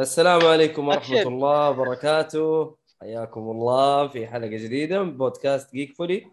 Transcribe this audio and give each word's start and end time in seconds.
السلام 0.00 0.46
عليكم 0.46 0.88
ورحمة 0.88 1.18
أكشن. 1.20 1.28
الله 1.28 1.70
وبركاته. 1.70 2.76
حياكم 3.00 3.40
الله 3.40 4.08
في 4.08 4.26
حلقة 4.26 4.46
جديدة 4.48 5.02
من 5.02 5.16
بودكاست 5.16 5.72
جيك 5.72 5.96
فولي 5.96 6.26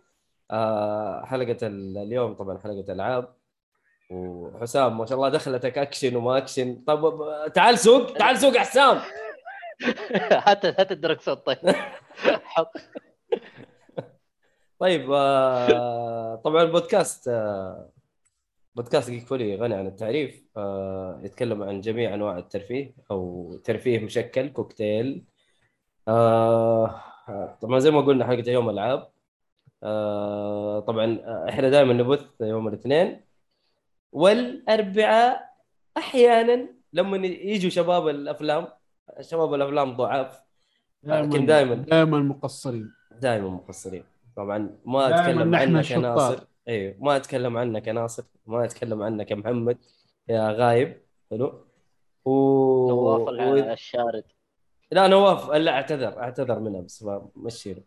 آه 0.52 1.26
حلقة 1.26 1.58
ال- 1.68 1.98
اليوم 1.98 2.34
طبعا 2.34 2.58
حلقة 2.58 2.94
ألعاب. 2.94 3.34
وحسام 4.12 4.98
ما 4.98 5.06
شاء 5.06 5.16
الله 5.18 5.30
دخلتك 5.30 5.78
أكشن 5.78 6.16
وما 6.16 6.38
أكشن. 6.38 6.84
طب 6.88 7.24
تعال 7.54 7.80
سوق 7.80 8.14
تعال 8.14 8.38
سوق 8.38 8.58
حسام. 8.58 8.98
هات 10.48 10.66
هات 10.66 10.92
الدركسون 10.92 11.36
طيب. 11.36 11.58
طيب 14.80 15.12
آه 15.12 16.36
طبعا 16.36 16.64
البودكاست 16.64 17.28
آه 17.28 17.90
بودكاست 18.78 19.10
جيك 19.10 19.26
فولي 19.26 19.56
غني 19.56 19.76
عن 19.76 19.88
التعريف 19.88 20.46
آه 20.58 21.20
يتكلم 21.24 21.64
عن 21.64 21.82
جميع 21.82 22.14
أنواع 22.14 22.38
الترفيه 22.38 22.94
أو 23.12 23.54
ترفيه 23.64 24.00
مشكل 24.00 24.50
كوكتيل. 24.50 25.24
آه 26.08 27.02
طبعا 27.62 27.80
زي 27.80 27.92
ما 27.92 28.02
قلنا 28.02 28.28
حلقة 28.28 28.52
يوم 28.52 28.70
العاب 28.70 29.10
آه 29.84 30.80
طبعا 30.80 31.20
إحنا 31.50 31.70
دائما 31.70 31.94
نبث 31.94 32.26
يوم 32.42 32.68
الاثنين. 32.68 33.22
والأربعاء 34.12 35.54
أحيانا 35.98 36.70
لما 36.94 37.18
يجوا 37.28 37.70
شباب 37.70 38.08
الأفلام 38.08 38.68
شباب 39.22 39.54
الأفلام 39.54 39.98
ضعاف 39.98 40.42
لكن 41.04 41.46
دائما 41.46 41.76
دائما 41.76 42.20
مقصرين. 42.20 42.92
دائما 43.22 43.50
مقصرين. 43.50 44.04
طبعا 44.36 44.70
ما 44.86 45.22
أتكلم 45.22 45.56
عنك 45.56 45.92
يا. 45.92 45.98
ناصر 45.98 46.44
أيوه 46.68 46.96
ما 47.00 47.16
أتكلم 47.16 47.58
عنك 47.58 47.88
يا 47.88 47.94
ناصر 47.94 48.24
ما 48.46 48.66
أتكلم 48.66 49.02
عنك 49.04 49.32
يا 49.32 49.36
محمد 49.36 49.78
يا 50.30 50.52
غايب 50.52 51.02
حلو؟ 51.32 51.66
و... 52.26 52.32
نواف 52.90 53.22
و... 53.22 53.72
الشارد. 53.72 54.24
لا 54.92 55.08
نواف 55.08 55.50
لا 55.50 55.72
اعتذر 55.72 56.20
اعتذر 56.20 56.60
منها 56.60 56.82
بس 56.82 57.06
مشي 57.36 57.74
له 57.74 57.84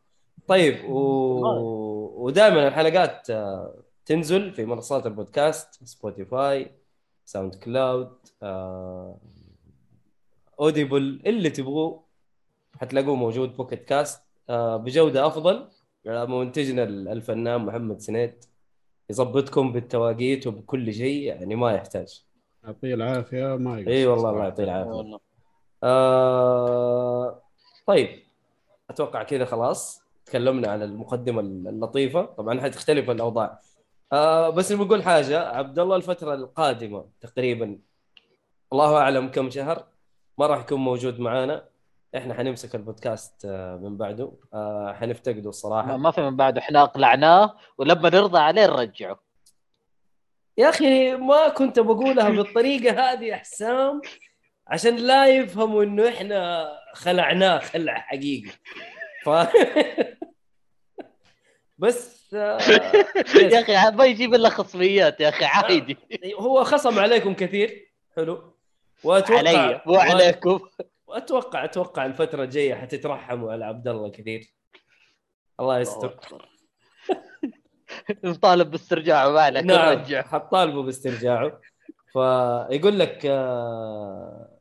طيب 0.48 0.90
و... 0.90 2.24
ودائما 2.24 2.68
الحلقات 2.68 3.30
آه، 3.30 3.74
تنزل 4.06 4.52
في 4.52 4.64
منصات 4.64 5.06
البودكاست 5.06 5.84
Spotify 5.84 6.70
SoundCloud 7.24 8.18
آه... 8.42 9.18
Audible 10.60 11.22
اللي 11.26 11.50
تبغوه. 11.50 12.04
حتلاقوه 12.80 13.14
موجود 13.14 13.56
بوكيت 13.56 13.84
كاست 13.84 14.22
آه، 14.50 14.76
بجودة 14.76 15.26
أفضل 15.26 15.68
منتجنا 16.06 16.82
الفنان 16.84 17.60
محمد 17.60 18.00
سنيد 18.00 18.44
يظبطكم 19.10 19.72
بالتواقيت 19.72 20.46
وبكل 20.46 20.94
شيء 20.94 21.22
يعني 21.22 21.54
ما 21.54 21.72
يحتاج. 21.72 22.24
يعطيه 22.64 22.94
العافية 22.94 23.56
ما 23.56 23.78
يقصر. 23.78 23.90
إي 23.90 24.06
والله 24.06 24.30
الله. 24.30 24.44
يعطيه 24.44 24.64
العافية. 24.64 24.90
والله. 24.90 25.20
آه 25.82 27.42
طيب. 27.86 28.08
أتوقع 28.90 29.22
كذا 29.22 29.44
خلاص. 29.44 30.02
تكلمنا 30.26 30.68
عن 30.68 30.82
المقدمة 30.82 31.40
اللطيفة. 31.40 32.22
طبعا 32.22 32.60
حتختلف 32.60 33.10
الأوضاع. 33.10 33.60
آه 34.12 34.50
بس 34.50 34.72
بقول 34.72 35.02
حاجة. 35.02 35.48
عبد 35.48 35.78
الله 35.78 35.96
الفترة 35.96 36.34
القادمة 36.34 37.04
تقريبا 37.20 37.78
الله 38.72 38.96
أعلم 38.96 39.28
كم 39.28 39.50
شهر 39.50 39.84
ما 40.38 40.46
راح 40.46 40.60
يكون 40.60 40.80
موجود 40.80 41.20
معانا. 41.20 41.69
إحنا 42.16 42.34
حنمسك 42.34 42.74
البودكاست 42.74 43.44
آه 43.44 43.76
من 43.76 43.96
بعده. 43.96 44.32
آه 44.54 44.92
حنفتقده 45.00 45.48
الصراحه 45.48 45.96
ما 45.96 46.10
في 46.10 46.20
من 46.20 46.36
بعده 46.36 46.60
إحنا 46.60 46.82
أقلعناه 46.82 47.56
ولما 47.78 48.10
نرضى 48.10 48.38
عليه 48.38 48.66
نرجعه. 48.66 49.20
يا 50.58 50.68
أخي 50.68 51.14
ما 51.16 51.48
كنت 51.48 51.78
بقولها 51.78 52.30
بالطريقة 52.30 53.12
هذه 53.12 53.24
يا 53.24 53.36
حسام 53.36 54.00
عشان 54.66 54.96
لا 54.96 55.26
يفهموا 55.26 55.84
إنه 55.84 56.08
إحنا 56.08 56.68
خلعناه 56.94 57.58
خلع 57.58 57.94
حقيقي 57.94 58.50
ف 59.24 59.28
بس 61.78 62.34
آه، 62.34 62.58
يا 63.36 63.60
أخي 63.60 63.96
ما 63.96 64.04
يجيب 64.04 64.34
إلا 64.34 64.48
خصميات 64.48 65.20
يا 65.20 65.28
أخي 65.28 65.44
عادي. 65.44 65.96
هو 66.40 66.64
خصم 66.64 66.98
عليكم 66.98 67.34
كثير. 67.34 67.92
حلو. 68.16 68.54
وأتوقع 69.04 69.38
علي 69.38 69.80
مو 69.86 69.94
عليكم. 69.96 70.60
واتوقع 71.10 71.64
أتوقع 71.64 72.06
الفترة 72.06 72.44
الجاية 72.44 72.74
حتترحموا 72.74 73.52
على 73.52 73.64
عبد 73.64 73.88
الله 73.88 74.08
كثير 74.10 74.54
الله 75.60 75.78
يستر. 75.78 76.16
نطالب 78.24 78.70
باسترجاعه 78.70 79.30
ما 79.30 79.40
عليك 79.40 79.64
نعم 79.64 79.98
نرجع 79.98 80.22
حطالبه 80.22 80.82
باسترجاعه. 80.82 81.60
فيقول 82.12 82.98
لك 82.98 83.26
آه، 83.26 84.58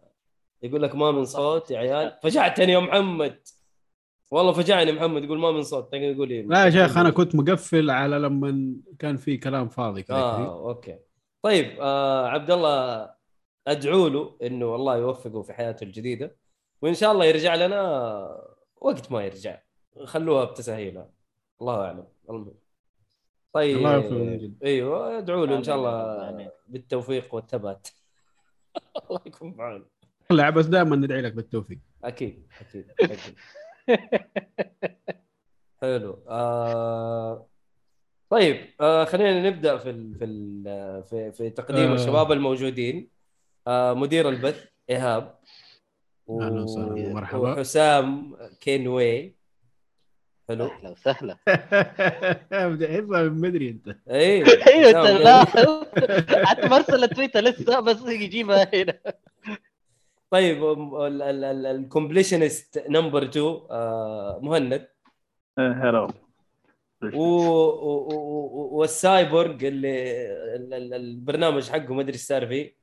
يقول 0.63 0.81
لك 0.83 0.95
ما 0.95 1.11
من 1.11 1.25
صوت 1.25 1.71
يا 1.71 1.77
عيال. 1.79 2.17
فجعتني 2.23 2.71
يا 2.71 2.79
محمد. 2.79 3.39
والله 4.31 4.51
فجعني 4.51 4.91
محمد 4.91 5.23
يقول 5.23 5.39
ما 5.39 5.51
من 5.51 5.63
صوت. 5.63 5.91
تقدر 5.91 6.03
يقول 6.03 6.29
إيه؟ 6.29 6.45
لا 6.47 6.65
يا 6.65 6.69
شيخ 6.69 6.97
أنا 6.97 7.09
كنت 7.09 7.35
مقفل 7.35 7.89
على 7.89 8.15
لما 8.19 8.73
كان 8.99 9.17
في 9.17 9.37
كلام 9.37 9.69
فاضي 9.69 10.03
كذا 10.03 10.17
آه. 10.17 10.69
أوكي. 10.69 10.99
طيب 11.41 11.77
آه 11.81 12.27
عبد 12.27 12.51
الله 12.51 13.09
أدعو 13.67 14.07
له 14.07 14.37
إنه 14.43 14.75
الله 14.75 14.97
يوفقه 14.97 15.41
في 15.41 15.53
حياته 15.53 15.83
الجديدة. 15.83 16.35
وإن 16.81 16.93
شاء 16.93 17.11
الله 17.11 17.25
يرجع 17.25 17.55
لنا 17.55 17.81
وقت 18.81 19.11
ما 19.11 19.23
يرجع. 19.23 19.59
خلوها 20.03 20.45
بتسهيلها. 20.45 21.09
الله 21.61 21.85
أعلم. 21.85 22.07
المهم. 22.29 22.53
طيب. 23.53 23.77
الله. 23.77 24.51
أيوه 24.63 25.17
ادعو 25.17 25.45
له 25.45 25.57
إن 25.57 25.63
شاء 25.63 25.75
الله. 25.75 26.51
بالتوفيق 26.67 27.35
والثبات. 27.35 27.87
الله 29.09 29.21
يكون 29.25 29.55
معنا 29.57 29.85
لا 30.31 30.49
بس 30.49 30.65
دائما 30.65 30.95
ندعي 30.95 31.21
لك 31.21 31.33
بالتوفيق. 31.33 31.79
أكيد 32.03 32.47
أكيد 32.61 32.91
أكيد. 33.01 33.35
حلو. 35.81 36.23
آه... 36.27 37.47
طيب 38.29 38.57
آه 38.81 39.05
خلينا 39.05 39.49
نبدأ 39.49 39.77
في 39.77 39.89
ال... 39.89 40.15
في 40.15 40.25
ال... 40.25 41.03
في 41.03 41.31
في 41.31 41.49
تقديم 41.49 41.91
آه. 41.91 41.95
الشباب 41.95 42.31
الموجودين. 42.31 43.09
آه 43.67 43.93
مدير 43.93 44.29
البث 44.29 44.65
إيهاب. 44.89 45.39
و... 46.29 46.41
أهلا 46.41 46.61
وسهلا. 46.61 47.07
ومرحبا. 47.09 47.51
وحسام 47.53 48.35
كينوي. 48.61 49.35
حلو. 50.49 50.65
أهلا 50.65 50.89
وسهلا. 50.89 51.37
بدي 52.69 53.01
من 53.01 53.41
بدري 53.41 53.69
أنت. 53.69 53.87
اي 54.09 54.43
أيوه 54.67 54.89
حسام 54.89 55.05
انت 55.05 55.21
لا 55.21 55.45
حتى 56.45 56.67
مرسل 56.67 57.07
تويتر 57.09 57.39
لسه 57.41 57.79
بس 57.79 58.01
يجيبها 58.05 58.69
هنا. 58.73 58.99
طيب 60.31 60.63
ال 61.65 61.74
completionist 61.74 62.83
number 62.89 63.23
2 63.23 63.45
مهند. 64.41 64.87
هلو 65.59 66.07
و... 67.13 67.17
و... 67.23 68.09
و... 68.13 68.69
والسايبورغ 68.77 69.67
اللي 69.67 70.11
ال- 70.55 70.73
ال- 70.73 70.93
البرنامج 70.93 71.69
حقه 71.69 71.93
ما 71.93 72.01
أدري 72.01 72.13
إيش 72.13 72.21
صار 72.21 72.47
فيه. 72.47 72.75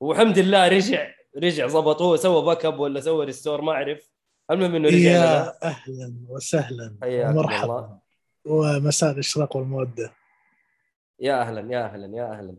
والحمد 0.00 0.38
لله 0.38 0.68
رجع 0.68 1.08
رجع 1.36 1.66
ظبطوه 1.66 2.16
سوى 2.16 2.42
backup 2.42 2.78
ولا 2.78 3.00
سوى 3.00 3.24
restore 3.24 3.60
ما 3.60 3.72
أعرف. 3.72 4.10
المهم 4.50 4.74
إنه 4.74 4.88
رجع 4.88 4.96
لنا. 4.96 5.08
يا 5.08 5.64
أهلا 5.64 6.14
وسهلا 6.28 6.96
ومرحبا. 7.04 7.98
ومساء 8.44 9.12
الإشراق 9.12 9.56
والمودة. 9.56 10.12
يا 11.20 11.40
أهلا 11.40 11.72
يا 11.72 11.84
أهلا 11.84 12.16
يا 12.16 12.32
أهلا. 12.32 12.56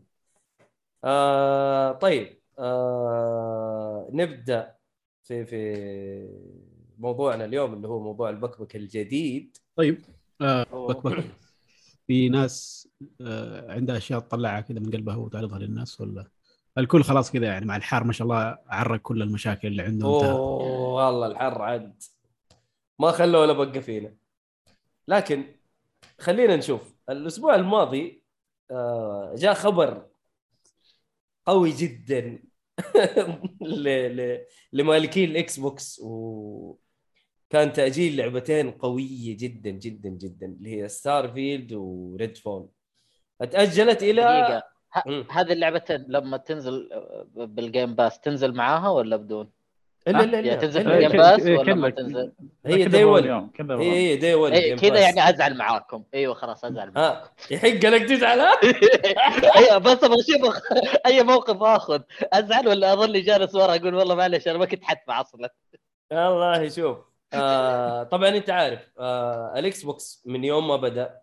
آه 1.04 1.92
طيب. 1.92 2.40
آه 2.60 4.10
نبدأ 4.12 4.76
في 5.24 5.46
في 5.46 6.30
موضوعنا 6.98 7.46
اليوم 7.46 7.74
اللي 7.74 7.88
هو 7.88 8.00
موضوع 8.00 8.30
البكبك 8.30 8.76
الجديد. 8.76 9.58
طيب. 9.76 10.06
آه 10.42 10.64
بك 10.64 11.08
بك 11.08 11.24
في 12.08 12.30
ناس 12.30 12.88
آه، 13.22 13.72
عندها 13.72 13.98
أشياء 13.98 14.20
تطلعها 14.20 14.62
كذا 14.62 14.80
من 14.80 14.92
قلبها 14.92 15.16
وتعرضها 15.16 15.60
للناس 15.60 16.02
ولا؟ 16.02 16.28
الكل 16.78 17.04
خلاص 17.04 17.32
كذا 17.32 17.46
يعني 17.46 17.66
مع 17.66 17.76
الحار 17.76 18.04
ما 18.04 18.14
شاء 18.14 18.26
الله 18.26 18.58
عرق 18.68 19.02
كل 19.02 19.22
المشاكل 19.22 19.68
اللي 19.68 19.82
عنده 19.82 20.08
أوه 20.08 21.06
والله 21.06 21.28
الحر 21.28 21.62
عد 21.62 22.04
ما 23.00 23.12
خلوا 23.12 23.42
ولا 23.42 23.54
بقى 23.54 23.82
فينا. 23.82 24.16
لكن 25.08 25.44
خلينا 26.20 26.56
نشوف. 26.56 26.94
الأسبوع 27.10 27.56
الماضي 27.56 28.24
آه، 28.72 29.34
جاء 29.38 29.54
خبر 29.54 30.08
قوي 31.46 31.72
جدا 31.72 32.40
ل... 33.62 33.90
ل... 34.18 34.46
لمالكي 34.74 35.26
ال 35.26 35.60
Xbox 35.60 36.00
و 36.00 36.78
كان 37.50 37.74
تأجيل 37.74 38.18
لعبتين 38.18 38.72
قوية 38.72 39.38
جدا 39.38 39.70
جدا 39.70 40.10
جدا 40.10 40.46
اللي 40.46 40.82
هي 40.82 40.90
Star 40.90 41.32
field 41.32 41.74
و 41.74 42.38
Redfall 42.38 42.70
أتأجلت 43.42 44.04
إلى 44.04 44.22
دقيقة. 44.22 44.73
هذه 45.32 45.54
اللعبتين 45.54 46.06
لما 46.08 46.38
تنزل 46.38 46.90
آه، 46.92 47.26
بال 47.36 47.56
Game 47.56 47.96
Pass 47.96 48.20
تنزل 48.20 48.54
معاها 48.54 48.90
ولا 48.90 49.16
بدون؟ 49.16 49.50
الا 50.08 50.24
الا 50.24 50.40
يعني 50.40 50.50
الا 50.54 50.56
تنزل. 50.56 50.84
في 50.84 50.92
إيه، 50.92 51.06
ال 51.06 51.09
Game 51.09 51.22
Pass 51.22 51.46
إيه، 51.46 51.58
ولا 51.58 51.74
ما 51.74 51.90
تنزل؟ 51.90 52.32
هي 52.66 53.06
1 53.06 53.22
باليوم، 53.22 53.48
كله 53.48 53.74
هي 53.74 53.78
باليوم. 53.78 53.94
هي 53.94 54.16
داي 54.16 54.34
1 54.34 54.54
اي 54.54 54.76
كذا 54.76 55.00
يعني 55.00 55.30
أزعل 55.30 55.58
معاكم 55.58 56.04
إيوه 56.14 56.34
خلاص 56.34 56.66
أزعل 56.66 56.92
معاكم 56.92 57.00
ها 57.00 57.32
يحق 57.52 57.68
لك 57.68 58.10
تزعل 58.10 58.40
ها؟ 58.40 58.52
أيوه 59.58 59.78
بس 59.78 60.04
أبغى 60.04 60.20
أشوف 60.20 60.60
أي 61.06 61.24
موقف 61.24 61.64
آخذ 61.64 62.02
أزعل 62.34 62.68
ولا 62.68 62.94
أظل 62.94 63.24
جالس 63.24 63.56
ورا 63.56 63.76
أقول 63.76 63.96
والله 63.96 64.16
معلش 64.16 64.48
أنا 64.48 64.58
ما 64.58 64.66
كنت 64.66 64.84
حتفع 64.84 65.22
أصلا 65.22 65.50
والله 66.12 66.70
شوف 66.70 66.98
آه 67.34 68.04
طبعا 68.04 68.30
أنت 68.30 68.50
عارف 68.50 68.80
آه 69.00 69.54
الإكس 69.60 69.84
بوكس 69.84 70.24
من 70.26 70.44
يوم 70.44 70.68
ما 70.68 70.76
بدأ 70.76 71.23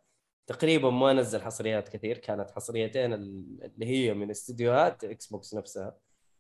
تقريبا 0.51 0.91
ما 0.91 1.13
نزل 1.13 1.43
حصريات 1.43 1.89
كثير 1.89 2.19
كانت 2.19 2.51
حصريتين 2.51 3.13
ال- 3.13 3.65
اللي 3.75 3.87
هي 3.87 4.15
من 4.15 4.31
استديوهات 4.31 5.05
إكس 5.05 5.27
بوكس 5.27 5.55
نفسها 5.55 5.97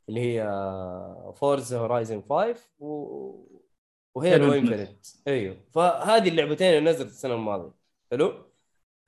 اللي 0.08 0.20
هي 0.20 0.42
Forza 1.36 1.74
Horizon 1.74 2.22
5 2.30 2.54
و... 2.78 3.46
و 4.14 4.22
Halo 4.22 4.52
Infinite 4.52 5.06
أيوه. 5.28 5.56
فهذه 5.72 6.28
اللعبتين 6.28 6.66
اللي 6.78 6.90
نزلت 6.90 7.08
السنة 7.08 7.34
الماضية. 7.34 7.72
حلو؟ 8.10 8.32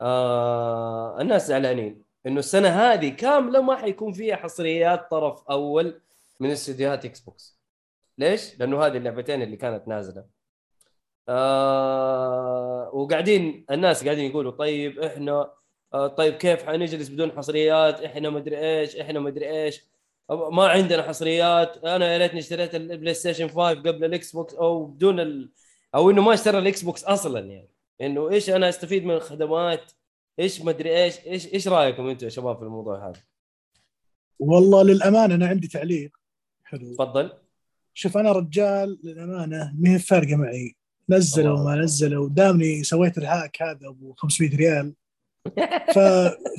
آه 0.01 1.21
الناس 1.21 1.47
زعلانين 1.49 2.03
إنه 2.27 2.39
السنة 2.39 2.69
هذه 2.69 3.09
كاملة 3.09 3.63
ما 3.63 3.77
حيكون 3.77 4.13
فيها 4.13 4.37
حصريات 4.37 5.11
طرف 5.11 5.43
أول 5.51 6.01
من 6.41 6.51
استديوهات 6.51 7.05
Xbox 7.05 7.59
ليش؟ 8.19 8.59
لأنه 8.61 8.87
هذه 8.87 8.97
اللعبتين 8.97 9.43
اللي 9.43 9.57
كانت 9.57 9.89
نازلة. 9.89 10.25
آه 11.29 12.91
وقاعدين 12.95 13.65
الناس 13.71 14.05
قاعدين 14.05 14.31
يقولوا 14.31 14.53
طيب 14.53 14.99
إحنا 15.01 15.53
آه 15.95 16.07
طيب 16.07 16.35
كيف 16.35 16.63
حنجلس 16.63 17.09
بدون 17.09 17.33
حصريات؟ 17.33 18.01
إحنا 18.01 18.31
مدري 18.31 18.59
إيش 18.59 18.97
إحنا 18.97 19.21
مدري 19.21 19.51
إيش. 19.65 19.93
ما 20.31 20.69
عندنا 20.69 21.03
حصريات. 21.03 21.85
أنا 21.85 22.13
يا 22.13 22.19
ريتني 22.19 22.41
اشتريت 22.41 22.75
ال 22.75 23.15
PlayStation 23.15 23.49
5 23.49 23.69
قبل 23.69 24.05
ال 24.05 24.33
Xbox 24.33 24.55
أو 24.55 24.85
بدون 24.87 25.21
ال... 25.21 25.53
أو 25.95 26.11
إنه 26.11 26.23
ما 26.23 26.35
اشترى 26.35 26.59
ال 26.59 26.83
Xbox 26.83 27.05
أصلا 27.05 27.41
يعني. 27.41 27.69
إنه 28.01 28.31
إيش 28.31 28.51
أنا 28.51 28.69
أستفيد 28.69 29.05
من 29.05 29.15
الخدمات؟ 29.15 29.93
إيش 30.41 30.63
مدري 30.63 31.05
إيش 31.05 31.27
إيش 31.27 31.55
إيش 31.55 31.69
رأيكم 31.69 32.09
أنتم 32.09 32.25
يا 32.25 32.31
شباب 32.31 32.57
في 32.57 32.63
الموضوع 32.63 33.09
هذا؟ 33.09 33.21
والله 34.39 34.83
للأمانة 34.83 35.35
أنا 35.35 35.47
عندي 35.47 35.69
تعليق. 35.69 36.11
حلو. 36.65 36.95
تفضل. 36.95 37.33
شوف 37.95 38.17
أنا 38.17 38.33
رجال 38.33 38.99
للأمانة 39.05 39.75
ما 39.79 39.95
هي 39.95 39.99
فارقة 39.99 40.37
معي. 40.37 40.77
نزلوا 41.17 41.59
الله. 41.59 41.63
وما 41.63 41.77
نزلوا 41.77 42.29
دامني 42.29 42.83
سويت 42.83 43.19
ال 43.19 43.27
hack 43.27 43.63
هذا 43.63 43.89
أبو 43.89 44.15
500 44.15 44.57
ريال. 44.57 44.95
ف... 45.95 45.99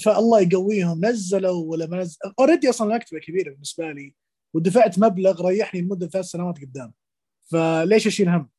فالله 0.05 0.41
يقويهم 0.41 1.05
نزلوا 1.05 1.65
ولا 1.71 1.85
ما 1.85 1.97
نزلوا 1.97 2.33
already 2.39 2.69
أصلا 2.69 2.91
المكتبه 2.91 3.19
كبيرة 3.19 3.51
بالنسبة 3.51 3.91
لي 3.91 4.15
ودفعت 4.53 5.00
مبلغ 5.00 5.47
ريحني 5.47 5.81
لمدة 5.81 6.07
ثلاث 6.07 6.25
سنوات 6.25 6.59
قدام. 6.61 6.94
فليش 7.51 8.07
أشيل 8.07 8.29
هم؟ 8.29 8.50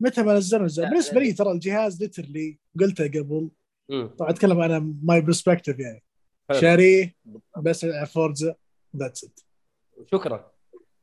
متى 0.00 0.22
ما 0.22 0.34
نزلوا 0.34 0.66
لا، 0.66 0.88
بالنسبة 0.88 1.20
لي 1.20 1.32
ترى 1.32 1.52
الجهاز 1.52 2.02
literally 2.02 2.58
قلتها 2.80 3.06
قبل. 3.06 3.50
طبعا 3.90 4.30
أتكلم 4.30 4.60
أنا 4.60 4.94
my 5.02 5.20
perspective 5.20 5.78
يعني. 5.78 6.02
شاريه 6.52 7.14
بس 7.62 7.84
على 7.84 8.06
Forza 8.06 8.54
that's 8.96 9.24
it 9.24 9.40
شكرا. 10.12 10.52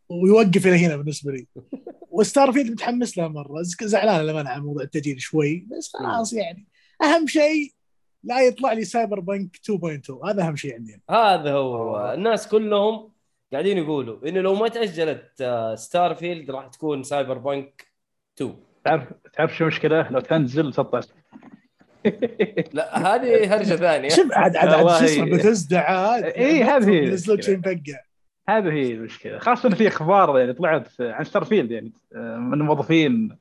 ويوقف 0.09 0.67
إلى 0.67 0.85
هنا 0.85 0.95
بالنسبة 0.95 1.31
لي. 1.31 1.47
و 2.11 2.51
Starfield 2.51 2.71
متحمس 2.71 3.17
لها 3.17 3.27
مرة. 3.27 3.61
زعلان 3.81 4.25
لما 4.25 4.49
عن 4.49 4.61
موضوع 4.61 4.83
التاجيل 4.83 5.21
شوي 5.21 5.67
بس 5.71 5.91
خلاص 5.93 6.33
يعني. 6.33 6.67
أهم 7.03 7.27
شيء 7.27 7.71
لا 8.23 8.41
يطلع 8.41 8.73
لي 8.73 8.83
Cyberpunk 8.85 9.55
2.2 9.55 10.25
هذا 10.25 10.43
أهم 10.47 10.55
شيء 10.55 10.75
عندي. 10.75 11.01
هذا 11.09 11.51
هو 11.53 12.13
الناس 12.13 12.47
كلهم 12.47 13.11
قاعدين 13.53 13.77
يقولوا 13.77 14.27
إنه 14.27 14.41
لو 14.41 14.55
ما 14.55 14.67
تأجلت 14.67 15.41
آه، 15.41 15.75
Starfield 15.75 16.51
راح 16.51 16.67
تكون 16.67 17.03
Cyberpunk 17.03 17.87
2 18.37 18.55
تعرف 18.85 19.03
تعرف 19.33 19.57
شو 19.57 19.63
المشكلة؟ 19.63 20.11
لو 20.11 20.19
تنزل 20.19 20.73
تطلع. 20.73 21.01
لا 22.73 23.15
هذه 23.15 23.55
هرجة 23.55 23.75
ثانية. 23.75 24.09
شوف 24.09 24.31
عاد 24.31 24.55
عاد 24.55 24.99
شو 24.99 25.05
اسمه 25.05 25.25
بتزدع 25.25 25.91
عاد. 25.91 26.23
إيه، 26.23 26.77
هذه 26.77 26.99
لك 27.27 27.41
شيء. 27.43 27.57
مفقع. 27.57 28.10
هذه 28.49 28.71
هي 28.71 28.91
المشكلة 28.93 29.37
خاصة 29.39 29.69
إن 29.69 29.75
في 29.75 29.87
أخبار 29.87 30.39
يعني 30.39 30.53
طلعت 30.53 31.01
عن 31.01 31.23
Starfield 31.23 31.71
يعني 31.71 31.91
آه، 32.15 32.37
من 32.37 32.53
الموظفين. 32.53 33.37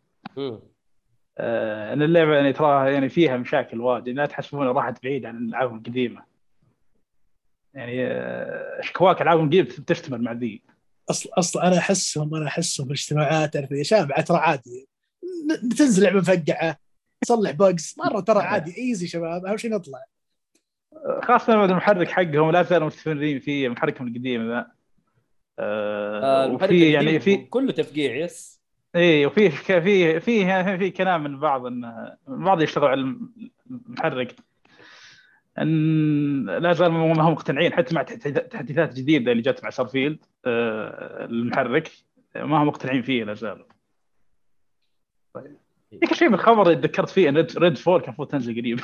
آه، 1.38 1.92
إن 1.92 2.02
اللعبة 2.02 2.34
يعني 2.34 2.52
تراها 2.52 2.88
يعني 2.88 3.08
فيها 3.08 3.36
مشاكل 3.36 3.80
واجد 3.80 4.08
لا 4.08 4.26
تحسبونها 4.26 4.72
راحت 4.72 5.02
بعيد 5.02 5.26
عن 5.26 5.36
الألعاب 5.36 5.74
القديمة. 5.74 6.22
يعني 7.74 8.06
آه، 8.06 8.80
شكواك 8.80 9.22
العاب 9.22 9.40
القديمة 9.40 9.68
تشتمل 9.86 10.22
مع 10.22 10.32
ذي؟ 10.32 10.62
أصلا 11.10 11.32
أصلا 11.38 11.66
أنا 11.68 11.78
أحسهم 11.78 12.34
أنا 12.34 12.46
أحسهم 12.46 12.86
في 12.86 12.92
الاجتماعات 12.92 13.54
تعرف 13.54 13.70
يا 13.70 13.82
شباب 13.82 14.24
ترى 14.24 14.36
عادي. 14.38 14.88
ن- 15.64 15.68
تنزل 15.68 16.02
لعبة 16.02 16.18
مفقعة 16.18 16.76
تصلح 17.20 17.50
bugs 17.50 17.94
مرة 17.98 18.20
ترى 18.20 18.42
عادي 18.42 18.78
easy 18.78 19.06
شباب 19.06 19.46
أهم 19.46 19.56
شيء 19.56 19.70
نطلع. 19.70 19.98
خاصة 21.22 21.64
المحرك 21.64 22.08
حقهم 22.10 22.50
لا 22.50 22.62
زالوا 22.62 22.86
مستمرين 22.86 23.40
فيه 23.40 23.68
محركهم 23.68 24.08
القديم 24.08 24.48
ذا. 24.50 24.66
آه، 25.60 26.44
آه 26.44 26.52
وفي 26.52 26.90
يعني 26.90 27.20
في 27.20 27.36
كله 27.36 27.72
تفقيع 27.72 28.16
بس. 28.16 28.60
اي 28.96 29.26
وفي 29.26 29.50
في 29.50 30.20
في 30.20 30.78
في 30.78 30.90
كلام 30.90 31.22
من 31.22 31.40
بعض 31.40 31.66
ان 31.66 32.10
بعض 32.26 32.62
يشتغلوا 32.62 32.88
على 32.88 33.16
المحرك. 33.70 34.36
إن 35.58 36.46
لا 36.46 36.72
زال 36.72 36.92
ما 36.92 37.12
هم 37.12 37.32
مقتنعين 37.32 37.72
حتى 37.72 37.94
مع 37.94 38.02
تحديثات 38.02 38.94
جديدة 38.94 39.32
اللي 39.32 39.42
جت 39.42 39.64
مع 39.64 39.70
Starfield 39.70 40.24
آه، 40.46 41.24
المحرك 41.24 41.90
ما 42.36 42.62
هم 42.62 42.66
مقتنعين 42.66 43.02
فيه 43.02 43.24
لا 43.24 43.34
زالوا 43.34 43.66
ذيك 45.94 46.12
الشيء 46.12 46.28
بالخبر 46.28 46.62
اللي 46.62 46.76
تذكرت 46.76 47.08
فيه 47.10 47.28
إن 47.28 47.36
Redfall 47.36 48.00
كان 48.00 48.08
المفروض 48.08 48.28
تنزل 48.28 48.60
قريب. 48.60 48.80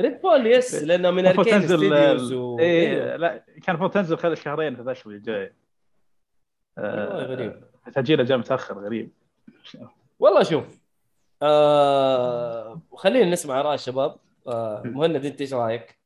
Redfall 0.00 0.46
yes 0.46 0.74
لأنه 0.84 1.10
من 1.10 1.26
Arkane 1.26 1.62
Studios 1.62 2.32
و... 2.32 2.58
إيه 2.58 3.16
لا 3.16 3.36
كان 3.36 3.74
المفروض 3.74 3.90
تنزل 3.90 4.18
خلال 4.18 4.38
شهرين 4.38 4.76
ثلاث 4.76 4.88
اشهر 4.88 5.12
الجاي. 5.12 5.52
والله 6.80 7.24
غريب. 7.24 7.64
تاجيله 7.94 8.24
جاء 8.24 8.38
متاخر 8.38 8.78
غريب. 8.78 9.10
والله 10.18 10.42
شوف 10.42 10.80
آه... 11.42 12.80
خلينا 12.94 13.30
نسمع 13.30 13.60
آراء 13.60 13.74
الشباب. 13.74 14.16
آه... 14.46 14.82
مهند 14.84 15.24
أنت 15.24 15.40
إيش 15.40 15.54
رأيك؟ 15.54 15.98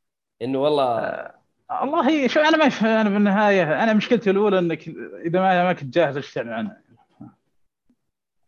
إنه 0.43 0.59
والله 0.59 1.31
والله 1.71 2.27
شو 2.27 2.41
أنا 2.41 2.57
ما 2.57 3.01
أنا 3.01 3.11
بالنهايه 3.11 3.83
أنا 3.83 3.93
مشكلتي 3.93 4.31
الأولى 4.31 4.59
إنك 4.59 4.89
إذا 5.25 5.41
ما 5.41 5.65
ما 5.65 5.73
كنت 5.73 5.95
جاهز 5.95 6.17
إيش 6.17 6.35
تعلن 6.35 6.53
عنها 6.53 6.85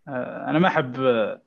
آه، 0.09 0.51
أنا 0.51 0.59
ما 0.59 0.69
أحب 0.69 1.01
آه، 1.01 1.41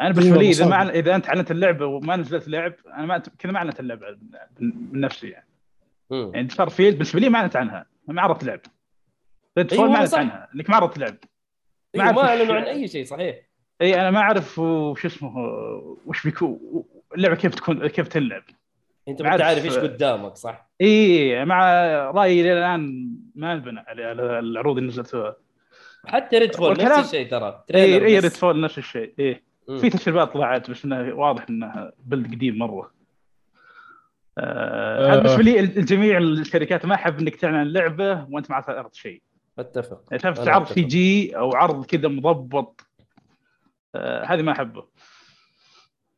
أنا 0.00 0.10
بالنسبة 0.10 0.36
لي 0.36 0.50
إذا 0.50 0.66
ما 0.66 0.90
إذا 0.90 1.14
أنت 1.14 1.28
اعلنت 1.28 1.50
اللعبة 1.50 1.86
وما 1.86 2.16
نزلت 2.16 2.48
لعب 2.48 2.74
أنا 2.86 3.06
ما 3.06 3.18
كذا 3.18 3.52
ما 3.52 3.58
اعلنت 3.58 3.80
اللعبة 3.80 4.18
من 4.60 5.00
نفسي 5.00 5.28
يعني. 5.28 5.48
مم. 6.10 6.30
يعني 6.34 6.48
Starfield 6.48 6.92
بالنسبة 6.92 7.20
لي 7.20 7.28
ما 7.28 7.38
اعلنت 7.38 7.56
عنها 7.56 7.86
ما 8.08 8.22
عرضت 8.22 8.44
لعب. 8.44 8.60
Red 9.58 9.72
أيوة، 9.72 9.84
fall 9.84 9.90
ما 9.92 9.96
اعلنت 9.96 10.10
صح. 10.10 10.18
عنها 10.18 10.48
انك 10.54 10.70
ما 10.70 10.76
عرضت 10.76 10.98
لعب 10.98 11.16
إيه، 11.94 12.02
ما 12.02 12.10
وش- 12.10 12.24
أعلنوا 12.28 12.54
عن 12.54 12.62
أي 12.62 12.88
شيء 12.88 13.04
صحيح 13.04 13.36
اي 13.80 14.00
أنا 14.00 14.10
ما 14.10 14.18
أعرف 14.18 14.58
وش 14.58 15.06
اسمه 15.06 15.32
وش 16.06 16.24
بيكون 16.24 16.84
اللعبة 17.16 17.34
كيف 17.34 17.54
تكون 17.54 17.86
كيف 17.86 18.08
تلعب 18.08 18.42
أنت 19.08 19.22
ما 19.22 19.36
ما. 19.36 19.44
عارف 19.44 19.64
إيش 19.64 19.76
قدامك 19.78 20.36
صح؟ 20.36 20.70
اي 20.80 21.44
مع 21.44 21.64
رأيي 22.10 22.40
إلى 22.40 22.52
الآن 22.58 23.10
ما 23.34 23.52
انبنى 23.52 23.80
على 23.80 24.04
على 24.04 24.38
العروض 24.38 24.76
اللي 24.76 24.88
نزلتوها 24.88 25.36
حتى 26.06 26.38
Redfall 26.38 26.68
والكلام- 26.68 26.98
نفس 26.98 27.14
الشيء 27.14 27.30
ترى 27.30 27.46
اي 27.48 27.62
trailer 27.66 28.06
اي. 28.06 28.18
Red 28.18 28.30
fall 28.30 28.60
نفس 28.60 28.78
الشيء 28.78 29.14
اي. 29.20 29.42
في 29.80 29.90
تسريبات 29.90 30.32
طلعت 30.32 30.70
بس 30.70 30.84
انه 30.84 31.14
واضح 31.14 31.46
انه 31.50 31.92
build 32.04 32.26
قديم 32.34 32.58
مرة 32.58 32.90
آه، 34.38 35.06
هذا 35.06 35.14
آه. 35.14 35.16
بالنسبة 35.22 35.42
لي 35.42 35.60
الجميع 35.60 36.18
الشركات 36.18 36.86
ما 36.86 36.94
أحب 36.94 37.18
إنك 37.20 37.36
تعلن 37.36 37.62
اللعبه 37.62 38.26
وأنت 38.30 38.50
ما 38.50 38.56
عرضت 38.56 38.94
شيء 38.94 39.22
أتفق 39.60 40.02
يعني 40.10 40.22
تعرف 40.22 40.48
عرض. 40.48 40.66
CG 40.72 41.36
أو 41.36 41.50
عرض 41.56 41.84
كذا 41.86 42.08
مضبط 42.08 42.80
آه، 43.94 44.24
هذه 44.24 44.42
ما 44.42 44.52
أحبه 44.52 44.84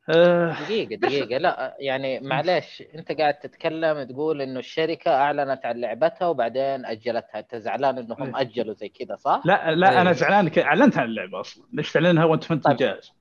آه، 0.09 0.53
دقيقة 0.65 0.97
دقيقة 0.97 1.39
لا 1.39 1.77
يعني 1.81 2.21
معلش 2.21 2.83
أنت 2.95 3.13
قاعد 3.13 3.35
تتكلم 3.35 4.03
تقول 4.03 4.43
إنه 4.43 4.59
الشركة 4.59 5.11
أعلنت 5.15 5.67
عن 5.67 5.81
لعبتها 5.81 6.27
وبعدين 6.29 6.87
أجلتها 6.87 7.39
أنت 7.39 7.57
زعلان 7.57 7.99
إنهم 7.99 8.37
إيه. 8.37 8.41
أجلوا 8.41 8.75
زي 8.75 8.89
كذا 8.89 9.17
صح؟ 9.17 9.43
لا 9.45 9.75
لا 9.75 10.01
أنا 10.01 10.11
إيه. 10.11 10.17
زعلان 10.17 10.49
ك- 10.49 10.59
أعلنت 10.59 10.99
عن 10.99 11.05
اللعبة 11.05 11.41
أصلا 11.41 11.65
ليش 11.73 11.93
تعلنها 11.93 12.25
وأنت 12.25 12.51
ما 12.51 12.57
انت 12.57 12.65
طيب. 12.65 12.77
جاهز 12.77 13.13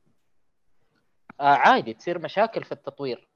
آه 1.40 1.44
عادي 1.44 1.94
تصير 1.94 2.20
مشاكل 2.20 2.63
في 2.63 2.72
التطوير 2.72 3.28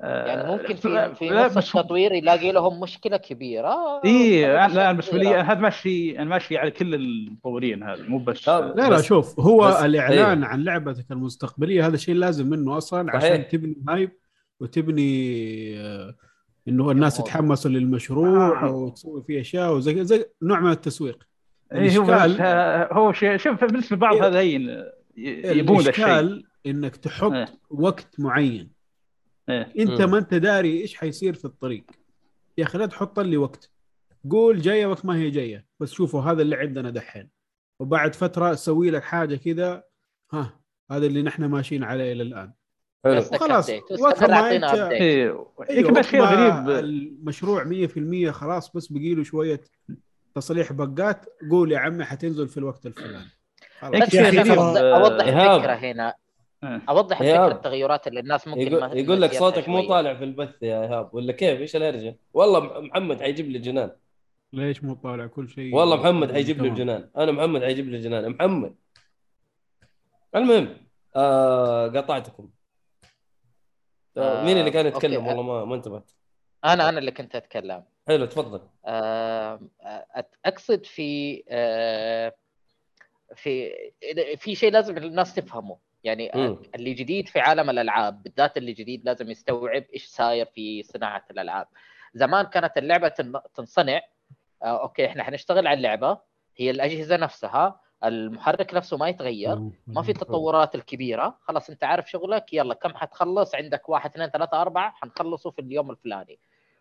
يعني 0.00 0.50
ممكن 0.52 0.74
في 0.76 1.14
في 1.14 1.30
نص 1.30 1.54
بس 1.58 1.76
التطوير 1.76 2.12
يلاقي 2.12 2.52
لهم 2.52 2.80
مشكلة 2.80 3.16
كبيرة 3.16 4.00
اي 4.04 4.42
لا 4.46 4.66
مشاكل 4.66 4.78
أنا 4.80 4.90
بالنسبة 4.92 5.18
لي 5.18 5.24
صغيرة. 5.24 5.40
أنا 5.40 5.52
هذا 5.52 5.60
ماشي 5.60 6.18
أنا 6.18 6.24
ماشي 6.24 6.56
على 6.58 6.70
كل 6.70 6.94
المطورين 6.94 7.82
هذا 7.82 8.02
مو 8.02 8.18
بس. 8.18 8.48
لا 8.48 8.72
لا 8.74 9.00
شوف 9.02 9.40
هو 9.40 9.68
الإعلان 9.84 10.38
أيوه. 10.38 10.46
عن 10.46 10.64
لعبتك 10.64 11.10
المستقبلية 11.12 11.86
هذا 11.86 11.96
شيء 11.96 12.14
لازم 12.14 12.46
منه 12.50 12.76
أصلا 12.76 13.06
صحيح. 13.12 13.24
عشان 13.32 13.48
تبني 13.48 13.76
هايب 13.88 14.10
وتبني 14.60 15.80
آه، 15.80 16.14
إنه 16.68 16.90
الناس. 16.90 17.20
يتحمسوا 17.20 17.70
للمشروع 17.70 18.62
آه. 18.68 18.70
وتسوي 18.72 19.22
فيه 19.22 19.40
أشياء 19.40 19.74
وزي 19.74 20.04
زي 20.04 20.24
نوع 20.42 20.60
من 20.60 20.70
التسويق 20.70 21.18
إيه 21.72 21.98
هو 21.98 22.06
الإشكال- 22.06 22.40
آه، 22.40 22.88
هو 22.92 23.12
شيء 23.12 23.36
شوف 23.36 23.64
بالنسبة 23.64 23.96
لبعض 23.96 24.16
إيه. 24.16 24.28
هذين 24.28 24.70
آه، 24.70 24.92
ي- 25.16 25.58
يبون 25.58 25.80
الإشكال 25.80 26.44
إنك 26.66 26.96
تحط 26.96 27.32
إيه. 27.32 27.46
وقت 27.70 28.08
معين 28.20 28.77
إيه. 29.48 29.72
انت. 29.78 30.02
ما 30.02 30.18
انت 30.18 30.34
داري 30.34 30.80
إيش 30.80 30.94
حيصير 30.96 31.34
في 31.34 31.44
الطريق 31.44 31.84
يا 32.58 32.64
أخي 32.64 32.78
لا 32.78 32.86
تحط 32.86 33.20
لي 33.20 33.36
وقت 33.36 33.70
قول 34.30 34.60
جاية 34.60 34.86
وقت 34.86 35.04
ما 35.04 35.16
هي 35.16 35.30
جاية 35.30 35.66
بس 35.80 35.90
شوفوا 35.92 36.20
هذا 36.22 36.42
اللي 36.42 36.56
عندنا 36.56 36.90
دحين 36.90 37.28
وبعد 37.80 38.14
فترة 38.14 38.54
سوي 38.54 38.90
لك 38.90 39.02
حاجة 39.04 39.36
كذا 39.36 39.82
ها 40.32 40.60
هذا 40.90 41.06
اللي 41.06 41.22
نحن 41.22 41.44
ماشيين 41.44 41.84
عليه 41.84 42.12
إلى 42.12 42.22
الآن 42.22 42.52
update. 43.64 44.00
وقت 44.00 44.22
ما 44.22 44.38
شيء 44.42 45.80
وقت 45.90 45.92
ما 45.92 46.02
غريب 46.24 46.84
المشروع 46.84 47.64
100% 47.64 48.30
خلاص 48.30 48.72
بس 48.76 48.92
بقي 48.92 49.14
له 49.14 49.22
شوية 49.22 49.60
تصليح 50.34 50.72
بقات 50.72 51.26
قول 51.50 51.72
يا 51.72 51.78
عمي 51.78 52.04
حتنزل 52.04 52.48
في 52.48 52.56
الوقت 52.56 52.86
الفلاني 52.86 53.28
خلاص. 53.80 53.92
إيه، 53.94 54.02
بس 54.02 54.08
شيء 54.10 54.22
خليني 54.24 54.38
غريب. 54.40 54.54
أوضح- 54.58 55.02
اوضح. 55.02 55.24
الفكرة 55.26 55.72
هنا 55.74 56.08
إيه. 56.08 56.27
أوضح 56.64 57.20
إيهاب. 57.22 57.40
الفكرة 57.44 57.56
التغيرات 57.56 58.06
اللي 58.06 58.20
الناس 58.20 58.48
ممكن 58.48 58.60
يقول, 58.60 58.80
ما 58.80 58.92
يقول 58.94 59.22
لك 59.22 59.32
صوتك 59.32 59.68
مو. 59.68 59.88
طالع 59.88 60.14
في 60.14 60.24
البث 60.24 60.62
يا 60.62 60.82
ايهاب 60.82 61.14
ولا 61.14 61.32
كيف؟ 61.32 61.60
إيش 61.60 61.76
الهرجه؟ 61.76 62.16
والله 62.34 62.80
محمد 62.80 63.22
حيجيب 63.22 63.48
لي 63.50 63.58
جنان. 63.58 63.90
ليش 64.52 64.84
مو 64.84 64.94
طالع 64.94 65.26
كل 65.26 65.48
شيء؟ 65.48 65.74
والله 65.74 65.96
محمد 65.96 66.32
حيجيب 66.32 66.62
لي. 66.62 66.68
الجنان 66.68 67.10
أنا 67.16 67.32
محمد 67.32 67.64
حيجيب 67.64 67.88
لي 67.88 67.96
الجنان 67.96 68.28
محمد. 68.28 68.74
المهم 70.36 70.76
آه 71.16 71.88
قطعتكم. 71.88 72.50
آه 74.16 74.40
آه، 74.40 74.44
مين 74.44 74.58
اللي 74.58 74.70
كان. 74.70 74.86
يتكلم؟ 74.86 75.26
والله 75.26 75.42
ما 75.42 75.64
ما 75.64 75.74
انتبهت. 75.74 76.10
أنا 76.64 76.88
أنا 76.88 76.98
اللي 76.98 77.10
كنت 77.10 77.36
أتكلم. 77.36 77.84
حلو 78.08 78.26
تفضل. 78.26 78.60
آه، 78.84 79.60
أت- 80.16 80.36
اقصد 80.44 80.86
في 80.86 81.42
آه، 81.48 82.34
في 83.34 83.70
في 84.36 84.54
شيء 84.54 84.72
لازم 84.72 84.96
الناس 84.98 85.34
تفهمه. 85.34 85.87
يعني 86.08 86.30
مم. 86.34 86.56
اللي 86.74 86.94
جديد 86.94 87.28
في 87.28 87.40
عالم 87.40 87.70
الألعاب 87.70 88.22
بالذات 88.22 88.56
اللي 88.56 88.72
جديد 88.72 89.04
لازم 89.04 89.30
يستوعب 89.30 89.84
إيش 89.94 90.06
صاير 90.06 90.46
في 90.46 90.82
صناعة 90.82 91.24
الألعاب. 91.30 91.66
زمان 92.14 92.44
كانت 92.46 92.78
اللعبة 92.78 93.08
تن- 93.08 93.40
تنصنع 93.54 94.00
آه، 94.62 94.82
أوكي 94.82 95.06
إحنا 95.06 95.22
حنشتغل 95.22 95.66
على 95.66 95.76
اللعبة 95.76 96.18
هي 96.56 96.70
الأجهزة 96.70 97.16
نفسها 97.16 97.80
المحرك 98.04 98.74
نفسه 98.74 98.96
ما 98.96 99.08
يتغير 99.08 99.56
ما 99.86 100.02
في 100.02 100.08
التطورات 100.10 100.74
الكبيرة. 100.74 101.38
خلاص 101.42 101.70
أنت 101.70 101.84
عارف 101.84 102.10
شغلك 102.10 102.52
يلا 102.52 102.74
كم 102.74 102.94
حتخلص؟ 102.96 103.54
عندك 103.54 103.88
واحد 103.88 104.10
اثنين 104.10 104.28
ثلاثة 104.28 104.60
أربعة 104.60 104.90
حنخلصه 104.96 105.50
في 105.50 105.58
اليوم 105.60 105.90
الفلاني. 105.90 106.38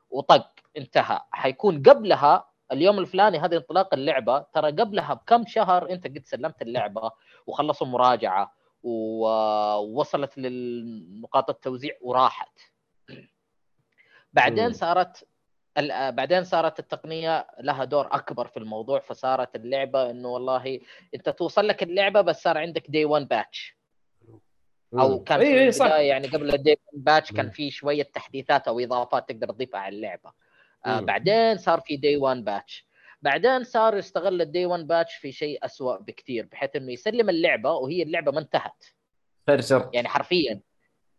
وطق 0.09 0.49
انتهى. 0.77 1.19
حيكون 1.31 1.83
قبلها 1.83 2.45
اليوم 2.71 2.99
الفلاني 2.99 3.39
هذه 3.39 3.55
انطلاق 3.55 3.93
اللعبة 3.93 4.39
ترى 4.39 4.71
قبلها 4.71 5.13
بكم 5.13 5.45
شهر 5.45 5.89
أنت 5.89 6.07
قد 6.07 6.21
سلمت 6.25 6.61
اللعبة 6.61 7.11
وخلصوا 7.47 7.87
مراجعة. 7.87 8.53
ووصلت 8.87 10.37
للنقاط 10.37 11.49
التوزيع 11.49 11.93
وراحت 12.01 12.59
بعدين. 14.33 14.73
صارت 14.73 15.27
ال- 15.77 16.11
بعدين 16.11 16.43
صارت 16.43 16.79
التقنية 16.79 17.47
لها 17.59 17.83
دور 17.83 18.07
أكبر 18.11 18.47
في 18.47 18.57
الموضوع 18.57 18.99
فصارت 18.99 19.55
اللعبة 19.55 20.09
إنه 20.11 20.27
والله 20.29 20.79
أنت 21.15 21.29
توصل 21.29 21.67
لك 21.67 21.83
اللعبة 21.83 22.21
بس 22.21 22.43
صار 22.43 22.57
عندك 22.57 22.89
دي 22.89 23.05
1 23.05 23.27
باتش 23.27 23.77
أو 24.93 25.23
كان 25.23 25.39
اي 25.39 25.45
في 25.45 25.59
اي 25.59 25.71
صح 25.71 25.85
البدايه 25.85 26.09
يعني 26.09 26.27
قبل 26.27 26.53
ال 26.55 26.59
day 26.59 26.69
1 26.71 27.03
patch 27.03 27.31
كان. 27.31 27.49
في 27.49 27.71
شوية 27.71 28.03
تحديثات 28.03 28.67
أو 28.67 28.79
إضافات 28.79 29.29
تقدر 29.29 29.51
تضيفها 29.51 29.79
على 29.79 29.95
اللعبة 29.95 30.31
آه. 30.85 30.99
بعدين 30.99 31.57
صار 31.57 31.79
في 31.81 31.97
day 31.97 32.17
1 32.17 32.43
patch 32.43 32.87
بعدين 33.21 33.63
صار 33.63 33.97
يستغل 33.97 34.41
ال 34.41 34.47
day 34.47 34.65
1 34.65 34.87
patch 34.87 35.15
في 35.15 35.31
شيء 35.31 35.65
أسوأ 35.65 35.97
بكثير 35.97 36.45
بحيث 36.45 36.75
إنه 36.75 36.91
يسلم 36.91 37.29
اللعبة 37.29 37.71
وهي 37.71 38.03
اللعبة 38.03 38.31
ما 38.31 38.39
انتهت. 38.39 38.83
شر 39.59 39.89
يعني 39.93 40.07
حرفيا. 40.07 40.61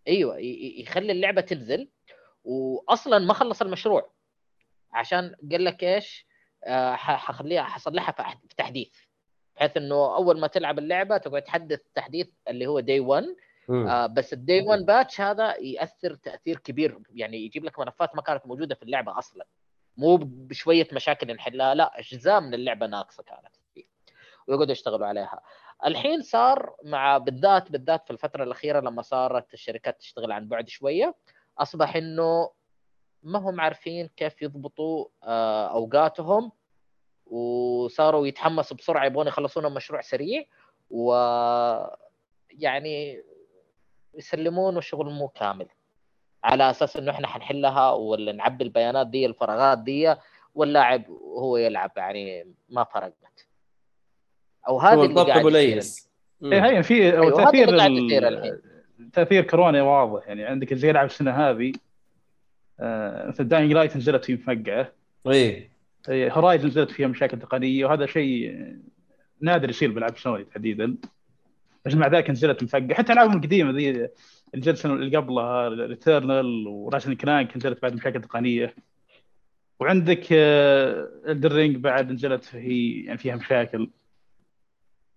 أيوه 0.08 0.36
يخلي 0.80 1.12
اللعبة 1.12 1.40
تنزل 1.40 1.88
واصلا 2.44 3.18
ما 3.18 3.34
خلص 3.34 3.62
المشروع. 3.62 4.12
عشان 4.92 5.34
قال 5.52 5.64
لك 5.64 5.84
إيش؟ 5.84 6.26
آه، 6.64 6.94
حخليها 6.94 7.62
حصلحها 7.62 8.12
في 8.48 8.54
تحديث. 8.56 8.90
بحيث 9.56 9.76
إنه 9.76 10.16
أول 10.16 10.40
ما 10.40 10.46
تلعب 10.46 10.78
اللعبة 10.78 11.16
تقعد 11.16 11.42
تحدث 11.42 11.80
تحديث 11.94 12.28
اللي 12.48 12.66
هو 12.66 12.80
day 12.80 13.00
1 13.00 13.24
مم. 13.68 13.88
آه 13.88 14.06
بس 14.06 14.32
الدي 14.32 14.60
1 14.62 14.86
باتش 14.86 15.20
هذا 15.20 15.56
يأثر 15.56 16.14
تأثير 16.14 16.58
كبير. 16.58 16.98
يعني 17.14 17.36
يجيب 17.44 17.64
لك 17.64 17.78
ملفات 17.78 18.16
ما 18.16 18.22
كانت 18.22 18.46
موجودة 18.46 18.74
في 18.74 18.82
اللعبة 18.82 19.18
أصلا. 19.18 19.44
مو 19.98 20.16
بشوية 20.22 20.88
مشاكل 20.92 21.34
نحلها 21.34 21.74
لا 21.74 21.98
أجزاء 21.98 22.40
من 22.40 22.54
اللعبة 22.54 22.86
ناقصة 22.86 23.22
كانت. 23.22 23.56
ويقعدوا 24.48 24.72
يشتغلوا 24.72 25.06
عليها. 25.06 25.40
الحين 25.86 26.22
صار 26.22 26.74
مع 26.84 27.18
بالذات 27.18 27.72
بالذات 27.72 28.04
في 28.04 28.10
الفترة 28.10 28.44
الأخيرة 28.44 28.80
لما 28.80 29.02
صارت 29.02 29.54
الشركات 29.54 30.00
تشتغل 30.00 30.32
عن 30.32 30.48
بعد 30.48 30.68
شوية 30.68 31.14
أصبح 31.58 31.96
إنه 31.96 32.50
ما 33.22 33.38
هم 33.38 33.60
عارفين 33.60 34.08
كيف 34.16 34.42
يضبطوا 34.42 35.06
آه، 35.22 35.66
أوقاتهم 35.66 36.52
وصاروا 37.26 38.26
يتحمسوا 38.26 38.76
بسرعة 38.76 39.04
يبغون 39.04 39.26
يخلصون 39.26 39.66
المشروع 39.66 40.00
سريع 40.00 40.44
و 40.90 41.12
يعني 42.50 43.24
يسلمون 44.14 44.76
والشغل 44.76 45.10
مو 45.10 45.28
كامل. 45.28 45.68
على 46.44 46.70
أساس 46.70 46.96
إنه 46.96 47.10
إحنا 47.10 47.26
حنحلها 47.26 47.90
ولا 47.92 48.32
نعبي 48.32 48.64
البيانات 48.64 49.06
دي 49.06 49.26
الفراغات 49.26 49.78
دي 49.78 50.14
واللاعب 50.54 51.02
هو 51.38 51.56
يلعب؟ 51.56 51.90
يعني 51.96 52.54
ما 52.68 52.84
فرقت. 52.84 53.48
أو 54.68 54.78
هذا 54.78 54.94
هو 54.96 55.04
اللي 55.04 55.10
بالضبط 55.10 55.30
قاعد 55.30 55.44
يصير. 55.46 56.08
هي 56.42 56.82
في 56.82 56.94
أيوة، 56.94 57.26
هذا 57.26 57.44
تأثير 57.44 57.68
اللي 57.68 58.28
ال-. 58.28 58.60
تأثير 59.12 59.42
كورونا 59.42 59.82
واضح. 59.82 60.28
يعني 60.28 60.44
عندك 60.44 60.74
زي 60.74 60.90
العاب 60.90 61.06
السنة 61.06 61.30
هذه 61.30 61.72
آه، 62.80 63.28
مثل 63.28 63.48
Dying 63.48 63.72
Light 63.72 63.96
نزلت 63.96 64.24
فيه 64.24 64.34
مفقعه 64.34 64.92
اي 65.26 65.70
Horizon 66.08 66.68
نزلت 66.68 66.90
فيها 66.90 67.06
مشاكل 67.06 67.38
تقنية 67.38 67.84
وهذا 67.84 68.06
شيء 68.06 68.66
نادر 69.40 69.70
يصير 69.70 69.92
بالعاب 69.92 70.18
سوني 70.18 70.44
تحديدا. 70.44 70.96
بس 71.84 71.94
مع 71.94 72.06
ذلك 72.06 72.30
نزلت 72.30 72.62
مفقعه 72.62 72.94
حتى 72.94 73.12
العابهم 73.12 73.36
القديمه 73.36 73.70
ذي 73.72 74.08
الجلسه 74.54 74.92
اللي 74.92 75.16
قبلها 75.16 75.68
Returnal 75.68 76.66
و 76.66 76.72
Ratchet 76.72 77.14
Clank 77.14 77.56
نزلت 77.56 77.82
بعد 77.82 77.94
مشاكل 77.94 78.20
تقنية. 78.22 78.74
وعندك 79.80 80.26
Elden 80.32 81.12
Ring 81.12 81.76
بعد 81.76 82.12
نزلت 82.12 82.54
هي 82.54 83.04
يعني 83.04 83.18
فيها 83.18 83.36
مشاكل. 83.36 83.90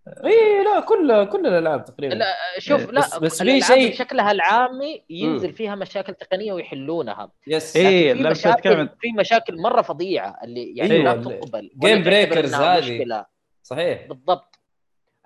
اي 0.08 0.64
لا 0.64 0.80
كل 0.80 1.26
كل 1.26 1.48
الألعاب 1.48 1.86
تقريبا. 1.86 2.14
لا 2.14 2.34
شوف 2.60 2.92
لا 2.92 3.00
بس- 3.00 3.18
بس 3.18 3.44
في 3.44 3.62
شيء- 3.62 3.90
بشكلها 3.90 4.32
العامي 4.32 5.02
ينزل. 5.10 5.54
فيها 5.54 5.76
مشاكل 5.76 6.14
تقنية 6.14 6.54
ويحلونها. 6.54 7.32
yes 7.48 7.76
إيه. 7.76 8.14
لكن 8.14 8.34
في 8.34 8.48
لا، 8.48 8.84
بس 8.84 8.90
في 9.02 9.12
مشاكل 9.20 9.58
مرة 9.62 9.82
فظيعة 9.82 10.40
اللي 10.44 10.76
يعني 10.76 10.92
أيوة، 10.94 11.14
لا 11.14 11.22
تقبل. 11.24 11.72
Breakers 12.04 12.38
إنها 12.38 12.78
هذه. 12.78 13.26
صحيح. 13.64 14.08
بالضبط. 14.08 14.51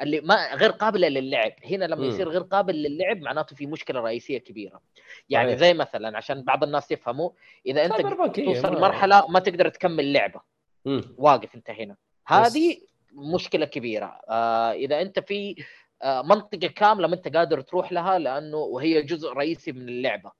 اللي 0.01 0.21
ما 0.21 0.53
غير 0.55 0.71
قابله 0.71 1.07
للعب. 1.07 1.51
هنا 1.63 1.85
لما 1.85 2.01
مم. 2.01 2.09
يصير 2.09 2.29
غير 2.29 2.41
قابل 2.41 2.75
للعب 2.75 3.17
معناته 3.17 3.55
في 3.55 3.65
مشكلة 3.65 3.99
رئيسية 3.99 4.37
كبيرة. 4.37 4.81
يعني 5.29 5.47
صحيح. 5.47 5.59
زي 5.59 5.73
مثلا 5.73 6.17
عشان 6.17 6.43
بعض 6.43 6.63
الناس 6.63 6.91
يفهموا 6.91 7.29
إذا 7.65 7.85
أنت 7.85 7.95
توصل 8.35 8.73
ما- 8.73 8.79
مرحلة 8.79 9.27
ما 9.27 9.39
تقدر 9.39 9.69
تكمل 9.69 10.13
لعبة. 10.13 10.41
مم. 10.85 11.15
واقف 11.17 11.55
أنت 11.55 11.69
هنا. 11.69 11.95
هذه 12.27 12.77
مشكلة 13.13 13.65
كبيرة. 13.65 14.19
آه 14.29 14.71
إذا 14.71 15.01
أنت 15.01 15.19
في 15.19 15.55
آه 16.01 16.21
منطقة 16.21 16.67
كاملة 16.67 17.07
ما 17.07 17.15
أنت 17.15 17.35
قادر 17.37 17.61
تروح 17.61 17.91
لها 17.91 18.19
لأنه 18.19 18.57
وهي 18.57 19.01
جزء 19.01 19.29
رئيسي 19.33 19.71
من 19.71 19.89
اللعبة. 19.89 20.31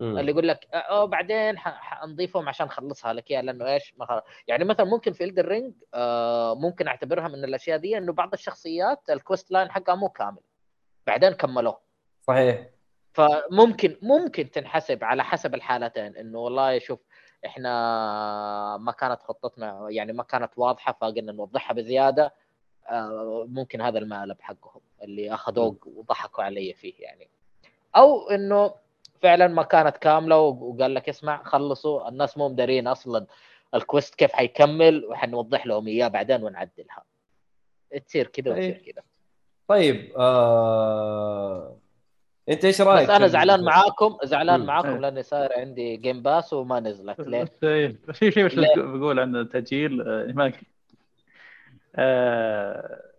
مم. 0.00 0.18
اللي 0.18 0.30
يقول 0.32 0.48
لك 0.48 0.66
آه 0.74 1.04
بعدين 1.04 1.58
ح- 1.58 1.80
حنضيفهم 2.00 2.48
عشان 2.48 2.66
نخلصها 2.66 3.12
لك 3.12 3.30
إياها 3.30 3.42
لأنه 3.42 3.72
إيش؟ 3.72 3.94
ما 3.98 4.06
خل... 4.06 4.20
يعني 4.48 4.64
مثلا 4.64 4.86
ممكن 4.86 5.12
في 5.12 5.24
Elden 5.24 5.48
Ring 5.48 5.74
آه 5.94 6.54
ممكن 6.54 6.88
أعتبرها 6.88 7.28
من 7.28 7.44
الأشياء 7.44 7.78
دي 7.78 7.98
إنه 7.98 8.12
بعض 8.12 8.32
الشخصيات 8.32 9.10
ال 9.10 9.17
quest 9.17 9.50
line 9.50 9.70
حقها 9.70 9.94
مو 9.94 10.08
كامل. 10.08 10.40
بعدين 11.06 11.32
كملوه. 11.32 11.80
صحيح. 12.22 12.66
فممكن 13.12 13.96
ممكن 14.02 14.50
تنحسب 14.50 15.04
على 15.04 15.24
حسب 15.24 15.54
الحالتين 15.54 16.16
إنه 16.16 16.38
والله 16.38 16.78
شوف 16.78 17.00
إحنا 17.46 18.76
ما 18.76 18.92
كانت 18.92 19.22
خطتنا 19.22 19.86
يعني 19.90 20.12
ما 20.12 20.22
كانت 20.22 20.50
واضحة 20.56 20.92
فقلنا 21.00 21.32
نوضحها 21.32 21.74
بزيادة 21.74 22.34
آه، 22.88 23.46
ممكن 23.48 23.80
هذا 23.80 23.98
المقلب 23.98 24.36
حقهم 24.40 24.80
اللي 25.02 25.34
أخذوه 25.34 25.76
وضحكوا 25.86 26.44
علي 26.44 26.72
فيه 26.72 26.94
يعني. 26.98 27.28
أو 27.96 28.30
إنه 28.30 28.74
فعلا 29.22 29.46
ما 29.46 29.62
كانت 29.62 29.96
كاملة 29.96 30.38
وقال 30.38 30.94
لك 30.94 31.08
اسمع 31.08 31.42
خلصوا 31.44 32.08
الناس 32.08 32.38
مو 32.38 32.48
مدارين 32.48 32.86
أصلا 32.86 33.26
ال 33.74 33.81
quest 33.81 34.14
كيف 34.14 34.32
حيكمل 34.32 35.04
وحنوضح 35.04 35.66
لهم 35.66 35.88
إياه 35.88 36.08
بعدين 36.08 36.42
ونعدلها 36.42 37.02
تصير 38.06 38.26
كذا 38.26 38.50
وتصير 38.50 38.74
طيب. 38.74 38.92
كذا 38.92 39.02
طيب 39.68 40.12
آه... 40.16 41.76
أنت 42.48 42.64
إيش 42.64 42.80
رأيك 42.80 43.08
بس 43.08 43.14
أنا 43.14 43.26
زعلان 43.26 43.64
معاكم 43.64 44.18
زعلان 44.24 44.60
مم. 44.60 44.66
معاكم. 44.66 45.00
لأني 45.00 45.22
صاير 45.22 45.52
عندي 45.52 45.96
Game 45.96 46.22
Pass 46.22 46.52
وما 46.52 46.80
نزلت 46.80 47.20
ليه؟ 47.20 47.44
في 48.12 48.30
شيء 48.30 48.46
بس؟ 48.46 48.54
بقول 48.76 49.20
عن 49.20 49.36
التأجيل 49.36 50.02
آه، 51.96 53.15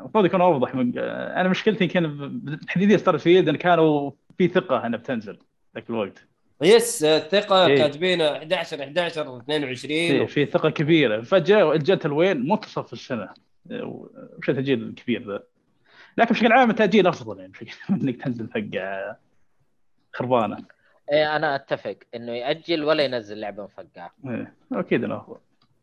المفروض 0.00 0.24
يكون 0.24 0.40
أوضح 0.40 0.74
من 0.74 0.98
أنا 0.98 1.48
مشكلتي 1.48 1.86
كان 1.86 2.58
تحديدا 2.66 2.96
Starfield 2.96 3.48
ان 3.48 3.56
كانوا 3.56 4.10
في 4.38 4.48
ثقة 4.48 4.86
إنها 4.86 4.98
بتنزل 4.98 5.38
ذاك 5.74 5.90
الوقت. 5.90 6.26
yes 6.62 7.04
الثقة 7.04 7.66
إيه. 7.66 7.76
كاتبينها 7.78 8.36
11 8.36 8.82
11 8.82 9.38
22 9.38 9.76
في, 9.88 10.26
في 10.26 10.46
ثقة 10.46 10.70
كبيرة. 10.70 11.20
فجاء 11.22 11.76
جت 11.76 12.06
الوين 12.06 12.48
منتصف 12.48 12.92
السنة. 12.92 13.28
وش 13.70 14.48
التاجيل 14.48 14.82
الكبير 14.82 15.28
ذا؟ 15.28 15.42
لكن 16.18 16.34
بشكل 16.34 16.52
عام 16.52 16.70
التأجيل 16.70 17.06
أفضل 17.06 17.38
يعني 17.38 17.52
بشكل 17.52 17.72
إنك 17.90 18.22
تنزل 18.22 18.48
فقعه 18.48 19.18
خربانة. 20.12 20.56
إيه 21.12 21.36
أنا 21.36 21.54
أتفق 21.54 21.96
إنه 22.14 22.32
يأجل 22.32 22.84
ولا 22.84 23.04
ينزل 23.04 23.40
لعبة 23.40 23.64
مفقعة. 23.64 24.14
إيه، 24.26 24.54
أكيد 24.72 25.04
إنه 25.04 25.16
أفضل. 25.16 25.36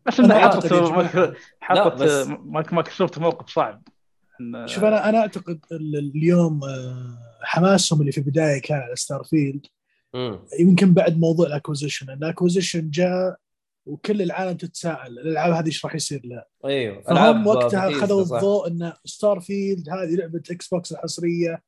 بس 0.07 0.19
إنه 0.19 0.39
حطت 0.39 0.73
حطت 1.61 2.01
مايكروسوفت 2.45 3.19
موقف 3.19 3.49
صعب. 3.49 3.83
إن- 4.41 4.65
شوف 4.65 4.83
أنا 4.83 5.09
أنا 5.09 5.17
أعتقد 5.17 5.59
ال- 5.71 6.11
اليوم 6.15 6.63
آه، 6.63 7.17
حماسهم 7.41 8.01
اللي 8.01 8.11
في 8.11 8.17
البداية 8.17 8.61
كان 8.61 8.77
على 8.79 8.95
Starfield. 8.95 9.65
يمكن 10.59 10.93
بعد 10.93 11.19
موضوع 11.19 11.47
ال 11.47 11.53
acquisition 11.53 12.09
ال 12.09 12.16
acquisition 12.16 12.89
جاء 12.89 13.35
وكل 13.85 14.21
العالم 14.21 14.57
تتساءل 14.57 15.19
الألعاب 15.19 15.53
هذه 15.53 15.65
إيش 15.65 15.85
راح 15.85 15.95
يصير 15.95 16.21
لها؟ 16.23 16.45
أيوه 16.65 17.01
فهم 17.01 17.47
وقتها 17.47 17.87
بثيسدا، 17.87 18.05
خذوا 18.05 18.23
صح. 18.23 18.35
الضوء 18.35 18.67
إن 18.67 18.93
Starfield 19.05 19.89
هذه 19.89 20.15
لعبة 20.15 20.41
Xbox 20.51 20.91
الحصريه 20.91 21.63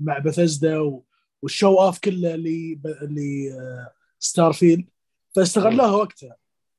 مع 0.00 0.18
بثزدا 0.18 0.78
و- 0.78 1.04
وال 1.42 1.53
show 1.53 1.74
off 1.80 1.98
كله 1.98 2.34
اللي 2.34 2.74
ب- 2.74 2.86
اللي 2.86 3.52
آه، 3.52 3.92
Starfield 4.18 4.84
فاستغلوها 5.36 5.90
وقتها. 5.90 6.36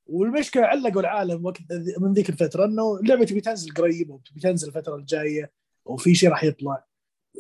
والمشكلة 0.10 0.66
علقوا 0.66 1.02
العالم 1.02 1.46
وقت 1.46 1.62
من 2.00 2.14
ذيك 2.14 2.30
الفترة 2.30 2.66
إنه 2.66 2.98
اللعبة 2.98 3.26
تبي 3.26 3.42
تنزل 3.42 3.74
قريب 3.74 4.10
وتبي 4.10 4.40
تنزل 4.40 4.68
الفترة 4.68 4.96
الجاية 4.96 5.52
وفي 5.86 6.16
شيء 6.16 6.30
راح 6.30 6.44
يطلع. 6.44 6.84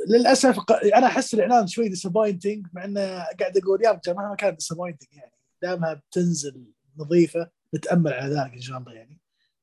للأسف 0.09 0.59
أنا 0.95 1.07
أحس 1.07 1.33
الإعلان 1.33 1.67
شوي 1.67 1.89
disappointing 1.89 2.67
مع 2.73 2.85
إنه 2.85 3.01
قاعد 3.39 3.57
أقول 3.57 3.83
يا 3.83 3.91
رجال 3.91 4.15
مهما 4.15 4.35
كان 4.35 4.55
disappointing 4.55 5.09
يعني. 5.13 5.33
دامها 5.61 5.93
بتنزل 5.93 6.65
نظيفة 6.97 7.49
نتامل 7.75 8.13
على 8.13 8.35
ذلك 8.35 8.53
إن 8.53 8.61
شاء 8.61 8.77
الله 8.77 8.93
يعني. 8.93 9.19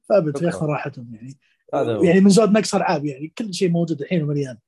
فابد. 0.08 0.42
ياخذ 0.42 0.66
راحتهم 0.66 1.14
يعني. 1.14 1.38
هذا. 1.74 2.04
يعني 2.04 2.20
من 2.20 2.30
زود 2.30 2.50
نقص 2.50 2.74
العاب 2.74 3.04
يعني. 3.04 3.32
كل 3.38 3.54
شيء 3.54 3.70
موجود 3.70 4.00
الحين 4.00 4.22
ومليان. 4.22 4.58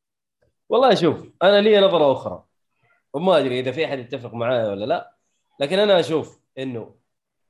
والله 0.68 0.94
شوف 0.94 1.24
أنا 1.42 1.60
لي 1.60 1.80
نظرة 1.80 2.12
أخرى. 2.12 2.44
وما 3.14 3.38
أدري 3.38 3.60
إذا 3.60 3.72
في 3.72 3.84
أحد 3.84 3.98
يتفق 3.98 4.34
معايا 4.34 4.68
ولا 4.68 4.84
لا. 4.84 5.16
لكن 5.60 5.78
أنا 5.78 6.00
أشوف 6.00 6.40
إنه 6.58 6.97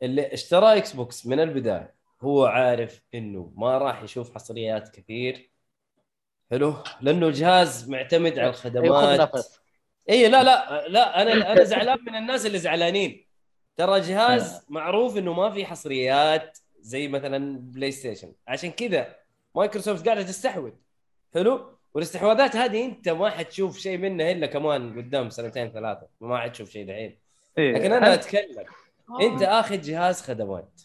اللي 0.03 0.33
اشترى 0.33 0.77
Xbox 0.77 1.27
من 1.27 1.41
البداية 1.41 1.95
هو 2.23 2.47
عارف 2.47 3.03
إنه 3.15 3.53
ما 3.57 3.79
راح 3.79 4.03
يشوف 4.03 4.35
حصريات 4.35 4.89
كثير. 4.89 5.51
حلو؟ 6.51 6.75
لأنه 7.01 7.27
الجهاز 7.27 7.91
معتمد 7.91 8.39
على 8.39 8.47
ياخذ 8.47 8.77
الخدمات. 8.77 9.21
نفس. 9.21 9.61
اي 10.11 10.29
لا 10.29 10.43
لا 10.43 10.89
لا 10.89 11.23
أنا 11.23 11.53
أنا 11.53 11.65
زعلان 11.65 11.99
من 12.07 12.15
الناس 12.15 12.47
اللي 12.47 12.59
زعلانين. 12.59 13.25
ترى 13.77 14.01
جهاز 14.01 14.65
معروف 14.69 15.19
إنه 15.19 15.33
ما 15.33 15.51
في 15.51 15.67
حصريات 15.67 16.59
زي 16.81 17.09
مثلا 17.09 17.59
PlayStation 17.59 18.33
عشان 18.49 18.71
كذا 18.71 19.17
مايكروسوفت 19.55 20.07
قاعدة 20.07 20.23
تستحوذ. 20.23 20.73
حلو؟ 21.35 21.79
والاستحواذات 21.95 22.57
هذه 22.57 22.85
أنت 22.85 23.09
ما 23.09 23.31
حتشوف 23.31 23.79
شيء 23.79 23.99
منها 23.99 24.33
إلا 24.33 24.47
كمان 24.47 24.99
قدام 24.99 25.31
سنتين 25.31 25.71
ثلاثة. 25.71 26.07
ما 26.21 26.39
حتشوف 26.39 26.71
شيء 26.71 26.87
دحين. 26.87 27.19
إيه، 27.59 27.73
لكن 27.73 27.93
أنا 27.93 28.15
أتكلم. 28.15 28.65
انت 29.21 29.43
اخذ 29.43 29.81
جهاز 29.81 30.21
خدمات. 30.21 30.81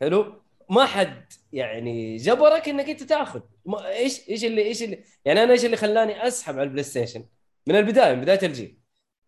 حلو؟ 0.00 0.42
ما 0.70 0.86
حد 0.86 1.32
يعني 1.52 2.16
جبرك 2.16 2.68
انك 2.68 2.88
انت 2.88 3.02
تاخذ. 3.02 3.40
ما 3.64 3.88
إيش 3.88 4.28
إيش 4.28 4.44
اللي 4.44 4.62
إيش 4.62 4.82
اللي 4.82 5.04
يعني 5.24 5.42
أنا 5.42 5.52
إيش 5.52 5.64
اللي 5.64 5.76
خلاني 5.76 6.26
اسحب 6.26 6.54
على 6.54 6.62
ال 6.62 6.82
PlayStation؟ 6.82 7.24
من 7.66 7.76
البداية 7.76 8.14
من 8.14 8.20
بداية 8.20 8.42
الجيل. 8.42 8.78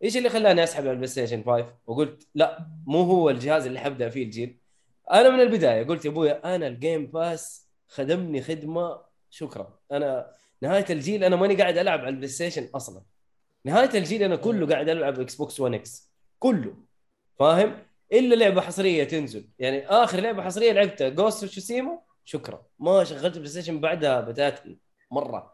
إيش 0.03 0.17
اللي 0.17 0.29
خلاني 0.29 0.63
اسحب 0.63 0.81
على 0.81 0.91
ال 0.91 1.07
PlayStation 1.07 1.43
5 1.43 1.73
وقلت 1.85 2.27
لا 2.35 2.67
مو 2.85 3.01
هو 3.01 3.29
الجهاز 3.29 3.65
اللي 3.65 3.79
حبدأ 3.79 4.09
فيه 4.09 4.23
الجيل. 4.23 4.59
أنا 5.11 5.29
من 5.29 5.39
البداية 5.39 5.83
قلت 5.83 6.05
يا 6.05 6.09
ابويا 6.09 6.55
أنا 6.55 6.67
ال 6.67 6.75
Game 6.75 7.07
Pass 7.07 7.67
خدمني 7.87 8.41
خدمة 8.41 9.01
شكرا. 9.29 9.79
أنا 9.91 10.35
نهاية 10.61 10.85
الجيل 10.89 11.23
أنا 11.23 11.35
ماني 11.35 11.55
قاعد 11.55 11.77
ألعب 11.77 11.99
على 11.99 12.09
ال 12.09 12.27
PlayStation 12.27 12.69
أصلا. 12.75 13.01
نهاية 13.65 13.89
الجيل 13.99 14.23
أنا 14.23 14.35
كله 14.35 14.67
قاعد 14.67 14.89
ألعب 14.89 15.19
Xbox 15.19 15.59
1 15.59 15.73
X 15.73 16.11
كله. 16.39 16.75
فاهم؟ 17.39 17.92
إلا 18.13 18.35
لعبة 18.35 18.61
حصرية 18.61 19.03
تنزل. 19.03 19.47
يعني 19.59 19.87
آخر 19.87 20.19
لعبة 20.19 20.43
حصرية 20.43 20.71
لعبتها 20.71 21.09
Ghost 21.09 21.45
Tsushima 21.45 21.99
شكرا. 22.25 22.65
ما 22.79 23.03
شغلت 23.03 23.37
PlayStation 23.37 23.79
بعدها 23.79 24.21
بتاتا 24.21 24.75
مرة. 25.11 25.53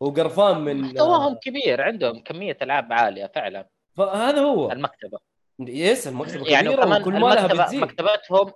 وقرفان 0.00 0.60
من 0.60 0.80
محتواهم 0.80 1.34
كبير 1.34 1.82
عندهم 1.82 2.22
كمية 2.22 2.56
ألعاب 2.62 2.92
عالية 2.92 3.26
فعلا. 3.26 3.68
فهذا 3.94 4.40
هو. 4.40 4.72
المكتبة. 4.72 5.18
yes 5.58 6.08
المكتبة 6.08 6.50
يعني 6.50 6.68
كبيرة 6.68 6.84
كمان 6.84 7.02
وكل 7.02 7.12
ما 7.20 7.34
لها 7.34 7.46
بتزيد. 7.46 7.80
مكتبتهم 7.80 8.52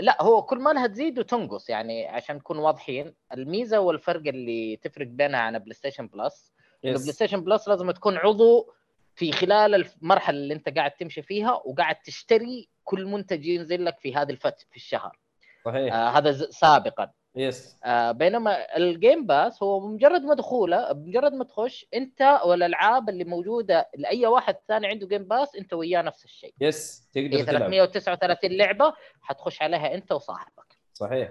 لا 0.00 0.22
هو 0.22 0.42
كل 0.42 0.58
ما 0.58 0.70
لها 0.70 0.86
تزيد 0.86 1.18
وتنقص. 1.18 1.70
يعني 1.70 2.08
عشان 2.08 2.36
نكون 2.36 2.58
واضحين 2.58 3.14
الميزة 3.32 3.80
والفرق 3.80 4.22
اللي 4.26 4.76
تفرق 4.76 5.06
بينها 5.06 5.40
عن 5.40 5.58
PlayStation 5.58 6.06
Plus 6.06 6.52
PlayStation 6.82 7.44
Plus 7.44 7.68
لازم 7.68 7.90
تكون 7.90 8.16
عضو 8.16 8.72
في 9.14 9.32
خلال 9.32 9.74
المرحلة 10.02 10.36
اللي 10.38 10.54
انت 10.54 10.68
قاعد 10.78 10.90
تمشي 10.90 11.22
فيها 11.22 11.62
وقاعد 11.64 11.96
تشتري 11.96 12.68
كل 12.84 13.06
منتج 13.06 13.46
ينزل 13.46 13.84
لك 13.84 13.98
في 13.98 14.14
هذه 14.14 14.30
الفترة 14.30 14.66
في 14.70 14.76
الشهر. 14.76 15.18
صحيح. 15.64 15.94
آه 15.94 16.08
هذا 16.08 16.30
ز- 16.30 16.48
سابقا. 16.50 17.10
yes. 17.36 17.76
آه 17.84 18.12
بينما 18.12 18.76
ال 18.76 18.86
Game 18.86 19.26
Pass 19.26 19.62
هو 19.62 19.80
مجرد 19.88 20.22
ما 20.22 20.34
دخوله 20.34 20.92
مجرد 20.92 21.32
ما 21.32 21.44
تخش 21.44 21.86
انت 21.94 22.40
والألعاب 22.44 23.08
اللي 23.08 23.24
موجودة 23.24 23.88
لأي 23.96 24.26
واحد 24.26 24.56
ثاني 24.68 24.86
عنده 24.86 25.06
Game 25.06 25.24
Pass 25.24 25.56
انت 25.56 25.72
وياه 25.72 26.02
نفس 26.02 26.24
الشيء. 26.24 26.54
yes. 26.60 27.08
تقدر 27.14 27.28
تلعب. 27.42 27.42
339 27.70 28.50
لعبة 28.56 28.92
حتخش 29.22 29.62
عليها 29.62 29.94
انت 29.94 30.12
وصاحبك. 30.12 30.76
صحيح. 30.94 31.30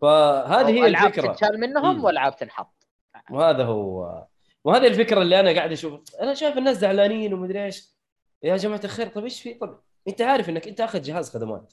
فهذه 0.00 0.70
هي 0.70 0.86
الفكرة. 0.86 1.32
تنشال 1.32 1.60
منهم 1.60 1.96
مم. 1.98 2.04
وألعاب 2.04 2.36
تنحط. 2.36 2.86
وهذا 3.30 3.64
هو. 3.64 4.24
وهذه 4.64 4.86
الفكرة 4.86 5.22
اللي 5.22 5.40
أنا 5.40 5.52
قاعد 5.52 5.72
أشوف 5.72 6.00
أنا 6.20 6.34
شايف 6.34 6.58
الناس 6.58 6.78
زعلانين 6.78 7.34
ومدري 7.34 7.64
إيش 7.64 7.94
يا 8.42 8.56
جماعة 8.56 8.80
الخير 8.84 9.06
طيب 9.06 9.24
إيش 9.24 9.42
في 9.42 9.54
طب 9.54 9.80
أنت 10.08 10.22
عارف 10.22 10.48
إنك 10.48 10.68
أنت 10.68 10.80
آخذ 10.80 11.02
جهاز 11.02 11.30
خدمات 11.30 11.72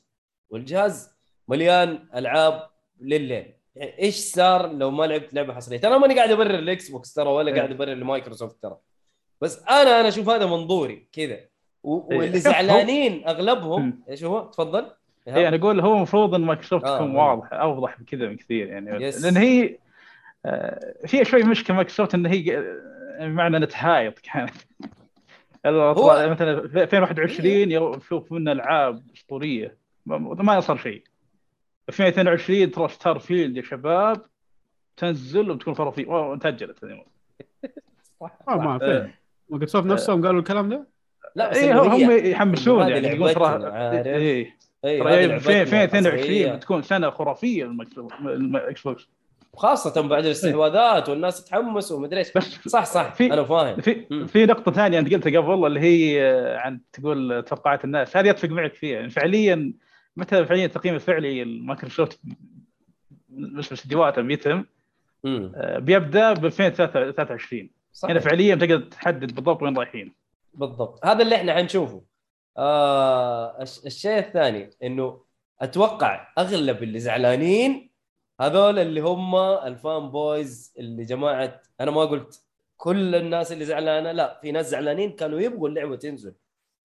والجهاز 0.50 1.16
مليان 1.48 2.08
ألعاب 2.16 2.70
لليل 3.02 3.54
يعني 3.76 4.00
إيش 4.00 4.16
صار 4.16 4.72
لو 4.72 4.92
ما 4.92 5.04
لعبت 5.06 5.34
لعبة 5.34 5.54
حصرية 5.54 5.78
ترى 5.78 6.00
ماني 6.00 6.16
قاعد 6.16 6.32
أبرر 6.32 6.60
ال 6.60 6.90
Xbox 6.90 7.14
ترى 7.14 7.30
ولا 7.30 7.52
إيه. 7.52 7.58
قاعد 7.58 7.72
أبرر 7.72 7.94
لمايكروسوفت 7.94 8.64
ترى 8.64 8.78
بس 9.42 9.64
أنا 9.64 10.00
أنا 10.00 10.08
أشوف 10.08 10.30
هذا 10.30 10.46
منظوري 10.46 11.08
كذا 11.12 11.34
إيه. 11.34 11.52
واللي 11.84 12.40
زعلانين 12.50 13.28
أغلبهم. 13.28 14.04
إيش 14.10 14.24
هو 14.24 14.40
تفضل 14.46 14.92
اي 15.28 15.48
أنا 15.48 15.56
أقول 15.56 15.80
هو 15.80 15.94
المفروض 15.94 16.36
إن 16.36 16.42
مايكروسوفت 16.42 16.86
آه، 16.86 16.98
تكون 16.98 17.16
آه. 17.16 17.30
واضحة 17.30 17.58
أوضح 17.58 18.02
بكذا 18.02 18.28
من 18.28 18.38
كثير 18.38 18.68
يعني 18.68 19.06
yes. 19.06 19.26
لأن 19.26 19.38
هي 19.38 19.78
فيها 21.08 21.24
شوي 21.24 21.44
مشكلة 21.44 21.76
مايكروسوفت 21.76 22.16
إن 22.16 22.26
هي 22.26 22.58
آه، 22.58 23.28
بمعنى 23.28 23.58
إنها 23.58 23.68
تهايط 23.68 24.20
كانت. 24.20 24.52
هو- 25.66 26.30
مثلا 26.30 26.68
في 26.68 26.84
2021 26.84 27.72
يشوف 27.72 28.32
منا 28.32 28.52
ألعاب 28.52 29.04
أسطورية. 29.16 29.78
ما- 30.06 30.18
ما 30.18 30.60
صار 30.60 30.78
شيء. 30.78 31.04
2022 31.90 32.72
ترى 32.72 32.88
Starfield 32.88 33.58
يا 33.58 33.62
شباب 33.62 34.22
تنزل 34.98 35.52
وتكون 35.52 35.74
wow، 36.08 36.36
تاجلت 36.36 36.84
هذه. 36.84 37.06
آه 38.50 38.56
ما 38.56 38.80
فين 38.80 39.12
مايكروسوفت 39.50 39.86
نفسهم 39.88 40.26
قالوا 40.26 40.40
الكلام 40.40 40.70
ده؟ 40.70 40.88
لا 41.36 41.50
بس 41.50 41.58
إنه 41.58 41.82
هم 41.82 42.12
يحمسون 42.12 42.90
يعني 42.90 43.08
يقول 43.08 43.34
ترى؟ 43.34 43.72
اي 44.16 44.54
إيه، 44.86 45.00
ترى 45.00 45.14
هذه 45.26 45.38
في 45.38 45.52
لعبتنا 45.52 45.74
2022 46.00 46.08
الحصرية. 46.16 46.52
بتكون 46.56 46.82
سنة 46.82 47.10
خرافية 47.10 47.66
ال 48.26 48.82
Xbox 48.84 49.10
خاصة 49.56 50.02
بعد 50.02 50.26
الاستحواذات 50.26 51.10
والناس 51.10 51.46
تحمس 51.46 51.92
ومدري 51.92 52.20
إيش. 52.20 52.28
صح 52.68 52.86
صح. 52.86 53.14
في- 53.14 53.34
أنا 53.34 53.44
فاهم. 53.44 53.82
في. 53.82 54.28
في 54.28 54.46
نقطة 54.46 54.72
ثانية 54.72 55.00
أنت 55.00 55.14
قلتها 55.14 55.42
قبل 55.42 55.66
اللي 55.68 55.80
هي 55.80 56.24
آه، 56.24 56.58
عن 56.58 56.80
تقول 56.94 57.44
توقعات 57.44 57.84
الناس. 57.86 58.18
هذه 58.18 58.30
أتفق 58.30 58.50
معك 58.50 58.74
فيها. 58.74 58.96
يعني 58.96 59.10
فعليا 59.10 59.74
متى 60.18 60.46
فعليا 60.46 60.66
التقييم 60.66 60.96
الفعلي 60.96 61.44
لمايكروسوفت 61.44 62.20
بالنسبة 63.30 63.76
لاستديوهاتهم 63.76 64.28
بيتم. 64.28 64.66
آه، 65.26 65.80
بيبدأ 65.80 66.34
ب 66.34 66.46
2023 66.46 67.70
صح. 67.94 68.10
هنا 68.10 68.20
فعليا 68.20 68.56
تقدر 68.56 68.80
تحدد 68.80 69.36
بالضبط 69.36 69.62
وين 69.64 69.78
رايحين. 69.78 70.14
بالضبط. 70.54 71.06
هذا 71.06 71.22
اللي 71.24 71.36
إحنا 71.36 71.54
حنشوفه. 71.56 72.02
آه 72.58 73.62
الش- 73.62 73.86
الشيء 73.86 74.18
الثاني 74.20 74.70
إنه 74.84 75.22
أتوقع 75.62 76.28
أغلب 76.38 76.84
اللي 76.84 77.00
زعلانين 77.00 77.91
هذول 78.42 78.80
اللي 78.80 79.02
هم 79.02 79.36
ال 79.36 80.12
fanboys 80.12 80.74
اللي 80.78 81.04
جماعة 81.04 81.62
أنا 81.80 81.92
ما 81.92 82.02
قلت 82.02 82.44
كل 82.78 83.16
الناس 83.16 83.52
اللي 83.52 83.66
زعلانة 83.66 84.12
لا 84.12 84.40
في 84.42 84.52
ناس 84.52 84.70
زعلانين 84.70 85.12
كانوا 85.12 85.40
يبغوا 85.40 85.70
اللعبة 85.70 85.96
تنزل 85.96 86.36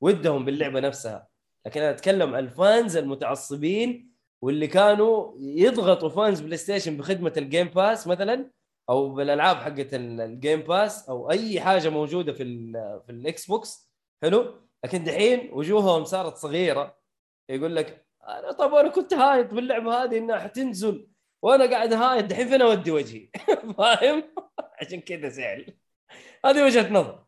ودهم 0.01 0.45
باللعبة 0.45 0.81
نفسها. 0.81 1.29
لكن 1.67 1.81
أنا 1.81 1.91
أتكلم 1.91 2.35
عن 2.35 2.45
ال 2.45 2.55
fans 2.55 2.97
المتعصبين 2.97 4.13
واللي 4.43 4.67
كانوا 4.67 5.33
يضغطوا 5.39 6.09
fans 6.09 6.41
PlayStation 6.41 6.97
بخدمة 6.97 7.33
ال 7.37 7.43
Game 7.43 7.69
Pass 7.69 8.07
مثلا 8.07 8.51
أو 8.91 9.15
بالألعاب 9.15 9.57
حقت 9.57 9.95
ال- 9.95 10.21
الGame 10.21 10.61
Pass 10.61 11.09
أو 11.09 11.31
أي 11.31 11.61
حاجة 11.61 11.89
موجودة 11.89 12.33
في 12.33 12.43
ال- 12.43 13.03
في 13.07 13.13
ال 13.13 13.47
Xbox 13.47 13.91
حلو؟ 14.23 14.55
لكن 14.85 15.05
دحين 15.05 15.51
وجوههم 15.53 16.05
صارت 16.05 16.37
صغيرة 16.37 16.99
يقول 17.49 17.77
لك 17.77 18.07
أنا 18.29 18.53
طب 18.53 18.75
أنا 18.75 18.89
كنت 18.89 19.15
هايط 19.15 19.55
باللعبة 19.55 20.05
هذه 20.05 20.19
إنها 20.19 20.39
حتنزل. 20.39 21.09
وأنا 21.47 21.71
قاعد 21.71 21.93
هايط 21.93 22.25
دحين 22.25 22.49
فين 22.49 22.63
اودي 22.63 22.91
وجهي؟ 22.91 23.29
فاهم؟ 23.79 24.23
عشان 24.81 25.01
كذا 25.01 25.29
زعل 25.29 25.77
هذه 26.45 26.65
وجهة 26.65 26.93
نظر. 26.93 27.25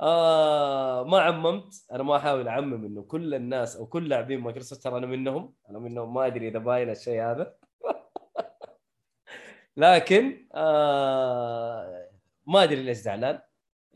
آه 0.00 1.04
ما 1.04 1.20
عممت. 1.20 1.86
أنا 1.92 2.02
ما 2.02 2.16
أحاول 2.16 2.48
أعمم 2.48 2.84
إنه 2.84 3.02
كل 3.02 3.34
الناس 3.34 3.76
أو 3.76 3.86
كل 3.86 4.08
لاعبين 4.08 4.40
مايكروسوفت 4.40 4.82
ترى 4.82 4.98
أنا 4.98 5.06
منهم. 5.06 5.54
أنا 5.70 5.78
منهم. 5.78 6.14
ما 6.14 6.26
أدري 6.26 6.48
إذا 6.48 6.58
باين 6.58 6.90
الشيء 6.90 7.22
هذا. 7.22 7.54
لكن 9.76 10.48
آه 10.54 12.10
ما 12.46 12.62
أدري 12.62 12.82
ليش 12.82 12.96
زعلان. 12.98 13.40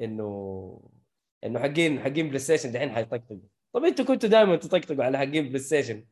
إنه 0.01 0.91
إنه 1.45 1.61
حقين 1.61 2.01
حقين 2.01 2.27
PlayStation 2.29 2.73
دحين 2.73 2.91
حيطقطقوا. 2.91 3.49
طب 3.73 3.85
أنتوا 3.85 4.05
كنتوا 4.05 4.29
دائما 4.29 4.57
تطقطقوا 4.57 5.05
على 5.05 5.19
حقين 5.19 5.49
PlayStation. 5.49 6.05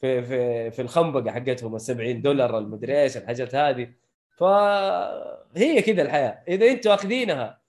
في 0.00 0.22
في 0.22 0.70
في 0.70 0.82
الخنبقة 0.82 1.32
حقتهم 1.32 1.74
ال 1.74 1.80
70 1.80 2.22
دولار 2.22 2.58
المدري 2.58 3.02
إيش 3.02 3.16
الحاجات 3.16 3.54
هذه. 3.54 3.92
فهي 4.38 5.82
كذا 5.82 6.02
الحياة. 6.02 6.44
إذا 6.48 6.66
أنتوا 6.66 6.94
أخذينها 6.94 7.60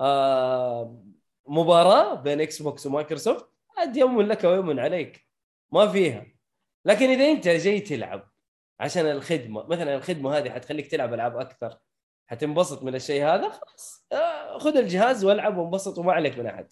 آه 0.00 1.02
مباراة 1.48 2.14
بين 2.14 2.40
Xbox 2.40 2.62
و 2.62 2.86
Microsoft 2.86 3.46
عاد 3.78 3.96
يوم 3.96 4.22
لك 4.22 4.44
ويوم 4.44 4.80
عليك. 4.80 5.26
ما 5.72 5.88
فيها. 5.88 6.26
لكن 6.84 7.10
إذا 7.10 7.24
أنت 7.30 7.48
جاي 7.48 7.80
تلعب 7.80 8.30
عشان 8.80 9.06
الخدمة 9.06 9.66
مثلا 9.66 9.94
الخدمة 9.94 10.38
هذه 10.38 10.50
حتخليك 10.50 10.86
تلعب 10.90 11.14
ألعاب 11.14 11.36
أكثر 11.36 11.78
حتنبسط 12.26 12.82
من 12.82 12.94
الشيء 12.94 13.24
هذا 13.24 13.48
خلاص 13.48 14.06
آه، 14.12 14.58
خذ 14.58 14.76
الجهاز 14.76 15.24
والعب 15.24 15.56
وانبسط 15.58 15.98
وما 15.98 16.12
عليك 16.12 16.38
من 16.38 16.46
أحد. 16.46 16.68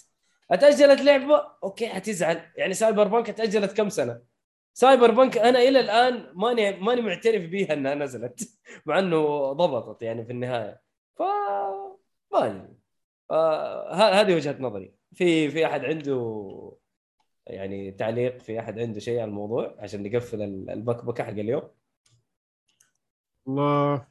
أتأجلت 0.50 1.00
لعبة؟ 1.00 1.46
okay 1.62 1.88
حتزعل. 1.88 2.52
يعني 2.56 2.74
Cyberpunk 2.74 3.28
أتأجلت 3.28 3.76
كم 3.76 3.88
سنة؟ 3.88 4.33
Cyberpunk 4.74 5.38
أنا 5.38 5.58
إلى 5.58 5.80
الآن 5.80 6.32
ماني 6.34 6.72
ماني 6.80 7.00
معترف 7.00 7.42
بيها 7.50 7.72
إنها 7.72 7.94
نزلت 7.94 8.58
مع 8.86 8.98
إنه 8.98 9.52
ضبطت 9.52 10.02
يعني 10.02 10.24
في 10.24 10.32
النهاية. 10.32 10.80
ف 11.16 11.22
ما 12.32 12.46
أدري. 12.46 12.68
آه، 13.30 13.92
هذه 13.94 14.34
وجهة 14.34 14.56
نظري. 14.60 14.94
في 15.14 15.50
في 15.50 15.66
أحد 15.66 15.84
عنده 15.84 16.72
يعني 17.46 17.90
تعليق 17.92 18.38
في 18.38 18.60
أحد 18.60 18.78
عنده 18.78 19.00
شيء 19.00 19.20
على 19.20 19.28
الموضوع 19.28 19.76
عشان 19.78 20.02
نقفل 20.02 20.42
ال- 20.42 20.70
البكبكة 20.70 21.24
حق 21.24 21.30
اليوم؟ 21.30 21.62
والله 23.46 24.06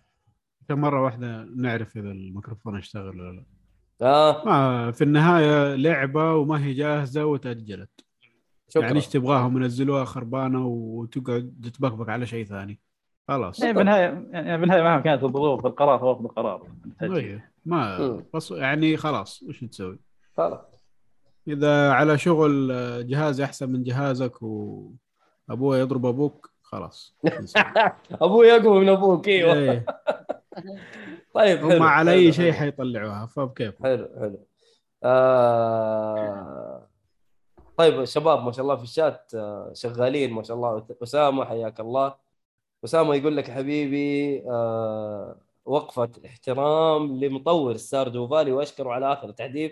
كم 0.69 0.81
مرة 0.81 1.03
واحدة 1.03 1.43
نعرف 1.55 1.97
إذا 1.97 2.11
الميكروفون 2.11 2.77
اشتغل 2.77 3.21
ولا 3.21 3.45
لا. 4.01 4.07
آه. 4.07 4.45
ما 4.45 4.91
في 4.91 5.03
النهاية 5.03 5.75
لعبة 5.75 6.33
وما 6.35 6.65
هي 6.65 6.73
جاهزة 6.73 7.25
وتأجلت. 7.25 8.05
شكرا. 8.73 8.85
يعني 8.85 8.95
إيش 8.95 9.07
تبغاهم 9.07 9.57
ينزلوها 9.57 10.05
خربانة 10.05 10.67
وتقعد 10.67 11.71
تبكبك 11.79 12.09
على 12.09 12.25
شيء 12.25 12.45
ثاني. 12.45 12.79
خلاص. 13.27 13.59
يعني 13.59 13.73
بالنهايه 13.73 14.27
يعني 14.31 14.57
بالنهاية 14.57 14.81
مهما 14.81 15.01
كانت 15.01 15.23
الظروف 15.23 15.65
القرار 15.65 15.99
هو 15.99 16.11
افضل 16.11 16.27
قرار 16.27 16.67
طيب 16.99 17.41
ما. 17.65 18.23
بس 18.33 18.51
يعني 18.51 18.97
خلاص 18.97 19.43
وش 19.43 19.63
تسوي؟ 19.63 19.99
خلاص. 20.37 20.85
إذا 21.47 21.91
على 21.91 22.17
شغل 22.17 22.67
جهازي 23.07 23.43
أحسن 23.43 23.69
من 23.69 23.83
جهازك 23.83 24.41
وأبوه 24.41 25.77
يضرب 25.77 26.05
أبوك 26.05 26.51
خلاص. 26.61 27.17
أبوي 28.21 28.55
اقوى 28.55 28.81
من 28.81 28.89
أبوك 28.89 29.27
إيوه. 29.27 29.53
إيه، 29.53 29.85
طيب 31.35 31.57
حلو. 31.57 31.71
هم 31.71 31.83
على 31.83 32.11
أي 32.11 32.33
شيء. 32.33 32.51
حيطلعوها 32.51 33.25
فبكيف 33.25 33.83
حلو 33.83 34.09
حلو. 34.19 34.47
آه... 35.03 36.92
طيب 37.77 38.03
شباب 38.03 38.43
ما 38.43 38.51
شاء 38.51 38.61
الله 38.63 38.75
في 38.75 38.83
الشات 38.83 39.31
آه، 39.35 39.71
شغالين 39.73 40.33
ما 40.33 40.43
شاء 40.43 40.57
الله. 40.57 40.87
أسامة 41.03 41.45
حياك 41.45 41.79
الله. 41.79 42.15
أسامة 42.83 43.15
يقول 43.15 43.37
لك 43.37 43.51
حبيبي 43.51 44.43
آه... 44.49 45.41
وقفة 45.65 46.11
احترام 46.25 47.19
لمطور 47.19 47.77
ستاردو 47.77 48.27
فالي 48.27 48.51
وأشكره 48.51 48.89
على 48.91 49.13
آخر 49.13 49.31
تحديث 49.31 49.71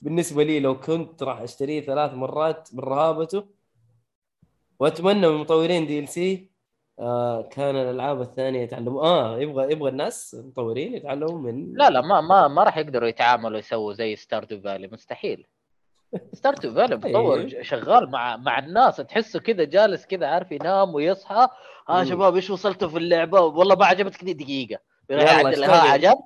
بالنسبة 0.00 0.42
لي 0.44 0.60
لو 0.60 0.80
كنت 0.80 1.22
راح 1.22 1.40
أشتريه 1.40 1.80
ثلاث 1.86 2.14
مرات 2.14 2.68
من 2.74 2.80
رهابته 2.80 3.44
وأتمنى 4.80 5.28
من 5.28 5.36
مطورين 5.36 5.86
DLC 5.86 6.50
آه 6.98 7.42
كان 7.42 7.76
الألعاب 7.76 8.20
الثانية 8.20 8.60
يتعلموا 8.60 9.02
آه 9.02 9.38
يبغى 9.38 9.72
يبغى 9.72 9.90
الناس 9.90 10.34
المطورين 10.34 10.94
يتعلموا 10.94 11.38
من 11.38 11.74
لا 11.74 11.90
لا 11.90 12.00
ما 12.00 12.20
ما 12.20 12.48
ما 12.48 12.64
راح 12.64 12.78
يقدروا 12.78 13.08
يتعاملوا 13.08 13.58
يسووا 13.58 13.92
زي 13.92 14.16
Stardew 14.16 14.60
Valley 14.60 14.88
مستحيل. 14.92 15.46
Stardew 16.32 16.74
Valley 16.74 16.96
مطور 16.96 17.40
إيه. 17.40 17.62
شغال 17.62 18.10
مع 18.10 18.36
مع 18.36 18.58
الناس 18.58 18.96
تحسه 18.96 19.40
كذا 19.40 19.64
جالس 19.64 20.06
كذا 20.06 20.26
عارف 20.26 20.52
ينام 20.52 20.94
ويصحى. 20.94 21.48
ها 21.88 21.98
مم. 21.98 22.04
شباب 22.04 22.34
إيش 22.34 22.50
وصلتوا 22.50 22.88
في 22.88 22.98
اللعبة؟ 22.98 23.40
والله 23.40 23.74
ما 23.74 23.86
عجبتك 23.86 24.24
دي 24.24 24.32
دقيقة. 24.32 24.80
يلا 25.10 25.68
ها. 25.68 25.92
عجبك؟ 25.92 26.18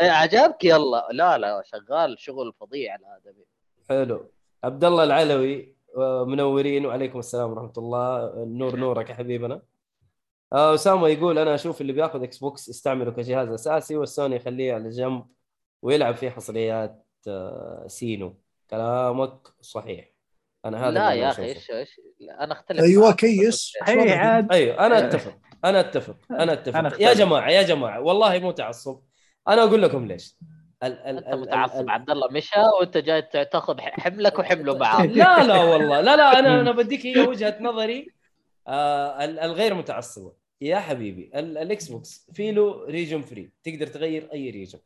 إيه، 0.00 0.10
عجبك؟ 0.10 0.64
يلا. 0.64 1.08
لا 1.12 1.38
لا 1.38 1.62
شغال 1.64 2.18
شغل 2.18 2.52
فظيع 2.60 2.94
الادمي 2.94 3.44
حلو. 3.88 4.30
عبد 4.64 4.84
الله 4.84 5.04
العلوي 5.04 5.76
آه، 5.96 6.24
منورين 6.24 6.86
وعليكم 6.86 7.18
السلام 7.18 7.50
ورحمة 7.50 7.72
الله. 7.78 8.42
النور 8.42 8.76
نورك 8.76 9.10
يا 9.10 9.14
حبيبنا. 9.14 9.62
آه، 10.52 10.74
أسامة 10.74 11.08
يقول 11.08 11.38
أنا 11.38 11.54
أشوف 11.54 11.80
اللي 11.80 11.92
بياخذ 11.92 12.22
Xbox 12.22 12.68
يستعمله 12.68 13.10
كجهاز 13.10 13.48
أساسي 13.48 13.96
والسوني 13.96 14.36
يخليه 14.36 14.74
على 14.74 14.90
جنب 14.90 15.26
ويلعب 15.82 16.14
فيه 16.14 16.30
حصريات 16.30 17.06
آه، 17.28 17.84
سينو. 17.86 18.41
كلامك 18.76 19.48
صحيح. 19.60 20.12
أنا 20.64 20.84
هذا 20.84 20.90
لا 20.90 21.10
يا 21.12 21.22
أنا 21.22 21.30
أخي. 21.30 21.44
إيش 21.44 21.70
إيش؟ 21.70 22.00
أنا 22.40 22.52
أختلف 22.52 22.80
أيوه. 22.82 23.12
كيس. 23.12 23.72
هي 23.82 24.12
عاد. 24.12 24.52
أيوه 24.52 24.86
أنا 24.86 24.98
أتفق 24.98 25.38
أنا 25.64 25.80
أتفق 25.80 26.16
أنا 26.30 26.52
أتفق. 26.52 26.78
أنا 26.78 26.92
يا. 27.00 27.14
جماعة 27.14 27.50
يا 27.50 27.62
جماعة 27.62 28.00
والله 28.00 28.38
مو 28.38 28.50
تعصب. 28.50 29.00
أنا 29.48 29.62
أقول 29.64 29.82
لكم 29.82 30.06
ليش. 30.06 30.36
ال 30.82 30.92
ال 30.98 31.24
أنت 31.24 31.34
متعصب 31.40 31.90
عبد 31.90 32.10
الله 32.10 32.28
مشى 32.30 32.60
وأنت 32.80 32.96
جاي 32.98 33.22
تاخذ 33.52 33.80
حملك 33.80 34.38
وحمله 34.38 34.78
معاه 34.78 35.06
لا 35.06 35.44
لا 35.46 35.62
والله. 35.62 36.00
لا 36.00 36.16
لا 36.16 36.38
أنا 36.38 36.48
أنا 36.60 36.72
بديك 36.72 37.06
هي 37.06 37.20
وجهة 37.20 37.56
نظري. 37.60 38.08
آه 38.68 39.24
ال- 39.24 39.38
الغير 39.38 39.74
متعصبه 39.74 40.32
يا 40.60 40.76
حبيبي 40.78 41.30
ال- 41.34 41.58
ال 41.58 41.88
Xbox 41.88 42.30
في 42.32 42.52
له 42.52 42.84
region 42.84 43.22
free 43.22 43.50
تقدر 43.64 43.86
تغير 43.86 44.28
أي 44.32 44.50
region 44.50 44.78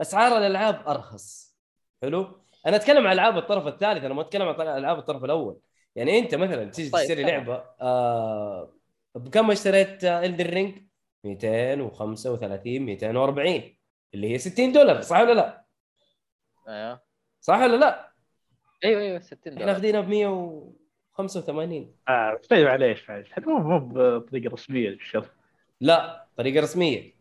أسعار 0.00 0.38
الألعاب 0.38 0.88
أرخص. 0.88 1.56
حلو؟ 2.02 2.42
أنا 2.66 2.76
اتكلم 2.76 3.06
عن 3.06 3.12
العاب 3.12 3.36
الطرف 3.38 3.66
الثالث 3.66 4.04
أنا 4.04 4.14
ما 4.14 4.20
أتكلم 4.20 4.48
عن 4.48 4.60
العاب 4.78 4.98
الطرف 4.98 5.24
الأول. 5.24 5.58
يعني 5.96 6.18
أنت 6.18 6.34
مثلا 6.34 6.64
تيجي 6.70 6.90
طيب، 6.90 7.02
تشتري 7.02 7.22
تمام. 7.22 7.34
لعبة 7.34 7.64
آه 7.80 8.72
بكم 9.14 9.50
اشتريت 9.50 10.04
الدر 10.04 10.46
رينج 10.50 10.78
235 11.24 12.78
240 12.82 13.62
اللي 14.14 14.30
هي 14.32 14.38
60 14.38 14.72
دولار 14.72 15.00
صح 15.00 15.20
ولا 15.20 15.32
لا؟ 15.32 15.64
أيوه 16.68 17.00
صح 17.40 17.54
ولا 17.58 17.76
لا؟ 17.76 18.12
أيوه 18.84 19.00
أيوه 19.00 19.18
60 19.18 19.38
إحنا 19.46 19.58
دولار. 19.60 19.76
اخذينها 19.76 20.00
ب 20.00 20.08
185 20.08 21.94
آه 22.08 22.40
طيب 22.50 22.66
معليش 22.66 23.10
معليش 23.10 23.28
مو 23.38 23.58
مو 23.58 23.78
بطريقة 24.18 24.52
رسمية 24.52 24.88
للشر 24.88 25.26
لا 25.80 26.26
طريقة 26.36 26.62
رسمية. 26.62 27.12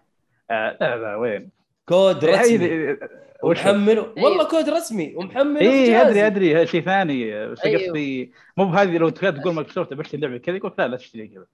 آه 0.51 0.77
لا 0.81 0.95
لا 0.97 1.15
وين؟ 1.15 1.51
كود 1.85 2.25
رسمي. 2.25 2.65
هي- 2.65 2.97
وش؟ 3.43 3.57
ومحمله 3.59 4.01
والله 4.17 4.43
كود 4.43 4.69
رسمي. 4.69 5.15
ومحمله 5.15 5.59
في 5.59 5.65
اي. 5.69 6.01
أدري 6.01 6.27
أدري. 6.27 6.67
شيء 6.67 6.81
ثاني 6.81 7.47
بس 7.47 7.65
أيوه. 7.65 7.81
قصدي 7.83 8.31
مو 8.57 8.65
بهذه 8.65 8.97
لو 8.97 9.09
تقول 9.09 9.53
مايكروسوفت 9.53 9.93
بشتري 9.93 10.15
اللعبة 10.17 10.37
كذا 10.37 10.55
يقول 10.55 10.73
لا 10.77 10.87
لا 10.87 10.97
تشتري 10.97 11.27
كذا. 11.27 11.45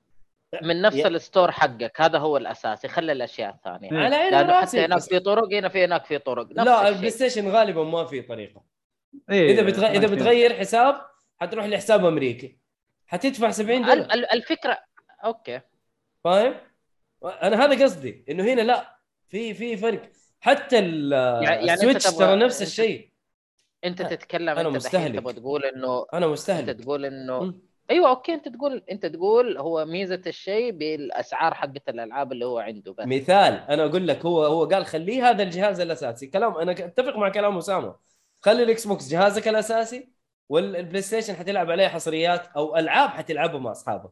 من 0.64 0.82
نفس 0.82 0.96
يا- 0.96 1.08
ال 1.08 1.15
store 1.15 1.52
حقك. 1.52 2.02
هذا 2.02 2.18
هو 2.18 2.38
الاساسي 2.38 2.88
خلي 2.88 3.12
الأشياء 3.12 3.54
الثانية. 3.56 3.92
إيه. 3.92 3.98
على 3.98 4.16
عيني 4.16 4.54
حتى 4.54 4.86
هناك 4.86 5.02
في 5.02 5.20
طرق 5.20 5.54
هنا 5.54 5.70
في 5.70 5.86
هناك 5.86 6.06
في 6.06 6.18
طرق. 6.18 6.48
لا. 6.52 6.88
ال 6.88 7.10
PlayStation 7.10 7.48
غالبا 7.50 7.84
ما 7.84 8.06
في 8.06 8.22
طريقة. 8.22 8.62
إيه 9.30 9.52
إذا 9.54 9.62
بتغ... 9.62 9.86
إذا 9.86 10.08
بتغير 10.08 10.54
حساب 10.54 11.02
حتروح 11.42 11.66
لحساب 11.66 12.06
أمريكي. 12.06 12.58
حتدفع 13.08 13.52
70 13.52 13.84
ال- 13.84 13.90
دولار. 13.90 14.14
ال- 14.14 14.32
الفكرة 14.34 14.78
أوكي. 15.26 15.62
فاهم؟ 16.24 16.54
أنا 17.26 17.66
هذا 17.66 17.84
قصدي. 17.84 18.26
إنه 18.30 18.44
هنا 18.44 18.62
لا. 18.62 18.97
في 19.30 19.54
في 19.54 19.78
فرق. 19.78 20.12
حتى 20.40 20.76
يعني 20.76 21.74
ال 21.74 21.78
Switch 21.78 22.04
ترى 22.04 22.36
نفس 22.36 22.62
الشيء. 22.62 23.10
انت 23.84 24.02
تتكلم 24.02 24.50
أنا 24.50 24.68
انت 24.68 24.76
مستهلك. 24.76 25.20
تبغى 25.20 25.34
تقول 25.34 25.66
إنه 25.66 26.06
أنا 26.14 26.26
انت 26.26 26.32
مستهلك 26.34 26.82
تقول 26.82 27.06
إنه. 27.06 27.54
أيوه 27.92 28.10
أوكي 28.10 28.34
انت 28.34 28.48
تقول 28.48 28.84
انت 28.92 29.06
تقول 29.06 29.58
هو 29.58 29.86
ميزة 29.86 30.22
الشيء 30.28 30.72
بالأسعار 30.72 31.54
حقت 31.54 31.90
الألعاب 31.90 32.32
اللي 32.32 32.46
هو 32.46 32.60
عنده 32.60 32.94
بس. 32.94 33.06
مثال 33.06 33.54
أنا 33.54 33.86
أقول 33.86 34.08
لك 34.08 34.26
هو 34.26 34.46
هو 34.46 34.66
قال 34.66 34.86
خليه 34.86 35.30
هذا 35.30 35.44
الجهاز 35.44 35.80
الأساسي. 35.80 36.28
كلام 36.28 36.58
أنا 36.58 36.72
أتفق 36.72 37.18
مع 37.18 37.30
كلام 37.30 37.58
أسامة. 37.58 37.96
خلي 38.42 38.64
ال 38.64 38.88
Xbox 38.88 39.10
جهازك 39.10 39.48
الأساسي 39.48 40.10
وال 40.50 41.02
PlayStation 41.02 41.36
حتلعب 41.36 41.72
عليه 41.72 41.88
حصريات 41.88 42.48
أو 42.48 42.78
ألعاب 42.78 43.10
حتلعبها 43.10 43.60
مع 43.60 43.72
أصحابك. 43.72 44.12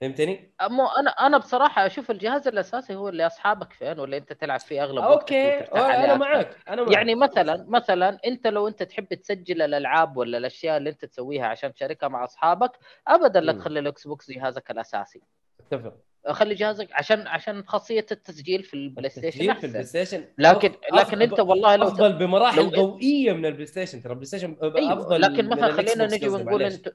فهمتني؟ 0.00 0.52
مو 0.62 0.86
أنا 0.86 1.10
أنا 1.10 1.38
بصراحة 1.38 1.86
أشوف 1.86 2.10
الجهاز 2.10 2.48
الأساسي 2.48 2.94
هو 2.94 3.08
اللي 3.08 3.26
أصحابك 3.26 3.72
فين 3.72 3.98
ولا 3.98 4.16
أنت 4.16 4.32
تلعب 4.32 4.60
فيه 4.60 4.82
أغلب 4.84 5.04
أوكي 5.04 5.50
أنا. 5.50 6.14
معك 6.14 6.56
أنا 6.68 6.82
معك 6.82 6.92
يعني 6.92 7.14
مثلا 7.14 7.64
مثلا 7.68 8.18
أنت 8.26 8.46
لو 8.46 8.68
أنت 8.68 8.82
تحب 8.82 9.14
تسجل 9.14 9.62
الألعاب 9.62 10.16
ولا 10.16 10.38
الأشياء 10.38 10.76
اللي 10.76 10.90
أنت 10.90 11.04
تسويها 11.04 11.46
عشان 11.46 11.72
تشاركها 11.74 12.08
مع 12.08 12.24
أصحابك 12.24 12.70
ابدا 13.08 13.40
لا. 13.40 13.52
تخلي 13.52 13.80
ال 13.80 14.06
Xbox 14.06 14.30
جهازك 14.30 14.70
الأساسي 14.70 15.20
أتفق 15.60 15.94
خلي 16.30 16.54
جهازك 16.54 16.88
عشان 16.92 17.26
عشان 17.26 17.64
خاصية 17.66 18.06
التسجيل 18.12 18.62
في 18.62 18.74
ال 18.74 19.10
PlayStation 19.10 19.26
التسجيل 19.28 19.54
في 19.56 19.66
ال 19.66 19.84
PlayStation 19.84 20.24
لكن 20.38 20.68
أف- 20.72 20.94
لكن 20.94 21.22
أنت 21.22 21.40
والله 21.40 21.76
لو 21.76 21.86
أفضل 21.88 22.12
بمراحل 22.12 22.62
لو- 22.62 22.70
ضوئية 22.70 23.32
من 23.32 23.46
ال 23.46 23.66
PlayStation 23.66 24.02
ترى 24.02 24.10
ال 24.12 24.26
PlayStation 24.26 24.56
أيوه 24.62 24.92
أفضل 24.92 25.20
لكن 25.20 25.44
من 25.44 25.50
مثلا 25.50 25.72
خلينا 25.72 26.06
نجي 26.06 26.28
ونقول. 26.28 26.62
أنت. 26.62 26.88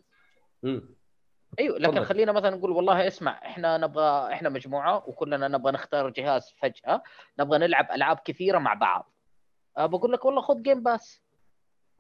أيوه 1.60 1.80
لكن 1.80 1.92
تفضل. 1.94 2.06
خلينا 2.06 2.32
مثلا 2.32 2.50
نقول 2.56 2.72
والله 2.72 3.08
اسمع 3.08 3.32
إحنا 3.46 3.78
نبغى 3.78 4.34
إحنا 4.34 4.50
مجموعة 4.50 5.10
وكلنا 5.10 5.48
نبغى 5.48 5.72
نختار 5.72 6.10
جهاز 6.10 6.54
فجأة 6.62 7.04
نبغى 7.40 7.58
نلعب 7.60 7.92
ألعاب 7.92 8.20
كثيرة 8.26 8.60
مع 8.60 8.74
بعض. 8.74 9.14
أه 9.78 9.86
بقول 9.86 10.12
لك 10.12 10.26
والله 10.26 10.42
خذ 10.42 10.62
Game 10.62 10.84
Pass 10.84 11.22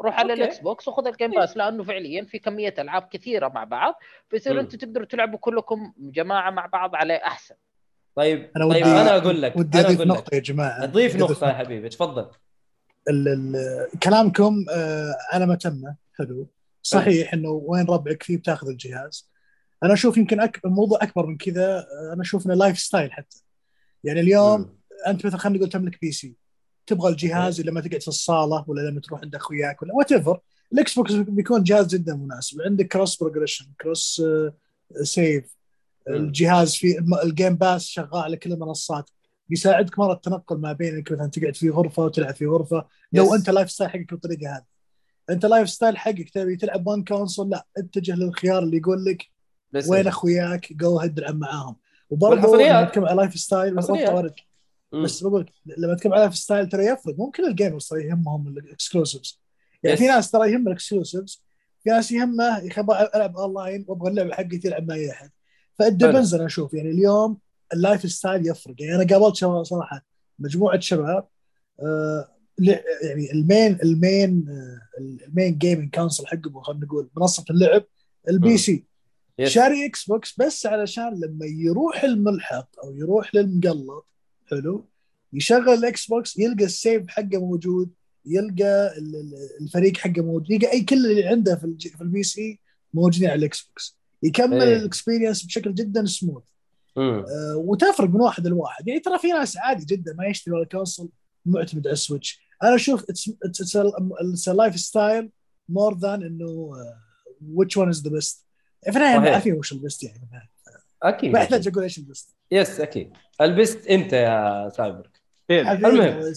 روح 0.01 0.19
على. 0.19 0.33
ال 0.33 0.59
Xbox 0.59 0.87
وخذ 0.87 1.07
ال 1.07 1.12
Game 1.12 1.31
Pass 1.31 1.57
لأنه 1.57 1.83
فعليا 1.83 2.25
في 2.25 2.39
كمية 2.39 2.73
ألعاب 2.79 3.07
كثيرة 3.11 3.47
مع 3.47 3.63
بعض 3.63 3.93
فيصير. 4.29 4.59
أنتوا 4.59 4.79
تقدروا 4.79 5.05
تلعبوا 5.05 5.39
كلكم 5.39 5.93
جماعة 5.97 6.51
مع 6.51 6.65
بعض 6.65 6.95
عليه 6.95 7.15
أحسن. 7.15 7.55
طيب 8.15 8.51
أنا 8.57 8.69
طيب 8.69 8.83
ودي 8.85 8.91
أنا 8.91 9.17
أقول 9.17 9.41
لك 9.41 9.55
ودي 9.55 9.79
أضيف 9.79 10.01
نقطة 10.01 10.35
يا 10.35 10.39
جماعة. 10.39 10.83
أضيف 10.83 11.15
نقطة 11.15 11.47
يا 11.47 11.53
حبيبي 11.53 11.89
تفضل. 11.89 12.29
ال- 13.09 13.27
ال- 13.27 13.99
كلامكم 13.99 14.65
آه، 14.75 15.13
على 15.33 15.45
ما 15.45 15.55
تم 15.55 15.93
حلو. 16.17 16.47
صحيح 16.81 17.33
إنه 17.33 17.49
وين 17.49 17.85
ربعك 17.89 18.23
فيه 18.23 18.37
بتاخذ 18.37 18.67
الجهاز. 18.67 19.32
أنا 19.83 19.93
أشوف 19.93 20.17
يمكن 20.17 20.39
أك... 20.39 20.65
الموضوع 20.65 20.99
أكبر 21.01 21.25
من 21.25 21.37
كذا 21.37 21.87
أنا 22.13 22.21
أشوف 22.21 22.45
إنه 22.45 22.53
lifestyle 22.53 23.11
حتى. 23.11 23.43
يعني 24.03 24.19
اليوم 24.19 24.61
مم. 24.61 24.77
أنت 25.07 25.25
مثلا 25.25 25.39
خلينا 25.39 25.57
نقول 25.57 25.69
تملك 25.69 26.01
PC 26.01 26.35
تبغى 26.87 27.11
الجهاز 27.11 27.61
لما 27.61 27.81
تقعد 27.81 28.01
في 28.01 28.07
الصالة 28.07 28.65
ولا 28.67 28.89
لما 28.89 29.01
تروح 29.01 29.21
عند 29.21 29.35
أخوياك 29.35 29.81
ولا 29.81 29.93
whatever 29.93 30.39
ال 30.73 30.95
Xbox 30.95 31.13
بيكون 31.13 31.63
جهاز 31.63 31.87
جدا 31.87 32.15
مناسب. 32.15 32.61
عندك 32.61 32.87
cross 32.87 33.17
progression 33.17 33.65
cross 33.81 34.21
save. 35.03 35.57
الجهاز 36.09 36.75
في 36.75 36.99
ال 37.23 37.30
Game 37.30 37.55
Pass 37.55 37.85
شغال 37.85 38.23
على 38.23 38.37
كل 38.37 38.51
المنصات. 38.51 39.09
بيساعدك 39.49 39.99
مرة 39.99 40.13
التنقل 40.13 40.57
ما 40.57 40.73
بينك 40.73 41.11
مثلا 41.11 41.27
تقعد 41.27 41.55
في 41.55 41.69
غرفة 41.69 42.03
وتلعب 42.03 42.35
في 42.35 42.45
غرفة. 42.45 42.87
لو 43.13 43.25
yes. 43.25 43.33
أنت 43.33 43.49
lifestyle 43.49 43.89
حقك 43.89 44.11
بالطريقة 44.11 44.55
هذه. 44.55 44.65
أنت 45.29 45.45
lifestyle 45.45 45.97
حقك 45.97 46.29
تبي 46.29 46.55
تلعب 46.55 46.87
one 46.87 47.03
console 47.03 47.49
لا 47.49 47.67
اتجه 47.77 48.15
للخيار 48.15 48.63
اللي 48.63 48.77
يقول 48.77 49.05
لك 49.05 49.32
وين 49.87 50.07
أخوياك؟ 50.07 50.73
go 50.73 50.99
ahead 50.99 51.17
العب 51.17 51.35
معاهم. 51.35 51.75
وبرضه. 52.09 52.57
لما 52.57 52.83
تتكلم 52.83 53.05
على 53.05 53.17
lifestyle 53.17 53.75
بس 55.03 55.23
بقول 55.23 55.49
لما 55.77 55.95
تتكلم 55.95 56.13
على 56.13 56.21
lifestyle 56.21 56.69
ترى 56.69 56.85
يفرق 56.85 57.15
مو 57.17 57.31
كل 57.31 57.45
ال 57.45 57.51
gamers 57.51 57.87
ترى 57.87 58.03
يهمهم 58.07 58.47
ال 58.47 58.56
exclusives 58.56 59.39
يعني 59.83 59.93
yes. 59.93 59.99
في 59.99 60.07
ناس 60.07 60.31
ترى 60.31 60.51
يهم 60.51 60.67
ال 60.67 60.74
exclusives 60.74 61.43
في 61.83 61.89
ناس 61.89 62.11
يهمه 62.11 62.43
يا 62.43 62.67
أخي 62.67 62.81
ألعب 63.15 63.37
اونلاين 63.37 63.85
وأبغى 63.87 64.09
اللعبه 64.09 64.33
حقتي 64.33 64.57
تلعب 64.57 64.87
معي 64.87 65.11
احد 65.11 65.29
ف 65.79 65.85
it 65.85 65.96
depends 65.96 66.35
أنا 66.35 66.45
أشوف 66.45 66.73
يعني 66.73 66.91
اليوم 66.91 67.37
ال 67.73 68.11
lifestyle 68.11 68.47
يفرق. 68.47 68.75
يعني 68.79 68.95
أنا 68.95 69.07
قابلت 69.07 69.35
شباب 69.35 69.63
صراحة 69.63 70.05
مجموعة 70.39 70.79
شباب 70.79 71.27
آه 71.79 72.27
يعني 73.01 73.31
ال 73.33 73.42
main 73.42 73.77
ال 73.83 73.96
main 73.96 74.45
آه 74.49 74.99
ال 75.27 75.33
main 75.33 75.57
gaming 75.57 75.95
console 75.95 76.27
حقهم 76.27 76.61
خلينا 76.61 76.85
نقول 76.85 77.09
منصة 77.17 77.45
اللعب 77.49 77.83
ال 78.29 78.38
P. 78.38 78.57
C 78.57 78.83
yes. 79.39 79.49
شاري 79.49 79.85
Xbox 79.85 80.39
بس 80.39 80.65
علشان 80.65 81.19
لما 81.19 81.45
يروح 81.45 82.03
الملحق 82.03 82.69
أو 82.83 82.95
يروح 82.95 83.35
للمقلط 83.35 84.05
حلو 84.49 84.85
يشغل 85.33 85.69
ال 85.69 86.05
Xbox 86.07 86.37
يلقى 86.39 86.65
ال 86.65 86.74
save 86.74 87.07
حقه 87.07 87.37
موجود 87.39 87.89
يلقى 88.25 88.97
ال- 88.97 89.15
ال- 89.15 89.63
الفريق 89.63 89.97
حقه 89.97 90.21
موجود 90.21 90.51
يلقى 90.51 90.71
أي 90.71 90.81
كل 90.81 91.05
اللي 91.05 91.23
عنده 91.27 91.55
في 91.55 91.89
في 91.89 92.01
ال 92.01 92.23
PC 92.23 92.59
موجودين 92.93 93.29
على 93.29 93.39
ال 93.39 93.61
Xbox 93.61 93.97
يكمل 94.23 94.61
إيه. 94.61 94.77
ال 94.77 94.83
experience 94.83 95.45
بشكل 95.45 95.73
جدا 95.73 96.05
سموث. 96.05 96.43
آه، 96.97 97.55
وتفرق 97.57 98.09
من 98.09 98.21
واحد 98.21 98.47
لواحد 98.47 98.87
يعني 98.87 98.99
ترى 98.99 99.19
في 99.19 99.27
ناس 99.27 99.57
عادي 99.57 99.85
جدا 99.85 100.13
ما 100.13 100.25
يشتري 100.25 100.53
ولا 100.55 100.65
console 100.65 101.09
معتمد 101.45 101.87
على 101.87 101.93
ال 101.93 102.00
Switch 102.00 102.41
أنا 102.63 102.75
أشوف 102.75 103.05
it's 103.43 104.47
lifestyle 104.47 105.29
more 105.69 105.97
than 105.97 106.23
إنه 106.23 106.71
which 107.55 107.75
one 107.83 107.93
is 107.95 108.01
the 108.01 108.09
best 108.09 108.37
في 108.83 108.97
النهاية 108.97 109.17
صحيح. 109.19 109.33
عارفين 109.33 109.53
وش 109.53 109.71
ال 109.71 109.78
best 109.78 110.03
يعني 110.03 110.49
أكيد. 111.03 111.33
ما 111.33 111.39
يحتاج 111.39 111.67
أقول 111.67 111.83
إيش 111.83 111.97
ال 111.97 112.05
best 112.05 112.35
yes 112.51 112.79
أكيد. 112.79 113.13
البست 113.41 113.87
أنت 113.87 114.13
يا 114.13 114.69
سايبر 114.69 115.09
المهم. 115.51 116.33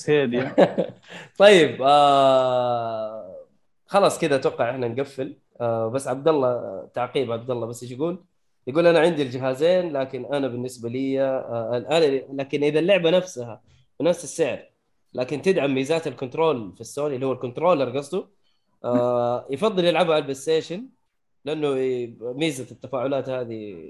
طيب 1.39 1.83
آه 1.83 3.37
خلاص 3.87 4.19
كذا 4.19 4.37
أتوقع 4.37 4.71
إحنا 4.71 4.89
نقفل. 4.89 5.37
آه 5.61 5.89
بس 5.89 6.09
عبد 6.09 6.29
الله 6.29 6.87
تعقيب 6.95 7.33
عبد 7.33 7.51
الله 7.51 7.67
بس 7.67 7.83
إيش 7.83 7.93
يقول؟ 7.93 8.25
يقول 8.67 8.87
أنا 8.87 8.99
عندي 8.99 9.23
الجهازين 9.23 9.93
لكن 9.93 10.35
أنا 10.35 10.49
بالنسبة 10.49 10.89
لي 10.89 11.23
آه 11.23 11.87
أنا 11.91 12.05
لكن 12.43 12.65
إذا 12.65 12.79
اللعبة 12.79 13.11
نفسها 13.11 13.63
بنفس 14.01 14.25
السعر 14.25 14.71
لكن 15.15 15.43
تدعم 15.43 15.75
ميزات 15.75 16.07
ال 16.07 16.15
control 16.15 16.73
في 16.75 16.81
السوني 16.81 17.15
اللي 17.15 17.27
هو 17.27 17.33
ال 17.33 17.39
controller 17.39 17.99
قصده 17.99 18.29
آه 18.85 19.47
يفضل 19.51 19.85
يلعبها 19.85 20.11
على 20.15 20.19
ال 20.19 20.35
PlayStation. 20.35 20.89
لأنه 21.47 21.77
ي- 21.77 22.17
ميزة 22.21 22.71
التفاعلات 22.71 23.29
هذه 23.29 23.87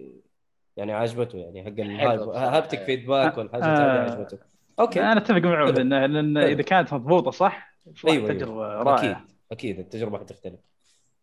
يعني 0.76 0.92
عجبته 0.92 1.38
يعني 1.38 1.64
حق 1.64 1.70
حلو. 2.10 2.22
بصراحة. 2.22 2.48
ال 2.48 2.53
haptic 2.53 2.82
feedback 2.84 3.38
والحاجات 3.38 3.64
آه. 3.64 4.04
هذه 4.04 4.10
عجبته. 4.12 4.38
أوكي. 4.80 5.00
أنا 5.00 5.18
أتفق 5.18 5.36
معه 5.38 5.70
لأن 5.70 5.94
لأن. 6.12 6.36
إذا 6.38 6.62
كانت 6.62 6.94
مضبوطة 6.94 7.30
صح 7.30 7.76
أيوة، 8.08 8.14
أيوة. 8.16 8.28
تجربة 8.28 8.74
أكيد 8.80 8.86
رائعة. 8.88 9.24
أكيد 9.52 9.78
التجربة 9.78 10.18
حتختلف. 10.18 10.60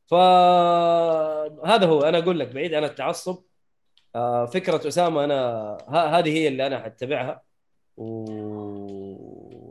فهذا 0.07 1.85
هو 1.87 2.01
أنا 2.01 2.17
أقول 2.17 2.39
لك 2.39 2.47
بعيد 2.53 2.73
عن 2.73 2.83
التعصب. 2.83 3.37
آه، 4.15 4.45
فكرة 4.45 4.87
أسامة 4.87 5.23
أنا 5.23 5.37
ه- 5.89 6.17
هذه 6.19 6.29
هي 6.37 6.47
اللي 6.47 6.67
أنا 6.67 6.79
حتبعها 6.79 7.41
و... 7.97 8.03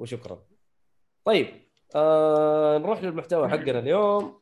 وشكرا. 0.03 0.38
طيب 1.25 1.46
آه 1.96 2.79
نروح 2.79 3.03
للمحتوى 3.03 3.48
حقنا 3.48 3.79
اليوم. 3.79 4.41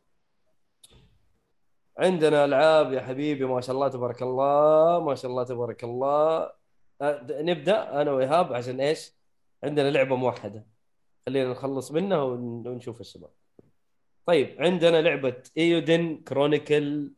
عندنا 1.99 2.45
ألعاب 2.45 2.93
يا 2.93 3.01
حبيبي 3.01 3.45
ما 3.45 3.61
شاء 3.61 3.75
الله 3.77 3.89
تبارك 3.89 4.23
الله 4.23 5.01
ما 5.05 5.15
شاء 5.15 5.31
الله 5.31 5.45
تبارك 5.45 5.85
الله. 5.85 6.53
آه، 7.03 7.17
د- 7.23 7.33
نبدأ 7.33 8.03
أنا 8.03 8.13
وإيهاب 8.13 8.53
عشان 8.53 8.81
إيش؟ 8.81 9.13
عندنا 9.65 9.91
لعبة 9.91 10.17
موحدة. 10.17 10.67
خلينا 11.27 11.51
نخلص 11.51 11.93
منها 11.93 12.23
ون- 12.23 12.69
ونشوف 12.69 13.01
الشباب. 13.01 13.31
طيب 14.27 14.63
عندنا 14.63 15.03
لعبة 15.03 15.43
ايودن 15.59 16.17
كرونيكل 16.29 17.13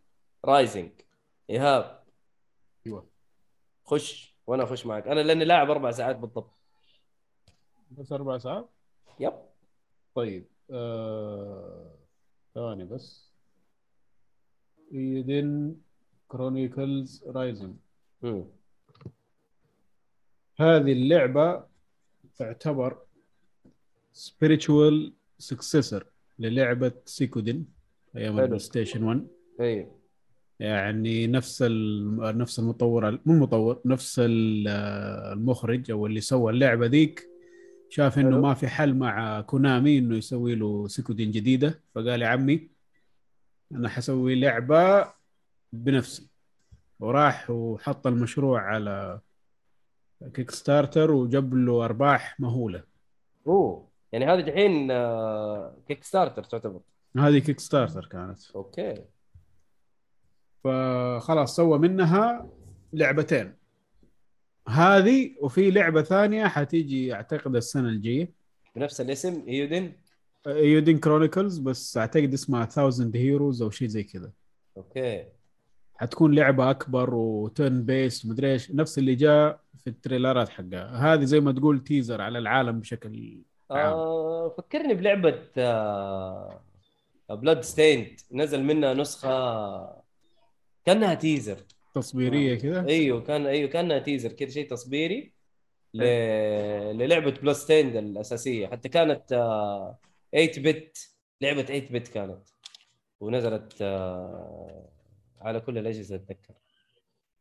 Rising 0.45 0.91
إيهاب. 1.51 2.03
أيوه. 2.87 3.07
خش 3.85 4.37
وأنا 4.47 4.63
أخش 4.65 4.87
معك. 4.87 5.07
أنا 5.09 5.21
لأني 5.21 5.45
لاعب 5.45 5.71
أربع 5.71 5.91
ساعات 5.91 6.17
بالضبط. 6.17 6.51
بس 7.91 8.13
أربع 8.13 8.39
ساعات؟ 8.39 8.69
yep. 9.21 9.33
طيب 10.15 10.47
آه، 10.71 11.95
ثواني 12.55 12.85
بس. 12.85 13.32
Eiyuden 14.93 15.75
Chronicles 16.29 17.25
Rising 17.27 17.75
مم. 18.23 18.45
هذه 20.61 20.93
اللعبة 20.93 21.65
تعتبر 22.39 22.99
spiritual 24.15 25.11
successor 25.43 26.03
للعبة 26.39 26.93
Suikoden 27.05 27.67
أيام. 28.17 28.39
ال 28.41 28.59
PlayStation 28.59 29.03
1 29.05 29.27
أيوه 29.61 29.99
يعني 30.61 31.27
نفس 31.27 31.63
نفس 32.19 32.59
المطور 32.59 33.11
مو 33.27 33.35
المطور 33.35 33.81
نفس 33.85 34.19
ال- 34.19 34.69
المخرج 35.33 35.91
أو 35.91 36.07
اللي 36.07 36.21
سوى 36.21 36.53
اللعبة 36.53 36.87
ذيك 36.87 37.29
شاف 37.89 38.19
إنه. 38.19 38.41
ما 38.41 38.55
في 38.55 38.69
حل 38.69 38.95
مع 38.95 39.41
Konami 39.41 39.99
إنه 39.99 40.17
يسوي 40.17 40.55
له 40.55 40.89
Suikoden 40.89 41.31
جديدة 41.31 41.81
فقال 41.95 42.23
يا 42.23 42.27
عمي 42.27 42.69
أنا 43.75 43.89
حسوي 43.89 44.41
لعبة 44.41 45.13
بنفسي. 45.73 46.29
وراح 47.01 47.51
وحط 47.51 48.07
المشروع 48.07 48.61
على 48.61 49.21
Kickstarter 50.35 51.11
وجاب 51.11 51.55
له 51.55 51.85
أرباح 51.85 52.41
مهولة. 52.41 52.83
أوه 53.47 53.89
يعني 54.13 54.25
هذه 54.25 54.41
الحين 54.41 54.89
Kickstarter 55.89 56.45
تعتبر. 56.45 56.81
هذه 57.17 57.39
Kickstarter 57.39 58.07
كانت. 58.07 58.51
okay. 58.55 59.05
فخلاص 60.65 61.57
سوى 61.57 61.79
منها 61.79 62.49
لعبتين. 62.93 63.55
هذه 64.69 65.37
وفي 65.41 65.71
لعبة 65.71 66.03
ثانية 66.03 66.47
حتيجي 66.47 67.15
أعتقد 67.15 67.57
السنة 67.57 67.89
الجاية. 67.89 68.33
بنفس 68.77 69.01
الاسم 69.01 69.45
Eiyuden 69.49 69.93
Eiyuden 70.47 70.99
Chronicles 70.99 71.59
بس 71.59 71.97
أعتقد 71.97 72.33
اسمها 72.33 72.69
1000 72.79 73.17
Heroes 73.17 73.63
أو 73.63 73.71
شيء 73.71 73.89
زي 73.89 74.03
كذا. 74.03 74.33
okay. 74.77 75.25
حتكون 75.97 76.35
لعبة 76.35 76.71
أكبر 76.71 77.15
و 77.15 77.29
turn 77.29 77.85
based 77.85 78.27
مدري 78.27 78.53
إيش. 78.53 78.71
نفس 78.71 78.99
اللي 78.99 79.15
جاء 79.15 79.61
في 79.79 79.91
التريلرات 79.91 80.49
حقها. 80.49 81.15
هذه 81.15 81.25
زي 81.25 81.41
ما 81.41 81.53
تقول 81.53 81.85
teaser 81.85 82.21
على 82.21 82.39
العالم 82.39 82.81
بشكل 82.81 83.43
عام. 83.71 83.93
آه 83.93 84.55
فكرني 84.59 84.95
بلعبة 84.95 85.43
آه 85.59 86.63
Bloodstained 87.31 88.21
نزل 88.33 88.63
منها 88.63 88.95
نسخة 88.95 90.03
كأنها 90.85 91.15
teaser 91.15 91.57
تصويريه 91.95 92.59
كذا؟ 92.59 92.87
أيوه 92.89 93.21
كان 93.21 93.47
أيوه 93.47 93.69
كأنها 93.69 93.99
teaser 93.99 94.33
كذا 94.33 94.51
شيء 94.51 94.71
تصويري 94.71 95.33
ل... 95.95 96.03
للعبة 96.99 97.31
Bloodstained 97.31 97.97
الأساسية. 97.97 98.67
حتى 98.67 98.89
كانت 98.89 99.33
آه 99.33 99.99
8 100.33 100.53
bit 100.59 101.09
لعبة 101.41 101.63
8 101.63 101.89
bit 101.91 102.09
كانت. 102.09 102.49
ونزلت 103.21 103.73
آه 103.83 104.89
على 105.41 105.61
كل 105.61 105.79
الأجهزة 105.79 106.17
أتذكر. 106.17 106.55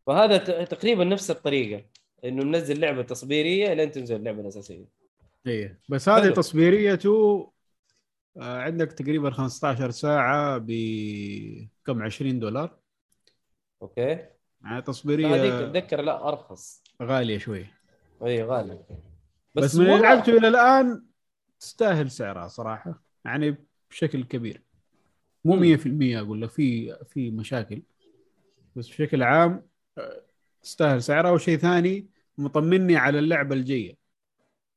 فهذا 0.07 0.37
تقريبا 0.63 1.03
نفس 1.03 1.31
الطريقة 1.31 1.85
إنه 2.25 2.43
منزل 2.43 2.79
لعبة 2.79 3.01
تصويريه 3.01 3.73
لين 3.73 3.91
تنزل 3.91 4.15
اللعبه 4.15 4.41
الأساسية. 4.41 4.85
إيه. 5.47 5.79
بس 5.89 6.09
هذه 6.09 6.23
حلو. 6.23 6.33
تصويريته 6.33 7.51
آه، 8.37 8.57
عندك 8.57 8.91
تقريبا 8.91 9.29
15 9.31 9.89
ساعة 9.91 10.57
ب 10.57 10.71
كم؟ 11.85 12.01
20 12.01 12.39
دولار. 12.39 12.79
أوكي. 13.81 14.01
يعني 14.01 14.27
هذيك 14.65 14.85
تصويريه 14.85 15.59
أتذكر 15.69 16.01
لا 16.01 16.27
أرخص. 16.27 16.83
غالية 17.01 17.37
شوي. 17.37 17.65
اي 18.25 18.43
غالي 18.43 18.79
بس, 19.55 19.75
من 19.75 19.81
اللي 19.81 19.93
والله- 19.93 20.09
لعبته 20.15 20.37
إلى 20.37 20.47
الآن 20.47 21.05
تستاهل 21.61 22.11
سعرها 22.11 22.49
صراحة 22.49 23.03
يعني 23.25 23.57
بشكل 23.91 24.25
كبير. 24.25 24.63
مو 25.45 25.55
مم. 25.55 25.57
100% 25.57 26.21
أقول 26.21 26.43
لك 26.43 26.51
في 26.51 26.95
في 27.05 27.31
مشاكل. 27.31 27.83
بس 28.77 28.89
بشكل 28.89 29.23
عام 29.23 29.69
آه، 29.97 30.23
تستاهل 30.63 31.03
سعرها. 31.03 31.31
وشيء 31.31 31.57
ثاني 31.57 32.09
مطمني 32.39 32.97
على 32.97 33.19
اللعبة 33.19 33.55
الجاية. 33.55 33.97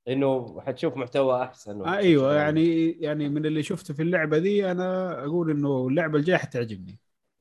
إنه 0.08 0.60
حتشوف 0.60 0.96
محتوى 0.96 1.42
أحسن 1.42 1.82
آه 1.82 1.96
أيوه 1.96 2.34
يعني 2.34 2.90
يعني 2.90 3.28
من 3.28 3.46
اللي 3.46 3.62
شفته 3.62 3.94
في 3.94 4.02
اللعبة 4.02 4.38
دي 4.38 4.70
أنا 4.70 5.12
أقول 5.24 5.50
إنه 5.50 5.86
اللعبة 5.88 6.18
الجاية 6.18 6.36
حتعجبني 6.36 6.98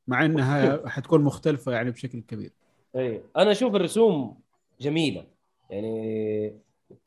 مع 0.08 0.26
إنها 0.26 0.90
حتكون 0.90 1.22
مختلفة 1.24 1.72
يعني 1.72 1.92
بشكل 1.92 2.22
كبير. 2.22 2.54
اي 2.96 3.24
أنا 3.38 3.52
أشوف 3.52 3.76
الرسوم 3.76 4.42
جميلة. 4.82 5.28
يعني 5.70 6.60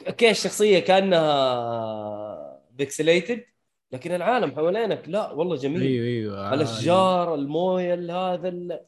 okay 0.09 0.30
الشخصية 0.31 0.79
كأنها 0.79 2.61
pixelated 2.70 3.44
لكن 3.92 4.12
العالم 4.14 4.51
حوالينك 4.55 5.03
لا 5.09 5.33
والله 5.33 5.57
جميل. 5.57 5.83
أيوه 5.83 6.07
أيوه. 6.07 6.55
الأشجار 6.55 7.35
الموية 7.35 7.94
ال- 7.94 8.11
هذا 8.11 8.49
ال- 8.49 8.81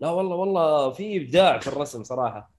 لا 0.00 0.10
والله 0.10 0.36
والله 0.36 0.90
في 0.90 1.16
إبداع 1.16 1.58
في 1.58 1.66
الرسم 1.68 2.02
صراحة. 2.04 2.50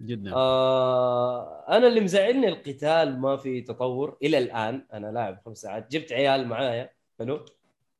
جدا. 0.00 0.32
آه 0.34 1.64
أنا 1.68 1.86
اللي 1.88 2.00
مزعلني 2.00 2.48
القتال 2.48 3.20
ما 3.20 3.36
في 3.36 3.60
تطور 3.60 4.16
إلى 4.22 4.38
الآن. 4.38 4.86
أنا 4.92 5.06
لاعب 5.06 5.38
خمس 5.46 5.58
ساعات. 5.58 5.90
جبت 5.92 6.12
عيال 6.12 6.48
معايا. 6.48 6.90
حلو. 7.18 7.44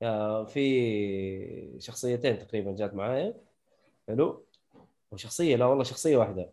آه 0.02 0.44
في 0.44 1.76
شخصيتين 1.78 2.38
تقريبا 2.38 2.72
جات 2.72 2.94
معايا. 2.94 3.34
حلو. 4.08 4.44
وشخصية 5.10 5.56
لا 5.56 5.64
والله 5.64 5.84
شخصية 5.84 6.16
واحدة. 6.16 6.52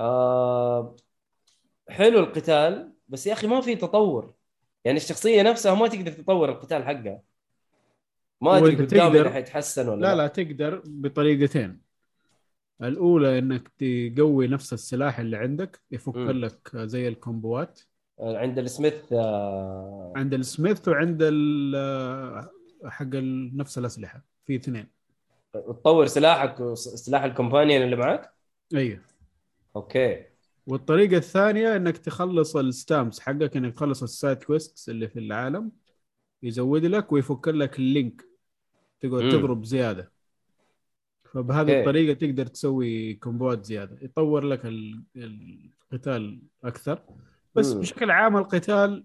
آه 0.00 0.96
حلو 1.90 2.18
القتال 2.20 2.92
بس 3.08 3.26
يا 3.26 3.32
أخي 3.32 3.46
ما 3.46 3.60
في 3.60 3.76
تطور. 3.76 4.34
يعني 4.84 4.96
الشخصية 4.96 5.42
نفسها 5.42 5.74
ما 5.74 5.88
تقدر 5.88 6.12
تطور 6.12 6.48
القتال 6.48 6.84
حقها. 6.84 7.22
ما 8.40 8.58
أدري 8.58 8.76
قدام 8.76 9.28
حيتحسن 9.28 9.88
ولا 9.88 10.00
لا 10.00 10.14
لا. 10.14 10.26
تقدر 10.26 10.82
بطريقتين. 10.86 11.80
الأولى 12.82 13.38
إنك 13.38 13.68
تقوي 13.68 14.46
نفس 14.48 14.72
السلاح 14.72 15.18
اللي 15.18 15.36
عندك 15.36 15.80
يفك 15.90 16.16
مم. 16.16 16.30
لك 16.30 16.70
زي 16.76 17.08
الكومبوات 17.08 17.80
آه، 18.20 18.38
عند 18.38 18.58
السميث 18.58 19.12
آه 19.12 20.12
عند 20.16 20.34
السميث 20.34 20.88
وعند 20.88 21.18
ال- 21.22 22.48
حق 22.84 23.06
نفس 23.56 23.78
الأسلحة. 23.78 24.24
في 24.46 24.56
اثنين. 24.56 24.86
تطور 25.52 26.06
سلاحك 26.06 26.60
وسلاح 26.60 27.22
ال 27.24 27.30
companion 27.30 27.82
اللي 27.82 27.96
معك 27.96 28.32
أيوه. 28.74 29.00
okay. 29.76 30.24
والطريقة 30.68 31.16
الثانية 31.16 31.76
إنك 31.76 31.98
تخلص 31.98 32.56
ال 32.56 32.65
stamps 32.65 33.20
حقك 33.20 33.56
إنك 33.56 33.74
تخلص 33.74 34.02
ال 34.02 34.10
side 34.10 34.42
quest 34.44 34.88
اللي 34.88 35.08
في 35.08 35.18
العالم 35.18 35.72
يزود 36.42 36.84
لك 36.84 37.12
ويفك 37.12 37.48
لك 37.48 37.78
ال 37.78 37.87
link 37.87 38.24
تقعد 39.00 39.22
مم. 39.22 39.28
تضرب 39.28 39.64
زيادة 39.64 40.12
فبهذه 41.24 41.72
okay. 41.72 41.80
الطريقة 41.80 42.14
تقدر 42.18 42.46
تسوي 42.46 43.14
كومبوات 43.14 43.64
زيادة 43.64 43.98
يطور 44.02 44.44
لك 44.44 44.66
ال- 44.66 45.02
القتال 45.16 46.40
أكثر 46.64 47.02
بس 47.54 47.74
مم. 47.74 47.80
بشكل 47.80 48.10
عام 48.10 48.36
القتال 48.36 49.04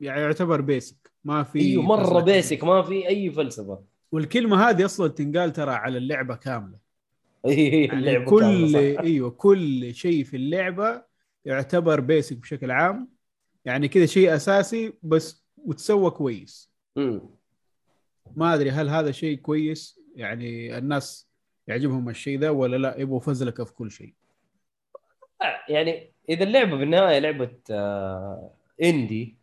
يعني 0.00 0.20
يعتبر 0.20 0.60
basic 0.60 1.12
ما 1.24 1.42
في 1.42 1.60
أيوه 1.60 1.82
مرة. 1.82 2.20
basic 2.20 2.64
ما 2.64 2.82
في 2.82 3.08
أي 3.08 3.30
فلسفة 3.30 3.84
والكلمة 4.12 4.68
هذه 4.68 4.84
أصلا 4.84 5.08
تنقال 5.08 5.52
ترى 5.52 5.70
على 5.70 5.98
اللعبة 5.98 6.36
كاملة 6.36 6.78
يعني 7.44 8.24
كل. 8.24 8.76
إيوه 8.76 9.30
كل 9.30 9.94
شيء 9.94 10.24
في 10.24 10.36
اللعبة 10.36 11.02
يعتبر 11.44 12.00
basic 12.00 12.36
بشكل 12.36 12.70
عام. 12.70 13.08
يعني 13.64 13.88
كذا 13.88 14.06
شيء 14.06 14.34
أساسي 14.34 14.92
بس 15.02 15.44
وتسوى 15.56 16.10
كويس. 16.10 16.72
ما 18.36 18.54
أدري 18.54 18.70
هل 18.70 18.88
هذا 18.88 19.10
شيء 19.10 19.38
كويس؟ 19.38 20.00
يعني 20.16 20.78
الناس 20.78 21.28
يعجبهم 21.68 22.08
الشيء 22.08 22.38
ذا 22.38 22.50
ولا 22.50 22.76
لا؟ 22.76 23.00
يبغوا 23.00 23.20
فزلكة 23.20 23.64
في 23.64 23.74
كل 23.74 23.90
شيء. 23.90 24.14
يعني 25.68 26.12
إذا 26.28 26.44
اللعبة 26.44 26.76
بالنهاية 26.76 27.18
لعبة 27.18 27.56
آه 27.70 28.50
indie 28.82 29.36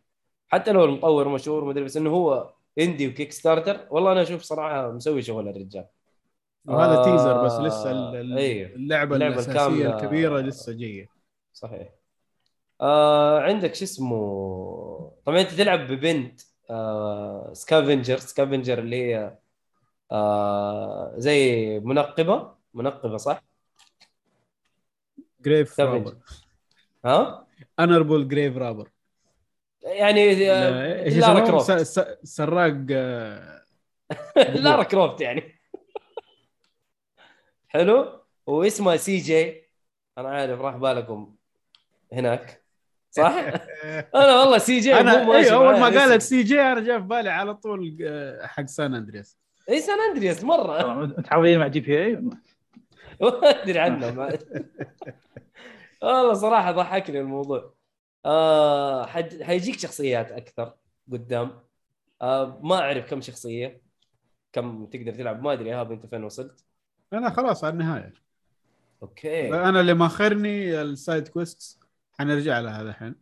حتى 0.48 0.72
لو 0.72 0.84
المطور 0.84 1.28
مشهور 1.28 1.64
مدري 1.64 1.84
بس 1.84 1.96
إنه 1.96 2.10
هو 2.10 2.54
indie 2.78 3.08
و 3.08 3.32
Kickstarter 3.32 3.86
والله 3.90 4.12
أنا 4.12 4.22
أشوف 4.22 4.42
صراحة 4.42 4.92
مسوي 4.92 5.22
شغل 5.22 5.48
الرجال. 5.48 5.84
وهذا 6.68 6.94
آه، 6.98 7.04
teaser 7.04 7.44
بس 7.44 7.52
لسه 7.52 7.90
أيوه. 7.90 8.68
اللعبة, 8.74 9.16
اللعبة 9.16 9.34
الأساسية 9.34 9.52
الكاملة. 9.60 9.96
الكبيرة 9.96 10.40
لسه 10.40 10.72
جاية 10.72 11.08
صحيح 11.52 11.88
آه 12.80 13.40
عندك 13.40 13.74
شو 13.74 13.84
اسمه 13.84 15.12
طبعا 15.24 15.40
أنت 15.40 15.50
تلعب 15.50 15.80
ببنت 15.92 16.40
آه 16.70 17.50
scavenger 17.52 18.18
scavenger 18.18 18.78
اللي 18.78 18.96
هي 18.96 19.38
آه 20.12 21.14
زي 21.16 21.80
منقبة 21.80 22.54
منقبة 22.74 23.16
صح؟ 23.16 23.44
grave. 25.40 25.80
robber 25.80 26.16
ها؟ 27.04 27.46
انربل 27.80 28.28
grave 28.28 28.56
robber 28.56 28.90
يعني 29.82 30.20
إيش 31.02 31.16
لارا؟ 31.16 31.46
كروفت 31.46 31.72
سراق 32.24 32.86
آه، 32.90 33.62
لارا 34.54 34.82
كروفت 34.82 35.20
يعني 35.20 35.57
حلو؟ 37.68 38.20
واسمها 38.46 38.96
CJ. 38.96 39.68
أنا 40.18 40.28
عارف 40.28 40.60
راح 40.60 40.76
بالكم 40.76 41.36
هناك. 42.12 42.64
صح؟ 43.10 43.32
أنا 44.14 44.40
والله 44.40 44.58
CJ 44.58 44.94
أنا 44.94 45.36
أيوه 45.36 45.54
أول 45.54 45.80
ما. 45.80 46.00
قالت 46.00 46.22
CJ 46.22 46.60
أنا 46.60 46.80
جاء 46.80 47.00
في 47.00 47.06
بالي 47.06 47.30
على 47.30 47.54
طول 47.54 47.98
آه، 48.02 48.46
حق 48.46 48.64
San 48.64 48.94
Andreas. 48.94 49.38
إي 49.70 49.80
San 49.80 50.00
Andreas 50.10 50.44
مرة. 50.44 50.94
متعودين 51.04 51.58
مع 51.58 51.66
GTA 51.66 52.16
ما 53.20 53.62
أدري 53.62 53.78
عنه 53.78 54.10
ما... 54.10 54.38
والله 56.02 56.34
صراحة 56.34 56.72
ضحكني 56.72 57.20
الموضوع. 57.20 57.74
آه 58.26 59.06
حد... 59.06 59.42
حيجيك 59.42 59.78
شخصيات 59.78 60.32
أكثر 60.32 60.74
قدام. 61.12 61.60
آه 62.22 62.60
ما 62.62 62.78
أعرف 62.80 63.10
كم 63.10 63.20
شخصية 63.20 63.82
كم 64.52 64.86
تقدر 64.86 65.12
تلعب 65.14 65.42
ما 65.42 65.52
أدري 65.52 65.68
يا 65.70 65.76
إيهاب 65.80 65.92
أنت 65.92 66.06
فين 66.06 66.24
وصلت؟ 66.24 66.64
أنا 67.12 67.30
خلاص 67.30 67.64
على 67.64 67.72
النهاية 67.72 68.12
okay 69.02 69.48
أنا 69.54 69.80
اللي 69.80 69.94
ماخرني 69.94 70.80
ال 70.82 70.91
side 70.91 71.28
quest 71.28 71.78
حنرجع 72.18 72.60
لها 72.60 72.82
الحين 72.82 73.14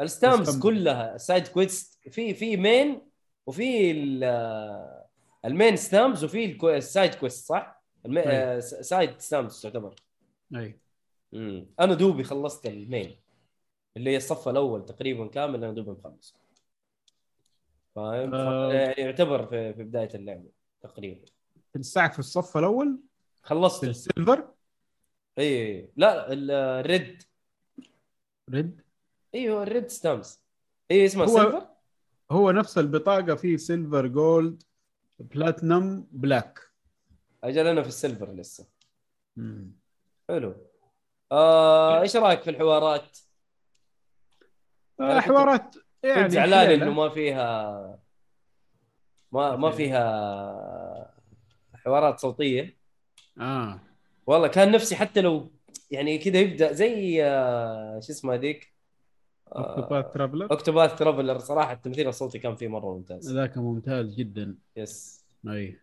ال 0.00 0.07
stamps. 0.07 0.58
كلها 0.58 1.16
side 1.18 1.48
quest 1.48 1.98
في 2.10 2.34
في 2.34 2.56
main 2.56 3.02
وفي 3.46 3.90
ال- 3.90 5.00
ال 5.44 5.50
main 5.50 5.76
stamps 5.76 6.24
وفي 6.24 6.58
ال 6.76 6.84
side 6.84 7.14
quest 7.14 7.46
صح؟ 7.46 7.82
المي... 8.06 8.20
آه، 8.20 8.60
side 8.60 9.20
stamps 9.20 9.62
تعتبر 9.62 9.94
أي 10.56 10.78
مم. 11.32 11.66
أنا 11.80 11.94
دوبي 11.94 12.24
خلصت 12.24 12.66
ال 12.66 12.76
main 12.76 13.16
اللي 13.96 14.10
هي 14.10 14.16
الصف 14.16 14.48
الأول 14.48 14.84
تقريبا 14.84 15.26
كامل 15.26 15.64
أنا 15.64 15.72
دوبي 15.72 15.90
مخلص 15.90 16.36
فاهم؟ 17.94 18.34
آه. 18.34 18.72
يعني 18.72 18.94
يعتبر 19.02 19.46
في, 19.46 19.74
في 19.74 19.82
بداية 19.84 20.08
اللعبة 20.14 20.50
تقريبا 20.82 21.24
تنساك 21.72 22.12
في 22.12 22.18
الصف 22.18 22.56
الأول 22.56 23.00
خلصت 23.42 23.84
ال 23.84 23.92
silver. 23.92 24.48
اي 25.38 25.90
لا 25.96 26.32
ال- 26.32 26.50
ال 26.50 26.68
red 26.68 27.22
red. 28.50 28.80
أيوه 29.34 29.62
ال 29.62 29.68
red 29.68 29.86
stamps 29.88 30.42
اي 30.90 31.06
اسمها 31.06 31.26
هو- 31.26 31.36
silver؟ 31.36 31.66
هو 32.30 32.50
نفس 32.50 32.78
البطاقة 32.78 33.34
في 33.34 33.58
silver 33.58 34.06
gold 34.06 34.62
platinum 35.18 36.06
black. 36.12 36.60
أجل 37.44 37.66
أنا 37.66 37.82
في 37.82 37.88
ال 37.88 37.94
silver 37.94 38.32
لسه. 38.32 38.66
مم. 39.36 39.72
حلو. 40.28 40.54
آه، 41.32 42.00
إيش 42.00 42.16
رأيك 42.16 42.42
في 42.42 42.50
الحوارات؟ 42.50 43.18
آه، 45.00 45.14
كنت- 45.20 45.24
حوارات 45.24 45.74
يعني 46.02 46.22
كنت 46.22 46.32
زعلان. 46.32 46.82
إنه 46.82 46.90
ما 46.92 47.08
فيها 47.08 47.98
ما 49.32 49.56
ما 49.56 49.70
فيها 49.70 50.04
حوارات 51.84 52.18
صوتية. 52.18 52.76
آه. 53.40 53.80
والله 54.26 54.48
كان 54.48 54.72
نفسي 54.72 54.96
حتى 54.96 55.20
لو 55.20 55.50
يعني 55.90 56.18
كذا 56.18 56.38
يبدأ 56.40 56.72
زي 56.72 57.24
آه، 57.24 58.00
شو 58.00 58.12
اسمه 58.12 58.34
هذيك؟ 58.34 58.72
أوكتوباث 59.48 60.12
ترافلر 60.14 60.48
أوكتوباث 60.50 60.98
ترافلر 60.98 61.38
صراحة 61.38 61.72
التمثيل 61.72 62.08
الصوتي 62.08 62.38
كان 62.38 62.54
فيه 62.54 62.68
مرة 62.68 62.94
ممتاز. 62.96 63.32
ذاك 63.32 63.58
ممتاز 63.58 64.14
جدا. 64.14 64.56
يس. 64.76 65.24
أي. 65.48 65.76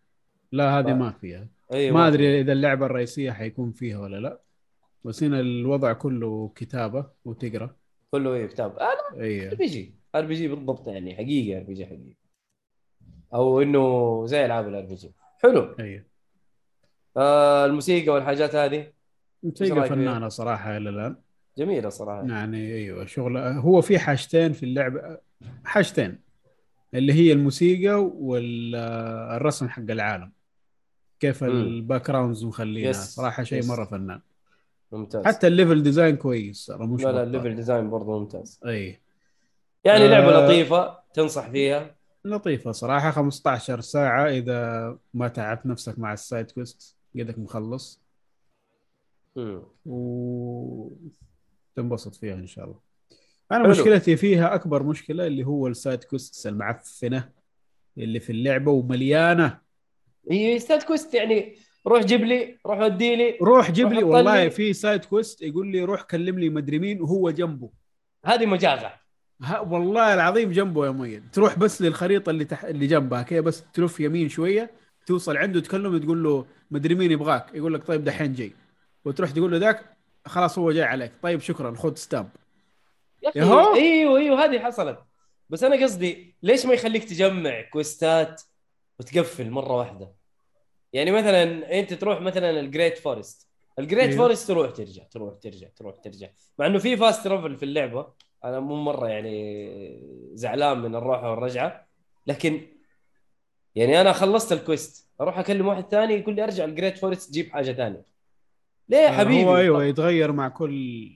لا 0.51 0.79
هذه 0.79 0.85
ف- 0.93 0.95
ما 0.95 1.11
فيها. 1.11 1.47
أيوه 1.73 1.93
ما 1.97 2.07
أدري 2.07 2.41
إذا 2.41 2.53
اللعبة 2.53 2.85
الرئيسية 2.85 3.31
حيكون 3.31 3.71
فيها 3.71 3.99
ولا 3.99 4.17
لا. 4.17 4.39
بس 5.05 5.23
هنا 5.23 5.39
الوضع 5.39 5.93
كله 5.93 6.51
كتابة 6.55 7.05
وتقرأ. 7.25 7.75
كله 8.11 8.33
إيه 8.33 8.45
كتابة. 8.45 8.79
R 8.79 9.21
أي. 9.21 9.49
PG 9.55 9.93
RPG 10.15 10.47
بالضبط 10.47 10.87
يعني 10.87 11.15
حقيقي 11.15 11.57
RPG 11.57 11.85
حقيقي 11.85 12.15
أو 13.33 13.61
إنه 13.61 14.25
زي 14.25 14.45
ألعاب 14.45 14.67
ال 14.67 14.85
RPG 14.85 15.11
حلو. 15.43 15.75
أي. 15.79 16.03
آه 17.17 17.65
الموسيقى 17.65 18.09
والحاجات 18.09 18.55
هذه؟ 18.55 18.91
موسيقى؟ 19.43 19.89
فنانة 19.89 20.27
صراحة 20.29 20.77
إلى 20.77 20.89
الآن. 20.89 21.15
جميلة 21.57 21.89
صراحة. 21.89 22.27
يعني 22.27 22.73
أيوه 22.73 23.05
شغل 23.05 23.38
هو 23.38 23.81
في 23.81 23.99
حاجتين 23.99 24.53
في 24.53 24.63
اللعبه 24.63 25.17
حاجتين 25.65 26.19
اللي 26.93 27.13
هي 27.13 27.31
الموسيقى 27.31 28.03
والرسم 28.03 29.69
حق 29.69 29.83
العالم. 29.89 30.31
كيف. 31.19 31.43
ال 31.43 32.07
backgrounds 32.07 32.45
مخلينها. 32.45 32.91
صراحة 32.91 33.43
شيء 33.43 33.59
yes. 33.59 33.69
مرة 33.69 33.85
فنان. 33.85 34.21
ممتاز. 34.91 35.25
حتى 35.25 35.47
ال 35.47 35.53
level 35.53 35.83
design 35.83 36.15
كويس 36.15 36.65
ترى 36.65 36.88
مش 36.88 37.03
لا 37.03 37.11
لا. 37.11 37.23
ال 37.23 37.29
level 37.29 37.55
design 37.55 37.89
برضه 37.89 38.19
ممتاز. 38.19 38.59
أي. 38.65 38.99
يعني 39.83 40.05
آه. 40.05 40.07
لعبه 40.07 40.31
لطيفة 40.31 40.99
تنصح 41.13 41.49
فيها. 41.49 41.96
لطيفة 42.26 42.72
صراحة 42.72 43.11
15 43.11 43.82
ساعة 43.82 44.30
إذا 44.30 44.97
ما 45.13 45.28
تعبت 45.28 45.65
نفسك 45.65 45.99
مع 45.99 46.13
ال 46.13 46.21
side 46.21 46.51
quest 46.51 46.95
قدك 47.20 47.39
مخلص. 47.39 48.01
مم. 49.36 49.61
و 49.86 50.89
تنبسط 51.76 52.15
فيها 52.15 52.34
إن 52.34 52.47
شاء 52.47 52.65
الله. 52.65 52.80
أنا 53.51 53.63
حلو. 53.63 53.72
مشكلتي 53.72 54.18
فيها 54.18 54.55
أكبر 54.55 54.84
مشكلة 54.84 55.28
اللي 55.28 55.43
هو 55.43 55.68
ال 55.67 55.75
side 55.75 56.03
quest 56.03 56.47
المعفنة 56.47 57.30
اللي 57.97 58.20
في 58.20 58.32
اللعبة 58.32 58.72
ومليانة. 58.72 59.59
هي 60.32 60.59
fetch 60.59 60.83
quest 60.83 61.13
يعني 61.13 61.55
روح 61.88 62.03
جيب 62.03 62.22
لي 62.22 62.57
روح 62.65 62.80
ودي 62.80 63.15
لي 63.15 63.38
روح 63.41 63.72
جيب 63.72 63.93
لي 63.93 64.03
والله 64.03 64.49
في 64.49 64.74
side 64.73 65.05
quest 65.05 65.41
يقول 65.41 65.68
لي 65.68 65.84
روح 65.84 66.01
كلم 66.01 66.39
لي 66.39 66.49
مدري 66.49 66.80
مين 66.80 67.01
وهو 67.01 67.30
جنبه. 67.30 67.70
هذه 68.26 68.45
مجازة. 68.45 69.06
ها 69.41 69.59
والله 69.59 70.13
العظيم 70.13 70.51
جنبه 70.51 70.85
يا 70.85 70.91
مؤيد. 70.91 71.31
تروح 71.31 71.59
بس 71.59 71.81
للخريطة 71.81 72.29
اللي 72.29 72.45
تح... 72.45 72.63
اللي 72.63 72.88
جنبها 72.88 73.21
كذا 73.21 73.39
بس 73.39 73.63
تلف 73.73 73.99
يمين 73.99 74.29
شوية 74.29 74.71
توصل 75.05 75.38
عنده 75.38 75.59
تكلم 75.59 75.97
تقول 75.97 76.23
له 76.23 76.45
مدري 76.71 76.95
مين 76.95 77.11
يبغاك 77.11 77.45
يقول 77.53 77.73
لك 77.73 77.83
طيب 77.83 78.03
دحين 78.03 78.33
جاي. 78.33 78.53
وتروح 79.05 79.31
تقول 79.31 79.51
له 79.51 79.57
ذاك 79.57 79.97
خلاص 80.25 80.59
هو 80.59 80.71
جاي 80.71 80.83
عليك. 80.83 81.11
طيب 81.21 81.39
شكرا 81.39 81.75
خذ 81.75 81.95
stamp 81.95 82.29
يا 83.23 83.29
أخي 83.29 83.39
يهو. 83.39 83.75
أيوه 83.75 84.19
أيوه 84.19 84.45
هذه 84.45 84.59
حصلت. 84.59 84.99
بس 85.49 85.63
أنا 85.63 85.83
قصدي 85.83 86.35
ليش 86.43 86.65
ما 86.65 86.73
يخليك 86.73 87.03
تجمع 87.03 87.61
quest 87.61 88.28
ات 88.28 88.41
وتقفل 88.99 89.49
مرة 89.49 89.73
واحدة؟ 89.77 90.11
يعني 90.93 91.11
مثلا 91.11 91.79
أنت 91.79 91.93
تروح 91.93 92.21
مثلا 92.21 92.59
ال 92.59 92.66
Great 92.66 92.97
Forest 92.97 93.47
ال 93.79 93.85
Great. 93.85 94.15
Forest 94.15 94.47
تروح 94.47 94.71
ترجع 94.71 95.03
تروح 95.03 95.35
ترجع 95.35 95.67
تروح 95.75 95.95
ترجع. 95.95 96.27
مع 96.59 96.65
إنه 96.65 96.79
في 96.79 96.97
fast 96.97 97.23
travel 97.23 97.57
في 97.57 97.63
اللعبة. 97.63 98.07
أنا 98.43 98.59
مو 98.59 98.75
مرة 98.75 99.07
يعني 99.07 100.31
زعلان 100.33 100.79
من 100.79 100.95
الروحه 100.95 101.31
والرجعة 101.31 101.88
لكن 102.27 102.61
يعني 103.75 104.01
أنا 104.01 104.11
خلصت 104.13 104.51
ال 104.51 104.61
quest 104.61 105.09
أروح 105.21 105.39
أكلم 105.39 105.67
واحد 105.67 105.83
ثاني 105.91 106.13
يقول 106.13 106.35
لي 106.35 106.43
أرجع 106.43 106.65
ال 106.65 106.71
Great 106.71 106.97
Forest 106.97 107.33
جيب 107.33 107.49
حاجة 107.49 107.71
ثانية 107.71 108.05
ليه 108.89 108.97
يا 108.97 109.11
حبيبي 109.11 109.45
هو 109.45 109.57
أيوه 109.57 109.83
يتغير 109.83 110.31
مع 110.31 110.47
كل 110.47 111.11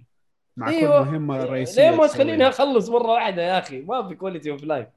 مع 0.58 0.70
أيوة. 0.70 1.04
كل 1.04 1.10
مهمه 1.10 1.44
رئيسية 1.44 1.90
ليه 1.90 1.98
ما. 1.98 2.08
تخليني 2.08 2.48
أخلص 2.48 2.90
مرة 2.90 3.08
واحدة 3.12 3.42
يا 3.42 3.60
أخي؟ 3.60 3.82
ما 3.82 4.08
في 4.08 4.16
quality 4.16 4.52
of 4.52 4.64
life 4.64 4.88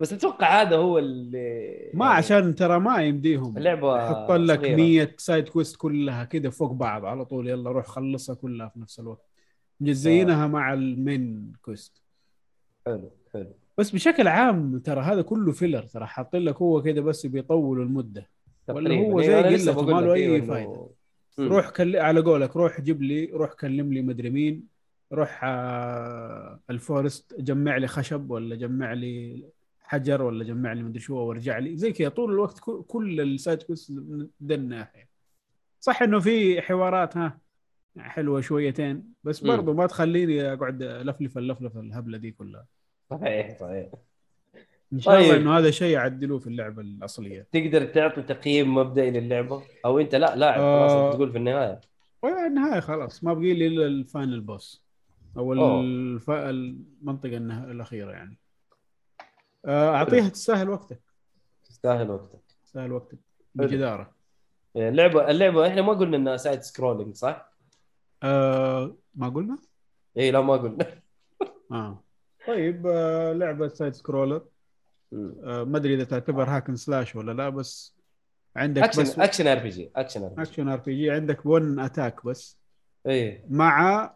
بس 0.00 0.12
أتوقع 0.12 0.62
هذا 0.62 0.76
هو 0.76 0.98
اللي 0.98 1.90
ما 1.94 2.06
يعني 2.06 2.18
عشان 2.18 2.54
ترى 2.54 2.80
ما 2.80 3.02
يمديهم. 3.02 3.58
اللعبة 3.58 4.04
يحط 4.04 4.32
لك 4.32 4.60
صغيرة. 4.60 4.76
100 4.76 5.14
side 5.16 5.48
quest 5.48 5.76
كلها 5.76 6.24
كذا 6.24 6.50
فوق 6.50 6.72
بعض 6.72 7.04
على 7.04 7.24
طول 7.24 7.48
يلا 7.48 7.70
روح 7.70 7.86
خلصها 7.86 8.34
كلها 8.34 8.68
في 8.68 8.80
نفس 8.80 9.00
الوقت. 9.00 9.33
مجزينها 9.80 10.46
مع 10.46 10.72
ال 10.72 10.88
main 10.88 11.52
quest. 11.62 12.02
حلو 12.86 13.10
حلو. 13.32 13.52
بس 13.78 13.90
بشكل 13.90 14.28
عام 14.28 14.78
ترى 14.78 15.00
هذا 15.00 15.22
كله 15.22 15.52
filler 15.52 15.82
ترى 15.82 16.06
حاطين 16.06 16.42
لك 16.42 16.56
هو 16.62 16.82
كذا 16.82 17.00
بس 17.00 17.26
بيطولوا 17.26 17.84
المدة. 17.84 18.28
ولا. 18.68 18.94
هو 18.94 19.20
إيه، 19.20 19.56
زي 19.56 19.72
بقول 19.72 19.92
وما 19.92 20.00
له 20.00 20.40
إنه- 20.40 20.48
فايدة. 20.48 20.86
مم. 21.38 21.48
روح 21.52 21.70
كل... 21.70 21.96
على 21.96 22.20
قولك 22.20 22.56
روح 22.56 22.80
جيب 22.80 23.02
لي 23.02 23.26
روح 23.26 23.52
كلم 23.52 23.92
لي 23.92 24.02
مدري 24.02 24.30
مين 24.30 24.62
روح 25.12 25.40
آه 25.44 26.60
ال 26.70 26.79
forest 26.79 27.34
جمع 27.40 27.76
لي 27.76 27.86
خشب 27.86 28.30
ولا 28.30 28.56
جمع 28.56 28.92
لي 28.92 29.44
حجر 29.82 30.22
ولا 30.22 30.44
جمع 30.44 30.72
لي 30.72 30.82
مدري 30.82 31.00
شو 31.00 31.16
وارجع 31.16 31.58
لي. 31.58 31.76
زي 31.76 31.92
كذا 31.92 32.08
طول 32.08 32.32
الوقت 32.32 32.58
كل- 32.60 32.84
كل 32.88 33.20
ال 33.20 33.28
side 33.28 33.62
quest 33.62 33.90
من 33.90 34.52
الناحيه 34.52 35.08
صح 35.80 36.02
إنه 36.02 36.20
في 36.20 36.62
حوارات 36.62 37.16
ها؟ 37.16 37.38
حلوة 37.98 38.40
شويتين 38.40 39.12
بس. 39.24 39.40
برضو 39.40 39.72
ما 39.72 39.86
تخليني 39.86 40.52
أقعد 40.52 40.82
ألفلف 40.82 41.38
اللفلفه 41.38 41.80
الهبلة 41.80 42.18
دي 42.18 42.30
كلها. 42.30 42.66
صحيح 43.10 43.58
صحيح. 43.58 43.88
إن 44.92 45.00
شاء 45.00 45.18
الله 45.18 45.28
طيب. 45.28 45.40
إنه 45.40 45.58
هذا 45.58 45.70
شيء 45.70 45.92
يعدلوه 45.92 46.38
في 46.38 46.46
اللعبة 46.46 46.82
الأصلية. 46.82 47.46
تقدر 47.52 47.84
تعطي 47.84 48.22
تقييم 48.22 48.74
مبدئي 48.74 49.10
للعبة؟ 49.10 49.62
أو 49.84 49.98
أنت 49.98 50.14
لا 50.14 50.36
لاعب 50.36 50.60
خلاص 50.60 50.92
آه. 50.92 51.12
تقول 51.12 51.32
في 51.32 51.38
النهاية. 51.38 51.80
والنهايه 52.22 52.80
خلاص 52.80 53.24
ما 53.24 53.34
بقي 53.34 53.54
لي 53.54 53.66
إلا 53.66 53.86
ال 53.86 53.95
final 53.95 54.40
boss. 54.40 54.84
أو. 55.36 55.80
الف... 55.80 56.30
المنطقة 56.30 57.36
النها... 57.36 57.64
الأخيرة 57.64 58.10
يعني. 58.10 58.38
آه، 59.64 59.94
أعطيها 59.94 60.28
تستاهل 60.28 60.68
وقتك. 60.68 61.00
تستاهل 61.64 62.10
وقتك. 62.10 62.40
تستاهل 62.64 62.92
وقتك. 62.92 63.18
بجدارة. 63.54 64.14
يعني 64.74 64.88
اللعبة 64.88 65.30
اللعبة 65.30 65.66
إحنا 65.68 65.82
ما 65.82 65.92
قلنا 65.92 66.16
إنها 66.16 66.36
side 66.36 66.60
scrolling 66.60 67.14
صح؟ 67.14 67.53
آه 68.24 68.96
ما 69.14 69.28
قلنا؟ 69.28 69.58
اي 70.18 70.30
لا 70.30 70.40
ما 70.40 70.56
قلنا. 70.56 70.86
آه. 71.72 72.04
طيب 72.46 72.86
آه 72.86 73.32
لعبة 73.32 73.68
side 73.68 73.92
scroller. 73.92 74.42
آه 75.12 75.64
ما 75.64 75.76
أدري 75.76 75.94
إذا 75.94 76.04
تعتبر 76.04 76.44
hack 76.44 76.62
and 76.62 76.76
slash 76.76 77.16
ولا 77.16 77.32
لا 77.32 77.48
بس 77.48 77.96
عندك 78.56 78.82
اكشن 78.82 79.02
بس 79.02 79.18
اكشن 79.18 79.46
ار 79.46 79.58
بي 79.58 79.68
جي 79.68 79.90
اكشن 79.96 80.22
ار 80.22 80.28
بي 80.28 80.34
جي 80.34 80.42
اكشن 80.42 80.68
ار 80.68 80.78
بي 80.78 80.96
جي 80.96 81.10
عندك 81.10 81.46
one 81.46 81.78
attack 81.80 82.26
بس. 82.26 82.58
اي 83.06 83.44
مع 83.48 84.10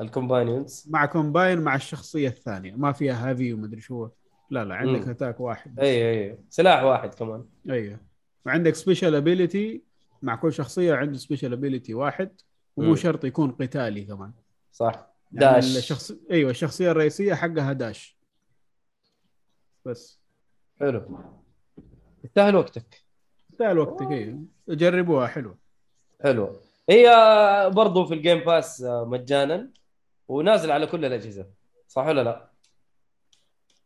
ال 0.00 0.08
companions 0.08 0.86
مع 0.90 1.06
combine 1.06 1.60
مع 1.60 1.74
الشخصية 1.74 2.28
الثانية. 2.28 2.74
ما 2.76 2.92
فيها 2.92 3.30
heavy 3.30 3.52
ومدري 3.52 3.80
شو. 3.80 4.08
لا 4.50 4.64
لا 4.64 4.74
عندك 4.74 5.04
مم. 5.04 5.10
attack 5.10 5.40
واحد 5.40 5.74
بس. 5.74 5.84
اي 5.84 6.10
اي 6.30 6.38
سلاح 6.48 6.82
واحد 6.82 7.14
كمان. 7.14 7.44
أيوه 7.70 8.00
وعندك 8.46 8.74
special 8.74 9.14
ability 9.14 9.82
مع 10.22 10.36
كل 10.36 10.52
شخصية 10.52 10.94
عنده 10.94 11.18
special 11.18 11.52
ability 11.52 11.94
واحد. 11.94 12.40
ومو. 12.76 12.94
شرط 12.94 13.24
يكون 13.24 13.50
قتالي 13.52 14.04
كمان. 14.04 14.32
صح. 14.72 15.06
يعني 15.32 15.54
dash. 15.54 15.76
الشخص 15.76 16.12
أيوه 16.30 16.50
الشخصية 16.50 16.90
الرئيسية 16.90 17.34
حقها 17.34 17.72
dash. 17.72 18.16
بس. 19.84 20.20
حلو. 20.80 21.18
يستاهل 22.24 22.56
وقتك 22.56 23.04
تستاهل 23.52 23.78
وقتك 23.78 24.06
أيوه 24.10 24.44
جربوها 24.68 25.26
حلوة. 25.26 25.58
حلو 26.22 26.60
هي 26.88 27.10
برضو 27.74 28.04
في 28.06 28.14
ال 28.14 28.19
Game 28.19 28.38
Pass 28.38 28.82
آه، 28.82 29.04
مجانا 29.04 29.70
ونازل 30.28 30.70
على 30.70 30.86
كل 30.86 31.04
الأجهزة. 31.04 31.46
صح 31.88 32.06
ولا 32.06 32.22
لا؟ 32.24 32.50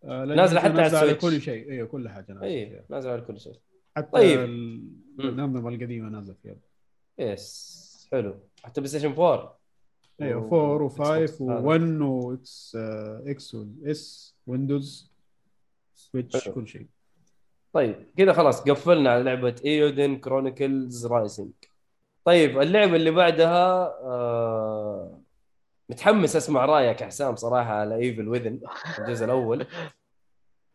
آه، 0.04 0.24
نازلة 0.24 0.60
حتى 0.60 0.68
على 0.72 0.82
نازلة 0.82 0.98
على 0.98 1.10
ال 1.10 1.13
Switch. 1.13 1.36
كل 1.36 1.42
شيء. 1.42 1.70
أيوه 1.70 1.88
كل 1.88 2.08
حاجة 2.08 2.32
نازلة 2.32 2.46
اي 2.46 2.66
فيها. 2.70 2.84
نازل 2.90 3.10
على 3.10 3.20
كل 3.20 3.40
شيء. 3.40 3.58
حتى 3.96 4.10
طيب. 4.12 4.40
ال- 4.40 4.88
الأنظمة 5.20 5.68
القديمة 5.68 6.08
نازلة 6.08 6.36
فيها. 6.42 6.56
yes. 7.18 7.87
حلو 8.12 8.34
حتى 8.64 8.80
بلاي 8.80 8.88
ستيشن 8.88 9.08
4 9.12 9.58
أيوه 10.22 10.52
و- 10.54 10.76
4 10.76 10.88
و5 10.88 11.30
Xbox. 11.30 11.42
هذا. 11.42 11.60
و1 11.60 12.02
و 12.02 12.39
X 12.39 12.76
X 13.26 13.54
و 13.54 13.94
S 13.94 14.34
Windows 14.46 15.12
Switch 15.94 16.44
حلو. 16.44 16.54
كل 16.54 16.68
شيء 16.68 16.86
طيب 17.72 18.06
كذا 18.16 18.32
خلاص 18.32 18.60
قفلنا 18.62 19.10
على 19.10 19.22
لعبة 19.22 19.54
Eiyuden 19.64 20.16
Chronicles 20.16 21.06
Rising 21.06 21.50
طيب 22.24 22.60
اللعبة 22.60 22.96
اللي 22.96 23.10
بعدها 23.10 23.84
آه... 24.02 25.20
متحمس 25.90 26.36
أسمع 26.36 26.64
رأيك 26.64 27.00
يا 27.00 27.06
حسام 27.06 27.36
صراحة 27.36 27.72
على 27.72 27.94
Evil 27.94 28.28
Within 28.28 28.60
الجزء 28.98 29.24
الأول 29.24 29.66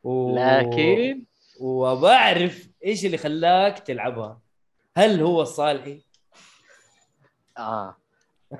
و... 0.04 0.36
لكن 0.38 1.26
وبعرف 1.60 2.70
إيش 2.86 3.06
اللي 3.06 3.18
خلاك 3.18 3.80
تلعبها 3.80 4.42
هل 4.98 5.22
هو 5.22 5.42
الصالحي؟ 5.42 6.02
آه 7.58 7.98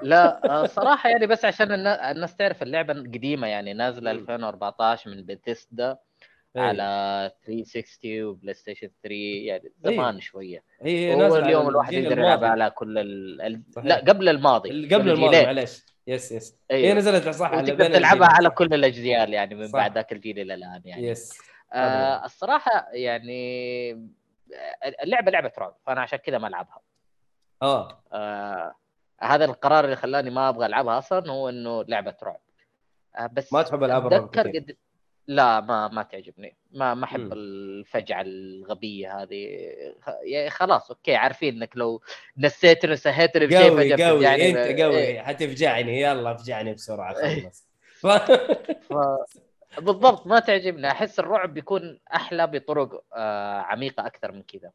لا 0.02 0.46
آه، 0.50 0.66
صراحة 0.66 1.10
يعني 1.10 1.28
بس 1.28 1.46
عشان 1.46 1.72
النا- 1.72 2.12
الناس 2.12 2.36
تعرف 2.36 2.64
اللعبة 2.64 2.94
قديمة 2.94 3.48
يعني 3.48 3.74
نازلة 3.74 4.14
مم. 4.14 4.20
2014 4.20 5.10
من 5.10 5.24
بيتسدا 5.26 5.98
إيه. 6.56 6.62
على 6.62 7.32
360 7.46 8.24
وبلاي 8.24 8.54
ستيشن 8.54 8.90
3 9.04 9.16
يعني 9.46 9.72
زمان 9.84 10.20
شوية 10.22 10.64
هي 10.82 11.14
هو 11.14 11.20
نازلة 11.20 11.40
اليوم 11.46 11.70
الواحد 11.70 11.94
يقدر 11.94 12.20
يلعب. 12.20 12.44
على 12.44 12.70
كل 12.70 12.98
ال... 12.98 13.42
ال... 13.42 13.62
لا 13.84 13.96
قبل 13.96 14.30
الماضي 14.30 14.96
قبل 14.96 15.10
الماضي. 15.10 15.44
معلش 15.46 15.86
yes 16.08 16.32
yes 16.32 16.58
أيوه. 16.72 16.88
هي 16.90 16.94
نزلت 16.94 17.30
صح 17.30 17.54
وتقدر 17.54 17.76
بين 17.76 17.92
تلعبها. 17.92 18.28
على 18.28 18.50
كل 18.50 18.74
الأجيال 18.74 19.34
يعني 19.34 19.56
من 19.56 19.68
صح. 19.68 19.74
بعد 19.74 19.94
ذاك 19.96 20.12
الجيل 20.12 20.40
إلى 20.40 20.54
الآن 20.54 20.82
يعني 20.86 21.08
yes 21.08 21.38
آه 21.74 22.26
الصراحة 22.26 22.88
يعني 22.92 23.92
اللعبة 25.04 25.32
لعبة 25.32 25.52
رعب 25.58 25.76
فأنا 25.86 26.02
عشان 26.02 26.20
كذا 26.20 26.38
ما 26.38 26.48
ألعبها 26.48 26.82
آه 27.62 28.04
آه 28.14 28.76
هذا 29.24 29.46
القرار 29.46 29.86
اللي 29.86 29.96
خلاني 29.96 30.30
ما 30.30 30.50
أبغى 30.50 30.66
ألعبها 30.66 30.98
أصلا 30.98 31.32
هو 31.32 31.50
إنه 31.50 31.84
لعبة 31.84 32.16
رعب 32.24 32.40
آه 33.16 33.28
بس 33.28 33.54
ما 33.54 33.62
تحب 33.62 33.84
ألعاب 33.84 34.08
الرعب. 34.08 34.28
قد 34.28 34.76
لا 35.28 35.62
ما 35.62 35.88
ما 35.88 36.04
تعجبني 36.04 36.58
ما 36.72 36.94
ما. 36.94 37.04
أحب 37.04 37.34
الفجعة 37.34 38.22
الغبية 38.22 39.22
هذه 39.22 39.48
يعني 40.24 40.50
خلاص 40.50 40.92
أوكي 40.92 41.16
عارفين 41.16 41.56
إنك 41.56 41.78
لو 41.78 42.02
نسيتني 42.38 42.92
وسهيتني 42.92 43.48
بشيء 43.48 43.60
قوي 43.60 44.04
قوي 44.04 44.18
بتفجعني. 44.18 44.50
انت 44.50 44.82
قوي 44.82 44.98
إيه. 44.98 45.22
حتفجعني 45.22 46.02
يلا 46.02 46.32
افجعني 46.32 46.74
بسرعة 46.74 47.20
إيه. 47.20 47.44
خلص 47.44 47.68
ف... 48.90 48.94
بالضبط 49.78 50.28
ما 50.28 50.40
تعجبني 50.40 50.88
أحس 50.88 51.20
الرعب 51.20 51.54
بيكون 51.54 52.00
أحلى 52.16 52.48
بطرق 52.48 53.04
آه 53.16 53.58
عميقة 53.62 54.06
أكثر 54.06 54.32
من 54.32 54.44
كذا 54.44 54.72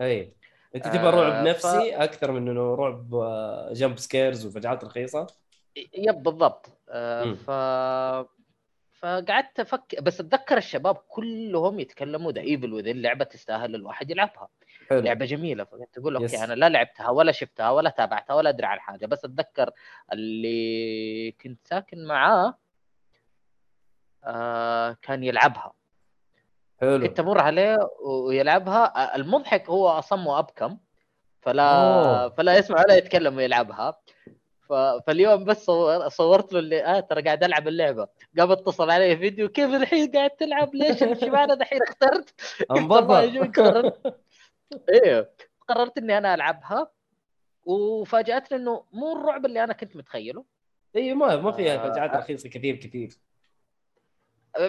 اي 0.00 0.32
أنت 0.74 0.84
تبغى 0.86 1.08
آه، 1.08 1.10
رعب 1.10 1.44
ف- 1.44 1.48
نفسي 1.48 1.94
أكثر 1.96 2.32
من 2.32 2.48
إنه 2.48 2.74
رعب 2.74 3.14
آه، 3.14 3.72
jump 3.72 3.98
scares 3.98 4.46
وفجعات 4.46 4.84
رخيصة؟ 4.84 5.26
yep 5.94 6.22
بالضبط. 6.22 6.78
آه. 6.88 7.32
ف 7.34 7.50
فقعدت 9.00 9.60
أفكر 9.60 10.00
بس 10.00 10.20
أتذكر 10.20 10.56
الشباب 10.56 10.94
كلهم 10.94 11.80
يتكلموا 11.80 12.32
The 12.32 12.40
Evil 12.40 12.72
Within 12.72 12.92
لعبه 12.92 13.24
تستاهل 13.24 13.74
الواحد 13.74 14.10
يلعبها. 14.10 14.48
حلو. 14.88 15.00
لعبة 15.00 15.24
جميلة 15.24 15.64
فقلت 15.64 15.98
أقول 15.98 16.24
yes. 16.24 16.34
okay 16.34 16.44
أنا 16.44 16.52
لا 16.54 16.68
لعبتها 16.68 17.10
ولا 17.10 17.32
شفتها 17.32 17.70
ولا 17.70 17.90
تابعتها 17.90 18.34
ولا 18.34 18.50
أدري 18.50 18.66
عن 18.66 18.80
حاجة 18.80 19.06
بس 19.06 19.24
أتذكر 19.24 19.70
اللي 20.12 21.32
كنت 21.32 21.58
ساكن 21.66 22.06
معاه 22.06 22.54
آه 24.24 24.96
كان 25.02 25.24
يلعبها. 25.24 25.72
حلو. 26.80 27.08
كنت 27.08 27.20
أمر 27.20 27.38
عليه 27.38 27.78
ويلعبها. 28.00 29.16
المضحك 29.16 29.70
هو 29.70 29.88
أصم 29.88 30.26
وأبكم. 30.26 30.78
فلا 31.40 31.62
أوه. 31.62 32.28
فلا 32.28 32.58
يسمع 32.58 32.80
ولا 32.80 32.94
يتكلم 32.94 33.36
ويلعبها. 33.36 34.00
ف... 34.68 34.72
فاليوم 35.06 35.44
بس 35.44 35.64
صور... 35.64 36.08
صورت 36.08 36.52
له 36.52 36.58
اللي 36.58 36.84
آه 36.84 37.00
ترى 37.00 37.22
قاعد 37.22 37.44
ألعب 37.44 37.68
اللعبة. 37.68 38.08
قام 38.38 38.50
اتصل 38.50 38.90
علي 38.90 39.16
فيديو 39.16 39.48
كيف 39.48 39.74
الحين 39.74 40.10
قاعد 40.10 40.30
تلعب؟ 40.30 40.74
ليش 40.74 41.02
معنا 41.22 41.54
دحين 41.54 41.82
اخترت؟ 41.82 42.34
قررت. 43.56 44.16
أيوه 45.04 45.28
قررت 45.68 45.98
إني 45.98 46.18
أنا 46.18 46.34
ألعبها. 46.34 46.90
وفاجأتني 47.64 48.58
إنه 48.58 48.84
مو 48.92 49.12
الرعب 49.12 49.46
اللي 49.46 49.64
أنا 49.64 49.72
كنت 49.72 49.96
متخيله. 49.96 50.44
اي 50.96 51.14
ما 51.14 51.36
ما 51.36 51.52
فيها 51.52 51.74
آه، 51.74 51.88
فجعات 51.88 52.10
آه. 52.10 52.18
رخيصة 52.18 52.48
كثير 52.48 52.76
كثير. 52.76 53.18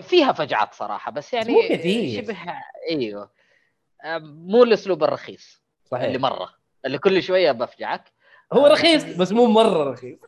فيها 0.01 0.31
فجعات 0.31 0.73
صراحة 0.73 1.11
بس 1.11 1.33
يعني 1.33 1.53
مو 1.53 1.61
كثير. 1.69 2.23
شبه 2.23 2.37
إيوه. 2.89 3.31
مو 4.21 4.63
الأسلوب 4.63 5.03
الرخيص 5.03 5.63
صحيح. 5.85 6.03
اللي 6.03 6.17
مرة 6.17 6.49
اللي 6.85 6.97
كل 6.97 7.23
شوية 7.23 7.51
بفجعك. 7.51 8.11
هو 8.53 8.67
رخيص 8.67 9.03
بس 9.03 9.31
مو 9.31 9.45
مرة 9.45 9.91
رخيص. 9.91 10.19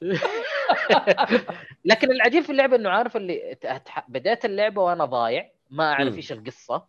لكن 1.84 2.10
العجيب 2.10 2.42
في 2.42 2.52
اللعبة 2.52 2.76
إنه 2.76 2.90
عارف 2.90 3.16
اللي 3.16 3.58
بدايه 4.08 4.38
اللعبة 4.44 4.82
وأنا 4.82 5.04
ضايع 5.04 5.50
ما 5.70 5.92
أعرف. 5.92 6.16
إيش 6.16 6.32
القصة. 6.32 6.86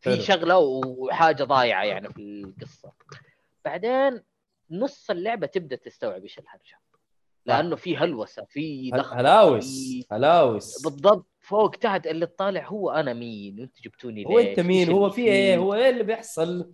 في 0.00 0.20
شغلة 0.20 0.58
وحاجة 0.58 1.44
ضايعة 1.44 1.84
يعني 1.84 2.08
في 2.08 2.18
القصة. 2.20 2.92
بعدين 3.64 4.22
نص 4.70 5.10
اللعبة 5.10 5.46
تبدأ 5.46 5.76
تستوعب 5.76 6.22
إيش 6.22 6.38
الهرجه 6.38 6.78
لأنه 7.46 7.76
في 7.76 7.96
هلوسة 7.96 8.44
في 8.48 8.90
ضخ 8.94 9.14
هلاوس 9.14 9.90
هلاوس. 10.12 10.82
بالضبط 10.82 11.26
فوق 11.40 11.70
تحت 11.70 12.06
اللي 12.06 12.26
طالع 12.26 12.66
هو 12.66 12.90
أنا 12.90 13.12
مين؟ 13.12 13.60
وانتوا 13.60 13.82
جبتوني 13.84 14.26
هو 14.26 14.38
ليش؟ 14.38 14.48
انت 14.48 14.60
مين 14.60 14.90
هو 14.90 15.04
اللي 15.04 15.14
في 15.14 15.24
إيه؟ 15.24 15.56
هو 15.56 15.74
إيه 15.74 15.90
اللي 15.90 16.02
بيحصل؟ 16.02 16.72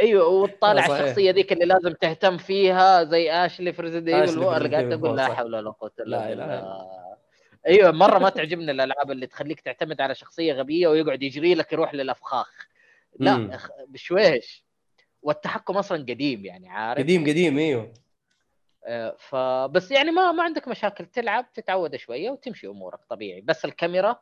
أيوه 0.00 0.28
وتطالع 0.28 0.86
آه،. 0.86 1.02
الشخصية 1.02 1.30
ذيك 1.30 1.52
اللي 1.52 1.64
لازم 1.64 1.92
تهتم 1.92 2.36
فيها 2.36 3.04
زي 3.04 3.30
اشلي 3.30 3.70
آشلي 3.70 3.70
ايفل 3.70 4.42
أنا 4.42 4.70
قاعد 4.70 5.00
Evil، 5.00 5.06
لا. 5.06 5.34
حول 5.34 5.54
ولا 5.54 5.70
قوة 5.70 5.92
إلا 6.00 6.28
بالله. 6.28 6.86
أيوه 7.66 7.90
مرة 7.90 8.18
ما 8.18 8.28
تعجبني 8.36 8.70
الألعاب 8.70 9.10
اللي 9.10 9.26
تخليك 9.26 9.60
تعتمد 9.60 10.00
على 10.00 10.14
شخصية 10.14 10.52
غبية 10.52 10.88
ويقعد 10.88 11.22
يجري 11.22 11.54
لك 11.54 11.72
يروح 11.72 11.94
للأفخاخ. 11.94 12.68
لا 13.18 13.58
بشويش. 13.88 14.64
والتحكم 15.22 15.76
أصلا 15.76 15.98
قديم 15.98 16.44
يعني 16.44 16.68
عارف؟ 16.68 17.02
قديم 17.02 17.22
قديم 17.22 17.58
أيوه. 17.58 17.92
فبس 19.18 19.90
يعني 19.90 20.10
ما 20.10 20.32
ما 20.32 20.42
عندك 20.42 20.68
مشاكل 20.68 21.06
تلعب 21.06 21.52
تتعود 21.52 21.96
شوية 21.96 22.30
وتمشي 22.30 22.66
أمورك 22.66 23.00
طبيعي. 23.04 23.40
بس 23.40 23.64
الكاميرا 23.64 24.20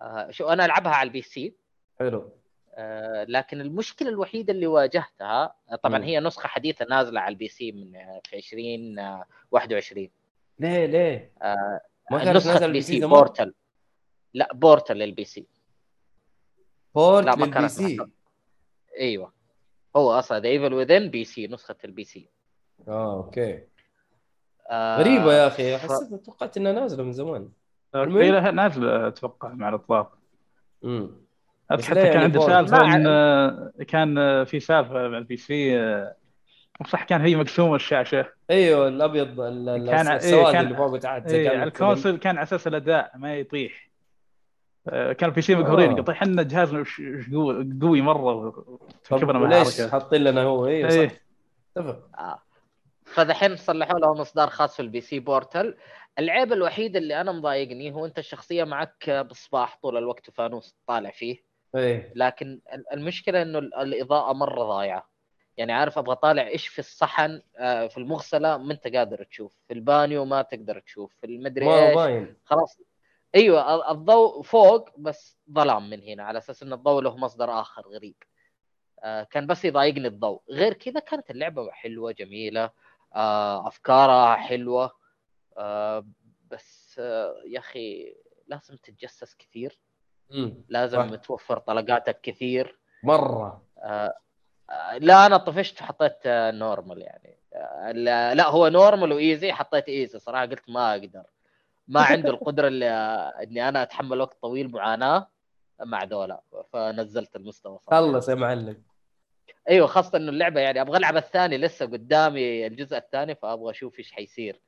آه، 0.00 0.30
شو 0.30 0.48
أنا 0.48 0.64
ألعبها 0.64 0.92
على 0.92 1.06
ال 1.06 1.22
PC. 1.22 1.54
حلو. 1.98 2.32
آه، 2.76 3.24
لكن 3.28 3.60
المشكلة 3.60 4.08
الوحيدة 4.08 4.52
اللي 4.52 4.66
واجهتها 4.66 5.54
آه، 5.70 5.76
طبعا 5.76 5.98
مم. 5.98 6.04
هي 6.04 6.20
نسخة 6.20 6.46
حديثة 6.48 6.84
نازلة 6.84 7.20
على 7.20 7.32
ال 7.32 7.48
PC 7.48 7.72
من 7.72 7.96
آه، 7.96 8.20
في 8.24 8.36
2021 8.36 10.10
ليه 10.58 10.86
ليه؟ 10.86 11.32
آه، 11.42 11.80
نسخة 12.12 12.64
ال 12.64 12.80
PC؟ 12.80 13.00
بورتل 13.00 13.54
لا 14.34 14.48
port 14.54 14.96
لل 14.96 15.24
PC. 15.24 15.46
port 16.94 17.24
لا، 17.26 17.36
ما 17.36 17.44
لل 17.44 17.68
PC. 17.68 17.98
أيوه. 19.00 19.32
هو 19.96 20.12
أصلا 20.12 20.38
The 20.40 20.48
Evil 20.48 20.74
Within 20.74 21.08
PC 21.08 21.46
نسخة 21.46 21.76
ال 21.84 22.04
PC. 22.04 22.28
آه 22.88 23.16
okay. 23.16 23.60
آه، 24.70 24.98
غريبة 25.00 25.32
يا 25.32 25.46
أخي 25.46 25.76
حسيت 25.78 26.14
توقعت 26.24 26.56
إنها 26.56 26.72
نازلة 26.72 27.02
من 27.04 27.12
زمان. 27.12 27.48
في 27.92 28.30
لها 28.30 28.50
نازلة 28.50 29.08
أتوقع 29.08 29.48
مع 29.48 29.68
الإطلاق. 29.68 30.18
امم 30.84 31.10
حتى 31.70 31.82
كان 31.84 31.96
يعني 32.06 32.18
عنده؟ 32.24 32.40
سالفة 32.40 32.94
إن 32.96 33.06
آه، 33.06 33.72
كان 33.88 34.18
آه، 34.18 34.44
في 34.44 34.60
سالفة 34.60 35.08
مع 35.08 35.18
ال 35.18 35.36
PC 35.36 35.78
صح 36.88 37.04
كان 37.04 37.20
هي 37.20 37.36
مقسومة 37.36 37.74
الشاشة. 37.76 38.26
أيوه 38.50 38.88
الأبيض 38.88 39.40
ال- 39.40 39.68
ال- 39.68 39.86
كان- 39.90 40.06
إيه، 40.08 40.16
السواد 40.16 40.52
كان- 40.52 40.64
اللي 40.64 40.76
فوق 40.76 40.86
إيه 41.34 41.48
كان 41.48 41.60
على. 41.60 41.68
ال 41.68 41.74
console 41.74 42.16
كان 42.18 42.36
على 42.36 42.42
أساس 42.42 42.66
الأداء 42.66 43.10
ما 43.14 43.34
يطيح. 43.36 43.90
كان 44.90 45.16
ال 45.28 45.40
PC 45.42 45.54
آه. 45.54 45.56
مقهورين 45.56 45.94
طيب 45.94 46.10
إحنا 46.10 46.42
جهازنا 46.42 46.80
وش- 46.80 47.00
وش 47.00 47.24
قوي 47.82 48.00
مرة 48.02 48.50
كبرنا 49.10 49.38
مع 49.38 49.46
الحركة. 49.60 49.90
حاطين 49.90 50.24
لنا 50.24 50.42
هو؟ 50.42 50.66
أيوه 50.66 50.88
صح. 51.06 51.12
اتفق. 51.76 52.08
آه. 52.18 52.42
فدحين 53.14 53.56
صلحوا 53.56 53.98
له 53.98 54.14
مصدر 54.14 54.46
خاص 54.46 54.76
في 54.76 54.82
ال 54.82 55.00
PC 55.00 55.18
port. 55.18 55.76
العيب 56.18 56.52
الوحيد 56.52 56.96
اللي 56.96 57.20
أنا 57.20 57.32
مضايقني 57.32 57.92
هو 57.94 58.06
أنت 58.06 58.18
الشخصية 58.18 58.64
معك 58.64 59.10
بصباح 59.10 59.78
طول 59.82 59.96
الوقت 59.96 60.28
وفانوس 60.28 60.76
طالع 60.86 61.10
فيه. 61.10 61.44
إيه. 61.76 62.12
لكن 62.14 62.60
ال- 62.72 62.92
المشكلة 62.92 63.42
إنه 63.42 63.58
ال- 63.58 63.74
الإضاءة 63.74 64.32
مرة 64.32 64.62
ضايعة. 64.64 65.10
يعني 65.56 65.72
عارف 65.72 65.98
أبغى 65.98 66.16
طالع 66.16 66.46
إيش 66.48 66.68
في 66.68 66.78
الصحن 66.78 67.42
آه، 67.58 67.86
في 67.86 67.98
المغسلة 67.98 68.56
ما 68.56 68.72
أنت 68.72 68.88
قادر 68.96 69.24
تشوف. 69.24 69.56
في 69.68 69.74
البانيو 69.74 70.24
ما 70.24 70.42
تقدر 70.42 70.78
تشوف. 70.80 71.14
في 71.20 71.26
المدري 71.26 71.74
إيش. 71.86 71.94
باين. 71.94 72.36
خلاص. 72.44 72.78
أيوه 73.34 73.74
ال- 73.74 73.84
الضوء 73.96 74.42
فوق 74.42 74.98
بس 74.98 75.38
ظلام 75.52 75.90
من 75.90 76.00
هنا 76.02 76.22
على 76.24 76.38
أساس 76.38 76.62
إن 76.62 76.72
الضوء 76.72 77.02
له 77.02 77.16
مصدر 77.16 77.60
آخر 77.60 77.82
غريب. 77.88 78.14
آه، 79.04 79.22
كان 79.22 79.46
بس 79.46 79.64
يضايقني 79.64 80.08
الضوء. 80.08 80.40
غير 80.50 80.72
كذا 80.72 81.00
كانت 81.00 81.30
اللعبة 81.30 81.70
حلوة 81.70 82.12
جميلة. 82.12 82.70
افكارها 83.14 84.34
حلوة. 84.36 84.92
آه، 85.58 86.06
بس 86.50 86.96
آه، 86.98 87.34
يا 87.46 87.58
أخي 87.58 88.14
لازم 88.46 88.76
تتجسس 88.76 89.34
كثير. 89.34 89.80
مم. 90.30 90.64
لازم 90.68 91.10
صح. 91.10 91.20
توفر 91.22 91.58
طلقاتك 91.58 92.20
كثير. 92.20 92.78
مرة. 93.02 93.62
آه، 93.78 94.14
آه، 94.70 94.98
لا 94.98 95.26
أنا 95.26 95.36
طفشت 95.36 95.82
وحطيت 95.82 96.16
آه، 96.26 96.50
normal 96.50 97.02
يعني. 97.02 97.38
آه، 97.54 97.92
لا 98.34 98.48
هو 98.48 98.68
normal 98.68 99.12
و 99.12 99.20
easy 99.20 99.52
حطيت 99.52 99.88
easy 99.88 100.18
صراحة 100.18 100.46
قلت 100.46 100.70
ما 100.70 100.90
أقدر. 100.92 101.24
ما 101.88 102.00
عنده 102.02 102.30
القدرة 102.30 102.68
اللي 102.68 102.88
آه، 102.90 103.42
إني 103.42 103.68
أنا 103.68 103.82
أتحمل 103.82 104.20
وقت 104.20 104.38
طويل 104.42 104.70
معاناة 104.70 105.28
مع 105.80 106.04
ذولا. 106.04 106.42
فنزلت 106.72 107.36
المستوى 107.36 107.78
صراحة. 107.78 108.00
خلص 108.00 108.28
يا 108.28 108.34
معلم. 108.34 108.82
أيوه 109.68 109.86
خاصة 109.86 110.18
إنه 110.18 110.30
اللعبة 110.30 110.60
يعني 110.60 110.80
أبغى 110.80 110.98
ألعب 110.98 111.16
الثاني 111.16 111.58
لسه 111.58 111.86
قدامي 111.86 112.66
الجزء 112.66 112.96
الثاني 112.96 113.34
فأبغى 113.34 113.70
أشوف 113.70 113.98
إيش 113.98 114.12
حيصير. 114.12 114.60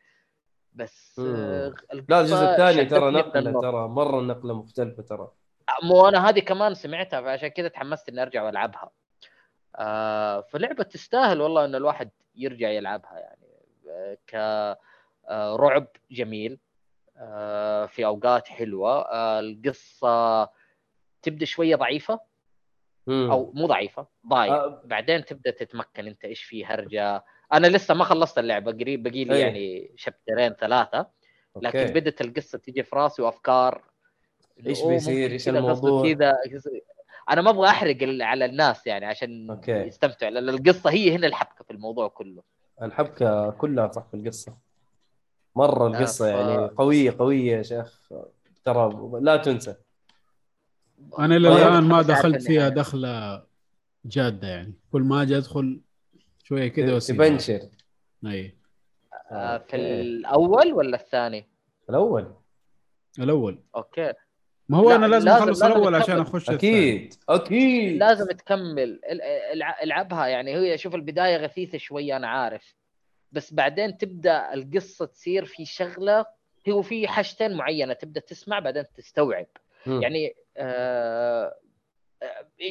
بس. 0.72 1.18
آه، 1.18 1.74
لا 2.08 2.20
الجزء 2.20 2.44
الثاني 2.44 2.84
ترى 2.84 3.10
نقلة. 3.10 3.60
ترى 3.60 3.88
مرة 3.88 4.20
نقلة 4.20 4.54
مختلفة 4.54 5.02
ترى. 5.02 5.32
مو 5.82 6.08
أنا 6.08 6.28
هذه 6.28 6.40
كمان 6.40 6.74
سمعتها 6.74 7.20
فعشان 7.20 7.48
كذا 7.48 7.68
تحمست 7.68 8.08
إني 8.08 8.22
أرجع 8.22 8.42
وألعبها. 8.42 8.90
آه 9.76 10.40
فلعبة 10.40 10.84
تستاهل 10.84 11.40
والله 11.40 11.64
إن 11.64 11.74
الواحد 11.74 12.10
يرجع 12.34 12.68
يلعبها 12.68 13.18
يعني. 13.18 13.46
آه 13.90 14.18
كرعب 14.28 15.86
جميل. 16.10 16.58
آه 17.16 17.86
في 17.86 18.06
أوقات 18.06 18.48
حلوة. 18.48 19.00
آه 19.00 19.40
القصة 19.40 20.50
تبدأ 21.22 21.44
شوية 21.44 21.76
ضعيفة. 21.76 22.20
مم. 23.06 23.30
أو 23.30 23.52
مو 23.54 23.66
ضعيفة 23.66 24.06
ضايع 24.28 24.54
آه. 24.54 24.82
بعدين 24.84 25.24
تبدأ 25.24 25.50
تتمكن 25.50 26.06
أنت 26.06 26.24
إيش 26.24 26.42
في 26.42 26.64
هرجة 26.66 27.24
أنا 27.52 27.66
لسه 27.66 27.94
ما 27.94 28.04
خلصت 28.04 28.38
اللعبة 28.38 28.72
قريب 28.72 29.02
باقي 29.02 29.24
لي 29.24 29.34
أيه. 29.34 29.40
يعني 29.42 29.92
شابترين 29.96 30.52
ثلاثة 30.52 31.06
لكن 31.56 31.78
okay. 31.78 31.92
بدت 31.92 32.20
القصة 32.20 32.58
تيجي 32.58 32.82
في 32.82 32.96
راسي 32.96 33.22
وأفكار 33.22 33.74
أوه 33.74 34.64
بيصير؟ 34.64 35.34
قصده 35.34 35.58
الموضوع؟ 35.58 36.02
كذا 36.12 36.34
أنا 37.30 37.42
ما 37.42 37.50
أبغى 37.50 37.68
أحرق 37.68 37.96
على 38.02 38.44
الناس 38.44 38.86
يعني 38.86 39.06
عشان 39.06 39.50
okay. 39.50 39.72
يستمتعوا 39.72 40.30
لأن 40.30 40.48
القصة 40.48 40.90
هي 40.90 41.16
هنا 41.16 41.26
الحبكة 41.26 41.64
في 41.64 41.70
الموضوع 41.70 42.08
كله 42.08 42.42
الحبكة 42.82 43.50
كلها 43.50 43.92
صح 43.92 44.06
في 44.10 44.14
القصة 44.16 44.56
مرة 45.56 45.86
القصة 45.86 46.24
ف- 46.24 46.28
يعني 46.28 46.66
قوية 46.68 47.14
قوية 47.18 47.56
يا 47.56 47.62
شيخ 47.62 48.08
ترى 48.64 49.10
لا 49.20 49.36
تنسى 49.36 49.74
أنا 51.18 51.36
إلى 51.36 51.48
الآن 51.48 51.84
ما 51.84 52.02
دخلت 52.02 52.42
فيها 52.42 52.52
النهاية. 52.68 52.68
دخلة 52.68 53.42
جادة 54.04 54.48
يعني 54.48 54.74
كل 54.92 55.02
ما 55.02 55.22
أجي 55.22 55.36
أدخل 55.36 55.80
شوية 56.44 56.68
كذا 56.68 56.94
واسيب 56.94 57.16
تبنشر 57.16 57.60
أي 58.26 58.56
آه، 59.30 59.58
في. 59.58 59.76
الأول 59.76 60.72
ولا 60.72 60.96
الثاني؟ 60.96 61.46
الأول 61.90 62.34
الأول 63.18 63.62
أوكي 63.76 64.12
ما 64.68 64.78
هو 64.78 64.90
لا، 64.90 64.96
أنا 64.96 65.06
لازم 65.06 65.28
لازم- 65.28 65.42
أخلص 65.42 65.62
لازم 65.62 65.72
الأول 65.76 65.86
تكمل. 65.92 66.02
عشان 66.02 66.18
أخش 66.20 66.50
الثاني. 66.50 66.56
أكيد 66.58 67.14
أكيد 67.28 67.96
لازم 68.00 68.26
تكمل 68.26 68.78
ال- 69.10 69.22
الع- 69.52 69.82
العبها 69.82 70.26
يعني 70.26 70.54
هي 70.56 70.78
شوف 70.78 70.94
البداية 70.94 71.36
غثيثة 71.36 71.78
شوية 71.78 72.16
أنا 72.16 72.28
عارف 72.28 72.74
بس 73.32 73.54
بعدين 73.54 73.98
تبدأ 73.98 74.54
القصة 74.54 75.04
تصير 75.06 75.44
في 75.44 75.64
شغلة 75.64 76.26
هو 76.68 76.82
في 76.82 77.08
حاجتين 77.08 77.54
معينة 77.56 77.92
تبدأ 77.92 78.20
تسمع 78.20 78.58
بعدين 78.58 78.84
تستوعب 78.94 79.46
مم. 79.86 80.02
يعني 80.02 80.34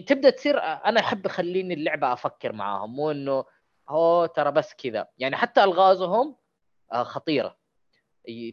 تبدأ 0.07 0.29
تصير 0.29 0.59
أنا 0.59 0.99
أحب 0.99 1.25
أخليني 1.25 1.73
اللعبة 1.73 2.13
أفكر 2.13 2.51
معاهم 2.51 2.95
مو 2.95 3.11
إنه 3.11 3.45
هو 3.89 4.25
ترى 4.25 4.51
بس 4.51 4.73
كذا. 4.73 5.07
يعني 5.17 5.35
حتى 5.35 5.63
ألغازهم 5.63 6.35
آه 6.91 7.03
خطيرة. 7.03 7.57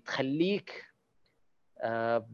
تخليك 0.05 0.85
آه 1.81 2.27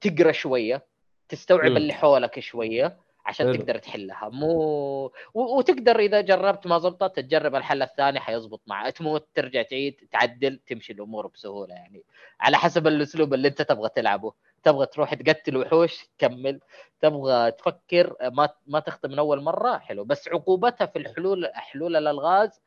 تقرأ 0.00 0.32
شوية 0.32 0.86
تستوعب. 1.28 1.66
اللي 1.66 1.92
حولك 1.92 2.40
شوية 2.40 2.96
عشان 3.26 3.46
حلو. 3.46 3.56
تقدر 3.56 3.78
تحلها. 3.78 4.28
مو 4.28 5.12
وتقدر 5.34 5.98
إذا 5.98 6.20
جربت 6.20 6.66
ما 6.66 6.78
زبطت 6.78 7.16
تجرب 7.20 7.54
الحل 7.54 7.82
الثاني 7.82 8.20
حيزبط 8.20 8.62
معك. 8.66 8.96
تموت 8.96 9.28
ترجع 9.34 9.62
تعيد 9.62 10.08
تعدل 10.12 10.60
تمشي 10.66 10.92
الأمور 10.92 11.26
بسهولة 11.26 11.74
يعني. 11.74 12.04
على 12.40 12.56
حسب 12.56 12.86
الأسلوب 12.86 13.34
اللي 13.34 13.48
أنت 13.48 13.62
تبغى 13.62 13.88
تلعبه. 13.88 14.32
تبغى 14.66 14.86
تروح 14.86 15.14
تقتل 15.14 15.56
وحوش 15.56 16.06
كمل. 16.18 16.60
تبغى 17.00 17.50
تفكر 17.50 18.16
ما 18.22 18.48
ما 18.66 18.80
تخطئ 18.80 19.08
من 19.08 19.18
أول 19.18 19.42
مرة 19.42 19.78
حلو. 19.78 20.04
بس 20.04 20.28
عقوبتها 20.28 20.86
في 20.86 20.98
الحلول 20.98 21.50
حلول 21.54 21.96
الألغاز 21.96 22.62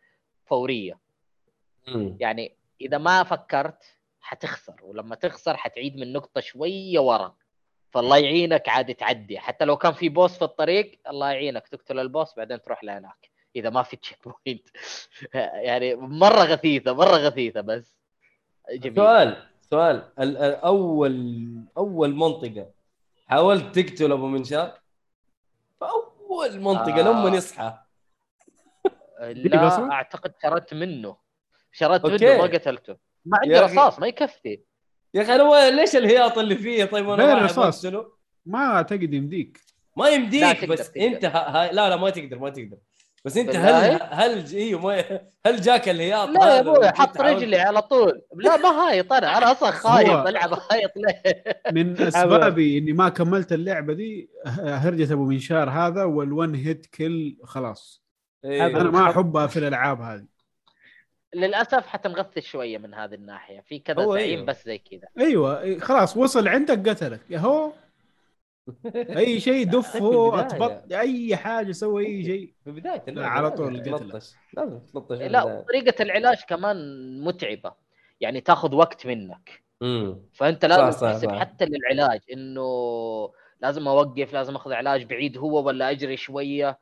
فورية. 0.45 0.99
مم. 1.87 2.17
يعني 2.19 2.55
إذا 2.81 2.97
ما 2.97 3.23
فكرت 3.23 3.83
حتخسر. 4.21 4.75
ولما 4.81 5.15
تخسر 5.15 5.57
حتعيد 5.57 5.97
من 5.97 6.13
نقطة 6.13 6.41
شوية 6.41 6.99
ورا. 6.99 7.35
فالله 7.91 8.17
يعينك 8.17 8.69
عاد 8.69 8.95
تعدي. 8.95 9.39
حتى 9.39 9.65
لو 9.65 9.77
كان 9.77 9.93
في 9.93 10.09
boss 10.09 10.37
في 10.37 10.41
الطريق 10.41 10.99
الله 11.09 11.31
يعينك. 11.31 11.67
تقتل 11.67 11.99
ال 11.99 12.07
boss 12.07 12.35
بعدين 12.37 12.61
تروح 12.61 12.83
لهناك. 12.83 13.29
إذا 13.55 13.69
ما 13.69 13.83
في 13.83 13.95
checkpoint 13.97 14.67
يعني 15.67 15.95
مرة 15.95 16.43
غثيثة 16.43 16.93
مرة 16.93 17.15
غثيثة 17.17 17.61
بس. 17.61 17.95
جميل. 18.71 18.95
سؤال. 18.95 19.49
سؤال 19.71 20.03
ال- 20.19 20.37
ال- 20.37 20.55
أول 20.55 21.43
أول 21.77 22.15
منطقة 22.15 22.69
حاولت 23.27 23.79
تقتل 23.79 24.11
أبو 24.11 24.27
منشار 24.27 24.79
اول 25.81 26.59
منطقة 26.61 26.99
آه. 26.99 27.11
لما 27.11 27.29
يصحى 27.37 27.77
لا؟ 29.19 29.91
أعتقد 29.91 30.33
شردت 30.43 30.73
منه 30.73 31.17
شردت 31.71 32.05
أوكي. 32.05 32.25
منه 32.25 32.37
ما 32.37 32.43
قتلته 32.43 32.95
ما 33.25 33.37
عندي. 33.43 33.59
رصاص 33.59 33.99
ما 33.99 34.07
يكفي 34.07 34.59
يا 35.13 35.21
أخي 35.21 35.35
أنا 35.35 35.43
ما- 35.43 35.69
ليش 35.69 35.95
الهياط 35.95 36.37
اللي 36.37 36.55
فيه 36.55 36.85
طيب 36.85 37.09
غير 37.09 37.27
رايح 37.29 37.43
رصاص. 37.43 37.85
أقتله؟ 37.85 38.11
ما 38.45 38.59
اعتقد 38.75 39.13
يمديك 39.13 39.59
ما 39.97 40.09
يمديك 40.09 40.65
بس 40.65 40.91
تقدر. 40.91 41.07
أنت 41.07 41.25
ه... 41.25 41.29
ه... 41.37 41.71
لا 41.71 41.89
لا 41.89 41.95
ما 41.95 42.09
تقدر 42.09 42.39
ما 42.39 42.49
تقدر 42.49 42.77
بس 43.25 43.37
انت؟ 43.37 43.55
هل 43.55 43.99
هل 44.01 44.55
أيوه 44.55 44.81
ما... 44.81 45.19
هل 45.45 45.61
جاك 45.61 45.89
الهياط 45.89 46.29
لا 46.29 46.55
يا 46.55 46.59
أبوي 46.59 46.89
حط 46.89 47.21
رجلي 47.21 47.57
على 47.57 47.81
طول. 47.81 48.21
لا 48.35 48.57
ما 48.57 48.69
هايط 48.69 49.13
أنا 49.13 49.37
أنا 49.37 49.51
أصلا 49.51 49.71
خايف 49.83 50.27
العب 50.27 50.53
هايط 50.71 50.91
ليه؟ 50.95 51.43
من 51.83 52.01
أسبابي 52.01 52.77
إني 52.77 52.93
ما 52.93 53.09
كملت 53.09 53.51
اللعبة 53.53 53.93
دي 53.93 54.29
هرجة 54.45 55.13
أبو 55.13 55.25
منشار 55.25 55.69
هذا 55.69 56.03
والون 56.03 56.55
هيت 56.55 56.85
كل 56.85 57.37
خلاص. 57.43 58.03
إيه. 58.45 58.65
أنا 58.65 58.83
ما 58.83 59.09
احبها 59.09 59.47
في 59.47 59.59
الألعاب 59.59 60.01
هذه. 60.01 60.25
للأسف 61.35 61.87
حتنغث 61.87 62.39
شوية 62.39 62.77
من 62.77 62.93
هذه 62.93 63.13
الناحية. 63.13 63.61
في 63.61 63.79
كذا 63.79 64.05
زعيم 64.05 64.17
أيوه. 64.17 64.45
بس 64.45 64.65
زي 64.65 64.77
كذا. 64.77 65.25
أيوه 65.25 65.61
إيه، 65.61 65.79
خلاص 65.79 66.17
وصل 66.17 66.47
عندك 66.47 66.89
قتلك. 66.89 67.19
يا 67.29 67.39
هو. 67.39 67.71
أي 69.17 69.39
شيء 69.49 69.65
دفه. 69.65 70.39
اطبط 70.39 70.93
أي 70.93 71.35
حاجة 71.35 71.71
سوي 71.71 72.05
أي 72.05 72.23
شيء 72.23 72.53
في 72.63 72.71
بداية 72.71 73.03
اللعبة 73.07 73.29
على 73.29 73.51
طول. 73.51 73.83
تلطش 73.83 74.35
لازم 74.53 74.79
تلطش 74.79 75.17
لا. 75.17 75.43
وطريقة 75.43 76.03
العلاج 76.03 76.37
كمان 76.47 76.77
متعبة 77.21 77.73
يعني 78.21 78.41
تاخذ 78.41 78.75
وقت 78.75 79.07
منك 79.07 79.63
امم 79.81 80.21
فأنت 80.33 80.65
لازم 80.65 80.91
صح، 80.91 80.99
صح، 80.99 81.11
تحسب 81.11 81.29
صح. 81.29 81.39
حتى 81.39 81.65
للعلاج 81.65 82.19
إنه 82.33 82.63
لازم 83.61 83.87
أوقف 83.87 84.33
لازم 84.33 84.55
أخذ 84.55 84.73
علاج 84.73 85.03
بعيد 85.03 85.37
هو 85.37 85.67
ولا 85.67 85.91
أجري 85.91 86.17
شوية 86.17 86.79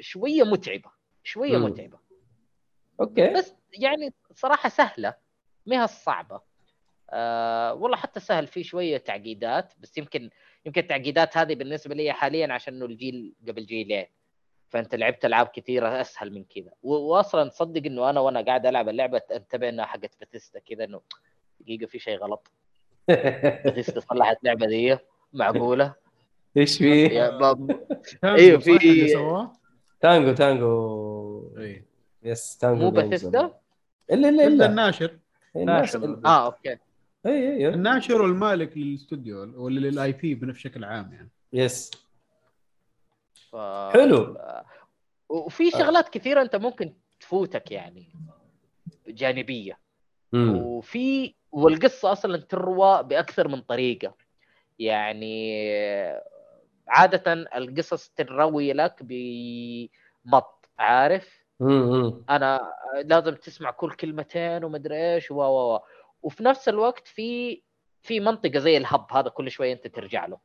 شوية 0.00 0.42
متعبة 0.42 0.90
شوية 1.22 1.58
مم. 1.58 1.64
متعبة 1.64 1.98
أوكي 3.00 3.32
بس 3.32 3.54
يعني 3.72 4.14
صراحة 4.34 4.68
سهلة 4.68 5.14
ما 5.66 5.76
هي 5.80 5.84
الصعبة 5.84 6.40
آه 7.10 7.74
والله 7.74 7.96
حتى 7.96 8.20
سهل 8.20 8.46
في 8.46 8.62
شوية 8.64 8.96
تعقيدات 8.98 9.72
بس 9.78 9.98
يمكن 9.98 10.30
يمكن 10.66 10.80
التعقيدات 10.80 11.36
هذه 11.36 11.54
بالنسبة 11.54 11.94
لي 11.94 12.12
حاليا 12.12 12.52
عشان 12.52 12.74
إنه 12.74 12.84
الجيل 12.84 13.34
قبل 13.48 13.66
جيلين 13.66 14.06
فأنت 14.68 14.94
لعبت 14.94 15.24
ألعاب 15.24 15.46
كثيرة 15.46 16.00
أسهل 16.00 16.32
من 16.32 16.44
كذا. 16.44 16.70
واصلا 16.82 17.48
تصدق 17.48 17.82
إنه 17.86 18.10
أنا 18.10 18.20
وأنا 18.20 18.40
قاعد 18.40 18.66
ألعب 18.66 18.88
اللعبة 18.88 19.22
أنتبه 19.32 19.68
إنها 19.68 19.84
حقت 19.84 20.16
باتيستا 20.20 20.58
كذا 20.58 20.84
إنه 20.84 21.00
دقيقة 21.60 21.86
في 21.86 21.98
شيء 21.98 22.18
غلط. 22.18 22.50
باتيستا 23.64 24.00
صلحت 24.00 24.36
اللعبة 24.42 24.66
دي 24.66 24.98
معقولة؟ 25.32 25.94
إيش 26.56 26.78
فيه؟ 26.78 27.28
باب 27.28 27.86
أيوه 28.24 28.58
في- 28.58 28.78
في 28.78 29.48
Tango 30.00 30.32
Tango. 30.32 31.54
إيه. 31.58 31.84
yes 32.22 32.58
Tango 32.58 32.84
مو. 32.84 32.90
باتيستا؟ 32.90 33.60
إلا 34.10 34.28
إلا 34.28 34.46
إلا. 34.46 34.66
الناشر. 34.66 35.18
آه 36.26 36.46
okay. 36.46 36.78
إيه 37.26 37.56
إيه 37.56 37.68
الناشر 37.68 38.22
والمالك 38.22 38.76
للاستوديو 38.76 39.64
ولا 39.64 39.80
لل 39.80 40.12
IP 40.12 40.34
بشكل 40.34 40.84
عام 40.84 41.12
يعني. 41.12 41.30
yes 41.52 41.90
ف... 43.50 43.56
حلو. 43.92 44.38
وفي 45.28 45.70
شغلات 45.70 46.08
كثيرة 46.08 46.42
أنت 46.42 46.56
ممكن 46.56 46.94
تفوتك 47.20 47.70
يعني 47.70 48.12
جانبية. 49.08 49.78
مم. 50.32 50.56
وفي 50.56 51.34
والقصة 51.52 52.12
أصلا 52.12 52.36
تروى 52.36 53.02
بأكثر 53.02 53.48
من 53.48 53.60
طريقة. 53.60 54.14
يعني 54.78 55.66
عادة 56.88 57.32
القصص 57.32 58.08
تروي 58.08 58.72
لك 58.72 58.96
بمط 59.00 60.68
عارف؟ 60.78 61.46
مم. 61.60 62.24
أنا 62.30 62.72
لازم 63.04 63.34
تسمع 63.34 63.70
كل 63.70 63.92
كلمتين 63.92 64.64
ومدري 64.64 65.14
إيش 65.14 65.30
و 65.30 65.34
و 65.34 65.74
و. 65.74 65.80
وفي 66.26 66.44
نفس 66.44 66.68
الوقت 66.68 67.08
في 67.08 67.62
في 68.02 68.20
منطقة 68.20 68.58
زي 68.58 68.76
الهب 68.76 69.06
هذا 69.12 69.28
كل 69.28 69.50
شوية 69.50 69.72
أنت 69.72 69.86
ترجع 69.86 70.26
له. 70.26 70.38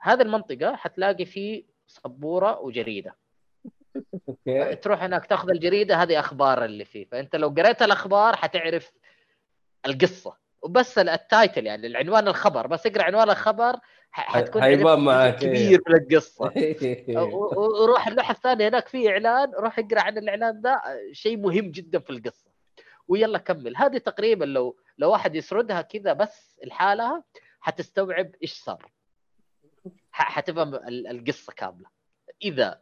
هذه 0.00 0.22
المنطقة 0.22 0.76
حتلاقي 0.76 1.24
فيه 1.24 1.64
سبورة 1.86 2.60
وجريدة. 2.60 3.16
okay. 4.28 4.76
تروح 4.76 5.02
هناك 5.02 5.26
تاخذ 5.26 5.50
الجريدة 5.50 5.96
هذه 5.96 6.20
أخبار 6.20 6.64
اللي 6.64 6.84
فيه. 6.84 7.04
فأنت 7.04 7.36
لو 7.36 7.48
قريت 7.48 7.82
الأخبار 7.82 8.36
حتعرف 8.36 8.92
القصة. 9.86 10.36
وبس 10.62 10.98
ال- 10.98 11.08
ال 11.08 11.18
title 11.18 11.66
يعني 11.66 11.86
العنوان 11.86 12.28
الخبر. 12.28 12.66
بس 12.66 12.86
اقرأ 12.86 13.02
عنوان 13.02 13.30
الخبر 13.30 13.76
حتكون 14.10 14.62
حيبان 14.62 15.00
معك،. 15.00 15.36
كبير 15.36 15.80
من 15.88 15.96
القصة. 15.96 16.52
وروح 17.80 18.08
اللوحة 18.08 18.32
الثانية 18.32 18.68
هناك 18.68 18.88
في 18.88 19.08
إعلان 19.08 19.52
روح 19.54 19.78
اقرأ 19.78 20.00
عن 20.00 20.18
الإعلان 20.18 20.60
ده 20.60 20.82
شيء 21.12 21.36
مهم 21.36 21.70
جدا 21.70 21.98
في 21.98 22.10
القصة. 22.10 22.53
ويلا 23.08 23.38
كمل. 23.38 23.76
هذه 23.76 23.98
تقريبا 23.98 24.44
لو 24.44 24.76
لو 24.98 25.10
واحد 25.10 25.34
يسردها 25.34 25.82
كذا 25.82 26.12
بس 26.12 26.60
لحالها 26.64 27.24
حتستوعب 27.60 28.30
إيش 28.42 28.52
صار. 28.52 28.90
حتفهم 30.10 30.74
ال- 30.74 31.06
القصة 31.06 31.52
كاملة. 31.52 31.88
إذا 32.42 32.80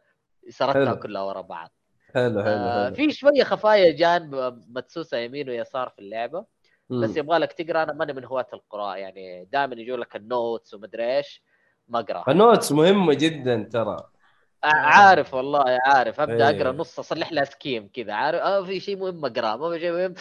سردتها. 0.49 0.93
كلها 0.93 1.21
ورا 1.21 1.41
بعض. 1.41 1.69
حلو 2.13 2.43
حلو 2.43 2.51
آه 2.51 2.85
حلو. 2.85 2.95
في 2.95 3.11
شوية 3.11 3.43
خفايا 3.43 3.91
جانب 3.91 4.63
مدسوسة 4.69 5.17
يمين 5.17 5.49
ويسار 5.49 5.89
في 5.89 5.99
اللعبة. 5.99 6.45
بس. 6.89 7.17
يبغى 7.17 7.37
لك 7.37 7.53
تقرأ 7.53 7.83
أنا 7.83 7.93
ماني 7.93 8.13
من 8.13 8.25
هواة 8.25 8.47
القراءة. 8.53 8.97
يعني 8.97 9.45
دائما 9.45 9.75
يجوا 9.75 9.97
لك 9.97 10.15
ال 10.15 10.25
notes 10.25 10.73
ومدري 10.73 11.17
إيش. 11.17 11.43
ما 11.87 11.99
اقرا 11.99 12.23
ال 12.27 12.34
notes 12.34 12.71
مهمة 12.71 13.13
جدا 13.13 13.63
ترى. 13.73 14.09
عارف 14.63 15.33
والله 15.33 15.79
عارف. 15.85 16.19
أبدأ 16.19 16.49
إيه. 16.49 16.57
أقرأ 16.61 16.71
نص 16.71 16.99
أصلح 16.99 17.31
لها 17.31 17.43
skim 17.43 17.89
كذا 17.93 18.13
عارف. 18.13 18.39
آه 18.41 18.63
في 18.65 18.79
شيء 18.79 18.97
مهم 18.97 19.25
اقراه 19.25 19.57
ما 19.57 19.69
في 19.69 19.79
شيء 19.79 19.91
مهم. 19.91 20.13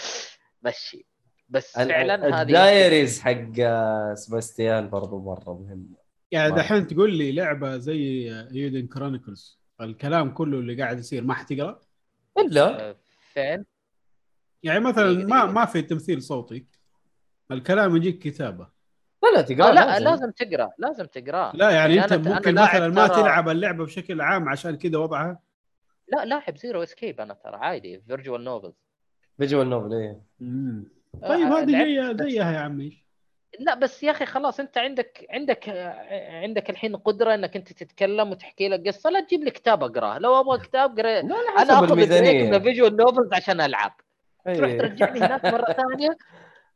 مشي. 0.63 1.07
بس 1.49 1.73
فعلا 1.73 2.29
هذه 2.29 2.43
ال 2.43 2.53
diaries 2.53 3.21
حق 3.21 3.45
آه، 3.61 4.15
سباستيان 4.15 4.91
برضو 4.91 5.19
مرة 5.19 5.55
مهم. 5.63 5.95
يعني 6.31 6.55
دحين 6.55 6.87
تقول 6.87 7.17
لي 7.17 7.33
لعبة 7.33 7.77
زي 7.77 8.27
Eiyuden 8.53 8.87
Chronicles 8.87 9.59
الكلام 9.81 10.31
كله 10.31 10.59
اللي 10.59 10.83
قاعد 10.83 10.99
يصير 10.99 11.25
ما 11.25 11.35
حتقرأ؟ 11.35 11.81
إلا؟ 12.39 12.91
آه، 12.91 12.97
فين؟ 13.33 13.65
يعني 14.63 14.81
مثلا 14.81 15.05
ما 15.13 15.13
دقيقة. 15.23 15.47
ما 15.47 15.65
في 15.65 15.83
تمثيل 15.83 16.23
صوتي 16.23 16.67
الكلام 17.51 17.97
يجيك 17.97 18.19
كتابة. 18.19 18.69
لا 19.23 19.29
لا 19.31 19.39
آه 19.39 19.43
تقرأ 19.43 19.73
لا 19.73 19.99
لازم. 19.99 20.31
تقرأ 20.31 20.71
لازم 20.79 21.05
تقرأ. 21.05 21.53
لا 21.55 21.71
يعني 21.71 21.97
يعني 21.97 22.15
أنت 22.15 22.29
ممكن 22.29 22.55
مثلا 22.55 22.89
ما 22.89 23.07
ترى- 23.09 23.15
تلعب 23.15 23.49
اللعبة 23.49 23.85
بشكل 23.85 24.21
عام 24.21 24.49
عشان 24.49 24.77
كذا 24.77 24.99
وضعها؟ 24.99 25.39
لا 26.09 26.25
لاعب 26.25 26.57
Zero 26.57 26.83
Escape 26.83 27.21
أنا 27.21 27.35
ترى 27.35 27.57
عادي 27.57 28.01
visual 28.07 28.45
novels 28.45 28.75
visual 29.39 29.71
novel 29.71 29.93
إيه. 29.95 30.21
طيب 31.23 31.47
آه، 31.53 31.59
هذه 31.63 31.85
لعبت 31.85 32.23
زيها 32.23 32.53
يا 32.53 32.59
عمي. 32.59 33.03
لا 33.61 33.75
بس 33.75 34.03
يا 34.03 34.11
أخي 34.11 34.27
خلاص 34.27 34.61
أنت 34.61 34.79
عندك 34.79 35.27
عندك 35.31 35.69
عندك 36.43 36.71
الحين 36.71 36.97
قدرة 36.97 37.35
إنك 37.35 37.57
أنت 37.57 37.73
تتكلم 37.73 38.31
وتحكي 38.31 38.69
لك 38.69 38.87
قصة. 38.89 39.11
لا 39.11 39.21
تجيب 39.21 39.41
لي 39.45 39.51
كتاب 39.51 39.83
أقرأه. 39.85 40.19
لو 40.19 40.41
أبغى 40.41 40.59
كتاب 40.59 40.99
قرأ. 41.01 41.21
لا 41.23 41.27
لا 41.29 41.63
أنا 41.63 41.73
أخذ 41.73 41.81
break 41.81 41.91
من 41.93 41.93
الميزانيه 41.93 42.57
ال 42.57 42.62
visual 42.62 42.97
novels 42.97 43.33
عشان 43.33 43.61
ألعب. 43.61 43.93
تروح 44.45 44.71
إيه. 44.71 44.79
ترجعني 44.79 45.19
هناك 45.21 45.45
مرة 45.45 45.73
ثانية. 45.83 46.17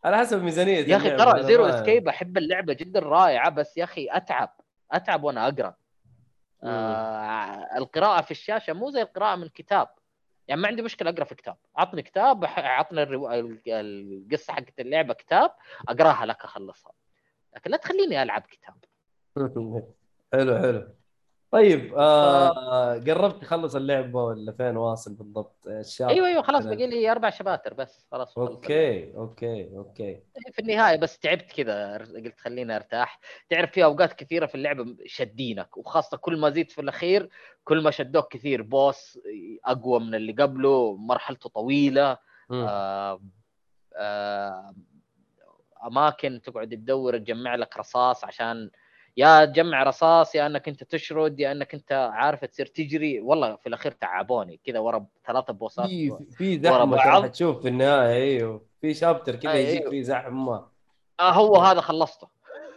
على 0.07 0.17
حسب 0.19 0.43
ميزانيه 0.43 0.79
يا 0.79 0.97
أخي. 0.97 1.17
ترى 1.17 1.43
زيرو 1.43 1.65
اسكيب 1.67 2.09
أحب 2.09 2.39
اللعبة 2.39 2.73
جدا 2.73 3.01
رائعة 3.01 3.51
بس 3.51 3.77
يا 3.77 3.85
أخي 3.85 4.09
أتعب 4.11 4.57
أتعب 4.93 5.25
وأنا 5.25 5.49
أقرأ. 5.49 5.75
آه 6.65 7.77
القراءة 7.79 8.21
في 8.21 8.31
الشاشة 8.31 8.73
مو 8.73 8.91
زي 8.91 9.03
القراءة 9.03 9.37
من 9.37 9.49
كتاب 9.49 9.89
يعني 10.49 10.61
ما 10.61 10.69
عندي 10.69 10.83
مشكلة 10.83 11.11
أقرأ 11.11 11.25
في 11.25 11.35
كتاب 11.35 11.57
عطني 11.77 12.03
كتاب 12.03 12.45
عطني 12.57 13.03
الرو... 13.03 13.31
ال- 13.31 13.61
القصة 13.67 14.53
حقت 14.53 14.81
اللعبة 14.81 15.15
كتاب 15.15 15.51
أقراها 15.89 16.27
لك 16.27 16.45
أخلصها. 16.45 16.93
لكن 17.57 17.71
لا 17.71 17.77
تخليني 17.77 18.23
ألعب 18.23 18.43
كتاب. 18.43 18.75
حلو 20.33 20.59
حلو. 20.59 20.89
طيب 21.51 21.95
آه 21.97 22.95
قربت 22.95 23.43
تخلص 23.43 23.75
اللعبه 23.77 24.25
ولا 24.25 24.53
فين 24.53 24.77
واصل 24.77 25.15
بالضبط؟ 25.15 25.67
الشاب 25.67 26.09
أيوه 26.09 26.27
أيوه 26.27 26.43
خلاص 26.43 26.67
باقي 26.67 26.87
لي 26.87 27.13
أربع 27.13 27.31
شباتر 27.31 27.75
بس. 27.75 28.07
خلاص 28.13 28.39
okay 28.39 29.15
okay 29.17 29.77
okay. 29.77 30.21
في 30.53 30.59
النهاية 30.59 30.97
بس 30.97 31.19
تعبت 31.19 31.53
كذا 31.53 31.97
قلت 31.99 32.41
خليني 32.41 32.77
أرتاح. 32.77 33.21
تعرف 33.51 33.71
في 33.71 33.85
أوقات 33.85 34.13
كثيرة 34.13 34.47
في 34.47 34.55
اللعبه 34.55 34.97
شدينك 35.07 35.77
وخاصة 35.77 36.17
كل 36.17 36.37
ما 36.37 36.51
زيد 36.51 36.71
في 36.71 36.81
الأخير 36.81 37.29
كل 37.65 37.83
ما 37.83 37.91
شدوك 37.91 38.33
كثير. 38.33 38.63
بوس 38.63 39.19
أقوى 39.65 40.01
من 40.01 40.15
اللي 40.15 40.33
قبله 40.33 40.97
مرحلته 40.97 41.49
طويلة. 41.49 42.19
آه 42.53 43.21
آه 43.97 44.75
أماكن 45.87 46.41
تقعد 46.43 46.69
تدور 46.69 47.19
تجمع 47.19 47.55
لك 47.55 47.77
رصاص 47.77 48.25
عشان 48.25 48.71
يا 49.17 49.45
تجمع 49.45 49.83
رصاص 49.83 50.35
يا 50.35 50.47
أنك 50.47 50.69
أنت 50.69 50.85
تشرد 50.85 51.41
يا 51.41 51.53
أنك 51.53 51.75
أنت 51.75 51.93
عارف 51.93 52.45
تصير 52.45 52.67
تجري. 52.67 53.21
والله 53.21 53.57
في 53.57 53.67
الأخير 53.67 53.93
تعبوني. 53.93 54.61
كذا 54.65 54.79
ورا 54.79 55.07
ثلاثة 55.27 55.53
بوسات 55.53 55.87
في 55.87 56.27
في 56.37 56.59
زحمة 56.59 56.97
حتشوف 56.99 57.63
في 57.63 57.69
النهاية. 57.69 58.13
أيوه. 58.13 58.67
في 58.81 58.95
chapter 58.95 59.37
كذا 59.37 59.53
أيوه. 59.53 59.69
يجيك 59.69 59.89
فيه 59.89 60.03
زحمة. 60.03 60.67
آه 61.21 61.31
هو 61.31 61.57
هذا 61.57 61.81
خلصته. 61.81 62.29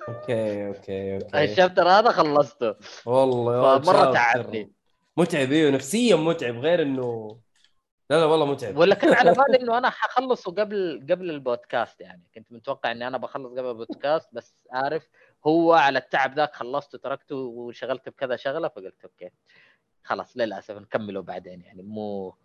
okay 0.10 0.68
okay 0.68 1.16
okay. 1.16 1.44
ال 1.44 1.49
chapter 1.49 1.88
هذا 1.90 2.12
خلصته. 2.12 2.76
والله 3.06 3.82
chapter 3.82 4.14
تعبني. 4.14 4.72
متعب 5.18 5.52
أيوه. 5.52 5.72
نفسيا 5.72 6.16
متعب. 6.16 6.58
غير 6.58 6.82
انه 6.82 7.38
لا 8.10 8.16
لا 8.20 8.26
والله 8.26 8.46
متعب. 8.46 8.78
ولا 8.78 8.96
كان 8.96 9.14
على 9.14 9.34
بالي 9.34 9.58
إنه 9.62 9.78
أنا 9.78 9.90
حخلصه 9.90 10.52
قبل 10.52 11.06
قبل 11.10 11.30
البودكاست 11.30 12.02
يعني. 12.02 12.24
كنت 12.36 12.52
متوقع 12.52 12.92
إني 12.92 13.08
أنا 13.08 13.18
بخلص 13.18 13.52
قبل 13.52 13.66
البودكاست 13.70 14.30
بس 14.34 14.56
عارف 14.72 15.10
هو 15.48 15.74
على 15.74 16.00
التعب 16.00 16.34
ذاك 16.36 16.56
خلصته 16.56 16.98
تركته 16.98 17.36
وشغلت 17.36 18.10
بكذا 18.10 18.36
شغلة 18.36 18.68
فقلت 18.68 19.04
okay. 19.04 19.30
خلاص 20.04 20.38
للأسف 20.38 20.76
نكمله 20.76 21.22
بعدين 21.22 21.62
يعني. 21.62 21.84
مو 21.84 22.36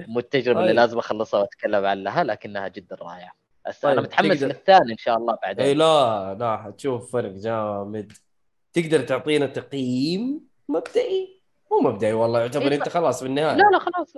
مو 0.00 0.18
التجربة 0.18 0.60
اللي 0.60 0.70
طيب. 0.70 0.76
لازم 0.76 0.98
أخلصها 0.98 1.40
وأتكلم 1.40 1.84
عنها 1.84 2.24
لكنها 2.24 2.68
جدا 2.68 2.96
رائعة. 2.96 3.32
بس 3.68 3.84
أنا 3.84 3.94
طيب، 3.94 4.04
متحمس 4.04 4.40
تقدر- 4.40 4.46
للثاني 4.46 4.92
إن 4.92 4.96
شاء 4.98 5.16
الله 5.16 5.32
إي 5.32 5.38
بعدين 5.42 5.78
لا 5.78 6.34
لا 6.34 6.56
حتشوف 6.56 7.12
فرق 7.12 7.30
جامد. 7.32 8.12
تقدر 8.72 9.02
تعطينا 9.02 9.46
تقييم 9.46 10.40
مبدئي؟ 10.68 11.42
مو 11.72 11.90
مبدئي 11.90 12.12
والله 12.12 12.40
يعتبر 12.40 12.72
إيه، 12.72 12.76
أنت 12.78 12.88
خلاص 12.88 13.20
في 13.20 13.26
النهاية. 13.26 13.56
لا 13.56 13.70
لا 13.72 13.78
خلاص. 13.78 14.14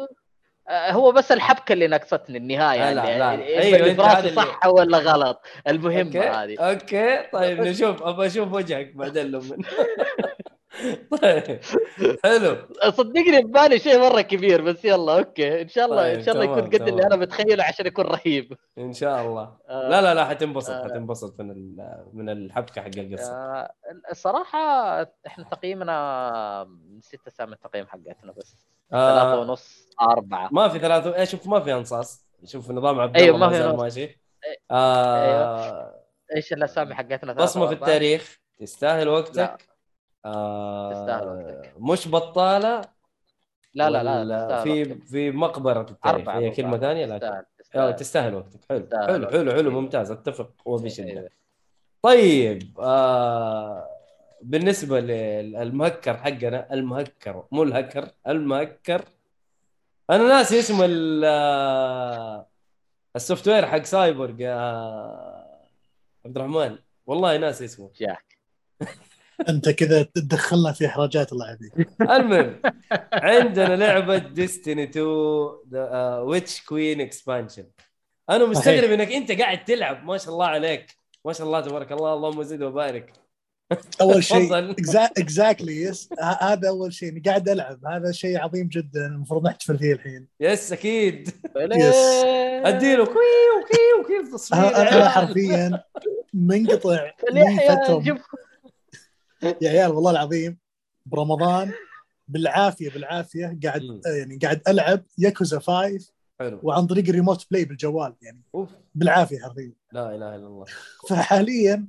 هو 0.71 1.13
بس 1.13 1.33
الحبكة 1.33 1.73
اللي 1.73 1.87
نقصتني 1.89 2.39
النهاية 2.39 2.79
لا، 2.79 2.95
لا، 2.95 3.05
يعني 3.05 3.19
لا. 3.19 3.33
يعني 3.33 3.77
أيوة، 3.77 4.19
اللي 4.19 4.31
صح 4.31 4.67
ولا 4.67 4.99
غلط؟ 4.99 5.43
المهمه 5.69 6.21
هذه. 6.21 6.59
أوكي. 6.59 7.19
طيب 7.33 7.61
نشوف. 7.61 8.03
أبغى 8.03 8.27
أشوف 8.27 8.53
وجهك 8.53 8.95
بعدين 8.95 9.27
لما 9.27 9.57
طيب 11.23 11.61
حلو. 12.25 12.57
صدقني 12.91 13.43
ببالي 13.43 13.79
شيء 13.79 13.99
مرة 14.01 14.21
كبير 14.21 14.63
بس 14.63 14.85
يلا 14.85 15.19
أوكي. 15.19 15.63
إن 15.63 15.69
شاء 15.69 15.85
الله 15.85 16.03
طيب، 16.03 16.19
ان 16.19 16.25
شاء 16.25 16.35
الله 16.35 16.45
يكون 16.45 16.71
قد 16.71 16.89
اللي. 16.89 17.07
أنا 17.07 17.17
متخيله 17.17 17.65
عشان 17.65 17.87
يكون 17.87 18.05
رهيب. 18.05 18.57
إن 18.79 18.93
شاء 18.93 19.23
الله. 19.27 19.57
آه، 19.69 19.89
لا 19.89 20.03
لا 20.03 20.15
لا 20.15 20.25
حتنبسط 20.25 20.71
آه. 20.71 20.85
حتنبسط 20.85 21.41
من 21.41 21.77
من 22.13 22.29
الحبكة 22.29 22.83
حق 22.83 22.91
القصة. 22.97 23.33
آه، 23.33 23.75
الصراحة 24.11 24.59
إحنا 25.27 25.45
تقييمنا 25.45 26.69
نسيت 26.99 27.21
أسامي 27.27 27.53
التقييم 27.53 27.87
حقتنا 27.87 28.33
بس. 28.33 28.57
ثلاثة 28.91 29.33
آه 29.33 29.41
ونص. 29.41 29.82
أربعة 30.01 30.49
ما 30.53 30.69
في 30.69 30.79
ثلاثة 30.79 31.15
إيه 31.17 31.25
شوف 31.25 31.47
ما 31.47 31.61
في 31.61 31.75
انصاص 31.75 32.27
شوف 32.45 32.71
نظام 32.71 33.01
عبد 33.01 33.17
أيوة، 33.17 33.35
الله 33.35 33.49
ما 33.51 33.67
ما 33.73 33.77
في. 33.77 33.83
ماشي 33.83 34.19
آه 34.71 35.95
إيش 36.37 36.53
الأسامي 36.53 36.95
حقتنا 36.95 37.33
بصمة 37.33 37.67
في؟ 37.67 37.73
التاريخ 37.73 38.39
تستاهل 38.61 39.09
وقتك 39.09 39.37
لا. 39.37 39.57
آه 40.25 40.93
تستاهل 40.93 41.27
وقتك. 41.29 41.73
مش 41.79 42.09
بطالة 42.09 42.81
لا 43.75 43.91
لا 43.91 44.25
لا 44.25 44.45
تستاهل 44.45 44.63
في 44.63 44.83
وقتك. 44.93 45.05
في 45.05 45.31
مقبرة 45.31 45.81
التاريخ 45.81 46.07
أربعة 46.07 46.35
هي 46.39 46.45
أربعة. 46.45 46.57
كلمة 46.57 46.79
ثانية 46.79 47.07
لا 47.07 47.19
تستاهل 47.19 47.45
تستاهل 47.59 47.97
تستاهل 47.97 48.35
وقتك 48.35 48.61
حلو 48.69 48.79
تستاهل 48.81 49.07
حلو 49.07 49.31
حلو 49.31 49.53
حلو. 49.53 49.71
ممتاز 49.71 50.11
أتفق 50.11 50.51
وبشدة 50.65 51.07
إيه. 51.07 51.29
طيب 52.03 52.81
آه 52.81 53.89
بالنسبة 54.43 55.01
للمهكر 55.01 56.17
حقنا 56.17 56.73
المهكر 56.73 57.45
مو 57.53 57.63
الهكر 57.63 58.09
المهكر 58.29 59.05
أنا 60.11 60.29
ناسي 60.29 60.59
اسم 60.59 60.83
ال- 60.83 61.23
آه، 61.25 62.47
ال 63.17 63.49
software 63.49 63.67
حق 63.67 63.83
سايبورغ 63.85 64.41
يا 64.41 64.55
عبد 66.25 66.37
الرحمن. 66.37 66.79
والله 67.07 67.37
ناسي 67.37 67.65
اسمه. 67.65 67.91
جاك. 68.01 68.39
انت 69.49 69.69
كذا 69.69 70.03
تدخلنا 70.03 70.73
في 70.73 70.87
إحراجات 70.87 71.33
الله 71.33 71.47
يعافيك 71.47 71.89
المهم 72.01 72.61
عندنا 73.13 73.77
لعبة 73.77 74.17
Destiny 74.19 74.83
2 74.85 75.07
Witch 76.29 76.63
Queen 76.65 77.01
expansion 77.01 77.65
أنا 78.31 78.47
مستغرب. 78.47 78.91
إنك 78.91 79.13
أنت 79.13 79.33
قاعد 79.33 79.65
تلعب 79.65 80.05
ما 80.05 80.19
شاء 80.19 80.33
الله 80.33 80.47
عليك. 80.47 80.87
ما 81.25 81.33
شاء 81.33 81.47
الله 81.47 81.61
تبارك 81.61 81.93
الله 81.93 82.15
اللهم 82.15 82.43
زد 82.43 82.63
وبارك. 82.63 83.13
أول 84.01 84.25
شيء. 84.33 84.71
exactly 85.19 85.83
yes. 85.83 86.09
هذا 86.41 86.69
أول 86.69 86.93
شيء 86.93 87.09
إني 87.09 87.21
قاعد 87.21 87.49
ألعب. 87.49 87.87
هذا 87.87 88.13
شيء 88.13 88.39
عظيم 88.39 88.69
جدا. 88.69 89.07
المفروض 89.07 89.47
نحتفل 89.47 89.79
فيه 89.79 89.93
الحين. 89.93 90.27
yes 90.41 90.73
أكيد. 90.73 91.29
يس. 91.57 91.95
أديله. 92.65 93.05
كويو 93.05 93.65
كيو 93.71 94.07
كيف 94.07 94.35
تصوير 94.35 94.77
أنا. 94.77 95.09
حرفيا 95.09 95.83
منقطع 96.35 97.11
من 97.33 97.57
فترة. 97.57 98.23
يا 99.61 99.71
عيال 99.71 99.91
والله 99.91 100.11
العظيم 100.11 100.59
برمضان 101.07 101.73
بالعافية 102.29 102.91
بالعافية 102.91 103.59
قاعد. 103.65 104.01
يعني 104.07 104.39
قاعد 104.43 104.61
ألعب 104.69 105.03
ياكوزا 105.19 105.59
5 105.59 106.13
حلو. 106.41 106.61
وعن 106.63 106.87
طريق 106.87 107.09
الريموت 107.09 107.47
بلاي 107.51 107.65
بالجوال 107.65 108.15
يعني 108.23 108.43
أوف. 108.55 108.69
بالعافية 108.95 109.39
حرفيا. 109.39 109.73
لا 109.93 110.09
إله 110.15 110.37
إلا 110.37 110.47
الله. 110.47 110.65
فحاليا 111.09 111.87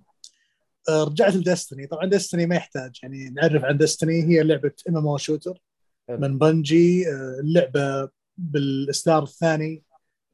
رجعت 0.89 1.36
لدستني 1.36 1.88
طبعا 1.88 2.05
دستني 2.05 2.45
ما 2.45 2.55
يحتاج. 2.55 2.99
يعني 3.03 3.29
نعرف 3.29 3.63
عن 3.63 3.77
دستني 3.77 4.23
هي 4.23 4.43
لعبة 4.43 4.71
ام 4.89 4.97
ام 4.97 5.07
أو 5.07 5.17
شوتر. 5.17 5.61
من 6.09 6.38
Bungie 6.38 7.07
آه، 7.09 7.39
اللعبة 7.39 8.09
بالإصدار 8.38 9.23
الثاني. 9.23 9.84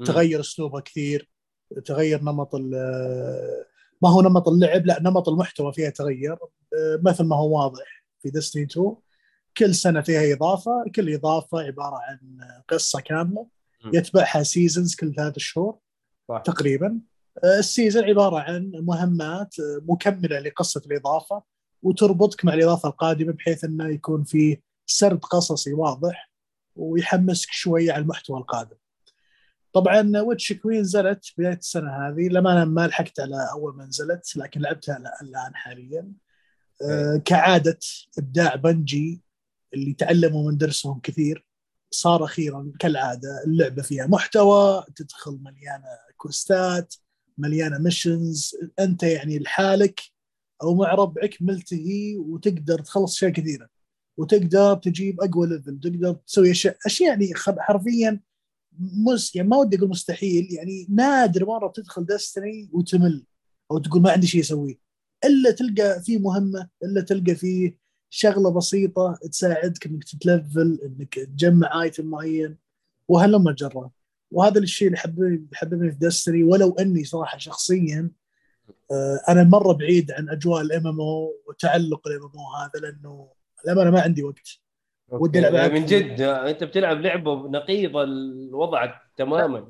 تغير 0.05 0.39
أسلوبها 0.39 0.81
كثير. 0.81 1.29
تغير 1.85 2.21
نمط 2.21 2.55
آه، 2.55 3.65
ما 4.01 4.09
هو 4.09 4.21
نمط 4.21 4.47
اللعب 4.47 4.85
لا 4.85 4.99
نمط 5.01 5.29
المحتوى 5.29 5.73
فيها 5.73 5.89
تغير 5.89 6.33
آه، 6.33 6.99
مثل 7.03 7.23
ما 7.23 7.35
هو 7.35 7.57
واضح 7.63 8.03
في 8.19 8.29
Destiny 8.29 8.63
2 8.63 8.95
كل 9.57 9.75
سنة 9.75 10.01
فيها 10.01 10.33
إضافة. 10.33 10.83
كل 10.95 11.13
إضافة 11.13 11.59
عبارة 11.59 11.95
عن 12.09 12.19
قصة 12.69 13.01
كاملة. 13.01 13.47
يتبعها 13.93 14.43
seasons 14.43 14.95
كل 14.95 15.13
ثلاث 15.15 15.33
شهور 15.37 15.77
صح. 16.29 16.41
تقريبا. 16.45 16.87
آه، 16.87 17.08
ال 17.43 17.52
season 17.52 18.03
عبارة 18.03 18.39
عن 18.39 18.71
مهمات 18.73 19.55
مكملة 19.59 20.39
لقصة 20.39 20.81
الإضافة 20.85 21.43
وتربطك 21.83 22.45
مع 22.45 22.53
الإضافة 22.53 22.89
القادمة 22.89 23.33
بحيث 23.33 23.63
أنه 23.63 23.87
يكون 23.89 24.23
في 24.23 24.57
سرد 24.85 25.19
قصصي 25.19 25.73
واضح 25.73 26.31
ويحمسك 26.75 27.51
شوية 27.51 27.91
على 27.91 28.01
المحتوى 28.01 28.37
القادم. 28.37 28.75
طبعا 29.73 30.21
Witch 30.21 30.53
Queen 30.53 30.81
نزلت 30.81 31.25
بداية 31.37 31.53
السنة 31.57 31.91
هذه 32.07 32.27
لما 32.27 32.51
أنا 32.51 32.65
ما 32.65 32.87
لحقت 32.87 33.19
على 33.19 33.49
أول 33.51 33.75
ما 33.75 33.85
نزلت 33.85 34.37
لكن 34.37 34.61
لعبتها 34.61 34.97
ال- 34.97 35.27
الآن 35.27 35.55
حاليا. 35.55 36.11
آه، 36.89 37.21
كعادة 37.25 37.79
إبداع 38.17 38.55
Bungie 38.55 39.21
اللي 39.73 39.93
تعلموا 39.93 40.51
من 40.51 40.57
درسهم 40.57 40.99
كثير 40.99 41.45
صار 41.91 42.23
أخيرا 42.23 42.71
كالعادة 42.79 43.43
اللعبة 43.47 43.81
فيها 43.81 44.07
محتوى 44.07 44.83
تدخل 44.95 45.39
مليانة 45.41 45.85
quest 46.17 46.82
ات 46.82 46.95
مليانة 47.39 47.77
missions 47.77 48.55
أنت 48.79 49.03
يعني 49.03 49.39
لحالك 49.39 50.01
أو 50.63 50.75
مع 50.75 50.93
ربعك 50.93 51.37
ملتهي 51.41 52.17
وتقدر 52.17 52.79
تخلص 52.79 53.15
أشياء 53.15 53.31
كثيرة. 53.31 53.69
وتقدر 54.17 54.75
تجيب 54.75 55.21
أقوى 55.21 55.47
level 55.47 55.79
تقدر 55.79 56.13
تسوي 56.13 56.51
أشياء. 56.51 56.77
أشياء 56.85 57.09
يعني 57.09 57.33
حرفيا 57.35 58.19
مست 58.79 59.35
يعني 59.35 59.47
ما 59.47 59.57
ودي 59.57 59.77
أقول 59.77 59.89
مستحيل. 59.89 60.47
يعني 60.51 60.87
نادر 60.89 61.45
مرة 61.45 61.71
تدخل 61.75 62.05
Destiny 62.05 62.69
وتمل. 62.73 63.25
أو 63.71 63.77
تقول 63.77 64.01
ما 64.01 64.11
عندي 64.11 64.27
شيء 64.27 64.41
أسويه. 64.41 64.79
إلا 65.25 65.51
تلقى 65.51 66.01
فيه 66.03 66.17
مهمة 66.17 66.69
إلا 66.83 67.01
تلقى 67.01 67.35
فيه 67.35 67.77
شغلة 68.09 68.49
بسيطة 68.49 69.19
تساعدك 69.31 69.85
إنك 69.85 70.03
تت 70.03 70.25
level 70.25 70.79
إنك 70.85 71.13
تجمع 71.13 71.81
item 71.81 72.05
معين. 72.05 72.57
وهلم 73.07 73.51
جرى 73.51 73.89
وهذا 74.31 74.59
الشيء 74.59 74.87
اللي 74.87 74.97
حببني 74.97 75.47
حببني 75.53 75.91
في 75.91 75.97
Destiny 75.99 76.43
ولو 76.43 76.75
أني 76.79 77.03
صراحة 77.03 77.37
شخصيا 77.37 78.09
آه، 78.91 79.19
أنا 79.29 79.43
مرة 79.43 79.73
بعيد 79.73 80.11
عن 80.11 80.29
أجواء 80.29 80.61
ال 80.61 80.87
MMO 80.87 81.33
وتعلق 81.47 82.07
ال 82.07 82.21
MMO 82.23 82.63
هذا 82.63 82.87
لأنه 82.87 83.27
للامانه 83.65 83.91
ما 83.91 84.01
عندي 84.01 84.23
وقت. 84.23 84.59
ودي 85.09 85.39
okay. 85.39 85.49
ألعب 85.49 85.71
من. 85.71 85.85
جد 85.85 86.21
أنت 86.21 86.63
بتلعب 86.63 87.01
لعبة 87.01 87.49
نقيضة 87.49 88.03
الوضع 88.03 88.93
تماما. 89.17 89.67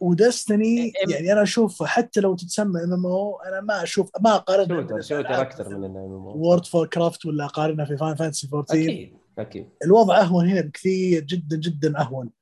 و 0.00 0.11
Destiny 0.11 0.92
يعني 1.08 1.32
أنا 1.32 1.42
أشوف 1.42 1.82
حتى 1.82 2.20
لو 2.20 2.34
تتسمى 2.36 2.84
MMO 2.84 3.40
أنا 3.40 3.60
ما 3.60 3.82
أشوف 3.82 4.10
ما 4.20 4.34
اقارنها 4.34 5.00
shooter 5.00 5.40
أكثر 5.40 5.78
من 5.78 5.84
انه 5.84 6.32
World 6.36 6.66
of 6.66 6.86
Warcraft 6.86 7.26
ولا 7.26 7.44
اقارنها 7.44 7.84
في 7.84 7.96
Final 7.96 8.14
Fantasy 8.14 8.48
14 8.52 8.82
أكيد 8.82 9.16
أكيد. 9.38 9.68
الوضع 9.84 10.20
أهون 10.20 10.48
هنا 10.48 10.60
بكثير 10.60 11.22
جدا 11.22 11.56
جدا 11.56 12.00
أهون. 12.00 12.26
آه 12.26 12.37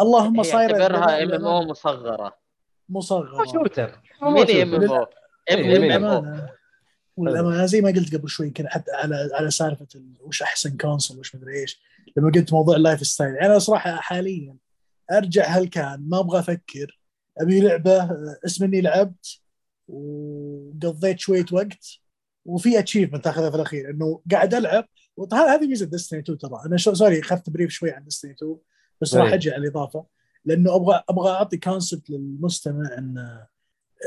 اللهم 0.00 0.36
هي 0.36 0.44
صايره 0.44 0.82
اعتبرها 0.82 1.22
MMO 1.22 1.62
مصغرة. 1.64 2.36
مصغرة. 2.88 3.44
shooter 3.52 4.00
mini 4.22 4.62
MMO؟ 4.62 5.06
إيه، 5.50 5.76
أو. 5.76 5.82
والأمانة. 5.82 6.50
والأمانة 7.16 7.66
زي 7.66 7.80
ما 7.80 7.88
قلت 7.90 8.16
قبل 8.16 8.28
شوي 8.28 8.50
كذا 8.50 8.68
حتى 8.68 8.90
على 8.92 9.28
على 9.34 9.50
سالفة 9.50 9.86
ال- 9.94 10.14
وش 10.20 10.42
أحسن 10.42 10.76
console 10.76 11.18
وش 11.18 11.34
مدري 11.36 11.60
إيش. 11.60 11.82
لما 12.16 12.30
قلت 12.34 12.52
موضوع 12.52 12.76
ال 12.76 13.06
lifestyle 13.06 13.34
يعني 13.34 13.46
أنا 13.46 13.58
صراحة 13.58 13.96
حاليا 13.96 14.56
أرجع 15.12 15.56
هالكان 15.56 16.08
ما 16.08 16.18
أبغى 16.20 16.38
أفكر 16.38 16.98
أبي 17.40 17.60
لعبة 17.60 17.96
آه، 18.02 18.36
اسم 18.46 18.64
إني 18.64 18.80
لعبت 18.80 19.40
وقضيت 19.88 21.18
شوية 21.18 21.44
وقت 21.52 21.86
وفي 22.44 22.78
achievement 22.78 23.26
أخذها 23.26 23.50
في 23.50 23.56
الأخير 23.56 23.90
إنه 23.90 24.20
قاعد 24.30 24.54
ألعب. 24.54 24.84
وهذا 25.16 25.54
هذه 25.54 25.66
ميزة 25.66 25.86
Destiny 25.86 26.18
2 26.20 26.38
ترى. 26.38 26.62
أنا 26.66 26.76
شو 26.76 26.94
sorry 26.94 27.20
أخذت 27.20 27.50
brief 27.50 27.70
شوي 27.70 27.90
عن 27.90 28.04
Destiny 28.04 28.30
2 28.32 28.56
بس 29.00 29.14
راح 29.14 29.28
أي. 29.28 29.34
أجي 29.34 29.50
على 29.50 29.62
الإضافة 29.62 30.06
لأنه 30.44 30.76
أبغى 30.76 31.02
أبغى 31.08 31.30
أعطي 31.30 31.56
concept 31.56 32.10
للمستمع 32.10 32.98
إن 32.98 33.44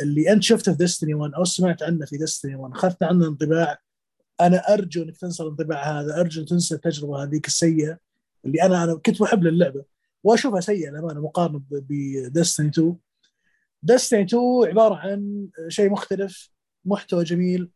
اللي 0.01 0.31
أنت 0.31 0.43
شفته 0.43 0.71
في 0.71 0.77
Destiny 0.77 1.13
1 1.13 1.33
أو 1.33 1.43
سمعت 1.43 1.83
عنه 1.83 2.05
في 2.05 2.17
Destiny 2.17 2.55
1 2.55 2.73
أخذت 2.75 3.03
عنه 3.03 3.27
انطباع 3.27 3.79
أنا 4.41 4.73
أرجو 4.73 5.03
إنك 5.03 5.17
تنسى 5.17 5.43
الانطباع 5.43 6.01
هذا 6.01 6.19
أرجو 6.19 6.45
تنسى 6.45 6.75
التجربة 6.75 7.23
هذيك 7.23 7.47
السيئة 7.47 7.97
اللي 8.45 8.61
أنا 8.63 8.83
أنا 8.83 8.95
كنت 8.95 9.21
محب 9.21 9.43
للعبة 9.43 9.85
وأشوفها 10.23 10.59
سيئة 10.59 10.89
للأمانة 10.89 11.21
مقارنة 11.21 11.61
ب 11.71 11.83
Destiny 11.83 12.67
2 12.69 12.95
Destiny 13.83 14.21
2 14.23 14.41
عبارة 14.65 14.95
عن 14.95 15.47
شيء 15.67 15.89
مختلف 15.89 16.49
محتوى 16.85 17.23
جميل 17.23 17.69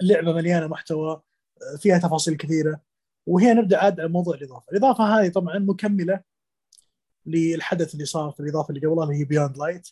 اللعبه 0.00 0.32
مليانة 0.32 0.66
محتوى 0.66 1.22
فيها 1.78 1.98
تفاصيل 1.98 2.36
كثيرة 2.36 2.80
وهي 3.26 3.54
نبدأ 3.54 3.78
عاد 3.78 4.00
على 4.00 4.08
موضوع 4.08 4.34
الإضافة، 4.34 4.64
الإضافة 4.72 5.04
هذه 5.04 5.28
طبعا 5.28 5.58
مكملة 5.58 6.20
للحدث 7.26 7.94
اللي 7.94 8.04
صار 8.04 8.30
في 8.30 8.40
الإضافة 8.40 8.74
اللي 8.74 8.86
قبلها 8.86 9.04
اللي 9.04 9.16
هي 9.16 9.24
Beyond 9.24 9.58
Light 9.58 9.88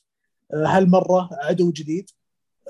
هالمرة 0.55 1.28
عدو 1.32 1.72
جديد 1.72 2.11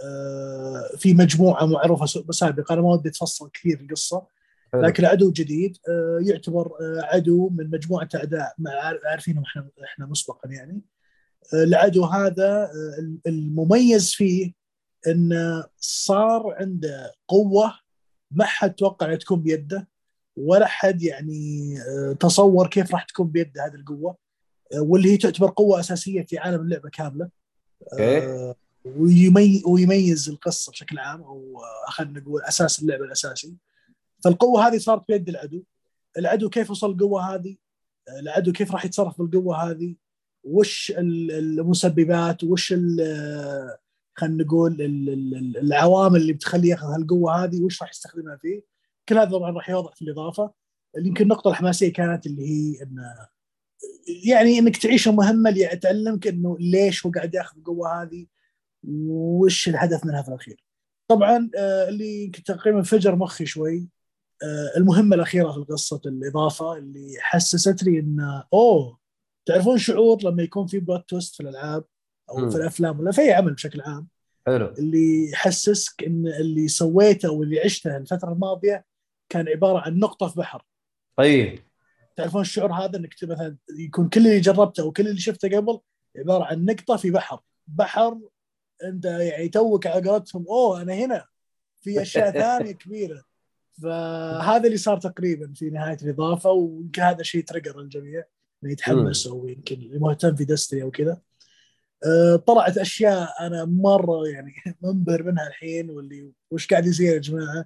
آه، 0.04 0.96
في 0.98 1.14
مجموعة 1.14 1.66
معروفة 1.66 2.06
سابقا 2.30 2.74
أنا 2.74 2.82
ما 2.82 2.92
ودي 2.92 3.08
اتفصل 3.08 3.50
كثير 3.50 3.80
القصة. 3.80 4.26
لكن 4.74 5.04
عدو 5.04 5.32
جديد 5.32 5.76
آه، 5.88 6.18
يعتبر 6.22 6.66
آه، 6.66 7.00
عدو 7.02 7.48
من 7.48 7.70
مجموعة 7.70 8.08
أعداء 8.14 8.54
عارفينهم 9.04 9.42
إحنا 9.44 9.68
إحنا 9.84 10.06
مسبقا 10.06 10.48
يعني. 10.50 10.82
آه، 11.54 11.64
العدو 11.64 12.04
هذا 12.04 12.64
آه، 12.64 13.18
المميز 13.26 14.12
فيه 14.12 14.52
انه 15.06 15.64
صار 15.80 16.54
عنده 16.60 17.12
قوة 17.28 17.74
ما 18.30 18.44
حد 18.44 18.74
توقع 18.74 19.14
تكون 19.14 19.42
بيده 19.42 19.88
ولا 20.36 20.66
حد 20.66 21.02
يعني 21.02 21.74
آه، 21.80 22.12
تصور 22.12 22.66
كيف 22.66 22.92
راح 22.92 23.04
تكون 23.04 23.26
بيده 23.28 23.66
هذه 23.66 23.74
القوة. 23.74 24.10
آه، 24.10 24.23
واللي 24.76 25.12
هي 25.12 25.16
تعتبر 25.16 25.50
قوة 25.50 25.80
أساسية 25.80 26.22
في 26.22 26.38
عالم 26.38 26.60
اللعبة 26.60 26.88
كاملة. 26.88 27.28
أوكي. 27.92 28.18
آه، 28.18 28.54
ويمي 28.84 29.62
ويميز 29.66 30.28
القصة 30.28 30.72
بشكل 30.72 30.98
عام 30.98 31.22
أو 31.22 31.62
خلينا 31.88 32.20
نقول 32.20 32.42
أساس 32.42 32.82
اللعبة 32.82 33.04
الأساسي. 33.04 33.54
فالقوة 34.24 34.66
هذه 34.68 34.78
صارت 34.78 35.02
بيد 35.08 35.28
العدو. 35.28 35.62
العدو 36.18 36.48
كيف 36.48 36.70
وصل 36.70 36.90
القوة 36.90 37.34
هذه؟ 37.34 37.56
آه، 38.08 38.20
العدو 38.20 38.52
كيف 38.52 38.72
راح 38.72 38.84
يتصرف 38.84 39.22
بالقوة 39.22 39.70
هذه؟ 39.70 39.94
وش 40.44 40.92
ال- 40.98 41.30
المسببات؟ 41.30 42.44
وش 42.44 42.74
آه، 43.00 43.78
خلينا 44.14 44.44
نقول 44.44 44.72
ال- 44.72 45.08
ال- 45.08 45.56
العوامل 45.56 46.20
اللي 46.20 46.32
بتخليه 46.32 46.70
ياخذ 46.70 46.86
هالقوة 46.86 47.44
هذه؟ 47.44 47.62
وش 47.62 47.82
راح 47.82 47.90
يستخدمها 47.90 48.36
فيه؟ 48.36 48.62
كل 49.08 49.18
هذا 49.18 49.30
طبعا 49.30 49.50
راح 49.50 49.70
يوضح 49.70 49.94
في 49.94 50.02
الإضافة. 50.02 50.50
يمكن 50.98 51.24
النقطه 51.24 51.50
الحماسية 51.50 51.92
كانت 51.92 52.26
اللي 52.26 52.48
هي 52.48 52.82
انه 52.82 53.33
يعني 54.24 54.58
إنك 54.58 54.76
تعيش 54.76 55.08
المهمه 55.08 55.50
اللي 55.50 55.66
تعلمك 55.76 56.26
إنه 56.26 56.56
ليش 56.60 57.06
هو 57.06 57.12
قاعد 57.12 57.34
ياخذ 57.34 57.56
القوة 57.58 58.02
هذه 58.02 58.26
وش 58.88 59.68
الهدف 59.68 60.06
منها 60.06 60.22
في 60.22 60.28
الأخير. 60.28 60.64
طبعا 61.08 61.50
آه، 61.56 61.88
اللي 61.88 62.32
تقريبا 62.44 62.82
فجر 62.82 63.16
مخي 63.16 63.46
شوي 63.46 63.88
آه، 64.42 64.78
المهمة 64.78 65.16
الأخيرة 65.16 65.52
في 65.52 65.56
القصة 65.56 66.00
الإضافة 66.06 66.76
اللي 66.76 67.16
حسستني 67.20 67.98
انه 67.98 68.44
أوه 68.52 68.98
تعرفون 69.46 69.78
شعور 69.78 70.22
لما 70.22 70.42
يكون 70.42 70.66
في 70.66 70.78
بلوت 70.78 71.08
تويست 71.08 71.34
في 71.34 71.42
الألعاب 71.42 71.84
أو 72.30 72.36
مم. 72.36 72.50
في 72.50 72.56
الأفلام 72.56 73.00
ولا 73.00 73.12
في 73.12 73.20
أي 73.20 73.32
عمل 73.32 73.52
بشكل 73.54 73.80
عام 73.80 74.08
حلو 74.46 74.66
اللي 74.78 75.30
يحسسك 75.30 76.04
إن 76.04 76.26
اللي 76.26 76.68
سويته 76.68 77.30
واللي 77.30 77.60
عشته 77.60 77.96
الفترة 77.96 78.32
الماضية 78.32 78.84
كان 79.28 79.48
عبارة 79.48 79.78
عن 79.78 79.98
نقطة 79.98 80.28
في 80.28 80.38
بحر 80.40 80.64
طيب 81.16 81.58
تعرفون 82.16 82.40
الشعور 82.40 82.72
هذا 82.72 82.98
إنك 82.98 83.14
مثلا 83.22 83.56
يكون 83.78 84.08
كل 84.08 84.20
اللي 84.20 84.40
جربته 84.40 84.84
وكل 84.84 85.08
اللي 85.08 85.20
شفته 85.20 85.56
قبل 85.56 85.80
عبارة 86.16 86.44
عن 86.44 86.64
نقطة 86.64 86.96
في 86.96 87.10
بحر. 87.10 87.40
بحر 87.66 88.20
أنت 88.84 89.04
يعني 89.04 89.48
توك 89.48 89.86
على 89.86 90.10
قولتهم 90.10 90.46
أوه 90.48 90.82
أنا 90.82 90.94
هنا. 90.94 91.24
في 91.82 92.02
أشياء 92.02 92.30
ثانية 92.40 92.72
كبيرة. 92.72 93.24
فهذا 93.82 94.66
اللي 94.66 94.76
صار 94.76 95.00
تقريبا 95.00 95.52
في 95.54 95.70
نهاية 95.70 95.96
الإضافة 96.02 96.50
ويمكن 96.50 97.02
هذا 97.02 97.22
شيء 97.22 97.44
trigger 97.44 97.80
الجميع 97.80 98.24
إنه 98.64 98.72
يتحمس 98.72 99.26
أو 99.26 99.48
يمكن 99.48 99.76
اللي 99.76 99.98
مهتم 99.98 100.36
في 100.36 100.44
Destiny 100.44 100.82
أو 100.82 100.90
كذا. 100.90 101.20
آه، 102.06 102.36
طلعت 102.36 102.78
أشياء 102.78 103.46
أنا 103.46 103.64
مرة 103.64 104.28
يعني 104.28 104.54
منبهر 104.82 105.22
منها 105.22 105.48
الحين 105.48 105.90
واللي 105.90 106.32
وش 106.50 106.66
قاعد 106.66 106.86
يصير 106.86 107.14
يا 107.14 107.18
جماعة؟ 107.18 107.64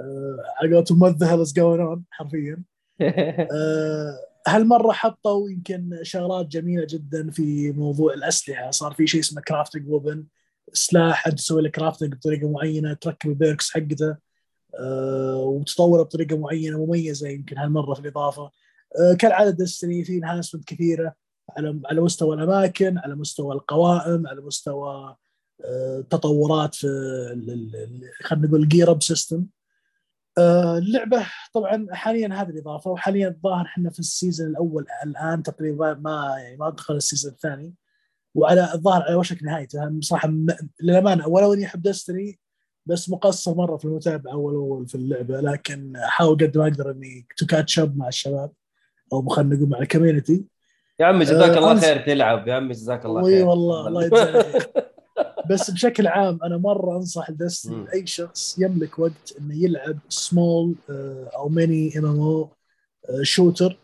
آه، 0.00 0.36
على 0.60 0.74
قولتهم 0.74 1.10
what 1.10 1.16
the 1.16 1.26
hell 1.26 1.48
is 1.48 1.52
going 1.52 1.96
on? 1.96 2.00
حرفيا. 2.10 2.62
هالمرة 4.46 4.92
حطوا 4.92 5.50
يمكن 5.50 5.98
شغلات 6.02 6.46
جميلة 6.46 6.86
جدا 6.90 7.30
في 7.30 7.72
موضوع 7.72 8.14
الأسلحة. 8.14 8.70
صار 8.70 8.92
في 8.92 9.06
شيء 9.06 9.20
اسمه 9.20 9.42
crafting 9.42 9.88
weapon 9.88 10.24
سلاح 10.72 11.26
انت 11.26 11.38
تسوي 11.38 11.62
له 11.62 11.68
crafting 11.68 12.14
بطريقة 12.14 12.50
معينة 12.50 12.92
تركب 12.94 13.30
ال 13.30 13.37
perks 13.37 13.70
حقته 13.70 14.16
آه، 14.78 15.36
وتطوره 15.36 16.02
بطريقة 16.02 16.38
معينة 16.38 16.84
مميزة 16.86 17.28
يمكن 17.28 17.58
هالمرة 17.58 17.94
في 17.94 18.00
الإضافة. 18.00 18.50
آه، 19.00 19.14
كالعادة 19.14 19.50
Destiny 19.50 20.04
في 20.04 20.16
enhancement 20.16 20.64
كثيرة 20.64 21.14
على 21.56 21.80
على 21.86 22.00
مستوى 22.00 22.36
الأماكن 22.36 22.98
على 22.98 23.14
مستوى 23.14 23.54
القوائم 23.54 24.26
على 24.26 24.40
مستوى 24.40 25.16
آه، 25.64 26.04
تطورات 26.10 26.74
في 26.74 26.86
خلينا 28.22 28.46
نقول 28.46 28.62
ال 28.62 28.68
gear 28.68 28.90
up 28.90 29.02
system 29.02 29.46
اللعبة 30.38 31.26
طبعا 31.54 31.86
حاليا 31.92 32.28
هذه 32.42 32.48
الإضافة 32.50 32.90
وحاليا 32.90 33.28
الظاهر 33.28 33.66
إحنا 33.66 33.90
في 33.90 33.98
ال 33.98 34.05
season 34.05 34.46
الأول 34.50 34.86
الآن 35.06 35.42
تقريبا 35.42 35.94
ما 35.94 36.34
يعني 36.38 36.56
ما 36.56 36.70
دخل 36.70 36.96
ال 36.96 37.01
season 37.01 37.32
الثاني. 37.32 37.74
وعلى 38.34 38.74
الظاهر 38.74 39.02
على 39.02 39.14
وشك 39.14 39.42
نهايته 39.42 39.84
م- 39.84 40.46
للأمانة 40.82 41.28
ولو 41.28 41.52
إني 41.54 41.66
أحب 41.66 41.82
Destiny 41.82 42.38
بس 42.86 43.10
مقصر 43.10 43.54
مرة 43.54 43.76
في 43.76 43.84
المتابعة 43.84 44.32
أول 44.32 44.54
اول 44.54 44.88
في 44.88 44.94
اللعبة 44.94 45.40
لكن 45.40 45.96
أحاول 45.96 46.36
قد 46.36 46.58
ما 46.58 46.64
أقدر 46.64 46.90
إني 46.90 47.26
to 47.36 47.46
catch 47.46 47.78
up 47.78 47.96
مع 47.96 48.08
الشباب 48.08 48.52
أو 49.12 49.28
خلينا 49.28 49.54
نقول 49.56 49.68
مع 49.68 49.78
ال 49.78 49.85
community 49.85 50.44
يا 51.00 51.06
عمي 51.06 51.24
جزاك 51.24 51.50
آه، 51.50 51.58
الله 51.58 51.80
خير 51.80 52.06
تلعب. 52.06 52.48
يا 52.48 52.54
عمي 52.54 52.72
جزاك 52.72 53.04
الله 53.06 53.22
خير. 53.24 53.44
والله 53.44 53.88
الله 53.88 54.04
يجزاك. 54.06 54.91
بس 55.50 55.70
بشكل 55.70 56.06
عام 56.06 56.38
أنا 56.42 56.56
مرة 56.56 56.96
أنصح 56.96 57.30
Destiny. 57.30 57.84
لأي 57.84 58.06
شخص 58.06 58.58
يملك 58.58 58.98
وقت 58.98 59.34
إنه 59.40 59.54
يلعب 59.64 59.98
سمول 60.08 60.74
أو 61.36 61.48
mini 61.48 61.98
MMO 61.98 62.20
shooter. 62.20 63.78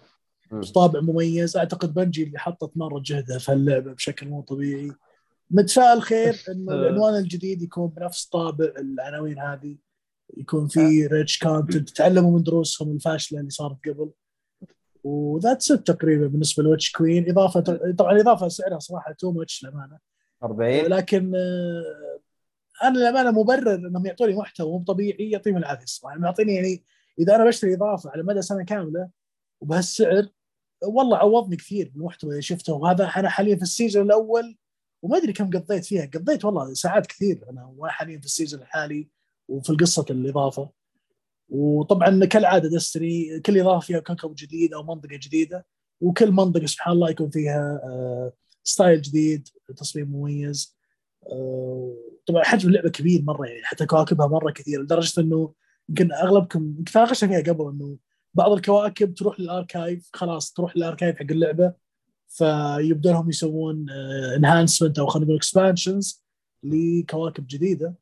بطابع 0.53 1.01
مميز 1.01 1.57
أعتقد 1.57 1.95
Bungie 1.95 2.23
اللي 2.23 2.39
حطت 2.39 2.77
مرة 2.77 3.03
جهدها 3.05 3.39
في 3.39 3.53
اللعبه 3.53 3.93
بشكل 3.93 4.29
مو 4.29 4.41
طبيعي 4.41 4.93
متفائل 5.51 6.03
خير 6.03 6.37
انه 6.49 6.73
آه. 6.73 6.75
العنوان 6.75 7.15
الجديد 7.15 7.63
يكون 7.63 7.89
بنفس 7.89 8.27
طابع 8.27 8.73
العناوين 8.79 9.39
هذه 9.39 9.77
يكون 10.37 10.69
في 10.69 11.07
rich 11.07 11.39
content 11.39 11.89
تتعلموا 11.89 12.37
من 12.39 12.43
دروسهم 12.43 12.91
الفاشلة 12.93 13.41
اللي 13.41 13.51
صارت 13.51 13.77
قبل 13.89 14.11
و 15.05 15.14
that's 15.14 15.67
تقريبا 15.67 16.27
بالنسبة 16.27 16.63
ل 16.63 16.68
Witch 16.68 16.93
Queen 16.93 17.31
إضافة 17.31 17.61
طبعا 17.99 18.13
الاضافه 18.13 18.49
سعرها 18.49 18.79
صراحة 18.79 19.13
too 19.13 19.33
much 19.33 19.65
للأمانة 19.65 19.99
40 20.43 20.87
لكن 20.87 21.33
آه، 21.35 22.21
أنا 22.83 22.99
للأمانة 22.99 23.31
مبرر 23.31 23.75
إنهم 23.75 24.07
يعطوني 24.07 24.37
محتوى 24.37 24.79
مو 24.79 24.85
طبيعي 24.85 25.31
يعطيهم 25.31 25.57
العافية 25.57 25.85
الصراحه 25.85 26.13
يعني 26.13 26.23
معطيني 26.23 26.55
يعني 26.55 26.85
إذا 27.19 27.37
أنا 27.37 27.45
بشتري 27.45 27.75
إضافة 27.75 28.11
على 28.11 28.23
مدى 28.23 28.43
سنة 28.43 28.65
كاملة 28.65 29.09
وبهالسعر 29.61 30.29
والله 30.83 31.17
عوضني 31.17 31.57
كثير 31.57 31.93
بالمحتوى 31.95 32.31
اللي 32.31 32.43
شفته. 32.43 32.73
وهذا 32.73 33.11
أنا 33.17 33.29
حاليا 33.29 33.57
في 33.57 33.63
ال 33.63 33.69
season 33.69 34.07
الأول 34.07 34.57
وما 35.03 35.17
أدري 35.17 35.33
كم 35.33 35.51
قضيت 35.51 35.85
فيها. 35.85 36.07
قضيت 36.07 36.45
والله 36.45 36.75
ساعات 36.75 37.07
كثير 37.07 37.45
أنا 37.51 37.75
حاليا 37.87 38.19
في 38.19 38.27
ال 38.27 38.32
season 38.32 38.61
الحالي 38.63 39.09
وفي 39.49 39.73
قصه 39.73 40.05
الإضافة. 40.11 40.71
وطبعا 41.49 42.25
كالعادة 42.25 42.69
Destiny 42.69 43.41
كل 43.41 43.61
إضافة 43.61 43.87
فيها 43.87 44.01
كوكب 44.01 44.35
جديد 44.39 44.75
أو 44.75 44.83
منطقة 44.83 45.17
جديدة 45.17 45.67
وكل 46.01 46.33
منطقة 46.33 46.67
سبحان 46.67 46.95
الله 46.95 47.11
يكون 47.11 47.31
فيها 47.31 47.81
آه، 47.85 48.33
style 48.69 49.03
جديد 49.03 49.49
تصميم 49.77 50.09
مميز. 50.13 50.79
آه، 51.33 51.97
طبعا 52.27 52.45
حجم 52.45 52.69
اللعبة 52.69 52.91
كبير 52.91 53.23
مرة 53.23 53.47
يعني 53.47 53.65
حتى 53.65 53.87
كواكبها 53.87 54.27
مرة 54.27 54.51
كثير 54.51 54.83
لدرجة 54.83 55.21
إنه 55.21 55.55
يمكن 55.89 56.13
أغلبكم 56.13 56.85
تناقشنا 56.93 57.31
فيها 57.31 57.53
قبل 57.53 57.71
إنه 57.71 57.97
بعض 58.35 58.53
الكواكب 58.53 59.15
تروح 59.15 59.41
لل 59.41 59.56
archive 59.56 60.11
خلاص 60.13 60.53
تروح 60.53 60.77
لل 60.77 60.86
archive 60.86 61.17
حق 61.17 61.27
اللعبة 61.31 61.73
فيبدأ 62.29 63.13
لهم 63.13 63.29
يسوون 63.29 63.91
enhancement 64.37 64.99
أو 64.99 65.07
خلينا 65.07 65.25
نقول 65.27 65.37
expansions 65.37 66.25
لكواكب 66.63 67.47
جديدة. 67.47 67.95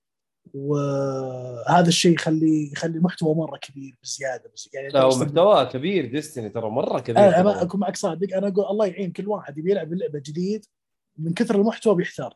وهذا 0.54 1.88
الشيء 1.88 2.14
يخلي 2.14 2.72
يخلي 2.72 2.96
المحتوى 2.98 3.34
مرة 3.34 3.56
كبير 3.56 3.94
بزيادة 4.02 4.50
بس 4.54 4.70
يعني 4.74 4.88
لا 4.88 5.08
محتوى 5.08 5.64
كبير 5.66 6.06
Destiny 6.06 6.48
ترى 6.48 6.70
مرة 6.70 7.00
كبير 7.00 7.18
أنا. 7.40 7.62
أكون 7.62 7.80
معك 7.80 7.96
صادق 7.96 8.36
أنا 8.36 8.48
أقول 8.48 8.64
الله 8.70 8.86
يعين 8.86 9.12
كل 9.12 9.28
واحد 9.28 9.58
يبي 9.58 9.70
يلعب 9.70 9.92
اللعبة 9.92 10.18
جديد 10.26 10.64
من 11.18 11.34
كثر 11.34 11.54
المحتوى 11.54 11.94
بيحتار 11.94 12.34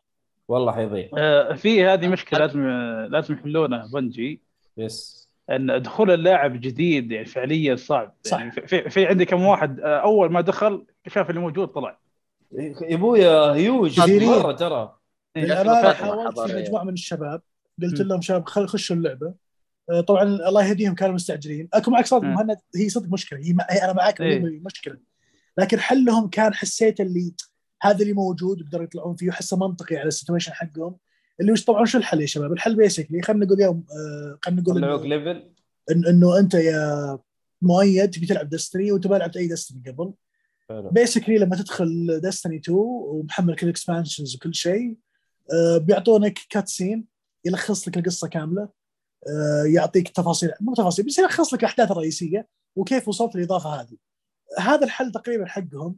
والله 0.48 0.72
حيضيع 0.72 1.08
آه، 1.18 1.54
في 1.54 1.84
هذه 1.84 2.08
مشكلة 2.08 2.38
لازم 2.38 2.66
لازم 3.10 3.34
يحلونها 3.34 3.86
بنجي 3.92 4.40
يس 4.76 5.28
إن 5.50 5.82
دخول 5.82 6.10
اللاعب 6.10 6.60
جديد 6.60 7.12
يعني 7.12 7.24
فعليا 7.26 7.76
صعب 7.76 8.14
صح. 8.22 8.38
يعني 8.38 8.50
في- 8.52 8.90
في, 8.90 9.06
عندي 9.06 9.24
كم 9.24 9.42
واحد 9.42 9.80
آه، 9.80 9.96
أول 10.02 10.32
ما 10.32 10.40
دخل 10.40 10.86
شاف 11.08 11.30
اللي 11.30 11.40
موجود 11.40 11.68
طلع 11.68 11.98
يا 12.52 12.74
أبويا 12.94 13.52
هيوج. 13.52 14.00
مرة 14.00 14.52
ترى 14.52 14.96
إيه، 15.36 15.44
للأمانة 15.44 15.80
فترة 15.82 15.92
حاولت 15.92 16.40
في. 16.40 16.56
مجموعة 16.56 16.84
من 16.84 16.92
الشباب 16.92 17.42
قلت 17.82 18.00
م. 18.02 18.04
لهم 18.04 18.20
شباب 18.20 18.48
خل 18.48 18.66
خشوا 18.68 18.96
اللعبة 18.96 19.34
آه، 19.90 20.00
طبعا 20.00 20.22
الله 20.22 20.64
يهديهم 20.66 20.94
كانوا 20.94 21.14
مستعجلين 21.14 21.68
أكو 21.74 21.90
معك 21.90 22.06
صادق. 22.06 22.24
مهند 22.24 22.56
هي 22.76 22.88
صدق 22.88 23.08
مشكلة 23.12 23.38
هي, 23.38 23.52
ما 23.52 23.66
هي 23.70 23.84
أنا 23.84 23.92
معك 23.92 24.20
إيه. 24.20 24.38
هي 24.46 24.60
مشكلة 24.66 24.96
لكن 25.58 25.78
حلهم 25.80 26.28
كان 26.28 26.54
حسيت 26.54 27.00
اللي 27.00 27.34
هذا 27.82 28.02
اللي 28.02 28.12
موجود 28.12 28.60
يقدروا 28.60 28.84
يطلعون 28.84 29.16
فيه 29.16 29.28
وحسه 29.28 29.56
منطقي 29.56 29.96
على 29.96 30.08
ال 30.08 30.13
situation 30.13 30.52
حقهم 30.52 30.96
اللي 31.40 31.52
وش 31.52 31.64
طبعا 31.64 31.84
شو 31.84 31.98
الحل 31.98 32.20
يا 32.20 32.26
شباب؟ 32.26 32.52
الحل 32.52 32.76
basically 32.76 33.22
خلينا 33.22 33.44
نقول 33.46 33.60
يوم 33.60 33.84
آه، 33.90 34.38
خلينا 34.42 34.60
نقول 34.62 34.74
طلعوك 34.80 35.02
level 35.02 35.42
إن- 35.92 36.08
إنه 36.08 36.38
أنت 36.38 36.54
يا 36.54 37.18
مؤيد 37.62 38.10
تبي 38.10 38.26
تلعب 38.26 38.48
Destiny 38.48 38.92
وأنت 38.92 39.06
ما 39.06 39.16
لعبت 39.16 39.36
أي 39.36 39.46
Destiny 39.48 39.82
قبل. 39.90 40.12
basically 40.70 41.38
لما 41.38 41.56
تدخل 41.56 42.20
Destiny 42.22 42.56
2 42.56 42.78
ومحمل 42.78 43.54
كل 43.56 43.66
ال 43.66 43.73
expansions 43.73 44.36
وكل 44.36 44.54
شيء 44.54 44.96
آه، 45.52 45.78
بيعطونك 45.78 46.38
cutscene 46.50 47.04
يلخص 47.44 47.88
لك 47.88 47.96
القصة 47.96 48.28
كاملة 48.28 48.68
آه، 49.28 49.64
يعطيك 49.66 50.08
تفاصيل 50.08 50.50
مو 50.60 50.74
تفاصيل 50.74 51.06
بس 51.06 51.18
يلخص 51.18 51.54
لك 51.54 51.60
الأحداث 51.60 51.90
الرئيسية 51.90 52.48
وكيف 52.76 53.08
وصلت 53.08 53.36
للاضافه 53.36 53.80
هذه. 53.80 53.96
هذا 54.58 54.84
الحل 54.84 55.12
تقريبا 55.12 55.46
حقهم 55.46 55.96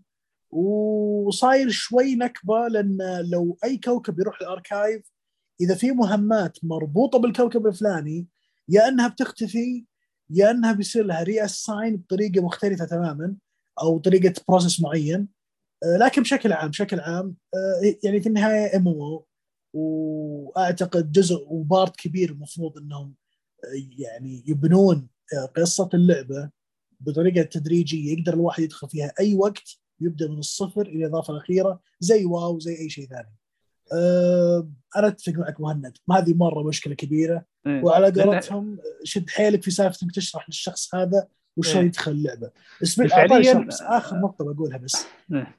وصاير 0.51 1.71
شوي 1.71 2.15
نكبة 2.15 2.69
لأن 2.69 2.99
لو 3.31 3.59
أي 3.65 3.79
كوكب 3.79 4.21
يروح 4.21 4.41
ال 4.41 4.50
archive 4.50 5.13
إذا 5.61 5.75
في 5.75 5.91
مهمات 5.91 6.59
مربوطة 6.63 7.19
بالكوكب 7.19 7.67
الفلاني 7.67 8.27
يا 8.69 8.89
إنها 8.89 9.09
بتختفي 9.09 9.85
يا 10.31 10.51
إنها 10.51 10.73
بيصير 10.73 11.05
لها 11.05 11.23
reassign 11.23 11.97
بطريقة 11.97 12.43
مختلفة 12.43 12.85
تماما 12.85 13.37
أو 13.81 13.99
طريقة 13.99 14.35
process 14.49 14.81
معين. 14.81 15.29
آه، 15.85 15.97
لكن 15.97 16.23
بشكل 16.23 16.53
عام 16.53 16.69
بشكل 16.71 17.01
عام 17.01 17.37
آه، 17.55 17.97
يعني 18.05 18.21
في 18.21 18.29
النهاية 18.29 18.77
MMO 18.77 19.27
وأعتقد 19.73 21.13
جزء 21.13 21.47
و 21.49 21.58
part 21.58 21.97
كبير 21.97 22.31
المفروض 22.31 22.79
إنهم 22.79 23.15
آه، 23.65 23.69
يعني 23.99 24.45
يبنون 24.47 25.09
آه، 25.35 25.47
قصة 25.47 25.89
اللعبة 25.95 26.51
بطريقة 27.01 27.43
تدريجية 27.43 28.13
يقدر 28.19 28.35
الواحد 28.35 28.63
يدخل 28.63 28.89
فيها 28.89 29.13
أي 29.21 29.35
وقت 29.35 29.79
يبدأ 30.01 30.29
من 30.29 30.39
الصفر 30.39 30.83
إلى 30.83 31.07
الإضافة 31.07 31.33
الأخيرة 31.35 31.81
زي 32.01 32.25
واو 32.25 32.59
زي 32.59 32.79
أي 32.79 32.91
شيء 32.91 33.09
ثاني. 33.09 33.37
أه 33.93 34.69
أنا 34.97 35.09
أتفق 35.09 35.33
معك 35.33 35.61
مهند 35.61 35.97
ما 36.09 36.19
هذه 36.19 36.35
مرة 36.35 36.63
مشكلة 36.63 36.95
كبيرة 36.95 37.45
إيه. 37.67 37.83
وعلى 37.85 38.23
قولتهم 38.23 38.79
شد 39.05 39.31
حيلك 39.31 39.63
في 39.63 39.71
سالفه 39.71 39.99
انك 40.05 40.15
تشرح 40.15 40.49
للشخص 40.49 40.95
هذا 40.95 41.29
وشلون 41.57 41.79
إيه. 41.79 41.87
يدخل 41.87 42.13
اللعبة. 42.13 42.51
اسمع 42.83 43.07
فعلياً- 43.07 43.83
آخر 43.83 44.17
نقطة 44.21 44.53
بقولها 44.53 44.79
بس 44.79 44.97
إيه. 45.33 45.57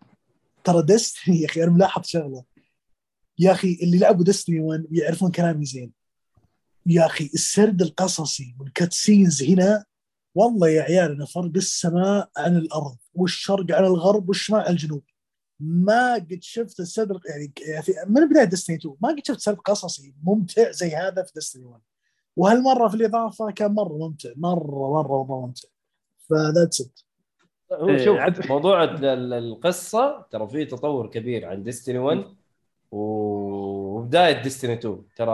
ترى 0.63 0.81
دستني 0.81 1.41
يا 1.41 1.45
أخي 1.45 1.63
أنا 1.63 1.71
ملاحظ 1.71 2.01
شغلة 2.05 2.43
يا 3.39 3.51
أخي 3.51 3.77
اللي 3.83 3.97
لعبوا 3.97 4.23
Destiny 4.23 4.59
1 4.59 4.85
يعرفون 4.91 5.31
كلامي 5.31 5.65
زين. 5.65 5.91
يا 6.85 7.05
أخي 7.05 7.29
السرد 7.33 7.81
القصصي 7.81 8.55
وال 8.59 8.75
cutscenes 8.75 9.43
هنا 9.43 9.85
والله 10.35 10.69
يا 10.69 10.81
عيال 10.81 11.11
أنا 11.11 11.25
فرق 11.25 11.51
السماء 11.55 12.29
عن 12.37 12.57
الأرض 12.57 12.97
والشرق 13.13 13.71
عن 13.71 13.83
الغرب 13.85 14.27
والشمال 14.27 14.59
عن 14.61 14.71
الجنوب. 14.71 15.03
ما 15.59 16.13
قد 16.13 16.39
شفت 16.41 16.79
السرد 16.79 17.19
يعني 17.29 17.47
ك- 17.47 17.81
في- 17.81 17.93
من 18.07 18.29
بداية 18.29 18.43
Destiny 18.43 18.75
2 18.75 18.95
ما 19.01 19.09
قد 19.09 19.21
شفت 19.27 19.39
سرد 19.39 19.57
قصصي 19.57 20.13
ممتع 20.23 20.71
زي 20.71 20.95
هذا 20.95 21.23
في 21.23 21.31
Destiny 21.35 21.63
1 21.65 21.81
وهالمرة 22.35 22.87
في 22.87 22.95
الإضافة 22.95 23.51
كان 23.51 23.71
مرة 23.71 23.97
ممتع 23.97 24.29
مرة 24.35 24.91
مرة 24.91 25.23
مرة 25.23 25.45
ممتع. 25.45 25.67
ف 26.29 26.37
that's 26.37 26.81
it 26.81 26.99
هو 27.73 27.89
إيه، 27.89 28.05
شوف. 28.05 28.51
موضوع 28.51 28.83
ال- 28.83 29.05
ال- 29.05 29.33
القصة 29.33 30.27
ترى 30.31 30.47
فيه 30.47 30.63
تطور 30.63 31.07
كبير 31.09 31.45
عن 31.45 31.63
Destiny 31.63 31.97
1 31.97 32.17
و- 32.17 32.35
وبداية 32.93 34.41
Destiny 34.43 34.73
2 34.73 35.03
ترى 35.15 35.31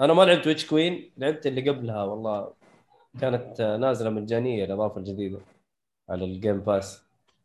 أنا 0.00 0.12
ما 0.14 0.22
لعبت 0.22 0.46
Witch 0.46 0.66
Queen 0.66 1.12
لعبت 1.16 1.46
اللي 1.46 1.70
قبلها 1.70 2.04
والله 2.04 2.52
كانت 3.20 3.60
نازلة 3.60 4.10
مجانيه 4.10 4.64
الإضافة 4.64 4.98
الجديدة 4.98 5.38
على 6.10 6.24
ال 6.24 6.31
Game 6.31 6.60
Pass 6.60 7.02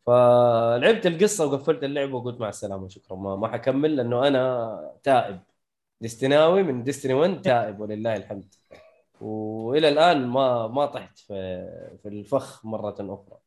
فلعبت 0.07 1.05
القصة 1.05 1.45
وقفلت 1.45 1.83
اللعبة 1.83 2.15
وقلت 2.15 2.41
مع 2.41 2.49
السلامة 2.49 2.87
شكرا. 2.87 3.17
ما 3.17 3.35
ما 3.35 3.47
حكمل 3.47 3.95
لأنه 3.95 4.27
أنا 4.27 4.93
تائب. 5.03 5.39
ديستناوي 6.01 6.63
من 6.63 6.83
Destiny 6.83 7.13
1 7.13 7.41
تائب 7.41 7.79
ولله 7.79 8.15
الحمد. 8.15 8.55
وإلى 9.21 9.89
الآن 9.89 10.27
ما 10.27 10.67
ما 10.67 10.85
طحت 10.85 11.19
في 11.19 11.33
في 12.03 12.09
الفخ 12.09 12.65
مرة 12.65 12.95
أخرى. 12.99 13.37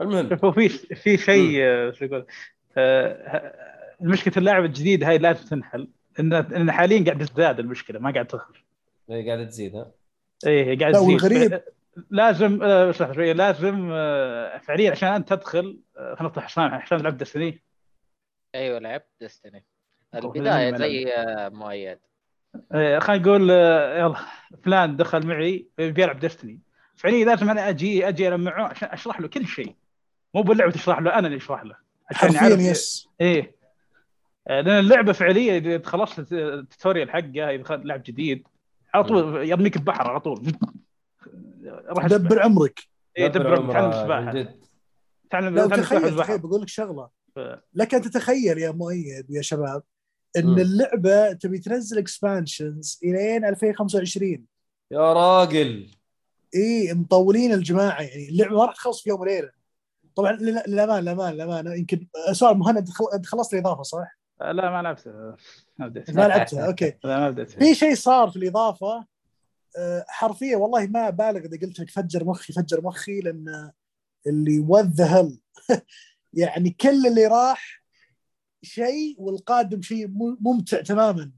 المهم. 0.00 0.38
شوف 0.38 0.54
في 0.54 0.68
في 0.68 1.16
شيء 1.16 1.62
آه، 1.62 1.90
شو 1.90 2.04
يقول 2.04 2.26
آه، 2.76 3.83
مشكله 4.04 4.34
اللعبه 4.36 4.66
الجديده 4.66 5.08
هاي 5.08 5.18
لازم 5.18 5.48
تنحل. 5.48 5.88
ان 6.20 6.72
حاليا 6.72 7.04
قاعد 7.04 7.18
تزداد 7.18 7.58
المشكلة 7.58 7.98
ما 8.00 8.12
قاعد 8.12 8.26
تخف 8.26 8.62
هي 9.10 9.26
قاعدة 9.26 9.44
تزيد 9.44 9.76
ها؟ 9.76 9.90
إيه 10.46 10.78
قاعد 10.78 10.92
تزيد. 10.92 11.08
والغريب- 11.08 11.60
لازم 12.10 12.62
آه، 12.62 12.90
اسمح 12.90 13.12
شوية. 13.12 13.32
لازم 13.32 13.88
آه، 13.92 14.58
فعليا 14.58 14.90
عشان 14.90 15.08
أنت 15.08 15.28
تدخل 15.32 15.78
آه، 15.96 16.14
خلينا 16.14 16.28
نفتح 16.30 16.44
حسام 16.44 16.64
عشان 16.74 16.98
تلعب 16.98 17.16
دستني. 17.16 17.62
أيوه 18.54 18.78
لعبت 18.78 19.06
ديستني 19.20 19.64
أوه، 20.14 20.34
البداية 20.36 20.76
زي 20.76 21.06
مؤيد. 21.52 21.98
خلينا 22.72 23.22
نقول 23.22 23.50
يلا 23.50 24.16
فلان 24.64 24.96
دخل 24.96 25.26
معي 25.26 25.66
بيلعب 25.78 26.18
Destiny. 26.18 26.60
فعليا 26.96 27.24
لازم 27.24 27.50
أنا 27.50 27.68
أجي 27.68 28.08
أجي 28.08 28.28
ألعب 28.28 28.49
معه 28.49 28.64
عشان 28.68 28.88
أشرح 28.88 29.20
له 29.20 29.28
كل 29.28 29.46
شيء. 29.46 29.74
مو 30.34 30.42
باللعبة 30.42 30.72
تشرح 30.72 30.98
له 30.98 31.18
أنا 31.18 31.26
اللي 31.26 31.36
أشرح 31.38 31.62
له. 31.64 31.76
عشان 32.10 32.28
حرفيا 32.28 32.48
يعرف 32.48 32.60
yes 32.60 33.08
إيه. 33.20 33.54
لأن 34.46 34.68
اللعبة 34.68 35.12
فعليا 35.12 35.56
إذا 35.56 35.82
خلصت 35.86 36.32
ال 36.32 36.41
tutorial 36.41 37.10
حقه 37.10 37.50
إذا 37.50 37.76
لعب 37.76 38.02
جديد 38.02 38.48
على 38.94 39.04
طول 39.04 39.48
يرميك 39.48 39.76
البحر 39.76 40.10
على 40.10 40.20
طول. 40.20 40.42
روح 41.66 42.04
أسبح. 42.04 42.16
دبر 42.18 42.42
عمرك. 42.42 42.80
إيه 43.18 43.26
دبر 43.26 43.56
عمره 43.56 43.72
تعلم 43.72 43.86
من 43.88 43.92
السباحه 43.94 44.54
تعلم 45.30 45.54
لو 45.58 45.68
تعلم 45.68 46.04
السباحة 46.04 46.36
بقول 46.36 46.62
لك 46.62 46.68
شغلة. 46.68 47.08
ف- 47.36 47.38
لك 47.74 47.94
أن 47.94 48.02
تتخيل 48.02 48.58
يا 48.58 48.70
مؤيد 48.70 49.26
يا 49.30 49.42
شباب 49.42 49.82
إن. 50.36 50.58
اللعبة 50.60 51.32
تبي 51.32 51.58
تنزل 51.58 51.98
expansions 51.98 53.00
إلين 53.04 53.44
2025 53.44 54.44
يا 54.90 55.12
راجل. 55.12 55.90
اي 56.54 56.94
مطولين 56.94 57.52
الجماعة 57.52 58.00
يعني 58.02 58.28
اللعبة 58.28 58.56
ما 58.56 58.64
راح 58.64 58.74
تخلص 58.74 59.02
في 59.02 59.08
يوم 59.10 59.20
وليلة. 59.20 59.50
طبعا 60.16 60.32
لل- 60.32 60.62
للأمانة 60.68 61.02
للأمانة 61.02 61.34
للأمانة 61.34 61.78
يمكن 61.78 62.06
سؤال 62.32 62.58
مهند 62.58 62.88
أنت 63.14 63.26
خلصت 63.26 63.54
الإضافة 63.54 63.82
صح؟ 63.82 64.18
آه، 64.40 64.52
لا 64.52 64.70
ما 64.70 64.82
لعبت 64.82 65.06
آه، 65.06 65.36
ما 65.78 65.88
بديت. 65.88 66.10
ما 66.10 66.28
لعبتها 66.28 66.66
أوكي. 66.68 66.92
لا 67.04 67.18
ما 67.20 67.30
بديت. 67.30 67.50
في 67.50 67.74
شيء 67.74 67.94
صار 67.94 68.30
في 68.30 68.36
الإضافة 68.36 69.06
آه، 69.78 70.04
حرفيا 70.08 70.56
والله 70.56 70.86
ما 70.86 71.10
بالغ 71.10 71.38
إذا 71.38 71.58
قلت 71.66 71.80
لك 71.80 71.90
فجر 71.90 72.24
مخي 72.24 72.52
فجر 72.52 72.80
مخي 72.80 73.20
لأن 73.20 73.70
اللي 74.26 74.58
what 74.58 74.86
the 74.94 75.04
hell 75.04 75.38
يعني 76.32 76.70
كل 76.70 77.06
اللي 77.06 77.26
راح 77.26 77.82
شيء 78.62 79.16
والقادم 79.18 79.82
شيء 79.82 80.08
مم- 80.08 80.38
ممتع 80.40 80.80
تماما. 80.82 81.32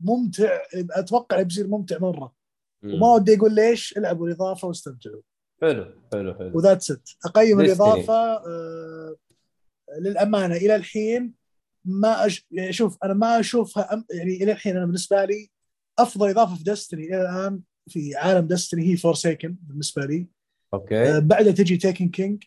ممتع 0.00 0.58
أتوقع 0.90 1.42
بيصير 1.42 1.66
ممتع 1.66 1.98
مرة. 1.98 2.34
وما 2.84 3.06
ودي 3.12 3.36
أقول 3.36 3.54
ليش 3.54 3.96
العبوا 3.98 4.26
الإضافة 4.26 4.68
واستمتعوا. 4.68 5.20
حلو 5.60 5.94
حلو 6.12 6.34
حلو. 6.34 6.56
وذاتس 6.56 6.90
ات 6.90 7.08
أقيم. 7.24 7.60
الإضافة 7.60 8.14
آه 8.46 9.16
للأمانة. 9.98 10.54
إلى 10.56 10.76
الحين 10.76 11.34
ما 11.84 12.26
أش... 12.26 12.46
يعني 12.50 12.72
شوف 12.72 12.98
أنا 13.04 13.14
ما 13.14 13.40
أشوفها 13.40 13.94
أم... 13.94 14.04
يعني 14.10 14.42
إلى 14.42 14.52
الحين 14.52 14.76
أنا 14.76 14.86
بالنسبة 14.86 15.24
لي 15.24 15.50
أفضل 15.98 16.30
إضافة 16.30 16.54
في 16.56 16.64
دستني 16.64 17.04
إلى 17.04 17.22
الآن 17.22 17.60
في 17.88 18.16
عالم 18.16 18.46
دستني 18.46 18.92
هي 18.92 18.96
فورسيكن 18.96 19.56
بالنسبة 19.60 20.06
لي. 20.06 20.26
آه 20.74 20.76
أوكي 20.76 21.20
بعدها 21.20 21.52
تجي 21.52 21.76
Taken 21.76 22.08
King 22.08 22.44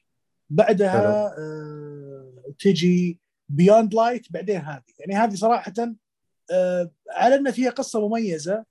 بعدها 0.50 1.28
آه 1.38 2.54
تجي 2.60 3.20
Beyond 3.50 3.94
Light 3.94 4.32
بعدين 4.32 4.58
هذه. 4.58 4.84
يعني 5.00 5.16
هذه 5.24 5.36
صراحة 5.36 5.74
آه 6.52 6.92
على 7.12 7.36
ان 7.36 7.52
فيها 7.52 7.70
قصة 7.70 8.08
مميزة 8.08 8.66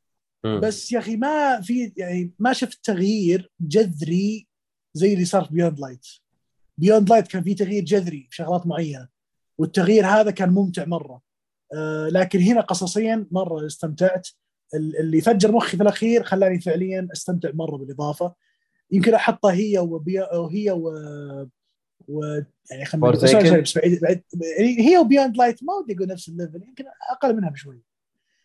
مم. 0.45 0.61
بس 0.61 0.93
يا 0.93 0.99
أخي 0.99 1.17
ما 1.17 1.61
في 1.61 1.93
يعني 1.97 2.33
ما 2.39 2.53
شفت 2.53 2.85
تغيير 2.85 3.51
جذري 3.61 4.47
زي 4.95 5.15
اللي 5.15 5.25
صار 5.25 5.45
في 5.45 5.55
Beyond 5.55 5.81
Light 5.81 6.07
Beyond 6.79 7.11
Light 7.11 7.29
كان 7.29 7.43
في 7.43 7.55
تغيير 7.55 7.85
جذري 7.85 8.27
في 8.31 8.37
شغلات 8.37 8.67
معينة. 8.67 9.16
والتغيير 9.59 10.07
هذا 10.07 10.31
كان 10.31 10.51
ممتع 10.51 10.85
مرة. 10.85 11.21
آه 11.75 12.09
لكن 12.09 12.41
هنا 12.41 12.61
قصصيا 12.61 13.27
مرة 13.31 13.67
استمتعت. 13.67 14.29
ال- 14.75 14.99
اللي 15.01 15.21
فجر 15.21 15.53
مخي 15.53 15.77
في 15.77 15.83
الأخير 15.83 16.23
خلاني 16.23 16.61
فعليا 16.61 17.09
أستمتع 17.13 17.51
مرة 17.55 17.77
بالإضافة. 17.77 18.35
يمكن 18.91 19.15
أحطها 19.15 19.53
هي 19.53 19.79
وبي... 19.79 20.21
وهي 20.21 20.71
و, 20.71 20.89
و... 22.09 22.25
يعني 22.71 22.85
خلينا 22.85 23.07
نقول- 23.07 23.61
بس 23.63 23.79
بعيد 23.79 24.01
بعيد. 24.01 24.23
يعني 24.59 24.81
هي 24.89 24.99
و 24.99 25.04
Beyond 25.04 25.37
Light 25.37 25.63
ما 25.65 25.75
ودي 25.75 25.95
أقول 25.97 26.07
نفس 26.09 26.29
ال 26.29 26.34
level 26.34 26.63
يمكن 26.69 26.85
أقل 27.11 27.37
منها 27.37 27.51
بشوي. 27.51 27.83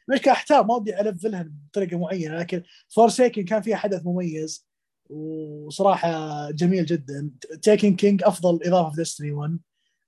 مش 0.09 0.22
كاحتال 0.22 0.68
ما 0.68 0.76
ودي 0.76 0.99
ألفلها 1.01 1.49
بطريقة 1.70 1.97
معينة 1.97 2.38
لكن 2.38 2.64
Forsaken 2.89 3.45
كان 3.45 3.62
فيها 3.62 3.76
حدث 3.78 4.05
مميز 4.05 4.68
وصراحة 5.09 6.51
جميل 6.51 6.86
جدا. 6.86 7.30
Taken 7.61 7.95
King 7.95 8.24
أفضل 8.24 8.59
إضافة 8.68 8.89
في 8.89 8.95
Destiny 8.95 9.32
1 9.32 9.59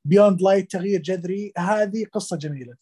Beyond 0.05 0.41
Light 0.41 0.72
تغيير 0.72 1.01
جذري 1.01 1.54
هذه 1.58 2.06
قصة 2.06 2.38
جميلة. 2.38 2.76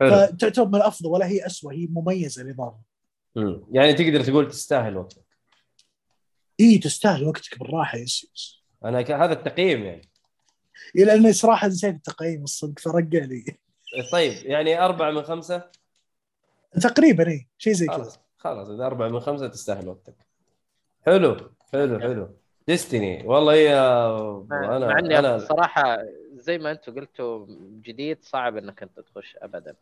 حلو. 0.00 0.10
فتعتبر 0.10 0.68
من 0.68 0.74
الأفضل 0.74 1.08
ولا 1.08 1.26
هي 1.26 1.46
اسوء 1.46 1.74
هي 1.74 1.86
مميزة 1.90 2.42
الاضافه. 2.42 2.78
يعني 3.70 3.92
تقدر 3.92 4.20
تقول 4.20 4.48
تستاهل 4.48 4.96
وقتك. 4.96 5.26
إي 6.60 6.78
تستاهل 6.78 7.24
وقتك 7.24 7.58
بالراحة 7.58 7.98
yes 7.98 8.30
yes. 8.34 8.62
أنا 8.84 9.02
ك... 9.02 9.10
هذا 9.10 9.32
التقييم 9.32 9.84
يعني. 9.84 10.08
إيه، 10.96 11.04
لأني 11.04 11.32
صراحة 11.32 11.68
نسيت 11.68 11.94
التقييم 11.94 12.42
الصدق 12.42 12.78
فرقع 12.78 13.24
لي. 13.24 13.44
طيب 14.12 14.32
يعني 14.32 14.84
أربعة 14.84 15.10
من 15.10 15.22
خمسة؟ 15.22 15.70
تقريبا 16.82 17.28
إي 17.28 17.48
شيء 17.58 17.72
زي 17.72 17.86
كذا. 17.86 18.12
خلاص 18.38 18.68
إذا 18.68 18.86
أربعة 18.86 19.08
من 19.08 19.20
خمسة 19.20 19.48
تستاهل 19.48 19.88
وقتك. 19.88 20.16
حلو 21.06 21.36
حلو 21.72 22.00
حلو. 22.00 22.36
Destiny 22.68 23.26
والله 23.26 23.52
هي 23.52 23.74
أنا 24.50 24.78
مع 24.78 24.98
إني 24.98 25.18
أنا 25.18 25.36
الصراحه 25.36 25.98
زي 26.46 26.58
ما 26.58 26.70
أنتم 26.70 26.94
قلتوا 26.94 27.46
جديد 27.82 28.18
صعب 28.22 28.56
إنك 28.56 28.82
أنت 28.82 29.00
تخش 29.00 29.36
ابدا 29.42 29.76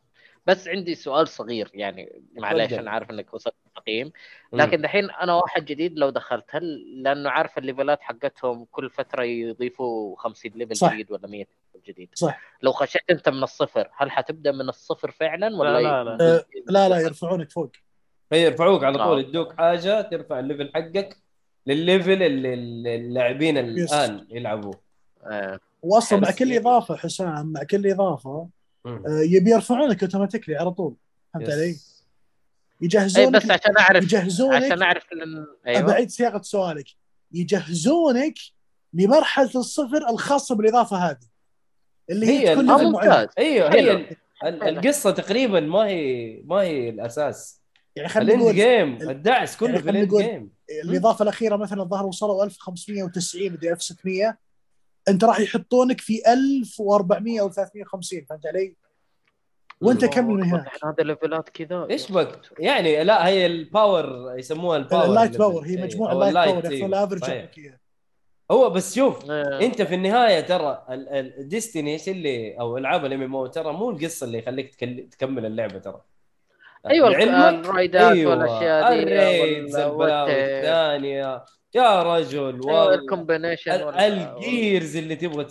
بس 0.46 0.68
عندي 0.68 0.94
سؤال 0.94 1.28
صغير 1.28 1.70
يعني 1.74 2.22
معليش 2.34 2.66
تفضل. 2.66 2.78
أنا 2.80 2.90
عارف 2.90 3.10
إنك 3.10 3.34
وصلت 3.34 3.54
التقييم 3.66 4.12
لكن 4.52 4.82
دحين 4.82 5.10
أنا 5.10 5.34
واحد 5.34 5.64
جديد 5.64 5.98
لو 5.98 6.10
دخلت 6.10 6.44
هل 6.50 7.02
لأنه 7.02 7.30
عارف 7.30 7.58
ال 7.58 7.64
levels 7.64 8.02
حقتهم 8.02 8.64
كل 8.70 8.90
فترة 8.90 9.22
يضيفوا 9.22 10.16
50 10.16 10.52
level 10.54 10.76
صح. 10.76 10.92
جديد 10.92 11.12
ولا 11.12 11.28
100 11.28 11.38
level 11.74 11.86
جديد 11.92 12.08
صح 12.14 12.40
لو 12.62 12.72
خشيت 12.72 13.02
أنت 13.10 13.28
من 13.28 13.42
الصفر 13.42 13.90
هل 13.96 14.10
حتبدأ 14.10 14.52
من 14.52 14.68
الصفر 14.68 15.10
فعلا 15.10 15.56
ولا 15.56 15.80
لا، 15.80 16.04
لا، 16.04 16.16
لا. 16.16 16.44
لا 16.66 16.88
لا 16.88 17.00
يرفعونك 17.00 17.50
فوق 17.50 17.70
هي 18.32 18.42
يرفعوك 18.44 18.84
على 18.84 18.98
طول 18.98 19.18
آه. 19.18 19.20
يدوك 19.28 19.52
حاجة 19.52 20.00
ترفع 20.00 20.38
ال 20.38 20.44
level 20.44 20.70
حقك 20.74 21.16
للل 21.66 21.87
level 21.87 22.22
اللي 22.22 22.54
اللاعبين 22.96 23.56
yes. 23.56 23.92
الآن 23.92 24.26
يلعبوه 24.30 24.80
آه. 25.24 25.60
واصلا 25.84 26.20
مع. 26.20 26.30
كل 26.30 26.52
إضافة 26.56 26.96
حسام 26.96 27.46
مع 27.52 27.62
كل 27.62 27.86
إضافة. 27.90 28.48
آه، 28.86 29.02
يبي 29.06 29.50
يرفعونك 29.50 30.02
automatically 30.02 30.56
على 30.56 30.70
طول 30.70 30.94
فهمت. 31.34 31.50
علي؟ 31.50 31.62
اي 31.64 31.76
يجهزونك 32.80 33.44
بس 33.44 33.50
عشان 33.50 33.76
اعرف 33.78 34.04
يجهزونك 34.04 34.62
عشان 34.64 34.82
أعرف. 34.82 35.04
أيوه 35.66 35.80
بعيد 35.80 36.10
صياغة 36.10 36.42
سؤالك 36.42 36.86
يجهزونك 37.32 38.34
لمرحلة 38.92 39.50
الصفر 39.56 40.10
الخاصة 40.10 40.54
بالإضافة 40.54 40.96
هذه 40.96 41.18
اللي 42.10 42.26
هي, 42.26 42.48
هي 42.48 42.52
تكون 42.54 42.64
ممتاز 42.84 43.28
أيوه. 43.38 43.74
هي 43.74 43.90
ال- 43.90 44.16
ال- 44.44 44.62
القصة 44.62 45.10
تقريبا 45.10 45.60
ما 45.60 45.86
هي 45.86 46.40
ما 46.44 46.56
هي 46.56 46.88
الأساس 46.88 47.60
يعني 47.96 48.08
خلينا 48.08 48.32
الإند 48.32 48.42
نقول 48.42 48.54
جيم 48.54 49.10
الدعس 49.10 49.56
كله 49.56 49.68
يعني 49.70 49.82
في 49.82 49.90
الإند 49.90 50.14
جيم 50.14 50.50
الإضافة 50.84 51.22
الأخيرة 51.22 51.56
مثلا 51.56 51.82
الظاهر 51.82 52.06
وصلوا 52.06 52.44
1590 52.44 53.52
مدري 53.52 53.70
1600 53.72 54.38
أنت 55.08 55.24
راح 55.24 55.40
يحطونك 55.40 56.00
في 56.00 56.32
1400 56.32 57.40
أو 57.40 57.50
350 57.50 58.24
فهمت 58.30 58.46
علي؟ 58.46 58.76
وأنت 59.80 60.04
كمل 60.04 60.34
من 60.34 60.44
هناك. 60.44 60.84
هذا 60.84 61.02
ليفلات 61.02 61.48
كذا 61.48 61.86
إيش 61.90 62.12
بك؟ 62.12 62.40
يعني 62.58 63.04
لا 63.04 63.28
هي 63.28 63.46
الباور 63.46 64.34
يسموها 64.38 64.76
الباور 64.76 65.04
اللايت. 65.04 65.36
باور 65.36 65.66
هي 65.66 65.76
مجموعة 65.76 66.28
اللايت 66.28 66.66
باور 66.66 66.86
الافرج. 66.86 67.48
هو 68.50 68.70
بس 68.70 68.94
شوف 68.94 69.30
آه. 69.30 69.60
أنت 69.60 69.82
في 69.82 69.94
النهاية 69.94 70.40
ترى 70.40 70.84
الديستني 70.90 71.92
إيش 71.92 72.08
اللي 72.08 72.60
أو 72.60 72.78
العاب 72.78 73.04
الام 73.04 73.22
ام 73.22 73.36
أو 73.36 73.46
ترى 73.46 73.72
مو 73.72 73.90
القصة 73.90 74.24
اللي 74.24 74.38
يخليك 74.38 74.74
تكمل 75.10 75.46
اللعبة 75.46 75.78
ترى. 75.78 76.00
أيوه 76.86 77.08
ال 77.08 77.26
raid 77.26 77.95
ات 77.95 78.12
أيوه. 78.12 78.30
والأشياء 78.30 78.94
دي 78.94 79.02
ال 79.02 79.15
raids 79.15 79.76
الثانية. 79.76 81.44
يا 81.74 82.02
رجل 82.02 82.38
أيوه 82.38 82.46
والله. 82.46 82.94
ال 82.94 83.01
combination 83.01 83.72
ال 83.72 83.93
gears 83.93 84.96
اللي 84.96 85.16
تبغى 85.16 85.46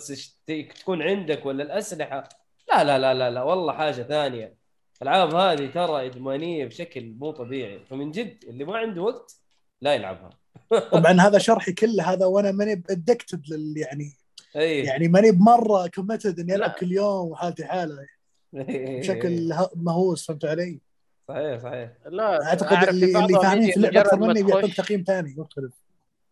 تكون 0.80 1.02
عندك 1.02 1.46
ولا 1.46 1.62
الأسلحة. 1.64 2.28
لا 2.72 2.84
لا 2.84 2.98
لا 2.98 3.14
لا 3.14 3.30
لا 3.30 3.42
والله 3.42 3.72
حاجة 3.72 4.02
ثانية. 4.02 4.54
الالعاب 5.02 5.34
هذه 5.34 5.66
ترى 5.66 6.06
إدمانية 6.06 6.66
بشكل 6.66 7.14
مو 7.18 7.30
طبيعي. 7.30 7.80
فمن 7.90 8.10
جد 8.10 8.44
اللي 8.48 8.64
ما 8.64 8.76
عنده 8.76 9.02
وقت 9.02 9.36
لا 9.80 9.94
يلعبها. 9.94 10.30
طبعا 10.92 11.12
هذا 11.12 11.38
شرحي 11.38 11.72
كله 11.72 12.12
هذا 12.12 12.26
وأنا 12.26 12.52
ماني 12.52 12.72
addicted 12.90 13.42
لل 13.48 13.74
يعني 13.78 14.12
اي 14.56 14.78
يعني 14.84 15.08
ماني 15.08 15.30
بمرة 15.30 15.86
committed 15.86 16.40
إني 16.40 16.54
ألعب 16.54 16.70
لا. 16.70 16.76
كل 16.78 16.92
يوم 16.92 17.28
وحالتي 17.28 17.64
حالة. 17.64 18.06
بشكل 18.52 19.52
ه- 19.52 19.70
مهووس 19.76 20.26
فهمت 20.26 20.44
علي؟ 20.44 20.80
صحيح 21.28 21.58
صحيح. 21.62 21.90
لا 22.06 22.44
أعتقد 22.46 22.88
اللي 22.88 23.18
اللي 23.18 23.38
فاهمين 23.42 23.70
في 23.70 23.76
اللعبة 23.76 24.00
أكثر 24.00 24.16
مني 24.16 24.42
بيعطوك 24.42 24.72
تقييم 24.74 25.04
ثاني 25.06 25.34
مختلف. 25.38 25.83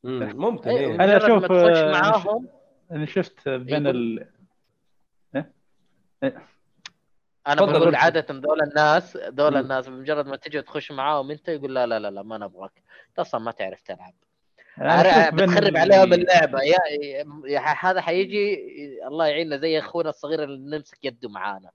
ممكن 0.45 0.71
إيه. 0.71 1.17
أشوف، 1.17 1.43
ما 1.43 1.49
تخش 1.49 1.79
آه، 1.79 1.93
معاهم. 1.93 2.49
أنا 2.93 3.07
شفت 3.07 3.49
بين 3.49 3.87
ال 3.87 4.27
أنا 7.47 7.57
تفضل 7.57 7.73
بقول 7.73 7.85
قول. 7.85 7.95
عادة 7.95 8.27
دول 8.35 8.63
الناس 8.63 9.17
مم. 9.17 9.57
الناس 9.57 9.89
بمجرد 9.89 10.27
ما 10.27 10.37
تجي 10.37 10.63
تخش 10.63 10.93
معاهم 10.93 11.31
أنت 11.31 11.49
يقول 11.49 11.75
لا 11.75 11.87
لا 11.87 11.99
لا, 11.99 12.11
لا 12.11 12.23
ما 12.23 12.39
نبغاك. 12.39 12.83
أنت 13.09 13.19
أصلا 13.19 13.41
ما 13.41 13.51
تعرف 13.51 13.83
تلعب. 13.83 14.15
بتخرب 15.35 15.77
عليهم 15.77 16.13
اللعبة. 16.13 16.63
يا, 16.63 16.79
يا 17.45 17.61
هذا 17.61 18.01
حيجي 18.01 18.59
الله 19.07 19.27
يعيننا 19.27 19.57
زي 19.57 19.79
أخونا 19.79 20.11
الصغير 20.11 20.45
اللي 20.45 20.77
نمسك 20.77 21.05
يده 21.05 21.29
معانا. 21.29 21.71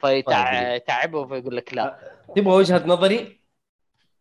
طيب. 0.00 0.24
فيتعبه 0.24 1.26
فيقول 1.26 1.56
لك 1.56 1.74
لا. 1.74 1.98
تبغى 2.36 2.54
وجهة 2.54 2.86
نظري؟ 2.86 3.40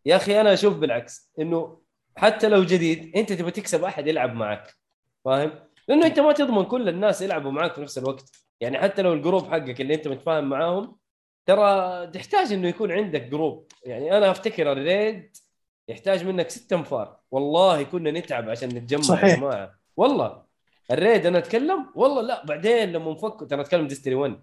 يا 0.06 0.16
أخي 0.16 0.42
أنا 0.42 0.54
أشوف 0.54 0.78
بالعكس 0.78 1.32
إنه 1.40 1.82
حتى 2.18 2.48
لو 2.50 2.64
جديد 2.64 3.18
أنت 3.18 3.34
تبغى 3.34 3.52
تكسب 3.52 3.84
أحد 3.84 4.08
يلعب 4.08 4.34
معك 4.36 4.76
فاهم؟ 5.26 5.52
لأنه 5.88 6.06
أنت 6.06 6.20
ما 6.20 6.32
تضمن 6.32 6.64
كل 6.66 6.90
الناس 6.90 7.22
يلعبوا 7.22 7.52
معك 7.52 7.74
في 7.74 7.82
نفس 7.82 7.98
الوقت. 7.98 8.32
يعني 8.62 8.78
حتى 8.78 9.02
لو 9.02 9.14
ال 9.14 9.20
group 9.20 9.52
حقك 9.52 9.82
اللي 9.82 9.94
أنت 9.94 10.08
متفاهم 10.08 10.50
معاهم 10.50 10.96
ترى 11.46 12.08
تحتاج 12.08 12.54
إنه 12.54 12.68
يكون 12.68 12.92
عندك 12.92 13.22
group. 13.22 13.68
يعني 13.86 14.18
أنا 14.18 14.32
أفتكر 14.32 14.72
ال 14.72 14.85
raid 14.85 15.38
يحتاج 15.90 16.26
منك 16.26 16.50
ست 16.50 16.74
أنفار. 16.74 17.18
والله 17.32 17.84
كنا 17.84 18.12
نتعب 18.12 18.50
عشان 18.50 18.70
نتجمع 18.70 19.00
يا 19.02 19.06
صحيح. 19.06 19.40
جماعة. 19.40 19.76
والله. 19.98 20.46
ال 20.92 20.99
raid 20.99 21.26
أنا 21.26 21.38
أتكلم؟ 21.38 21.92
والله 21.96 22.22
لا. 22.22 22.46
بعدين 22.46 22.92
لما 22.92 23.12
انفكوا 23.12 23.48
ترى 23.48 23.62
أتكلم 23.62 23.88
Destiny 23.88 24.16
1 24.16 24.40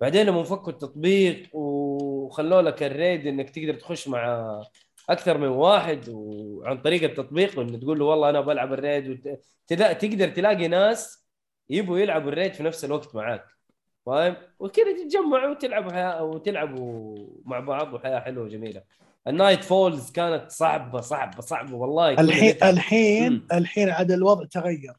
بعدين 0.00 0.26
لما 0.26 0.40
انفكوا 0.40 0.72
التطبيق 0.72 1.56
وخلوا 1.56 2.62
لك 2.62 2.82
ال 2.82 2.91
raid 2.91 3.26
إنك 3.26 3.50
تقدر 3.50 3.74
تخش 3.74 4.08
مع 4.08 4.60
أكثر 5.10 5.38
من 5.38 5.48
واحد 5.48 6.08
وعن 6.08 6.78
طريق 6.82 7.02
التطبيق 7.02 7.58
وانه 7.58 7.78
تقول 7.78 7.98
له 7.98 8.04
والله 8.04 8.30
أنا 8.30 8.40
بلعب 8.40 8.72
ال 8.72 8.79
raid 8.79 9.08
وت... 9.10 9.40
تلا- 9.66 9.92
تقدر 9.92 10.28
تلاقي 10.28 10.68
ناس 10.68 11.24
يبغوا 11.70 11.98
يلعبوا 11.98 12.28
ال 12.30 12.35
raid 12.35 12.54
في 12.54 12.62
نفس 12.62 12.84
الوقت 12.84 13.14
معاك 13.14 13.44
فاهم 14.06 14.36
وكذا 14.58 14.92
تتجمعوا 15.04 15.50
وتلعبوا 15.50 15.92
حياة 15.92 16.24
وتلعبوا 16.24 17.16
مع 17.44 17.60
بعض 17.60 17.94
وحياة 17.94 18.20
حلوة 18.20 18.44
وجميلة 18.44 18.82
ال 19.28 19.64
nightfalls 19.64 20.10
كانت 20.10 20.50
صعبه 20.50 21.00
صعبه 21.00 21.40
صعبة 21.40 21.74
والله 21.74 22.10
الحين. 22.10 22.54
الحين 22.62 23.32
مم. 23.32 23.46
الحين 23.52 23.88
عاد 23.90 24.10
الوضع 24.12 24.44
تغير 24.44 24.92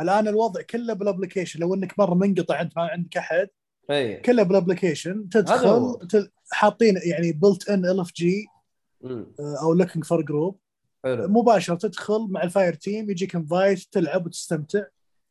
الآن 0.00 0.28
الوضع 0.28 0.62
كله 0.62 0.92
بال 0.94 1.04
application 1.04 1.60
لو 1.60 1.74
إنك 1.74 1.98
مرة 1.98 2.14
منقطع 2.14 2.60
انت 2.60 2.76
ما 2.76 2.82
عندك 2.82 3.16
أحد 3.16 3.48
اي 3.90 4.16
كله 4.16 4.42
بال 4.42 4.54
application. 4.54 5.28
تدخل 5.28 5.98
تل- 6.10 6.30
حاطين 6.52 6.94
يعني 7.04 7.32
built 7.32 7.68
in 7.68 7.84
LFG. 7.86 8.46
أو 9.62 9.74
looking 9.74 10.04
for 10.04 10.22
group 10.22 10.58
مباشرة 11.06 11.74
تدخل 11.74 12.26
مع 12.30 12.42
ال 12.42 12.74
fireteam 12.74 13.10
يجيك 13.10 13.34
invite 13.34 13.78
تلعب 13.78 14.26
وتستمتع. 14.26 14.84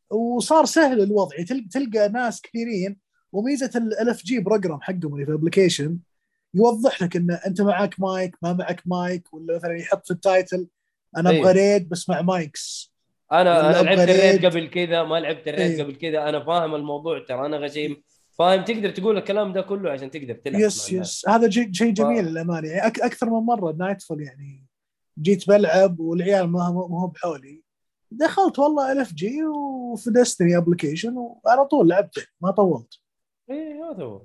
وصار 0.09 0.65
سهل 0.65 1.01
الوضع. 1.01 1.35
تل- 1.47 1.67
تلقى 1.71 2.09
ناس 2.09 2.41
كثيرين 2.41 2.97
وميزة 3.31 3.71
ال 3.75 4.09
LFG 4.09 4.39
program 4.39 4.81
حقهم 4.81 5.13
اللي 5.13 5.25
في 5.25 5.31
ال 5.31 5.37
application 5.37 5.97
يوضح 6.53 7.03
لك 7.03 7.15
إن 7.15 7.31
أنت 7.31 7.61
معك 7.61 7.99
مايك 7.99 8.35
ما 8.41 8.53
معك 8.53 8.81
مايك 8.85 9.33
ولا 9.33 9.55
مثلا 9.55 9.77
يحط 9.77 10.05
في 10.05 10.11
ال 10.11 10.20
title 10.20 10.67
أنا. 11.17 11.29
أبغى 11.29 11.51
raid 11.51 11.89
بس 11.89 12.09
مع 12.09 12.21
mics 12.21 12.91
أنا 13.31 13.79
أنا 13.79 13.83
لعبت 13.89 13.99
ال 14.09 14.11
raid 14.11 14.19
raid. 14.35 14.45
قبل 14.45 14.67
كذا 14.69 15.03
ما 15.03 15.19
لعبت 15.19 15.47
ال 15.47 15.50
raid 15.50 15.61
إيه. 15.71 15.83
قبل 15.83 15.95
كذا. 15.95 16.29
أنا 16.29 16.45
فاهم 16.45 16.75
الموضوع 16.75 17.25
ترى. 17.25 17.45
أنا 17.45 17.57
غشيم. 17.57 18.03
فاهم؟ 18.41 18.63
تقدر 18.63 18.89
تقول 18.89 19.17
الكلام 19.17 19.53
ده 19.53 19.61
كله 19.61 19.91
عشان 19.91 20.11
تقدر 20.11 20.33
تلعب 20.33 20.61
yes. 20.61 20.91
yes. 20.91 21.29
هذا 21.29 21.47
جي- 21.47 21.73
شيء 21.73 21.93
جميل 21.93 22.25
للأمانة. 22.25 22.67
يعني 22.67 22.87
أك 22.87 22.99
أكثر 22.99 23.29
من 23.29 23.45
مرة 23.45 23.71
nightfall 23.71 24.21
يعني 24.21 24.65
جيت 25.21 25.47
بلعب 25.47 25.99
والعيال 25.99 26.47
ما 26.49 26.63
هو 26.67 26.87
ما 26.87 27.01
هو 27.01 27.07
بحولي 27.07 27.63
دخلت 28.11 28.59
والله 28.59 28.91
LFG 28.91 29.43
وفي 29.43 30.11
Destiny 30.11 30.57
application 30.57 31.13
وعلى 31.17 31.65
طول 31.65 31.89
لعبت. 31.89 32.27
ما 32.41 32.51
طولت. 32.51 32.93
إيه 33.49 33.91
هذا 33.91 34.03
هو. 34.03 34.21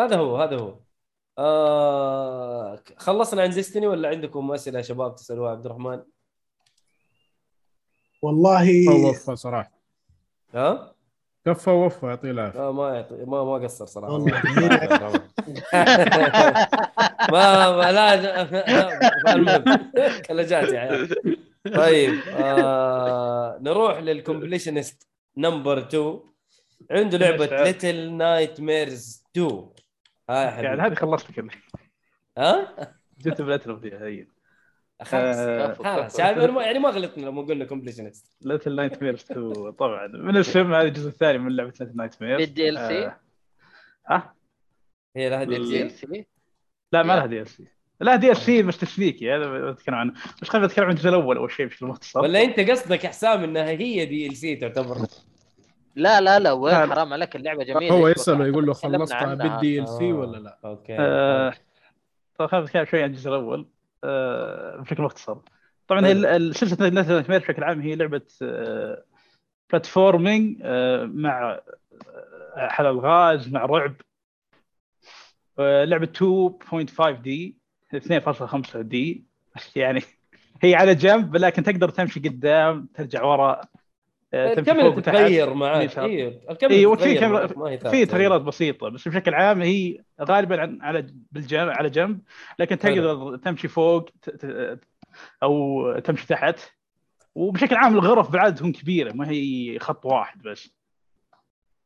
هذا 0.00 0.16
هو 0.16 0.36
هذا 0.36 0.56
هو. 0.58 0.74
آه 1.38 2.82
خلصنا 2.96 3.42
عن 3.42 3.50
Destiny 3.50 3.86
ولا 3.86 4.08
عندكم 4.08 4.52
أسئلة 4.52 4.78
يا 4.78 4.82
شباب 4.82 5.14
تسألوها 5.14 5.50
عبد 5.50 5.66
الرحمن؟ 5.66 6.02
والله 8.22 8.88
وفى 9.08 9.36
صراحة. 9.36 9.72
ها؟ 10.54 10.95
كفى 11.46 11.70
وفى 11.70 12.06
يعطيه 12.06 12.30
العافية. 12.30 12.72
ما 12.72 12.94
يعطي 12.94 13.14
ما 13.14 13.44
ما 13.44 13.54
قصر 13.54 13.86
صراحة. 13.86 14.12
والله. 14.12 14.42
ما 17.32 17.76
ما 17.76 17.92
لا 17.92 18.42
المهم 19.34 19.64
يا 20.74 20.80
عيال. 20.80 21.08
طيب 21.74 22.14
آه 22.28 23.58
نروح 23.60 23.98
لل 23.98 24.13
completionist 24.13 25.08
number 25.36 25.78
2 25.78 26.20
عنده 26.90 27.18
لعبة. 27.18 27.46
Little 27.46 28.12
Nightmares 28.12 29.24
2 29.36 29.68
ها 30.30 30.44
يا 30.44 30.62
يعني 30.62 30.82
هذه 30.82 30.94
خلصت 30.94 31.32
كلها 31.32 31.56
ها؟ 32.38 32.74
جبت 33.18 33.42
بلاتنم 33.42 33.80
فيها 33.80 34.06
هي. 34.06 34.26
خلاص 35.02 35.36
آه، 35.38 35.72
خلاص 35.74 36.18
يعني 36.18 36.46
ما- 36.46 36.62
يعني 36.62 36.78
ما 36.78 36.88
غلطنا 36.88 37.26
لما 37.26 37.42
قلنا 37.42 37.64
completionist 37.64 38.36
Little 38.42 38.76
Nightmares 38.76 39.20
2 39.30 39.70
طبعا. 39.72 40.06
من 40.06 40.36
الفيلم 40.36 40.74
هذا 40.74 40.88
الجزء 40.88 41.08
الثاني 41.08 41.38
من 41.38 41.56
لعبة 41.56 41.72
Little 41.80 41.96
Nightmares 41.96 42.40
بال 42.40 42.68
DLC 42.68 43.12
ها؟ 44.08 44.34
هي 45.16 45.30
لها 45.30 45.44
DLC 45.44 46.26
لا 46.92 47.02
ما 47.02 47.12
لها 47.12 47.26
دي 47.26 47.40
ال 47.40 47.46
سي 47.48 47.64
لا 48.00 48.16
دي 48.16 48.30
ال 48.30 48.36
سي 48.36 48.62
بس 48.62 48.78
تشبيكي 48.78 49.34
هذا 49.34 49.70
بتكلم 49.70 49.94
عنه. 49.94 50.12
بس 50.42 50.48
خلينا 50.48 50.66
نتكلم 50.66 50.84
عن 50.84 50.90
الجزء 50.90 51.08
الأول 51.08 51.36
أول 51.36 51.50
شيء 51.50 51.66
بشكل 51.66 51.86
مختصر. 51.86 52.20
ولا 52.20 52.42
أنت 52.44 52.60
قصدك 52.70 53.04
يا 53.04 53.08
حسام 53.08 53.44
إنها 53.44 53.68
هي 53.70 54.06
DLC 54.06 54.56
تعتبر؟ 54.56 54.96
لا 55.96 56.20
لا 56.20 56.38
لا 56.38 56.52
وين. 56.52 56.74
حرام 56.74 57.12
عليك 57.12 57.36
اللعبة 57.36 57.64
جميلة. 57.64 57.94
هو 57.94 58.04
بك؟ 58.10 58.28
يقول 58.28 58.66
له 58.66 58.72
خلصتها. 58.72 59.34
بالدي 59.34 59.80
ال 59.80 59.88
سي 59.88 60.12
ولا 60.12 60.36
لا؟ 60.36 60.58
okay. 60.64 60.96
آه، 60.98 61.52
طيب 62.38 62.48
خلينا 62.48 62.64
نتكلم 62.66 62.84
شوي 62.84 63.02
عن 63.02 63.10
الجزء 63.10 63.28
الأول. 63.30 63.66
بشكل 64.80 65.02
مختصر. 65.02 65.36
طبعا 65.88 66.06
هي. 66.06 66.12
ال- 66.12 66.56
سلسلة 66.56 66.88
Nightmares 66.88 67.42
بشكل 67.42 67.64
عام 67.64 67.80
هي 67.80 67.94
لعبة 67.94 68.22
آه، 68.42 69.04
platforming 69.70 70.58
آه، 70.62 71.04
مع 71.04 71.50
آه، 72.56 72.68
حل 72.68 72.86
الغاز 72.86 73.48
مع 73.52 73.64
رعب. 73.64 73.94
آه، 75.58 75.84
لعبة 75.84 76.06
2.5D 76.06 77.56
2.5D 77.94 79.24
يعني 79.76 80.02
هي 80.62 80.74
على 80.74 80.94
جنب 80.94 81.36
لكن 81.36 81.62
تقدر 81.62 81.88
تمشي 81.88 82.20
قدام 82.20 82.88
ترجع 82.94 83.24
ورا 83.24 83.50
آه، 83.52 83.68
الكاميرا 84.34 84.88
فوق 84.88 84.96
وتحت. 84.96 85.16
تتغير. 85.16 85.48
أيوه 86.04 86.40
الكاميرا 86.50 86.78
اي 86.78 86.86
وفي 86.86 87.14
تتغير 87.14 87.20
كاميرا. 87.20 87.46
في 87.90 88.06
تغييرات 88.06 88.40
بسيطة 88.40 88.88
بس 88.88 89.08
بشكل 89.08 89.34
عام 89.34 89.62
هي 89.62 89.98
غالبا 90.22 90.60
عن- 90.60 90.78
على 90.82 91.06
بالجنب 91.32 91.68
على 91.68 91.90
جنب 91.90 92.20
لكن 92.58 92.78
تقدر 92.78 93.36
تمشي 93.36 93.68
فوق 93.68 94.08
ت- 94.22 94.30
ت- 94.30 94.80
أو 95.42 95.92
تمشي 95.98 96.26
تحت. 96.26 96.60
وبشكل 97.34 97.76
عام 97.76 97.94
الغرف 97.94 98.30
بالعاده 98.30 98.56
تكون 98.56 98.72
كبيرة 98.72 99.12
ما 99.12 99.28
هي 99.30 99.78
خط 99.78 100.06
واحد 100.06 100.42
بس. 100.42 100.70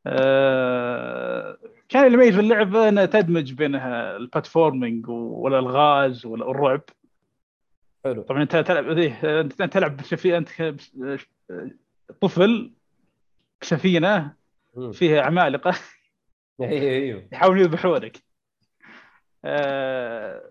آه، 0.07 1.57
كان 1.89 2.07
اللي 2.07 2.15
يميز 2.15 2.39
اللعبة 2.39 2.89
إنها 2.89 3.07
تدمج 3.07 3.53
بينها 3.53 4.17
البلاتفورمينج 4.17 5.09
والألغاز 5.09 6.27
والرعب. 6.27 6.81
حلو. 8.05 8.23
طبعا 8.23 8.43
أنت 8.43 8.57
تلعب 8.57 8.99
إيه، 8.99 9.41
أنت 9.41 9.62
تلعب 9.62 10.01
أنت 10.27 10.49
طفل 12.20 12.70
بسفينه 13.62 14.32
مم. 14.77 14.93
فيها 14.93 15.23
عمالقة. 15.23 15.74
أيوه 16.61 16.73
أيوه. 16.82 17.23
يحاولون 17.32 17.61
يذبحونك 17.61 18.16
آه، 19.45 20.43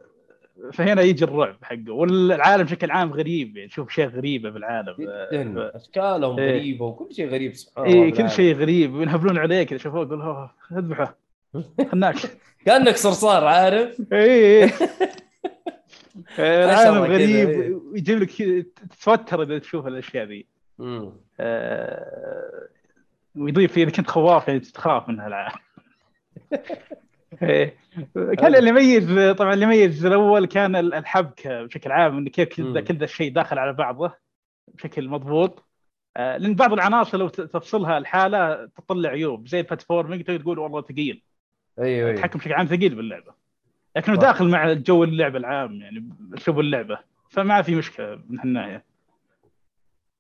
فهنا 0.73 1.01
يجي 1.01 1.23
الرعب 1.25 1.57
حقه. 1.63 1.91
والعالم 1.91 2.63
بشكل 2.63 2.91
عام 2.91 3.13
غريب. 3.13 3.57
يعني 3.57 3.69
تشوف 3.69 3.87
اشياء 3.89 4.07
غريبة 4.07 4.49
بالعالم 4.49 4.95
جدا. 4.99 5.71
أشكالهم 5.75 6.39
إيه. 6.39 6.57
غريبة 6.57 6.85
وكل 6.85 7.13
شيء 7.15 7.29
غريب 7.29 7.53
سبحان 7.55 7.85
الله 7.85 8.03
اي 8.03 8.11
كل. 8.11 8.29
شيء 8.29 8.55
غريب. 8.55 8.93
وينهبلون 8.93 9.37
عليك 9.37 9.73
إذا 9.73 9.81
شافوك 9.81 10.07
يقول 10.07 10.21
"أوه، 10.21 10.51
اذبحه. 10.71 11.17
خناك 11.91 12.15
كأنك 12.65 12.95
صرصار 12.95 13.45
عارف؟ 13.45 14.01
اي 14.13 14.63
إي. 14.63 14.71
آه، 16.39 16.65
العالم 16.65 16.97
غريب. 17.03 17.49
إيه. 17.49 17.73
ويجيب 17.73 18.19
لك 18.19 18.31
تتوتر 18.99 19.41
إذا 19.43 19.59
تشوف 19.59 19.87
الأشياء 19.87 20.25
ذي. 20.25 20.45
ويضيف 23.35 23.77
إذا 23.77 23.89
كنت 23.91 24.07
خواف 24.09 24.47
يعني 24.47 24.59
تخاف 24.59 25.09
من 25.09 25.19
هالعالم 25.19 25.55
إيه. 27.43 27.75
كان 28.15 28.55
اللي 28.55 28.69
يميز 28.69 29.35
طبعا 29.37 29.53
اللي 29.53 29.65
يميز 29.65 30.05
الأول 30.05 30.45
كان 30.45 30.75
ال- 30.75 30.93
الحبكة 30.93 31.63
بشكل 31.63 31.91
عام 31.91 32.17
انه 32.17 32.29
كيف 32.29 32.49
كل 32.49 32.73
ذا. 32.73 32.81
كل 32.81 33.03
الشيء 33.03 33.31
داخل 33.33 33.59
على 33.59 33.73
بعضه 33.73 34.13
بشكل 34.67 35.09
مضبوط. 35.09 35.65
آه، 36.17 36.37
لأن 36.37 36.55
بعض 36.55 36.73
العناصر 36.73 37.17
لو 37.17 37.27
تفصلها 37.29 37.97
الحالة 37.97 38.65
تطلع 38.65 39.09
عيوب 39.09 39.47
زي 39.47 39.59
ال 39.59 39.65
platforming 39.65 40.23
تقول 40.23 40.59
والله 40.59 40.81
ثقيل. 40.81 41.23
أيوه 41.79 41.87
أيوه. 41.87 42.09
التحكم 42.09 42.39
بشكل 42.39 42.53
عام 42.53 42.65
ثقيل 42.65 42.95
باللعبة. 42.95 43.33
لكنه 43.95 44.15
صح. 44.15 44.21
داخل 44.21 44.47
مع 44.49 44.73
جو 44.73 45.03
اللعبه 45.03 45.37
العام 45.37 45.73
يعني 45.81 46.09
أسلوب 46.37 46.59
اللعبة. 46.59 46.99
فما 47.29 47.61
في 47.61 47.75
مشكلة 47.75 48.19
من 48.29 48.39
هالناحية. 48.39 48.83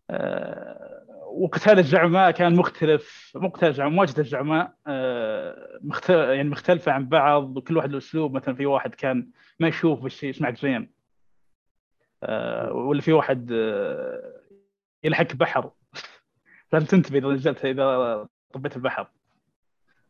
آه، 0.09 0.98
وقتال 1.31 1.79
الزعماء 1.79 2.31
كان 2.31 2.55
مختلف 2.55 3.31
مو 3.35 3.49
قتال 3.49 3.69
الزعماء 3.69 3.93
مواجهة 3.93 4.19
الزعماء 4.19 4.73
آه،. 4.87 5.79
يعني 6.09 6.49
مختلفة 6.49 6.91
عن 6.91 7.09
بعض 7.09 7.57
وكل 7.57 7.77
واحد 7.77 7.91
له 7.91 7.97
أسلوب. 7.97 8.33
مثلا 8.33 8.55
في 8.55 8.65
واحد 8.65 8.95
كان 8.95 9.27
ما 9.59 9.67
يشوف 9.67 9.99
بس 10.01 10.23
يسمعك 10.23 10.57
زين 10.57 10.89
آه، 12.23 12.73
ولا 12.73 13.01
في 13.01 13.13
واحد 13.13 13.51
آه، 13.51 14.41
يلحق 15.03 15.33
بحر. 15.33 15.71
لازم 16.73 16.85
تنتبه 16.85 17.17
إذا 17.17 17.27
نزلت 17.27 17.65
إذا 17.65 18.27
طبيت 18.53 18.75
البحر. 18.75 19.07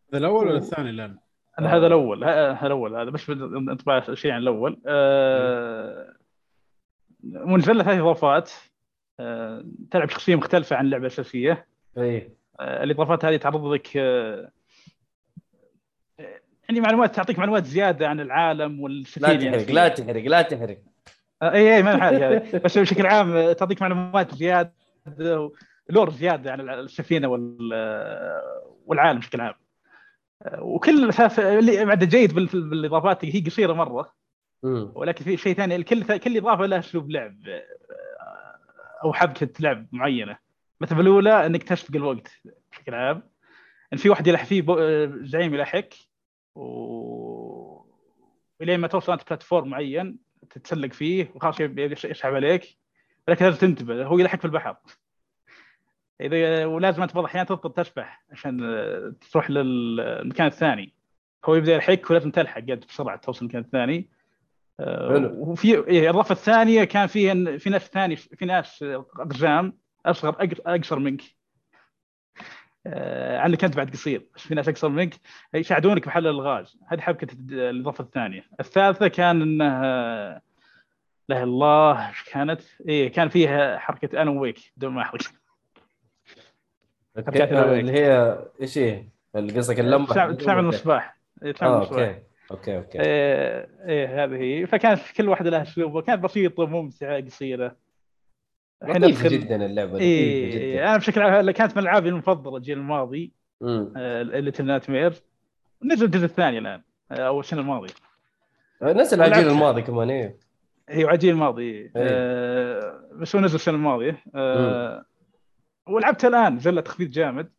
هذا 0.09 0.17
الأول 0.17 0.47
ولا 0.47 0.57
الثاني 0.57 0.89
الآن؟ 0.89 1.17
هذا 1.59 1.67
هذا 1.67 1.87
الأول. 1.87 2.23
هذا 2.23 2.67
الأول. 2.67 2.95
هذا 2.95 3.09
بس 3.09 3.29
انطباع 3.29 4.13
شيء 4.13 4.31
عن 4.31 4.41
الأول. 4.41 4.79
ونزل 7.23 7.83
ثلاث 7.83 7.99
إضافات. 7.99 8.51
تلعب 9.91 10.09
شخصية 10.09 10.35
مختلفة 10.35 10.75
عن 10.75 10.85
اللعبه 10.85 11.01
الاساسيه 11.01 11.65
إيه. 11.97 12.29
آه، 12.59 12.83
الإضافات 12.83 13.25
هذه 13.25 13.35
تعرض 13.37 13.65
لك 13.65 13.97
آه، 13.97 14.51
يعني 16.69 16.81
معلومات 16.81 17.15
تعطيك 17.15 17.39
معلومات 17.39 17.65
زيادة 17.65 18.07
عن 18.07 18.19
العالم 18.19 18.75
لا 18.77 18.83
والسفينه 18.83 19.43
يعني 19.45 19.57
تحرق 19.63 19.71
لا 19.75 19.87
تحرق 19.87 20.23
لا 20.23 20.41
تحرق. 20.41 20.77
آه، 21.41 21.51
اي 21.51 21.75
اي 21.75 21.83
ما 21.83 22.09
هذا 22.09 22.39
بس 22.65 22.77
بشكل 22.77 23.05
عام 23.05 23.31
آه، 23.35 23.53
تعطيك 23.53 23.81
معلومات 23.81 24.35
زيادة 24.35 24.73
لور 25.89 26.09
زيادة 26.09 26.51
عن 26.51 26.69
السفينة 26.69 27.27
وال 27.27 27.71
آه، 27.73 28.75
والعالم 28.85 29.19
بشكل 29.19 29.41
عام. 29.41 29.53
آه، 30.43 30.63
وكل 30.63 31.13
أساس- 31.13 31.39
اللي 31.39 31.85
بعد 31.85 32.03
جيد 32.03 32.33
بال- 32.33 32.69
بالإضافات 32.69 33.25
هي 33.25 33.41
قصيرة 33.41 33.73
مرة. 33.73 34.19
ولكن 34.95 35.23
في 35.25 35.37
شيء 35.37 35.55
ثاني 35.55 35.75
الكل 35.75 36.17
كل 36.17 36.37
إضافة 36.37 36.65
لها 36.65 36.79
أسلوب 36.79 37.11
لعب. 37.11 37.35
آه، 37.47 37.63
أو 39.03 39.13
حبكة 39.13 39.49
لعب 39.59 39.87
معينة. 39.91 40.37
مثلا 40.81 40.97
بالاولى 40.97 41.45
إنك 41.45 41.63
تسبق 41.63 41.95
الوقت 41.95 42.41
بشكل 42.71 42.93
عام. 42.93 43.23
إن 43.93 43.97
في 43.97 44.09
واحد 44.09 44.27
يلح 44.27 44.45
فيه 44.45 44.63
زعيم 45.23 45.53
يلحق 45.53 45.89
و 46.55 47.85
الين 48.61 48.79
ما 48.79 48.87
توصل 48.87 49.11
انت 49.11 49.27
بلاتفورم 49.27 49.69
معين 49.69 50.17
تتسلق 50.49 50.93
فيه 50.93 51.31
وخلاص 51.35 51.59
يسحب 51.59 52.33
عليك. 52.33 52.77
لكن 53.27 53.45
لازم 53.45 53.57
تنتبه 53.57 54.05
هو 54.05 54.19
يلحق 54.19 54.39
في 54.39 54.45
البحر. 54.45 54.77
إذا 56.21 56.65
ولازم 56.65 57.01
أنت 57.01 57.13
بعض 57.13 57.23
الأحيان 57.23 57.45
تضطر 57.45 57.83
تسبح 57.83 58.23
عشان 58.31 58.63
آه، 58.63 59.13
تروح 59.31 59.49
للمكان 59.49 60.47
الثاني. 60.47 60.93
هو 61.45 61.55
يبدأ 61.55 61.73
يلحقك 61.73 62.09
ولازم 62.09 62.31
تلحق 62.31 62.61
قد 62.61 62.85
بسرعة 62.89 63.17
توصل 63.17 63.45
المكان 63.45 63.61
الثاني. 63.61 64.09
وفي 65.37 65.87
إيه، 65.87 66.01
الاضافه 66.01 66.33
الثانية 66.33 66.83
كان 66.83 67.07
في 67.07 67.59
في 67.59 67.69
ناس 67.69 67.87
ثاني 67.87 68.15
في 68.15 68.45
ناس 68.45 68.85
اقزام 69.19 69.77
أصغر 70.05 70.35
أقصر 70.65 70.99
منك. 70.99 71.21
آه، 72.87 73.39
عنك 73.39 73.63
أنت 73.63 73.77
بعد 73.77 73.91
قصير 73.91 74.27
بس 74.35 74.41
في 74.41 74.55
ناس 74.55 74.69
أقصر 74.69 74.89
منك. 74.89 75.15
يساعدونك 75.53 76.05
بحل 76.05 76.27
الألغاز. 76.27 76.77
هذه 76.87 76.99
حبكة 76.99 77.27
الاضافه 77.51 78.03
الثانية. 78.03 78.43
الثالثة 78.59 79.07
كان 79.07 79.41
انه 79.41 79.83
آه، 79.83 80.41
لا 81.29 81.43
الله 81.43 82.09
إيش 82.09 82.23
كانت؟ 82.23 82.61
إيه 82.87 83.11
كان 83.11 83.29
فيها 83.29 83.77
حركة 83.77 84.21
أنا 84.21 84.31
ويك 84.31 84.59
بدون 84.77 84.93
ما 84.93 85.01
احرق 85.01 85.21
الأول. 87.51 87.79
اللي 87.79 87.91
هي 87.91 88.39
إيش 88.61 88.77
هي؟ 88.77 89.03
قصدك 89.35 89.79
اللمبه 89.79 90.05
تستعمل 90.05 90.37
تستعمل 90.37 90.59
المصباح 90.59 91.17
تستعمل 91.41 91.71
آه 91.71 91.77
المصباح 91.77 92.19
أوكي 92.51 92.77
أوكي. 92.77 93.01
إيه 93.01 93.69
إيه، 93.85 94.23
هذه. 94.23 94.35
هي 94.35 94.67
فكانت 94.67 94.99
كل 95.17 95.29
واحدة 95.29 95.49
لها 95.49 95.61
أسلوبها. 95.61 96.01
كانت 96.01 96.23
بسيطة 96.23 96.65
ممتعه 96.65 97.21
قصيرة. 97.21 97.75
الحين 98.83 99.03
لطيفة 99.03 99.29
جدا 99.29 99.65
اللعبة 99.65 99.89
لطيفة 99.91 100.03
إيه 100.05 100.73
جدا. 100.73 100.83
أنا 100.89 100.97
بشكل 100.97 101.21
عام 101.21 101.51
كانت 101.51 101.77
من 101.77 101.83
ألعابي 101.83 102.09
المفضلة 102.09 102.57
الجيل 102.57 102.77
الماضي 102.77 103.31
مم. 103.61 103.93
Little 104.21 104.65
Nightmares 104.65 105.13
نزل 105.83 106.05
الجزء 106.05 106.25
الثاني 106.25 106.57
الآن 106.57 106.81
آه، 107.11 107.27
أو 107.27 107.39
السنة 107.39 107.61
الماضية. 107.61 107.93
نزل 108.83 109.21
على 109.21 109.35
الجيل 109.35 109.51
الماضي 109.51 109.81
كمان 109.81 110.09
إيه. 110.09 110.37
هي 110.89 111.03
على 111.03 111.13
الجيل 111.13 111.33
الماضي 111.33 111.91
آه 111.95 113.09
بس 113.13 113.35
هو 113.35 113.41
نزل 113.41 113.55
السنة 113.55 113.75
الماضية. 113.75 114.23
آه 114.35 115.05
ولعبته 115.87 116.27
الآن 116.27 116.55
نزل 116.55 116.75
له 116.75 116.81
تخفيض 116.81 117.09
جامد 117.09 117.51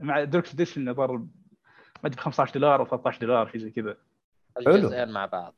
مع 0.00 0.24
Deluxe 0.24 0.54
Edition 0.54 0.90
نظر 0.90 1.16
ما 1.16 1.26
أدري 2.04 2.16
ب 2.16 2.20
15 2.20 2.54
دولار 2.54 2.80
أو 2.80 2.86
13 2.86 3.20
دولار 3.20 3.48
شيء 3.48 3.60
زي 3.60 3.70
كذا. 3.70 3.96
حلو. 4.56 4.74
الجزئين 4.74 5.08
مع 5.12 5.26
بعض. 5.26 5.54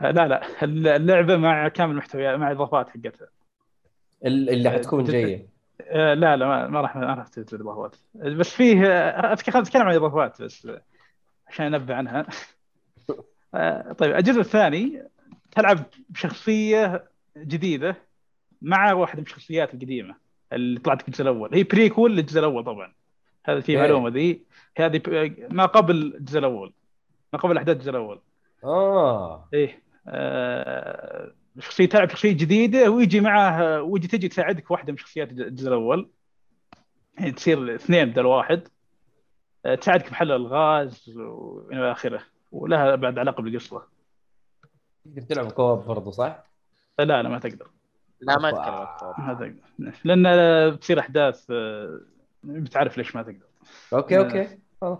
آه 0.00 0.10
لا 0.10 0.28
لا. 0.28 0.64
اللعبة 0.96 1.36
مع 1.36 1.68
كامل 1.68 1.96
محتويات 1.96 2.38
مع 2.38 2.50
اضافات 2.50 2.88
حقتها. 2.88 3.28
ال- 4.26 4.50
اللي 4.50 4.70
حتكون 4.70 5.04
جدا. 5.04 5.12
جاية 5.12 5.46
آه، 5.80 6.14
لا 6.14 6.36
لا 6.36 6.46
ما, 6.46 6.66
ما 6.68 6.80
راح 6.80 6.96
ما 6.96 7.14
راح 7.14 7.26
تنزل 7.28 7.60
اضافات 7.60 7.96
بس 8.14 8.50
فيه 8.54 8.86
آه، 8.86 9.34
أتك- 9.34 9.50
خلينا 9.50 9.60
نتكلم 9.60 9.82
عن 9.82 9.90
الإضافات 9.90 10.42
بس 10.42 10.66
آه، 10.66 10.82
عشان 11.48 11.74
أنبه 11.74 11.94
عنها. 11.94 12.26
آه، 13.54 13.92
طيب 13.92 14.16
الجزء 14.16 14.40
الثاني 14.40 15.02
تلعب 15.50 15.78
بشخصية 16.08 17.04
جديدة 17.36 17.96
مع 18.62 18.92
واحدة 18.92 19.18
من 19.20 19.26
الشخصيات 19.26 19.74
القديمة 19.74 20.14
اللي 20.52 20.80
طلعت 20.80 21.02
في 21.02 21.08
الجزء 21.08 21.22
الأول. 21.22 21.54
هي 21.54 21.62
بريكول 21.62 22.16
للجزء 22.16 22.38
الأول 22.40 22.64
طبعا. 22.64 22.92
هذا 23.44 23.60
في 23.60 23.72
إيه. 23.72 23.78
معلومة 23.78 24.08
ذي. 24.08 24.42
هذه 24.78 25.02
ما 25.50 25.66
قبل 25.66 25.96
الجزء 25.96 26.38
الأول. 26.38 26.72
ما 27.32 27.38
قبل 27.38 27.56
أحداث 27.56 27.76
الجزء 27.76 27.90
الأول. 27.90 28.20
آه. 28.64 29.48
إيه 29.54 29.82
آه، 30.08 31.32
شخصية 31.58 31.88
تلعب 31.88 32.10
شخصية 32.10 32.32
جديدة 32.32 32.90
ويجي 32.90 33.20
معاه 33.20 33.82
ويجي 33.82 34.08
تجي 34.08 34.28
تساعدك 34.28 34.70
واحدة 34.70 34.92
من 34.92 34.98
شخصيات 34.98 35.30
الجزء 35.30 35.68
الأول. 35.68 36.10
يعني 37.18 37.32
تصير 37.32 37.74
اثنين 37.74 38.10
بدل 38.10 38.26
واحد. 38.26 38.68
آه، 39.66 39.74
تساعدك 39.74 40.10
بحل 40.10 40.32
الغاز 40.32 41.18
وإلى 41.18 41.92
آخره. 41.92 42.22
ولها 42.52 42.94
بعد 42.94 43.18
علاقة 43.18 43.42
بالقصة. 43.42 43.82
تقدر 45.04 45.22
تلعب 45.22 45.52
co-op 45.52 45.86
برضه 45.86 46.10
صح؟ 46.10 46.44
لا 46.98 47.22
لا 47.22 47.28
ما 47.28 47.38
تقدر. 47.38 47.70
لا 48.20 48.38
ما. 48.38 48.48
أتكلم 48.48 49.26
ما 49.26 49.34
تقدر. 49.34 49.92
لأن 50.04 50.26
آه، 50.26 50.68
بتصير 50.68 51.00
أحداث 51.00 51.46
آه، 51.50 52.00
بتعرف 52.44 52.98
ليش 52.98 53.16
ما 53.16 53.22
تقدر. 53.22 53.46
أوكي 53.92 54.18
أوكي. 54.18 54.58
خلاص. 54.80 54.98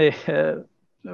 إيه 0.00 0.14
آه، 0.28 0.64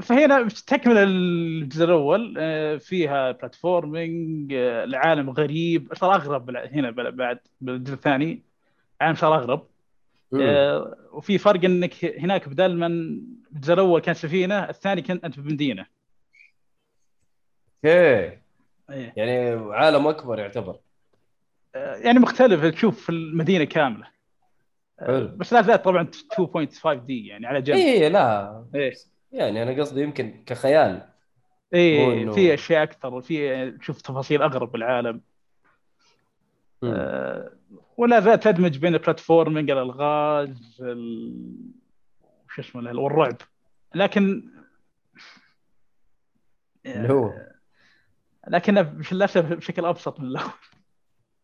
فهنا 0.02 0.48
تكمل 0.66 0.96
الجزء 0.96 1.84
الأول 1.84 2.34
آه، 2.38 2.76
فيها 2.76 3.30
platforming 3.32 4.52
آه، 4.54 4.84
العالم 4.84 5.30
غريب. 5.30 5.94
صار 5.94 6.14
أغرب 6.14 6.50
هنا 6.56 6.90
بعد 6.90 7.38
بالجزء 7.60 7.94
الثاني. 7.94 8.42
عالم 9.00 9.14
صار 9.14 9.34
أغرب. 9.34 9.66
آه، 10.40 10.96
وفي 11.12 11.38
فرق 11.38 11.64
إنك 11.64 12.04
هناك 12.04 12.48
بدل 12.48 12.76
ما 12.76 12.86
الجزء 12.86 13.74
الأول 13.74 14.00
كان 14.00 14.14
سفينة 14.14 14.68
الثاني 14.68 15.02
كان 15.02 15.20
أنت 15.24 15.40
بمدينة. 15.40 15.86
أوكي. 17.84 18.38
إيه. 18.90 19.12
يعني 19.16 19.48
عالم 19.74 20.06
أكبر 20.06 20.38
يعتبر. 20.38 20.76
آه، 21.74 21.96
يعني 21.96 22.18
مختلف. 22.18 22.64
تشوف 22.64 23.10
المدينة 23.10 23.64
كاملة. 23.64 24.06
آه، 25.00 25.06
حلو. 25.06 25.36
بس 25.36 25.52
لا 25.52 25.62
زالت 25.62 25.84
طبعا 25.84 26.10
2.5 26.32 26.94
دي 26.94 27.26
يعني 27.26 27.46
على 27.46 27.62
جنب. 27.62 27.76
إيه 27.76 28.08
لا. 28.08 28.64
إيه. 28.74 28.92
يعني 29.35 29.62
أنا 29.62 29.81
قصدي 29.81 30.02
يمكن 30.02 30.44
كخيال 30.47 30.93
مو 30.94 31.01
إيه 31.74 32.27
إنه- 32.31 32.35
في 32.35 32.55
أشياء 32.55 32.82
أكثر 32.82 33.15
وفي 33.15 33.70
تشوف 33.70 34.02
تفاصيل 34.02 34.43
اغرب 34.43 34.73
بالعالم. 34.73 35.20
آه، 36.85 37.52
ولا 37.97 38.20
زالت 38.20 38.44
تدمج 38.44 38.78
بين 38.78 38.94
البلاتفورمينج 38.94 39.70
الألغاز 39.70 40.78
ال... 40.81 41.35
شو 42.51 42.62
اسمه 42.62 43.01
والرعب. 43.01 43.36
لكن 43.94 44.51
اللي 46.86 47.12
هو؟ 47.12 47.32
لكنه 48.48 48.82
بش- 48.82 49.12
للاسف 49.12 49.44
بشكل 49.52 49.85
أبسط 49.85 50.20
من 50.20 50.27
الأول. 50.27 50.51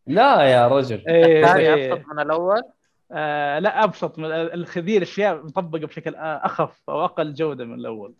لا 0.06 0.42
يا 0.42 0.68
رجل. 0.68 1.04
إيه 1.08 1.44
الثاني 1.44 1.74
إيه. 1.74 1.92
أبسط 1.92 2.06
من 2.08 2.20
الأول. 2.20 2.62
آه 3.12 3.58
لا 3.58 3.84
أبسط 3.84 4.18
من 4.18 4.24
الخذيه 4.32 4.96
الاشياء 4.96 5.36
مطبقه 5.36 5.86
بشكل 5.86 6.14
آه، 6.14 6.40
أخف 6.46 6.90
أو 6.90 7.04
أقل 7.04 7.34
جودة 7.34 7.64
من 7.64 7.74
الأول. 7.74 8.14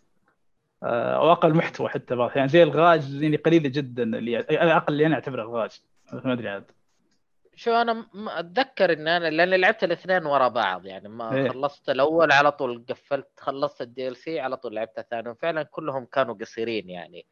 آه، 0.83 1.17
أو 1.17 1.33
أقل 1.33 1.55
محتوى 1.55 1.89
حتى 1.89 2.15
بعض. 2.15 2.31
يعني 2.37 2.49
زي 2.49 2.63
الغاز 2.63 3.23
يعني 3.23 3.37
قليلة 3.37 3.69
جدا 3.69 4.03
اللي 4.03 4.39
الاقل 4.41 4.93
اللي 4.93 5.07
أنا 5.07 5.15
أعتبره 5.15 5.43
الغاز 5.43 5.85
ما 6.13 6.33
أدري 6.33 6.49
عاد. 6.49 6.71
شوف 7.55 7.73
أنا 7.73 8.07
أتذكر 8.15 8.93
إن 8.93 9.09
أنا 9.09 9.31
لاني 9.31 9.57
لعبت 9.57 9.85
الاثنين 9.85 10.27
ورا 10.27 10.49
بعض. 10.49 10.87
يعني 10.87 11.09
ما 11.09 11.35
إيه. 11.35 11.49
خلصت 11.49 11.91
الأول 11.91 12.33
على 12.33 12.53
طول 12.53 12.85
قفلت 12.89 13.29
خلصت 13.41 13.83
ال 13.83 14.17
DLC 14.17 14.41
على 14.41 14.57
طول 14.57 14.75
لعبت 14.75 14.99
الثاني. 14.99 15.29
وفعلا 15.29 15.63
كلهم 15.63 16.05
كانوا 16.05 16.35
قصيرين 16.35 16.91
يعني. 16.91 17.27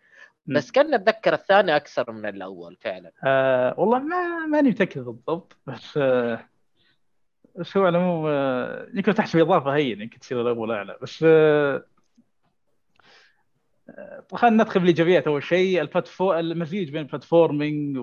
بس 0.46 0.70
كان 0.70 0.94
أتذكر 0.94 1.34
الثاني 1.34 1.76
أكثر 1.76 2.12
من 2.12 2.26
الأول 2.26 2.76
فعلا. 2.80 3.12
آه 3.24 3.74
والله 3.78 3.98
ما 3.98 4.46
ماني 4.46 4.68
متأكد 4.68 5.00
بالضبط. 5.00 5.56
بس 5.66 5.96
آه 5.96 6.40
بس 7.58 7.76
هو 7.76 7.84
على 7.86 7.98
العموم 7.98 8.24
آه 8.28 8.88
يمكن 8.94 9.14
تحسب 9.14 9.38
إضافة 9.38 9.74
هين 9.74 10.00
يمكن 10.00 10.18
تصير 10.18 10.40
الأول 10.40 10.70
اعلى 10.70 10.96
بس 11.02 11.22
آه 11.28 11.84
آه، 13.90 14.24
خلينا 14.34 14.62
ندخل 14.64 14.80
بالإيجابيات. 14.80 15.26
أول 15.26 15.42
شيء 15.42 15.80
ال 15.80 15.87
platfo- 15.87 16.34
المزيج 16.34 16.90
بين 16.90 17.00
ال 17.02 17.10
platforming 17.10 17.96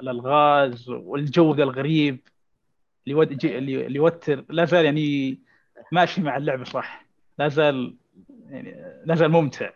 والالغاز 0.00 0.90
والجو 0.90 1.54
ذا 1.54 1.62
الغريب 1.62 2.18
اللي 3.08 3.22
يجي- 3.32 3.58
اللي 3.58 3.94
يوتر. 3.98 4.44
لا 4.48 4.64
زال 4.64 4.84
يعني 4.84 5.38
ماشي 5.92 6.20
مع 6.20 6.36
اللعبة 6.36 6.64
صح؟ 6.64 7.06
لا 7.38 7.48
زال 7.48 7.96
يعني 8.48 9.02
لا 9.04 9.14
زال 9.14 9.28
ممتع. 9.30 9.70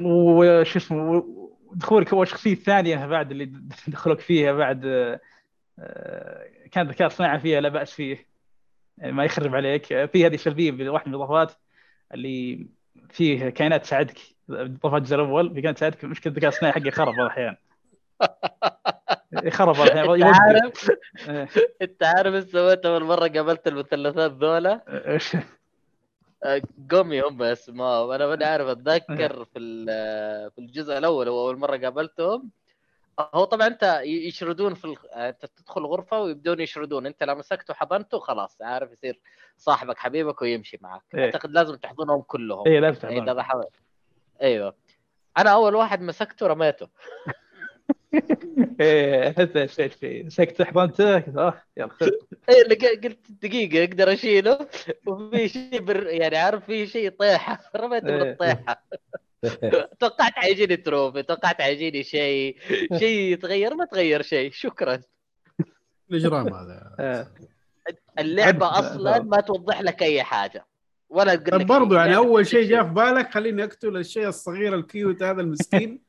وش 0.00 0.76
اسمه؟ 0.76 1.24
دخولك 1.74 2.14
هو 2.14 2.22
الشخصيه 2.22 2.52
الثانية 2.52 3.06
بعد 3.06 3.30
اللي 3.30 3.44
دخلوك 3.88 4.20
فيها 4.20 4.52
بعد 4.52 4.86
آه، 4.86 5.20
آه، 5.78 6.46
كان 6.72 6.88
ذكاء 6.88 7.08
صناعي 7.08 7.40
فيها 7.40 7.60
لا 7.60 7.68
بأس 7.68 7.92
فيه. 7.92 8.26
يعني 8.98 9.12
ما 9.12 9.24
يخرب 9.24 9.54
عليك. 9.54 9.86
في 9.86 10.26
هذه 10.26 10.36
سلبيه 10.36 10.90
واحدة 10.90 11.08
من 11.08 11.14
الإضافات 11.14 11.52
اللي 12.14 12.66
فيه 13.10 13.48
كائنات 13.48 13.82
تساعدك. 13.82 14.18
إضافات 14.50 15.00
الجزء 15.00 15.16
الأول 15.16 15.48
في 15.48 15.54
كائنات 15.54 15.76
تساعدك 15.76 16.04
مشكلة 16.04 16.30
الذكاء 16.32 16.48
الصناعي 16.48 16.72
حقي 16.72 16.90
خرب 16.90 17.14
بعض 17.14 17.20
الأحيان. 17.20 17.56
خرب 19.50 19.76
بعض 19.76 19.88
الأحيان. 19.88 20.22
انت. 20.22 20.36
عارف 20.40 20.90
آه، 21.28 21.48
انت 21.82 22.02
عارف 22.02 22.34
إيش 22.34 22.44
سويت 22.44 22.86
أول 22.86 23.04
مرة 23.04 23.28
قابلت 23.28 23.68
المثلثات 23.68 24.32
ذولا؟ 24.32 24.84
قومي 26.90 27.20
هم 27.20 27.42
اسمائهم 27.42 28.10
أنا 28.10 28.26
ماني 28.26 28.44
عارف 28.44 28.66
أتذكر 28.66 29.44
في 29.54 29.84
في 30.54 30.58
الجزء 30.58 30.98
الأول 30.98 31.28
هو 31.28 31.46
أول 31.46 31.58
مرة 31.58 31.76
قابلتهم. 31.76 32.50
هو 33.34 33.44
طبعا 33.44 33.66
أنت 33.66 34.00
يشردون 34.04 34.74
في 34.74 34.84
الخ... 34.84 35.04
أنت 35.12 35.46
تدخل 35.46 35.80
غرفة 35.80 36.20
ويبدون 36.20 36.60
يشردون. 36.60 37.06
أنت 37.06 37.22
لو 37.22 37.34
مسكته 37.34 37.74
حضنته 37.74 38.18
خلاص 38.18 38.62
عارف 38.62 38.92
يصير 38.92 39.20
صاحبك 39.56 39.98
حبيبك 39.98 40.42
ويمشي 40.42 40.78
معك. 40.80 41.02
إيه. 41.14 41.24
أعتقد 41.24 41.50
لازم 41.50 41.74
تحضنهم 41.74 42.22
كلهم. 42.22 42.66
اي 42.66 42.80
لازم. 42.80 43.08
اذا 43.08 43.42
حاول 43.42 43.66
أيوه. 44.42 44.74
أنا 45.38 45.50
أول 45.50 45.74
واحد 45.74 46.00
مسكته 46.00 46.46
رميته. 46.46 46.88
إيه 48.80 49.32
حتى 49.32 49.68
شيء 49.68 49.90
شيء 50.00 50.28
سكت 50.28 50.62
حضنته 50.62 51.16
آه 51.16 51.62
يلا 51.76 51.88
خذ 51.88 52.10
اي 52.48 52.62
قلت 52.96 53.18
دقيقة 53.42 53.84
أقدر 53.84 54.12
أشيله. 54.12 54.68
وفي 55.06 55.48
شيء 55.48 55.80
بر... 55.80 56.06
يعني 56.06 56.36
عارف 56.36 56.64
في 56.64 56.86
شيء 56.86 57.10
طيحة. 57.10 57.58
رميته 57.76 58.08
إيه. 58.08 58.16
بالطيحة. 58.16 58.84
توقعت 60.00 60.32
حيجيني 60.32 60.76
trophy 60.76 61.22
توقعت 61.22 61.62
حيجيني 61.62 62.02
شيء. 62.02 62.56
شيء 62.98 63.32
يتغير 63.32 63.74
ما 63.74 63.84
تغير 63.84 64.22
شيء. 64.22 64.50
شكرا. 64.52 65.00
الإجرام 66.10 66.54
هذا. 66.54 66.94
آه. 67.00 67.26
اللعبة 68.18 68.78
أصلا 68.78 69.22
ما 69.22 69.40
توضح 69.40 69.80
لك 69.80 70.02
أي 70.02 70.22
حاجة. 70.22 70.66
ولا 71.08 71.34
تقول 71.34 71.60
طب 71.60 71.66
برضو. 71.66 71.94
يعني 71.94 72.16
أول 72.16 72.46
شيء 72.46 72.60
شيء. 72.60 72.70
جاء 72.70 72.84
في 72.84 72.90
بالك 72.90 73.30
خليني 73.30 73.64
أقتل 73.64 73.96
الشيء 73.96 74.28
الصغير 74.28 74.74
ال 74.74 74.84
cute 74.84 75.22
هذا 75.22 75.40
المسكين. 75.40 76.03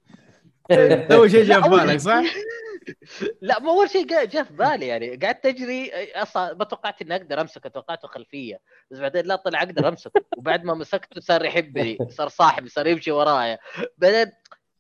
اول 1.16 1.32
شيء 1.32 1.44
جاء 1.44 1.62
في 1.62 1.70
بالك 1.70 2.00
صح؟ 2.00 2.24
لا 3.42 3.60
ما 3.60 3.70
أول 3.72 3.90
شيء 3.90 4.06
جاء 4.08 4.44
في 4.44 4.54
بالي 4.54 4.88
يعني. 4.88 5.16
قعدت 5.16 5.46
أجري 5.46 5.92
أصلا 6.16 6.54
ما 6.54 6.64
توقعت 6.64 7.02
إني 7.02 7.16
أقدر 7.16 7.42
أمسكه 7.42 7.70
توقعته 7.70 8.08
خلفية. 8.08 8.60
بس 8.92 9.00
بعدين 9.00 9.26
لا 9.26 9.36
طلع 9.36 9.60
أقدر 9.64 9.88
أمسكه. 9.88 10.22
وبعد 10.38 10.64
ما 10.64 10.74
مسكته 10.74 11.22
صار 11.22 11.46
يحبني 11.46 11.98
صار 12.10 12.28
صاحبي 12.28 12.70
صار 12.70 12.88
يمشي 12.88 13.12
ورايا. 13.12 13.58
بعدين 13.98 14.32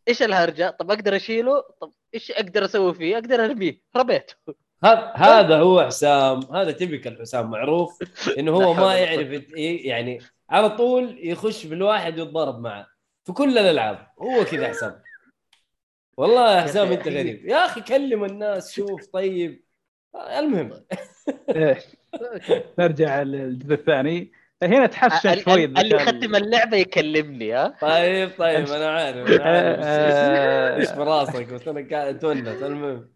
إيش 0.07 0.21
الهرجة؟ 0.23 0.69
طب 0.79 0.91
أقدر 0.91 1.15
أشيله؟ 1.15 1.63
طب 1.81 1.91
إيش 2.13 2.31
أقدر 2.31 2.65
أسوي 2.65 2.93
فيه؟ 2.93 3.15
أقدر 3.15 3.45
أرميه. 3.45 3.81
رميته. 3.97 4.35
هذا 4.83 5.11
هذا 5.15 5.57
هو 5.59 5.85
حسام 5.85 6.39
هذا 6.55 6.71
تبكل 6.71 7.17
حسام 7.21 7.49
معروف 7.51 7.99
إنه 8.39 8.51
هو 8.51 8.73
ما 8.73 8.95
يعرف 8.95 9.27
يت- 9.31 9.51
يعني 9.85 10.19
على 10.49 10.69
طول 10.69 11.19
يخش 11.23 11.65
بالواحد 11.65 12.19
ويتضارب 12.19 12.59
معه. 12.59 12.87
في 13.23 13.33
كل 13.33 13.57
الألعاب 13.57 14.07
هو 14.21 14.43
كذا 14.45 14.67
حسام. 14.69 15.01
والله 16.17 16.55
يا 16.57 16.61
حسام 16.61 16.91
أنت. 16.91 17.07
غريب. 17.07 17.45
يا 17.45 17.65
أخي 17.65 17.81
كلم 17.81 18.25
الناس 18.25 18.73
شوف 18.73 19.05
طيب. 19.13 19.63
آه، 20.15 20.39
المهم. 20.39 20.71
إيه. 21.49 21.77
نرجع 22.79 23.21
للجزء 23.21 23.73
الثاني. 23.73 24.31
هنا 24.63 24.85
تحسن 24.85 25.35
شوي 25.39 25.65
ال- 25.65 25.77
اللي 25.77 25.95
الذكاء 25.95 26.05
ختم 26.19 26.35
اللعبة 26.35 26.77
يكلمني 26.77 27.53
ها؟ 27.53 27.67
طيب 27.81 28.29
طيب 28.37 28.67
أنا 28.69 28.89
عارف 28.91 29.17
أنا 29.31 29.43
عارف. 29.43 29.79
آه، 29.83 30.75
إيش 30.75 30.91
براسك؟ 30.91 31.53
بس 31.53 31.67
أنا 31.67 31.87
قاعد 31.91 32.19
تونس 32.19 32.63
المهم. 32.63 33.09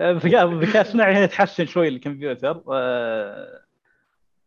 الذكاء 0.00 0.48
الذكاء 0.52 0.82
الصناعي 0.82 1.14
هنا 1.14 1.26
تحسن 1.26 1.66
شوي 1.66 1.88
الكمبيوتر. 1.88 2.62
آه، 2.72 3.60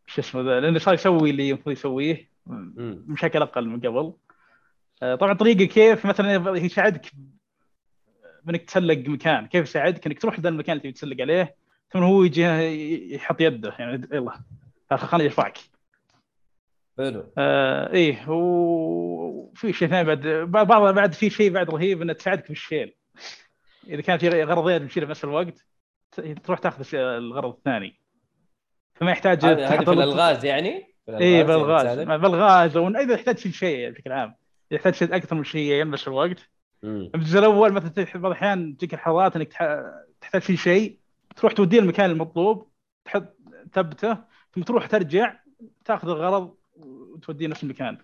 شو 0.08 0.22
اسمه 0.22 0.42
ذا؟ 0.42 0.60
لأنه 0.60 0.80
صار 0.80 0.94
يسوي 0.94 1.30
اللي 1.30 1.50
المفروض 1.52 1.76
يسويه. 1.78 2.30
بشكل 2.46 3.42
أقل 3.42 3.68
من 3.68 3.80
قبل. 3.80 4.14
آه، 5.04 5.16
طبعا 5.16 5.34
طريقة 5.34 5.66
كيف 5.66 6.06
مثلا 6.06 6.58
يساعدك 6.58 7.06
بانك 8.48 8.62
تسلق 8.62 8.98
مكان. 8.98 9.46
كيف 9.48 9.64
يساعدك 9.64 10.06
انك 10.08 10.22
تروح 10.22 10.40
ذا 10.40 10.50
المكان 10.50 10.78
اللي 10.78 10.92
تسلق 10.92 11.22
عليه 11.22 11.56
ثم 11.92 12.04
هو 12.04 12.24
يجي 12.24 12.44
يحط 13.16 13.42
يده. 13.42 13.74
يعني 13.80 14.08
يلا 14.14 14.40
خليني 14.98 15.24
يرفعك 15.26 15.58
حلو. 16.98 17.24
آه 17.38 17.94
إيه 17.94 18.30
وفي 18.30 19.74
شيء 19.74 19.88
ثاني 19.88 20.04
بعد 20.04 20.28
بعض 20.68 20.94
بعد 20.96 21.14
في 21.14 21.30
شيء 21.30 21.52
بعد 21.52 21.70
رهيب 21.70 22.02
انه 22.02 22.14
تساعدك 22.14 22.48
بالشيل 22.48 22.94
إذا 23.88 24.02
كان 24.02 24.18
في 24.18 24.44
غرضين 24.44 24.78
بتشيلها 24.86 25.08
بنفس 25.08 25.24
الوقت 25.24 25.66
ت- 26.12 26.22
تروح 26.22 26.60
تاخذ 26.60 26.96
الغرض 26.96 27.54
الثاني. 27.54 28.00
فما 28.96 29.12
يحتاج 29.12 29.46
هذه 29.46 29.84
في 29.84 29.92
الألغاز 29.92 30.46
يعني؟ 30.46 30.94
في 31.06 31.18
إيه 31.18 31.32
يعني 31.36 31.44
بالغاز. 31.48 31.82
تساعدك؟ 31.82 32.08
ما- 32.08 32.18
بالغاز 32.18 32.78
أو 32.78 32.88
إذا 32.88 33.14
يحتاج 33.14 33.36
تشيل 33.36 33.54
شيء 33.54 33.80
يعني 33.80 33.94
بشكل 33.94 34.12
عام. 34.12 34.28
إذا 34.28 34.36
يحتاج 34.78 34.94
شيء 34.94 35.16
أكثر 35.16 35.36
من 35.36 35.44
شيئين 35.44 35.90
بنفس 35.90 36.08
الوقت. 36.08 36.30
مم. 36.40 36.57
الجزء 36.84 37.40
الأول 37.40 37.74
مثلا 37.74 38.06
بعض 38.16 38.26
الأحيان 38.26 38.78
تجيك 38.78 38.94
الحظات 38.94 39.36
إنك 39.36 39.48
تح- 39.48 39.84
تحتاج 40.22 40.42
تشيل 40.42 40.58
شيء 40.60 41.00
تروح 41.36 41.54
توديه 41.54 41.80
المكان 41.80 42.10
المطلوب 42.12 42.68
تحط 43.06 43.34
ثبته 43.74 44.18
ثم 44.54 44.62
تروح 44.62 44.88
ترجع 44.88 45.34
تأخذ 45.86 46.10
الغرض 46.10 46.56
وتوديه 46.76 47.48
نفس 47.48 47.64
المكان. 47.64 47.98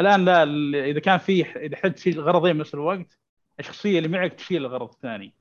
الآن 0.00 0.24
لا 0.24 0.42
إذا 0.84 1.00
كان 1.00 1.18
في 1.18 1.42
إذا 1.56 1.74
احتاج 1.74 1.94
تشيل 1.94 2.20
غرضين 2.20 2.52
بنفس 2.56 2.74
الوقت 2.74 3.18
الشخصية 3.60 3.98
اللي 3.98 4.08
معك 4.08 4.32
تشيل 4.32 4.66
الغرض 4.66 4.90
الثاني. 4.90 5.34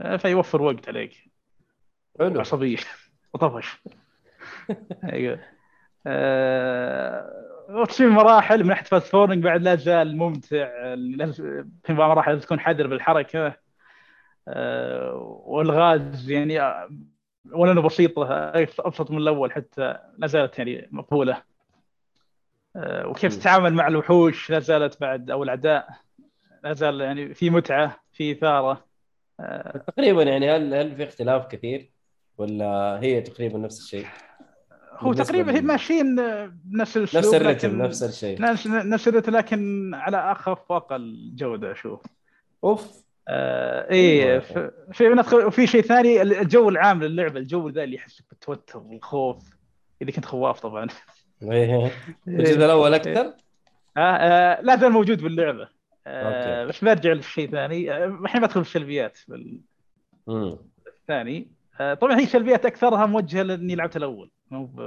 آه، 0.00 0.16
فيوفر 0.16 0.62
وقت 0.62 0.88
عليك. 0.88 1.30
حلو. 2.18 2.40
عصبيه 2.40 2.76
وطفش. 3.34 3.82
أيوه. 5.12 5.40
آه، 6.06 7.49
وتصير 7.70 8.10
مراحل 8.10 8.62
من 8.62 8.68
ناحية 8.68 8.84
platforming 8.84 9.44
بعد 9.44 9.62
لا 9.62 9.74
زال 9.74 10.16
ممتع 10.16 10.68
في 11.84 11.88
بعض 11.88 12.00
المراحل 12.00 12.32
لازم 12.32 12.44
تكون 12.44 12.60
حذر 12.60 12.86
بالحركة 12.86 13.56
آه، 14.48 15.14
والغاز 15.46 16.30
يعني 16.30 16.60
آه، 16.60 16.88
ولا 17.52 17.72
أنه 17.72 17.82
بسيطة 17.82 18.52
أبسط 18.78 19.10
من 19.10 19.18
الأول 19.18 19.52
حتى 19.52 19.96
لا 20.18 20.26
زالت 20.26 20.58
يعني 20.58 20.88
مقبولة 20.90 21.42
آه، 22.76 23.06
وكيف. 23.06 23.36
تتعامل 23.36 23.74
مع 23.74 23.88
الوحوش 23.88 24.50
لا 24.50 24.58
زالت 24.58 25.00
بعد 25.00 25.30
أو 25.30 25.42
الاعداء 25.42 25.88
لا 26.64 26.72
زال 26.72 27.00
يعني 27.00 27.34
في 27.34 27.50
متعة 27.50 28.00
في 28.12 28.32
إثارة 28.32 28.84
آه، 29.40 29.78
تقريبا 29.78 30.22
يعني 30.22 30.50
هل 30.50 30.74
هل 30.74 30.96
في 30.96 31.04
اختلاف 31.04 31.46
كثير 31.46 31.90
ولا 32.38 33.00
هي 33.02 33.20
تقريبا 33.20 33.58
نفس 33.58 33.80
الشيء؟ 33.80 34.06
هو 35.00 35.12
تقريبا 35.12 35.56
هي 35.56 35.60
ماشيين 35.60 36.16
بنفس 36.64 36.96
الأسلوب 36.96 37.24
نفس 37.24 37.34
الرتم 37.34 37.82
نفس 37.82 38.02
الشيء. 38.02 38.40
نفس 38.40 38.66
نفس 38.66 39.08
الرتم 39.08 39.36
لكن 39.36 39.90
على 39.94 40.32
اخف 40.32 40.70
واقل 40.70 41.32
جوده 41.34 41.72
أشوف. 41.72 42.00
أوف. 42.64 43.04
آه 43.28 43.90
إيه 43.90 44.38
في 44.92 45.08
ندخل 45.08 45.36
وفي 45.36 45.66
شيء 45.66 45.82
ثاني 45.82 46.22
الجو 46.22 46.68
العام 46.68 47.02
للعبة 47.02 47.40
الجو 47.40 47.68
ذا 47.68 47.84
اللي 47.84 47.96
يحسك 47.96 48.24
بالتوتر 48.30 48.78
والخوف 48.78 49.56
إذا 50.02 50.10
كنت 50.10 50.24
خواف 50.24 50.60
طبعا. 50.60 50.86
إيه. 51.42 51.90
الجزء 52.28 52.56
الأول 52.56 52.94
أكثر؟ 52.94 53.32
آه 53.96 54.00
آه 54.00 54.60
لا 54.60 54.76
زال 54.76 54.92
موجود 54.92 55.22
باللعبة. 55.22 55.68
آه. 56.06 56.64
بس 56.64 56.84
برجع 56.84 57.12
لشيء 57.12 57.50
ثاني 57.50 57.92
آه، 57.92 58.06
الحين 58.06 58.40
بدخل 58.40 58.64
في 58.64 58.68
السلبيات. 58.68 59.18
الثاني. 60.86 61.50
آه 61.80 61.94
طبعا 61.94 62.20
هي 62.20 62.26
سلبيات 62.26 62.66
أكثرها 62.66 63.06
موجهة 63.06 63.42
لأني 63.42 63.74
لعبت 63.74 63.96
الأول. 63.96 64.30
مو 64.50 64.66
ب- 64.66 64.80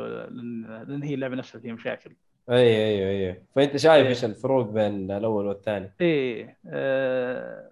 لأن 0.87 1.03
هي 1.03 1.13
اللعبة 1.13 1.35
نفسها 1.35 1.61
فيها 1.61 1.73
مشاكل. 1.73 2.15
أي 2.49 2.55
أي 2.57 3.29
أي 3.29 3.43
فأنت 3.55 3.77
شايف 3.77 4.03
إيه. 4.03 4.09
إيش 4.09 4.25
الفروق 4.25 4.67
بين 4.69 5.11
الأول 5.11 5.45
والثاني؟ 5.45 5.93
إيه 6.01 6.57
آه، 6.67 7.69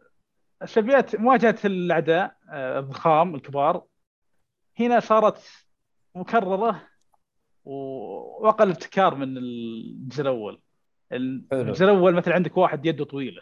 السلبيات 0.62 1.16
مواجهة 1.16 1.58
الأعداء 1.66 2.36
آه، 2.50 2.80
الضخام 2.80 3.36
الكبار. 3.36 3.84
هنا 4.80 5.00
صارت 5.00 5.66
مكررة 6.16 6.82
وأقل 7.66 8.70
ابتكار 8.70 9.16
من 9.16 9.38
الجزء 9.38 10.22
الأول. 10.22 10.62
الجزء 11.14 11.86
الأول 11.86 12.14
مثلا 12.16 12.34
عندك 12.36 12.58
واحد 12.58 12.86
يده 12.86 13.06
طويلة. 13.06 13.42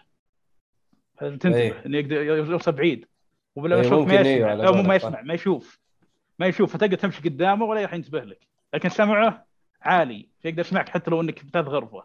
تنتبه 1.17 1.55
إيه. 1.55 1.85
إنه 1.85 1.97
يقدر 1.97 2.51
يوصل 2.51 2.71
بعيد؟ 2.71 3.05
وبلا 3.55 3.75
إيه، 3.75 3.81
يشوف 3.81 4.07
ما 4.07 4.21
إيه، 4.21 4.45
يسمع. 4.45 4.71
مو 4.71 4.81
ما. 4.81 4.95
يسمع 4.95 5.21
ما 5.21 5.33
يشوف. 5.33 5.79
ما 6.39 6.47
يشوف 6.47 6.73
فتقدر 6.73 6.97
تمشي 6.97 7.29
قدامه 7.29 7.65
ولا 7.65 7.81
راح 7.81 7.93
ينتبه 7.93 8.23
لك. 8.23 8.47
لكن 8.73 8.89
سمعه 8.89 9.45
عالي 9.81 10.29
فيقدر 10.41 10.59
يسمعك 10.59 10.89
حتى 10.89 11.11
لو 11.11 11.21
إنك 11.21 11.45
بثلاث 11.45 11.65
غرفة. 11.65 12.03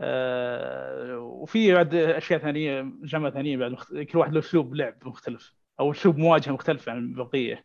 آه 0.00 1.18
وفي 1.18 1.74
بعد 1.74 1.94
أشياء 1.94 2.40
ثانية 2.40 2.92
جامعه 3.02 3.30
ثانية 3.32 3.56
بعد 3.56 3.72
مخت... 3.72 3.94
كل 3.94 4.18
واحد 4.18 4.32
له 4.32 4.38
أسلوب 4.38 4.74
لعب 4.74 4.94
مختلف 5.02 5.54
أو 5.80 5.90
أسلوب 5.92 6.18
مواجهة 6.18 6.52
مختلف 6.52 6.88
عن 6.88 6.98
البقية. 6.98 7.64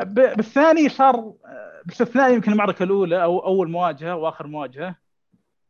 ب... 0.00 0.14
بالثاني 0.14 0.88
صار 0.88 1.14
آه، 1.16 1.82
باستثناء 1.86 2.34
يمكن 2.34 2.52
المعركة 2.52 2.82
الأولى 2.82 3.22
أو 3.22 3.38
أول 3.38 3.70
مواجهة 3.70 4.16
وآخر 4.16 4.46
مواجهة. 4.46 4.96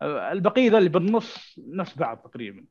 آه، 0.03 0.33
البقية 0.33 0.71
ذا 0.71 0.79
اللي 0.79 0.89
بالنص 0.89 1.59
نفس 1.59 1.99
بعض 1.99 2.19
تقريبا. 2.19 2.65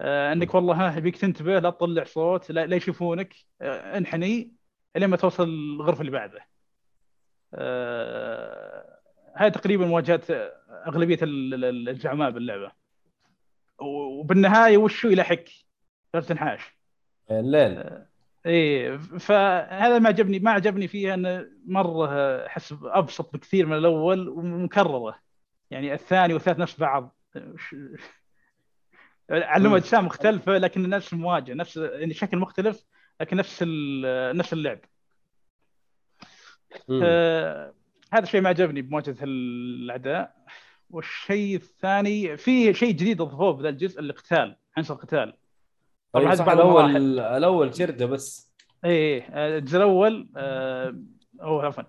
آه، 0.00 0.32
إنك 0.32 0.54
والله 0.54 0.74
ها 0.74 0.98
يبيك 0.98 1.16
تنتبه 1.16 1.58
لا 1.58 1.70
تطلع 1.70 2.04
صوت 2.04 2.50
لا, 2.50 2.66
لا 2.66 2.76
يشوفونك. 2.76 3.34
آه، 3.60 3.98
انحني. 3.98 4.55
لين 4.98 5.10
ما 5.10 5.16
توصل 5.16 5.44
الغرفة 5.48 6.00
اللي 6.00 6.12
بعده. 6.12 6.46
آه، 7.54 8.98
هاي 9.36 9.50
تقريبا 9.50 9.86
مواجهات 9.86 10.30
أغلبية 10.86 11.18
ال- 11.22 11.64
ال- 11.64 11.88
الزعماء 11.88 12.30
باللعبة. 12.30 12.72
وبالنهاية 13.78 14.76
وشو 14.76 15.08
يلحق 15.08 15.44
ثلاث 16.12 16.28
تنحاش 16.28 16.76
الليل. 17.30 17.84
إيه 18.46 18.96
فهذا 18.96 19.98
ما 19.98 20.08
عجبني 20.08 20.38
ما 20.38 20.50
عجبني 20.50 20.88
فيها 20.88 21.14
انه 21.14 21.46
مرة 21.66 22.08
أحس 22.46 22.74
أبسط 22.82 23.32
بكثير 23.34 23.66
من 23.66 23.76
الأول 23.76 24.28
ومكررة. 24.28 25.18
يعني 25.70 25.94
الثاني 25.94 26.34
والثالث 26.34 26.58
نفس 26.58 26.80
بعض. 26.80 27.16
علموا 29.30 29.76
أجسام 29.76 30.06
مختلفة 30.06 30.58
لكن 30.58 30.88
نفس 30.88 31.12
المواجهه 31.12 31.54
نفس 31.54 31.76
يعني 31.76 32.14
شكل 32.14 32.36
مختلف. 32.36 32.84
لكن 33.20 33.36
نفس 33.36 33.62
نفس 34.34 34.52
اللعب. 34.52 34.78
آه 37.02 37.74
هذا 38.12 38.22
الشيء 38.22 38.40
ما 38.40 38.48
عجبني 38.48 38.82
بمواجهة 38.82 39.16
الأعداء. 39.22 40.36
والشيء 40.90 41.56
الثاني 41.56 42.36
في 42.36 42.74
شيء 42.74 42.90
جديد 42.90 43.20
أضافوه 43.20 43.52
بذا 43.52 43.68
الجزء 43.68 44.00
القتال 44.00 44.56
عنصر 44.76 44.94
القتال. 44.94 45.36
طبعا 46.12 46.34
بعض 46.34 46.50
الأول. 46.50 46.96
الأول 47.20 47.74
شرده 47.74 48.06
بس. 48.06 48.52
إيه 48.84 48.90
إيه، 48.90 49.28
آه، 49.30 49.58
الجزء 49.58 49.76
الأول 49.76 50.28
آه، 50.36 50.96
أو 51.42 51.60
عفوا. 51.60 51.84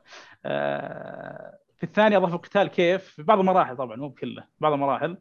آه، 0.46 1.60
في 1.78 1.84
الثاني 1.84 2.18
أضافوا 2.18 2.36
القتال 2.36 2.68
كيف؟ 2.68 3.04
في 3.04 3.24
بعض 3.24 3.40
المراحل 3.40 3.78
طبعا 3.78 3.96
مو 3.96 4.10
بكله 4.10 4.44
بعض 4.60 4.74
المراحل. 4.74 5.18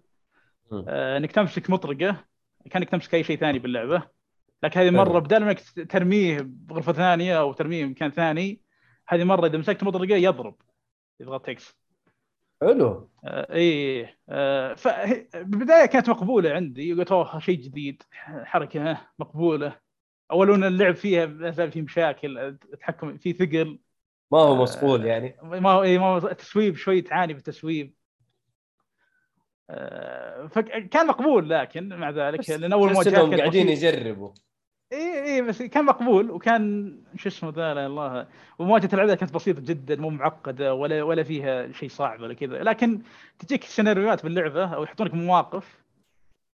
مم. 0.73 0.85
آه، 0.89 1.17
انك 1.17 1.33
تمسك 1.33 1.71
مطرقة. 1.71 2.25
كانك 2.71 2.89
تمسك 2.89 3.15
أي 3.15 3.25
شيء 3.25 3.39
ثاني 3.39 3.59
باللعبة. 3.59 4.16
لكن 4.63 4.81
هذه 4.81 4.91
مرة. 4.91 5.19
بدل 5.19 5.45
ما 5.45 5.53
ترميه 5.89 6.39
بغرفة 6.45 6.93
ثانية 6.93 7.41
أو 7.41 7.53
ترميه 7.53 7.85
بمكان 7.85 8.11
ثاني 8.11 8.61
هذه 9.09 9.25
مرة 9.25 9.47
إذا 9.47 9.59
مسكت 9.59 9.85
مطرقه 9.85 10.15
يضرب 10.17 10.55
يضغط 11.21 11.49
إكس 11.49 11.77
حلو. 12.61 13.11
آه، 13.25 13.55
اي 13.55 14.09
آه، 14.29 14.75
فه- 14.75 15.27
بالبداية 15.35 15.87
كانت 15.87 16.09
مقبولة 16.11 16.51
عندي 16.51 16.93
قلت 16.93 17.13
اوه 17.13 17.39
شيء 17.39 17.59
جديد 17.59 18.03
حركة 18.45 18.99
مقبولة. 19.19 19.77
اول 20.31 20.51
ان 20.55 20.65
اللعب 20.65 20.95
فيها 20.95 21.27
لا 21.27 21.51
زال 21.51 21.73
في 21.73 21.83
مشاكل 21.83 22.39
التحكم 22.39 23.17
في 23.17 23.33
ثقل. 23.33 23.79
ما 24.33 24.39
هو 24.39 24.55
مصقول 24.55 25.05
يعني. 25.05 25.37
ما 25.43 25.71
هو 25.71 25.83
إيه، 25.83 25.99
ما 25.99 26.07
هو 26.07 26.17
التصويب 26.17 26.77
شوي 26.77 27.01
تعاني 27.03 27.35
بالتصويب 27.35 27.95
آه، 29.71 30.47
فكان 30.47 31.07
مقبول 31.07 31.51
لكن 31.51 31.89
مع 31.89 32.11
ذلك 32.11 32.51
لأن 32.51 32.73
أول 32.73 33.05
كانت 33.05 33.35
قاعدين. 33.35 33.69
يجربوا. 33.69 34.31
إي 34.93 35.25
إي 35.25 35.43
بس 35.43 35.63
كان 35.63 35.85
مقبول 35.85 36.31
وكان 36.31 36.97
شو 37.17 37.29
اسمه 37.29 37.51
ذا 37.51 37.75
لا 37.75 37.87
الله. 37.87 38.27
ومواجهة 38.59 38.95
الاعداء 38.95 39.17
كانت 39.17 39.35
بسيطة 39.35 39.61
جدا 39.61 39.97
مو 39.97 40.11
معقدة 40.11 40.75
ولا 40.75 41.03
ولا 41.03 41.23
فيها 41.23 41.73
شيء 41.73 41.89
صعب 41.89 42.21
ولا 42.21 42.35
كذا. 42.35 42.63
لكن 42.63 43.03
تجيك 43.39 43.65
سيناريوهات 43.65 44.23
باللعبه 44.23 44.75
أو 44.75 44.83
يحطونك 44.83 45.15
مواقف 45.15 45.85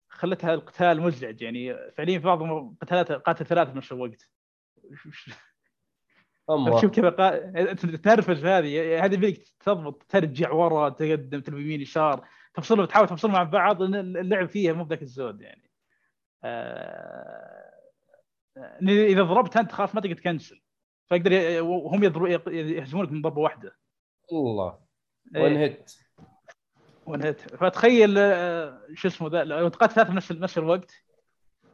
خلتها 0.08 0.54
القتال 0.54 1.00
مزعج. 1.00 1.42
يعني 1.42 1.90
فعليا 1.90 2.18
في 2.18 2.24
بعض 2.24 2.42
القتالات 2.42 3.12
قاتل 3.12 3.46
ثلاثة 3.46 3.72
بنفس 3.72 3.92
الوقت. 3.92 4.28
اما 6.50 6.80
شوف 6.80 6.90
كذا 6.90 7.10
قا... 7.10 7.72
تنرفز 7.74 8.44
هذه. 8.44 9.04
هذه 9.04 9.16
فيك 9.16 9.48
تضبط 9.60 10.02
ترجع 10.08 10.50
ورا 10.52 10.88
تقدم 10.88 11.40
تلف 11.40 11.54
يمين 11.54 11.80
يسار 11.80 12.28
تفصلهم 12.54 12.86
تحاول 12.86 13.08
تفصلهم 13.08 13.36
عن 13.36 13.50
بعض 13.50 13.82
لأن 13.82 14.16
اللعب 14.16 14.48
فيها 14.48 14.72
مو 14.72 14.84
بذاك 14.84 15.02
الزود 15.02 15.40
يعني. 15.40 15.70
آه... 16.44 17.71
إذا 18.88 19.22
ضربت 19.22 19.56
أنت 19.56 19.72
خلاص 19.72 19.94
ما 19.94 20.00
تقدر 20.00 20.14
تكنسل. 20.14 20.62
فيقدر 21.08 21.62
وهم 21.62 22.04
يهزمونك 22.46 23.12
من 23.12 23.22
ضربة 23.22 23.40
واحدة. 23.40 23.76
الله. 24.32 24.78
وان 25.34 25.56
هيت 25.56 25.92
ونهت 27.06 27.40
فتخيل 27.40 28.14
آه، 28.18 28.80
شو 28.94 29.08
اسمه 29.08 29.28
ذا 29.28 29.44
لو 29.44 29.68
تقاتل 29.68 29.94
ثلاثة 29.94 30.10
بنفس 30.10 30.32
نفس 30.32 30.58
الوقت 30.58 30.94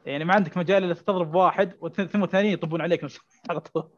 يعني 0.06 0.24
ما 0.24 0.34
عندك 0.34 0.56
مجال 0.56 0.84
إلا 0.84 0.94
تضرب 0.94 1.34
واحد 1.34 1.72
ثم 2.12 2.24
الثانيين 2.24 2.52
يطبون 2.52 2.80
عليك 2.80 3.06
على 3.50 3.60
طول. 3.60 3.90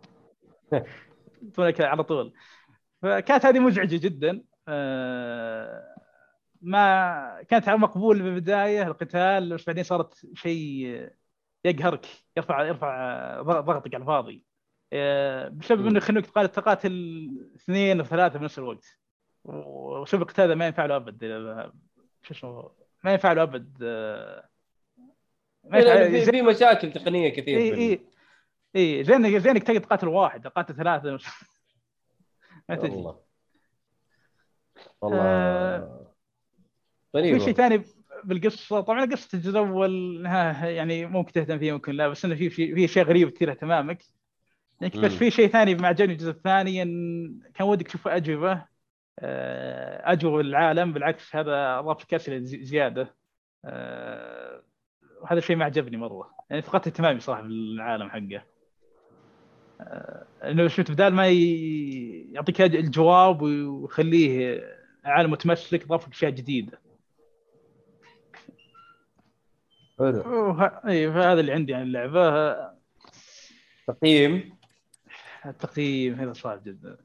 يطبون 1.42 1.64
عليك 1.64 1.80
على 1.80 2.04
طول. 2.04 2.32
فكانت 3.02 3.46
هذه 3.46 3.58
مزعجة 3.58 3.96
جدا. 3.96 4.44
آه، 4.68 5.96
ما 6.62 7.42
كانت 7.48 7.68
مقبول 7.68 8.22
بالبداية 8.22 8.82
القتال 8.82 9.54
بس 9.54 9.64
بعدين 9.64 9.84
صارت 9.84 10.26
شيء 10.34 11.10
يقهرك 11.64 12.06
يرفع 12.36 12.64
يرفع 12.64 13.42
ضغطك 13.42 13.94
على 13.94 14.02
الفاضي. 14.02 14.44
آه، 14.92 15.48
بسبب 15.48 15.86
إنه 15.86 15.98
يخلوك 15.98 16.26
تقاتل 16.26 17.50
اثنين 17.56 18.00
أو 18.00 18.06
ثلاثة 18.06 18.38
بنفس 18.38 18.58
الوقت. 18.58 18.98
وشوف 19.44 20.22
القتال 20.22 20.44
هذا 20.44 20.54
ما 20.54 20.66
ينفع 20.66 20.86
له 20.86 20.96
أبد. 20.96 21.24
شو 22.22 22.34
اسمه 22.34 22.70
ما 23.04 23.12
ينفع 23.12 23.32
له 23.32 23.42
أبد 23.42 23.78
آه، 23.82 24.48
ما 25.64 25.78
ينفع 25.78 26.30
في, 26.30 26.42
مشاكل 26.42 26.92
تقنية 26.92 27.28
كثير 27.28 27.58
إي 27.58 27.74
إي 27.74 28.00
إي 28.76 29.04
زين 29.04 29.40
زينك 29.40 29.62
تقدر 29.62 29.80
تقاتل 29.80 30.08
واحد 30.08 30.42
تقاتل 30.42 30.74
ثلاثة. 30.74 31.18
ما 32.68 32.76
تجي 32.76 32.94
والله 32.94 33.20
والله. 35.00 35.22
آه، 35.22 36.14
غريبه 37.16 37.38
في 37.38 37.44
شيء 37.44 37.54
ثاني 37.54 37.82
بالقصة 38.24 38.80
طبعا 38.80 39.04
قصة 39.04 39.36
الجزء 39.36 39.50
الأول 39.50 40.22
يعني 40.62 41.06
ممكن 41.06 41.32
تهتم 41.32 41.58
فيه 41.58 41.72
ممكن 41.72 41.92
لا 41.92 42.08
بس 42.08 42.24
إنه 42.24 42.34
في 42.34 42.50
في 42.50 42.74
في 42.74 42.84
اشياء 42.84 43.06
غريبه 43.06 43.30
تثير 43.30 43.50
اهتمامك. 43.50 44.02
يعني 44.80 45.00
بس. 45.00 45.12
في 45.14 45.30
شيء 45.30 45.48
ثاني 45.48 45.74
ما 45.74 45.88
عجبني 45.88 46.12
الجزء 46.12 46.30
الثاني 46.30 46.82
إن 46.82 46.90
كان 47.54 47.66
ودك 47.66 47.86
تشوف 47.86 48.08
أجوبة 48.08 48.62
آه، 49.18 50.12
أجوبة 50.12 50.40
العالم 50.40 50.92
بالعكس 50.92 51.36
هذا 51.36 51.78
اضاف 51.78 52.02
لك 52.02 52.14
اسئله 52.14 52.38
زي- 52.38 52.64
زيادة. 52.64 53.14
آه، 53.64 54.62
وهذا 55.22 55.38
الشيء 55.38 55.56
ما 55.56 55.64
عجبني 55.64 55.96
مرة. 55.96 56.30
يعني 56.50 56.62
فقدت 56.62 56.86
اهتمامي 56.86 57.20
صراحة 57.20 57.42
بالعالم 57.42 58.10
حقه. 58.10 58.42
آه، 59.80 60.24
إنه 60.44 60.68
شفت 60.68 60.90
بدال 60.90 61.14
ما 61.14 61.28
يعطيك 61.28 62.60
الجواب 62.60 63.42
ويخليه 63.42 64.62
عالم 65.04 65.30
متمسك 65.30 65.86
ضاف 65.86 66.06
لك 66.08 66.12
أشياء 66.14 66.30
جديدة. 66.30 66.78
حلو. 70.00 70.48
وه- 70.48 70.80
اي 70.88 71.12
فهذا 71.12 71.40
اللي 71.40 71.52
عندي 71.52 71.74
عن 71.74 71.82
اللعبة. 71.82 72.56
تقييم؟ 73.86 74.56
التقييم 75.46 76.14
هذا 76.14 76.32
صعب 76.32 76.64
جدا. 76.64 76.96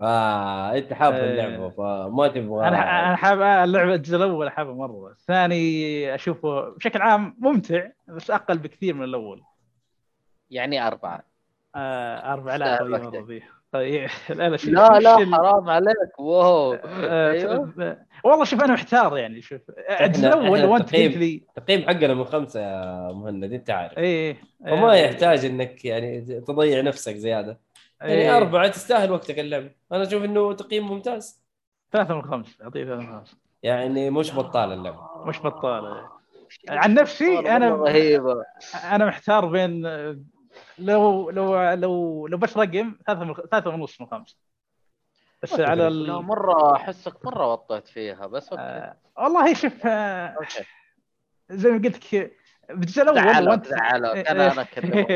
آه 0.00 0.76
أنت 0.78 0.92
حاب 0.92 1.12
آه. 1.14 1.24
اللعبة 1.30 1.68
فما 1.70 2.28
تبغى. 2.28 2.68
أنا 2.68 3.06
أنا 3.08 3.16
حاب 3.16 3.42
اللعبة 3.42 3.94
الجزء 3.94 4.16
الأول 4.16 4.50
حابه 4.50 4.74
مرة 4.74 5.10
الثاني 5.10 6.14
أشوفه 6.14 6.68
بشكل 6.70 7.02
عام 7.02 7.36
ممتع 7.38 7.86
بس 8.08 8.30
أقل 8.30 8.58
بكثير 8.58 8.94
من 8.94 9.04
الأول. 9.04 9.42
يعني 10.50 10.86
أربعة. 10.86 11.22
آه 11.74 12.32
أربعة 12.32 12.56
لا 12.56 12.74
استاهل 12.74 12.92
طيب. 12.98 13.14
مرة 13.14 13.24
فيه. 13.24 13.50
طيب 13.72 14.08
لا 14.28 14.48
لا 14.48 14.56
شوف 14.56 14.70
لا 14.70 14.92
وش 14.96 15.02
لا 15.02 15.18
ال- 15.18 15.34
حرام 15.34 15.70
عليك. 15.70 16.18
واو. 16.20 16.74
آه، 16.74 17.30
أيوه. 17.32 17.72
ت- 17.78 17.98
والله 18.24 18.44
شوف 18.44 18.64
أنا 18.64 18.72
محتار 18.72 19.18
يعني 19.18 19.42
شوف. 19.42 19.60
الجزء 20.00 20.26
الأول 20.28 20.44
إحنا 20.58 20.66
لو 20.66 20.76
أنت 20.76 20.84
التقييم- 20.84 21.08
قلت 21.12 21.16
لي 21.18 21.42
التقييم 21.58 21.82
حقنا 21.86 22.14
من 22.14 22.24
خمسة 22.24 22.60
يا 22.60 23.12
مهند 23.12 23.52
أنت 23.52 23.70
عارف. 23.70 23.98
إيه 23.98 24.36
فما 24.66 24.92
إيه، 24.92 25.04
يحتاج 25.04 25.44
إنك 25.44 25.84
يعني 25.84 26.20
تضيع 26.40 26.80
نفسك 26.80 27.14
زيادة. 27.14 27.60
يعني 28.00 28.12
إيه، 28.12 28.36
أربعة 28.36 28.68
تستاهل 28.68 29.10
وقتك 29.10 29.38
اللعبه 29.38 29.70
أنا 29.92 30.02
أشوف 30.02 30.24
إنه 30.24 30.52
تقييم 30.52 30.88
ممتاز. 30.92 31.42
ثلاثة 31.92 32.14
من 32.14 32.22
خمس 32.22 32.62
أعطيه 32.62 32.84
ثلاثة 32.84 33.00
من 33.02 33.18
خمس 33.18 33.36
يعني 33.62 34.10
مش 34.10 34.34
بطال 34.34 34.72
اللعبه 34.72 35.00
مش 35.26 35.40
بطالة. 35.40 36.08
عن 36.68 36.94
نفسي 36.94 37.38
أنا 37.38 37.68
رهيبة. 37.68 38.34
أنا 38.92 39.06
محتار 39.06 39.46
بين 39.46 39.86
لو 40.78 41.30
لو 41.30 41.72
لو 41.72 42.26
لو 42.26 42.38
بس 42.38 42.56
رقم 42.56 42.94
ثلاثة 43.06 43.24
من 43.24 43.34
ثلاثة 43.34 43.70
ونص 43.70 44.00
من 44.00 44.06
خمسة. 44.06 44.36
بس 45.42 45.60
على 45.60 45.88
ال... 45.88 46.10
مرة 46.10 46.76
احسك 46.76 47.26
مرة 47.26 47.52
وطيت 47.52 47.88
فيها 47.88 48.26
بس 48.26 48.48
أوكي. 48.48 48.62
آه 48.62 48.96
والله 49.16 49.54
شوف 49.54 49.86
آه 49.86 50.26
أوكي. 50.26 50.64
زي 51.50 51.70
ما 51.70 51.78
قلت 51.78 52.14
لك 52.14 52.32
بالجزء 52.70 53.02
الأول 53.02 53.16
زعلوا 53.16 53.50
وانت 53.50 53.66
زعلوا 53.66 54.22
كان 54.22 54.40
أنا 54.40 54.62
كذا 54.62 55.06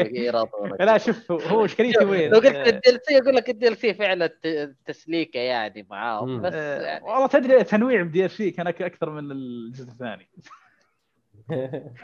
لا 0.80 0.98
شوف 0.98 1.32
هو 1.32 1.64
اشكاليتي 1.64 2.04
وين؟ 2.04 2.30
لو 2.30 2.38
قلت 2.38 2.56
آه، 2.56 2.66
ال 2.68 3.00
DLC 3.02 3.18
أقول 3.18 3.36
لك 3.36 3.68
ال 3.68 3.76
DLC 3.76 3.94
فعلا 3.94 4.26
ت- 4.26 4.76
تسليكة 4.86 5.38
يعني 5.40 5.86
معاهم. 5.90 6.42
بس 6.42 6.52
آه، 6.54 6.82
يعني. 6.82 7.04
والله 7.04 7.26
تدري 7.26 7.64
تنويع 7.64 8.02
ب 8.02 8.24
DLC 8.24 8.50
كان 8.50 8.66
أكثر 8.66 9.10
من 9.10 9.32
الجزء 9.32 9.90
الثاني. 9.90 10.28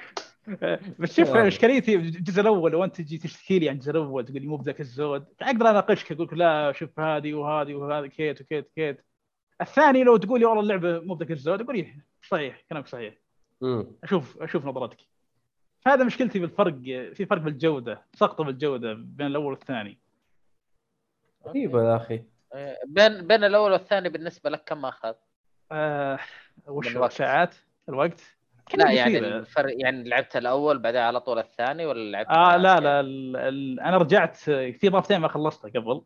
بس 1.01 1.17
شوف. 1.17 1.37
اشكاليتي 1.37 1.95
الجزء 1.95 2.41
الأول 2.41 2.73
لو 2.73 2.85
أنت 2.85 2.97
تجي 2.97 3.19
تشتكي 3.19 3.59
لي 3.59 3.69
عن 3.69 3.75
الجزء 3.75 3.91
الأول 3.91 4.25
تقول 4.25 4.41
لي 4.41 4.47
مو 4.47 4.57
بذاك 4.57 4.81
الزود 4.81 5.27
أقدر 5.43 5.71
اناقشك 5.71 6.13
أقول 6.13 6.27
لك 6.27 6.33
لا 6.33 6.73
شوف 6.73 7.01
هذه 7.01 7.35
وهذه 7.35 7.75
وهذه 7.75 8.07
كيت 8.07 8.41
وكيت 8.41 8.71
كيت 8.75 9.05
الثاني 9.61 10.05
لو 10.05 10.17
تقول 10.17 10.41
لي 10.41 10.47
والله 10.47 10.63
اللعبة 10.63 11.01
مو 11.01 11.15
بذاك 11.15 11.31
الزود 11.31 11.61
أقول 11.61 11.77
لي 11.77 11.95
صحيح 12.29 12.65
كلامك 12.71 12.87
صحيح 12.87 13.15
مم. 13.61 13.87
أشوف 14.05 14.43
أشوف 14.43 14.67
نظرتك 14.67 14.99
هذا 15.87 16.05
مشكلتي 16.05 16.39
بالفرق 16.39 16.75
في 17.15 17.27
فرق 17.27 17.43
بالجوده 17.43 18.03
سقطة 18.15 18.45
بالجوده 18.45 18.93
بين 18.93 19.27
الأول 19.27 19.53
والثاني 19.53 19.99
غريبه 21.47 21.83
يا 21.83 21.97
أخي 21.97 22.23
آه، 22.55 22.79
بين 22.87 23.27
بين 23.27 23.45
الأول 23.45 23.73
والثاني 23.73 24.09
بالنسبة 24.09 24.51
لك 24.51 24.65
كم 24.65 24.85
أخذ؟ 24.85 25.15
آه 25.73 26.19
وش. 26.67 26.97
ساعات 27.13 27.55
الوقت 27.89 28.36
لا 28.75 28.91
يعني 28.93 29.11
كثيرة. 29.19 29.39
الفرق 29.39 29.75
يعني 29.79 30.09
لعبت 30.09 30.37
الأول 30.37 30.79
بعدين 30.79 31.01
على 31.01 31.21
طول 31.21 31.39
الثاني 31.39 31.87
ولا 31.87 32.11
لعبت 32.11 32.29
آه 32.31 32.57
لا؟ 32.57 32.81
لا 32.81 33.01
ال 33.01 33.37
ال 33.37 33.81
أنا 33.81 33.97
رجعت 33.97 34.37
في 34.37 34.89
اضافتين 34.89 35.19
ما 35.21 35.29
خلصتها 35.29 35.69
قبل. 35.71 36.03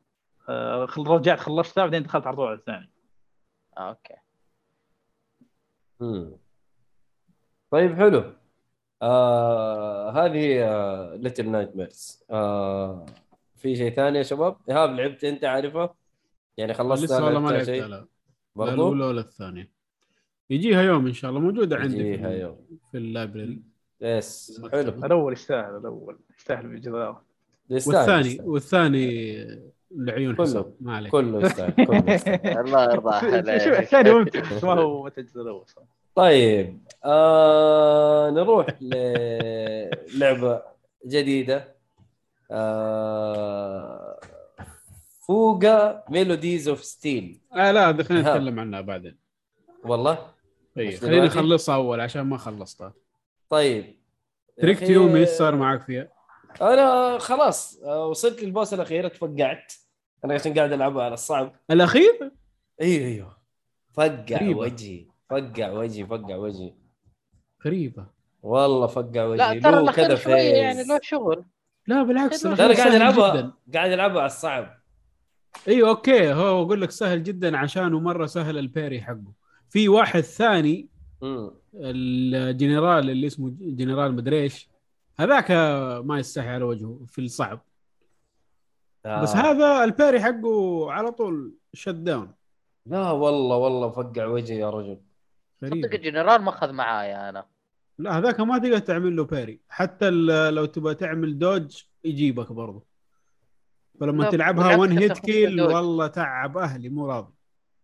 آه 0.48 0.86
خل- 0.86 1.06
رجعت 1.06 1.38
خلصتها 1.40 1.84
بعدين 1.84 2.02
دخلت 2.02 2.26
على 2.26 2.36
طول 2.36 2.46
على 2.46 2.56
الثاني. 2.58 2.90
آه 3.78 3.88
أوكي. 3.88 4.14
مم. 6.00 6.36
طيب 7.70 7.96
حلو. 7.96 8.32
آه 9.02 10.10
هذه 10.10 10.64
آه 10.64 11.14
Little 11.16 11.50
Nightmares 11.50 12.24
آه 12.30 13.06
في 13.56 13.76
شيء 13.76 13.90
ثاني 13.90 14.18
يا 14.18 14.22
شباب؟ 14.22 14.56
إيهاب 14.68 14.90
لعبت 14.90 15.24
أنت 15.24 15.44
عارفه؟ 15.44 15.94
يعني 16.56 16.74
خلصت 16.74 17.04
لسه 17.04 17.24
والله 17.24 17.40
ما 17.40 17.50
لعبتها 17.50 17.88
لا. 17.88 18.06
الأولى 18.58 19.04
ولا 19.04 19.20
الثانية. 19.20 19.79
يجيها 20.50 20.82
يوم 20.82 21.06
إن 21.06 21.12
شاء 21.12 21.30
الله 21.30 21.40
موجودة 21.40 21.76
عندي 21.76 21.96
في, 21.96 22.08
يجيها 22.12 22.28
ال- 22.32 22.40
يوم. 22.40 22.56
في 22.92 22.98
ال 22.98 23.05
library. 23.05 23.62
Yes 24.00 24.60
حلو. 24.72 24.88
الأول 25.04 25.32
يستاهل 25.32 25.76
الأول 25.76 26.16
يستاهل 26.38 26.74
يستاهل، 27.70 27.96
والثاني. 27.96 28.38
والثاني 28.44 29.46
لعيون 29.96 30.34
كله. 30.34 30.44
حساب 30.46 30.74
ما 30.80 30.96
عليك. 30.96 31.12
كله 31.12 31.40
يستاهل 31.46 31.72
كله 31.86 32.14
يستاهل. 32.14 32.58
الله 32.66 32.82
يرضى 32.84 33.20
شوف 33.20 33.34
عليك. 33.34 33.80
الثاني 33.80 34.10
ممتع 34.10 34.40
بس 34.56 34.64
ما 34.64 34.72
هو 34.72 35.04
مثل 35.04 35.20
الجزء 35.20 35.40
الأول. 35.42 35.64
طيب 36.14 36.78
آه 37.04 38.30
نروح 38.30 38.66
للعبة 38.82 40.62
جديدة. 41.06 41.74
آه 42.50 44.20
Fuga 45.26 46.04
Melodies 46.08 46.68
of 46.68 46.84
Steel 46.84 47.40
آه 47.56 47.72
لا 47.72 47.92
خلينا 47.92 48.28
إيهاب. 48.28 48.40
نتكلم 48.40 48.60
عنها 48.60 48.80
بعدين. 48.80 49.16
والله؟ 49.84 50.18
اي 50.78 50.96
خلينا 50.96 51.16
دلوقتي؟ 51.16 51.38
نخلصها 51.38 51.74
أول 51.74 52.00
عشان 52.00 52.22
ما 52.22 52.36
خلصتها. 52.36 52.92
طيب. 53.50 53.96
تركت 54.62 54.82
أخي، 54.82 54.92
يومي 54.92 55.20
إيش 55.20 55.28
صار 55.28 55.56
معك 55.56 55.82
فيها؟ 55.82 56.08
أنا 56.62 57.18
خلاص 57.18 57.82
آه، 57.82 58.06
وصلت 58.06 58.42
لل 58.42 58.53
boss 58.53 58.74
الأخير 58.74 59.08
تفقعت. 59.08 59.72
أنا 60.24 60.34
عشان 60.34 60.54
قاعد 60.54 60.72
ألعبها 60.72 61.04
على 61.04 61.14
الصعب 61.14 61.52
الأخير؟ 61.70 62.32
أيوه 62.80 63.06
أيوه 63.06 63.36
فقع 63.92 64.36
غريبة. 64.36 64.60
وجهي. 64.60 65.06
فقع 65.30 65.70
وجهي 65.70 66.06
فقع 66.06 66.36
وجهي. 66.36 66.74
غريبة. 67.66 68.06
والله 68.42 68.86
فقع 68.86 69.24
وجهي. 69.24 69.54
لا 69.54 69.60
ترى 69.60 69.80
الأخير 69.80 70.06
كذا 70.06 70.16
شوية 70.16 70.34
يعني. 70.34 70.84
له 70.84 71.00
شغل. 71.02 71.44
لا 71.86 72.02
بالعكس 72.02 72.46
أنا 72.46 72.56
قاعد 72.56 72.94
العبها 72.94 73.52
قاعد 73.74 73.92
ألعبها 73.92 74.18
على 74.18 74.26
الصعب 74.26 74.80
أيوه 75.68 75.88
أوكي. 75.88 76.32
هو 76.32 76.62
أقول 76.62 76.80
لك 76.80 76.90
سهل 76.90 77.22
جدا 77.22 77.56
عشانه 77.56 78.00
مرة 78.00 78.26
سهل 78.26 78.58
ال 78.58 78.65
parry 78.65 79.00
حقه. 79.00 79.32
في 79.70 79.88
واحد 79.88 80.20
ثاني. 80.20 80.88
الجنرال 81.74 83.10
اللي 83.10 83.26
اسمه 83.26 83.54
جنرال 83.60 84.14
مدري 84.14 84.42
إيش 84.42 84.68
هذاك 85.18 85.50
ما 86.04 86.18
يستحي 86.18 86.48
على 86.48 86.64
وجهه 86.64 87.00
في 87.06 87.20
الصعب. 87.20 87.60
آه. 89.06 89.22
بس 89.22 89.36
هذا 89.36 89.84
ال 89.84 89.90
parry 89.90 90.20
حقه 90.20 90.92
على 90.92 91.10
طول 91.10 91.54
shut 91.74 91.88
down 91.88 92.32
لا 92.86 93.10
والله 93.10 93.56
والله 93.56 93.90
فقع 93.90 94.26
وجهي 94.26 94.58
يا 94.58 94.70
رجل. 94.70 95.00
صدق 95.60 95.94
الجنرال 95.94 96.42
ما 96.42 96.50
أخذ 96.50 96.72
معايا 96.72 97.28
أنا. 97.28 97.46
لا 97.98 98.18
هذاك 98.18 98.40
ما 98.40 98.58
تقدر 98.58 98.78
تعمل 98.78 99.16
له 99.16 99.24
parry 99.24 99.60
حتى 99.68 100.10
لو 100.50 100.64
تبغى 100.64 100.94
تعمل 100.94 101.38
dodge 101.38 101.82
يجيبك 102.04 102.52
برضه 102.52 102.82
فلما 104.00 104.30
تلعبها 104.30 104.76
one 104.76 104.98
hit 104.98 105.18
kill. 105.18 105.62
والله 105.62 106.06
تعب 106.06 106.58
أهلي 106.58 106.88
مو 106.88 107.06
راضي. 107.06 107.32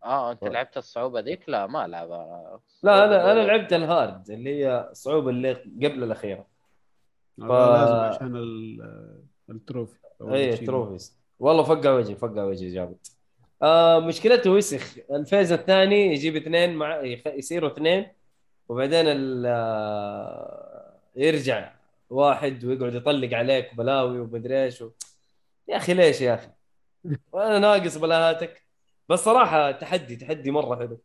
آه 0.06 0.32
أنت 0.32 0.40
طيب. 0.42 0.52
لعبت 0.52 0.76
الصعوبة 0.76 1.20
ذيك؟ 1.20 1.48
لا 1.48 1.66
ما 1.66 1.84
ألعبها. 1.84 2.60
لا 2.82 3.04
أنا 3.04 3.32
أنا 3.32 3.40
لعبت 3.40 3.72
ال 3.72 3.84
hard 3.84 4.30
اللي 4.30 4.50
هي 4.64 4.88
الصعوبه 4.90 5.30
اللي 5.30 5.52
قبل 5.52 6.02
الأخيرة. 6.02 6.46
والله 7.38 7.80
لازم 7.80 7.94
عشان 7.94 8.36
ال- 8.36 9.20
ال 9.50 9.57
trophy 9.57 9.98
اي 10.22 10.52
الشيء. 10.52 10.66
trophies 10.66 11.16
والله 11.40 11.62
فقع 11.62 11.90
وجهي 11.92 12.14
فقع 12.14 12.44
وجهي 12.44 12.68
جامد 12.70 12.96
آه 13.62 13.98
مشكلته 13.98 14.50
وسخ 14.50 14.94
ال 15.10 15.17
phase 15.17 15.52
الثاني 15.52 16.06
يجيب 16.12 16.36
اثنين 16.36 16.74
مع 16.76 17.00
يخ- 17.00 17.26
يصيروا 17.26 17.70
اثنين 17.72 18.06
وبعدين 18.68 19.06
ال... 19.06 19.44
آه، 19.46 20.92
يرجع 21.16 21.72
واحد 22.10 22.64
ويقعد 22.64 22.94
يطلق 22.94 23.34
عليك 23.36 23.74
بلاوي 23.74 24.20
ومدري 24.20 24.64
إيش 24.64 24.82
و... 24.82 24.90
يا 25.68 25.76
أخي 25.76 25.94
ليش 25.94 26.20
يا 26.20 26.34
أخي؟ 26.34 26.48
وأنا 27.32 27.58
ناقص 27.58 27.96
بلاهاتك. 27.96 28.65
بس 29.08 29.18
صراحة 29.20 29.70
تحدي 29.70 30.16
تحدي 30.16 30.50
مرة 30.50 30.76
حلو 30.76 31.00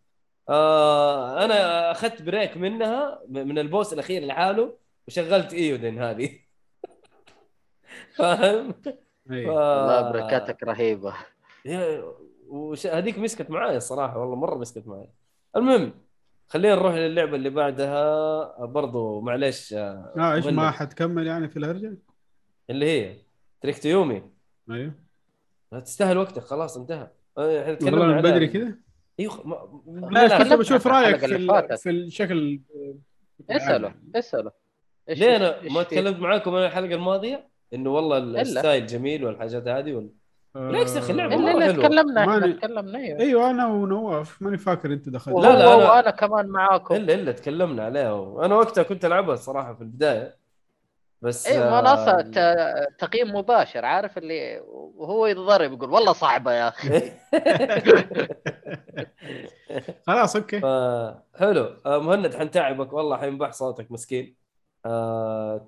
آه 0.49 1.45
أنا 1.45 1.91
أخذت 1.91 2.21
بريك 2.21 2.57
منها 2.57 3.21
من 3.29 3.59
البوس 3.59 3.93
الأخير 3.93 4.25
لحاله 4.25 4.77
وشغلت 5.07 5.53
ايودن 5.53 5.99
هذه 5.99 6.39
فاهم؟ 8.17 8.73
أي. 9.31 9.45
ف... 9.45 9.47
والله 9.47 10.11
بركاتك 10.11 10.63
رهيبة 10.63 11.13
وش... 12.47 12.87
هذيك 12.87 13.19
مسكت 13.19 13.49
معايا 13.49 13.77
الصراحه 13.77 14.17
والله 14.17 14.35
مرة 14.35 14.55
مسكت 14.55 14.87
معايا 14.87 15.09
المهم 15.55 15.93
خلينا 16.47 16.75
نروح 16.75 16.93
للعبة 16.93 17.35
اللي 17.35 17.49
بعدها 17.49 18.65
برضو 18.65 19.21
معلش 19.21 19.73
آه 19.73 20.33
إيش. 20.33 20.45
ما 20.45 20.71
حتكمل 20.71 21.27
يعني 21.27 21.49
في 21.49 21.57
الهرجة؟ 21.57 21.97
اللي 22.69 22.85
هي 22.85 23.17
Trek 23.61 23.77
to 23.77 23.85
Yomi 23.85 24.23
أيوه 24.71 24.93
لا 25.71 25.79
تستاهل 25.79 26.17
وقتك 26.17 26.43
خلاص 26.43 26.77
انتهى 26.77 27.11
إحنا 27.37 27.47
والله 27.47 27.73
تكلمنا 27.73 28.15
من. 28.15 28.21
بدري 28.21 28.47
كذا 28.47 28.75
أيوه 29.19 29.47
ما... 29.47 29.81
لا، 30.11 30.19
لا 30.19 30.27
لا 30.27 30.37
كنت 30.43 30.53
بشوف 30.53 30.87
رأيك 30.87 31.17
في, 31.17 31.35
ال-. 31.35 31.77
في 31.77 31.89
الشكل 31.89 32.59
اسأله 33.49 33.93
اسأله. 34.15 34.51
ليه 35.09 35.35
أنا 35.35 35.55
ما؟ 35.69 35.83
تكلمت 35.83 36.19
معاكم 36.19 36.55
أنا 36.55 36.65
الحلقة 36.65 36.95
الماضية؟ 36.95 37.47
إنه 37.73 37.89
والله 37.89 38.17
ال 38.41 38.48
style 38.48 38.85
جميل 38.85 39.25
والحاجات 39.25 39.67
هذه 39.67 39.93
ولا 39.93 40.09
بالعكس 40.55 41.09
إلا 41.09 41.27
مرة 41.27 41.51
اللي 41.51 41.65
حلوة. 41.65 41.85
تكلمنا 41.87 42.21
إحنا 42.21 42.51
تكلمنا 42.51 42.97
أيوه. 42.99 43.19
أيوه 43.19 43.49
أنا 43.49 43.67
ونواف 43.67 44.41
ماني 44.41 44.57
فاكر 44.57 44.93
أنت 44.93 45.09
دخلت. 45.09 45.35
لا، 45.35 45.57
لا، 45.57 46.01
أنا- 46.01 46.09
كمان 46.15 46.47
معاكم. 46.47 46.95
إلا 46.95 47.13
إلا 47.13 47.31
تكلمنا 47.31 47.83
عليها. 47.83 48.11
وأنا 48.11 48.55
وقتها 48.55 48.83
كنت 48.83 49.05
ألعبها 49.05 49.33
الصراحه 49.33 49.73
في 49.73 49.81
البداية. 49.81 50.40
بس 51.21 51.47
اي 51.47 51.57
آه، 51.57 51.81
منصه 51.81 52.21
ت- 52.21 52.99
تقييم 52.99 53.35
مباشر 53.35 53.85
عارف 53.85 54.17
اللي 54.17 54.59
وهو 54.65 55.25
يتضرب 55.27 55.73
يقول 55.73 55.89
والله 55.89 56.13
صعبة 56.13 56.53
يا 56.53 56.67
أخي. 56.67 56.89
خلاص 60.07 60.35
okay. 60.35 60.59
حلو. 61.39 61.75
آه، 61.85 61.97
مهند 61.99 62.35
حنتعبك. 62.35 62.93
والله 62.93 63.17
حينبح 63.17 63.51
صوتك 63.51 63.91
مسكين. 63.91 64.35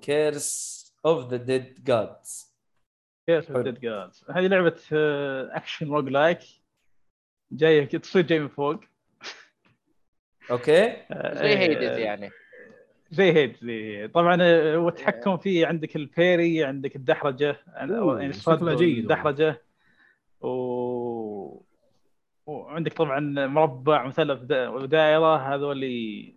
Curse 0.00 0.84
of 1.06 1.28
the 1.30 1.36
Dead 1.36 1.84
Gods 1.84 2.54
كيف 3.26 3.48
حلو. 3.48 3.62
Dead 3.62 3.80
Gods 3.80 4.24
هذه 4.30 4.46
لعبة 4.46 4.76
آه، 4.92 5.50
action 5.56 5.88
roguelike 5.92 6.38
جاية 7.52 7.84
تصير 7.88 8.22
جاي 8.22 8.38
من 8.38 8.48
فوق. 8.48 8.80
okay. 10.50 10.86
آه، 10.90 11.34
زي 11.34 11.56
Hades 11.58 11.82
آه، 11.84 11.98
يعني. 11.98 12.30
زي 13.10 13.32
Hades 13.32 13.56
زي 13.62 14.08
طبعا 14.08 14.38
آه، 14.42 14.76
هو 14.76 14.88
التحكم 14.88 15.36
فيه 15.36 15.66
عندك 15.66 15.96
ال 15.96 16.07
parry 16.07 16.64
عندك 16.64 16.96
الدحرجة. 16.96 17.56
يعني 17.76 18.32
شكله 18.32 18.74
جيد 18.76 18.98
الدحرجة. 18.98 19.62
و... 20.40 20.48
وعندك 22.46 22.92
طبعا 22.92 23.20
مربع 23.46 24.06
مثلث 24.06 24.40
دا- 24.42 24.68
ودائره 24.68 25.36
هذول 25.54 25.84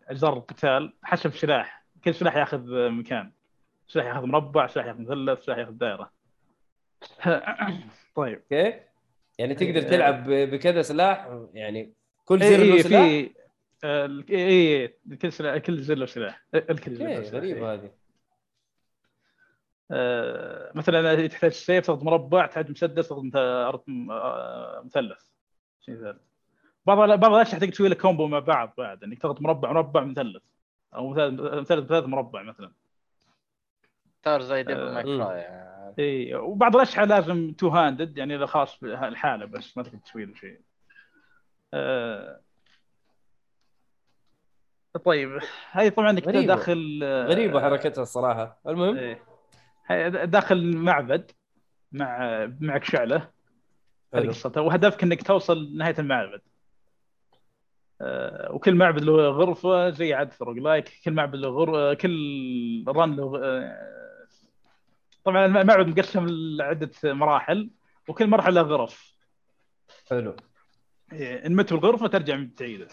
أجزاء 0.07 0.33
القتال. 0.33 0.93
حسب 1.03 1.31
سلاح 1.33 1.85
كل 2.03 2.13
سلاح 2.13 2.35
ياخذ 2.35 2.89
مكان. 2.89 3.31
سلاح 3.87 4.05
ياخذ 4.05 4.25
مربع 4.25 4.67
سلاح 4.67 4.85
ياخذ 4.85 5.01
مثلث 5.01 5.39
سلاح 5.45 5.57
ياخذ 5.57 5.71
دائرة. 5.71 6.11
طيب. 8.15 8.41
okay. 8.51 8.79
يعني 9.37 9.55
تقدر 9.55 9.81
تلعب 9.81 10.29
ب- 10.29 10.51
بكذا 10.51 10.81
سلاح 10.81 11.27
يعني 11.53 11.93
كل 12.25 12.39
زر 12.39 12.57
له 12.57 12.73
اي 12.73 12.83
سلاح؟ 12.83 13.01
آه، 13.01 13.25
اي 13.83 14.87
كل 15.21 15.31
سلاح 15.31 15.57
كل 15.57 15.81
زر 15.81 15.95
له 15.95 16.05
سلاح 16.05 16.45
الكل 16.53 16.95
زر 16.95 17.05
له 17.07 17.23
سلاح 17.23 17.43
غريبه 17.43 17.71
إيه. 17.71 17.73
هذه 17.73 17.91
آه، 19.91 20.71
مثلا 20.75 21.27
تحتاج 21.27 21.51
سيف 21.51 21.85
تاخذ 21.85 22.03
مربع 22.05 22.45
تحتاج 22.45 22.71
مسدس 22.71 23.13
أرض- 23.13 23.89
آه، 24.11 24.81
مثلث 24.85 25.29
شيء 25.81 25.95
ثالث 25.95 26.21
بعض 26.85 27.19
بعض 27.19 27.33
الاشياء 27.33 27.53
تحتاج 27.53 27.71
تسوي 27.71 27.89
لك 27.89 28.01
combo 28.01 28.27
مع 28.27 28.39
بعض 28.39 28.73
بعد 28.77 29.03
انك 29.03 29.21
تاخذ 29.21 29.43
مربع 29.43 29.71
مربع 29.71 30.03
مثلث 30.03 30.43
أو 30.95 31.09
مثلث 31.09 31.39
مثلث 31.71 31.91
مربع 31.91 32.43
مثلا 32.43 32.71
صار 34.25 34.41
زي 34.41 34.63
Devil 34.63 34.79
آه، 34.79 34.93
May. 34.93 35.03
Cry 35.03 35.39
يعني. 35.39 35.93
اي 35.99 36.35
وبعض 36.35 36.75
الاشياء 36.75 37.05
لازم 37.05 37.53
two 37.53 37.67
handed 37.67 38.17
يعني 38.17 38.35
اذا 38.35 38.45
خاص 38.45 38.79
بالحاله 38.79 39.45
بس 39.45 39.77
ما 39.77 39.83
تقدر 39.83 39.97
تسوي 39.97 40.25
له 40.25 40.33
شيء. 40.33 40.61
آه، 41.73 42.41
طيب 45.05 45.39
هاي 45.71 45.89
طبعا 45.89 46.09
انك 46.09 46.27
غريبة. 46.27 46.45
داخل 46.55 46.99
آه، 47.03 47.25
غريبه 47.25 47.61
حركتها 47.61 48.01
الصراحة. 48.01 48.59
المهم؟ 48.67 48.97
إيه. 48.97 49.19
داخل 50.07 50.75
معبد 50.77 51.31
مع 51.91 52.45
معك 52.59 52.83
شعله 52.83 53.29
هذه. 54.13 54.27
قصتها 54.27 54.61
وهدفك 54.61 55.03
إنك 55.03 55.23
توصل 55.23 55.63
لنهايه 55.63 55.95
المعبد. 55.99 56.41
آه، 58.01 58.51
وكل 58.51 58.75
معبد 58.75 59.03
له 59.03 59.13
غرفة 59.13 59.89
زي 59.89 60.13
عاده 60.13 60.35
roguelike 60.41 60.91
كل 61.05 61.11
معبد 61.11 61.35
له 61.35 61.49
غرفه 61.49 61.93
كل 61.93 62.83
run 62.87 63.15
له 63.15 63.41
آه، 63.43 63.97
طبعا 65.23 65.45
المعبد 65.45 65.87
مقسم 65.87 66.25
لعدة 66.29 66.91
مراحل 67.03 67.69
وكل 68.07 68.27
مرحلة 68.27 68.61
غرف. 68.61 69.17
حلو. 70.09 70.35
إيه، 71.13 71.45
إن 71.45 71.55
مت 71.55 71.73
بالغرفه 71.73 72.07
ترجع 72.07 72.35
من 72.35 72.55
تعيده 72.55 72.85
آه، 72.85 72.89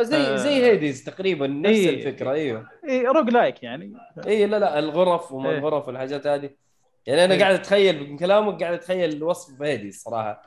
زي 0.00 0.16
آه. 0.16 0.36
زي 0.36 0.64
Hades 0.64 1.04
تقريبا 1.04 1.46
نفس 1.46 1.78
إيه. 1.78 1.90
الفكرة 1.90 2.30
أيوه 2.32 2.68
اي 2.88 3.06
roguelike 3.06 3.62
يعني 3.62 3.92
اي 4.26 4.46
لا 4.46 4.58
لا 4.58 4.78
الغرف 4.78 5.32
وما 5.32 5.50
إيه. 5.50 5.58
الغرف 5.58 5.88
والحاجات 5.88 6.26
هذه 6.26 6.50
يعني 7.06 7.24
أنا 7.24 7.34
إيه. 7.34 7.40
قاعد 7.40 7.54
أتخيل 7.54 8.10
من 8.10 8.16
كلامك 8.18 8.62
قاعد 8.62 8.74
أتخيل 8.74 9.22
وصف 9.24 9.62
Hades 9.62 10.02
صراحة 10.02 10.42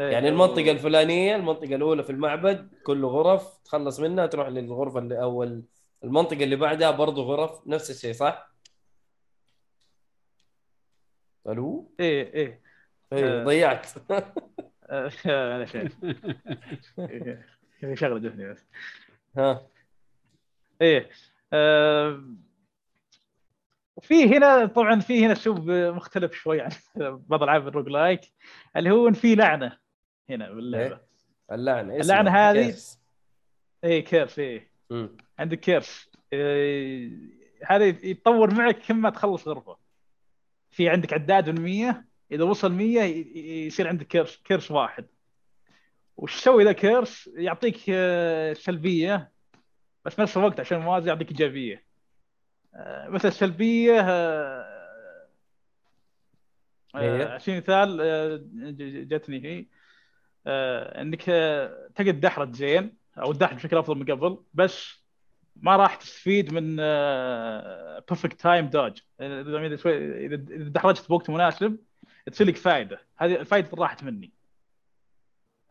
إيه. 0.00 0.06
يعني 0.10 0.28
المنطقة 0.28 0.70
الفلانية 0.70 1.36
المنطقة 1.36 1.74
الأولى 1.74 2.02
في 2.02 2.10
المعبد 2.10 2.68
كله 2.84 3.08
غرف 3.08 3.58
تخلص 3.64 4.00
منها 4.00 4.26
تروح 4.26 4.48
للغرفة 4.48 4.98
اللي 4.98 5.22
أو 5.22 5.42
ال- 5.42 5.62
المنطقة 6.04 6.44
اللي 6.44 6.56
بعدها 6.56 6.90
برضه 6.90 7.22
غرف 7.22 7.66
نفس 7.66 7.90
الشيء 7.90 8.12
صح؟ 8.12 8.52
ألو 11.48 11.90
إيه 12.00 12.34
إيه 12.34 12.60
إيه 13.12 13.40
آه. 13.40 13.44
ضيعت 13.44 13.86
آه، 14.90 15.10
إيه، 17.82 17.90
في 17.94 17.96
شغلة 17.96 18.18
جتني 18.18 18.50
بس. 18.52 18.64
ها. 19.36 19.66
إيه 20.82 21.10
آه، 21.52 22.22
في 24.02 24.24
هنا 24.36 24.66
طبعا 24.66 25.00
في 25.00 25.24
هنا 25.26 25.32
اسلوب 25.32 25.70
مختلف 25.70 26.32
شوي 26.32 26.60
عن 26.60 26.70
بعض 27.28 27.42
ألعاب 27.42 27.68
الروج 27.68 27.88
لايك 27.88 28.20
اللي 28.76 28.90
هو 28.90 29.08
ان 29.08 29.12
في 29.14 29.34
لعنة 29.34 29.78
هنا 30.30 30.50
باللعبة. 30.52 31.00
اللعنة 31.52 32.00
اسمها 32.00 32.20
اللعنة 32.20 32.30
هذه-؟ 32.30 32.76
إيه 33.84 34.04
curse 34.04 34.38
إيه. 34.38 34.70
مم. 34.90 35.16
عندك 35.38 35.60
curse. 35.60 36.10
إيه 36.32 37.10
هذا 37.66 37.84
يتطور 37.84 38.54
معك 38.54 38.78
كل 38.78 38.94
ما 38.94 39.10
تخلص 39.10 39.48
غرفة. 39.48 39.76
في 40.70 40.88
عندك 40.88 41.12
عداد 41.12 41.50
من 41.50 41.60
100 41.60 42.04
إذا 42.32 42.44
وصل 42.44 42.72
100 42.72 43.00
ي- 43.02 43.20
ي- 43.20 43.66
يصير 43.66 43.88
عندك 43.88 44.06
curse 44.06 44.36
curse 44.36 44.70
واحد. 44.70 45.06
وش 46.18 46.40
تسوي 46.40 46.64
ذا 46.64 46.72
curse؟ 46.72 47.30
يعطيك 47.34 47.80
آه، 47.90 48.52
سلبية 48.52 49.32
بس 50.04 50.14
في 50.14 50.22
نفس 50.22 50.36
الوقت 50.36 50.60
عشان 50.60 50.78
موازي 50.78 51.08
يعطيك 51.08 51.30
إيجابية. 51.30 51.84
آه، 52.74 53.08
مثل 53.08 53.28
السلبية 53.28 54.00
آه، 54.00 55.28
المثال 56.94 58.00
آه، 58.00 58.36
ج- 58.70 59.08
جتني 59.08 59.44
هي 59.44 59.66
إنك 61.00 61.22
تقدر 61.94 62.12
تدحرج 62.12 62.54
زين 62.54 62.96
أو 63.18 63.32
تدحرج 63.32 63.56
بشكل 63.56 63.76
أفضل 63.76 63.98
من 63.98 64.04
قبل 64.04 64.38
بس 64.54 65.02
ما 65.56 65.76
راح 65.76 65.94
تستفيد 65.94 66.52
من 66.52 66.76
perfect 68.08 68.40
time 68.40 68.66
dodge 68.66 68.98
اذا 69.20 70.36
دحرجت 70.68 71.08
بوقت 71.08 71.30
مناسب 71.30 71.76
تصير 72.26 72.46
لك 72.46 72.56
فائده 72.56 73.00
هذه 73.16 73.34
الفائده 73.36 73.68
راحت 73.78 74.04
مني. 74.04 74.32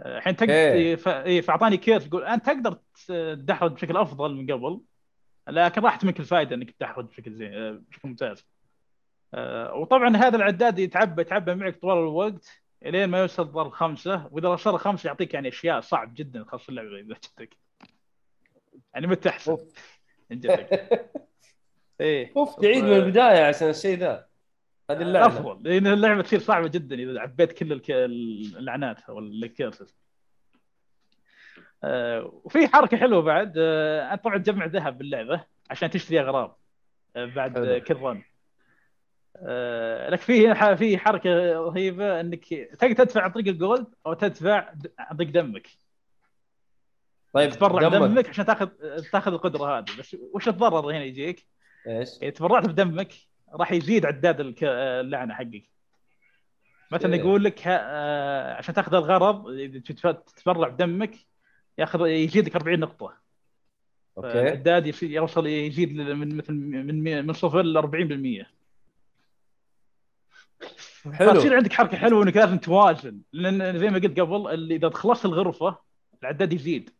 الحين 0.06 0.36
تقدر 0.36 0.53
إيه. 0.53 0.95
ف- 0.95 1.07
إيه، 1.07 1.41
فأعطاني 1.41 1.78
curse 1.77 2.05
يقول 2.07 2.24
أنت 2.24 2.45
تقدر 2.45 2.78
تدحرج 3.07 3.72
بشكل 3.72 3.98
أفضل 3.98 4.36
من 4.36 4.52
قبل 4.52 4.82
لكن 5.48 5.82
راحت 5.82 6.06
منك 6.06 6.19
الفائده 6.19 6.56
إنك 6.56 6.72
تدحرج 6.72 7.06
بشكل 7.06 7.34
زين 7.34 7.53
آه، 7.53 7.82
بشكل 7.90 8.07
ممتاز. 8.10 8.45
آه، 9.34 9.74
وطبعا 9.74 10.18
هذا 10.18 10.36
العداد 10.36 10.80
يتعبى 10.80 11.22
يتعبى 11.22 11.56
معك 11.56 11.78
طوال 11.82 11.98
الوقت 11.98 12.61
إلين 12.86 13.10
ما 13.10 13.19
يوصل 13.19 13.52
ضرب 13.52 13.72
خمسة 13.72 14.28
وإذا 14.32 14.48
وصل 14.49 14.80
خمسة 14.80 15.07
يعطيك 15.07 15.34
يعني 15.34 15.48
أشياء 15.48 15.80
صعب 15.82 16.14
جدا 16.14 16.44
خاصة 16.44 16.69
اللعبة 16.69 16.99
إذا 16.99 17.14
جتك. 17.14 17.57
يعني 18.94 19.07
متى 19.07 19.30
احسن 19.30 19.52
أوف. 19.52 19.61
إن 20.32 20.40
جتك 20.40 20.90
إيه. 22.02 22.32
أوف 22.38 22.60
تعيد 22.60 22.84
من 22.84 22.94
البداية 22.94 23.44
عشان 23.48 23.69
الشيء 23.69 23.98
ذا. 23.98 24.28
هذه 24.91 25.01
اللعنه 25.01 25.27
افضل 25.27 25.69
لأن 25.69 25.88
اللعبة 25.88 26.22
تصير 26.22 26.39
صعبة 26.39 26.68
جدا 26.68 26.95
إذا 26.95 27.19
عبيت 27.19 27.53
كل 27.53 27.72
الك... 27.72 27.91
اللعنات 27.91 29.01
أو 29.09 29.19
ال 29.19 29.29
curses. 29.29 29.95
آه 31.84 32.41
وفي 32.43 32.68
حركة 32.68 32.97
حلوة 32.97 33.22
بعد. 33.22 33.53
آه 33.57 34.14
انت 34.14 34.23
طبعا 34.23 34.38
تجمع 34.38 34.65
ذهب 34.65 34.97
باللعبة 34.97 35.43
عشان 35.69 35.89
تشتري 35.89 36.19
أغراض. 36.19 36.59
آه 37.15 37.26
بعد. 37.26 37.57
آه 37.57 37.77
كل 37.77 37.95
رن 37.95 38.23
آه 39.38 40.09
لك 40.09 40.19
في 40.19 40.55
في 40.76 40.97
حركة 40.97 41.59
رهيبة 41.59 42.19
إنك 42.19 42.45
تقدر 42.53 42.93
تدفع 42.93 43.22
عن 43.22 43.31
طريق 43.31 43.47
الجولد 43.47 43.88
أو 44.05 44.14
تدفع 44.14 44.73
عن 44.99 45.18
طريق 45.18 45.30
دمك. 45.30 45.68
طيب 47.34 47.51
تتبرع 47.51 47.89
دمك. 47.89 48.09
بدمك 48.09 48.30
عشان 48.30 48.45
تاخذ 48.45 48.69
تاخذ 49.11 49.34
القدرة 49.34 49.77
هذه. 49.77 49.85
بس 49.99 50.18
وش 50.34 50.47
الضرر 50.47 50.91
هنا 50.91 51.03
يجيك؟ 51.03 51.47
إيش؟ 51.88 52.09
اذا 52.22 52.30
تبرعت 52.30 52.69
بدمك. 52.69 53.14
راح 53.53 53.72
يزيد 53.72 54.06
عداد 54.06 54.56
اللعنة 54.64 55.34
حقك. 55.34 55.64
مثلا 56.91 57.14
إيه. 57.14 57.19
يقول 57.19 57.44
لك 57.44 57.61
آه، 57.68 58.53
عشان 58.53 58.74
تأخذ 58.74 58.94
الغرض 58.94 59.57
تتبرع 60.36 60.68
بدمك 60.68 61.15
ياخذ 61.78 62.07
يزيد 62.07 62.45
لك 62.45 62.56
40 62.56 62.80
نقطة. 62.80 63.14
أوكي. 64.18 64.41
العداد 64.41 65.03
يوصل 65.03 65.48
يزيد 65.48 65.94
من 65.94 66.38
مثل 66.38 66.53
من 66.53 67.26
من 67.26 67.34
صفر 67.34 67.61
ل 67.61 67.78
40% 67.78 68.57
حلو. 71.14 71.34
فتصير 71.34 71.56
عندك 71.56 71.74
حركة 71.74 71.98
حلوة 71.98 72.24
إنك 72.24 72.38
لازم 72.38 72.57
توازن. 72.57 73.22
لأن 73.34 73.80
زي 73.80 73.90
ما 73.90 73.99
قلت 73.99 74.19
قبل 74.19 74.53
اللي 74.53 74.76
إذا 74.76 74.90
خلصت 74.90 75.26
الغرفة 75.26 75.78
العداد 76.24 76.53
يزيد. 76.53 76.97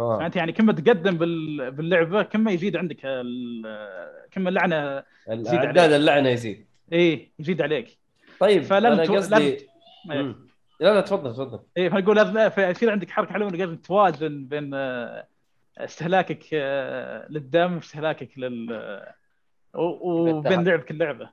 آه. 0.00 0.18
فانت 0.18 0.36
يعني 0.36 0.52
كل 0.52 0.62
ما 0.64 0.72
تقدم 0.72 1.18
بال- 1.18 1.70
باللعبة 1.70 2.22
كل 2.22 2.38
ما 2.38 2.50
يزيد 2.50 2.76
عندك 2.76 3.04
ما 3.04 4.48
اللعنة 4.48 5.02
العداد 5.28 5.78
عليك. 5.78 5.92
اللعنة 5.94 6.28
يزيد 6.28 6.66
إيه 6.92 7.32
يزيد 7.38 7.62
عليك 7.62 7.98
طيب 8.40 8.62
فلازم 8.62 9.00
أنا 9.00 9.16
قصدي 9.16 9.34
لازم- 9.34 9.56
إيه. 10.12 10.36
لا 10.80 10.94
لا 10.94 11.00
تفضل 11.00 11.32
تفضل 11.32 11.60
إيه 11.76 11.88
فنقول 11.88 12.16
لازم 12.16 12.48
فيصير 12.48 12.90
عندك 12.90 13.10
حركة 13.10 13.32
حلوة 13.32 13.48
انك 13.48 13.58
لازم 13.60 13.76
توازن 13.76 14.44
بين 14.46 14.70
آه، 14.74 15.26
استهلاكك 15.78 16.44
آه، 16.52 17.26
للدم 17.30 17.74
واستهلاكك 17.76 18.38
لل 18.38 19.02
وبين. 19.74 20.64
لعبك 20.64 20.90
اللعبة 20.90 21.30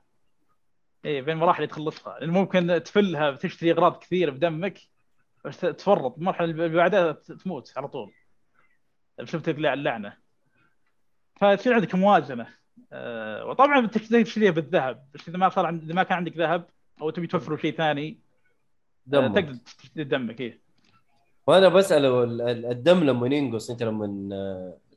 إيه 1.04 1.22
بين 1.22 1.36
مراحل 1.36 1.56
اللي 1.62 1.66
تخلصها 1.72 2.18
لأن 2.20 2.30
ممكن 2.30 2.80
تفلها 2.84 3.30
بتشتري 3.30 3.72
أغراض 3.72 3.98
كثيرة 3.98 4.30
بدمك 4.30 4.78
بس 5.44 5.60
تفرط 5.60 6.18
المرحلة 6.18 6.50
اللي 6.50 6.68
بعدها 6.68 7.12
تموت 7.12 7.72
على 7.76 7.88
طول 7.88 8.12
بسبب 9.22 9.58
اللعنه 9.58 10.12
فتصير 11.36 11.74
عندك 11.74 11.94
موازنة. 11.94 12.46
آه، 12.92 13.44
وطبعا 13.46 13.86
تقدر 13.86 14.22
تشتريها 14.22 14.50
بالذهب. 14.50 15.04
بس 15.14 15.28
إذا 15.28 15.38
ما 15.38 15.48
صار 15.48 15.66
عند... 15.66 15.82
إذا 15.82 15.94
ما 15.94 16.02
كان 16.02 16.16
عندك 16.18 16.36
ذهب 16.36 16.66
أو 17.00 17.10
تبي 17.10 17.26
توفر 17.26 17.56
شيء 17.56 17.76
ثاني 17.76 18.08
آه، 18.08 19.10
دمك. 19.10 19.34
تقدر 19.34 19.54
تشتري 19.78 20.04
دمك 20.04 20.40
إيه. 20.40 20.60
وأنا 21.46 21.68
بسأله 21.68 22.24
ال- 22.24 22.40
ال- 22.40 22.66
الدم 22.66 23.04
لما 23.04 23.26
ينقص 23.36 23.70
أنت 23.70 23.82
لما 23.82 24.28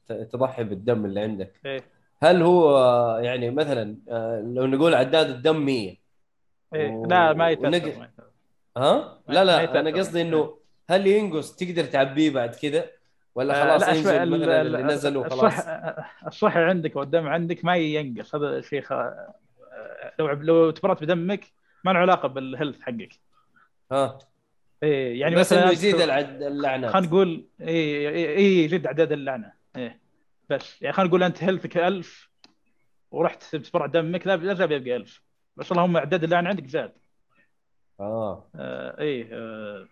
آه، 0.09 0.23
تضحي 0.23 0.63
بالدم 0.63 1.05
اللي 1.05 1.19
عندك. 1.19 1.53
إيه. 1.65 1.83
هل 2.23 2.41
هو 2.41 2.77
يعني 3.17 3.49
مثلا 3.51 3.95
لو 4.53 4.65
نقول 4.65 4.93
عداد 4.95 5.29
الدم 5.29 5.65
100 5.65 5.95
إيه. 6.73 6.89
و- 6.91 7.05
لا 7.05 7.33
ما 7.33 7.49
يتأثر 7.49 7.69
ما 7.69 7.77
يتأثر. 7.77 8.07
ها؟ 8.77 9.19
لا 9.27 9.39
ما 9.43 9.45
لا. 9.45 9.79
أنا 9.79 9.89
قصدي 9.99 10.21
إنه 10.21 10.57
هل 10.89 11.07
ينقص 11.07 11.55
تقدر 11.55 11.83
تعبيه 11.85 12.29
بعد 12.29 12.55
كذا؟ 12.55 12.85
ولا 13.37 13.61
آه، 13.61 13.77
خلاص 13.77 13.81
لا، 13.89 13.93
ينزل 13.95 14.11
ال- 14.15 14.29
مثلا 14.39 14.61
ال- 14.61 14.67
اللي 14.75 14.83
نزل 14.93 15.17
الصح 15.17 15.33
وخلاص. 15.37 15.67
الصحي 16.27 16.59
عندك 16.59 16.95
والدم 16.95 17.27
عندك 17.27 17.65
ما 17.65 17.75
ينقص. 17.75 18.35
هذا 18.35 18.61
شيء 18.61 18.81
خ... 18.81 18.93
لو 20.19 20.27
لو 20.31 20.71
تبرعت 20.71 21.03
بدمك 21.03 21.45
ما 21.83 21.91
له 21.91 21.99
علاقة 21.99 22.27
بال 22.27 22.41
health 22.41 22.81
حقك. 22.81 23.13
ها. 23.91 24.17
إيه 24.83 25.19
يعني 25.21 25.35
بس 25.35 25.39
مثلا 25.39 25.63
إنه 25.63 25.71
يزيد 25.71 25.95
العد... 25.95 26.41
اللعنات 26.41 26.91
خلينا 26.91 27.07
نقول 27.07 27.47
اي 27.61 28.09
اي 28.09 28.35
إي 28.37 28.63
يزيد 28.65 28.85
اعداد 28.85 29.11
اللعنة. 29.11 29.53
إيه. 29.75 29.99
بس 30.49 30.81
يعني 30.81 30.93
خلينا 30.93 31.09
نقول 31.09 31.23
أنت 31.23 31.43
health 31.43 31.72
ك 31.72 31.77
1000 31.77 32.29
ورحت 33.11 33.55
تبرع 33.55 33.85
دمك 33.85 34.27
لا 34.27 34.35
لا 34.35 34.53
زال 34.53 34.71
يبقى 34.71 34.95
1000 34.95 35.21
بس 35.57 35.71
اللهم 35.71 35.97
اعداد 35.97 36.23
اللعنه 36.23 36.49
عندك 36.49 36.67
زاد. 36.67 36.93
آه. 37.99 38.49
آه 38.55 38.99
إيه 39.01 39.29
آه 39.33 39.87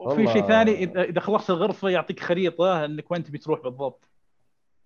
وفي. 0.00 0.26
شيء 0.32 0.42
ثاني 0.48 0.84
اذا 0.84 1.20
خلصت 1.20 1.50
الغرفة 1.50 1.88
يعطيك 1.88 2.20
خريطة 2.20 2.84
إنك 2.84 3.10
وين 3.10 3.24
تبي 3.24 3.38
تروح 3.38 3.60
بالضبط. 3.60 4.08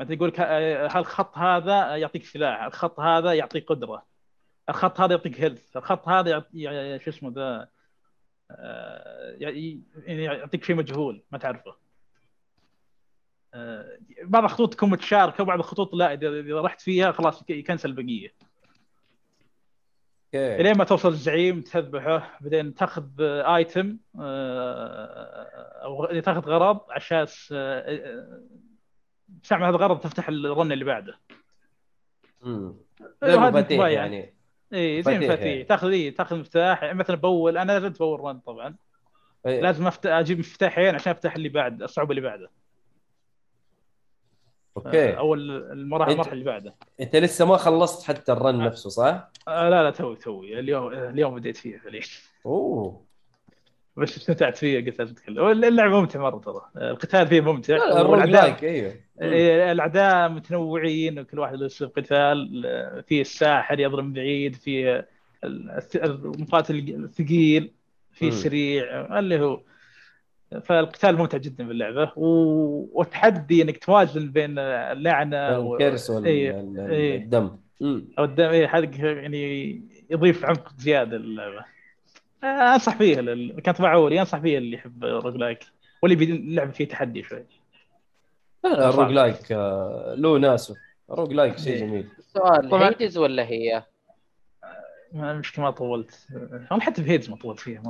انت 0.01 0.11
يقول 0.11 0.29
لك 0.29 0.41
آه، 0.41 0.89
هالخط 0.99 1.39
هذا 1.39 1.97
يعطيك 1.97 2.25
سلاح؟ 2.25 2.63
الخط 2.63 3.01
هذا 3.01 3.33
يعطيك 3.33 3.67
قدرة. 3.69 4.03
الخط 4.69 5.01
هذا 5.01 5.13
يعطيك 5.15 5.41
هيلث 5.41 5.77
الخط 5.77 6.09
هذا 6.09 6.31
يعطي 6.31 6.49
يع- 6.63 6.99
شو 6.99 7.11
اسمه 7.11 7.33
ذا 7.35 7.69
آه، 8.51 9.37
يعني 9.39 9.83
يعني 9.97 10.25
يعطيك 10.25 10.65
شيء 10.65 10.77
مجهول 10.77 11.23
ما 11.33 11.39
تعرفه. 11.39 11.75
آه، 13.55 13.99
بعض 14.25 14.45
الخطوط 14.45 14.75
تكون 14.75 14.91
متشاركة 14.91 15.43
وبعض 15.43 15.59
الخطوط 15.59 15.95
لا 15.95 16.13
إذا 16.13 16.61
رحت 16.61 16.81
فيها 16.81 17.13
خلاص 17.13 17.43
يك- 17.43 17.51
يكنسل 17.51 17.89
البقية. 17.91 18.35
إلين 20.37 20.77
ما 20.79 20.85
توصل 20.85 21.09
الزعيم 21.09 21.61
تذبحه 21.61 22.39
بعدين 22.41 22.75
تاخذ 22.75 23.05
آه، 23.21 23.57
item 23.57 23.97
أو 25.85 26.05
غ- 26.05 26.21
تاخذ 26.21 26.41
غرض 26.41 26.81
على 26.91 26.97
أساس 26.97 27.55
آه، 27.57 27.79
آه، 27.81 28.41
تستعمل 29.43 29.65
هذا 29.65 29.77
الغرض 29.77 30.01
تفتح 30.01 30.29
ال 30.29 30.40
run 30.40 30.73
اللي 30.73 30.85
بعده. 30.85 31.19
امم 32.45 32.75
المفاتيح 33.23 33.79
كفاية. 33.79 33.95
يعني. 33.95 34.35
اي 34.75 35.03
زي 35.03 35.11
مفاتيح 35.13 35.29
مفاتيح 35.31 35.47
يعني. 35.47 35.65
تاخذ 35.65 35.91
اي 35.91 36.11
تاخذ 36.11 36.37
مفتاح. 36.39 36.83
يعني 36.83 36.99
مثلا 36.99 37.17
بأول 37.17 37.59
أنا 37.59 37.73
لازم 37.73 37.89
بأول 37.89 38.21
run 38.21 38.39
طبعا. 38.39 38.77
إيه. 39.47 39.61
لازم 39.61 39.87
أفت... 39.87 40.07
أجيب 40.07 40.39
مفتاحين 40.39 40.95
عشان 40.95 41.13
أفتح 41.13 41.35
اللي 41.35 41.49
بعد 41.49 41.83
الصعوبة 41.83 42.11
اللي 42.11 42.21
بعده. 42.21 42.51
okay. 44.77 45.17
أو 45.19 45.35
ال- 45.35 45.73
المراحل 45.73 46.13
المرحله 46.13 46.33
اللي 46.33 46.45
بعده. 46.45 46.75
أنت 47.01 47.17
لسه 47.17 47.45
ما 47.47 47.57
خلصت 47.57 48.07
حتى 48.09 48.33
ال 48.33 48.39
run 48.39 48.59
نفسه 48.59 48.91
صح؟ 48.91 49.31
آه 49.49 49.69
لا 49.69 49.83
لا 49.83 49.91
توي 49.91 50.17
توي. 50.17 50.59
اليوم 50.59 50.93
اليوم 50.93 51.35
بديت 51.35 51.57
فيها 51.57 51.79
فعليا 51.79 52.01
أوه. 52.47 53.05
بس 53.97 54.17
استمتعت 54.17 54.57
فيها 54.57 54.81
قلت 54.87 54.99
لازم 54.99 55.13
اتكلم 55.13 55.49
اللعبه 55.65 56.01
ممتعه 56.01 56.21
مرة 56.21 56.39
ترى. 56.39 56.91
القتال 56.91 57.27
فيه 57.27 57.41
ممتع. 57.41 57.77
like 58.25 58.65
أيوه. 58.65 58.93
إيه، 59.23 59.73
الأعداء 59.73 60.29
متنوعين 60.29 61.19
وكل 61.19 61.39
واحد 61.39 61.55
له 61.55 61.67
اسلوب 61.67 61.91
قتال. 61.97 62.63
آه، 62.67 63.01
في 63.01 63.21
الساحر 63.21 63.81
يضرب 63.81 64.05
من 64.05 64.13
بعيد 64.13 64.55
في 64.57 65.03
المقاتل 65.45 66.75
الثقيل 67.05 67.73
في. 68.13 68.29
السريع 68.29 69.19
اللي 69.19 69.41
هو 69.41 69.61
فالقتال 70.65 71.17
ممتع 71.17 71.39
جدا 71.39 71.69
باللعبة 71.69 72.13
و... 72.17 72.27
وتحدي 73.01 73.63
إنك 73.63 73.79
توازن 73.85 74.31
بين 74.33 74.59
اللعنة 74.59 75.59
و... 75.59 75.75
ال 75.75 75.81
curse 75.81 76.11
وال- 76.11 76.25
إيه، 76.27 76.51
إيه. 76.91 77.19
أو 78.19 78.25
الدم 78.25 78.49
إيه، 78.49 78.77
هذا 78.77 78.91
يعني 78.95 79.83
يضيف 80.11 80.45
عمق 80.45 80.73
زيادة 80.79 81.17
للعبة 81.17 81.65
آه، 82.45 82.47
أنصح 82.47 82.97
فيها 82.97 83.21
لل... 83.23 83.61
كان 83.61 83.75
طبع 83.75 83.95
اولي 83.95 84.21
أنصح 84.21 84.39
فيها 84.39 84.59
اللي 84.59 84.77
يحب 84.77 85.05
roguelike 85.05 85.59
واللي 86.03 86.25
اللعبة 86.25 86.71
فيه 86.71 86.89
تحدي 86.89 87.23
شوي 87.23 87.45
لا. 88.65 88.89
ال 88.89 89.11
roguelike 89.11 89.53
آه، 89.53 90.15
له 90.19 90.39
ناسه 90.39 90.77
ال 91.11 91.33
roguelike 91.33 91.59
شيء 91.59 91.73
إيه. 91.73 91.81
جميل 91.81 92.09
سؤال 92.21 92.69
طبعاً. 92.71 92.89
Hades 92.89 93.19
ولا 93.19 93.47
هي؟ 93.47 93.83
ما 95.13 95.33
المشكلة 95.33 95.65
ما 95.65 95.71
طولت 95.71 96.27
أنا 96.73 96.81
حتى 96.81 97.03
في 97.03 97.11
Hades 97.11 97.31
ما 97.31 97.37
طولت 97.37 97.61
فيها 97.61 97.83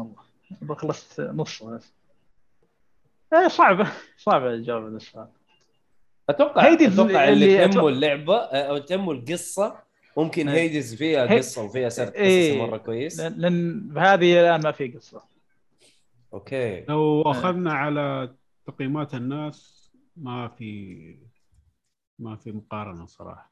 مره 0.63 0.75
خلصت 0.75 1.21
نص 1.21 1.63
بس 1.63 1.93
آه، 3.35 3.49
صعبه 3.49 3.93
صعبه 4.27 4.51
الجواب 4.51 4.87
السؤال 4.97 5.29
أتوقع 6.29 6.63
Hades 6.65 7.01
أتوقع 7.01 7.29
اللي 7.29 7.65
اللي 7.65 7.69
تهمه 7.75 7.89
اللعبة 7.89 8.37
آه، 8.37 8.69
أو 8.71 8.79
تهمه 8.79 9.13
القصة 9.13 9.77
ممكن 10.17 10.49
إيه. 10.49 10.61
Hades 10.61 10.95
فيها 10.95 11.31
هي- 11.33 11.39
قصة 11.39 11.63
وفيها 11.65 11.89
سرد 11.89 12.13
إيه. 12.15 12.67
مرة 12.67 12.77
كويس. 12.77 13.21
لأن 13.21 13.81
بهذه 13.89 14.41
الآن 14.41 14.61
ما 14.63 14.73
في 14.73 14.89
قصة. 14.89 15.23
okay. 16.33 16.85
لو 16.89 17.23
أخذنا 17.23 17.73
على 17.73 18.35
تقييمات 18.67 19.15
الناس 19.15 19.91
ما 20.17 20.49
في 20.49 21.17
ما 22.19 22.37
في 22.37 22.53
مقارنة 22.53 23.07
صراحة. 23.07 23.51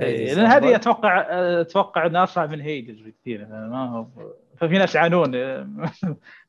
Hades 0.00 0.38
لأن 0.38 0.46
هذه. 0.46 0.74
أتوقع 0.76 1.26
أتوقع 1.60 2.06
إنها 2.06 2.22
أصعب 2.24 2.50
من 2.50 2.60
Hades 2.60 3.00
بكثير. 3.00 3.46
ما 3.46 3.88
هو 3.90 4.06
ففي 4.56 4.78
ناس 4.78 4.94
يعانون. 4.94 5.30
ما 5.70 5.90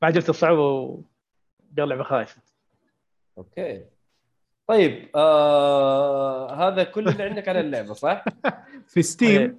عجبت 0.04 0.30
الصعوبة 0.30 0.62
وقال 0.62 1.90
لعبة 1.90 2.04
خايسة. 2.04 2.38
أوكي 3.38 3.86
طيب 4.68 5.10
آه 5.16 6.68
هذا 6.68 6.84
كل 6.84 7.08
اللي 7.08 7.24
عندك 7.24 7.48
على 7.50 7.60
اللعبة 7.60 7.94
صح؟ 7.94 8.26
في 8.94 9.02
ستيم 9.02 9.42
إيه. 9.42 9.56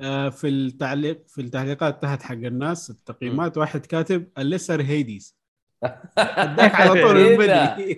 آه 0.00 0.28
في 0.28 0.48
التعليق 0.48 1.22
في 1.28 1.40
التعليقات 1.40 2.02
تحت 2.02 2.22
حق 2.22 2.32
الناس 2.34 2.90
التقييمات 2.90 3.58
واحد 3.58 3.86
كاتب 3.86 4.26
الليسر 4.38 4.82
هيديز 4.82 5.36
اداك 6.18 6.74
على 6.74 7.02
طول 7.02 7.14
من 7.14 7.36
كذا. 7.36 7.74
بدري 7.74 7.94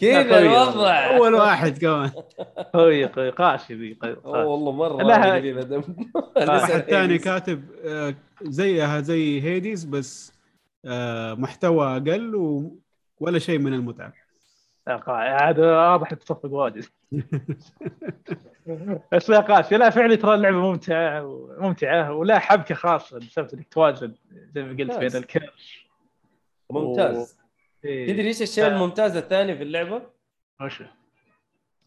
كذا 0.00 0.38
الوضع 0.42 1.16
أول 1.16 1.34
واحد 1.34 1.78
كمان 1.78 2.10
قوية 2.74 3.12
قوية 3.16 3.30
قاسي 3.30 3.74
ذي. 3.74 3.98
والله 4.24 4.72
مرة 4.72 5.02
لها- 5.02 5.34
واحد 6.48 6.80
ثاني 6.80 7.18
كاتب 7.18 7.64
آه، 7.84 8.14
زيها 8.42 9.00
زي 9.00 9.42
هيديز 9.42 9.84
بس 9.84 10.32
آه، 10.84 11.34
محتوى 11.34 11.86
أقل. 11.96 12.70
ولا 13.20 13.38
شيء 13.38 13.58
من 13.58 13.74
المتعة 13.74 14.12
هذا 15.40 15.76
واضح 15.76 16.14
تصفق 16.14 16.52
واجد 16.52 16.84
بس 19.12 19.30
لا 19.30 19.40
قاسي 19.40 19.76
لا 19.76 19.90
فعلا 19.90 20.14
ترى 20.14 20.34
اللعبة 20.34 20.56
ممتعة 20.56 21.24
وممتعه 21.24 22.12
ولا 22.12 22.38
حبكة 22.38 22.74
خاصة 22.74 23.18
بسبب 23.18 23.48
إنك 23.54 23.68
توازن 23.68 24.14
زي 24.54 24.62
ما 24.62 24.70
قلت 24.70 24.98
بين. 24.98 25.16
الكرش 25.16 25.86
ممتاز 26.70 27.38
إيه. 27.84 28.12
تدري 28.12 28.28
إيش 28.28 28.42
الشيء 28.42 28.66
الممتاز 28.66 29.16
الثاني 29.16 29.56
في 29.56 29.62
اللعبة؟ 29.62 30.02
وش 30.60 30.82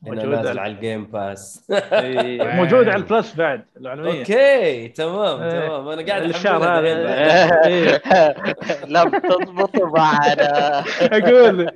موجود 0.04 0.26
نازل 0.26 0.60
على- 0.60 0.62
ال 0.66 0.74
Game 0.74 1.06
Pass 1.06 1.64
إيه، 1.72 2.44
موجود 2.62 2.88
على 2.88 2.96
ال 2.96 3.04
Plus 3.04 3.36
بعد 3.36 3.64
okay 3.86 4.88
تمام 4.88 5.42
إيه. 5.42 5.68
تمام. 5.68 5.88
أنا 5.88 6.06
قاعد 6.08 6.22
الشهر 6.24 6.64
هذا. 6.64 8.02
لم 8.88 9.10
تضبط 9.10 9.82
معنا 9.82 10.80
أقول. 11.02 11.70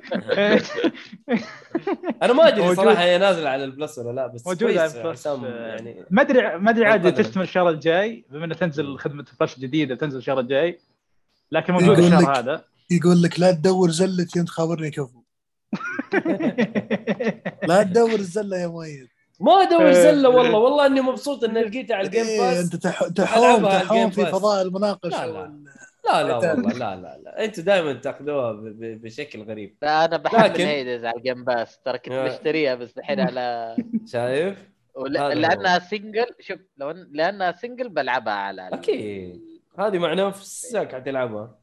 أنا 2.22 2.32
ما 2.32 2.48
أدري 2.48 2.60
موجود. 2.60 2.76
صراحة 2.76 3.02
هي 3.02 3.18
نازلة 3.18 3.50
على 3.50 3.64
ال 3.64 3.71
Plus 3.71 3.98
ولا 3.98 4.12
لا 4.12 4.26
بس 4.26 4.46
موجود 4.46 4.76
على 4.78 4.84
ال 4.98 5.02
Plus 5.02 5.18
حسام 5.20 5.44
آه، 5.44 5.66
يعني. 5.66 6.04
ما 6.10 6.22
أدري 6.22 6.58
ما 6.58 6.70
أدري 6.70 6.86
عاد. 6.86 7.14
تستمر 7.14 7.42
الشهر 7.44 7.68
الجاي 7.68 8.24
بما 8.30 8.44
إنه 8.44 8.54
تنزل 8.54 8.98
خدمة 8.98 9.24
Plus 9.40 9.58
جديده 9.58 9.94
تنزل 9.94 10.18
الشهر 10.18 10.40
الجاي 10.40 10.78
لكن 11.52 11.72
موجود 11.72 11.98
الشهر 11.98 12.38
هذا. 12.38 12.64
يقول 12.90 13.22
لك 13.22 13.40
لا 13.40 13.52
تدور 13.52 13.90
زلتي 13.90 14.40
انت 14.40 14.48
خابرني 14.48 14.90
كفو. 14.90 15.17
لا 17.62 17.82
تدور 17.82 18.10
الزلة 18.14 18.56
يا 18.56 18.66
مؤيد 18.66 19.08
ما 19.40 19.52
أدور 19.62 19.86
إيه. 19.86 19.92
زلة 19.92 20.28
والله 20.28 20.58
والله 20.58 20.86
إني 20.86 21.00
مبسوط 21.00 21.44
إني 21.44 21.60
لقيتها 21.62 21.96
على 21.96 22.06
ال 22.06 22.10
Game 22.10 22.24
إيه 22.26 22.40
Pass 22.40 22.64
أنت 22.64 22.76
تح- 22.76 23.08
تحوم 23.08 23.62
تحوم 23.68 24.10
في. 24.10 24.26
فضاء 24.26 24.62
المناقشة 24.62 25.26
لا، 25.26 25.32
لا. 25.32 25.62
لا 26.04 26.22
لا 26.22 26.36
والله 26.36 26.72
لا 26.72 26.96
لا 26.96 27.18
لا 27.24 27.44
أنتوا 27.44 27.64
دائما 27.64 27.92
تأخذوها 27.92 28.52
بشكل 28.78 29.42
غريب 29.42 29.76
لا 29.82 30.04
أنا 30.04 30.16
بحب 30.16 30.38
لكن- 30.52 30.64
Hades 30.66 31.04
على 31.04 31.16
ال 31.16 31.22
Game 31.22 31.44
Pass 31.44 31.78
ترى 31.84 31.98
كنت. 31.98 32.12
مشتريها 32.14 32.74
بس 32.74 32.98
الحين 32.98 33.20
على 33.20 33.76
شايف؟ 34.12 34.58
ول-. 34.94 35.12
لأنها 35.12 35.78
single 35.78 36.26
شوف 36.40 36.58
لو 36.76 36.90
لأنها 36.90 37.52
single 37.52 37.88
بلعبها 37.88 38.32
على 38.34 38.68
أكيد 38.72 39.40
هذه 39.78 39.98
مع 39.98 40.14
نفسك 40.14 40.94
حتلعبها 40.94 41.58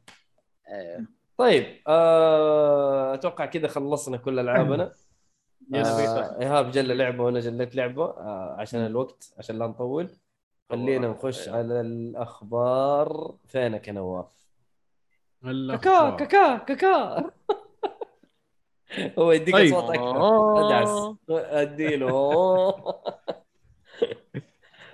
آه، 0.68 1.04
طيب 1.38 1.82
آه، 1.86 3.14
أتوقع 3.14 3.46
كذا 3.46 3.68
خلصنا 3.68 4.16
كل 4.16 4.38
ألعابنا. 4.38 4.92
آه، 5.74 6.40
إيهاب 6.40 6.70
جل 6.70 6.96
لعبه 6.96 7.24
وأنا 7.24 7.40
جليت 7.40 7.76
لعبه 7.76 8.04
آه، 8.04 8.56
عشان 8.58 8.86
الوقت 8.86 9.34
عشان 9.38 9.58
لا 9.58 9.66
نطول. 9.66 10.08
خلينا 10.70 11.08
نخش 11.08 11.48
على 11.48 11.80
الأخبار. 11.80 13.34
فينك 13.46 13.88
يا 13.88 13.92
نواف؟ 13.92 14.26
كاكا. 15.42 16.10
كاكا 16.10 16.56
كاكا. 16.56 17.30
هو 19.18 19.32
يديك 19.32 19.54
طيب. 19.54 19.70
صوت 19.70 19.90
أكثر 19.90 20.66
أدعس. 20.66 21.14
أديله. 21.30 22.08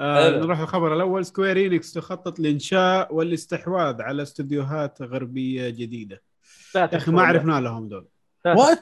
آه. 0.00 0.30
نروح 0.30 0.58
الخبر 0.58 0.94
الأول. 0.94 1.24
Square 1.24 1.56
Enix 1.56 1.92
تخطط 1.92 2.38
لإنشاء 2.38 3.14
والاستحواذ 3.14 4.02
على 4.02 4.22
استديوهات 4.22 5.02
غربية 5.02 5.68
جديدة. 5.68 6.22
يا 6.74 6.96
أخي 6.96 7.10
ما 7.10 7.22
عرفنا 7.22 7.60
لهم 7.60 7.88
دول. 7.88 8.08
what 8.46 8.80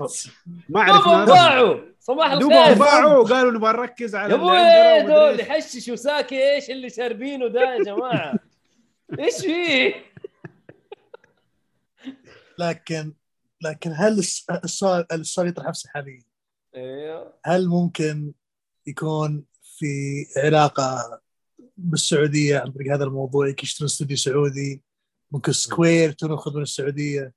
ما 0.69 0.81
عرفنا 0.83 1.13
لهم. 1.13 1.25
باعوا. 1.25 1.81
صباح 2.01 2.31
الخير. 2.33 2.75
باعوا 2.79 3.25
قالوا 3.29 3.51
نبغى 3.53 3.73
نركز 3.73 4.15
على 4.15 4.33
يا 4.33 4.37
اللي 4.39 5.01
أبوي 5.01 5.15
دول 5.15 5.41
إيش. 5.41 5.41
يحشش 5.41 5.89
وساكي 5.89 6.51
إيش 6.55 6.71
اللي 6.71 6.91
شاربينه 6.91 7.47
ده 7.49 7.61
يا 7.61 7.83
جماعة؟ 7.85 8.35
إيش 9.19 9.35
فيه؟ 9.41 9.95
لكن 12.59 13.13
لكن 13.63 13.93
هل 13.97 14.19
الس- 14.19 14.47
السؤال 14.65 15.07
السؤال 15.13 15.49
يطرح 15.49 15.67
نفسه 15.67 15.89
حاليا؟ 15.91 16.23
أيوه 16.77 17.35
هل 17.45 17.69
ممكن 17.69 18.33
يكون 18.87 19.45
في 19.79 19.87
علاقة 20.37 21.21
بالسعودية؟ 21.77 22.59
عن 22.59 22.73
طريق 22.73 22.93
هذا 22.95 23.05
الموضوع 23.05 23.49
يشترون 23.63 23.87
استوديو 23.87 24.17
سعودي. 24.17 24.83
ممكن 25.33 25.53
Square 25.53 26.13
تاخذ 26.13 26.57
من 26.57 26.63
السعودية. 26.63 27.33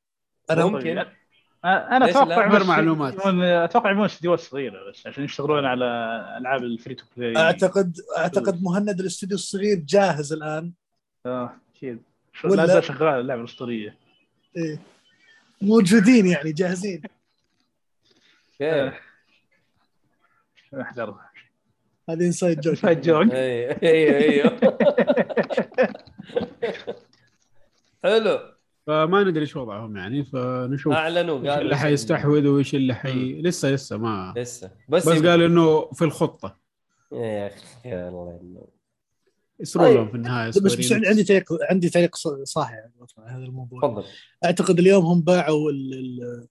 أنا 0.52 0.66
ممكن. 0.66 0.98
أنا؟ 1.66 2.10
أتوقع 2.10 2.48
بس 2.48 2.66
معلومات. 2.76 3.14
أتوقع 3.70 3.92
يبون 3.92 4.06
استديوهات 4.06 4.40
صغيرة 4.40 4.90
بس 4.90 5.08
عشان 5.08 5.24
يشتغلون 5.24 5.66
على 5.66 5.86
ألعاب 6.38 6.64
ال 6.64 6.96
free-to-play. 6.96 7.38
أعتقد 7.38 7.98
أعتقد 8.18 8.64
مهند 8.64 9.00
الاستوديو 9.00 9.36
الصغير 9.36 9.78
جاهز 9.78 10.34
الآن. 10.34 10.72
آه 11.26 11.54
أكيد. 11.76 12.02
ولا- 12.44 12.56
لا 12.56 12.66
زال 12.66 12.84
شغال 12.84 13.20
اللعبة 13.20 13.42
الأسطورية. 13.42 13.96
إيه. 14.58 14.80
موجودين 15.62 16.26
يعني 16.26 16.52
جاهزين. 16.52 17.02
okay. 18.62 18.92
أحذر. 20.82 21.16
هذه 22.10 22.26
inside 22.26 22.60
joke 22.62 22.76
private 22.76 23.06
joke 23.06 23.32
أيوه 23.32 23.78
أيوه. 23.84 24.60
حلو. 28.04 28.53
فما 28.88 29.24
ندري 29.24 29.42
إيش 29.42 29.56
وضعهم 29.56 29.98
يعني 29.98 30.26
فنشوف 30.26 30.94
أعلنوا 30.94 31.40
إيش 31.40 31.48
قالوا 31.48 31.62
اللي 31.64 31.78
حيستحوذ 31.78 32.48
وإيش 32.48 32.76
اللي 32.76 32.94
حي 32.96 33.42
لسه 33.42 33.72
لسه 33.72 33.98
ما 33.98 34.34
لسه. 34.38 34.72
بس 34.90 35.10
بس 35.10 35.22
قالوا 35.24 35.48
إنه 35.48 35.92
في 35.92 36.04
الخطة. 36.06 36.60
يا 37.12 37.48
أخي 37.48 37.90
يا 37.90 38.10
الله 38.10 38.40
إنه. 38.42 38.68
يسرون 39.60 39.86
طيب. 39.86 39.96
لهم 39.98 40.08
في 40.10 40.16
النهاية 40.16 40.50
بس 40.50 40.58
بس 40.60 40.92
عندي 40.92 41.08
عندي 41.08 41.24
تعليق 41.24 41.46
عندي 41.70 41.90
تعليق 41.90 42.16
ص- 42.16 42.28
صاحي 42.44 42.74
يعني 42.74 42.94
على 43.18 43.32
هذا 43.32 43.44
الموضوع. 43.46 43.82
تفضل. 43.82 44.04
أعتقد 44.46 44.80
اليوم 44.80 45.06
هم 45.06 45.22
باعوا 45.22 45.72
ال- 45.72 45.94
ال- 45.94 46.48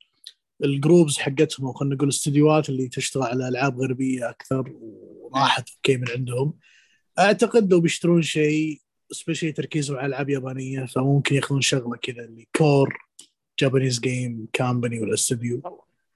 ال 0.64 0.72
groups 0.72 1.18
حقتهم 1.18 1.66
أو 1.66 1.72
خلينا 1.72 1.94
نقول 1.94 2.08
الاستديوهات 2.08 2.68
اللي 2.68 2.88
تشتغل 2.88 3.22
على 3.22 3.48
ألعاب 3.48 3.80
غربية 3.80 4.30
أكثر 4.30 4.72
وراحت 5.20 5.68
okay 5.76 5.96
من 5.96 6.08
عندهم. 6.10 6.54
أعتقد 7.18 7.72
لو 7.72 7.80
بيشترون 7.80 8.22
شيء 8.22 8.80
specially 9.12 9.52
تركيزهم 9.52 9.96
على 9.98 10.06
العاب 10.06 10.30
يابانيه 10.30 10.84
فممكن 10.84 11.34
ياخذون 11.36 11.60
شغلة 11.60 11.96
كذا 11.96 12.24
اللي 12.24 12.46
core 12.56 12.98
Japanese 13.58 14.00
game 14.00 14.46
company 14.52 15.00
والاستوديو 15.00 15.60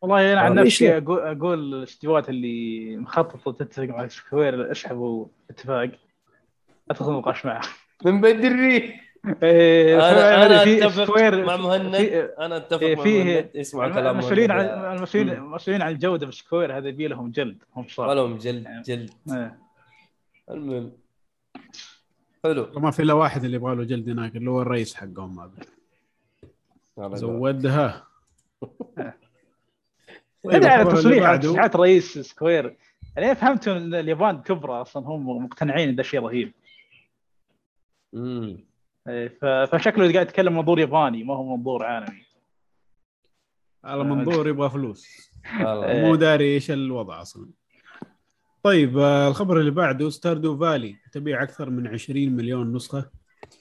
والله 0.03 0.33
أنا 0.33 0.41
عن 0.41 0.51
والله 0.51 0.63
نفسي 0.65 0.97
أقول 0.97 1.19
أقول 1.21 1.75
الاستديوهات 1.75 2.29
اللي 2.29 2.97
مخططة 2.97 3.53
تتفق 3.65 3.83
مع 3.85 4.09
Square 4.09 4.73
اسحبوا 4.73 5.27
اتفاق 5.51 5.91
ادخل 6.91 7.13
نقاش 7.13 7.47
معه. 7.47 7.63
من 8.05 8.21
بدري 8.21 8.95
إيه، 9.43 9.97
أنا 10.11 10.47
أنا 10.47 10.65
في 10.65 10.87
أتفق 10.87 11.05
Square 11.05 11.45
مع 11.47 11.57
مهند. 11.57 11.95
أنا 12.39 12.57
أتفق 12.57 12.83
إيه، 12.83 12.97
مع 12.97 13.03
فيه- 13.03 13.25
مهند. 13.25 13.51
اسمع 13.57 13.89
كلام 13.89 14.15
المسؤولين 14.15 14.49
مهند 14.49 14.69
عن 14.71 14.97
المسؤولين. 14.97 15.33
المسؤولين 15.35 15.83
عن 15.83 15.93
الجودة 15.93 16.27
في 16.27 16.33
Square 16.37 16.79
هذا 16.79 16.89
يبي 16.89 17.07
لهم 17.09 17.31
جلد 17.31 17.63
هم 17.77 17.89
صار. 17.89 18.09
ولهم 18.09 18.39
جلد 18.39 18.67
جلد. 18.87 19.11
إيه. 19.31 19.59
المهم. 20.51 20.93
حلو. 22.49 22.81
ما 22.81 22.91
في 22.91 23.03
إلا 23.03 23.13
واحد 23.13 23.45
اللي 23.45 23.57
يبغى 23.57 23.75
له 23.75 23.85
جلد 23.85 24.09
هناك 24.09 24.37
اللي 24.37 24.51
هو 24.51 24.63
الرئيس 24.63 24.95
حقهم 24.95 25.41
هذا. 25.41 27.17
زودها. 27.17 28.07
طيب، 30.45 30.65
على 30.65 30.85
تصريح. 30.85 31.37
تصريحات 31.37 31.77
رئيس 31.77 32.19
Square 32.19 32.77
يعني 33.17 33.35
فهمت 33.35 33.69
إن 33.69 33.95
اليابان 33.95 34.43
كبرى 34.43 34.73
أصلا 34.73 35.07
هم 35.07 35.45
مقتنعين 35.45 35.89
إن 35.89 35.97
ده 35.97 36.03
شيء 36.03 36.21
رهيب. 36.21 36.53
امم 38.15 38.67
إيه، 39.09 39.29
فشكله 39.67 40.13
قاعد 40.13 40.27
يتكلم 40.27 40.57
منظور 40.57 40.79
ياباني 40.81 41.25
ما 41.25 41.35
هو 41.35 41.57
منظور 41.57 41.85
عالمي. 41.85 42.23
على 43.85 44.05
منظور 44.05 44.49
يبغى 44.49 44.71
فلوس. 44.71 45.31
مو 46.03 46.15
داري 46.15 46.55
إيش 46.55 46.71
الوضع 46.71 47.23
أصلا. 47.23 47.51
طيب 48.67 48.99
آه، 48.99 49.29
الخبر 49.29 49.61
اللي 49.61 49.71
بعده 49.71 50.11
Stardew 50.11 50.57
Valley 50.59 50.97
تبيع 51.13 51.43
أكثر 51.43 51.71
من 51.71 51.87
20 51.87 52.29
مليون 52.37 52.73
نسخة 52.73 53.05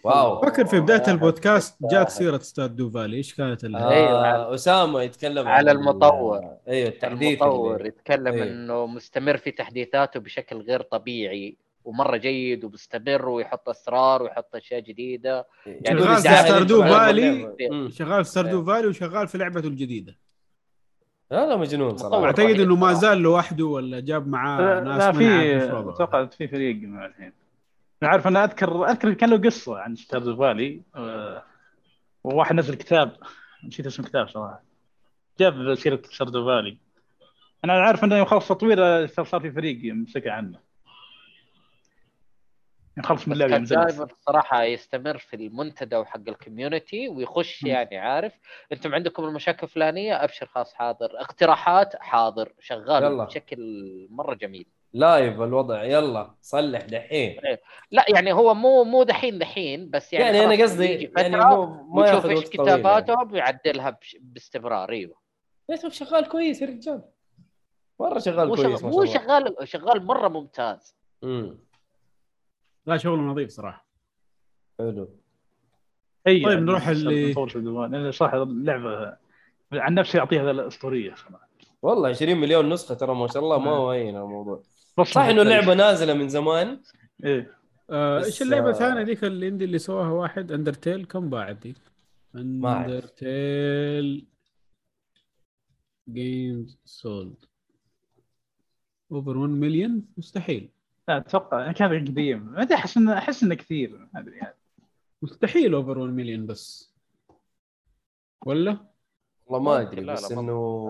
wow 0.04 0.42
فكر 0.42 0.66
في 0.66 0.80
بداية 0.80 1.00
واحد 1.00 1.10
البودكاست 1.10 1.76
جات. 1.92 2.10
سيرة 2.10 2.38
Stardew 2.38 2.90
Valley 2.90 3.18
إيش 3.18 3.34
كانت 3.34 3.64
ال-. 3.64 3.76
آه 3.76 4.54
أسامة 4.56 5.02
يتكلم 5.02 5.48
على 5.48 5.72
المطور. 5.72 6.42
أيوه 6.68 6.90
التحديث 6.90 7.42
المطور 7.42 7.76
اللي- 7.76 7.88
يتكلم 7.88 8.34
إيه. 8.34 8.44
إنه 8.44 8.86
مستمر 8.88 9.38
في 9.38 9.52
تحديثاته 9.52 10.20
بشكل 10.20 10.62
غير 10.62 10.82
طبيعي 10.82 11.56
ومرة 11.86 12.18
جيد 12.18 12.64
ومستمر 12.66 13.30
ويحط 13.30 13.70
أسرار 13.70 14.24
ويحط 14.24 14.56
أشياء 14.56 14.80
جديدة 14.80 15.48
يعني 15.66 16.00
شغال 16.00 16.16
في 16.16 16.22
ستاردو 16.22 16.82
فالي. 16.84 17.52
شغال 17.92 18.24
في 18.26 18.30
Stardew 18.32 18.66
Valley 18.66 18.88
وشغال 18.88 19.28
في 19.28 19.38
لعبته 19.38 19.68
الجديدة 19.68 20.16
هذا 21.32 21.56
مجنون 21.56 21.98
صراحة. 21.98 22.26
أعتقد 22.26 22.60
إنه 22.60 22.76
ما 22.76 22.88
رهيب 22.88 22.98
زال 22.98 23.18
لوحده 23.18 23.66
ولا 23.66 24.00
جاب 24.00 24.28
معاه 24.28 24.80
ناس 24.80 24.98
لا 24.98 25.12
في. 25.12 25.90
أتوقع 25.90 26.26
في 26.26 26.48
فريق 26.48 26.76
مع 26.82 27.06
الحين. 27.06 27.32
أنا 28.04 28.12
عارف 28.12 28.28
أنا 28.28 28.44
أذكر 28.44 28.90
أذكر 28.90 29.14
كان 29.14 29.30
له 29.30 29.38
قصة 29.38 29.78
عن 29.80 29.96
Stardew 29.96 30.36
Valley 30.36 30.82
آه، 30.96 31.44
وواحد 32.24 32.56
نزل 32.56 32.76
كتاب 32.76 33.18
نسيت 33.66 33.86
اسم 33.86 34.04
الكتاب 34.04 34.30
صراحة. 34.30 34.64
جاب 35.40 35.76
سيرة 35.76 36.02
Stardew 36.12 36.46
Valley 36.46 36.78
أنا 37.66 37.74
عارف 37.74 38.04
إنه 38.04 38.18
يوم 38.18 38.26
خلص 38.26 38.48
تطوير 38.48 38.78
آه، 38.84 39.06
صار 39.06 39.42
في 39.42 39.52
فريق 39.52 39.80
يمسك 39.86 40.28
عنه. 40.28 40.65
يخلص 42.98 43.28
من 43.28 43.34
بس 43.34 43.42
اللعبة 43.42 43.52
كان 43.52 43.60
ينزل 43.62 43.76
دائما 43.76 44.08
صراحة 44.22 44.64
يستمر 44.64 45.18
في 45.18 45.36
المنتدى 45.36 45.96
وحق 45.96 46.20
ال 46.28 46.36
community 46.36 47.08
ويخش 47.10 47.64
مم. 47.64 47.70
يعني 47.70 47.98
عارف؟ 47.98 48.34
أنتم 48.72 48.96
عندكم 48.96 49.24
المشاكل 49.24 49.64
الفلانية 49.64 50.24
أبشر 50.24 50.46
خلاص 50.46 50.74
حاضر. 50.74 51.12
اقتراحات 51.22 51.96
حاضر. 51.96 52.54
شغال 52.60 53.04
يلا. 53.04 53.24
بشكل 53.24 53.58
مرة 54.10 54.34
جميل. 54.34 54.66
live 54.94 55.42
الوضع 55.42 55.84
يلا. 55.84 56.36
صلح 56.42 56.82
دحين. 56.82 57.38
لا 57.92 58.06
يعني 58.16 58.34
هو 58.34 58.54
مو 58.54 58.84
مو 58.84 59.04
دحين 59.04 59.40
دحين 59.40 59.90
بس 59.90 60.14
يعني, 60.14 60.38
يعني, 60.38 60.54
أنا 60.56 60.64
قصدي 60.64 61.12
يعني 61.18 61.38
مو 61.38 61.66
ما 61.66 62.02
ويشوف 62.02 62.16
ياخذ 62.16 62.30
إيش 62.30 62.40
يعني. 62.40 62.50
كتاباتهم 62.50 63.34
ويعدلها 63.34 63.90
بش- 63.90 64.18
باستمرار. 64.22 64.90
أيوه. 64.92 65.16
ليش 65.70 65.98
شغال 66.00 66.28
كويس 66.30 66.62
يا 66.62 66.68
رجال. 66.68 67.02
مرة 68.00 68.20
شغال 68.20 68.56
كويس 68.56 68.84
مو 68.84 69.06
شغال 69.06 69.56
شغال 69.64 70.06
مرة 70.06 70.28
ممتاز. 70.28 70.96
امم 71.24 71.58
لا 72.86 72.98
شغله 72.98 73.22
نظيف 73.22 73.50
صراحة. 73.50 73.88
حلو. 74.80 75.10
يعني 76.26 76.44
طيب 76.44 76.60
نروح 76.60 76.88
اللي- 76.88 77.34
لأن 77.90 78.12
صراحة 78.12 78.44
اللعبة 78.44 79.18
عن 79.74 79.94
نفسي 79.94 80.20
أعطيها 80.20 80.52
الأسطورية 80.52 81.16
صراحة 81.16 81.50
والله 81.82 82.10
20 82.10 82.38
مليون 82.38 82.70
نسخة 82.70 82.96
ترى 82.96 83.16
ما 83.16 83.28
شاء 83.28 83.44
الله 83.44 83.60
ما 83.60 83.72
هو 83.72 83.92
هين 83.92 84.18
الموضوع. 84.18 84.64
بس 85.00 85.08
صح 85.08 85.22
إنه 85.22 85.42
اللعبة 85.42 85.74
نازلة 85.74 86.14
من 86.14 86.30
زمان. 86.30 86.80
إيه. 87.24 87.58
آه، 87.90 88.24
إيش 88.26 88.42
اللعبة 88.42 88.68
آه، 88.68 88.72
الثانية 88.72 89.02
ذيك 89.02 89.24
ال 89.24 89.31
indie 89.31 89.66
اللي 89.66 89.78
سواها 89.80 90.10
واحد؟ 90.12 90.52
Undertale 90.52 91.06
كم 91.06 91.30
باعت 91.30 91.56
دي؟ 91.56 91.76
أعرف. 92.36 92.86
Undertale 92.90 94.28
games 96.10 96.80
sold 96.86 97.46
over 99.12 99.38
1 99.38 99.50
مليون 99.50 100.06
مستحيل. 100.18 100.70
لا 101.08 101.18
أتوقع 101.18 101.72
كان 101.72 102.08
قديم. 102.08 102.46
ما 102.46 102.62
ادري 102.62 102.76
أحس 102.76 102.98
انه 102.98 103.18
أحس 103.18 103.44
إنه 103.44 103.56
كثير. 103.56 104.08
ما 104.14 104.20
أدري 104.20 104.38
يعني. 104.38 104.56
مستحيل 105.22 105.74
over 105.74 105.98
1 106.00 106.14
مليون 106.14 106.46
بس. 106.46 106.94
ولا؟ 108.46 108.78
والله 109.46 109.72
ما 109.72 109.82
أدري 109.82 110.02
لا، 110.02 110.14
بس 110.14 110.32
إنه 110.32 110.42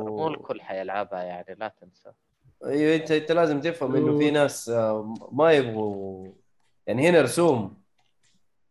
مو 0.07 0.27
الكل 0.27 0.61
حيلعبها 0.61 1.23
يعني 1.23 1.55
لا 1.59 1.73
تنسى. 1.81 2.11
أيوه 2.65 2.95
انت 2.95 3.11
أنت 3.11 3.31
لازم 3.31 3.61
تفهم 3.61 3.95
إنه 3.95 4.17
في 4.17 4.31
ناس 4.31 4.69
آه، 4.69 5.13
ما 5.31 5.51
يبغوا 5.51 6.31
يعني 6.87 7.09
هنا 7.09 7.21
رسوم. 7.21 7.77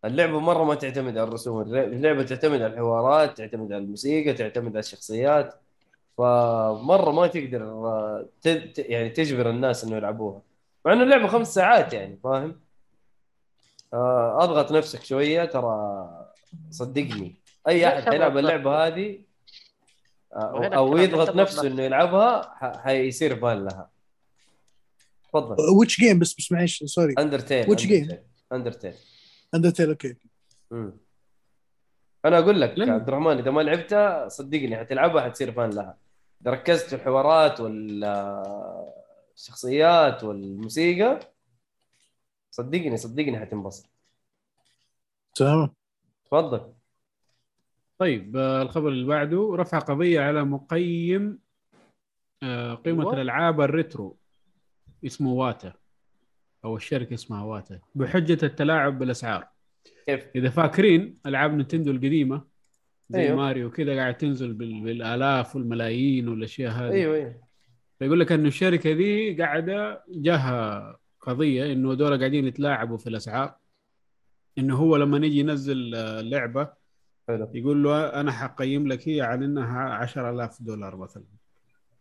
اللعبة 0.04 0.40
مرة 0.40 0.64
ما 0.64 0.74
تعتمد 0.74 1.18
على 1.18 1.28
الرسوم. 1.28 1.60
اللعبة 1.62 2.22
تعتمد 2.22 2.62
على 2.62 2.72
الحوارات 2.72 3.38
تعتمد 3.38 3.72
على 3.72 3.84
الموسيقى 3.84 4.32
تعتمد 4.32 4.68
على 4.70 4.78
الشخصيات. 4.78 5.54
فمرة 6.18 7.10
ما 7.12 7.26
تقدر 7.26 7.62
آه، 7.62 8.26
يعني 8.78 9.08
تجبر 9.08 9.50
الناس 9.50 9.84
إنه 9.84 9.96
يلعبوها. 9.96 10.42
مع 10.84 10.92
إنه 10.92 11.02
اللعبة 11.02 11.26
خمس 11.26 11.54
ساعات 11.54 11.92
يعني 11.92 12.18
فاهم؟ 12.24 12.60
آه، 13.94 14.44
أضغط 14.44 14.72
نفسك 14.72 15.04
شوية 15.04 15.44
ترى 15.44 16.08
صدقني. 16.70 17.36
أي 17.68 17.88
أحد 17.88 18.02
حيلعب 18.02 18.38
اللعبة 18.38 18.86
هذه 18.86 19.18
آه، 20.34 20.66
أو 20.76 20.96
يضغط 20.96 21.36
نفسه. 21.36 21.66
إنه 21.66 21.82
يلعبها 21.82 22.54
حيصير 22.84 23.36
فان 23.36 23.64
لها. 23.64 23.90
تفضل. 25.28 25.56
ويتش 25.78 26.00
جيم 26.00 26.18
بس 26.18 26.34
بس 26.34 26.52
معلش 26.52 26.84
sorry 26.84 27.14
Undertale 27.18 27.64
Which 27.66 27.80
game? 27.82 28.14
Undertale 28.52 28.94
Undertale 29.54 29.88
okay 29.88 30.16
مم. 30.70 30.96
أنا 32.24 32.38
أقول 32.38 32.60
لك 32.60 32.70
عبد 32.80 33.08
الرحمن 33.08 33.38
إذا 33.38 33.50
ما 33.50 33.60
لعبتها 33.60 34.28
صدقني 34.28 34.76
حتلعبها 34.76 35.22
حتصير 35.22 35.52
fan 35.52 35.70
لها. 35.70 35.96
إذا 36.42 36.50
ركزت 36.50 36.86
في 36.86 36.94
الحوارات 36.94 37.60
والشخصيات 39.34 40.24
والموسيقى. 40.24 41.20
صدقني 42.50 42.96
صدقني 42.96 43.38
حتنبسط. 43.38 43.90
تمام. 45.34 45.74
تفضل. 46.24 46.72
طيب 47.98 48.36
آه، 48.36 48.62
الخبر 48.62 48.88
اللي 48.88 49.06
بعده 49.06 49.50
رفع 49.54 49.78
قضية 49.78 50.20
على 50.20 50.44
مقيم 50.44 51.38
آه، 52.42 52.74
قيمة 52.74 53.02
أيوة. 53.02 53.14
الألعاب 53.14 53.60
ال 53.60 53.70
retro 53.70 54.18
اسمه 55.06 55.32
Wata 55.32 55.72
أو 56.64 56.76
الشركة 56.76 57.14
اسمها 57.14 57.44
Wata 57.44 57.80
بحجة 57.94 58.38
التلاعب 58.46 58.98
بالأسعار. 58.98 59.48
كيف؟ 60.06 60.26
إذا 60.36 60.50
فاكرين 60.50 61.18
ألعاب 61.26 61.50
Nintendo 61.50 61.90
القديمة 61.90 62.44
زي 63.08 63.20
أيوه. 63.20 63.36
ماريو 63.36 63.70
كذا 63.70 63.96
قاعد 63.96 64.16
تنزل 64.16 64.52
بال... 64.52 64.80
بالآلاف 64.80 65.56
والملايين 65.56 66.28
والأشياء 66.28 66.72
هذه. 66.72 66.92
أيوه 66.92 67.16
أيوه. 67.16 67.43
فيقول 68.04 68.20
لك 68.20 68.32
إنه 68.32 68.48
الشركة 68.48 68.92
دي 68.92 69.42
قاعدة 69.42 70.04
جاها 70.08 70.98
قضية 71.20 71.72
إنه 71.72 71.94
دول 71.94 72.18
قاعدين 72.18 72.46
يتلاعبوا 72.46 72.98
في 72.98 73.06
الأسعار. 73.08 73.56
إنه 74.58 74.76
هو 74.76 74.96
لما 74.96 75.26
يجي 75.26 75.38
ينزل 75.38 75.94
آه، 75.94 76.20
لعبة 76.20 76.72
حلو. 77.28 77.50
يقول 77.54 77.82
له 77.82 78.20
أنا 78.20 78.32
حقيم 78.32 78.88
لك 78.88 79.08
هي 79.08 79.20
على 79.20 79.44
إنها 79.44 79.80
10000 79.80 80.62
دولار 80.62 80.96
مثلا 80.96 81.24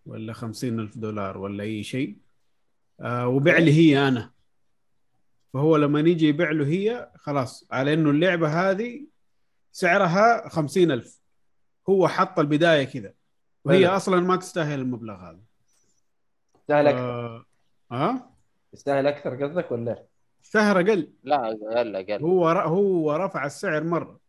ولا 0.06 0.34
50000 0.34 0.98
دولار 0.98 1.38
ولا 1.38 1.64
أي 1.64 1.84
شيء. 1.84 2.18
آه 3.02 3.28
وبيع 3.28 3.58
لي 3.58 3.72
هي 3.74 4.08
أنا. 4.08 4.32
فهو 5.54 5.78
لما 5.78 6.00
يجي 6.00 6.28
يبيع 6.28 6.52
له 6.52 6.66
هي 6.66 7.12
خلاص 7.16 7.68
على 7.72 7.94
إنه 7.94 8.10
اللعبة 8.10 8.48
هذه 8.72 9.08
سعرها 9.72 10.50
50000 10.50 11.20
هو 11.90 12.08
حط 12.08 12.40
البداية 12.40 12.84
كذا. 12.84 13.14
وهي 13.66 13.88
حلو. 13.88 13.96
أصلا 13.96 14.20
ما 14.20 14.36
تستاهل 14.36 14.80
المبلغ 14.80 15.16
هذا. 15.16 15.53
يستاهل 16.64 16.88
أكثر. 16.88 17.00
آه, 17.00 17.46
آه؟ 17.92 18.30
يستاهل 18.74 19.08
أكثر 19.08 19.44
قصدك 19.46 19.72
ولا؟ 19.72 20.04
سعر 20.42 20.80
أقل. 20.80 21.14
لا 21.24 21.48
أقل 21.52 21.96
أقل. 21.96 22.22
هو 22.24 22.52
ر- 22.52 22.68
هو 22.68 23.16
رفع 23.16 23.46
السعر 23.46 23.84
مرة 23.84 24.20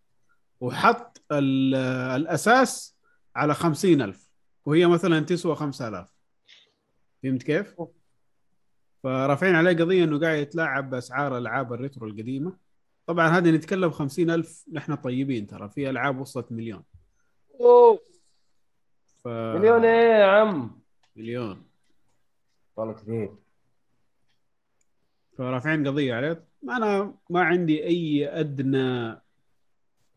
وحط 0.60 1.22
ال- 1.32 1.74
الأساس 2.20 2.96
على 3.36 3.54
خمسين 3.54 4.02
ألف 4.02 4.30
وهي 4.66 4.86
مثلا 4.86 5.20
تسوى 5.20 5.54
خمسة 5.54 5.88
آلاف. 5.88 6.14
فهمت 7.22 7.42
كيف؟ 7.42 7.74
فرافعين 9.02 9.54
عليه 9.54 9.76
قضية 9.76 10.04
إنه 10.04 10.20
قاعد 10.20 10.38
يتلاعب 10.38 10.90
بأسعار 10.90 11.38
ألعاب 11.38 11.72
الريترو 11.72 12.06
القديمة. 12.06 12.56
طبعا 13.06 13.28
هذه 13.28 13.50
نتكلم 13.50 13.90
خمسين 13.90 14.30
ألف 14.30 14.64
نحن 14.72 14.94
طيبين 14.94 15.46
ترى. 15.46 15.68
في 15.68 15.90
ألعاب 15.90 16.20
وصلت 16.20 16.52
مليون. 16.52 16.82
أوه. 17.60 17.98
ف... 19.24 19.28
مليون 19.28 19.84
إيه 19.84 20.18
يا 20.20 20.26
عم؟ 20.26 20.80
مليون. 21.16 21.73
والله 22.76 22.94
كثير. 22.94 23.34
فرافعين 25.38 25.88
قضية 25.88 26.14
عليه. 26.14 26.44
أنا 26.64 27.14
ما 27.30 27.42
عندي 27.42 27.84
أي 27.84 28.28
أدنى 28.40 29.16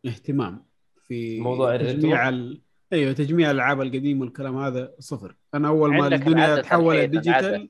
اهتمام 0.06 0.66
في 1.08 1.40
موضوع؟ 1.40 1.78
تجميع 1.78 2.30
ال... 2.30 2.62
أيوه 2.94 3.14
تجميع 3.14 3.52
الألعاب 3.52 3.82
القديمه 3.82 4.22
والكلام 4.22 4.58
هذا 4.58 4.96
صفر. 5.00 5.36
أنا 5.54 5.68
أول 5.68 5.98
ما 5.98 6.08
الدنيا 6.08 6.62
تحولت 6.62 7.10
ديجيتال. 7.10 7.70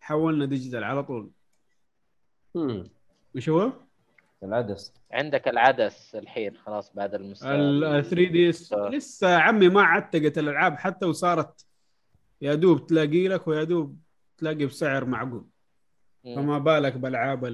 حولنا 0.00 0.44
ديجيتال 0.44 0.84
على 0.84 1.02
طول. 1.02 1.30
مم. 2.54 2.84
وش 3.34 3.48
هو؟ 3.48 3.72
العدس. 4.42 4.94
عندك 5.12 5.48
العدس 5.48 6.14
الحين 6.14 6.56
خلاص 6.56 6.92
بعد 6.94 7.14
المستوى. 7.14 7.54
ال 7.54 8.04
3 8.04 8.14
دي 8.14 8.48
لسه 8.96 9.30
يا 9.30 9.36
عمي 9.36 9.68
ما 9.68 9.82
عتقت 9.82 10.38
الألعاب 10.38 10.76
حتى 10.76 11.06
وصارت. 11.06 11.66
يا 12.42 12.54
دوب 12.54 12.86
تلاقي 12.86 13.28
لك 13.28 13.48
ويا 13.48 13.64
دوب 13.64 13.98
تلاقي 14.38 14.66
بسعر 14.66 15.04
معقول 15.04 15.44
فما 16.24 16.58
بالك 16.58 16.92
بالالعاب 16.96 17.44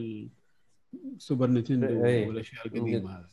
السوبر 1.16 1.46
نينتندو 1.46 2.04
إيه. 2.04 2.28
والأشياء. 2.28 2.66
القديمة 2.66 3.18
هذه 3.18 3.26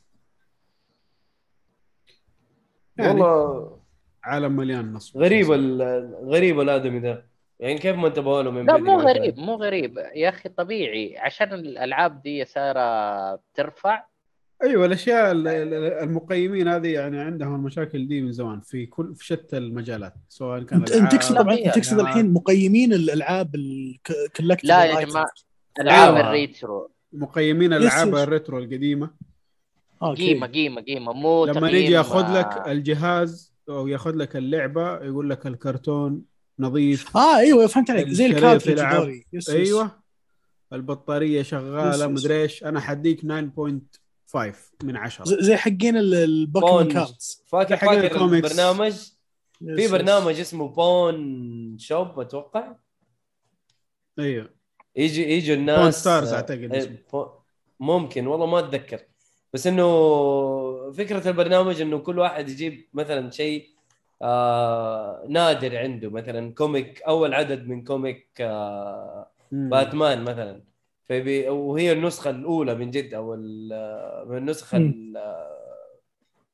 يعني 2.97 3.09
والله 3.21 3.80
عالم 4.23 4.51
مليان 4.55 4.93
نصب 4.93 5.17
غريب 5.17 5.51
ال- 5.51 6.15
غريب 6.26 6.59
الآدمي 6.59 6.99
ده 6.99 7.26
يعني 7.59 7.77
كيف 7.77 7.95
ما 7.95 8.07
انتبهوا 8.07 8.41
له 8.43 8.51
من 8.51 8.65
لا 8.65 8.73
بدري 8.73 8.84
مو؟ 8.85 8.99
غريب 8.99 9.38
مو 9.39 9.55
غريب 9.55 9.97
يا 9.97 10.30
أخي 10.30 10.49
طبيعي 10.49 11.17
عشان 11.17 11.53
الألعاب 11.53 12.21
دي 12.21 12.45
صايره 12.45 13.41
ترفع 13.53 14.05
أيوه 14.64 14.86
الأشياء 14.86 15.31
ال- 15.31 15.48
ال- 15.48 15.73
المقيمين 16.03 16.68
هذه 16.68 16.88
يعني 16.88 17.19
عندهم 17.19 17.56
المشاكل 17.56 18.07
دي 18.07 18.22
من 18.22 18.31
زمان 18.31 18.60
في 18.61 18.86
كل 18.86 19.15
في 19.15 19.26
شتى 19.26 19.57
المجالات 19.57 20.14
سواء 20.30 20.64
كان 20.64 20.80
أنت 20.80 20.91
أنت 20.91 21.11
تقصد 21.15 21.36
طبعا 21.36 21.56
تقصد. 21.56 21.99
الحين 21.99 22.34
مقيمين 22.34 22.94
الألعاب 22.94 23.56
ال 23.55 23.65
collectible 23.65 24.69
لا 24.69 24.86
يا 24.86 25.06
جماعة 25.06 25.27
ألعاب 25.80 26.15
أيوة. 26.15 26.27
الريترو 26.27 26.90
مقيمين 27.14 27.73
الالعاب 27.73 28.07
yes. 28.07 28.13
ال 28.13 28.21
retro 28.21 28.57
القديمة 28.60 29.10
قيمة 30.18 30.48
قيمة 30.48 30.81
قيمة 30.81 31.14
مو 31.14 31.45
لما 31.45 31.60
تقييم، 31.60 31.76
يجي 31.76 31.91
ياخذ 31.94 32.38
لك 32.40 32.45
آه، 32.45 32.72
الجهاز 32.72 33.53
أو 33.69 33.88
ياخذ 33.88 34.15
لك 34.15 34.36
اللعبة 34.36 34.98
يقول 35.03 35.30
لك 35.30 35.48
الكرتون 35.48 36.22
نظيف 36.60 37.18
آه 37.18 37.38
أيوه 37.38 37.68
فهمت 37.68 37.90
عليك 37.91 38.07
زي 38.07 38.26
الشريط 38.26 38.44
ال 38.43 38.47
cartridge 38.47 38.77
يلعب. 38.77 38.95
هذولي 38.95 39.23
yes 39.34 39.49
yes. 39.49 39.55
أيوه 39.56 39.91
البطارية 40.73 41.41
شغالة 41.41 42.06
yes،. 42.05 42.11
مدري 42.26 42.41
إيش 42.41 42.64
أنا 42.64 42.80
حديك 42.80 43.26
9.5 44.34 44.56
من 44.84 44.97
10 44.97 45.26
زي 45.26 45.38
زي 45.41 45.56
حقين 45.56 45.97
ال- 45.97 46.14
ال 46.13 46.22
Pokémon. 46.22 46.88
cards 46.93 47.43
فاكر 47.47 47.77
فاكر 47.77 48.03
الكوميكس. 48.03 48.51
البرنامج 48.51 48.93
في. 49.60 49.88
برنامج 49.91 50.39
اسمه 50.39 50.68
Pawn 50.67 51.77
Shop 51.77 52.19
أتوقع 52.19 52.76
أيوه 54.19 54.49
يجي 54.95 55.31
يجوا 55.34 55.56
الناس 55.56 55.80
Pawn 55.80 55.91
Stars 55.91 56.34
أعتقد 56.34 56.73
إيه، 56.73 56.77
اسمه. 56.80 56.97
بو- 57.14 57.30
ممكن 57.80 58.27
والله 58.27 58.45
ما 58.45 58.60
أتذكر 58.60 58.99
بس 59.53 59.68
إنه 59.68 60.91
فكرة 60.91 61.27
البرنامج 61.27 61.81
إنه 61.81 61.97
كل 61.97 62.19
واحد 62.19 62.49
يجيب 62.49 62.88
مثلا 62.93 63.31
شيء 63.31 63.69
آه 64.22 65.26
نادر 65.30 65.77
عنده 65.77 66.10
مثلا 66.10 66.53
comic 66.53 67.01
أول 67.01 67.34
عدد 67.34 67.68
من 67.68 67.84
comic 67.84 68.27
آه. 68.41 69.31
باتمان 69.51 70.22
مثلا 70.23 70.64
فبي 71.10 71.49
وهي 71.49 71.91
النسخة 71.91 72.30
الأولى 72.30 72.76
من 72.76 72.91
جد 72.91 73.14
أو 73.14 73.34
ال- 73.34 74.30
من 74.30 74.38
النسخة 74.38 74.77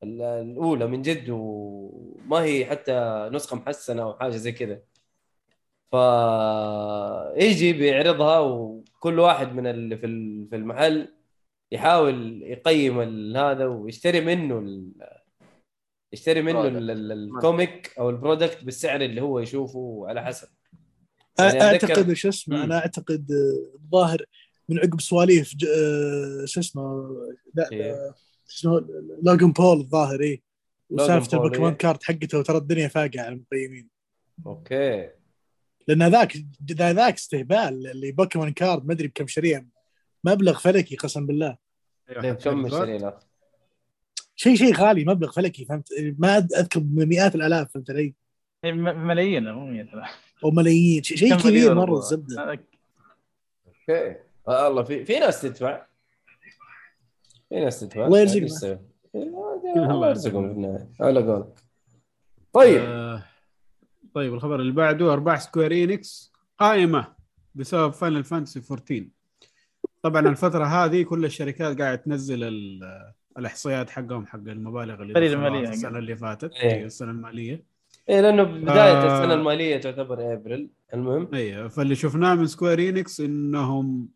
الأولى 0.04 0.88
من 0.88 1.02
جد 1.02 1.30
وما 1.30 2.38
هي 2.44 2.66
حتى 2.66 3.30
نسخة 3.34 3.56
محسنة 3.56 4.02
أو 4.04 4.14
حاجة 4.14 4.36
زي 4.36 4.52
كذا. 4.52 4.80
فيجي 5.92 7.74
بيعرضها 7.74 8.40
وكل 8.40 9.20
واحد 9.20 9.54
من 9.54 9.68
اللي 9.68 9.98
في 9.98 10.06
ال- 10.06 10.48
في 10.50 10.56
المحل 10.56 11.08
يحاول 11.72 12.42
يقيم 12.44 13.00
هذا 13.38 13.66
ويشتري 13.66 14.22
منه 14.22 14.60
ال- 14.60 14.92
يشتري 16.14 16.42
منه 16.42 16.62
ال- 16.68 16.92
ال- 16.92 17.12
ال 17.12 17.26
comic 17.26 17.94
أو 18.00 18.10
ال 18.10 18.17
product 18.17 18.64
بالسعر 18.64 19.02
اللي 19.02 19.22
هو 19.22 19.40
يشوفه 19.40 20.06
على 20.08 20.24
حسب. 20.24 20.48
يعني 21.40 21.52
أعتقد 21.62 22.14
شو 22.14 22.30
اسمه. 22.30 22.64
أنا 22.64 22.78
أعتقد 22.78 23.32
الظاهر 23.76 24.26
من 24.70 24.80
عقب 24.80 25.02
سواليف 25.02 25.56
ج- 25.56 25.66
آه، 25.66 26.46
شو 26.46 26.60
اسمه؟ 26.60 27.16
لا 27.54 27.72
إيه. 27.72 27.92
آه، 27.94 28.16
اسمه 28.50 28.86
Logan 29.24 29.52
Paul 29.52 29.78
الظاهر 29.78 30.22
اي 30.22 30.42
وسالفه 30.90 31.38
البوكيمون 31.38 31.70
إيه. 31.72 31.78
card 31.78 32.04
حقته 32.04 32.40
وترى 32.40 32.58
الدنيا 32.58 32.88
فاقعة 32.88 33.24
على 33.24 33.36
المقيمين. 33.36 33.90
okay. 34.46 35.10
لأن 35.88 36.04
ذاك 36.08 36.38
ذاك 36.72 37.14
استهبال 37.16 37.88
اللي 37.88 38.12
Pokémon 38.12 38.50
card 38.54 38.86
ما 38.86 38.94
أدري 38.94 39.08
بكم 39.08 39.28
شريه 39.28 39.68
مبلغ 40.24 40.60
فلكي 40.60 40.96
قسم 40.96 41.26
بالله. 41.26 41.58
أيوة، 42.10 42.34
كم؟ 42.34 42.68
شيء 44.36 44.56
شيء 44.56 44.74
غالي 44.76 45.06
مبلغ 45.06 45.32
فلكي 45.32 45.66
فهمت؟ 45.66 45.88
ما 46.18 46.38
أذكر 46.38 46.80
مئات 46.84 47.36
الآلاف 47.36 47.72
فهمت 47.74 47.90
علي؟ 47.92 48.14
إيه، 48.64 48.72
م- 48.72 49.08
ملايين 49.08 49.52
مو 49.52 49.66
مية 49.66 49.84
لا. 49.84 50.06
أو 50.44 50.52
ملايين 50.52 51.04
شيء 51.04 51.38
كبير 51.38 51.74
مرة؟ 51.76 51.98
الزبدة. 51.98 52.52
okay. 53.68 54.16
آه 54.48 54.68
الله 54.68 54.84
في 54.84 55.06
في 55.06 55.20
ناس 55.20 55.42
تدفع 55.42 55.86
في 57.50 57.60
ناس 57.60 57.80
تدفع 57.80 58.06
الله؟ 58.08 58.20
إيه، 58.20 58.80
الله 59.16 59.92
الله 59.92 60.10
يرزقهم. 60.10 60.48
في 60.48 60.54
النهايه 60.54 60.90
على 61.02 61.20
قولك 61.24 61.60
طيب 62.54 62.82
آه 62.82 63.24
طيب 64.14 64.34
الخبر 64.34 64.60
اللي 64.60 64.72
بعده 64.72 65.14
أرباح 65.14 65.40
Square 65.40 65.72
Enix 65.74 66.34
قائمة 66.58 67.16
بسبب 67.56 67.94
Final 67.94 68.24
Fantasy 68.24 68.60
14 68.72 69.06
طبعا 70.02 70.28
الفترة 70.28 70.66
هذه 70.66 71.04
كل 71.04 71.26
الشركات 71.26 71.82
قاعدة 71.82 71.96
تنزل 72.02 72.44
ال- 72.44 73.12
الإحصائيات 73.38 73.90
حقهم 73.90 74.26
حق 74.26 74.40
المبالغ 74.40 75.02
اللي 75.02 75.14
في 75.14 75.20
السنة 75.20 75.90
حقهم. 75.90 75.96
اللي 75.96 76.16
فاتت 76.16 76.54
إيه. 76.54 76.86
السنة 76.86 77.12
المالية 77.12 77.64
إيه 78.10 78.22
لأنه 78.22 78.44
بداية 78.44 78.80
آه. 79.02 79.20
السنة 79.20 79.34
المالية 79.34 79.78
تعتبر 79.78 80.34
ابريل 80.34 80.70
المهم 80.94 81.30
أيوه 81.34 81.68
فاللي 81.68 81.96
شفناه 81.96 82.36
من 82.36 82.48
Square 82.48 82.80
Enix 82.90 83.20
إنهم 83.20 84.10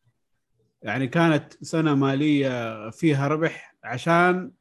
يعني 0.81 1.07
كانت 1.07 1.63
سنة 1.63 1.95
مالية 1.95 2.89
فيها 2.89 3.27
ربح 3.27 3.75
عشان 3.83 4.51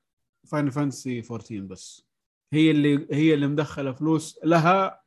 Final 0.47 0.71
Fantasy 0.71 1.23
14 1.31 1.61
بس. 1.61 2.09
هي 2.53 2.71
اللي 2.71 3.07
هي 3.13 3.35
اللي 3.35 3.47
مدخلة 3.47 3.93
فلوس 3.93 4.41
لها 4.45 5.01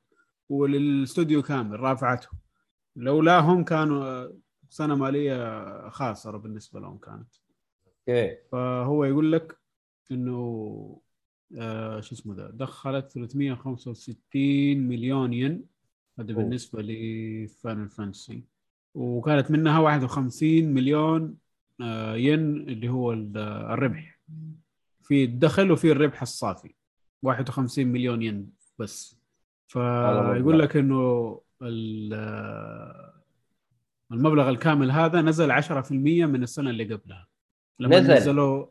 وللاستوديو 0.49 1.41
كامل 1.41 1.79
رافعته. 1.79 2.27
لولاهم 2.95 3.63
كانوا 3.63 4.31
سنة 4.69 4.95
مالية 4.95 5.89
خاسره 5.89 6.37
بالنسبة 6.37 6.79
لهم 6.79 6.97
كانت. 6.97 7.33
أوكي. 8.09 8.37
فهو 8.51 9.05
يقول 9.05 9.31
لك 9.31 9.57
إنه 10.11 11.01
آه 11.57 11.99
شو 11.99 12.15
اسمه 12.15 12.35
ده 12.35 12.49
دخلت 12.51 13.11
365 13.11 14.77
مليون 14.77 15.33
ين. 15.33 15.65
هذا. 16.19 16.33
بالنسبة 16.33 16.81
ل 16.81 16.99
Final 16.99 17.89
Fantasy 17.89 18.43
وكانت 18.93 19.51
منها 19.51 19.79
51 19.79 20.65
مليون 20.73 21.35
آه 21.81 22.15
ين 22.15 22.39
اللي 22.55 22.89
هو 22.89 23.13
ال- 23.13 23.37
الربح 23.71 24.19
في 25.03 25.23
الدخل 25.23 25.71
وفي 25.71 25.91
الربح 25.91 26.21
الصافي 26.21 26.73
51 27.23 27.87
مليون 27.87 28.21
ين 28.21 28.49
بس. 28.79 29.17
فيقول 29.67 30.59
لك 30.59 30.77
إنه 30.77 31.41
ال- 31.61 33.11
المبلغ 34.11 34.49
الكامل 34.49 34.91
هذا 34.91 35.21
نزل 35.21 35.51
10% 35.51 35.91
من 36.25 36.43
السنة 36.43 36.69
اللي 36.69 36.93
قبلها 36.93 37.27
لما 37.79 37.99
نزل. 37.99 38.13
نزلوا 38.13 38.65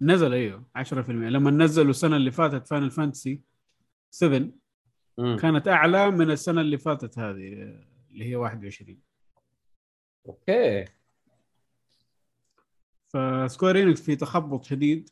نزل 0.00 0.32
إيوه 0.34 0.64
10% 0.78 1.10
لما 1.10 1.50
نزلوا 1.50 1.90
السنة 1.90 2.16
اللي 2.16 2.30
فاتت 2.30 2.66
Final 2.68 2.90
Fantasy 2.90 3.40
7 4.10 4.48
مم. 5.18 5.36
كانت 5.36 5.68
أعلى 5.68 6.10
من 6.10 6.30
السنة 6.30 6.60
اللي 6.60 6.78
فاتت 6.78 7.18
هذه 7.18 7.74
اللي 8.12 8.24
هي 8.24 8.36
21 8.36 8.98
أوكي. 10.28 10.84
ف 13.08 13.19
Square 13.19 13.82
Enix 13.82 14.02
في 14.02 14.16
تخبط 14.16 14.64
شديد 14.64 15.10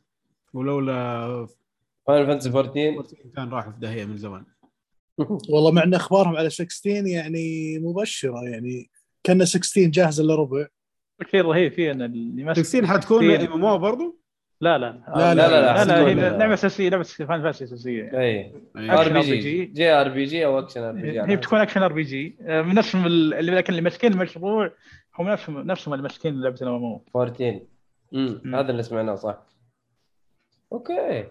ولولا 0.53 1.47
Final 2.07 2.27
Fantasy 2.27 2.49
14 2.49 3.17
كان 3.37 3.49
راحوا 3.49 3.73
في 3.73 3.79
داهية 3.79 4.05
من 4.05 4.17
زمان. 4.17 4.45
والله 5.53 5.71
مع 5.73 5.83
ان 5.83 5.95
اخبارهم 5.95 6.37
على 6.37 6.51
16 6.51 7.07
يعني 7.07 7.79
مبشرة 7.79 8.45
يعني 8.45 8.91
كأن 9.25 9.45
16 9.45 9.87
جاهزة 9.87 10.25
الا 10.25 10.35
ربع 10.35 10.67
الشيء 11.21 11.41
الرهيب 11.41 11.73
فيه 11.73 11.91
إن 11.91 12.03
اللي 12.03 12.45
ماسك 12.45 12.63
16 12.63 12.87
حتكون 12.87 13.19
16 13.19 13.47
MMO 13.47 13.79
برضه 13.79 14.20
لا 14.61 14.79
لا. 14.79 14.87
لا، 15.17 15.35
لا، 15.35 15.35
لا 15.35 15.49
لا، 15.51 15.85
لا, 15.85 15.99
هي 15.99 16.15
حتكون- 16.15 16.39
لعبة 16.39 16.55
أساسية 16.55 16.89
لعبة 16.89 17.03
Final 17.03 17.43
Fantasy 17.43 17.65
أساسية. 17.65 18.21
اي. 18.21 18.53
ار 18.77 19.09
بي. 19.13 19.21
جي 19.21 19.65
جي 19.65 19.91
ار 19.93 20.09
بي 20.09 20.25
جي 20.25 20.45
أو 20.47 20.59
action 20.59 20.83
RPG 20.83 21.21
هي 21.23 21.37
بتكون 21.37 21.59
اكشن 21.61 21.83
ار 21.83 21.93
بي 21.93 22.03
جي 22.03 22.37
من 22.41 22.75
نفسهم 22.75 23.07
ال- 23.07 23.35
اللي 23.35 23.53
لكن 23.53 23.71
اللي 23.73 23.83
ماسكين 23.83 24.13
المشروع 24.13 24.71
هم 25.19 25.29
نفسهم 25.29 25.59
نفسهم 25.59 25.95
اللي 25.95 26.03
ماسكين 26.03 26.41
لعبة 26.41 26.57
ال 26.63 26.75
MMO 26.75 27.03
14 27.17 27.61
امم 28.15 28.41
مم. 28.45 28.55
هذا 28.55 28.71
اللي 28.71 28.83
سمعناه 28.83 29.15
صح. 29.15 29.39
أوكي. 30.73 31.25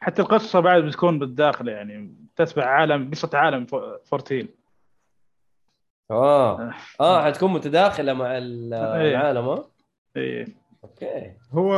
حتى 0.00 0.22
القصة 0.22 0.60
بعد 0.60 0.82
بتكون 0.82 1.18
بالداخل 1.18 1.68
يعني 1.68 2.14
تتبع 2.36 2.64
عالم 2.66 3.10
قصة 3.10 3.30
عالم 3.34 3.66
ف- 3.66 3.74
14 3.74 4.46
آه. 6.10 6.70
آه. 7.00 7.24
حتكون 7.24 7.52
متداخلة 7.52 8.12
مع 8.12 8.32
إيه. 8.32 8.38
العالم 8.38 9.48
ها 9.48 9.64
إيه. 10.16 10.46
أوكي. 10.84 11.32
هو. 11.52 11.72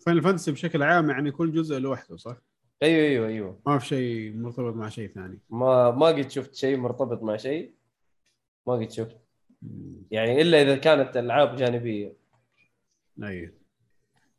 Final 0.00 0.22
Fantasy 0.22 0.52
بشكل 0.52 0.82
عام 0.82 1.10
يعني 1.10 1.30
كل 1.30 1.52
جزء 1.52 1.78
لوحده 1.78 2.16
صح؟ 2.16 2.36
أيوه 2.82 3.06
أيوه 3.06 3.28
أيوه. 3.28 3.60
ما 3.66 3.78
في 3.78 3.86
شيء 3.86 4.36
مرتبط 4.36 4.74
مع 4.74 4.88
شيء 4.88 5.08
ثاني. 5.08 5.38
ما 5.50 5.90
ما 5.90 6.06
قد 6.06 6.30
شفت 6.30 6.54
شيء 6.54 6.76
مرتبط 6.76 7.22
مع 7.22 7.36
شيء. 7.36 7.74
ما 8.66 8.74
قد 8.74 8.90
شفت. 8.90 9.16
يعني 10.10 10.42
إلا 10.42 10.62
إذا 10.62 10.76
كانت 10.76 11.16
ألعاب 11.16 11.56
جانبية. 11.56 12.16
أيوه. 13.22 13.52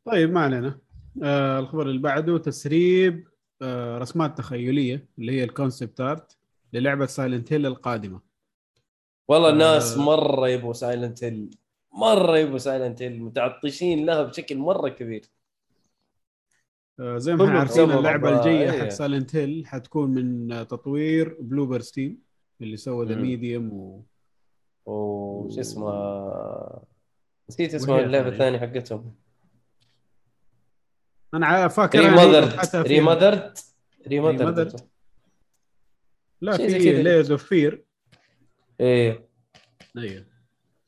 طيب 0.05 0.31
ما 0.31 0.41
علينا. 0.41 0.79
آه 1.23 1.59
الخبر 1.59 1.89
اللي 1.89 2.01
بعده 2.01 2.37
تسريب 2.37 3.27
آه 3.61 3.97
رسمات 3.97 4.37
تخيلية 4.37 5.07
اللي 5.19 5.31
هي 5.31 5.43
ال 5.43 5.50
concept 5.50 6.01
art 6.01 6.37
للعبة 6.73 7.05
Silent 7.05 7.53
Hill 7.53 7.65
القادمة. 7.65 8.21
والله 9.27 9.49
الناس 9.49 9.97
آه. 9.97 10.01
مرة 10.01 10.47
يبغوا 10.49 10.73
Silent 10.73 11.23
Hill 11.23 11.49
مرة 11.91 12.37
يبغوا 12.37 12.57
Silent 12.57 13.01
Hill 13.01 13.21
متعطشين 13.21 14.05
لها 14.05 14.23
بشكل 14.23 14.57
مرة 14.57 14.89
كبير 14.89 15.25
آه 16.99 17.17
زي 17.17 17.35
ما 17.35 17.45
إحنا 17.45 17.59
عارفين 17.59 17.91
اللعبة 17.91 18.39
الجاية 18.39 18.71
إيه. 18.71 18.81
حق 18.81 18.87
Silent 18.89 19.35
Hill 19.35 19.63
حتكون 19.67 20.09
من 20.09 20.51
آه، 20.51 20.63
تطوير 20.63 21.37
Bloober 21.41 21.79
Team 21.81 22.21
اللي 22.61 22.77
سوى 22.77 23.05
The 23.05 23.15
Medium 23.15 23.73
و... 23.73 24.03
وش 24.85 25.59
اسمه 25.59 25.91
نسيت 27.49 27.73
اسمها 27.73 27.95
وهي 27.95 28.05
اللعبة 28.05 28.29
ثانية. 28.37 28.55
الثانية 28.57 28.79
حقتهم 28.79 29.15
أنا 31.33 31.67
فاكر 31.67 31.99
Remothered 31.99 32.49
Remothered. 32.59 33.59
Remothered 34.07 34.89
لا 36.41 36.57
في. 36.57 37.03
Layers 37.03 37.31
of 37.31 37.43
Fear 37.43 37.85
إيه 38.79 39.29
أيوه 39.97 40.25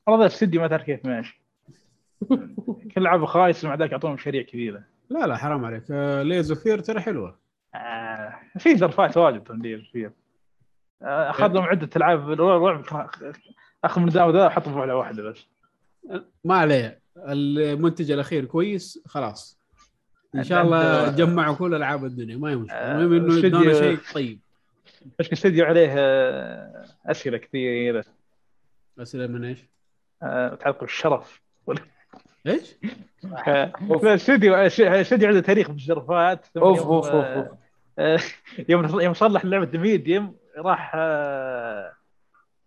والله 0.07 0.22
ذا 0.22 0.28
الاستديو 0.28 0.61
ما 0.61 0.68
تعرف 0.68 0.84
كيف 0.84 1.06
ماشي. 1.06 1.41
كل 2.95 3.03
لعبه 3.03 3.26
خايسه 3.26 3.68
مع 3.68 3.76
ذاك 3.76 3.91
يعطونهم 3.91 4.15
مشاريع 4.15 4.41
كبيرة. 4.41 4.84
لا 5.10 5.28
لا 5.28 5.38
حرام 5.38 5.65
عليك. 5.65 5.91
Layers 5.91 6.52
of 6.52 6.64
Fear 6.64 6.80
ترى 6.80 6.99
حلوة. 6.99 7.38
آه 7.76 8.36
في 8.60 8.78
زرفات 8.78 9.18
واجد 9.18 9.44
تندير 9.44 9.90
فيها 9.94 10.11
آه، 11.02 11.30
اخذ 11.30 11.48
لهم 11.48 11.64
عدة 11.64 11.90
ألعاب. 11.95 12.30
رعب 12.30 12.84
أخذ 13.84 14.02
من 14.02 14.10
ذا 14.10 14.23
وذا 14.23 14.48
احطهم 14.48 14.73
في 14.86 14.91
واحدة 14.91 15.23
بس. 15.23 15.45
ما 16.45 16.56
عليه. 16.56 16.99
المنتج 17.18 18.11
الأخير 18.11 18.45
كويس 18.45 19.03
خلاص. 19.07 19.60
إن 20.36 20.44
شاء 20.44 20.61
أنت- 20.64 20.65
الله 20.65 21.11
جمعوا 21.15 21.56
كل 21.56 21.76
ألعاب 21.76 22.06
الدنيا. 22.06 22.38
ما 22.38 22.49
هي 22.49 22.56
مشكله 22.56 22.78
آه، 22.78 23.02
المهم 23.02 23.14
إنه 23.32 23.45
يدونا 23.45 23.73
شيء 23.73 23.98
طيب. 24.14 24.40
بس 25.19 25.28
الاستديو 25.28 25.65
عليه 25.65 25.94
آه، 25.98 26.86
أسئلة 27.06 27.38
كثيرة. 27.38 28.06
أسئلة 28.99 29.28
من 29.28 29.44
إيش؟ 29.45 29.60
آه، 30.23 30.53
متعلقه 30.53 30.80
بالشرف. 30.80 31.41
إيش؟ 32.48 32.77
آه، 33.48 33.73
لا، 33.81 33.95
الاستديو 34.03 34.56
الاستديو 34.56 35.27
عنده 35.27 35.39
تاريخ 35.39 35.68
ثم 36.53 36.61
أوف 36.61 36.77
يوم، 36.80 36.88
أوف 36.88 37.07
أوف 37.07 37.15
آه،. 37.15 37.57
آه، 37.99 38.19
يوم 38.69 38.99
يوم 39.02 39.14
صلح 39.14 39.45
لعبه 39.45 39.80
Medium 39.80 40.36
راح 40.57 40.91
آه، 40.95 41.93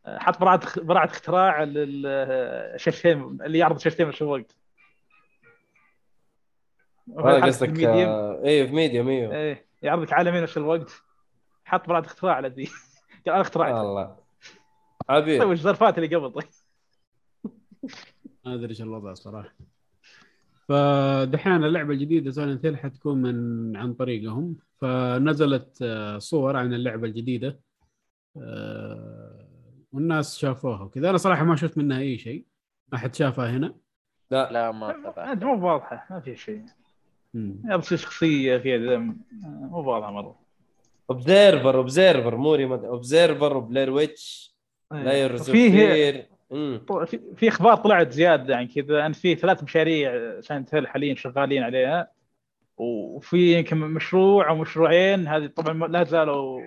آه، 0.06 0.18
حط 0.18 0.40
براعة 0.40 0.60
براعة 0.76 1.04
اختراع 1.04 1.62
للشاشتين 1.62 3.38
اللي 3.44 3.58
يعرض 3.58 3.78
شاشتين 3.78 4.06
بنفس 4.06 4.22
الوقت 4.22 4.56
آه، 7.18 7.40
حط 7.40 7.46
قصدك 7.46 7.84
آه، 7.84 8.42
إيه 8.44 8.66
في 8.66 8.72
Medium 8.72 9.08
إيوه. 9.08 9.34
إيه 9.34 9.66
يعرض 9.82 10.02
لك 10.02 10.12
عالمين 10.12 10.42
نفس 10.42 10.56
الوقت. 10.56 11.02
حط 11.64 11.88
براعة 11.88 12.00
اختراع 12.00 12.34
على 12.34 12.48
ذي. 12.48 12.64
قال 13.26 13.34
أنا 13.34 13.40
اخترعت 13.40 13.74
الله. 13.74 14.16
عبير 15.08 15.40
طيب 15.40 15.48
وش 15.48 15.58
الزرفات 15.58 15.98
اللي 15.98 16.16
قبل 16.16 16.32
طيب. 16.32 16.44
أدري 18.46 18.70
إيش 18.70 18.82
الوضع 18.82 19.10
الصراحه 19.10 19.54
فدحين 20.68 21.64
اللعبة 21.64 21.92
الجديدة 21.92 22.30
سايلنت 22.30 22.66
هيل 22.66 22.76
حتكون 22.76 23.22
من 23.22 23.76
عن 23.76 23.94
طريقهم. 23.94 24.56
فنزلت 24.80 25.78
آه، 25.82 26.18
صور 26.18 26.56
عن 26.56 26.74
اللعبة 26.74 27.06
الجديدة. 27.06 27.60
آه، 28.36 29.46
والناس 29.92 30.38
شافوها 30.38 30.82
وكذا. 30.82 31.10
أنا 31.10 31.18
صراحة 31.18 31.44
ما 31.44 31.56
شفت 31.56 31.78
منها 31.78 31.98
أي 31.98 32.18
شيء. 32.18 32.44
احد 32.94 33.14
شافها 33.14 33.50
هنا. 33.50 33.74
لا 34.30 34.52
لا 34.52 34.72
ما 34.72 35.34
مو 35.34 35.66
واضحة 35.66 36.06
ما 36.10 36.20
في 36.20 36.36
شيء. 36.36 36.64
يا 37.34 37.76
بس 37.76 37.94
شخصية 37.94 38.58
فيها 38.58 38.78
دم 38.78 39.16
مو 39.42 39.78
واضحة 39.78 40.10
مرة. 40.10 40.38
Observer 41.10 41.76
Observer 41.76 42.36
مو 42.36 42.54
ريموت 42.54 42.84
Observer 42.84 43.56
و 43.56 43.62
Blair 43.62 43.90
Witch 43.90 44.54
Layers 44.90 45.50
فيه 45.50 45.70
فيه 45.70 46.33
في 47.36 47.48
أخبار 47.48 47.76
طلعت 47.76 48.12
زيادة 48.12 48.56
عن 48.56 48.66
كذا. 48.66 49.06
ان 49.06 49.12
في 49.12 49.34
ثلاث 49.34 49.62
مشاريع 49.62 50.40
Silent 50.40 50.74
Hill 50.74 50.88
حاليا 50.88 51.14
شغالين 51.14 51.62
عليها. 51.62 52.10
وفي 52.76 53.58
يمكن 53.58 53.76
مشروع 53.76 54.48
أو 54.48 54.56
مشروعين. 54.56 55.28
هذه 55.28 55.46
طبعا 55.46 55.88
لا 55.88 56.04
زالوا 56.04 56.62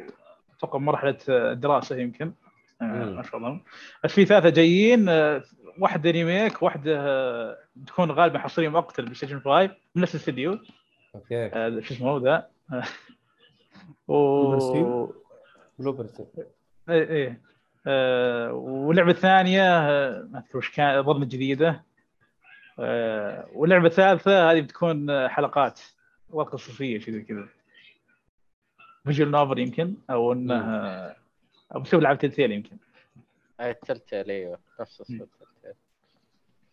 أتوقع 0.57 0.79
مرحلة 0.79 1.17
دراسة 1.53 1.97
يمكن. 1.97 2.33
آه،. 2.81 2.85
ما 2.85 3.23
شاء 3.23 3.37
الله. 3.37 3.61
بس 4.03 4.11
في 4.11 4.25
ثلاثة 4.25 4.49
جايين. 4.49 5.09
آه، 5.09 5.43
واحدة 5.79 6.11
remake 6.11 6.63
واحدة 6.63 6.99
آه، 6.99 7.57
تكون 7.87 8.11
غالبا 8.11 8.39
حصرية 8.39 8.69
مؤقتة 8.69 9.13
Station 9.13 9.39
5 9.39 9.75
من 9.95 10.01
نفس 10.01 10.15
الاستديو 10.15 10.59
أوكي. 11.15 11.49
شو 11.81 11.93
اسمه 11.93 12.19
ذا؟ 12.19 12.47
و؟ 14.07 15.07
Bloober 15.79 16.05
إيه. 16.89 17.41
آه 17.87 18.51
واللعبه 18.53 19.11
الثانية 19.11 19.63
آه، 19.63 20.27
ما 20.31 20.39
اذكر 20.39 20.57
وش 20.57 20.71
كان 20.71 20.97
اظن 20.97 21.27
جديدة. 21.27 21.83
آه 22.79 23.47
واللعبه 23.53 23.87
الثالثه 23.87 24.51
هذه 24.51 24.61
بتكون 24.61 25.09
آه، 25.09 25.27
حلقات 25.27 25.79
وقصصيه 26.29 26.99
شيء 26.99 27.13
زي 27.13 27.21
كذا. 27.21 27.47
visual 29.05 29.31
novel 29.31 29.59
يمكن 29.59 29.95
أو 30.09 30.33
إنه 30.33 30.55
أو 31.75 31.79
مسوي 31.79 31.99
العاب 31.99 32.17
Telltale 32.17 32.51
يمكن. 32.51 32.77
ال 33.61 33.69
Telltale 33.69 34.31
إيوه. 34.31 34.59
نفس 34.79 35.01
اسم 35.01 35.13
ال 35.13 35.20
Telltale 35.20 35.73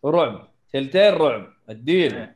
رعب. 0.05 0.47
تلتين 0.73 1.13
رعب. 1.13 1.53
الدين 1.69 2.35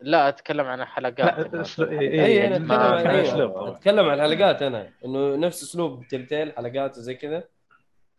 لا 0.00 0.28
أتكلم 0.28 0.66
عن 0.66 0.84
حلقات 0.84 1.54
لا 1.54 1.62
أسلوب- 1.64 1.88
إيه، 1.88 1.98
اي 2.10 2.26
إيه، 2.26 2.46
أنا 2.46 2.56
اتكلم 2.56 2.68
ما- 2.68 2.76
عن 2.76 3.02
كان 3.02 3.14
أيوة. 3.14 3.28
أسلوب 3.28 3.50
طبعاً. 3.52 3.70
أتكلم 3.76 4.06
عن 4.08 4.20
الحلقات 4.20 4.62
أنا 4.62 4.92
إنه 5.04 5.36
نفس 5.36 5.62
أسلوب 5.62 6.06
تلتين 6.08 6.52
حلقات 6.52 6.98
وزي 6.98 7.14
كذا 7.14 7.44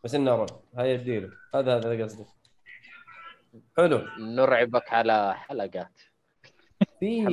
بس 0.04 0.16
إنه 0.16 0.36
رعب. 0.36 0.62
هاي 0.76 0.94
اديله 0.96 1.30
هذا 1.56 1.78
هذا 1.78 2.04
قصدي. 2.04 2.26
حلو. 3.78 4.02
نرعبك 4.20 4.94
على 4.94 5.36
حلقات. 5.36 6.02
في. 7.00 7.26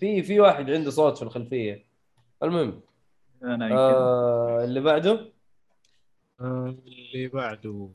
في 0.00 0.22
في 0.22 0.40
واحد 0.40 0.70
عنده 0.70 0.90
صوت 0.90 1.16
في 1.16 1.22
الخلفية. 1.22 1.84
المهم 2.42 2.80
أنا 3.42 3.64
يمكن. 3.66 3.76
آه 3.78 4.64
اللي 4.64 4.80
بعده؟ 4.80 5.32
آه، 6.40 6.74
اللي 6.86 7.28
بعده. 7.28 7.90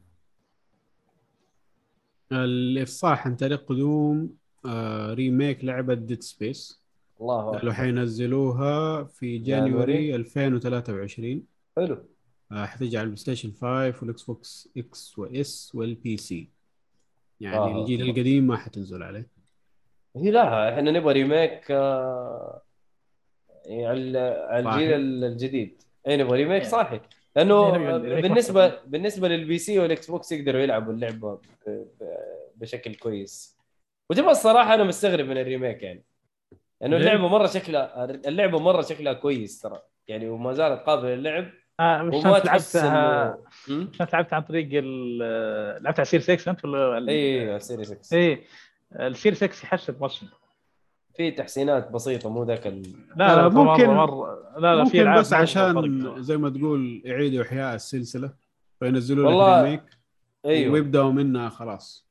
الإفصاح 2.32 3.28
عن 3.28 3.36
طريق 3.36 3.66
قدوم. 3.66 4.38
آه، 4.68 5.14
remake 5.14 5.64
لعبة 5.66 5.94
Dead 5.94 6.24
Space 6.24 6.82
الله 7.22 7.52
قالوا. 7.52 7.74
حينزلوها 7.74 9.04
في 9.04 9.38
January. 9.38 9.72
January 9.72 10.16
2023 10.16 11.44
حلو 11.78 11.98
آه، 12.52 12.66
حتيجي 12.66 12.98
على 12.98 13.04
ال 13.04 13.18
PlayStation 13.18 13.52
5 13.52 13.96
وال 14.02 14.24
Xbox 14.24 14.70
X 14.78 15.20
و 15.20 15.46
S 15.46 15.72
وال 15.76 16.18
PC 16.18 16.50
يعني 17.42 17.56
آه. 17.58 17.82
الجيل 17.82 18.02
القديم 18.02 18.48
ما 18.48 18.58
حتنزل 18.58 19.04
عليه 19.04 19.28
هي 20.16 20.32
لا 20.32 20.74
إحنا 20.74 20.92
نبغى 20.92 21.14
remake 21.14 21.72
آه 21.72 22.62
يعني 23.66 23.86
على 23.88 24.20
على 24.50 24.64
صحيح. 24.64 24.78
الجيل 24.78 25.24
الجديد 25.24 25.82
اي 26.08 26.18
نبغى 26.18 26.44
remake 26.44 26.64
صحي 26.64 27.02
لأنه 27.36 27.68
يعني 27.70 27.96
ال 27.96 28.00
remake 28.00 28.24
بالنسبة. 28.24 28.80
بالنسبة 28.86 29.28
لل 29.28 29.58
PC 29.58 29.80
وال 29.80 30.12
Xbox 30.12 30.32
يقدروا 30.32 30.62
يلعبوا 30.62 30.94
اللعبة 30.94 31.40
بشكل 32.56 32.96
كويس 32.96 33.55
وتبغى 34.10 34.32
الصراحة 34.32 34.74
أنا 34.74 34.84
مستغرب 34.84 35.26
من 35.26 35.38
ال 35.38 35.44
remake 35.44 35.84
يعني. 35.84 36.04
لأنه؟ 36.82 36.98
اللعبة 36.98 37.28
مرة 37.28 37.48
شكلها 37.48 38.06
اللعبة 38.06 38.60
مرة 38.60 38.82
شكلها 38.82 39.14
كويس 39.14 39.60
ترى. 39.62 39.80
يعني 40.08 40.30
وما 40.30 40.54
زالت 40.54 40.82
قابلة 40.82 41.16
للعب. 41.16 41.46
آه 41.80 42.02
مش 42.02 42.14
وما 42.16 42.30
لعبتها؟ 42.46 43.38
مش 43.70 44.02
لعبت 44.14 44.34
عن 44.34 44.42
طريق 44.42 44.68
لعبت 45.82 46.00
على 46.00 46.06
سير 46.06 46.20
6 46.20 46.50
انت 46.52 46.66
ولا 46.66 46.98
ال- 46.98 47.10
اي 47.10 47.60
Series 47.60 47.92
X 47.92 48.14
اي 48.14 48.44
السير 49.00 49.34
6 49.34 49.46
يحسب 49.64 50.04
مصر. 50.04 50.28
في 51.18 51.32
تحسينات 51.32 51.92
بسيطة 51.92 52.30
مو 52.30 52.44
ذاك 52.44 52.68
ال... 52.68 52.82
لا 53.16 53.36
لا 53.36 53.46
آه، 53.46 53.50
ممكن 53.50 53.88
مره 53.90 54.40
لا 54.58 54.76
لا 54.76 54.84
في 54.84 54.98
ممكن 54.98 55.02
ألعاب 55.02 55.20
بس 55.20 55.34
مرة 55.34 55.40
عشان. 55.42 56.16
زي 56.24 56.38
ما 56.38 56.50
تقول 56.50 57.02
يعيدوا 57.06 57.44
إحياء 57.44 57.76
السلسلة 57.76 58.34
فينزلوا 58.80 59.32
لك 59.32 59.64
remake 59.66 59.84
أيوه. 60.46 60.74
ويبدأوا 60.74 61.12
منها 61.12 61.50
خلاص. 61.50 62.08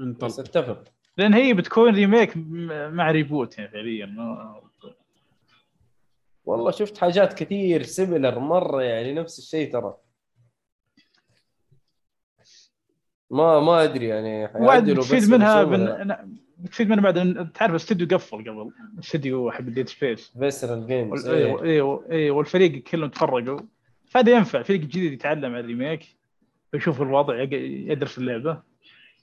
انطلق. 0.00 0.24
بس 0.28 0.38
اتفق. 0.40 0.84
لأن 1.18 1.34
هي 1.34 1.54
بتكون 1.54 1.94
remake 1.94 2.32
مع 2.92 3.10
reboot 3.10 3.58
يعني 3.58 3.70
فعليا 3.70 4.06
ما- 4.06 4.60
والله 6.44 6.70
شفت 6.70 6.98
حاجات 6.98 7.32
كثير 7.32 7.82
similar 7.82 8.38
مرة 8.38 8.82
يعني 8.82 9.14
نفس 9.14 9.38
الشيء 9.38 9.72
ترى. 9.72 9.96
ما 13.30 13.60
ما 13.60 13.84
أدري 13.84 14.06
يعني 14.06 14.46
بتفيد 14.94 15.30
منها 15.30 15.64
بن... 15.64 16.16
بتفيد 16.58 16.88
منها 16.88 17.02
بعد 17.02 17.48
تعرف 17.54 17.70
الاستوديو 17.70 18.06
قفل 18.18 18.36
قبل 18.38 18.70
الاستوديو 18.94 19.50
حق 19.50 19.60
Dead 19.60 19.88
Space 19.88 20.32
Visceral 20.38 20.86
Games 20.86 21.28
أيوه 21.28 21.62
أيوه 21.62 22.04
أيوه 22.10 22.36
والفريق 22.36 22.82
كلهم 22.82 23.10
تفرقوا. 23.10 23.60
فهذا 24.06 24.32
ينفع 24.36 24.62
فريق 24.62 24.80
جديد 24.80 25.12
يتعلم 25.12 25.44
على 25.44 25.60
ال 25.60 25.68
remake 25.68 26.16
ويشوف 26.72 27.02
الوضع 27.02 27.42
يدرس 27.42 28.18
اللعبة. 28.18 28.62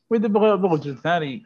وإذا 0.09 0.27
بغى 0.27 0.57
بغى 0.57 0.77
جزء 0.79 0.93
ثاني 0.95 1.45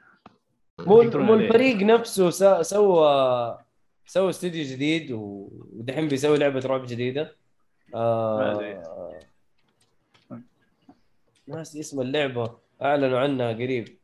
مو 0.88 1.02
مو. 1.04 1.34
الفريق 1.34 1.76
نفسه 1.78 2.30
سوى 2.62 3.58
سوى 4.06 4.30
استوديو 4.30 4.66
جديد 4.66 5.12
ودحين 5.12 6.08
بيسوي 6.08 6.38
لعبة 6.38 6.60
رعب 6.60 6.86
جديدة. 6.86 7.36
آه... 7.96 9.20
ناسي 11.48 11.80
اسم 11.80 12.02
اللعبة 12.02 12.58
أعلنوا 12.82 13.20
عنها 13.20 13.54
قريب 13.54 13.98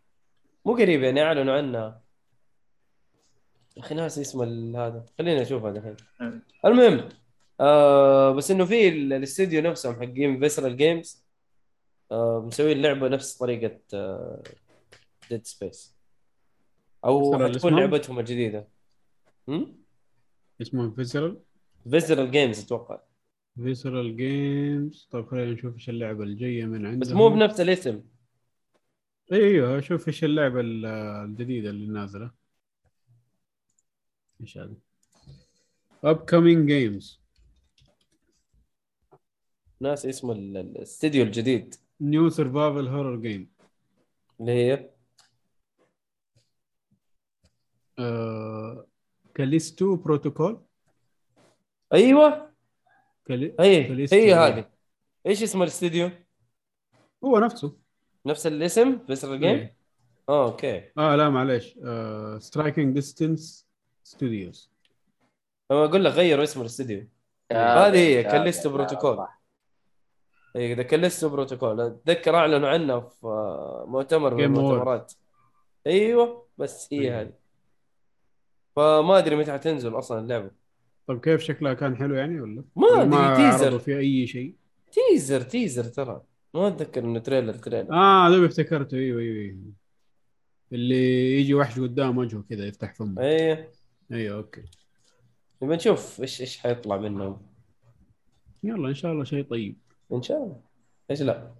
مو 0.65 0.73
قريب 0.73 1.03
يعني 1.03 1.23
أعلنوا 1.23 1.53
عنها 1.57 2.01
يا 3.77 3.81
أخي 3.81 3.95
ناسي 3.95 4.21
اسم 4.21 4.41
هذا 4.75 5.05
خلينا 5.17 5.41
نشوفها 5.41 5.71
دحين. 5.71 5.95
المهم 6.65 7.09
آه 7.59 8.31
بس 8.31 8.51
إنه 8.51 8.65
في 8.65 8.87
ال- 8.87 9.13
الاستوديو 9.13 9.61
نفسهم 9.61 9.95
حقين 9.95 10.39
Visceral 10.39 10.77
Games 10.77 11.23
آه 12.11 12.43
مسويين 12.47 12.77
اللعبه 12.77 13.07
نفس 13.07 13.37
طريقة 13.37 13.79
آه 13.93 14.43
Dead 15.29 15.45
Space 15.45 15.94
أو 17.05 17.45
اسمهم؟ 17.45 17.79
لعبتهم 17.79 18.19
الجديدة. 18.19 18.67
هم؟ 19.47 19.77
اسمه 20.61 20.91
Visceral 20.91 21.39
Visceral 21.89 22.31
Games 22.31 22.63
أتوقع. 22.63 23.01
Visceral 23.63 24.17
Games 24.17 25.07
طيب 25.11 25.25
خلينا 25.27 25.51
نشوف 25.51 25.75
إيش 25.75 25.89
اللعبة 25.89 26.23
الجاية 26.23 26.65
من 26.65 26.85
عندهم. 26.85 26.99
بس 26.99 27.11
مو 27.11 27.29
بنفس 27.29 27.61
الاسم. 27.61 28.01
أيوه 29.31 29.79
شوف 29.79 30.07
إيش 30.07 30.23
اللعبة 30.23 30.59
ال- 30.59 30.85
الجديدة 30.85 31.69
اللي 31.69 31.87
نازلة. 31.87 32.31
إيش 34.41 34.57
هذا 34.57 34.75
upcoming 36.05 36.67
games. 36.69 37.17
ناسي 39.79 40.05
اسم 40.05 40.31
ال- 40.31 40.57
ال- 40.57 40.75
الاستديو 40.77 41.23
الجديد. 41.23 41.75
New 42.03 42.29
survival 42.33 42.87
horror 42.87 43.23
game. 43.25 43.45
اللي 44.39 44.51
هي؟ 44.51 44.89
آه... 47.99 48.87
Callisto 49.35 49.95
Protocol 49.95 50.61
أيوه 51.93 52.51
Calli... 53.25 53.49
Callisto 53.49 54.15
هي. 54.15 54.33
هذه 54.33 54.65
إيش 55.25 55.43
اسم 55.43 55.61
الاستديو؟ 55.61 56.09
هو 57.23 57.39
نفسه 57.39 57.77
نفس 58.25 58.47
الاسم 58.47 58.99
Visceral 59.07 59.39
Game؟ 59.39 59.49
إيه. 59.49 59.75
آه 60.29 60.45
okay 60.45 60.91
آه 60.97 61.15
لا 61.15 61.29
معليش 61.29 61.73
Striking 62.39 62.97
Distance 62.97 63.63
Studios 64.13 64.67
أنا 65.71 65.85
أقول 65.85 66.05
لك 66.05 66.13
غيروا 66.13 66.43
اسم 66.43 66.61
الاستديو 66.61 67.07
هذه 67.51 67.97
هي 67.97 68.23
Callisto 68.23 68.69
Protocol. 68.69 69.27
اي 70.55 70.73
The 70.73 70.83
Callisto 70.83 71.29
Protocol 71.29 71.81
أتذكر 71.81 72.35
أعلنوا 72.35 72.69
عنه 72.69 72.99
في 72.99 73.27
آه، 73.27 73.85
مؤتمر 73.87 74.33
من. 74.35 74.43
المؤتمرات 74.43 75.13
أيوه 75.87 76.47
بس 76.57 76.93
هي 76.93 76.99
أيوة. 76.99 77.21
هذه 77.21 77.33
فما 78.75 79.17
أدري 79.17 79.35
متى 79.35 79.53
حتنزل 79.53 79.97
أصلا 79.97 80.19
اللعبة. 80.19 80.51
طيب 81.07 81.19
كيف 81.19 81.41
شكلها؟ 81.41 81.73
كان 81.73 81.95
حلو 81.95 82.15
يعني 82.15 82.41
ولا؟ 82.41 82.63
ما 82.75 83.05
ما 83.05 83.35
teaser. 83.35 83.79
في 83.79 83.97
أي 83.97 84.27
شيء؟ 84.27 84.55
teaser 84.91 85.41
teaser 85.41 85.83
ترى. 85.83 86.21
ما 86.53 86.67
أتذكر 86.67 87.03
إنه 87.03 87.19
trailer 87.19 87.53
trailer 87.53 87.93
آه 87.93 88.29
دوب 88.29 88.43
افتكرته. 88.43 88.97
أيوه 88.97 89.21
أيوه 89.21 89.41
أيوه. 89.41 89.57
اللي 90.71 91.39
يجي 91.39 91.53
وحش 91.53 91.79
قدام 91.79 92.17
وجهه 92.17 92.43
كذا 92.49 92.65
يفتح 92.67 92.93
فمه. 92.93 93.21
إيه 93.21 93.71
أيوه 94.11 94.37
okay. 94.37 94.63
نبي 95.61 95.75
نشوف 95.75 96.21
إيش 96.21 96.41
إيش 96.41 96.57
حيطلع 96.57 96.97
منهم. 96.97 97.41
يلا 98.63 98.89
إن 98.89 98.93
شاء 98.93 99.11
الله 99.11 99.23
شيء 99.23 99.43
طيب. 99.43 99.77
إن 100.13 100.21
شاء 100.21 100.37
الله. 100.43 100.61
إيش 101.11 101.21
لا؟ 101.21 101.51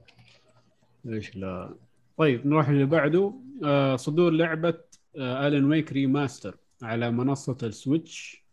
ليش 1.05 1.35
لا. 1.35 1.75
طيب 2.17 2.47
نروح 2.47 2.69
اللي 2.69 2.85
بعده. 2.85 3.33
آه 3.63 3.95
صدور 3.95 4.31
لعبة 4.31 4.79
آه 5.17 5.47
Alan 5.47 5.65
Wake 5.65 5.91
remaster 5.93 6.57
على 6.85 7.11
منصة 7.11 7.57
ال 7.63 7.74
Switch 7.74 8.43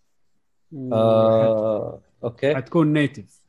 و- 0.73 0.95
آه، 0.95 2.01
okay. 2.25 2.55
حتكون 2.55 2.93
native 2.93 3.43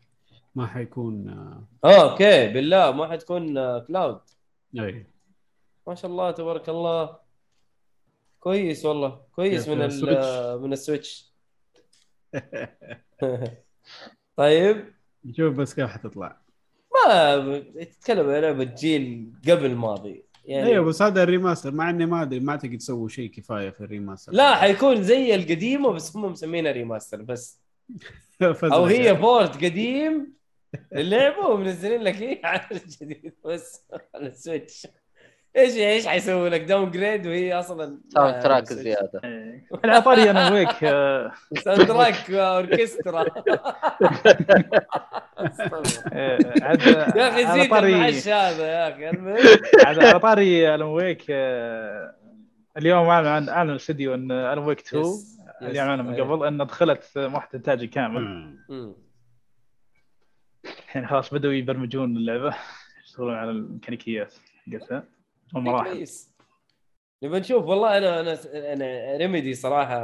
ما 0.55 0.67
حيكون 0.67 1.29
آه. 1.29 1.63
آه 1.83 2.11
okay. 2.11 2.47
بالله 2.53 2.91
ما 2.91 3.11
حتكون 3.11 3.57
آه، 3.57 3.79
cloud 3.79 4.19
أي. 4.79 5.05
ما 5.87 5.95
شاء 5.95 6.11
الله 6.11 6.31
تبارك 6.31 6.69
الله. 6.69 7.17
كويس 8.39 8.85
والله. 8.85 9.21
كويس 9.35 9.67
من 9.67 9.81
ال- 9.81 9.85
ال 9.85 9.90
Switch؟ 9.90 10.23
آه، 10.25 10.55
من 10.57 10.73
ال 10.73 10.81
Switch. 10.81 11.33
طيب. 14.37 14.93
نشوف 15.25 15.55
بس 15.55 15.73
كيف 15.73 15.89
حتطلع. 15.89 16.37
ما 17.07 17.59
تتكلم 17.83 18.29
عن 18.29 18.41
لعبه 18.41 18.63
جيل 18.63 19.33
قبل 19.49 19.75
ماضي 19.75 20.25
يعني 20.45 20.69
أيوه 20.69 20.85
بس 20.85 21.01
هذا 21.01 21.23
ال 21.23 21.29
remaster 21.29 21.71
مع 21.71 21.89
إني 21.89 22.05
ما 22.05 22.21
أدري 22.21 22.39
ما 22.39 22.51
اعتقد 22.51 22.81
سووا 22.81 23.07
شيء 23.07 23.29
كفاية 23.29 23.69
في 23.69 23.81
ال 23.81 23.86
remaster. 23.86 24.31
لا 24.31 24.55
حيكون 24.55 25.03
زي 25.03 25.35
القديمه 25.35 25.91
بس 25.91 26.15
هم 26.15 26.31
مسمينها 26.31 26.71
remaster 26.71 27.21
بس. 27.21 27.61
أو 28.63 28.85
هي 28.85 29.05
يعني. 29.05 29.17
port 29.17 29.55
قديم 29.63 30.33
للعبة 30.91 31.47
ومنزلين 31.47 32.01
لك 32.01 32.21
إيه 32.21 32.45
على 32.45 32.67
الجديد 32.71 33.33
بس. 33.45 33.85
على 34.15 34.27
ال 34.27 34.35
Switch. 34.35 34.87
إيش 35.57 35.77
إيش 35.77 36.07
حيسوي 36.07 36.49
لك 36.49 36.61
downgrade 36.61 37.27
وهي 37.27 37.59
أصلا 37.59 37.99
soundtrack 38.07 38.73
زيادة. 38.73 39.21
إيه. 39.23 39.67
على 39.85 40.01
طاري 40.01 40.29
Alan 40.31 40.51
Wake 40.51 40.79
soundtrack 41.63 42.31
اوركسترا 42.31 43.25
عاد 46.61 46.81
يا 47.17 47.29
أخي 47.29 47.61
زيد 47.61 47.73
المعش 47.73 48.27
هذا 48.27 48.67
يا 48.67 48.89
أخي 48.89 49.05
على 49.85 50.19
طاري 50.19 50.75
Alan 50.75 50.89
Wake 50.89 51.25
آه، 51.29 52.15
اليوم 52.77 53.07
أعلن 53.07 53.27
عن 53.27 53.49
أعلن 53.49 53.69
الاستديو 53.69 54.13
إن 54.13 54.31
Alan 54.31 54.65
Wake 54.65 54.79
2 54.79 55.03
yes، 55.03 55.39
اللي 55.61 55.71
yes، 55.71 55.77
أعلن 55.77 56.05
من. 56.05 56.21
قبل 56.21 56.47
إن 56.47 56.57
دخلت 56.57 57.03
محتوى 57.17 57.57
انتاجي 57.57 57.87
كامل. 57.87 58.55
الحين 60.65 61.07
خلاص 61.07 61.33
بدأوا 61.33 61.53
يبرمجون 61.53 62.17
اللعبة 62.17 62.55
يشتغلون 63.03 63.33
على 63.33 63.51
الميكانيكيات 63.51 64.33
حقتها 64.71 65.03
والمراحل 65.53 65.93
كويس. 65.93 66.33
نبي 67.23 67.39
نشوف. 67.39 67.65
والله 67.65 67.97
أنا 67.97 68.19
أنا 68.19 68.73
أنا 68.73 69.17
Remedy 69.17 69.53
صراحة 69.53 69.99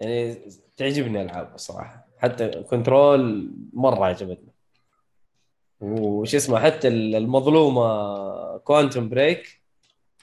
يعني 0.00 0.34
تعجبني 0.76 1.22
ألعاب 1.22 1.54
الصراحه 1.54 2.06
حتى 2.18 2.62
Control 2.62 3.50
مرة 3.72 4.04
عجبتني. 4.04 4.54
وش 5.80 6.34
اسمه 6.34 6.60
حتى 6.60 6.88
المظلومة 6.88 8.58
Quantum 8.58 9.08
Break 9.08 9.62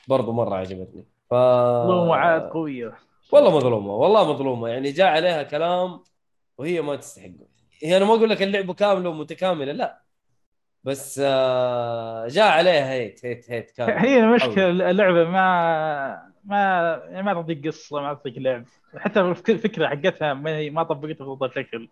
برضو 0.07 0.31
مرة 0.31 0.55
عجبتني. 0.55 1.05
ف 1.29 1.33
والله 1.33 2.15
عاد 2.15 2.41
قوية. 2.41 2.97
والله 3.31 3.57
مظلومة 3.57 3.95
والله 3.95 4.33
مظلومة. 4.33 4.69
يعني 4.69 4.91
جاء 4.91 5.07
عليها 5.07 5.43
كلام 5.43 6.03
وهي 6.57 6.81
ما 6.81 6.95
تستحقه. 6.95 7.47
هي 7.83 7.97
أنا 7.97 8.05
ما 8.05 8.13
أقول 8.13 8.29
لك 8.29 8.41
اللعبة 8.41 8.73
كاملة 8.73 9.09
ومتكاملة 9.09 9.71
لا. 9.71 10.01
بس 10.83 11.21
آه، 11.23 12.27
جاء 12.27 12.47
عليها 12.51 12.91
hate 12.93 13.25
hate 13.25 13.51
hate 13.51 13.71
كامل 13.71 13.91
هي 13.93 14.19
المشكلة 14.19 14.89
اللعبة 14.89 15.23
ما 15.23 16.31
ما 16.45 16.55
يعني 17.09 17.23
ما 17.23 17.33
تعطيك 17.33 17.67
قصة 17.67 18.01
ما 18.01 18.13
تعطيك 18.13 18.37
لعب 18.37 18.65
حتى 18.97 19.19
الفكرة 19.19 19.87
حقتها 19.87 20.33
ما 20.33 20.57
هي 20.57 20.69
ما 20.69 20.83
طبقتها 20.83 21.25
بافضل 21.25 21.51
شكل 21.55 21.87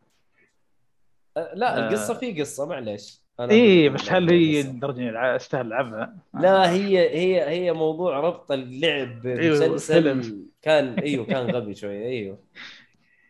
آه، 1.37 1.51
لا 1.55 1.77
آه. 1.77 1.87
القصة 1.87 2.13
في 2.13 2.41
قصة 2.41 2.65
معليش 2.65 3.21
اي 3.39 3.89
بس 3.89 4.11
هل 4.11 4.29
هي 4.29 4.61
قصة. 4.61 4.69
لدرجة 4.71 4.99
إني 4.99 5.35
أستاهل 5.35 5.67
ألعبها؟ 5.67 6.15
لا 6.33 6.71
هي 6.71 6.99
هي 7.09 7.49
هي 7.49 7.73
موضوع 7.73 8.19
ربط 8.19 8.51
اللعب 8.51 9.25
أيوه، 9.27 9.49
بمسلسل 9.59 10.21
فيلم. 10.21 10.45
كان 10.61 10.93
إيوه 10.99 11.25
كان 11.25 11.51
غبي 11.51 11.75
شوية 11.75 12.05
إيوه 12.05 12.39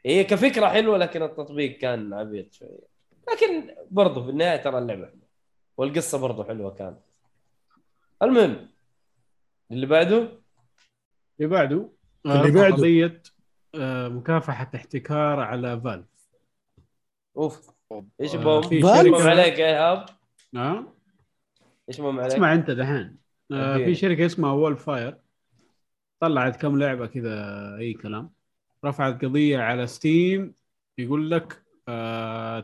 هي 0.05 0.23
كفكرة 0.23 0.67
حلوة 0.67 0.97
لكن 0.97 1.23
التطبيق 1.23 1.77
كان 1.77 2.13
عبيط 2.13 2.53
شوية 2.53 2.89
لكن 3.33 3.75
برضه 3.91 4.23
في 4.23 4.29
النهاية 4.29 4.57
ترى 4.57 4.77
اللعبة 4.77 5.09
والقصة 5.79 6.17
برضه 6.17 6.43
حلوة 6.43 6.71
كانت 6.73 6.97
المهم 8.21 8.69
اللي 9.71 9.85
بعده 9.85 10.17
اللي 11.39 11.49
بعده 11.49 11.89
اللي 12.25 12.49
رفع 12.49 12.61
بعده. 12.61 12.75
قضية 12.75 13.21
آه، 13.75 14.07
مكافحة 14.07 14.71
احتكار 14.75 15.39
على 15.39 15.79
فالف 15.79 16.05
أوف 17.37 17.71
إيش 18.21 18.35
آه، 18.35 18.71
إيش 18.71 18.83
Valve. 18.83 19.25
عليك 19.25 19.59
يا 19.59 19.67
إيهاب؟ 19.67 20.05
آه 20.55 20.93
إيش 21.89 22.01
بوم 22.01 22.19
عليك؟ 22.19 22.33
اسمع 22.33 22.53
أنت 22.53 22.71
دحين 22.71 23.17
آه،. 23.51 23.77
في 23.77 23.95
شركة 23.95 24.25
اسمها 24.25 24.51
Wolfire 24.51 25.17
طلعت 26.19 26.61
كم 26.61 26.79
لعبة 26.79 27.07
كذا 27.07 27.77
أي 27.77 27.93
كلام 27.93 28.33
رفعت 28.85 29.25
قضية 29.25 29.57
على 29.57 29.87
Steam 29.87 30.53
يقول 30.97 31.31
لك 31.31 31.53
آه 31.53 31.68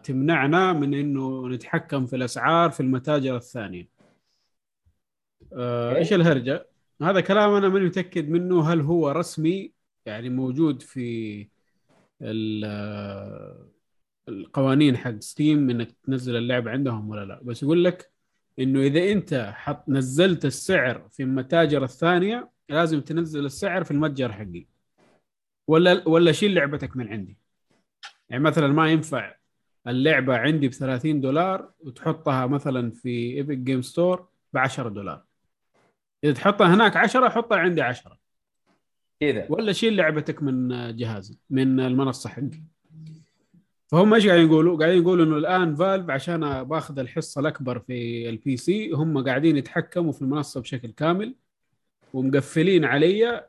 تمنعنا 0.03 0.73
من 0.73 0.93
إنه 0.93 1.47
نتحكم 1.49 2.05
في 2.05 2.15
الأسعار 2.15 2.71
في 2.71 2.79
المتاجر 2.79 3.35
الثانية. 3.35 3.89
آه 5.53 5.91
إيه؟ 5.91 5.97
إيش 5.97 6.13
الهرجة؟ 6.13 6.69
هذا 7.01 7.21
كلام 7.21 7.51
أنا 7.53 7.69
ماني 7.69 7.85
متأكد 7.85 8.29
منه 8.29 8.73
هل 8.73 8.81
هو 8.81 9.11
رسمي 9.11 9.73
يعني 10.05 10.29
موجود 10.29 10.81
في 10.81 11.47
آه، 12.21 13.69
القوانين 14.29 14.97
حق 14.97 15.19
ستيم 15.19 15.69
إنك 15.69 15.91
تنزل 16.03 16.35
اللعبة 16.35 16.71
عندهم 16.71 17.09
ولا 17.09 17.25
لا. 17.25 17.39
بس 17.43 17.63
يقول 17.63 17.83
لك 17.83 18.11
إنه 18.59 18.81
إذا 18.81 19.11
أنت 19.11 19.51
حط 19.55 19.89
نزلت 19.89 20.45
السعر 20.45 21.09
في 21.11 21.23
المتاجر 21.23 21.83
الثانية 21.83 22.51
لازم 22.69 23.01
تنزل 23.01 23.45
السعر 23.45 23.83
في 23.83 23.91
المتجر 23.91 24.33
حقي. 24.33 24.67
ولا 25.67 26.07
ولا 26.09 26.31
شيل 26.31 26.55
لعبتك 26.55 26.97
من 26.97 27.07
عندي. 27.07 27.37
يعني 28.29 28.43
مثلا 28.43 28.67
ما 28.67 28.91
ينفع 28.91 29.35
اللعبة 29.87 30.37
عندي 30.37 30.67
ب 30.67 30.71
30 30.71 31.21
دولار 31.21 31.71
وتحطها 31.79 32.45
مثلا 32.47 32.91
في 32.91 33.09
Epic 33.09 33.57
Games 33.57 33.81
Store 33.81 34.27
ب 34.53 34.57
10 34.57 34.89
دولار 34.89 35.23
إذا 36.23 36.33
تحطها 36.33 36.73
هناك 36.73 36.97
10 36.97 37.29
حطها 37.29 37.57
عندي 37.57 37.81
10 37.81 38.19
كذا 39.19 39.45
ولا 39.49 39.73
شيل 39.73 39.95
لعبتك 39.95 40.43
من 40.43 40.69
جهازي 40.95 41.37
من 41.49 41.79
المنصة 41.79 42.29
حقي 42.29 42.63
فهم 43.87 44.13
إيش 44.13 44.27
قاعدين 44.27 44.45
يقولوا؟ 44.45 44.77
قاعدين 44.77 45.01
يقولوا 45.01 45.25
إنه 45.25 45.37
الآن 45.37 45.75
Valve 45.75 46.09
عشان 46.09 46.63
باخذ 46.63 46.99
الحصة 46.99 47.41
الأكبر 47.41 47.79
في 47.79 48.29
ال 48.29 48.57
PC 48.57 48.91
هم 48.91 49.23
قاعدين 49.23 49.57
يتحكموا 49.57 50.11
في 50.11 50.21
المنصة 50.21 50.61
بشكل 50.61 50.91
كامل 50.91 51.35
ومقفلين 52.13 52.85
علي 52.85 53.47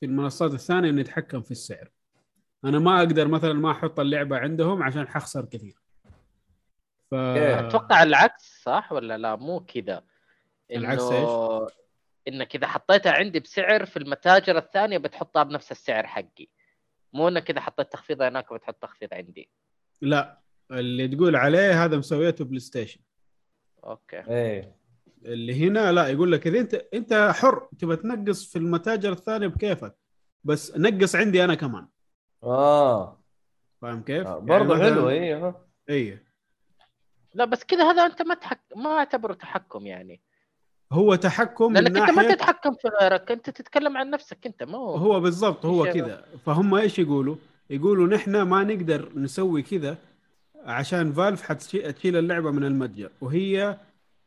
في 0.00 0.06
المنصات 0.06 0.54
الثانية 0.54 0.90
اني 0.90 1.00
اتحكم 1.00 1.42
في 1.42 1.50
السعر. 1.50 1.90
أنا 2.64 2.78
ما 2.78 2.98
أقدر 2.98 3.28
مثلا 3.28 3.52
ما 3.52 3.70
أحط 3.70 4.00
اللعبة 4.00 4.36
عندهم 4.38 4.82
عشان 4.82 5.08
حخسر 5.08 5.44
كثير. 5.44 5.74
ف 7.10 7.14
أتوقع 7.14 8.02
العكس 8.02 8.62
صح؟ 8.62 8.92
ولا 8.92 9.18
لا؟ 9.18 9.36
مو 9.36 9.60
كذا. 9.60 10.04
العكس 10.70 11.02
إنه- 11.02 11.72
انك 12.28 12.54
اذا 12.54 12.66
حطيتها 12.66 13.12
عندي 13.12 13.40
بسعر 13.40 13.84
في 13.86 13.96
المتاجر 13.96 14.58
الثانية 14.58 14.98
بتحطها 14.98 15.42
بنفس 15.42 15.72
السعر 15.72 16.06
حقي. 16.06 16.48
مو 17.12 17.28
انك 17.28 17.50
اذا 17.50 17.60
حطيت 17.60 17.92
تخفيض 17.92 18.22
هناك 18.22 18.52
بتحط 18.52 18.82
تخفيض 18.82 19.14
عندي. 19.14 19.50
لا 20.02 20.40
اللي 20.70 21.08
تقول 21.08 21.36
عليه 21.36 21.84
هذا 21.84 21.96
مسويته 21.96 22.44
PlayStation. 22.44 23.00
أوكي. 23.84 24.20
إيه. 24.28 24.76
اللي 25.24 25.68
هنا 25.68 25.92
لا 25.92 26.08
يقول 26.08 26.32
لك 26.32 26.46
إذا 26.46 26.60
أنت 26.60 26.74
أنت 26.74 27.32
حر 27.34 27.68
تبى 27.78 27.96
تنقص 27.96 28.52
في 28.52 28.58
المتاجر 28.58 29.12
الثانية 29.12 29.46
بكيفك 29.46 29.96
بس 30.44 30.76
نقص 30.76 31.16
عندي 31.16 31.44
أنا 31.44 31.54
كمان. 31.54 31.88
آه. 32.44 33.18
فاهم 33.82 34.02
كيف؟ 34.02 34.26
آه، 34.26 34.38
برضه 34.38 34.76
يعني 34.78 34.90
مثلاً- 34.90 34.94
حلو 34.94 35.08
أيوه 35.08 35.66
اي 35.90 36.18
لا 37.34 37.44
بس 37.44 37.64
كذا 37.64 37.90
هذا 37.90 38.06
أنت 38.06 38.22
ما 38.22 38.34
تحك... 38.34 38.60
ما 38.76 38.90
أعتبره 38.90 39.34
تحكم 39.34 39.86
يعني. 39.86 40.20
هو 40.92 41.14
تحكم 41.14 41.72
من 41.72 41.80
لأنك 41.80 41.96
أنت 41.96 42.10
ما 42.10 42.34
تتحكم 42.34 42.74
في 42.74 42.88
غيرك 42.88 43.30
أنت 43.30 43.50
تتكلم 43.50 43.96
عن 43.96 44.10
نفسك 44.10 44.46
أنت 44.46 44.62
ما 44.62 44.78
هو 44.78 44.96
هو 44.96 45.20
بالضبط 45.20 45.66
هو 45.66 45.84
كذا 45.84 46.24
فهم 46.46 46.74
إيش 46.74 46.98
يقولوا؟ 46.98 47.36
يقولوا 47.70 48.06
نحن 48.06 48.42
ما 48.42 48.64
نقدر 48.64 49.12
نسوي 49.14 49.62
كذا 49.62 49.98
عشان 50.64 51.12
Valve 51.12 51.42
حتشيل 51.42 52.16
اللعبة 52.16 52.50
من 52.50 52.64
المتجر 52.64 53.10
وهي 53.20 53.78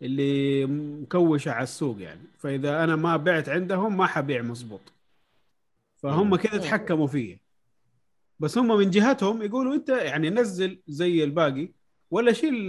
اللي 0.01 0.65
مكوشة 1.01 1.51
على 1.51 1.63
السوق 1.63 2.01
يعني. 2.01 2.21
فإذا 2.37 2.83
أنا 2.83 2.95
ما 2.95 3.17
بعت 3.17 3.49
عندهم 3.49 3.97
ما 3.97 4.05
حبيع 4.05 4.41
مزبوط. 4.41 4.81
فهم 5.95 6.35
كذا 6.35 6.57
تحكموا 6.57 7.07
فيه. 7.07 7.46
بس 8.39 8.57
هم 8.57 8.77
من 8.77 8.89
جهتهم 8.89 9.41
يقولوا 9.41 9.75
أنت 9.75 9.89
يعني 9.89 10.29
نزل 10.29 10.81
زي 10.87 11.23
الباقي 11.23 11.73
ولا 12.11 12.33
شيل 12.33 12.67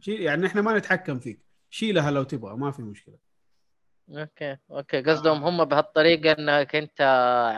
شيل 0.00 0.20
يعني 0.22 0.46
إحنا 0.46 0.60
ما 0.62 0.78
نتحكم 0.78 1.18
فيك. 1.18 1.40
شيلها 1.70 2.10
لو 2.10 2.22
تبغى 2.22 2.56
ما 2.56 2.70
في 2.70 2.82
مشكلة. 2.82 3.14
okay 4.10 4.56
okay. 4.70 5.02
قصدهم 5.02 5.44
هم 5.44 5.64
بهالطريقة 5.64 6.32
إنك 6.32 6.76
أنت 6.76 7.00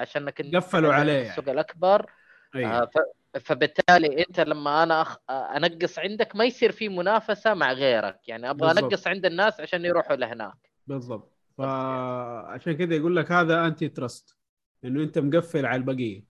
عشانك 0.00 0.40
أنت 0.40 0.56
قفلوا 0.56 0.92
عليه 0.92 1.28
السوق 1.30 1.48
الأكبر 1.48 2.10
ف- 2.52 3.38
فبالتالي 3.40 4.24
أنت 4.28 4.40
لما 4.40 4.82
أنا 4.82 5.02
أخ... 5.02 5.16
أنقص 5.30 5.98
عندك 5.98 6.36
ما 6.36 6.44
يصير 6.44 6.72
في 6.72 6.88
منافسة 6.88 7.54
مع 7.54 7.72
غيرك. 7.72 8.28
يعني 8.28 8.50
أبغى 8.50 8.68
بالضبط. 8.68 8.84
أنقص 8.84 9.06
عند 9.06 9.26
الناس 9.26 9.60
عشان 9.60 9.84
يروحوا 9.84 10.16
لهناك. 10.16 10.70
بالضبط. 10.86 11.32
فعشان 11.58 12.72
كذا 12.72 12.94
يقول 12.94 13.16
لك 13.16 13.32
هذا 13.32 13.66
انتي 13.66 13.88
ترست 13.88 14.36
إنه 14.84 15.02
أنت 15.02 15.18
مقفل 15.18 15.66
على 15.66 15.76
البقية. 15.80 16.29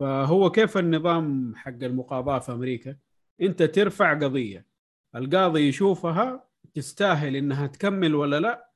فهو 0.00 0.50
كيف 0.50 0.78
النظام 0.78 1.54
حق 1.56 1.82
المقاضاة 1.82 2.38
في 2.38 2.52
أمريكا؟ 2.52 2.96
أنت 3.40 3.62
ترفع 3.62 4.14
قضية 4.14 4.66
القاضي 5.16 5.68
يشوفها 5.68 6.44
تستاهل 6.74 7.36
إنها 7.36 7.66
تكمل 7.66 8.14
ولا 8.14 8.40
لا؟ 8.40 8.70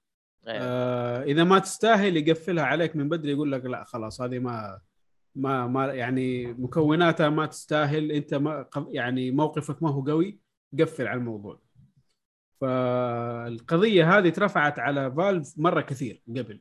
أيوة. 0.49 0.59
آه 0.63 1.23
إذا 1.23 1.45
ما 1.45 1.59
تستاهل 1.59 2.17
يقفلها 2.17 2.65
عليك 2.65 2.97
من 2.97 3.09
بدري 3.09 3.33
يقول 3.33 3.53
لك 3.53 3.65
لا 3.65 3.85
خلاص 3.85 4.21
هذه 4.21 4.39
ما 4.39 4.81
ما 5.35 5.67
ما 5.67 5.87
يعني 5.87 6.47
مكوناتها 6.47 7.29
ما 7.29 7.47
تستاهل 7.47 8.13
أنت 8.13 8.35
ما 8.35 8.67
يعني 8.89 9.31
موقفك 9.31 9.83
ما 9.83 9.91
هو 9.91 10.01
قوي 10.03 10.39
قفل 10.81 11.07
على 11.07 11.19
الموضوع. 11.19 11.61
فالقضية 12.61 14.19
هذه 14.19 14.29
اترفعت 14.29 14.79
على 14.79 15.13
فالف 15.13 15.55
مرة 15.57 15.81
كثير 15.81 16.23
قبل 16.29 16.61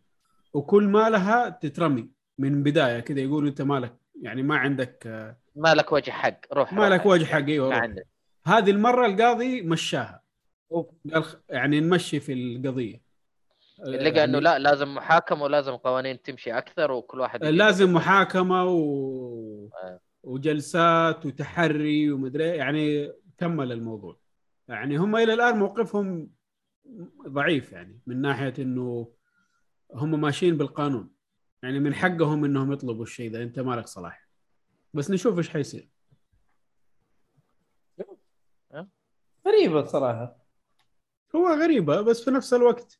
وكل 0.53 0.87
ما 0.87 1.09
لها 1.09 1.49
تترمي 1.49 2.09
من 2.37 2.63
بداية 2.63 2.99
كذا 2.99 3.19
يقولوا 3.19 3.49
أنت 3.49 3.61
مالك 3.61 3.95
يعني 4.21 4.43
ما 4.43 4.57
عندك 4.57 5.07
ما 5.55 5.75
لك 5.75 5.91
وجه 5.91 6.11
حق 6.11 6.39
روح 6.53 6.73
ما. 6.73 6.89
لك 6.89 7.05
وجه 7.05 7.25
حق 7.25 7.45
أيوه. 7.45 7.95
هذه 8.45 8.71
المرة 8.71 9.05
القاضي 9.05 9.61
مشاها. 9.61 10.23
قال 11.13 11.25
يعني 11.49 11.79
نمشي 11.79 12.19
في 12.19 12.33
القضية. 12.33 13.01
لقى 13.85 14.09
إنه 14.09 14.17
يعني 14.19 14.39
لا 14.39 14.59
لازم 14.59 14.95
محاكمة 14.95 15.43
ولازم 15.43 15.75
قوانين 15.75 16.21
تمشي 16.21 16.51
أكثر 16.51 16.91
وكل 16.91 17.19
واحد 17.19 17.45
لازم 17.45 17.93
محاكمة 17.93 18.65
و... 18.65 19.69
آه. 19.83 19.99
وجلسات 20.23 21.25
وتحري 21.25 22.11
ومدري 22.11 22.43
يعني 22.43 23.11
كمل 23.37 23.71
الموضوع. 23.71 24.19
يعني 24.67 24.97
هم 24.97 25.15
إلى 25.15 25.33
الآن 25.33 25.57
موقفهم 25.57 26.29
ضعيف 27.27 27.71
يعني 27.71 27.99
من 28.07 28.21
ناحية 28.21 28.53
إنه 28.59 29.11
هم 29.93 30.21
ماشيين 30.21 30.57
بالقانون. 30.57 31.09
يعني 31.63 31.79
من 31.79 31.93
حقهم 31.93 32.45
إنهم 32.45 32.71
يطلبوا 32.73 33.03
الشيء 33.03 33.31
ده. 33.31 33.43
أنت 33.43 33.59
مالك 33.59 33.87
صلاح؟ 33.87 34.27
بس 34.93 35.11
نشوف 35.11 35.37
إيش 35.37 35.49
حيصير. 35.49 35.89
غريبة 39.47 39.79
الصراحه 39.79 40.35
هو 41.35 41.47
غريبة 41.47 42.01
بس 42.01 42.23
في 42.23 42.31
نفس 42.31 42.53
الوقت 42.53 42.99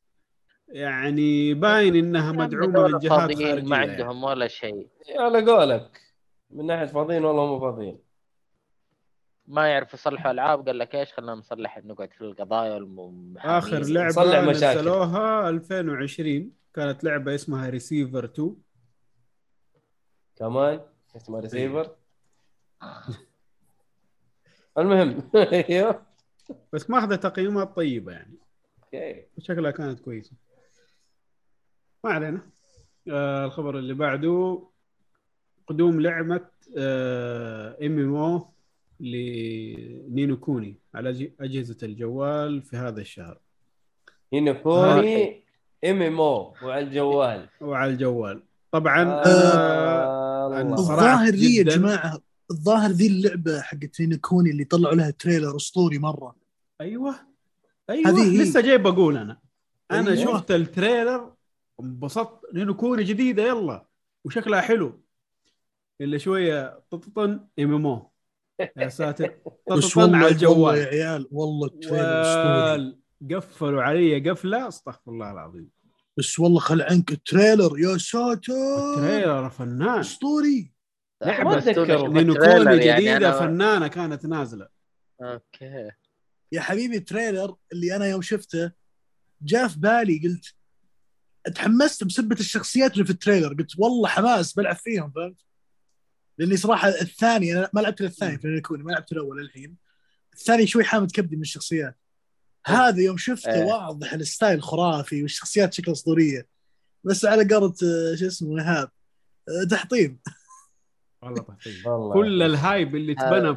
يعني 0.67 1.53
باين 1.53 1.95
إنها 1.95 2.31
مدعومة 2.31 2.87
من 2.87 2.99
جهات 2.99 3.19
خارجية 3.19 3.53
ما 3.53 3.77
يعني. 3.77 3.91
عندهم 3.91 4.23
ولا 4.23 4.47
شيء. 4.47 4.87
على 5.19 5.51
قولك 5.51 6.01
من 6.49 6.65
ناحية 6.65 6.85
فاضيين 6.85 7.25
والله 7.25 7.45
مو 7.45 7.59
فاضيين. 7.59 7.99
ما 9.47 9.67
يعرف 9.67 9.93
يصلحوا 9.93 10.31
ألعاب 10.31 10.67
قال 10.67 10.79
لك 10.79 10.95
إيش 10.95 11.13
خلينا 11.13 11.35
نصلح 11.35 11.77
نقعد 11.77 12.13
في 12.13 12.21
القضايا 12.21 12.73
والمحامين 12.73 13.57
آخر 13.57 13.79
لعبة. 13.79 14.51
نزلوها 14.51 15.49
2020 15.49 16.51
كانت 16.77 17.03
لعبة 17.03 17.35
اسمها 17.35 17.69
ريسيفر 17.69 18.25
2 18.25 18.55
كمان 20.35 20.79
اسمه 21.15 21.39
ريسيفر 21.39 21.95
المهم 24.77 25.29
أيوه. 25.35 26.05
بس 26.73 26.89
ماخذه 26.89 27.15
تقييمات 27.15 27.75
طيبه 27.75 28.11
يعني. 28.11 28.37
okay. 28.83 29.25
شكلها 29.39 29.71
كانت 29.71 29.99
كويسة. 29.99 30.31
ما 32.03 32.11
علينا. 32.11 32.49
آه 33.11 33.45
الخبر 33.45 33.79
اللي 33.79 33.93
بعده 33.93 34.67
قدوم 35.67 36.01
لعبة 36.01 36.47
MMO 36.77 37.99
ل 37.99 38.15
Ni 38.15 38.53
no 38.99 40.37
Kuni 40.39 40.79
على 40.93 41.31
أجهزة 41.39 41.77
الجوال 41.83 42.61
في 42.63 42.77
هذا 42.77 43.01
الشهر. 43.01 43.39
Ni 44.33 44.43
no 44.43 44.53
Kuni 44.53 45.46
MMO 45.91 46.53
وعلى 46.63 46.79
الجوال. 46.85 47.49
وعلى 47.61 47.91
الجوال. 47.91 48.43
طبعا 48.71 49.03
آه، 49.03 49.23
آه 49.25 50.61
الظاهر 50.61 51.29
ذي 51.29 51.55
يا. 51.55 51.63
جماعة 51.63 52.19
الظاهر 52.51 52.89
ذي 52.91 53.07
اللعبة 53.07 53.61
حقت 53.61 54.01
Ni 54.01 54.09
no 54.09 54.17
Kuni 54.17 54.49
اللي 54.51 54.63
طلعوا 54.63 54.95
لها 54.95 55.09
trailer 55.09 55.55
أسطوري 55.55 55.97
مرة. 55.99 56.35
أيوه. 56.81 57.15
أيوه 57.89 58.09
هذه 58.09 58.31
هي. 58.33 58.37
لسه 58.37 58.61
جاي 58.61 58.77
بقول 58.77 59.17
أنا. 59.17 59.39
أنا 59.91 60.11
أيوة. 60.11 60.33
شفت 60.37 60.51
ال 60.51 60.61
trailer 60.61 61.33
انبسطت. 61.81 62.39
Ni 62.53 62.63
no 62.63 62.73
Kuni 62.73 63.03
جديدة 63.03 63.43
يلا. 63.43 63.85
وشكلها 64.25 64.61
حلو. 64.61 65.01
إلا 66.01 66.17
شوية 66.17 66.79
طططن 66.89 67.39
MMO 67.59 68.11
يا 68.77 68.89
ساتر. 68.99 69.33
طططن 69.67 70.15
على 70.15 70.27
الجوال. 70.27 70.77
يا 70.77 70.85
عيال 70.85 71.27
والله 71.31 71.67
ال 71.67 71.74
trailer 71.74 72.21
أسطوري. 72.21 72.97
قفلوا 73.35 73.81
علي 73.83 74.29
قفلة 74.29 74.67
أستغفر 74.67 75.11
الله 75.11 75.31
العظيم. 75.31 75.69
بس 76.17 76.39
والله 76.39 76.59
خل 76.59 76.81
عنك 76.81 77.11
ال 77.11 77.20
trailer 77.20 77.79
يا 77.79 77.97
ساتر! 77.97 78.53
ال 78.93 79.00
trailer 79.00 79.49
فنان. 79.49 79.99
أسطوري! 79.99 80.71
أتذكر. 81.21 82.07
Ni 82.07 82.20
no 82.20 82.33
Kuni 82.35 82.85
يعني 82.85 83.01
جديدة 83.01 83.31
أنا- 83.31 83.39
فنانة 83.39 83.87
كانت 83.87 84.25
نازلة. 84.25 84.67
okay. 85.21 85.91
يا 86.51 86.61
حبيبي 86.61 86.97
ال 86.97 87.04
trailer 87.05 87.55
اللي 87.73 87.95
أنا 87.95 88.05
يوم 88.05 88.21
شفته 88.21 88.71
جاء 89.41 89.67
في 89.67 89.79
بالي 89.79 90.21
قلت 90.23 90.53
تحمست 91.55 92.03
بسبة 92.03 92.35
الشخصيات 92.39 92.93
اللي 92.93 93.05
في 93.05 93.11
ال 93.11 93.16
trailer. 93.16 93.53
قلت 93.53 93.79
والله 93.79 94.07
حماس 94.07 94.53
بلعب 94.53 94.75
فيهم 94.75 95.11
فهمت؟ 95.11 95.41
لأني 96.37 96.57
صراحة 96.57 96.87
الثاني 96.89 97.53
أنا 97.53 97.69
ما 97.73 97.81
لعبت 97.81 98.01
الثاني 98.01 98.37
في 98.37 98.61
Kuni 98.61 98.83
ما 98.83 98.91
لعبت 98.91 99.11
الأول 99.11 99.39
الحين 99.41 99.75
الثاني 100.33 100.67
شوي 100.67 100.83
حامد 100.83 101.11
كبدي 101.11 101.35
من 101.35 101.41
الشخصيات. 101.41 101.95
هذا 102.67 103.01
يوم 103.01 103.17
شفته 103.17 103.53
إيه. 103.53 103.63
واضح 103.65 104.13
الستايل 104.13 104.63
خرافي 104.63 105.21
والشخصيات 105.21 105.73
شكلها 105.73 105.93
أسطورية. 105.93 106.47
بس 107.03 107.25
على 107.25 107.55
قولة 107.55 107.73
آه، 107.83 108.15
شو 108.15 108.27
اسمه 108.27 108.59
ايهاب 108.59 108.89
آه، 109.49 109.67
تحطيم. 109.71 110.19
والله 111.21 111.45
والله. 111.85 112.13
كل 112.13 112.43
الهايب 112.43 112.95
اللي. 112.95 113.15
تبنى 113.15 113.55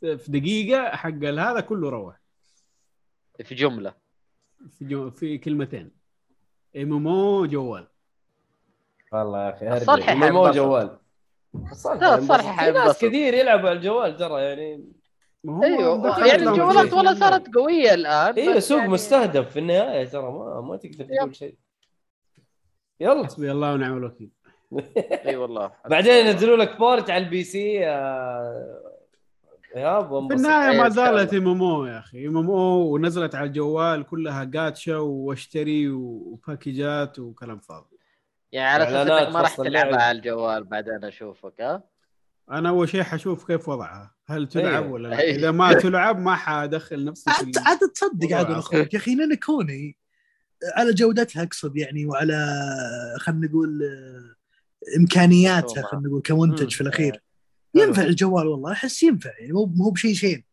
في 0.00 0.24
دقيقة 0.28 0.96
حق 0.96 1.24
هذا 1.24 1.60
كله 1.60 1.88
روح. 1.90 2.20
في 3.44 3.54
جملة. 3.54 3.94
في, 4.78 4.84
جو 4.84 5.10
في 5.10 5.38
كلمتين. 5.38 5.90
ام 6.76 6.92
ام 6.92 7.08
أو 7.08 7.46
جوال. 7.46 7.86
والله 9.12 9.38
يا 9.46 9.50
أخي 9.50 9.76
الصالح 9.76 10.08
ارجع 10.08 10.30
مو. 10.30 10.50
جوال. 10.50 10.98
الصالح 11.72 12.00
لا، 12.00 12.10
حينبسط. 12.10 12.30
الصالح 12.30 12.64
في 12.64 12.70
ناس. 12.70 12.98
كثير 12.98 13.34
يلعبوا 13.34 13.68
على 13.68 13.78
الجوال 13.78 14.16
ترى 14.16 14.42
يعني 14.42 14.92
ما 15.44 15.56
هو 15.56 15.62
أيوه 15.62 16.26
يعني 16.26 16.42
الجوالات. 16.48 16.92
والله 16.92 17.14
صارت 17.14 17.54
قوية 17.54 17.94
الآن 17.94 18.34
أيوه 18.34 18.58
سوق 18.58 18.78
يعني- 18.78 18.90
مستهدف 18.90 19.50
في 19.50 19.58
النهاية 19.58 20.04
ترى 20.04 20.22
ما 20.22 20.60
ما 20.60 20.76
تقدر 20.76 21.04
تقول 21.04 21.36
شيء. 21.36 21.54
يلا. 23.00 23.26
حسبي 23.26 23.50
الله 23.52 23.72
ونعم 23.74 23.96
الوكيل. 23.96 24.30
إي 25.26 25.36
والله. 25.36 25.70
بعدين 25.86 26.26
ينزلوا 26.26 26.56
لك 26.56 26.76
port 26.78 27.10
على 27.10 27.24
ال 27.24 27.44
PC 27.44 27.86
آه، 27.86 28.92
إيهاب 29.76 30.12
في. 30.28 30.34
النهاية 30.34 30.76
ما 30.78 30.82
شاء 30.82 30.88
زالت 30.88 31.34
MMO 31.34 31.84
يا 31.86 31.98
أخي. 31.98 32.26
MMO 32.26 32.94
ونزلت 32.94 33.34
على 33.34 33.46
الجوال 33.46 34.04
كلها 34.06 34.44
جاتشا 34.44 34.96
واشتري 34.96 35.88
وباكجات 35.88 37.18
وكلام 37.18 37.58
فاضي. 37.58 37.98
يعني 38.52 38.68
على 38.84 38.84
أساس 39.02 39.10
إنك 39.10 39.34
ما 39.34 39.40
راح 39.40 39.56
تلعبها. 39.56 40.02
على 40.02 40.18
الجوال 40.18 40.64
بعدين 40.64 41.04
أشوفك 41.04 41.60
ها؟ 41.60 41.82
أنا 42.50 42.68
أول 42.68 42.88
شيء 42.88 43.02
حشوف 43.02 43.46
كيف 43.46 43.68
وضعها 43.68 44.14
هل 44.26 44.48
تلعب 44.48 44.82
أيوة. 44.82 44.92
ولا 44.92 45.08
لا 45.08 45.18
أيوة. 45.18 45.36
إذا 45.36 45.50
ما 45.50 45.72
تلعب 45.82 46.18
ما 46.18 46.36
حأدخل 46.36 47.04
نفسي 47.04 47.24
في 47.24 47.30
عاد 47.30 47.58
عاد 47.58 47.78
تصدق 47.78 48.36
عاد 48.36 48.50
أخوك 48.50 48.94
يا 48.94 48.98
أخي 48.98 49.14
نانا 49.14 49.34
كوني 49.34 49.96
على 50.76 50.92
جودتها 50.92 51.42
أقصد 51.42 51.76
يعني 51.76 52.06
وعلى 52.06 52.56
خلينا 53.18 53.46
نقول 53.46 53.82
إمكانياتها. 54.96 55.82
خلينا 55.82 56.08
نقول 56.08 56.22
كمنتج 56.22 56.62
مم. 56.62 56.68
في 56.70 56.80
الأخير 56.80 57.12
حلو. 57.12 57.84
ينفع 57.84 58.02
الجوال 58.02 58.46
والله 58.46 58.72
أحس 58.72 59.02
ينفع 59.02 59.30
يعني 59.38 59.52
مو 59.52 59.66
مو 59.66 59.90
بشيء 59.90 60.14
شين 60.14 60.44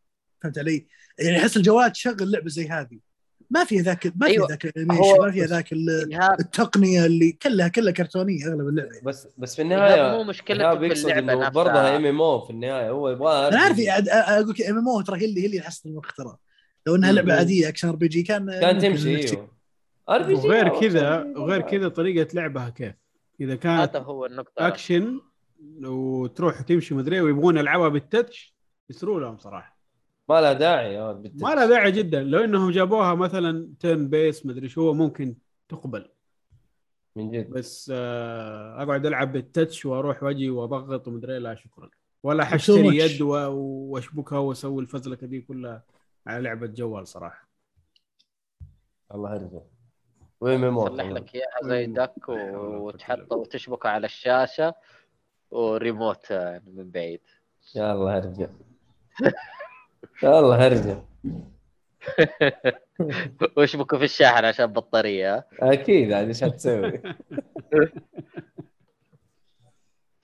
فهمت 0.42 0.58
علي؟ 0.58 0.88
يعني 1.20 1.38
أحس 1.40 1.58
الجوال 1.58 1.92
تشغل 1.92 2.32
لعبة 2.32 2.50
زي 2.50 2.68
هذه 2.70 3.00
ما 3.50 3.64
فيها 3.64 3.82
ذاك 3.82 4.06
ما 4.06 4.12
فيها 4.28 4.28
أيوة. 4.28 4.48
ذاك 4.50 4.66
الانيميشن 4.66 5.02
هو- 5.04 5.26
ما 5.26 5.32
فيها 5.32 5.46
ذاك 5.46 5.74
التقنية 6.40 7.06
اللي 7.06 7.32
كلها 7.32 7.68
كلها 7.68 7.92
كرتونية 7.94 8.46
أغلب 8.48 8.68
اللعبة 8.68 8.90
يعني. 8.94 9.06
بس 9.06 9.28
بس 9.38 9.56
في 9.56 9.62
النهاية 9.62 10.12
مو 10.18 10.24
مشكلته 10.24 10.62
إيهاب 10.62 10.94
في 10.94 11.20
اللعبة 11.20 11.50
برضها 11.50 11.96
إم 11.96 12.06
إم 12.06 12.22
أو 12.22 12.40
في 12.40 12.50
النهاية 12.50 12.90
هو 12.90 13.10
يبغاها 13.10 13.48
أنا 13.48 13.60
عارف. 13.60 13.80
عاد- 13.88 14.10
أقول 14.10 14.50
لك 14.50 14.62
إم 14.62 14.78
إم 14.78 14.90
أو 14.90 15.02
ترى 15.02 15.22
هي 15.22 15.26
اللي 15.26 15.42
هي 15.42 15.46
اللي 15.46 15.62
حصل 15.62 15.90
المخ 15.90 16.14
ترى 16.14 16.36
لو 16.88 16.96
إنها. 16.96 17.12
لعبة 17.12 17.34
عادية 17.34 17.68
أكشن 17.70 17.88
أر 17.88 17.96
بي 17.96 18.08
جي 18.08 18.24
كان 18.24 18.60
كان 18.60 18.80
تمشي 18.80 19.16
إنك 19.16 19.32
إيوه 19.34 19.48
أر 20.10 20.24
بي 20.24 20.34
جي 20.34 20.48
وغير 20.48 20.80
كذا 20.80 21.24
وغير 21.38 21.62
كذا 21.62 21.88
طريقة 21.88 22.28
لعبها 22.34 22.70
كيف 22.70 22.94
إذا 23.42 23.56
كانت 23.56 23.96
هذا 23.96 24.00
هو 24.06 24.26
النقطة 24.26 24.68
أكشن 24.68 25.22
وتروح 25.84 26.62
تمشي 26.62 26.96
مدري 26.96 27.22
ويبغون 27.22 27.58
يلعبها 27.58 27.88
بالتتش 27.90 28.56
يسروا 28.90 29.20
لهم 29.20 29.38
صراحة 29.38 29.75
ما 30.30 30.42
لها 30.42 30.54
داعي. 30.54 30.98
ما 31.24 31.56
لها 31.56 31.66
داعي 31.66 31.92
جدا. 31.92 32.24
لو 32.24 32.44
إنهم 32.44 32.72
جابوها 32.72 33.16
مثلا 33.16 33.74
تيرن 33.80 34.10
بيس 34.10 34.46
مدري 34.46 34.70
شو 34.70 34.94
ممكن 34.94 35.36
تقبل. 35.70 36.10
من 37.16 37.32
جد. 37.32 37.50
بس 37.50 37.92
آه 37.96 38.84
اقعد 38.84 39.06
العب 39.06 39.32
بالتتش 39.32 39.86
وأروح 39.86 40.24
وأجي 40.24 40.50
وأضغط 40.50 41.08
ومدري 41.08 41.40
لا 41.40 41.56
شكرا. 41.56 41.90
ولا 42.24 42.46
حشتري. 42.46 42.98
يد 42.98 43.22
وأشبكها 43.22 44.40
وأسوي 44.40 44.82
الفزلكة 44.82 45.28
دي 45.28 45.42
كلها 45.42 45.84
على 46.28 46.44
لعبة 46.44 46.68
جوال 46.68 47.08
صراحة. 47.08 47.48
الله 49.14 49.34
يرضى 49.36 49.62
ام 50.44 50.64
أو 50.64 50.86
يصلح 50.88 51.06
لك 51.06 51.36
إياها 51.36 51.60
زي. 51.64 51.86
دك 51.86 52.30
وتحطه 52.30 53.36
وتشبكه 53.36 53.90
على 53.90 54.06
الشاشة 54.06 54.74
وريموت 55.52 56.32
آه، 56.32 56.62
من 56.68 56.92
بعيد. 56.92 57.22
يا 57.76 57.94
الله 57.94 58.18
ارجع 58.18 58.48
يا 60.24 60.40
الله 60.40 60.66
ارجع 60.66 60.98
واشبكه 63.58 63.98
في 63.98 64.04
الشاحن 64.04 64.46
عشان 64.46 64.66
بطارية 64.66 65.36
ها؟ 65.36 65.46
أكيد 65.60 66.12
عاد 66.12 66.28
إيش 66.28 66.44
هتسوي 66.44 67.02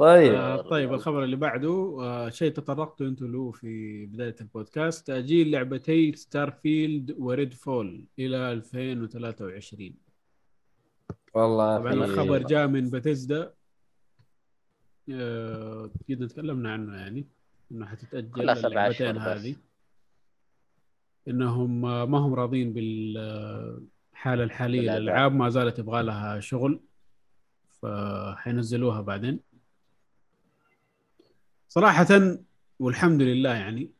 طيب 0.01 0.33
آه 0.33 0.61
طيب 0.61 0.93
الخبر 0.93 1.23
اللي 1.23 1.35
بعده 1.35 1.97
آه 1.99 2.29
شيء 2.29 2.51
تطرقتوا 2.51 3.07
أنتم 3.07 3.31
له 3.31 3.51
في 3.51 4.05
بداية 4.05 4.35
البودكاست 4.41 5.07
تأجيل 5.07 5.51
لعبتي 5.51 6.13
Starfield 6.15 7.15
و 7.19 7.53
Redfall 7.53 8.05
إلى 8.19 8.51
2023 8.51 9.93
والله 11.33 11.77
طبعا. 11.77 11.93
الخبر 11.93 12.37
جاء 12.37 12.67
من 12.67 12.89
باتيزدا 12.89 13.53
آه 15.11 15.89
قد 16.09 16.27
تكلمنا 16.27 16.73
عنه 16.73 16.97
يعني 16.97 17.27
إنه 17.71 17.85
حتتأجل 17.85 18.49
اللعبتين. 18.49 19.17
هذه 19.17 19.55
إنهم 21.27 21.81
ما 21.81 22.17
هم 22.17 22.33
راضين 22.33 22.73
بال 22.73 23.17
آه، 23.17 23.81
الحاله 24.13 24.43
الحالية 24.43 24.79
الأداء. 24.79 24.99
للألعاب 24.99 25.35
ما 25.35 25.49
زالت 25.49 25.79
يبغى 25.79 26.03
لها 26.03 26.39
شغل 26.39 26.79
فحينزلوها 27.81 29.01
بعدين. 29.01 29.39
صراحة 31.67 32.37
والحمد 32.79 33.21
لله 33.21 33.53
يعني 33.53 33.91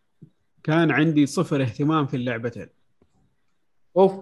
كان 0.63 0.91
عندي 0.91 1.25
صفر 1.25 1.61
اهتمام 1.61 2.07
في 2.07 2.15
اللعبتين. 2.15 2.67
أوف. 3.97 4.13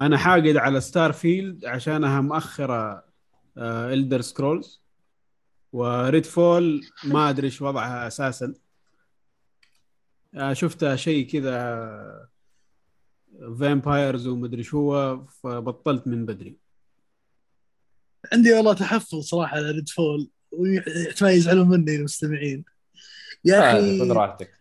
أنا 0.00 0.16
حاقد 0.16 0.56
على 0.56 0.80
Starfield 0.80 1.64
عشانها 1.64 2.20
مؤخرة 2.20 3.04
Elder 3.58 4.20
Scrolls 4.20 4.82
و 5.72 6.26
Redfall 6.26 6.80
ما 7.04 7.30
أدري 7.30 7.46
إيش 7.46 7.62
وضعها 7.62 8.06
أساسا. 8.06 8.54
آه، 10.34 10.52
شفتها 10.52 10.96
شيء 10.96 11.26
كذا 11.26 12.28
vampires 13.60 14.26
ومدري 14.26 14.62
شو 14.62 15.18
فبطلت 15.26 16.06
من 16.06 16.26
بدري. 16.26 16.56
عندي 18.32 18.52
والله 18.52 18.72
تحفظ 18.74 19.20
صراحة 19.20 19.56
على 19.56 19.70
Redfall 19.70 20.30
واحتمال 20.52 21.32
يزعلون 21.32 21.68
مني 21.68 21.96
المستمعين. 21.96 22.64
يا 23.44 23.56
آه، 23.56 23.78
أخي 23.78 24.00
خذ 24.00 24.12
راحتك. 24.12 24.60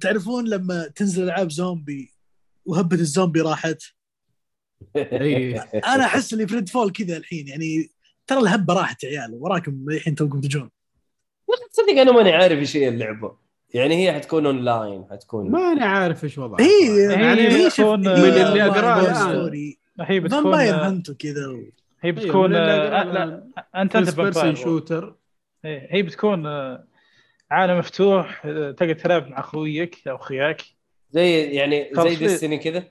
تعرفون 0.00 0.48
لما 0.48 0.88
تنزل 0.88 1.24
ألعاب 1.24 1.50
زومبي 1.50 2.12
وهبة 2.66 2.96
الزومبي 2.96 3.40
راحت؟ 3.40 3.82
اي 4.96 5.60
أنا 5.60 6.04
أحس 6.04 6.34
اني 6.34 6.46
في 6.46 6.54
Redfall 6.54 6.92
كذا 6.92 7.16
الحين 7.16 7.48
يعني 7.48 7.90
ترى 8.26 8.38
الهبة 8.38 8.74
راحت 8.74 9.04
يا 9.04 9.08
عيال 9.08 9.34
وراكم 9.34 9.84
الحين 9.90 10.14
توكم 10.14 10.40
تجون. 10.40 10.70
تصدق 11.72 12.00
أنا 12.00 12.12
ماني 12.12 12.32
عارف 12.32 12.58
إيش 12.58 12.76
هي 12.76 12.88
اللعبة. 12.88 13.47
يعني 13.74 13.94
هي 14.08 14.12
حتكون 14.12 14.46
أونلاين 14.46 15.04
حتكون 15.10 15.50
ماني 15.50 15.84
عارف 15.84 16.24
إيش 16.24 16.38
وضعها 16.38 16.60
هي 16.66 17.02
يعني 17.12 17.40
هي 17.40 17.62
هي 17.64 17.68
بتكون- 17.68 18.00
من 18.00 18.08
اللي 18.08 18.66
أقراه 18.66 18.94
بوي 19.00 19.10
الآن. 19.10 19.14
story. 19.14 19.78
هي 20.00 20.20
بتكون 20.20 20.42
vampire 20.42 20.74
hunt 20.74 21.10
وكذا 21.10 21.56
هي 22.00 22.12
بتكون 22.12 22.52
لا 22.52 23.04
لا 23.04 23.44
أنت 23.76 23.96
أنت 23.96 24.14
person 24.16 24.54
shooter 24.54 25.14
إيه، 25.64 25.88
هي 25.90 26.02
بتكون 26.02 26.46
آه، 26.46 26.84
عالم 27.50 27.78
مفتوح 27.78 28.42
آه، 28.46 28.70
تقدر 28.70 28.92
تلعب 28.94 29.28
مع 29.28 29.40
أخويك 29.40 30.08
أو 30.08 30.16
اخوياك 30.16 30.62
زي 31.10 31.42
يعني 31.42 31.90
زي. 31.98 32.14
ديستني 32.16 32.58
كذا 32.58 32.78
آه، 32.78 32.90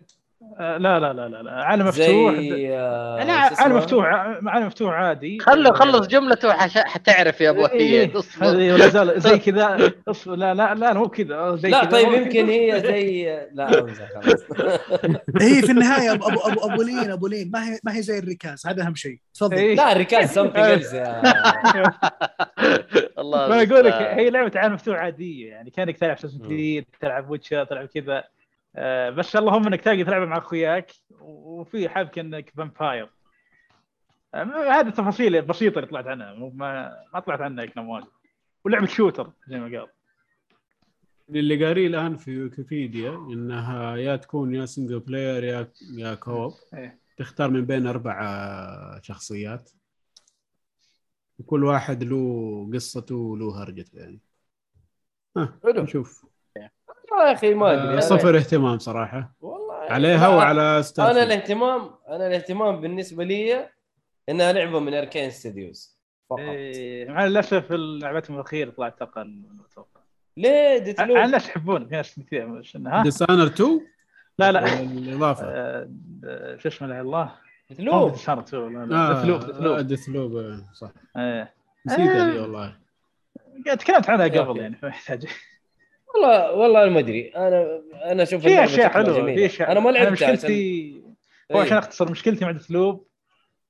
لا 0.60 0.80
لا 0.80 1.00
لا 1.00 1.14
لا, 1.14 1.44
لا. 1.44 1.52
عالم 1.52 1.88
مفتوح. 1.88 2.36
زي 2.36 2.70
آه، 2.78 3.24
لا 3.24 3.48
شو 3.50 3.54
اسمه؟ 3.54 3.64
عالم 3.64 3.78
مفتوح 3.78 4.06
عالم 4.48 4.66
مفتوح 4.66 4.94
عادي. 4.94 5.40
خله 5.40 5.74
خلص 5.74 6.08
جملته 6.08 6.54
حش... 6.54 6.78
حتعرف 6.78 7.42
يا 7.42 7.50
أبو 7.50 7.66
إيه، 7.66 8.08
هي 8.08 8.12
اصبر. 8.20 8.46
هذه 8.46 8.74
ولا 8.74 8.88
زال 8.88 9.22
زي 9.22 9.40
كذا. 9.40 9.92
اصبر. 10.08 10.36
لا 10.36 10.54
لا 10.54 10.76
لا 10.76 10.94
مو 10.94 11.08
كذا. 11.08 11.56
زي 11.56 11.70
لا 11.70 11.86
طيب 11.86 12.14
يمكن. 12.14 12.50
هي 12.50 12.82
زي 12.88 13.38
لا 13.54 13.68
خلاص. 13.68 13.98
هي 15.42 15.62
في 15.62 15.72
النهاية 15.72 16.12
أبو 16.14 16.28
أبو 16.28 16.40
أبو, 16.40 16.74
أبو 16.74 16.82
لين 16.82 17.12
أبو 17.12 17.28
لين. 17.28 17.52
ما 17.52 17.70
هي 17.70 17.80
ما 17.84 17.96
هي 17.96 18.02
زي 18.02 18.20
الركاز. 18.20 18.68
هذا 18.68 18.84
أهم 18.84 18.96
شيء. 18.96 19.20
تفضل. 19.34 19.58
إيه. 19.58 19.76
لا 19.76 19.92
الركاز 19.92 20.30
سمثينج 20.34 20.84
الله 23.20 23.48
ما 23.48 23.64
أقول 23.64 23.86
لك. 23.86 23.94
هي 23.94 24.30
لعبة 24.30 24.52
عالم 24.56 24.74
مفتوح 24.74 24.98
عادية. 24.98 25.50
يعني 25.50 25.70
كأنك 25.70 25.98
تلعب 25.98 26.18
تلعب 27.02 27.30
Witcher 27.30 27.64
تلعب 27.64 27.88
كذا. 27.88 28.18
آه، 28.18 28.37
بس 29.10 29.36
اللهم 29.36 29.68
إنك 29.68 29.82
تلاقي 29.82 30.04
تلعب 30.04 30.28
مع 30.28 30.38
أخوياك 30.38 30.92
وفي 31.20 31.90
حبكة 31.90 32.20
إنك 32.20 32.50
vampire 32.50 33.10
آه، 34.34 34.44
هذه 34.80 34.88
التفاصيل 34.88 35.36
البسيطة 35.36 35.76
اللي 35.80 35.90
طلعت 35.90 36.08
عنها 36.08 36.34
مو 36.34 36.50
ما 36.50 36.96
ما 37.14 37.20
طلعت 37.20 37.42
عنها 37.42 37.66
كلام 37.66 37.90
واجد. 37.90 38.08
ولعبة 38.66 38.86
shooter 38.88 39.32
زي 39.48 39.60
ما 39.60 39.80
قال. 39.80 39.88
اللي 41.30 41.66
قاريه 41.66 41.88
الآن 41.88 42.18
في 42.18 42.44
ويكيبيديا 42.44 43.10
إنها 43.10 43.96
يا 43.96 44.16
تكون 44.16 44.56
يا 44.56 44.66
single 44.66 45.00
player 45.00 45.44
يا 45.44 45.72
يا 45.98 46.16
co-op 46.16 46.54
إيه. 46.74 47.00
تختار 47.18 47.50
من 47.50 47.66
بين 47.66 47.88
أربع 47.88 48.22
آه، 48.24 49.00
شخصيات. 49.04 49.72
وكل 51.40 51.64
واحد 51.64 52.04
له 52.04 52.70
قصته 52.74 53.16
وله 53.16 53.64
هرجته 53.64 54.00
يعني. 54.00 54.20
ها 55.38 55.60
حلو. 55.64 55.84
نشوف. 55.84 56.26
يا 57.12 57.32
أخي 57.34 57.54
ما 57.54 57.74
أدري 57.74 57.94
آه، 57.98 58.00
أنا- 58.00 58.04
صفر 58.04 58.38
اهتمام 58.38 58.80
صراحة. 58.80 59.36
والله 59.42 59.76
عليها 59.76 60.28
لا، 60.30 60.36
وعلى 60.36 60.84
ستار 60.84 61.12
أنا. 61.12 61.24
الاهتمام 61.24 61.90
أنا 62.10 62.28
الاهتمام 62.28 62.82
بالنسبة 62.82 63.24
لي 63.24 63.70
انها 64.30 64.52
لعبه 64.54 64.80
من 64.80 64.94
أركين 64.94 65.30
ستوديوز 65.30 65.98
فقط. 66.30 66.40
إيه، 66.40 67.10
مع 67.10 67.26
الأسف 67.26 67.72
اللعبات 67.72 68.30
الأخيرة 68.30 68.70
طلعت 68.70 69.02
أقل 69.02 69.28
من 69.28 69.46
المتوقع 69.46 70.02
ليه؟ 70.38 70.78
ديت 70.78 71.00
على 71.00 71.26
الناس 71.26 71.48
يحبون 71.50 71.88
في 71.88 71.96
ناس 71.96 72.20
كثير 72.20 72.62
ها؟ 72.88 73.04
ديسانر 73.04 73.46
2 73.46 73.82
لا 74.40 74.52
لا. 74.52 74.80
الاضافه 74.82 75.46
آه، 75.48 75.90
آه، 76.26 76.58
شو 76.58 76.68
اسمه 76.68 76.88
لا 76.88 77.02
الله؟ 77.02 77.32
Loop. 77.80 78.16
صارت 78.16 78.54
لا 78.54 78.86
لا. 78.86 79.14
Deathloop 79.14 79.40
Deathloop. 79.46 79.78
Deathloop 79.80 80.60
صح. 80.74 80.92
إيه. 81.18 81.54
نسيتها. 81.86 82.32
دي 82.32 82.40
والله. 82.40 82.78
تكلمت 83.66 84.10
عنها. 84.10 84.28
قبل 84.28 84.60
يعني 84.60 84.76
فما 84.76 84.90
يحتاج. 84.90 85.26
والله 86.16 86.52
والله 86.52 86.84
أنا 86.84 86.92
ما 86.92 87.00
أدري 87.00 87.30
أنا 87.36 87.82
أنا 88.06 88.24
أشوف 88.24 88.42
في 88.42 88.64
أشياء 88.64 88.90
حلوة. 88.90 89.26
في 89.26 89.46
أشياء 89.46 89.72
أنا 89.72 89.80
ما 89.80 90.00
عشان 90.00 90.12
مشكلتي 90.12 90.94
هو 91.52 91.58
إيه. 91.58 91.66
عشان 91.66 91.78
أختصر 91.78 92.12
مشكلتي 92.12 92.46
مع 92.46 92.52
Deathloop 92.52 93.08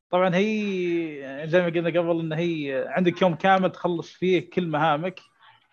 طبعا 0.10 0.36
هي 0.36 1.44
زي 1.46 1.62
ما 1.62 1.66
قلنا 1.66 2.00
قبل 2.00 2.20
إن 2.20 2.34
هي 2.34 2.86
عندك 2.88 3.22
يوم 3.22 3.36
كامل 3.36 3.72
تخلص 3.72 4.14
فيه 4.14 4.50
كل 4.50 4.68
مهامك 4.68 5.20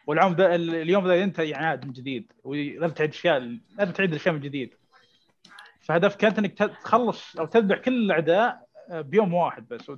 واليوم 0.07 0.33
ذا 0.33 0.55
اليوم 0.55 1.09
ذا 1.09 1.15
ينتهي 1.15 1.49
يعاد 1.49 1.87
من 1.87 1.93
جديد 1.93 2.33
ولازم 2.45 2.95
تعيد 2.95 3.11
اشياء 3.11 3.59
لازم 3.79 3.93
تعيد 3.93 4.11
الأشياء 4.11 4.35
من 4.35 4.41
جديد 4.41 4.75
فهدفك 5.81 6.17
كانت 6.19 6.39
إنك 6.39 6.59
تخلص 6.59 7.37
أو 7.37 7.47
تذبح 7.47 7.79
كل 7.79 8.05
الأعداء 8.05 8.65
بيوم 8.91 9.35
واحد 9.35 9.69
بس 9.69 9.91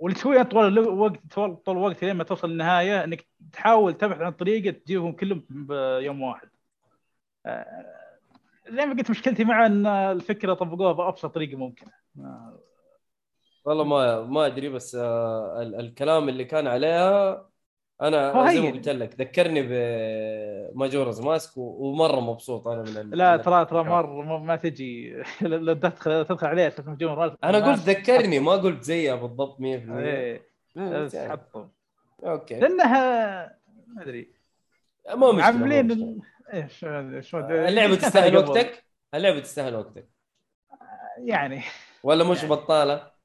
واللي 0.00 0.18
تسويه 0.18 0.42
طول 0.42 0.78
الوقت 0.78 1.20
طول 1.34 1.60
الوقت 1.68 2.04
لين 2.04 2.16
ما 2.16 2.24
توصل 2.24 2.50
للنهايه 2.50 3.04
إنك 3.04 3.26
تحاول 3.52 3.94
تبحث 3.94 4.20
عن 4.20 4.32
طريقة 4.32 4.70
تجيبهم 4.78 5.12
كلهم 5.12 5.44
بيوم 5.50 6.22
واحد. 6.22 6.48
آه، 7.46 7.94
زي 8.68 8.86
ما 8.86 8.94
قلت 8.94 9.10
مشكلتي 9.10 9.44
مع 9.44 9.66
إن 9.66 9.86
الفكرة 9.86 10.54
طبقوها 10.54 10.92
بأبسط 10.92 11.26
طريقة 11.34 11.56
ممكنة. 11.58 11.92
والله 13.64 13.84
ما 13.84 14.22
ما 14.22 14.46
أدري 14.46 14.68
بس 14.68 14.94
آه 14.94 15.62
ال- 15.62 15.74
الكلام 15.80 16.28
اللي 16.28 16.44
كان 16.44 16.66
عليها 16.66 17.48
أنا 18.02 18.50
زي 18.52 18.60
ما. 18.60 18.70
قلت 18.70 18.88
لك 18.88 19.20
ذكرني 19.20 19.62
بماجورز 20.72 21.20
ماسك 21.20 21.52
ومرة 21.56 22.20
مبسوط 22.20 22.68
أنا 22.68 22.82
من 22.82 23.10
لا 23.10 23.36
ترى 23.36 23.64
ترى 23.64 23.84
مرة 23.84 24.38
ما, 24.38 24.56
تجي. 24.56 25.22
لو 25.42 25.74
تدخل 25.74 26.24
تدخل 26.24 26.46
عليها 26.46 26.68
أساس 26.68 26.86
مجنون 26.86 27.36
أنا 27.44 27.66
قلت 27.66 27.78
ذكرني 27.78 28.38
ما 28.38 28.52
قلت 28.52 28.82
زيها 28.82 29.14
بالضبط 29.14 29.58
100% 29.58 29.62
إيه. 29.62 30.42
آه، 30.76 31.04
بس. 31.04 31.16
حطوا 31.16 31.64
أوكي. 32.24 32.60
لانها 32.60 33.58
ما 33.86 34.02
أدري. 34.02 34.30
ما 35.14 35.32
مشكلة 35.32 35.44
عاملين. 35.44 36.20
إيش 36.54 36.78
شو 37.20 37.38
اللعبة 37.38 37.94
تستاهل. 37.94 38.36
وقتك؟ 38.36 38.84
اللعبة 39.14 39.40
تستاهل 39.40 39.76
وقتك. 39.76 40.08
يعني. 41.18 41.62
ولا 42.02 42.24
مش 42.24 42.36
يعني. 42.36 42.50
بطالة؟ 42.50 42.94
آه، 42.94 43.15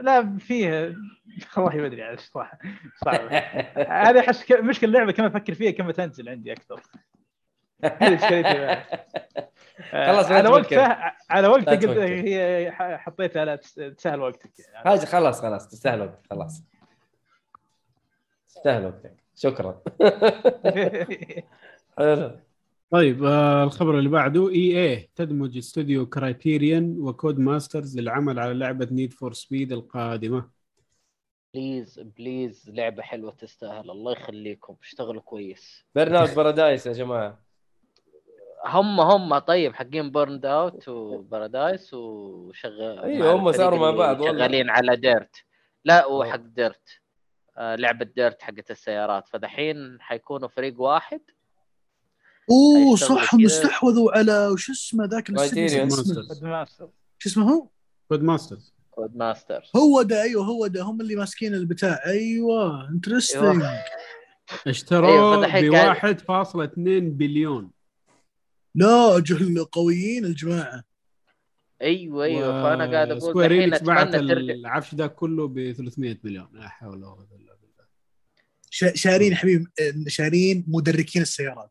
لا 0.00 0.38
فيه 0.38 0.94
والله 1.56 1.76
ما 1.76 1.86
أدري 1.86 2.16
صراحة 2.16 2.58
صعب 3.04 3.20
هذه 3.76 4.20
أحس 4.20 4.52
مشكلة 4.52 4.88
اللعبة 4.88 5.12
كم 5.12 5.24
أفكر 5.24 5.54
فيها 5.54 5.70
كم 5.70 5.90
تنزل 5.90 6.28
عندي 6.28 6.52
أكثر 6.52 6.82
خلاص 9.92 10.30
لا 10.30 10.36
على. 10.36 10.48
وقتها 10.48 11.16
على 11.30 11.48
لا 11.48 11.54
قلت. 12.02 12.12
هي 12.12 12.72
حطيتها 12.98 13.44
تس- 13.56 13.74
تسهل 13.74 14.20
وقتك. 14.20 14.50
حاجة 14.84 15.06
خلاص 15.06 15.40
خلاص 15.42 15.68
تستاهل 15.68 16.00
وقتك 16.00 16.26
خلاص 16.30 16.64
تستاهل 18.46 18.84
وقتك 18.86 19.16
شكرا 19.34 19.80
حلو 21.98 22.38
طيب 22.92 23.24
آه 23.24 23.64
الخبر 23.64 23.98
اللي 23.98 24.08
بعده 24.08 24.50
إي 24.50 24.84
اي 24.84 25.10
تدمج 25.14 25.56
استوديو 25.56 26.06
Criterion 26.06 26.96
و 27.00 27.38
Codemasters 27.38 27.98
للعمل 27.98 28.38
على 28.38 28.54
لعبة 28.54 28.88
Need 28.90 29.12
for 29.12 29.32
Speed 29.32 29.72
القادمة. 29.72 30.50
please 31.54 32.00
please 32.00 32.70
لعبة 32.74 33.02
حلوة 33.02 33.32
تستاهل. 33.32 33.90
الله 33.90 34.12
يخليكم. 34.12 34.76
اشتغلوا 34.82 35.22
كويس. 35.22 35.84
Burnout 35.94 36.36
Paradise 36.36 36.86
يا 36.86 36.92
جماعة. 36.92 37.38
هم 38.66 39.00
هم. 39.00 39.38
طيب 39.38 39.74
حقين 39.74 40.10
Burnout 40.10 40.46
و 40.46 40.88
Paradise 40.88 41.94
وشغال 41.94 42.98
أيوة، 42.98 43.32
هم 43.32 43.52
صاروا 43.52 43.78
مع 43.78 43.90
بعض 43.90 44.20
والله. 44.20 44.38
شغالين 44.38 44.70
على 44.70 44.96
DiRT 44.96 45.36
لا 45.84 46.06
وحق 46.06 46.36
DiRT 46.36 47.00
آه 47.56 47.74
لعبة 47.74 48.04
DiRT 48.04 48.42
حقت 48.42 48.70
السيارات. 48.70 49.28
فدحين 49.28 50.00
حيكونوا 50.00 50.48
فريق 50.48 50.80
واحد 50.80 51.20
أوه 52.50 52.96
صح. 52.96 53.34
هم 53.34 53.44
استحوذوا 53.44 54.18
على 54.18 54.46
وش 54.48 54.70
اسمه 54.70 55.04
ذاك. 55.04 55.30
Masters. 55.30 56.90
شو 57.18 57.28
اسمه 57.28 57.50
هو؟ 57.52 57.68
Codemasters 58.08 58.74
Codemaster 58.90 59.62
هو 59.76 60.02
ده 60.02 60.22
أيوه 60.22 60.44
هو 60.44 60.66
ده. 60.66 60.82
هم 60.82 61.00
اللي 61.00 61.14
ماسكين 61.16 61.54
البتاع. 61.54 62.00
أيوه 62.06 62.88
interesting 62.88 63.62
أيوة، 65.08 65.36
ب 65.36 65.40
فدحين 65.40 65.74
قاعد- 65.76 65.96
1.2 66.20 66.78
بليون. 67.16 67.70
لا 68.74 69.16
أجل 69.16 69.64
قويين 69.64 70.24
الجماعة. 70.24 70.82
أيوه 71.82 72.24
أيوه. 72.24 72.62
فأنا 72.62 72.90
قاعد 72.92 73.08
أقول 73.08 73.22
Square 73.22 73.50
الحين 73.50 73.62
Enix 73.62 73.82
بعت 73.82 74.14
العفش 74.14 74.94
ده 74.94 75.06
كله 75.06 75.48
ب 75.48 75.72
300 75.72 76.18
مليون 76.24 76.48
لا 76.52 76.68
حول 76.68 76.88
ولا 76.96 77.06
قوة 77.06 77.24
إلا 77.24 77.54
بالله. 77.54 77.84
شا- 78.70 78.96
شارين 78.96 79.34
حبيبي 79.34 79.66
شارين 80.08 80.64
مدركين 80.68 81.22
السيارات. 81.22 81.70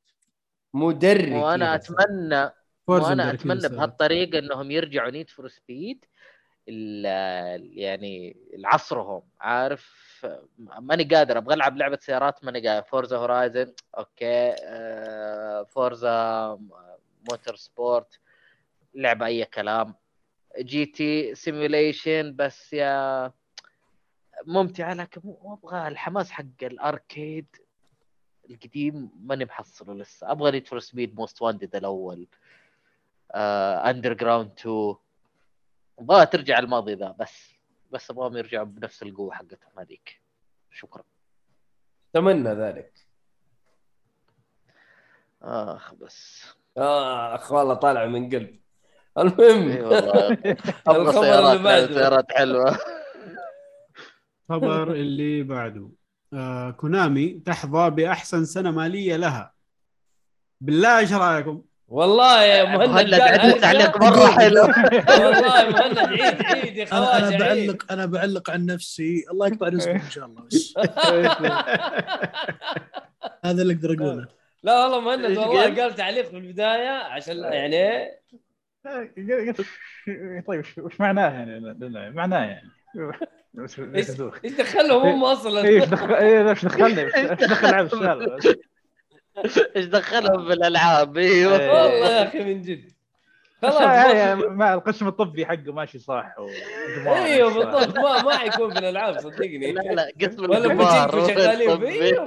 مدرك 0.73 1.31
وأنا. 1.31 1.75
اتمنى 1.75 2.51
وأنا 2.87 3.33
أتمنى. 3.33 3.69
بهالطريقة 3.69 4.39
إنهم 4.39 4.71
يرجعوا 4.71 5.11
Need 5.11 5.29
for 5.29 5.47
Speed 5.47 6.05
يعني 6.67 8.37
لعصرهم 8.53 9.21
عارف؟ 9.39 10.25
ماني 10.57 11.03
قادر. 11.03 11.37
أبغى 11.37 11.53
ألعب 11.53 11.77
لعبة 11.77 11.99
سيارات 12.01 12.43
ماني 12.43 12.67
قادر. 12.67 12.87
Forza 12.87 13.17
Horizon 13.17 13.73
okay. 13.97 14.55
Forza 15.65 16.59
Motorsport 17.29 18.19
لعبة 18.95 19.25
أي 19.25 19.45
كلام. 19.45 19.95
GT 20.59 21.35
simulation 21.35 22.35
بس 22.35 22.73
يا 22.73 23.31
ممتعة 24.45 24.93
لكن 24.93 25.21
مو 25.23 25.59
أبغى 25.63 25.87
الحماس 25.87 26.31
حق 26.31 26.63
ال 26.63 26.74
arcade. 26.74 27.47
القديم 28.51 29.11
ماني 29.23 29.45
محصله 29.45 29.93
لسه. 29.93 30.31
أبغى 30.31 30.51
Need 30.51 30.67
for 30.67 30.79
Speed 30.79 31.15
Most 31.15 31.41
Wanted 31.41 31.75
الأول. 31.75 32.27
Underground 33.35 34.51
2 34.59 34.95
أبغى 35.99 36.25
ترجع 36.25 36.59
الماضي 36.59 36.93
ذا 36.93 37.15
بس 37.19 37.51
بس 37.91 38.11
أبغاهم 38.11 38.37
يرجعوا 38.37 38.65
بنفس 38.65 39.03
القوة 39.03 39.33
حقتهم 39.33 39.79
هذيك. 39.79 40.21
شكرا. 40.71 41.03
أتمنى 42.15 42.49
ذلك. 42.49 42.93
آخ 45.41 45.93
بس. 45.93 46.45
آخ 46.77 47.51
والله 47.51 47.73
طالع 47.73 48.05
من 48.05 48.29
قلب. 48.29 48.59
المهم. 49.17 49.69
إي 49.71 49.81
والله. 49.81 50.37
الخبر 50.87 51.51
اللي 51.51 51.63
بعده. 51.63 51.93
سيارات 51.93 52.31
حلوة. 52.31 52.79
الخبر 54.49 54.91
اللي 54.91 55.43
بعده. 55.43 55.89
كونامي 56.77 57.41
تحظى 57.45 57.89
بأحسن 57.89 58.45
سنة 58.45 58.71
مالية 58.71 59.15
لها 59.15 59.53
بالله 60.61 60.99
إيش 60.99 61.13
رأيكم؟ 61.13 61.61
والله 61.87 62.43
يا 62.43 62.63
مهند 62.63 62.89
مهند 62.89 63.59
تعليق. 63.61 63.97
مرة 64.03 64.27
حلو 64.31 64.61
والله 64.61 65.69
مهند 65.69 65.97
عيد 65.99 66.45
عيد 66.45 66.77
يا 66.77 66.83
أنا 66.83 67.05
خواجه 67.05 67.27
أنا. 67.27 67.37
بعلق 67.37 67.91
أنا 67.91 68.05
بعلق 68.05 68.49
عن 68.49 68.65
نفسي 68.65 69.25
الله 69.31 69.47
يقطع 69.47 69.67
رزقكم 69.67 69.99
إن 69.99 70.09
شاء 70.09 70.25
الله 70.25 70.41
بس 70.43 70.73
هذا 73.45 73.61
اللي 73.61 73.73
أقدر 73.73 73.93
اقوله 73.93 74.27
لا 74.63 74.83
والله 74.83 74.99
مهند 74.99 75.37
والله 75.37 75.81
قال؟ 75.81 75.95
تعليق 75.95 76.29
في 76.29 76.37
البداية 76.37 76.89
عشان 76.89 77.37
يعني 77.37 78.11
قلت 78.85 79.65
طيب 80.47 80.63
وش- 80.77 80.99
معناه 80.99 81.29
يعني 81.29 82.11
معناه 82.11 82.45
يعني 82.45 82.69
إيش؟ 83.59 83.79
إيش 83.79 84.53
دخلهم 84.53 85.01
هم 85.07 85.23
أصلا؟ 85.23 85.63
إيش 85.67 85.83
دخل 85.83 86.13
إيه 86.13 86.49
إيش 86.49 86.65
دخلني؟ 86.65 87.05
وش 87.05 87.11
وش 87.15 87.43
دخل 87.43 88.39
إيش 89.75 89.85
دخلهم 89.85 90.47
بالالعاب 90.47 91.17
أيوه 91.17 91.59
إيه. 91.59 91.69
والله 91.69 92.09
يا 92.09 92.27
أخي 92.27 92.43
من 92.43 92.61
جد. 92.61 92.91
خلاص 93.61 93.81
يعني 93.81 94.47
مع 94.47 94.73
القسم 94.73 95.07
الطبي 95.07 95.45
حقه 95.45 95.73
ماشي 95.73 95.99
صح 95.99 96.35
أيوه. 97.07 97.53
بالضبط. 97.53 97.97
ما 97.97 98.23
ما 98.23 98.37
حيكون 98.37 98.73
في 98.73 98.79
الألعاب 98.79 99.19
صدقني. 99.19 99.71
لا 99.71 99.81
لا 99.81 100.11
قسم 100.21 100.43
ولا 100.43 101.27
شغالين. 101.27 101.79
فيه؟ 101.79 102.25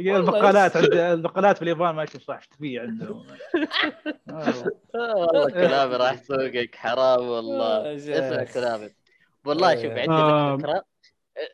أيوه 0.00 0.16
البقالات 0.16 0.76
عند 0.76 0.94
البقالات 0.94 1.56
في 1.56 1.62
اليابان 1.62 1.94
ماشي 1.94 2.18
صح 2.18 2.36
إيش 2.36 2.46
تبي 2.46 2.78
عندهم 2.78 3.26
آه. 4.30 5.16
والله 5.16 5.50
كلامي 5.50 5.96
راح 5.96 6.22
سوقك 6.22 6.74
حرام 6.74 7.28
والله. 7.28 7.66
آه، 7.66 7.96
اسمع. 7.96 8.44
كلامي. 8.44 9.01
والله 9.46 9.74
شوف 9.82 9.92
عندي 9.92 10.10
آه. 10.12 10.56
فكرة. 10.56 10.84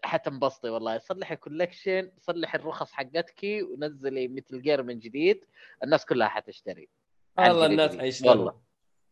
حتنبسطي 0.05 0.69
والله. 0.71 0.99
صلحي 0.99 1.37
collection 1.37 2.11
صلحي 2.21 2.59
الرخص 2.59 2.93
حقتك 2.93 3.41
ونزلي 3.45 4.29
Metal 4.29 4.63
Gear 4.63 4.83
من 4.83 4.99
جديد. 4.99 5.45
الناس 5.85 6.07
كلها 6.07 6.29
حتشتري. 6.29 6.89
والله 7.39 7.67
الناس 7.67 7.91
جديد. 7.91 8.01
حيشتروا. 8.01 8.33
والله. 8.35 8.55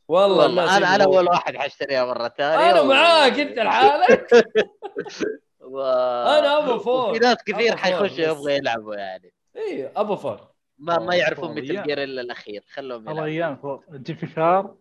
والله 0.09 0.47
الناس 0.47 0.65
والله 0.73 0.77
أنا 0.77 0.95
أنا. 0.95 1.05
أول 1.05 1.27
واحد 1.29 1.57
حاشتريها 1.57 2.05
مرة 2.05 2.29
ثانية. 2.29 2.71
أنا 2.71 2.83
معاك 2.83 3.33
أنت 3.41 3.59
لحالك. 3.59 4.29
و... 5.61 5.81
أنا 6.39 6.59
أبو 6.59 6.79
four. 6.79 7.11
وفي 7.11 7.19
ناس 7.19 7.37
كثير 7.47 7.69
four 7.69 7.77
حيخشوا. 7.77 8.25
يبغوا 8.25 8.51
يلعبوا 8.51 8.95
يعني. 8.95 9.33
أيوه 9.57 9.93
أبو 9.97 10.17
فور 10.17 10.49
ما 10.79 10.99
ما 10.99 11.15
يعرفون 11.15 11.49
فور. 11.49 11.63
مثل 11.63 11.75
يا. 11.75 11.83
جير 11.83 12.03
إلا 12.03 12.21
الأخير. 12.21 12.65
خلوهم 12.73 13.09
الله 13.09 13.13
يلعبوا. 13.13 13.27
أيام 13.27 13.57
فوق 13.57 13.85
تجيب 13.97 14.19
فشار 14.19 14.75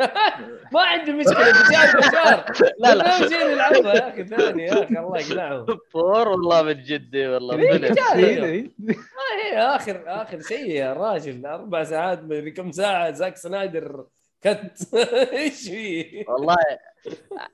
ما 0.72 0.80
عندي 0.80 1.12
مشكلة 1.12 1.50
بشار 1.50 1.96
بشار 1.98 2.52
لا 2.78 2.94
لا 2.94 3.28
شيء 3.28 3.46
نلعبها 3.46 3.94
يا 3.94 4.08
أخي 4.08 4.24
ثاني 4.24 4.64
يا 4.64 4.84
أخي 4.84 4.98
الله 4.98 5.18
يقنعهم 5.18 5.66
فور 5.92 6.28
والله 6.28 6.62
من 6.62 6.82
جدي 6.82 7.28
والله 7.28 7.58
إيه،. 7.58 8.44
إيه،. 8.44 8.70
ما 8.78 9.42
هي 9.44 9.58
آخر 9.58 10.02
آخر 10.06 10.40
شيء 10.40 10.70
يا 10.70 10.92
راجل 10.92 11.46
أربع 11.46 11.84
ساعات 11.84 12.22
مدري 12.22 12.50
كم 12.50 12.72
ساعة 12.72 13.12
زاك 13.12 13.36
سنايدر 13.36 14.06
كت 14.42 14.94
إيش 15.32 15.68
في؟ 15.68 16.24
والله 16.28 16.56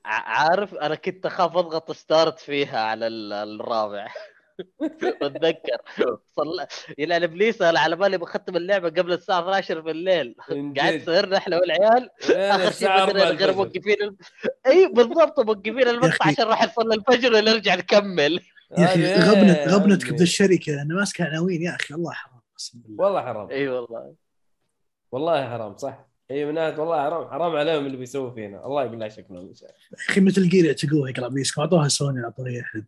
عارف 0.04 0.74
أنا 0.74 0.94
كنت 0.94 1.26
أخاف 1.26 1.56
أضغط 1.56 1.92
ستارت 1.92 2.38
فيها 2.38 2.80
على 2.80 3.06
ال- 3.06 3.32
الرابع 3.32 4.08
بتذكر. 5.22 5.78
صل... 6.36 6.66
يلعن 6.98 7.22
إبليس 7.22 7.62
أنا 7.62 7.80
على 7.80 7.96
بالي 7.96 8.18
بختم 8.18 8.56
اللعبة 8.56 8.88
قبل 8.88 9.12
الساعة 9.12 9.40
12 9.40 9.80
بالليل. 9.80 10.34
جد 10.50 11.04
سهرنا 11.06 11.36
إحنا 11.36 11.56
والعيال. 11.60 12.08
لين 12.28 12.38
اخر 12.38 12.58
شيء 12.60 12.68
الساعة 12.68 13.06
بدنا 13.06 13.28
4 13.28 13.38
غير 13.38 13.54
موقفين 13.54 13.96
ال... 14.02 14.16
إي 14.66 14.92
بالضبط 14.94 15.40
موقفين 15.40 15.88
المقطع. 15.88 16.26
عشان 16.28 16.44
راح 16.44 16.62
يصلي 16.64 16.94
الفجر 16.94 17.34
ونرجع 17.34 17.74
نكمل. 17.74 18.40
يا 18.78 18.84
أخي 18.84 19.04
هذه- 19.06 19.30
غبنت 19.30 19.68
غبنتك. 19.68 20.12
بذا 20.12 20.22
الشركة 20.22 20.82
أنا 20.82 20.94
ماسك 20.94 21.20
عناوين 21.20 21.62
يا 21.62 21.76
أخي 21.76 21.94
الله 21.94 22.12
حرام 22.12 22.40
والله 22.98 23.22
حرام. 23.22 23.50
إي 23.50 23.68
والله. 23.68 24.14
والله 25.12 25.48
حرام 25.50 25.76
صح؟ 25.76 26.06
هي 26.30 26.44
من 26.44 26.54
ناحية 26.54 26.78
والله 26.80 27.02
حرام 27.04 27.28
حرام 27.30 27.56
عليهم 27.56 27.86
اللي 27.86 27.96
بيسووا 27.96 28.30
فينا. 28.30 28.66
الله 28.66 28.84
يقلع 28.84 29.08
شكلهم 29.08 29.48
ان 29.48 29.54
شاء 29.54 29.68
الله 29.68 29.80
يا 29.92 30.10
أخي 30.10 30.20
مثل 30.20 30.48
جير 30.48 30.64
يعتقوها 30.64 31.10
يقرأ 31.10 31.30
أعطوها 31.58 31.88
سوني 31.88 32.24
اعطوها 32.24 32.48
اي 32.48 32.60
احد 32.60 32.84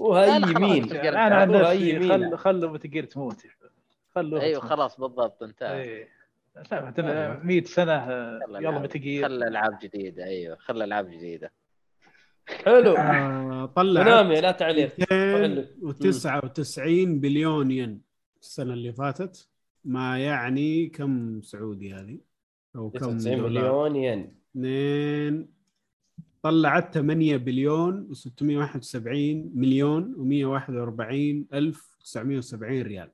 وهي 0.00 0.36
يمين. 0.36 0.92
أنا 0.92 1.34
عن 1.34 1.50
نفسي 1.50 1.90
يمين. 1.90 2.08
خل 2.08 2.36
خلوا 2.36 2.70
متجير 2.70 3.04
تموت. 3.04 3.36
خلوها 4.14 4.42
أيوه. 4.42 4.60
خلاص 4.60 5.00
بالضبط 5.00 5.42
انتهى. 5.42 5.82
إيه. 5.82 6.08
لا 6.72 6.84
مثلا 6.84 7.40
100 7.44 7.64
سنة 7.64 7.92
آه، 7.92 8.40
يلا 8.50 8.78
متجير 8.78 9.24
خلى 9.28 9.48
العاب 9.48 9.78
جديدة 9.82 10.24
أيوه 10.24 10.56
خلى 10.56 10.84
العاب 10.84 11.10
جديدة. 11.10 11.52
حلو. 12.64 12.96
آه 12.96 13.66
طلع 13.66 14.02
كونامي 14.02 14.40
لا 14.40 14.50
تعليق. 14.50 14.92
299 14.98 17.20
بليون 17.20 17.70
ين 17.70 18.00
السنة 18.40 18.72
اللي 18.72 18.92
فاتت 18.92 19.48
ما 19.84 20.18
يعني 20.18 20.86
كم 20.86 21.40
سعودي 21.42 21.94
هذه؟ 21.94 22.18
أو 22.76 22.90
كم 22.90 22.98
99 22.98 23.36
دولار؟ 23.38 23.62
مليون 23.62 23.96
ين. 23.96 24.34
اثنين 24.50 25.55
طلعت 26.50 26.94
8 26.94 27.36
بليون 27.36 28.08
و671 28.12 28.96
مليون 29.54 30.14
و141 30.14 31.54
ألف 31.54 31.96
970 32.04 32.82
ريال. 32.82 33.08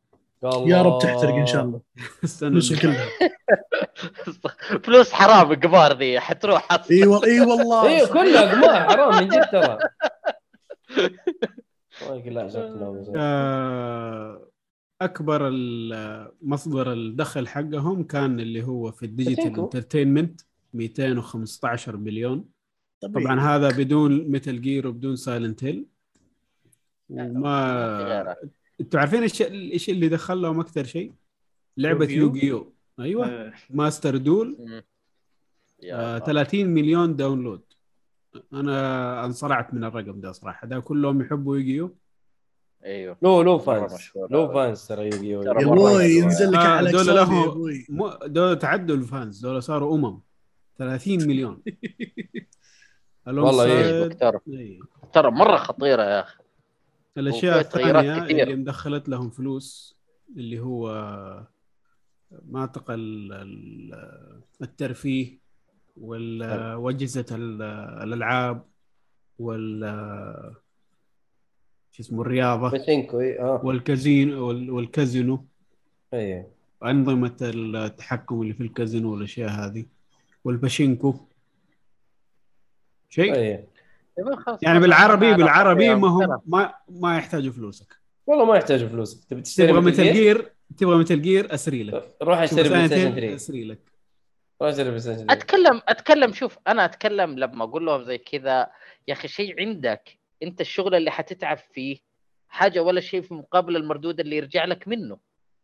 يا 0.45 0.83
رب 0.83 0.99
تحترق 1.03 1.35
إن 1.35 1.47
شاء 1.47 1.65
الله. 1.65 1.81
فلوسها 2.21 2.49
اللي 2.49 2.83
كلها. 2.83 3.09
فلوس 4.85 5.13
حرام 5.13 5.53
القمار 5.53 5.99
ذي 5.99 6.21
حتروح 6.21 6.69
حت... 6.69 6.91
إي 6.91 7.07
والله 7.07 7.25
إي 7.27 7.41
والله. 7.41 7.89
أيوه 7.89 8.09
كلها 8.09 8.55
قمار 8.55 8.89
حرام 8.89 9.23
من 9.23 9.29
جد 9.29 9.51
ترى. 9.53 9.79
شكلهم 12.51 13.05
آه، 13.17 14.49
أكبر 15.03 15.49
ال- 15.49 16.33
مصدر 16.43 16.93
الدخل 16.93 17.49
حقهم 17.49 18.03
كان 18.03 18.41
اللي 18.41 18.63
هو 18.63 18.91
في 18.93 19.07
ال 19.07 19.13
digital. 19.13 19.61
entertainment 19.61 20.41
215 20.75 21.97
مليون 21.97 22.45
طبيعي. 23.03 23.25
طبعا 23.25 23.41
هذا 23.41 23.69
بدون 23.71 24.31
Metal 24.31 24.61
Gear 24.61 24.87
وبدون 24.87 25.17
Silent 25.17 25.65
Hill. 25.65 25.87
وما. 27.11 28.37
أنتوا 28.81 29.01
عارفين 29.01 29.23
إيش 29.23 29.43
إيش 29.43 29.91
اللي 29.91 30.09
دخل 30.09 30.43
لهم 30.43 30.61
أكثر 30.61 30.85
شيء؟ 30.85 31.13
لعبة 31.77 32.11
Yu-Gi-Oh؟ 32.11 32.73
أيوه. 33.01 33.27
آه، 33.27 33.53
Master 33.71 34.17
Duel. 34.17 34.57
آه، 35.85 36.17
الله. 36.17 36.19
30 36.19 36.67
مليون 36.67 37.17
download. 37.17 37.61
أنا 38.53 39.25
انصرعت 39.25 39.75
من 39.75 39.85
الرقم 39.85 40.21
ده 40.21 40.33
صراحة. 40.33 40.67
ده 40.67 40.81
كلهم 40.81 41.21
يحبوا 41.21 41.57
Yu-Gi-Oh. 41.57 41.95
أيوه. 42.85 43.17
لو 43.23 43.43
لو 43.43 43.57
مشهور 43.95 44.31
لو. 44.31 44.53
فانز 44.53 44.87
ترى 44.87 45.05
يوغيو. 45.07 45.43
يا. 45.43 46.03
ينزل 46.03 46.53
لك 46.53 46.59
آه، 46.59 46.69
على 46.69 46.93
دول 46.93 47.07
له 47.07 48.27
دول 48.27 48.59
تعدوا 48.59 48.97
الفانز. 48.97 49.41
دول 49.41 49.63
صاروا 49.63 49.97
أمم. 49.97 50.21
30 50.79 51.27
مليون. 51.29 51.63
والله 53.27 53.65
إيه. 53.65 54.09
Alongside- 54.09 54.17
ترى 54.19 54.39
إيه. 54.49 54.81
ترى 55.13 55.31
مرة 55.31 55.57
خطيرة 55.57 56.03
يا 56.03 56.21
أخي. 56.21 56.43
الأشياء 57.19 57.61
الثانية. 57.61 58.43
اللي 58.43 58.57
مدخلت 58.57 59.09
لهم 59.09 59.31
فلوس 59.31 59.97
اللي 60.37 60.61
هو 60.61 61.47
مناطق 62.47 62.91
ال- 62.91 63.33
ال- 63.33 64.41
الترفيه 64.63 65.39
واجهزه 65.97 67.27
ال- 67.33 67.63
الألعاب 68.03 68.65
وال 69.39 69.81
شو 71.93 72.03
اسمه 72.03 72.23
الرياضة 72.23 72.71
اي 73.21 73.41
آه. 73.41 73.61
والكازينو 73.65 74.49
وال- 74.49 74.71
والكازينو. 74.71 75.45
اي 76.15 76.47
أنظمة 76.85 77.37
التحكم 77.43 78.43
اللي 78.43 78.55
في 78.55 78.63
الكازينو 78.63 79.13
والأشياء 79.13 79.51
هذه. 79.51 79.85
والباشينكو. 80.45 81.15
شيء؟ 83.15 83.65
خلاص 84.37 84.63
يعني 84.63 84.81
بالعربي 84.81 85.35
بالعربي 85.35 85.95
ما 85.95 86.09
هم. 86.09 86.41
ما 86.47 86.75
ما 86.89 87.17
يحتاجوا 87.17 87.53
فلوسك. 87.53 88.03
والله 88.27 88.45
ما 88.45 88.57
يحتاج 88.57 88.87
فلوس 88.87 89.27
تبي 89.27 89.41
تشتري 89.43 89.67
تبغى 89.67 89.81
Metal 89.81 90.13
Gear؟ 90.13 90.53
تبغى 90.79 90.99
Metal 90.99 91.23
Gear؟ 91.23 91.55
sorry 91.55 91.83
لك. 91.83 92.17
روح 92.23 92.39
أشتري 92.39 92.69
PlayStation 92.69 93.03
سنتين 93.03 93.15
3 93.15 93.35
sorry 93.35 93.65
لك. 93.65 93.79
روح 94.63 94.71
أشتري 94.71 94.85
PlayStation 94.85 95.27
3 95.27 95.33
اتكلم 95.33 95.83
أتكلم 95.89 96.33
شوف 96.33 96.59
أنا 96.69 96.85
أتكلم 96.85 97.39
لما 97.39 97.65
أقول 97.65 97.87
لهم 97.87 98.03
زي 98.03 98.19
كذا 98.19 98.71
يا 99.09 99.13
أخي 99.13 99.29
شيء 99.29 99.61
عندك. 99.61 100.19
أنت 100.43 100.61
الشغل 100.61 100.95
اللي 100.95 101.11
حتتعب 101.11 101.59
فيه 101.59 101.97
حاجة 102.49 102.83
ولا 102.83 103.01
شيء 103.01 103.23
في 103.23 103.35
مقابل 103.35 103.77
المردود 103.77 104.21
اللي 104.21 104.37
يرجع 104.37 104.65
لك 104.65 104.89
منه. 104.89 105.19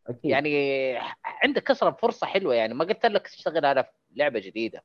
أكيد. 0.09 0.31
يعني 0.31 0.95
عندك 1.43 1.71
أصلا 1.71 1.91
فرصه 1.91 2.27
حلوة 2.27 2.55
يعني. 2.55 2.75
ما 2.75 2.85
قلت 2.85 3.07
لك 3.07 3.29
تشتغل 3.29 3.67
على 3.67 3.85
لعبة 4.17 4.39
جديدة. 4.39 4.83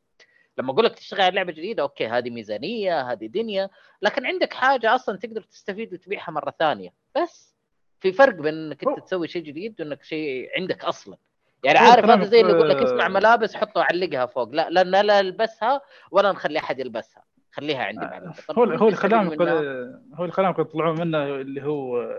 لما 0.57 0.71
أقول 0.71 0.85
لك 0.85 0.95
تشتغل 0.95 1.21
على 1.21 1.35
لعبة 1.35 1.51
جديدة 1.51 1.83
okay 1.83 2.07
هذه 2.07 2.29
ميزانية 2.29 3.01
هذه 3.01 3.25
دنيا 3.25 3.69
لكن 4.01 4.25
عندك 4.25 4.53
حاجة 4.53 4.95
أصلا 4.95 5.17
تقدر 5.17 5.41
تستفيد 5.41 5.93
وتبيعها 5.93 6.31
مرة 6.31 6.53
ثانية. 6.59 6.93
بس 7.15 7.55
في 7.99 8.11
فرق 8.11 8.35
بين 8.35 8.53
إنك 8.53 8.87
أنت 8.87 8.99
تسوي 8.99 9.27
شيء 9.27 9.43
جديد 9.43 9.81
وإنك 9.81 10.03
شيء 10.03 10.49
عندك 10.57 10.85
أصلا. 10.85 11.17
يعني 11.63 11.77
عارف 11.77 12.05
هذا 12.05 12.25
زي 12.25 12.41
اللي 12.41 12.51
يقول 12.51 12.69
لك 12.69 12.75
آه، 12.75 12.83
اسمع 12.83 13.07
ملابس 13.07 13.55
حطه 13.55 13.83
علقها 13.83 14.25
فوق. 14.25 14.49
لا 14.49 14.69
لا 14.69 15.03
لا, 15.03 15.19
ألبسها 15.19 15.81
ولا 16.11 16.31
نخلي 16.31 16.59
أحد 16.59 16.79
يلبسها. 16.79 17.23
خليها 17.51 17.83
عندي 17.83 18.05
بعد. 18.05 18.33
طب 18.47 18.59
هو 18.59 18.63
هو 18.63 18.87
اللي 18.87 19.37
منها؟ 19.37 19.53
هو 20.13 20.23
اللي 20.23 20.31
خلاهم 20.31 20.55
يطلعون 20.59 20.99
منه 20.99 21.23
اللي 21.23 21.63
هو 21.63 22.09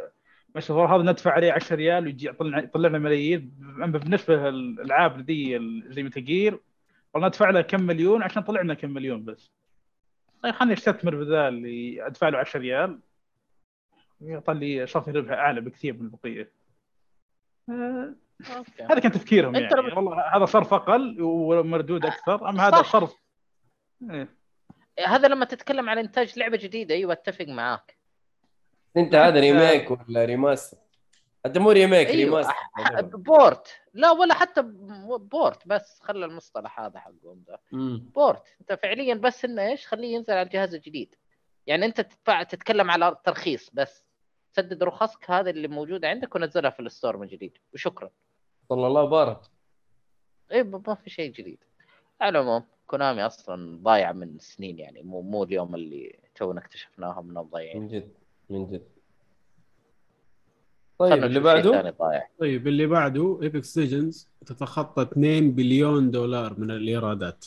مش 0.54 0.70
هو 0.70 0.84
هذا 0.84 1.02
ندفع 1.02 1.30
عليه 1.30 1.52
10 1.52 1.76
ريال 1.76 2.04
ويجي 2.04 2.28
يطلع 2.28 2.58
يطلع 2.58 2.88
لنا 2.88 2.98
ملايين. 2.98 3.52
بالنسبة 3.78 4.50
للالعاب 4.50 5.20
ذي 5.20 5.58
زي 5.88 6.02
مثل 6.02 6.24
جير 6.24 6.60
والله 7.14 7.28
ندفع 7.28 7.50
له 7.50 7.60
كم 7.60 7.82
مليون 7.82 8.22
عشان 8.22 8.42
طلع 8.42 8.60
لنا 8.62 8.74
كم 8.74 8.90
مليون 8.90 9.24
بس. 9.24 9.50
طيب 10.42 10.54
خليني 10.54 10.74
استثمر 10.74 11.14
بذا 11.16 11.48
اللي 11.48 12.06
ادفع 12.06 12.28
له 12.28 12.38
10 12.38 12.60
ريال. 12.60 13.00
يطلع 14.20 14.54
لي 14.54 14.86
صافي 14.86 15.10
ربح 15.10 15.32
أعلى 15.32 15.60
بكثير 15.60 15.94
من 15.94 16.00
البقية. 16.00 16.52
آه،. 17.68 18.14
هذا 18.90 18.98
كان 19.00 19.12
تفكيرهم 19.12 19.54
يعني. 19.54 19.74
لما- 19.74 19.94
والله 19.94 20.36
هذا 20.36 20.44
صرف 20.44 20.74
أقل 20.74 21.22
ومردود 21.22 22.06
أكثر. 22.06 22.48
أما 22.48 22.68
هذا 22.68 22.76
صح. 22.82 22.92
صرف 22.92 23.14
إيه. 24.10 24.28
هذا 25.06 25.28
لما 25.28 25.44
تتكلم 25.44 25.90
عن 25.90 25.98
إنتاج 25.98 26.38
لعبة 26.38 26.56
جديدة 26.56 26.94
أيوه 26.94 27.12
أتفق 27.12 27.44
معاك. 27.48 27.98
أنت 28.96 29.14
هذا 29.14 29.40
remake 29.40 29.90
ولا 29.90 30.24
remaster؟ 30.24 30.76
حتى 31.44 31.58
مو 31.58 31.70
remake 31.70 32.08
أيوه 32.08 32.16
remaster 32.24 32.52
ح- 32.52 33.00
port. 33.00 33.68
لا 33.94 34.10
ولا 34.10 34.34
حتى 34.34 34.62
port 35.18 35.68
بس. 35.68 36.00
خلى 36.00 36.24
المصطلح 36.24 36.80
هذا 36.80 36.98
حقهم 36.98 37.44
مم. 37.72 38.10
port. 38.14 38.42
انت 38.60 38.72
فعليا 38.82 39.14
بس 39.14 39.44
إنه 39.44 39.62
إيش؟ 39.66 39.86
خليه 39.86 40.14
ينزل 40.14 40.32
على 40.32 40.42
الجهاز 40.42 40.74
الجديد. 40.74 41.14
يعني 41.66 41.86
أنت 41.86 42.00
تدفع 42.00 42.42
تتكلم 42.42 42.90
على 42.90 43.08
الترخيص 43.08 43.70
بس. 43.72 44.04
سدد 44.52 44.82
رخصك 44.82 45.30
هذا 45.30 45.50
اللي 45.50 45.68
موجوده 45.68 46.08
عندك 46.08 46.34
ونزلها 46.34 46.70
في 46.70 46.80
ال 46.80 46.86
store 46.86 47.16
من 47.16 47.26
جديد. 47.26 47.58
وشكرا. 47.74 48.10
صلى 48.68 48.86
الله 48.86 49.04
بارك 49.04 49.40
اي 50.52 50.62
ما 50.62 50.94
في 50.94 51.10
شيء 51.10 51.32
جديد. 51.32 51.64
على 52.20 52.38
العموم 52.38 52.64
Konami 52.86 53.26
أصلا 53.26 53.78
ضايعه 53.82 54.12
من 54.12 54.38
سنين 54.38 54.78
يعني. 54.78 55.02
مو 55.02 55.20
مو 55.22 55.44
اليوم 55.44 55.74
اللي 55.74 56.18
تونا 56.34 56.60
اكتشفناهم 56.60 57.30
انهم 57.30 57.48
ضايعين 57.48 57.82
من 57.82 57.88
جد 57.88 58.14
من 58.50 58.70
جد. 58.70 58.88
طيب 60.98 61.12
اللي 61.12 61.40
نشوف 61.40 61.52
شيء 61.62 61.90
بعده؟ 61.90 62.28
طيب 62.38 62.66
اللي 62.68 62.86
بعده 62.86 63.38
Apex 63.42 63.78
Legends 63.78 64.30
تتخطى 64.46 65.02
2 65.02 65.52
بليون 65.52 66.10
دولار 66.10 66.60
من 66.60 66.70
الإيرادات. 66.70 67.46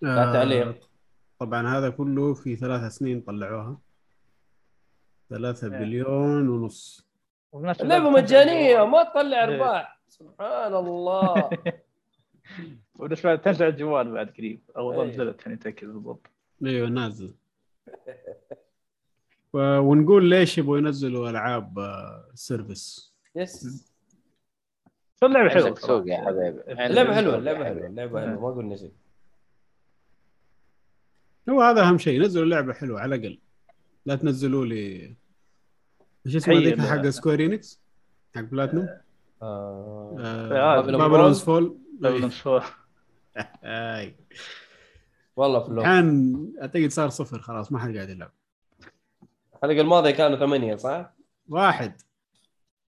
لا 0.00 0.30
آه، 0.30 0.32
تعليق 0.32 0.90
طبعا 1.38 1.78
هذا 1.78 1.90
كله 1.90 2.34
في 2.34 2.56
ثلاث 2.56 2.92
سنين 2.92 3.20
طلعوها. 3.20 3.78
ثلاثة 5.30 5.72
إيه. 5.72 5.78
بليون 5.78 6.48
ونص. 6.48 7.06
الوقت 7.54 7.82
مجانية 8.00 8.84
ما 8.84 9.02
تطلع 9.02 9.44
إيه. 9.44 9.44
أرباح. 9.44 10.00
سبحان 10.08 10.74
الله. 10.74 11.50
لي 13.24 13.36
تنزل 13.36 13.64
على 13.64 13.72
الجوال 13.72 14.12
بعد 14.12 14.30
قريب. 14.30 14.60
أو 14.76 15.02
إيه. 15.02 15.08
نزلت 15.08 15.46
يعني 15.46 15.56
تأكد 15.56 15.86
بالضبط. 15.86 16.26
إيوه 16.64 16.88
نازل. 16.88 17.34
ونقول 19.54 20.30
ليش 20.30 20.58
يبغوا 20.58 20.78
ينزلوا 20.78 21.30
ألعاب 21.30 21.78
آه، 21.78 22.30
service 22.34 23.14
yes 23.36 23.86
فاللعبه 25.16 25.48
حلوة؟ 25.48 25.74
سوق 25.74 26.08
يا 26.08 26.16
حبيبي. 26.16 26.60
عندك 26.68 26.80
اللعبة 26.80 27.14
حلوة 27.14 27.38
اللعبة. 27.38 27.64
حلوة 27.64 27.86
اللعبة 27.86 28.20
حلوة 28.20 28.40
ما 28.40 28.56
قلنا 28.56 28.76
شيء 28.76 28.92
هو 31.50 31.62
هذا 31.62 31.82
أهم 31.82 31.98
شيء 31.98 32.20
نزلوا 32.20 32.46
لعبه 32.46 32.72
حلوة 32.72 33.00
على 33.00 33.14
الأقل. 33.14 33.38
لا 34.06 34.16
تنزلوا 34.16 34.66
لي 34.66 35.14
إيش 36.26 36.36
اسمها 36.36 36.56
حي 36.56 36.64
ذيك 36.64 36.80
حق 36.80 37.08
Square 37.08 37.44
Enix 37.44 37.80
حق 38.34 38.40
بلاتنوم 38.40 38.88
آه. 39.42 40.16
آه 40.52 40.80
Babylon's 40.80 41.40
Fall 41.40 41.78
نشوف. 42.02 42.76
أي. 43.64 44.16
والله 45.36 45.60
فلوس 45.60 45.84
الحين 45.84 46.52
أعتقد 46.62 46.88
صار 46.88 47.08
صفر 47.08 47.38
خلاص 47.38 47.72
ما 47.72 47.78
حد 47.78 47.96
قاعد 47.96 48.08
يلعب. 48.08 48.32
الحلقة 49.64 49.80
الماضية 49.80 50.10
كانوا 50.10 50.38
ثمانية 50.38 50.76
صح؟ 50.76 51.10
واحد. 51.48 52.02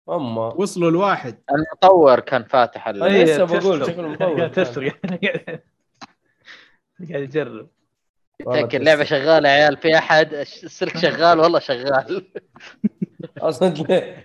أما. 0.09 0.47
وصلوا 0.47 0.91
الواحد. 0.91 1.39
المطور 1.51 2.21
كان 2.21 2.45
فاتح 2.45 2.89
ال... 2.89 3.03
أي. 3.03 3.25
لسه. 3.25 3.45
بقول 3.45 3.87
شكله 3.87 4.09
مطور. 4.09 4.37
قاعد 4.39 4.51
يجرب. 7.23 7.69
اللعبة 8.75 9.03
تستر. 9.03 9.17
شغالة 9.17 9.49
يا 9.49 9.55
عيال 9.55 9.77
في 9.77 9.99
أحد؟ 9.99 10.35
السلك 10.35 10.97
شغال؟ 11.07 11.41
والله 11.41 11.59
شغال. 11.59 12.33
أصلا 13.39 13.69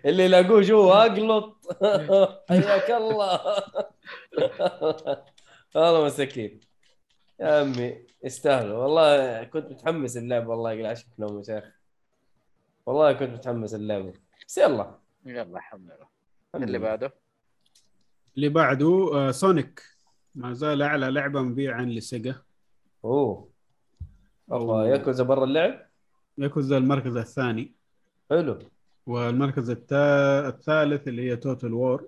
اللي 0.06 0.26
يلاقوه 0.26 0.62
جوا 0.62 1.06
أقلط. 1.06 1.58
حياك 2.50 2.92
الله. 2.92 3.40
والله 5.76 6.06
مساكين. 6.06 6.60
يا 7.40 7.60
عمي 7.60 7.98
يستاهلوا. 8.24 8.84
والله 8.84 9.44
كنت 9.44 9.72
متحمس 9.72 10.18
اللعبه 10.18 10.50
والله 10.50 10.72
يقل 10.72 10.86
عشق 10.86 11.06
لهم 11.20 11.38
يا 11.38 11.44
شيخ. 11.44 11.81
والله 12.86 13.14
كنت 13.14 13.30
متحمس 13.30 13.74
اللعبة. 13.74 14.14
بس 14.48 14.58
يلا. 14.58 15.00
يلا 15.26 15.58
الحمد 15.58 15.92
لله. 15.92 16.66
اللي. 16.66 16.80
بعده؟ 16.80 17.14
اللي 18.36 18.50
بعده 18.50 19.12
آه 19.14 19.32
Sonic 19.32 19.82
ما 20.36 20.54
زال 20.54 20.82
أعلى 20.82 21.12
لعبة 21.12 21.42
مبيعا 21.42 21.86
ل 21.86 21.94
Sega. 21.94 22.36
أوه. 23.06 23.50
والله. 24.48 24.88
ياكوزا 24.88 25.24
برا 25.24 25.44
اللعب؟ 25.44 25.88
ياكوزا 26.38 26.78
المركز 26.78 27.18
الثاني. 27.18 27.76
حلو. 28.30 28.60
والمركز 29.06 29.70
التا... 29.70 30.48
الثالث 30.48 31.08
اللي 31.08 31.32
هي 31.32 31.36
Total 31.36 31.74
War 31.74 32.08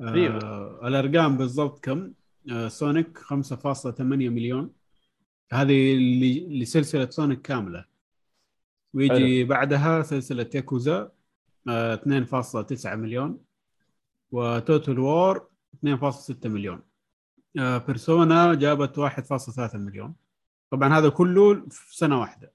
أيوه. 0.00 0.38
آه 0.44 0.88
الأرقام 0.88 1.36
بالضبط 1.36 1.84
كم؟ 1.84 2.12
آه 2.52 2.68
Sonic 2.68 3.18
5.8 3.18 4.00
مليون. 4.00 4.72
هذه 5.52 5.94
اللي 5.94 6.62
لسلسلة 6.62 7.10
Sonic 7.10 7.42
كاملة. 7.42 7.95
ويجي 8.96 9.44
بعدها 9.44 10.02
سلسلة 10.02 10.50
ياكوزا 10.54 11.12
آه 11.68 11.94
2.9 11.94 12.86
مليون 12.86 13.38
و 14.30 14.41
Total 14.41 14.98
War 14.98 15.48
2.6 15.86 16.46
مليون. 16.46 16.82
آه 17.58 17.78
Persona 17.78 18.54
جابت 18.54 18.98
1.3 18.98 19.74
مليون. 19.74 20.14
طبعا 20.70 20.98
هذا 20.98 21.08
كله 21.08 21.66
في 21.70 21.96
سنة 21.96 22.20
واحدة. 22.20 22.52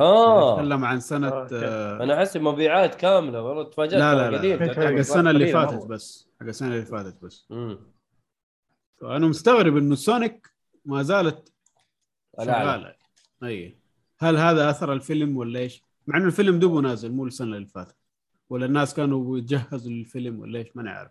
آه. 0.00 0.54
نتكلم 0.54 0.84
عن 0.84 1.00
سنة 1.00 1.28
okay. 1.28 1.66
آه 1.66 2.02
أنا 2.02 2.18
أحس 2.18 2.36
مبيعات 2.36 2.94
كاملة 2.94 3.42
والله 3.42 3.64
تفاجأت 3.64 4.00
لا 4.00 4.30
لا 4.30 4.46
لا 4.56 4.74
حق 4.74 4.82
السنة 4.82 5.30
اللي 5.30 5.52
فاتت. 5.52 5.86
بس. 5.86 6.28
حق 6.40 6.46
السنة 6.46 6.74
اللي 6.74 6.86
فاتت 6.86 7.24
بس. 7.24 7.46
امم 7.50 7.78
فأنا 9.00 9.26
مستغرب 9.26 9.76
إنه 9.76 9.94
Sonic 9.94 10.50
ما 10.84 11.02
زالت. 11.02 11.52
شغالة. 12.40 12.94
أي. 13.42 13.83
هل 14.24 14.36
هذا 14.36 14.70
أثر 14.70 14.92
الفيلم 14.92 15.36
ولا 15.36 15.60
إيش؟ 15.60 15.82
مع 16.06 16.16
إنه 16.16 16.26
الفيلم 16.26 16.58
دوبه 16.58 16.80
نازل 16.80 17.12
مو 17.12 17.26
السنة 17.26 17.56
اللي 17.56 17.66
فاتت. 17.66 17.96
ولا 18.50 18.66
الناس 18.66 18.94
كانوا 18.94 19.38
يتجهزوا 19.38 19.92
للفيلم 19.92 20.40
ولا 20.40 20.58
إيش؟ 20.58 20.68
ما 20.74 20.82
نعرف. 20.82 21.10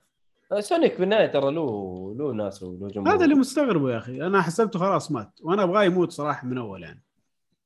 Sonic 0.59 1.00
بالنهاية 1.00 1.27
ترى 1.27 1.51
له 1.51 2.16
له 2.17 2.33
ناس 2.33 2.64
وله 2.64 2.88
جمهور. 2.88 3.16
هذا 3.16 3.24
اللي 3.24 3.35
مستغربه 3.35 3.92
يا 3.92 3.98
أخي. 3.98 4.27
أنا 4.27 4.42
حسبته 4.42 4.80
خلاص 4.80 5.11
مات. 5.11 5.40
وأنا 5.42 5.64
أبغاه 5.64 5.83
يموت 5.83 6.11
صراحة 6.11 6.48
من 6.48 6.58
أول 6.58 6.83
يعني. 6.83 7.03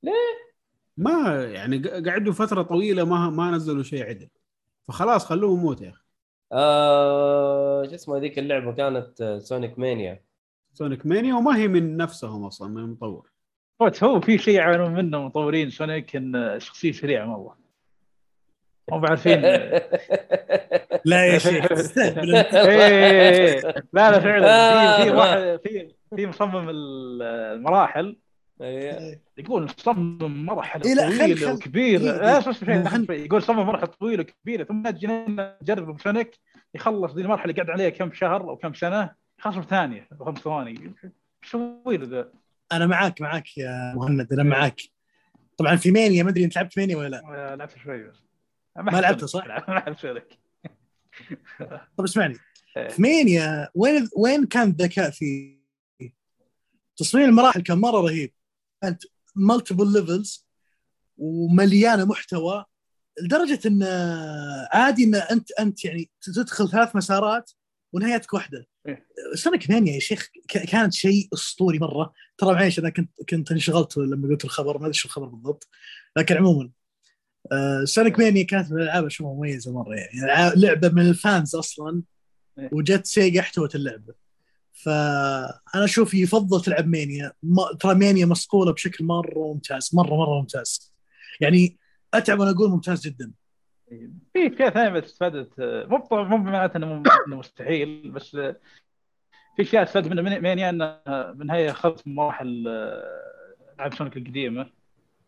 ليه؟ 0.03 0.11
ما 0.97 1.43
يعني 1.43 1.77
قعدوا 1.87 2.33
فترة 2.33 2.61
طويلة 2.61 3.03
ما 3.03 3.29
ما 3.29 3.51
نزلوا 3.51 3.83
شيء 3.83 4.03
عدل. 4.03 4.29
فخلاص 4.83 5.25
خلوه 5.25 5.57
يموت 5.57 5.81
يا 5.81 5.89
أخي. 5.89 6.03
آه 6.51 7.87
شو 7.87 7.95
اسمه 7.95 8.17
هذيك 8.17 8.39
اللعبة 8.39 8.71
كانت 8.71 9.21
آه، 9.21 9.39
Sonic 9.39 9.79
Mania 9.79 10.21
Sonic 10.73 11.05
Mania 11.05 11.35
وما 11.35 11.57
هي 11.57 11.67
من 11.67 11.97
نفسهم 11.97 12.45
أصلا 12.45 12.67
من 12.67 12.77
المطور. 12.77 13.29
فوت 13.79 14.03
هو 14.03 14.19
في 14.21 14.37
شيء 14.37 14.55
يعانون 14.55 14.93
منه 14.93 15.21
مطورين 15.25 15.69
Sonic 15.69 16.15
إن 16.15 16.59
شخصية 16.59 16.91
سريعة 16.91 17.25
مره 17.25 17.57
مو 18.91 18.99
بعارفين 18.99 19.41
لا 21.05 21.25
يا 21.25 21.37
شيخ 21.37 21.67
تستهبل 21.73 22.35
أنت. 22.35 22.53
إيه، 22.53 23.61
لا 23.93 24.11
لا 24.11 24.19
فعلا 24.19 24.97
في 24.97 25.03
في 25.03 25.11
واحد 25.11 25.59
في 25.63 25.93
في 26.15 26.27
مصمم 26.27 26.69
المراحل 26.69 28.17
إيه. 28.61 29.21
يقول 29.37 29.69
صمم 29.77 30.45
مرحله 30.45 30.85
إيه 30.85 30.95
طويلة 31.17 31.45
خل- 31.47 31.53
وكبيرة 31.53 32.01
إيه، 32.01 32.11
لا 32.17 32.35
إيه. 32.35 32.41
شوي. 33.05 33.15
يقول 33.25 33.41
صمم 33.43 33.65
مرحله 33.65 33.85
طويلة 33.99 34.21
وكبيرة 34.21 34.63
ثم 34.63 34.87
جينا 34.89 35.57
نجرب 35.61 35.95
ب 35.95 36.02
Sonic 36.02 36.39
يخلص 36.75 37.13
ذي 37.15 37.21
المرحلة 37.21 37.53
قاعد 37.53 37.69
عليها 37.69 37.89
كم 37.89 38.11
شهر 38.13 38.41
أو 38.49 38.55
كم 38.57 38.73
سنة 38.73 39.11
يخلص 39.39 39.55
بثانيه 39.57 40.07
بخمس 40.11 40.39
ثواني 40.39 40.71
إيش 40.71 41.11
يسوي 41.45 41.97
له 41.97 42.05
ذا؟ 42.07 42.29
أنا 42.71 42.85
معاك 42.85 43.21
معاك 43.21 43.57
يا 43.57 43.93
مهند 43.95 44.33
أنا 44.33 44.43
معاك. 44.43 44.81
طبعا 45.57 45.75
في 45.75 45.91
Mania 45.91 46.23
ما 46.23 46.29
أدري 46.29 46.43
أنت 46.43 46.55
لعبت 46.55 46.77
Mania 46.79 46.95
ولا 46.97 47.07
لا؟ 47.07 47.21
آه، 47.51 47.55
لعبت 47.55 47.77
شوي 47.83 48.03
بس. 48.03 48.15
ما 48.75 49.01
لعبتها 49.01 49.27
صح؟ 49.27 49.45
ما 49.47 49.73
لعبت 49.73 49.99
Sonic 49.99 50.39
طب 51.97 52.03
اسمعني. 52.03 52.35
إيه. 52.77 52.87
في 52.87 53.01
Mania 53.01 53.69
وين 53.75 54.09
وين 54.17 54.45
كان 54.45 54.67
الذكاء 54.69 55.09
في 55.09 55.57
تصميم 56.97 57.25
المراحل 57.29 57.61
كان 57.61 57.77
مرة 57.77 58.01
رهيب. 58.01 58.33
كانت 58.81 59.03
multiple 59.35 59.93
levels 59.93 60.47
ومليانة 61.17 62.05
محتوى 62.05 62.65
لدرجة 63.21 63.59
إن 63.67 63.83
عادي 64.73 65.03
إن 65.03 65.15
أنت 65.15 65.51
أنت 65.51 65.85
يعني 65.85 66.09
تدخل 66.21 66.69
ثلاث 66.69 66.95
مسارات 66.95 67.51
ونهايتك 67.93 68.33
واحدة. 68.33 68.67
إيه. 68.87 69.07
سونيك 69.33 69.69
مانيا 69.69 69.93
يا 69.93 69.99
شيخ 69.99 70.29
كانت 70.49 70.93
شيء 70.93 71.27
أسطوري 71.33 71.79
مرة. 71.79 72.13
ترى 72.37 72.53
معيش 72.53 72.79
أنا 72.79 72.89
كنت 72.89 73.11
كنت 73.29 73.51
انشغلت 73.51 73.97
لما 73.97 74.27
قلت 74.27 74.45
الخبر 74.45 74.77
ما 74.77 74.83
أدري 74.85 74.93
شو 74.93 75.07
الخبر 75.07 75.25
بالضبط. 75.27 75.67
لكن 76.17 76.37
عموما 76.37 76.69
آه 77.51 77.83
سونيك 77.83 78.19
مانيا 78.19 78.43
كانت 78.43 78.71
من 78.71 78.77
الألعاب 78.77 79.05
اشوفها 79.05 79.33
مميزة 79.33 79.73
مرة 79.73 79.95
يعني. 79.95 80.19
الع- 80.23 80.53
لعبة 80.55 80.89
من 80.89 81.01
ال 81.09 81.18
fans 81.18 81.55
أصلا. 81.55 82.03
إيه. 82.59 82.69
وجت 82.71 83.05
سيجا 83.05 83.39
أحتوت 83.39 83.75
اللعبة. 83.75 84.13
فانا 84.83 85.59
أشوف 85.85 86.13
يفضل 86.13 86.61
تلعب 86.61 86.87
مانيا. 86.87 87.31
ما 87.43 87.63
ترى 87.79 87.95
مانيا 87.95 88.25
مصقوله 88.25 88.71
بشكل 88.73 89.05
مرة 89.05 89.53
ممتاز 89.53 89.89
مرة 89.93 90.15
مرة 90.15 90.39
ممتاز. 90.39 90.93
يعني 91.41 91.77
أتعب 92.13 92.39
وأنا 92.39 92.51
أقول 92.51 92.69
ممتاز 92.69 93.01
جدا. 93.07 93.31
في 94.33 94.53
اشياء 94.55 94.69
ثانية 94.69 94.89
بس 94.89 95.03
استفادت 95.03 95.49
مو 95.59 96.07
مو 96.23 96.37
بمعناته 96.37 96.77
إنه 96.77 97.03
إنه 97.27 97.35
مستحيل 97.37 98.11
بس 98.11 98.29
في 98.35 98.55
اشياء 99.61 99.83
استفادت 99.83 100.07
منها 100.07 100.23
من- 100.23 100.41
مانيا 100.41 100.69
انها 100.69 101.31
بالنهايه 101.31 101.71
اخذت 101.71 102.07
مراحل 102.07 102.65
آه، 102.67 103.53
العاب 103.75 103.93
سونيك 103.93 104.17
القديمة 104.17 104.69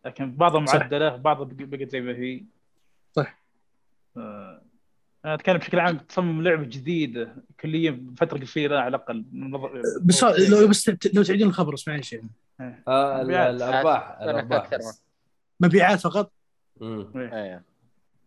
لكن 0.06 0.36
بعضها. 0.36 0.60
معدله 0.62 1.16
بعضها 1.16 1.46
بق- 1.46 1.64
بقت 1.78 1.90
زي 1.90 2.02
ما 2.02 2.12
هي 2.12 2.44
صح. 3.14 3.40
آه، 4.18 4.62
أنا 5.26 5.34
أتكلم 5.34 5.58
بشكل 5.58 5.80
عام 5.80 5.98
تصمم 5.98 6.42
لعبه 6.44 6.64
جديده 6.64 7.36
كليا 7.60 7.92
بفترة 7.92 8.40
قصيرة 8.40 8.80
على 8.80 8.88
الأقل 8.88 9.26
بس 10.04 10.24
لو 10.24 10.68
بس 10.68 10.90
لو 11.14 11.24
تعيدون 11.24 11.48
الخبر 11.48 11.74
بس 11.74 11.88
معلش 11.88 12.14
يعني 12.14 12.30
آه. 12.88 13.22
الأرباح 13.22 14.18
الأرباح. 14.22 14.70
مبيعات 15.60 16.00
فقط 16.00 16.32
مم. 16.82 17.12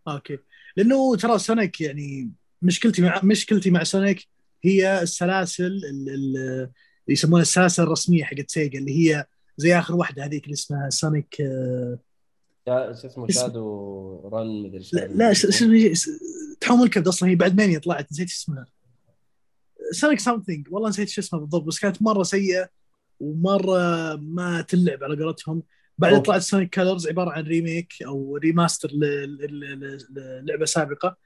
أوكي. 0.08 0.38
لأنه 0.76 1.16
ترى 1.16 1.38
سونيك 1.38 1.80
يعني 1.80 2.30
مشكلتي 2.62 3.02
مع 3.02 3.20
مشكلتي 3.24 3.70
مع 3.70 3.82
سونيك 3.82 4.28
هي 4.64 5.02
السلاسل 5.02 5.64
ال- 5.66 5.84
ال- 6.08 6.36
اللي 6.36 6.68
يسمونها 7.08 7.42
السلاسل 7.42 7.82
الرسمية 7.82 8.24
حقت 8.24 8.50
سيجا 8.50 8.78
اللي 8.78 8.92
هي 8.98 9.24
زي 9.56 9.78
آخر 9.78 9.94
واحدة 9.94 10.24
هذيك 10.24 10.44
اللي 10.44 10.52
اسمها 10.54 10.90
سونيك 10.90 11.40
آه، 11.40 11.98
شو 12.68 13.06
اسمه 13.06 13.28
اسم- 13.30 13.40
Shadow 13.40 14.28
رن 14.32 14.62
مدري 14.62 14.84
لا, 14.92 15.06
لا 15.06 15.32
س- 15.32 16.10
تحوم 16.60 16.82
الكبد 16.82 17.08
أصلا 17.08 17.28
هي 17.28 17.34
بعد 17.34 17.56
مانيا 17.56 17.78
طلعت 17.78 18.12
نسيت 18.12 18.28
اسمها. 18.28 18.66
سونيك 19.92 20.20
something 20.20 20.66
والله 20.72 20.88
نسيت 20.88 21.08
شو 21.08 21.20
اسمها 21.20 21.40
بالضبط 21.40 21.62
بس 21.64 21.78
كانت 21.78 22.02
مرة 22.02 22.22
سيئة 22.22 22.68
ومرة 23.20 24.14
ما 24.16 24.60
تلعب 24.60 25.04
على 25.04 25.24
قولتهم. 25.24 25.62
بعدين. 26.10 26.22
طلعت 26.22 26.40
سونيك 26.40 26.74
Colors 26.74 27.08
عبارة 27.08 27.30
عن 27.30 27.42
remake 27.42 27.92
أو 28.06 28.36
remaster 28.36 28.90
للعبه 28.92 30.64
سابقة. 30.64 31.16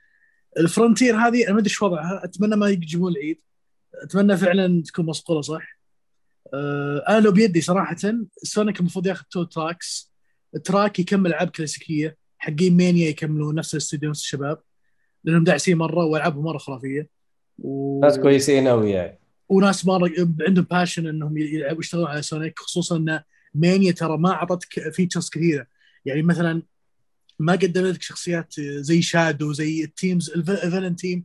ال 0.58 0.65
Frontier 0.65 1.16
هذه 1.16 1.44
أنا 1.44 1.52
ما 1.52 1.58
أدري 1.58 1.68
شو 1.68 1.86
وضعها. 1.86 2.24
أتمنى 2.24 2.56
ما 2.56 2.68
يجيبون 2.68 3.12
العيد. 3.12 3.40
أتمنى 3.94 4.36
فعلا 4.36 4.82
تكون 4.82 5.06
مصقولة 5.06 5.40
صح؟ 5.40 5.78
آه، 6.54 7.04
أنا 7.08 7.20
لو 7.20 7.32
بيدي 7.32 7.60
صراحة 7.60 7.96
سونيك 8.42 8.80
المفروض 8.80 9.06
ياخذ 9.06 9.24
two 9.30 9.44
tracks 9.44 10.12
track 10.64 10.98
يكمل 10.98 11.26
ألعاب 11.26 11.48
كلاسيكية. 11.48 12.16
حقين 12.38 12.76
مانيا 12.76 13.08
يكملون 13.08 13.54
نفس 13.54 13.74
الاستوديو 13.74 14.10
نفس 14.10 14.20
الشباب. 14.20 14.58
لأنهم 15.24 15.44
داعسين 15.44 15.78
مرة 15.78 16.04
وألعابهم 16.04 16.44
مرة 16.44 16.58
خرافية. 16.58 17.08
و... 17.58 18.00
ناس 18.00 18.18
كويسين 18.18 18.68
قوي 18.68 18.90
يعني. 18.90 19.18
وناس 19.48 19.86
مرة 19.86 20.10
عندهم 20.40 20.66
passion 20.70 21.06
إنهم 21.06 21.38
يلعبوا 21.38 21.80
يشتغلون 21.80 22.06
على 22.06 22.22
سونيك 22.22 22.58
خصوصا 22.58 22.96
إن 22.96 23.20
مانيا 23.56 23.92
ترى 23.92 24.18
ما 24.18 24.30
اعطتك 24.32 24.88
features 24.92 25.30
كثيرة. 25.30 25.66
يعني 26.04 26.22
مثلا 26.22 26.62
ما 27.38 27.52
قدمت 27.52 27.94
لك 27.94 28.02
شخصيات 28.02 28.54
زي 28.60 29.02
Shadow 29.02 29.52
زي 29.52 29.84
ال 29.84 29.92
teams 29.92 30.30
ال 30.30 30.38
villain 30.38 30.96
team 30.96 31.24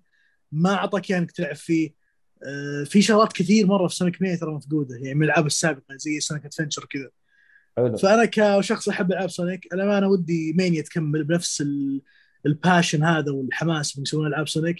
ما 0.52 0.74
أعطاك 0.74 1.10
اياها 1.10 1.20
إنك 1.20 1.32
تلعب 1.32 1.56
فيه. 1.56 1.94
آه، 2.44 2.84
في 2.84 3.02
شغلات 3.02 3.34
كثير 3.34 3.68
مرة 3.68 3.88
في 3.88 3.96
سونيك 3.96 4.22
مانيا 4.22 4.36
ترى 4.36 4.52
مفقودة 4.52 4.96
يعني 4.96 5.14
من 5.14 5.24
الألعاب 5.24 5.46
السابقة 5.46 5.96
زي 5.98 6.20
سونيك 6.20 6.46
Adventure 6.46 6.86
حلو. 6.92 7.12
فأنا 7.98 8.26
كشخص 8.26 8.90
أحب 8.90 9.12
ألعاب 9.12 9.30
سونيك 9.30 9.74
أنا 9.74 9.98
أنا 9.98 10.08
ودي 10.08 10.54
مانيا 10.54 10.82
تكمل 10.82 11.24
بنفس 11.24 11.62
ال- 11.62 12.02
ال 12.46 12.53
passion 12.53 13.04
هذا 13.04 13.32
والحماس 13.32 13.92
اللي 13.96 14.02
يسوون 14.04 14.28
ألعاب 14.28 14.48
سونيك 14.48 14.78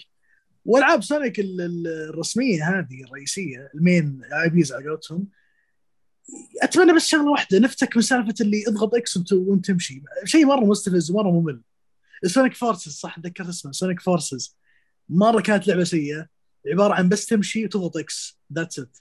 وألعاب 0.64 1.02
سونيك 1.02 1.40
ال- 1.40 1.60
ال- 1.60 1.86
الرسمية 2.08 2.68
هذه 2.68 3.04
الرئيسية 3.04 3.70
ال 3.74 4.20
main 4.42 4.48
IPs 4.50 4.72
على 4.72 4.88
قولتهم 4.88 5.26
أتمنى 6.62 6.92
بس 6.92 7.06
شغلة 7.06 7.30
واحدة 7.30 7.58
نفتك 7.58 7.96
من 7.96 8.02
سالفة 8.02 8.34
اللي 8.40 8.64
اضغط 8.68 8.94
X 8.94 9.32
وانت 9.32 9.66
تمشي. 9.66 10.02
شيء 10.24 10.46
مرة 10.46 10.64
مستفز 10.64 11.10
ومرة 11.10 11.30
ممل. 11.30 11.62
سونيك 12.26 12.54
Forces 12.54 12.92
صح 12.92 13.20
تذكرت 13.20 13.48
اسمه 13.48 13.72
سونيك 13.72 14.00
Forces 14.00 14.56
مرة 15.08 15.40
كانت 15.40 15.68
لعبة 15.68 15.84
سيئة 15.84 16.26
عبارة 16.66 16.94
عن 16.94 17.08
بس 17.08 17.26
تمشي 17.26 17.64
وتضغط 17.64 17.96
X 17.96 18.38
that's 18.52 18.78
it 18.78 18.98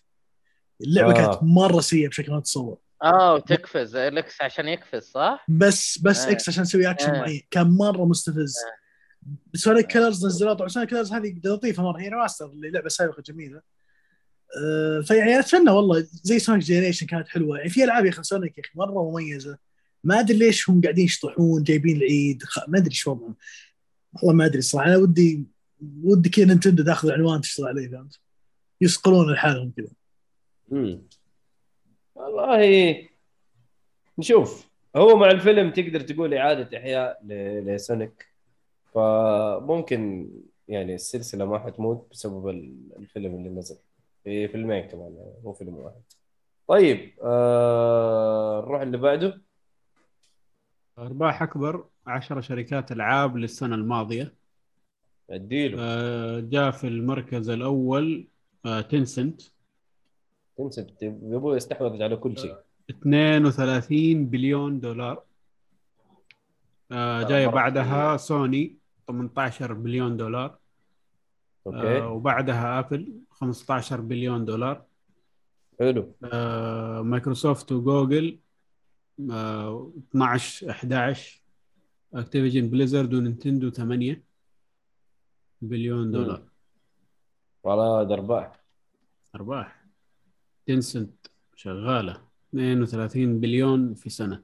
اللعبة 0.82 1.11
آه. 1.11 1.14
كانت 1.14 1.40
مرة 1.43 1.80
سيئة 1.82 2.08
بشكل 2.08 2.32
ما 2.32 2.40
تتصور. 2.40 2.77
آه 3.03 3.34
وتقفز 3.34 3.95
ال 3.95 4.18
X 4.18 4.41
عشان 4.42 4.68
يقفز 4.68 5.03
صح؟ 5.03 5.45
بس 5.50 5.98
بس 5.98 6.19
آه. 6.26 6.32
X 6.31 6.49
عشان 6.50 6.64
تسوي 6.64 6.90
اكشن 6.92 7.10
آه. 7.10 7.19
معين. 7.19 7.42
كان 7.51 7.68
مرة 7.69 8.06
مستفز. 8.06 8.56
سونيك 9.56 9.88
Colors 9.88 10.25
نزلوها 10.26 10.53
طبعا 10.53 10.68
سونيك 10.68 10.90
Colors 10.90 11.14
هذه 11.14 11.40
لطيفة 11.45 11.84
مرة. 11.84 12.01
هي 12.01 12.10
remaster 12.09 12.51
للعبه 12.53 12.90
سابقة 12.90 13.22
جميلة. 13.22 13.61
فيعني 15.03 15.39
أتمنى 15.39 15.71
والله 15.71 16.07
زي 16.23 16.39
سونيك 16.39 16.63
Generation 16.64 17.06
كانت 17.05 17.27
حلوة. 17.27 17.57
يعني 17.57 17.69
في 17.69 17.83
ألعاب 17.83 18.05
يا 18.05 18.09
أخي 18.09 18.23
سونيك 18.23 18.57
يا 18.57 18.63
أخي 18.63 18.71
مرة 18.75 19.11
مميزة. 19.11 19.57
ما 20.03 20.19
أدري 20.19 20.38
ليش 20.38 20.69
هم 20.69 20.81
قاعدين 20.81 21.05
يشطحون 21.05 21.63
جايبين 21.63 21.97
العيد. 21.97 22.43
ما 22.67 22.77
أدري 22.77 22.93
شو 22.93 23.11
وضعهم. 23.11 23.35
والله 24.13 24.33
ما 24.33 24.45
أدري 24.45 24.61
صراحة. 24.61 24.88
أنا 24.88 24.97
ودي 24.97 25.43
ودي 26.03 26.30
كذا 26.30 26.45
نينتندو 26.45 26.83
تاخذ 26.83 27.07
العنوان 27.07 27.41
تشتغل 27.41 27.67
عليه 27.67 27.88
فهمت؟ 27.88 28.19
يسقلون 28.81 29.33
لحالهم 29.33 29.73
كذا. 29.77 29.91
والله 32.15 32.95
نشوف. 34.19 34.71
هو 34.95 35.15
مع 35.17 35.31
الفيلم 35.31 35.71
تقدر 35.71 36.01
تقول 36.01 36.33
إعادة 36.33 36.77
إحياء 36.77 37.19
ل- 37.25 37.65
لسونيك 37.75 38.25
فممكن 38.93 40.30
يعني 40.67 40.95
السلسلة 40.95 41.45
ما 41.45 41.59
حتموت 41.59 42.07
بسبب 42.11 42.49
ال- 42.49 42.89
الفيلم 42.99 43.35
اللي 43.35 43.49
نزل. 43.49 43.77
في 44.24 44.48
فيلمين 44.48 44.88
كمان 44.88 45.16
يعني 45.16 45.33
مو 45.43 45.53
فيلم 45.53 45.75
واحد. 45.75 46.01
طيب 46.67 47.14
آه 47.24 48.61
نروح 48.66 48.82
اللي 48.82 48.98
بعده. 48.98 49.41
أرباح 50.98 51.43
أكبر 51.43 51.85
10 52.08 52.41
شركات 52.41 52.91
ألعاب 52.91 53.38
للسنة 53.38 53.75
الماضية. 53.75 54.33
أديله. 55.30 55.77
آه، 55.80 56.40
جاء 56.40 56.72
في 56.72 56.88
المركز 56.88 57.50
الأول 57.50 58.27
آه، 58.66 58.82
تنسنت 58.82 59.41
تنسى 60.58 60.88
يبغى 61.01 61.58
يستحوذ 61.58 62.03
على 62.03 62.16
كل 62.16 62.38
شيء. 62.38 62.56
32 62.90 64.25
بليون 64.25 64.80
دولار. 64.80 65.24
آه، 66.91 67.24
جاية 67.24 67.48
بعدها 67.48 68.17
سوني 68.17 68.77
18 69.08 69.74
بليون 69.74 70.17
دولار. 70.17 70.58
آه، 71.67 71.67
أوكي 71.67 72.01
وبعدها 72.01 72.80
آبل. 72.80 73.20
15 73.41 74.01
بليون 74.01 74.45
دولار. 74.45 74.85
حلو. 75.79 76.15
آه، 76.23 77.01
مايكروسوفت 77.01 77.71
وجوجل 77.71 78.39
آه، 79.31 79.91
12 80.09 80.69
11 80.69 81.43
اكتيفيجن 82.13 82.69
بليزرد 82.69 83.13
ونينتندو 83.13 83.69
8 83.69 84.23
بليون 85.61 86.11
دولار. 86.11 86.43
والله 87.63 88.03
أرباح 88.03 88.64
أرباح. 89.35 89.85
تنسنت 90.65 91.27
شغالة. 91.55 92.21
32 92.53 93.39
بليون 93.39 93.93
في 93.93 94.09
سنة. 94.09 94.43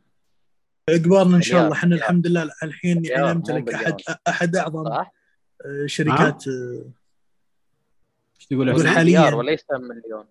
عقبالنا 0.89 1.37
إن 1.37 1.41
شاء 1.41 1.63
الله. 1.63 1.73
إحنا. 1.73 1.95
الحمد 1.95 2.27
لله 2.27 2.51
الحين 2.63 3.05
يعني 3.05 3.33
نمتلك. 3.33 3.73
أحد 3.73 3.95
أحد 4.27 4.55
أعظم 4.55 4.89
صح؟ 4.89 5.13
شركات 5.85 6.47
آه، 6.47 6.85
إيش 8.39 8.45
تقول 8.45 8.69
يقول؟ 8.69 8.87
حالياً. 8.87 9.19
مليار 9.19 9.35
وليس 9.35 9.65
مليون 9.71 10.25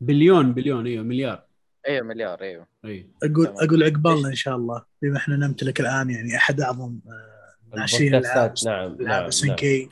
بليون 0.00 0.52
بليون 0.52 0.86
أيوه 0.86 1.04
مليار 1.04 1.46
أيوه 1.88 2.06
مليار 2.06 2.42
أيوه 2.42 2.66
اي 2.84 3.06
أقول. 3.22 3.46
أقول 3.46 3.82
عقبالنا 3.84 4.28
إن 4.28 4.34
شاء 4.34 4.56
الله 4.56 4.84
بما 5.02 5.16
إحنا 5.16 5.36
نمتلك 5.36 5.80
الآن 5.80 6.10
يعني 6.10 6.36
أحد 6.36 6.60
أعظم 6.60 6.98
آه، 7.08 7.76
ناشئين 7.76 8.14
البودكاستات 8.14 8.64
نعم 8.64 8.92
العاب 8.92 9.02
نعم 9.02 9.24
إس 9.24 9.44
إن. 9.44 9.54
كي 9.54 9.88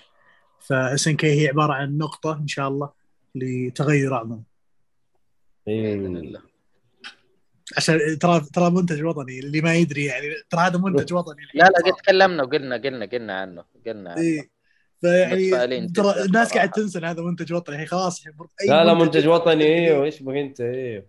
فإس 0.60 1.08
إن 1.08 1.16
كي 1.16 1.42
هي 1.42 1.49
عبارة 1.49 1.73
عن 1.73 1.99
نقطة 1.99 2.39
إن 2.39 2.47
شاء 2.47 2.68
الله 2.68 2.92
لتغير 3.34 4.15
أعظم 4.15 4.42
باذن 5.66 6.16
إيه. 6.16 6.23
الله 6.23 6.41
عشان 7.76 8.18
ترى 8.20 8.41
ترى 8.41 8.70
منتج 8.70 9.05
وطني 9.05 9.39
اللي 9.39 9.60
ما 9.60 9.74
يدري 9.74 10.05
يعني 10.05 10.26
ترى 10.50 10.60
هذا 10.60 10.78
منتج 10.78 11.15
وطني 11.15 11.42
لا 11.55 11.65
لا. 11.65 11.91
قد 11.91 11.92
تكلمنا 12.02 12.42
وقلنا 12.42 12.76
قلنا 12.76 13.07
قلنا 13.07 13.41
عنه 13.41 13.65
قلنا 13.86 14.10
عنه 14.10 14.20
إيه 14.20 14.53
فيعني 15.08 15.89
ترى 15.89 16.24
الناس. 16.24 16.55
قاعد 16.55 16.70
تنسى 16.70 16.99
هذا 16.99 17.23
منتج 17.23 17.52
وطني 17.52 17.74
الحين 17.74 17.89
خلاص 17.89 18.18
الحين 18.26 18.34
أي 18.62 18.66
لا 18.68 18.84
لا 18.84 18.94
منتج 18.94 19.28
وطني. 19.28 19.65
أيوه 19.65 20.05
إيش 20.05 20.23
بك 20.23 20.34
أنت 20.34 20.60
أيوه 20.60 21.07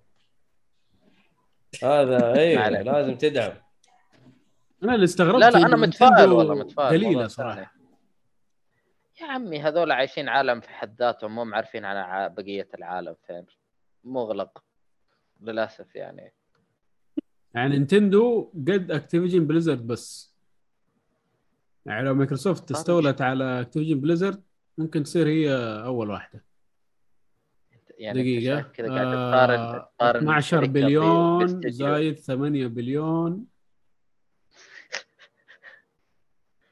هذا 1.84 2.34
أيوه. 2.40 2.70
لازم 2.70 3.16
تدعم 3.16 3.54
أنا 4.84 4.96
اللي 4.96 5.04
استغربت 5.04 5.40
لا 5.42 5.50
لا 5.52 5.58
أنا 5.66 5.76
متفائل 5.76 6.32
والله 6.32 6.56
متفائل 6.56 6.90
قليلة 7.06 7.28
صراحة. 7.28 7.76
يا 9.22 9.26
عمي 9.28 9.60
هذول 9.62 9.92
عايشين 9.92 10.30
عالم 10.30 10.60
في 10.60 10.70
حد 10.70 10.96
ذاتهم 11.00 11.36
مو 11.36 11.56
عارفين 11.56 11.86
عن 11.86 11.96
ع- 11.98 12.28
بقية 12.28 12.68
العالم 12.78 13.16
فين 13.28 13.46
مغلق 14.04 14.64
للأسف 15.42 15.96
يعني 15.96 16.34
يعني 17.54 17.70
نينتندو 17.70 18.52
قد 18.56 18.92
اكتيفيجن 18.92 19.48
بليزرد 19.48 19.88
بس 19.88 20.35
يعني 21.86 22.06
لو 22.06 22.16
مايكروسوفت 22.16 22.74
صار 22.74 22.78
استولت 22.82 23.22
على 23.22 23.62
اكتيفيجن 23.62 24.00
بليزرد 24.02 24.44
ممكن 24.78 25.04
تصير 25.04 25.28
هي 25.28 25.54
أول 25.86 26.10
واحدة. 26.10 26.46
يعني 27.98 28.42
شايف 28.42 28.68
كذا 28.68 28.88
قاعد 28.88 29.08
آه، 29.08 29.32
تقارن 29.32 29.86
تقارن 29.98 30.20
12 30.22 30.48
شركة 30.50 30.68
ب- 30.68 30.74
بليون. 30.74 31.62
زايد 31.72 32.20
8 32.20 32.68
بليون. 32.68 33.46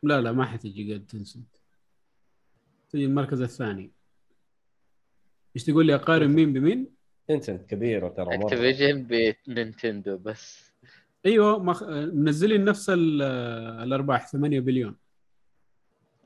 لا 0.04 0.22
لا 0.22 0.32
ما 0.32 0.46
حتجي 0.46 0.94
قد 0.94 1.06
تنسنت 1.06 1.56
تجي 2.90 3.06
المركز 3.06 3.42
الثاني. 3.42 3.92
إيش 5.56 5.64
تقول 5.64 5.86
لي 5.86 5.96
أقارن 5.96 6.28
مين 6.28 6.54
بمين؟ 6.54 6.88
تنسنت 7.28 7.70
كبيره 7.70 8.10
ترى 8.10 8.36
أكتيفيجن 8.36 9.04
بنينتندو 9.48 10.18
بس. 10.18 10.72
أيوه 11.26 11.64
مخ... 11.64 11.84
منزلين 12.14 12.66
نفس 12.66 12.90
ال- 12.90 13.22
الأرباح 13.84 14.28
8 14.28 14.60
بليون. 14.60 14.96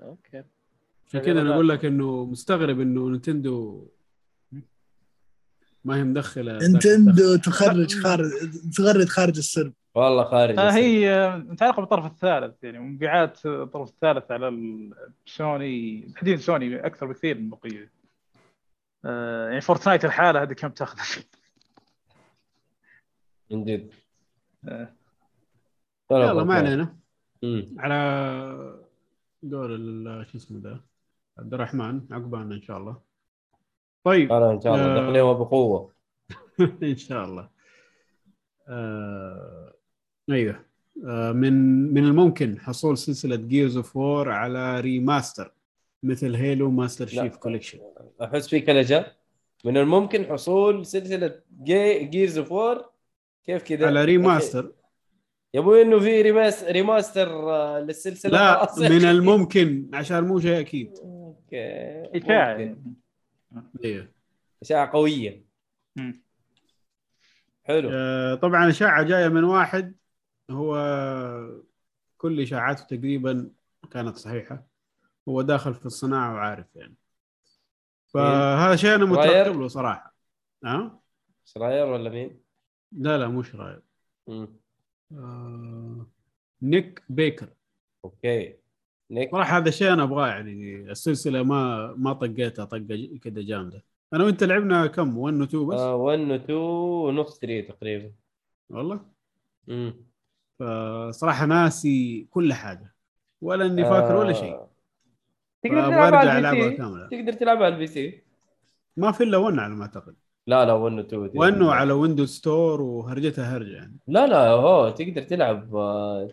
أوكي. 0.02 0.44
عشان 1.08 1.22
كذا 1.22 1.42
أنا 1.42 1.54
أقول 1.54 1.70
لك 1.70 1.86
إنه 1.86 2.26
مستغرب 2.26 2.80
إنه 2.80 3.10
نينتندو 3.10 3.88
ما 5.86 5.96
هي 5.96 6.04
مدخلة 6.04 6.58
نينتندو 6.58 7.36
تخرج 7.36 8.00
خارج 8.04 8.30
تغرد 8.78 9.06
خارج 9.06 9.38
السرب. 9.38 9.74
والله 9.96 10.24
خارج 10.24 10.60
آه،. 10.60 10.72
هي 10.72 11.30
متعلقة 11.48 11.80
بالطرف 11.80 12.06
الثالث 12.06 12.64
يعني 12.64 12.80
مبيعات 12.80 13.46
الطرف 13.46 13.90
الثالث 13.90 14.32
على 14.32 14.48
السوني 15.28 16.02
تحديدا 16.16 16.42
سوني 16.42 16.86
أكثر 16.86 17.06
بكثير 17.06 17.38
من 17.38 17.50
بقية. 17.50 17.92
آه، 19.06 19.50
يعني 19.50 19.62
فورتنايت 19.62 20.06
الحالة 20.06 20.44
هذه 20.44 20.54
كم 20.54 20.70
تأخذ؟ 20.70 21.22
من 23.52 23.66
جد 23.66 23.94
آه. 24.68 24.94
يلا 26.12 26.44
ما 26.44 26.54
علينا. 26.54 26.98
على 27.78 28.87
ال- 29.44 30.26
شو 30.32 30.38
اسمه 30.38 30.60
ذا 30.60 30.80
عبد 31.40 31.54
الرحمن 31.54 32.02
عقبالنا 32.12 32.56
إن 32.56 32.62
شاء 32.62 32.78
الله. 32.78 33.02
طيب 34.04 34.32
أنا 34.32 34.52
إن 34.52 34.62
شاء 34.62 34.76
الله 34.76 35.20
آه. 35.22 35.34
بقوه 35.34 35.92
إن 36.84 36.98
شاء 36.98 37.26
الله. 37.26 37.50
آه... 38.68 39.74
أيوه. 40.30 40.66
آه 41.06 41.32
من 41.32 41.54
من 41.94 42.04
الممكن 42.04 42.60
حصول 42.60 42.98
سلسلة 42.98 43.36
Gears 43.36 43.78
of 43.78 43.96
War 43.98 44.30
على 44.30 44.80
remaster 44.80 45.54
مثل 46.04 46.36
Halo 46.36 46.72
Master. 46.72 47.08
Chief 47.08 47.38
Collection 47.38 47.80
أحس 48.24 48.48
في 48.48 48.60
كلجه 48.60 49.16
من 49.66 49.78
الممكن 49.78 50.26
حصول 50.26 50.86
سلسلة 50.86 51.40
Gea... 51.64 52.04
Gears 52.06 52.38
of 52.38 52.52
War 52.52 52.86
كيف 53.46 53.64
كذا؟ 53.64 53.88
على 53.88 54.06
remaster 54.06 54.72
يا 55.54 55.60
أبوي 55.60 55.82
إنه 55.82 56.00
في 56.00 56.22
remas... 56.22 56.64
remaster 56.64 57.52
آه، 57.52 57.80
للسلسلة 57.80 58.32
لا 58.38 58.66
خلاص. 58.66 58.80
من 58.80 59.06
الممكن 59.06 59.90
عشان 59.94 60.24
مو 60.24 60.40
شيء 60.40 60.60
أكيد 60.60 60.98
أوكي 61.00 62.18
إشاعة. 62.18 62.58
يعني. 62.58 62.96
أيوه 63.84 64.08
إشاعة 64.62 64.92
قوية 64.92 65.46
مم. 65.96 66.22
حلو 67.64 67.90
آه 67.94 68.36
طبعا 68.36 68.70
إشاعة 68.70 69.04
جاية 69.04 69.28
من 69.28 69.44
واحد 69.44 69.96
هو 70.50 70.76
كل 72.18 72.42
إشاعاته 72.42 72.84
تقريبا 72.84 73.52
كانت 73.92 74.16
صحيحة 74.16 74.68
هو 75.30 75.42
داخل 75.42 75.74
في 75.74 75.86
الصناعة 75.86 76.34
وعارف 76.34 76.76
يعني 76.76 76.96
فهذا 78.08 78.76
شيء 78.76 78.96
أنا 78.96 79.06
راير؟ 79.16 79.44
مترقب 79.44 79.62
له 79.62 79.68
صراحة 79.68 80.16
ها 80.64 81.00
شراير 81.46 81.86
ولا 81.86 82.10
مين؟ 82.10 82.42
لا 82.92 83.18
لا 83.18 83.28
مش 83.28 83.56
راير 83.56 83.82
مم. 84.28 84.67
آه... 85.12 86.06
Nick 86.62 87.04
Baker. 87.10 87.50
أوكي. 88.06 88.56
Nick. 89.12 89.32
صراحة 89.32 89.58
هذا 89.58 89.70
الشيء 89.70 89.94
أنا 89.94 90.04
أبغاه 90.04 90.28
يعني 90.28 90.76
السلسلة 90.92 91.44
ما 91.44 91.94
ما 91.98 92.14
طقيتها 92.14 92.66
طقة 92.66 93.18
كذا 93.22 93.42
جامدة. 93.42 93.84
أنا 94.14 94.24
وأنت 94.24 94.44
لعبنا 94.44 94.88
كم؟ 94.88 95.18
1 95.18 95.36
و 95.36 95.44
2 95.44 95.68
بس؟ 95.68 95.80
آه 95.80 95.96
1 95.96 96.20
و 96.20 96.36
2 96.36 96.58
ونص 96.58 97.40
3 97.40 97.68
تقريبا. 97.68 98.12
والله؟ 98.70 99.06
مم. 99.68 99.94
فصراحة 100.60 101.46
ناسي 101.46 102.28
كل 102.32 102.54
حاجة 102.54 102.96
ولا 103.42 103.66
إني 103.66 103.84
فاكر 103.84 104.16
ولا 104.16 104.34
شيء. 104.34 104.54
آه. 104.54 104.70
تقدر 105.64 105.82
فأبغى 105.82 105.96
تلعب 105.96 106.14
أرجع 106.14 106.32
على 106.32 106.50
البي 106.50 106.78
سي؟ 106.78 107.08
تقدر 107.12 107.34
تلعب 107.34 107.58
على 107.58 107.74
ال 107.74 107.88
PC؟ 107.88 108.24
ما 108.98 109.12
في 109.12 109.24
إلا 109.24 109.38
1 109.38 109.60
على 109.60 109.76
ما 109.76 109.82
أعتقد. 109.82 110.16
لا 110.48 110.66
لا 110.66 110.74
1 110.74 111.14
و 111.14 111.26
2 111.26 111.32
وانه 111.36 111.72
على 111.72 111.94
Windows 111.94 112.30
Store 112.30 112.82
وهرجتها 112.82 113.58
هرجة 113.58 113.76
يعني. 113.76 113.98
لا 114.08 114.28
لا 114.28 114.50
هو 114.50 114.90
تقدر 114.90 115.22
تلعب 115.22 115.70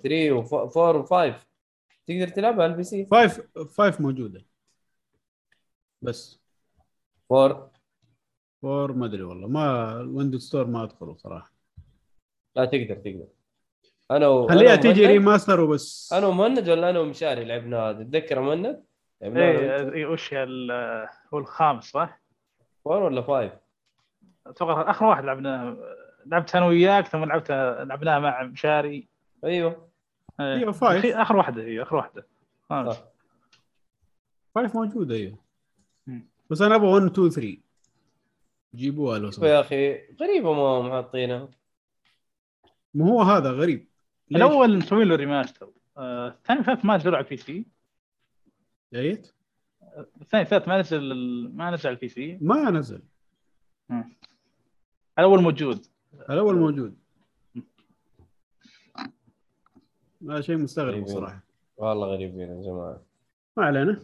3 0.03 0.43
و4 0.43 1.07
و5 1.07 1.35
تقدر 2.07 2.29
تلعب 2.29 2.61
على 2.61 2.73
ال 2.73 2.83
PC 2.83 3.07
5 3.11 3.45
5 3.77 4.03
موجودة. 4.03 4.45
بس. 6.03 6.41
4 7.33 7.71
4 8.65 8.97
ما 8.97 9.07
أدري 9.07 9.23
والله. 9.23 9.49
ما 9.49 9.93
ال 10.01 10.06
Windows 10.06 10.43
Store 10.47 10.67
ما 10.67 10.83
أدخله 10.83 11.17
صراحة. 11.17 11.53
لا 12.57 12.65
تقدر 12.65 12.95
تقدر. 12.95 13.27
أنا 14.11 14.29
و... 14.29 14.49
خليها 14.49 14.75
أنا 14.75 14.83
تيجي 14.83 15.07
remaster 15.07 15.61
وبس. 15.61 16.13
أنا 16.13 16.27
ومهند 16.27 16.69
ولا 16.69 16.91
أنا 16.91 17.01
ومشاري 17.01 17.45
لعبنا؟ 17.45 17.93
تتذكر 17.93 18.41
مهند؟ 18.41 18.85
إيه 19.23 19.93
إيه، 19.93 20.07
وش 20.07 20.35
هو 21.35 21.39
الخامس 21.39 21.85
صح؟ 21.85 22.23
4 22.87 23.05
ولا 23.05 23.23
5 23.23 23.64
أتوقع 24.47 24.91
آخر 24.91 25.05
واحد 25.05 25.25
لعبناه 25.25 25.77
لعبت 26.27 26.57
أنا 26.57 26.67
وياك 26.67 27.07
ثم 27.07 27.25
لعبت 27.25 27.51
لعبناها 27.89 28.19
مع 28.19 28.43
مشاري. 28.43 29.07
أيوه. 29.45 29.89
إيه. 30.41 30.55
أيوه، 30.55 30.73
five. 30.73 31.03
أخي- 31.07 31.17
آخر 31.17 31.37
واحدة 31.37 31.63
هي 31.63 31.83
آخر 31.83 31.97
واحدة. 31.97 32.27
صح. 32.71 33.05
5 34.55 34.75
موجوده 34.77 35.15
أيوه. 35.15 35.39
بس 36.51 36.63
أنا 36.63 36.75
أبغى 36.75 36.89
1 36.89 37.03
2 37.07 37.31
3 37.31 37.59
جيبوها 38.75 39.19
لو 39.19 39.31
سمحت. 39.31 39.47
يا 39.49 39.61
أخي 39.61 39.93
غريبة 40.21 40.53
ما 40.53 40.61
هم 40.63 40.91
حاطينها 40.91 41.49
ما 42.95 43.05
هو 43.07 43.23
هذا 43.23 43.51
غريب؟ 43.51 43.87
الأول 44.33 44.77
مسوي 44.79 45.05
له 45.05 45.17
remaster 45.17 45.71
آه، 45.97 46.29
الثاني 46.29 46.59
والثالث 46.59 46.85
ما 46.85 46.97
نزلوا 46.97 47.17
على 47.17 47.25
ال 47.25 47.37
PC 47.37 47.65
جيد 48.95 49.27
الثاني 50.21 50.43
والثالث 50.43 50.69
ما 50.69 50.79
نزل 50.81 51.15
ما 51.55 51.71
نزل 51.71 51.87
على 51.89 51.95
ال 51.95 52.09
PC 52.09 52.39
ما 52.41 52.71
نزل. 52.71 53.03
الأول 55.19 55.43
موجود. 55.43 55.87
الأول 56.31 56.57
موجود. 56.57 56.97
هذا 60.31 60.41
شيء 60.41 60.57
مستغرب 60.57 60.89
غريبين. 60.89 61.15
صراحة. 61.15 61.43
والله 61.77 62.07
غريبين 62.07 62.49
يا 62.49 62.63
جماعة. 62.63 63.03
ما 63.57 63.65
علينا. 63.65 64.01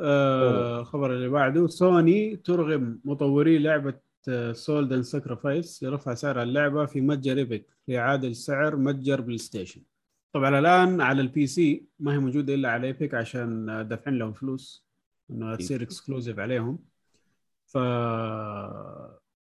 آه 0.00 0.80
الخبر 0.80 1.14
اللي 1.14 1.28
بعده 1.28 1.66
سوني 1.66 2.36
ترغم 2.36 3.00
مطوري 3.04 3.58
لعبة 3.58 3.94
Salt 4.52 4.92
and 4.92 5.02
Sacrifice 5.02 5.82
لرفع 5.82 6.14
سعر 6.14 6.42
اللعبة 6.42 6.86
في 6.86 7.00
متجر 7.00 7.36
Epic 7.36 7.66
لاعاده 7.88 8.32
سعر 8.32 8.76
متجر 8.76 9.20
PlayStation 9.20 9.80
طبعا 10.32 10.58
الآن 10.58 11.00
على 11.00 11.22
ال 11.22 11.46
PC 11.46 11.84
ما 12.00 12.12
هي 12.14 12.18
موجودة 12.18 12.54
إلا 12.54 12.70
على 12.70 12.86
Epic 12.86 13.14
عشان 13.14 13.66
دافعين 13.88 14.18
لهم 14.18 14.32
فلوس 14.32 14.84
انها 15.30 15.56
تصير 15.56 15.82
exclusive 15.82 16.38
عليهم. 16.38 16.78
ف 17.66 17.78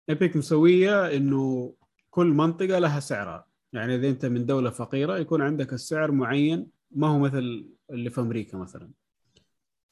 Epic 0.09 0.37
مسوية 0.37 1.17
إنه 1.17 1.75
كل 2.11 2.27
منطقة 2.27 2.79
لها 2.79 3.01
سعرها. 3.01 3.47
يعني 3.73 3.95
إذا 3.95 4.09
أنت 4.09 4.27
من 4.27 4.47
دولة 4.47 4.71
فقيرة 4.71 5.19
يكون 5.19 5.43
عندك 5.43 5.73
السعر 5.73 6.11
معين 6.13 6.67
ما 6.91 7.07
هو 7.09 7.19
مثل 7.19 7.67
اللي 7.91 8.11
في 8.11 8.21
أمريكا 8.21 8.59
مثلا. 8.59 8.91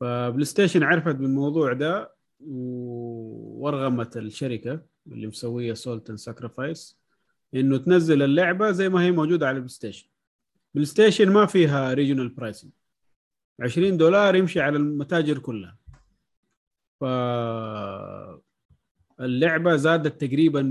ف 0.00 0.44
PlayStation 0.44 0.83
عرفت 0.83 1.15
بالموضوع 1.15 1.73
ده 1.73 2.15
وارغمت 2.41 4.17
الشركة 4.17 4.83
اللي 5.07 5.27
مسوية 5.27 5.75
Salt 5.75 5.99
and 5.99 6.16
Sacrifice 6.16 6.99
إنه 7.55 7.78
تنزل 7.78 8.23
اللعبة 8.23 8.70
زي 8.70 8.89
ما 8.89 9.03
هي 9.03 9.11
موجودة 9.12 9.47
على 9.49 9.55
ال 9.55 9.68
PlayStation 9.68 10.08
PlayStation 10.75 11.33
ما 11.33 11.47
فيها 11.47 11.95
regional 11.94 12.28
pricing 12.28 12.73
20 13.61 13.97
دولار 13.97 14.35
يمشي 14.36 14.61
على 14.61 14.77
المتاجر 14.77 15.39
كلها. 15.39 15.78
ف 17.01 17.05
اللعبة 19.20 19.77
زادت 19.77 20.25
تقريبا 20.25 20.62
230% 20.62 20.65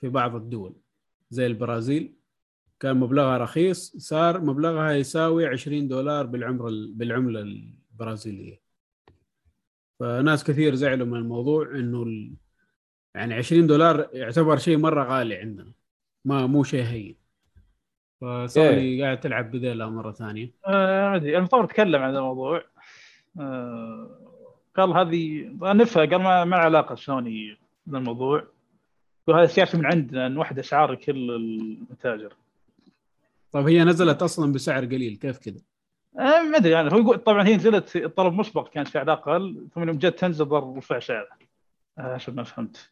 في 0.00 0.08
بعض 0.08 0.34
الدول 0.34 0.76
زي 1.30 1.46
البرازيل. 1.46 2.14
كان 2.80 2.96
مبلغها 2.96 3.38
رخيص 3.38 3.96
صار 3.96 4.40
مبلغها 4.40 4.92
يساوي 4.92 5.46
20 5.46 5.88
دولار 5.88 6.26
بالعمله 6.26 6.88
بالعملة 6.94 7.40
البرازيلية. 7.40 8.60
فناس 10.00 10.44
كثير 10.44 10.74
زعلوا 10.74 11.06
من 11.06 11.18
الموضوع 11.18 11.70
إنه 11.74 12.02
ال... 12.02 12.34
يعني 13.14 13.34
20 13.34 13.66
دولار 13.66 14.08
يعتبر 14.12 14.56
شيء 14.56 14.76
مرة 14.76 15.04
غالي 15.04 15.36
عندنا 15.36 15.72
ما 16.24 16.46
مو 16.46 16.64
شيء 16.64 16.84
هين. 16.84 17.16
فسوني 18.20 19.02
قاعد 19.02 19.20
تلعب 19.20 19.50
بذيلها 19.50 19.86
مرة 19.86 20.12
ثانية. 20.12 20.54
آه، 20.66 21.10
ما 21.10 21.16
ادري 21.16 21.38
المطور 21.38 21.66
تكلم 21.66 22.02
عن 22.02 22.16
الموضوع. 22.16 22.64
آه، 23.40 24.23
قال 24.76 24.90
هذه 24.90 25.50
نفها 25.62 26.04
قال 26.04 26.22
ما 26.22 26.44
ما 26.44 26.56
علاقة 26.56 26.94
سوني 26.94 27.56
بالموضوع. 27.86 28.44
قال 29.26 29.36
هذا 29.36 29.46
سياسه 29.46 29.78
من 29.78 29.86
عندنا 29.86 30.28
نوحد 30.28 30.58
أسعار 30.58 30.94
كل 30.94 31.30
المتاجر. 31.30 32.32
طيب 33.52 33.66
هي 33.68 33.84
نزلت 33.84 34.22
أصلا 34.22 34.52
بسعر 34.52 34.84
قليل 34.84 35.16
كيف 35.16 35.38
كذا؟ 35.38 35.60
آه، 36.18 36.42
ما 36.42 36.56
أدري 36.56 36.70
يعني 36.72 36.92
هو 36.92 36.98
يقول 36.98 37.18
طبعا 37.18 37.46
هي 37.46 37.56
نزلت 37.56 37.96
الطلب 37.96 38.32
مسبق 38.34 38.68
كان 38.68 38.84
سعر 38.84 39.12
أقل 39.12 39.66
ثم 39.74 39.88
يوم 39.88 39.98
جت 39.98 40.18
تنزل 40.18 40.46
رفع 40.52 40.98
سعره 40.98 41.28
آه، 41.98 42.16
حسب 42.16 42.36
ما 42.36 42.42
فهمت. 42.42 42.90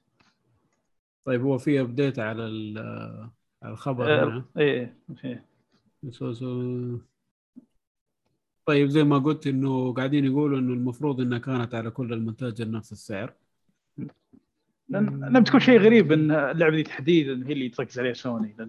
طيب 1.24 1.42
هو 1.42 1.58
في 1.58 1.80
أبديت 1.80 2.18
على 2.18 2.46
ال- 2.46 3.28
على 3.62 3.72
الخبر 3.72 4.24
هنا. 4.24 4.44
إيه. 4.58 4.96
so 6.10 6.32
so 6.32 6.98
طيب 8.66 8.88
زي 8.88 9.04
ما 9.04 9.18
قلت 9.18 9.46
إنه 9.46 9.92
قاعدين 9.92 10.24
يقولوا 10.24 10.58
إنه 10.58 10.72
المفروض 10.72 11.20
إنها 11.20 11.38
كانت 11.38 11.74
على 11.74 11.90
كل 11.90 12.12
المتاجر 12.12 12.70
نفس 12.70 12.92
السعر. 12.92 13.32
لم 14.88 15.44
تكون 15.44 15.60
شيء 15.60 15.78
غريب 15.80 16.12
إن 16.12 16.30
اللعبة 16.30 16.76
دي 16.76 16.82
تحديدا 16.82 17.48
هي 17.48 17.52
اللي 17.52 17.68
تركز 17.68 17.98
عليها 17.98 18.12
سوني. 18.12 18.54
لأن 18.58 18.68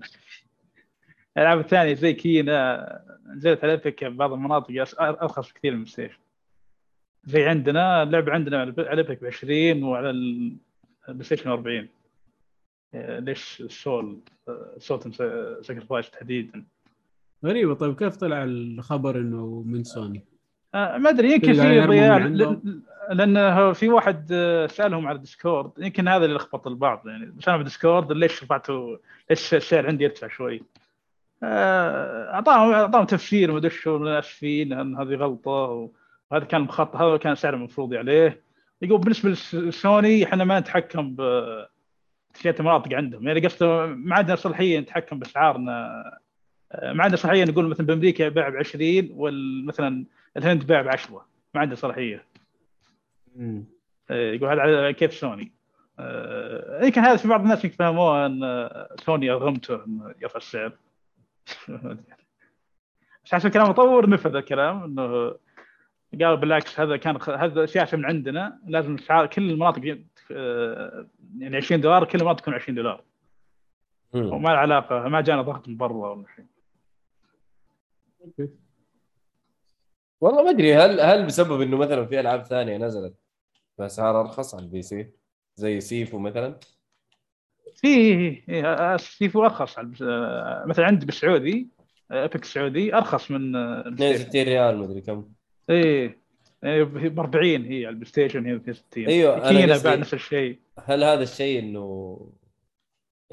الألعاب 1.38 1.60
الثانية 1.60 1.94
زي 1.94 2.14
Kena 2.14 3.04
نزلت 3.36 3.64
على 3.64 3.72
Epic 3.74 4.04
بعض 4.04 4.34
المناطق 4.34 5.02
أرخص 5.02 5.52
بكثير 5.52 5.76
من 5.76 5.86
Station 5.86 6.18
زي 7.26 7.44
عندنا 7.46 8.04
اللعبة 8.04 8.32
عندنا 8.32 8.62
على 8.62 9.02
ايبك 9.02 9.22
ب 9.22 9.26
20 9.26 9.84
وعلى 9.84 10.10
ال- 10.10 10.58
ال 11.10 11.26
PlayStation 11.26 11.50
40 11.50 11.88
آه، 12.94 13.20
ليش 13.20 13.62
ال 13.62 13.73
Salt 13.73 14.20
آه، 14.48 14.76
Salt 14.78 15.14
Sacrifice 15.66 16.10
تحديدا؟ 16.12 16.64
غريبة 17.46 17.74
طيب 17.74 17.96
كيف 17.96 18.16
طلع 18.16 18.44
الخبر 18.44 19.16
إنه 19.18 19.64
من 19.68 19.84
سوني؟ 19.84 20.24
آه، 20.76 20.98
ما 20.98 21.10
أدري 21.10 21.34
يمكن 21.34 21.54
في 21.54 21.60
ضياع 21.88 22.18
من 22.18 22.24
عندهم. 22.24 22.54
ل- 22.66 22.82
لأن 23.16 23.74
في 23.74 23.90
واحد 23.90 24.28
آه، 24.32 24.68
سألهم 24.68 25.08
على 25.08 25.16
ال 25.16 25.23
Discord 25.23 25.72
يمكن 25.78 26.08
هذا 26.08 26.26
اللي 26.26 26.36
لخبط 26.36 26.68
البعض 26.68 27.08
يعني 27.08 27.26
بس 27.26 27.48
أنا 27.48 27.58
بال 27.58 27.70
Discord 27.70 28.12
ليش 28.12 28.44
رفعتوا 28.44 28.98
ليش 29.30 29.54
السعر 29.54 29.88
عندي 29.88 30.04
يرتفع 30.04 30.28
شوي؟ 30.28 30.62
آه، 31.44 32.34
أعطاهم 32.34 32.74
أعطاهم 32.74 33.06
تفسير 33.06 33.52
ما 33.52 33.58
أدري 33.58 33.70
شو 33.70 34.08
اسفين 34.08 34.74
ان 34.74 34.96
هذه 34.98 35.16
غلطة 35.16 35.90
وهذا 36.32 36.46
كان 36.46 36.62
مخطط 36.62 36.96
هذا 36.96 37.18
كان 37.18 37.36
سعر 37.36 37.54
المفروض 37.54 37.94
عليه 37.94 38.42
يقول 38.82 39.00
بالنسبة 39.02 39.30
لسوني 39.54 40.24
إحنا 40.24 40.44
ما 40.44 40.60
نتحكم 40.60 41.16
ب 41.16 41.22
تشتري 42.34 42.64
مناطق 42.64 42.94
عندهم 42.94 43.28
يعني 43.28 43.40
قصده 43.48 43.86
ما 43.86 44.16
عندنا 44.16 44.36
صلاحية 44.36 44.80
نتحكم 44.80 45.20
بأسعارنا 45.20 46.04
ما 46.82 47.04
عندنا 47.04 47.18
صلاحية 47.18 47.44
نقول 47.44 47.68
مثلا 47.68 47.86
بأمريكا 47.86 48.24
يباع 48.24 48.50
ب 48.50 48.56
20 48.56 49.10
ومثلا 49.12 50.06
الهند 50.38 50.68
باع 50.68 50.82
ب 50.82 50.88
10 50.88 51.26
ما 51.54 51.62
عنده 51.62 51.76
صلاحية. 51.76 52.26
آه، 54.10 54.32
يقول 54.32 54.50
هذا 54.50 54.62
على 54.62 54.94
كيف 54.94 55.14
سوني؟ 55.14 55.52
آه، 56.00 56.86
يمكن 56.86 57.02
هذا 57.02 57.16
في 57.16 57.28
بعض 57.28 57.42
الناس 57.42 57.66
يمكن 57.66 57.76
فهموه 57.76 58.26
أن 58.26 58.44
آه، 58.44 58.96
سوني 59.06 59.32
ارغمته 59.32 59.84
انه 59.86 60.14
يرفع 60.22 60.38
السعر. 60.38 60.72
بس 63.26 63.34
حسب 63.34 63.50
كلام 63.50 63.66
المطور 63.66 64.10
نفذ 64.10 64.36
الكلام 64.36 64.84
إنه 64.84 65.36
قال 66.22 66.38
بالعكس 66.38 66.80
هذا 66.80 66.98
كان 66.98 67.18
هذا 67.28 67.66
سياسه 67.66 67.98
من 67.98 68.06
عندنا. 68.06 68.60
لازم 68.68 68.96
اسعار 68.96 69.26
كل 69.26 69.50
المناطق 69.50 69.98
آه، 70.32 71.08
يعني 71.38 71.58
20 71.58 71.82
دولار 71.82 72.06
كل 72.06 72.18
المناطق 72.18 72.42
تكون 72.42 72.54
20 72.54 72.76
دولار. 72.76 73.04
مم. 74.14 74.34
وما 74.34 74.50
له 74.50 74.58
علاقة 74.58 75.08
ما 75.08 75.22
جانا 75.22 75.42
ضغط 75.42 75.68
من 75.68 75.78
برا 75.78 75.94
ولا 75.94 76.26
شيء. 76.36 76.46
والله 80.22 80.44
ما 80.44 80.50
أدري 80.50 80.76
هل 80.76 81.00
هل 81.02 81.26
بسبب 81.26 81.62
إنه 81.62 81.78
مثلا 81.78 82.06
في 82.06 82.20
ألعاب 82.20 82.44
ثانية 82.46 82.78
نزلت 82.78 83.14
باسعار 83.80 84.22
أرخص 84.22 84.56
على 84.56 84.64
ال 84.66 84.82
PC؟ 84.82 85.10
زي 85.56 85.80
Sifu 85.80 86.20
مثلا؟ 86.20 86.60
في 87.76 88.36
في 88.36 88.98
Sifu 89.00 89.44
أرخص 89.46 89.78
على 89.78 89.88
البس- 89.88 90.02
آه، 90.02 90.64
مثلا 90.68 90.86
عندي 90.86 91.06
بالسعودي 91.06 91.68
آه، 92.12 92.26
Epic 92.26 92.42
السعودي 92.44 92.96
أرخص 92.96 93.32
من 93.32 93.56
آه، 93.56 93.84
ال 93.88 94.14
PlayStation. 94.14 94.30
62 94.30 94.44
ريال 94.46 94.78
مدري 94.78 95.02
كم. 95.02 95.30
إيه 95.70 96.18
ب 96.64 97.20
40 97.20 97.66
هي 97.66 97.78
على 97.86 97.90
ال 97.90 98.06
PlayStation 98.06 98.46
هي 98.46 98.56
62 98.56 99.08
أيوة، 99.08 99.38
أنا 99.38 99.50
Kena 99.62 99.74
قصدي- 99.74 99.90
بعد 99.90 100.00
نفس 100.00 100.14
الشيء. 100.14 100.60
هل 100.80 101.04
هذا 101.04 101.24
الشيء 101.24 101.60
إنه 101.60 102.18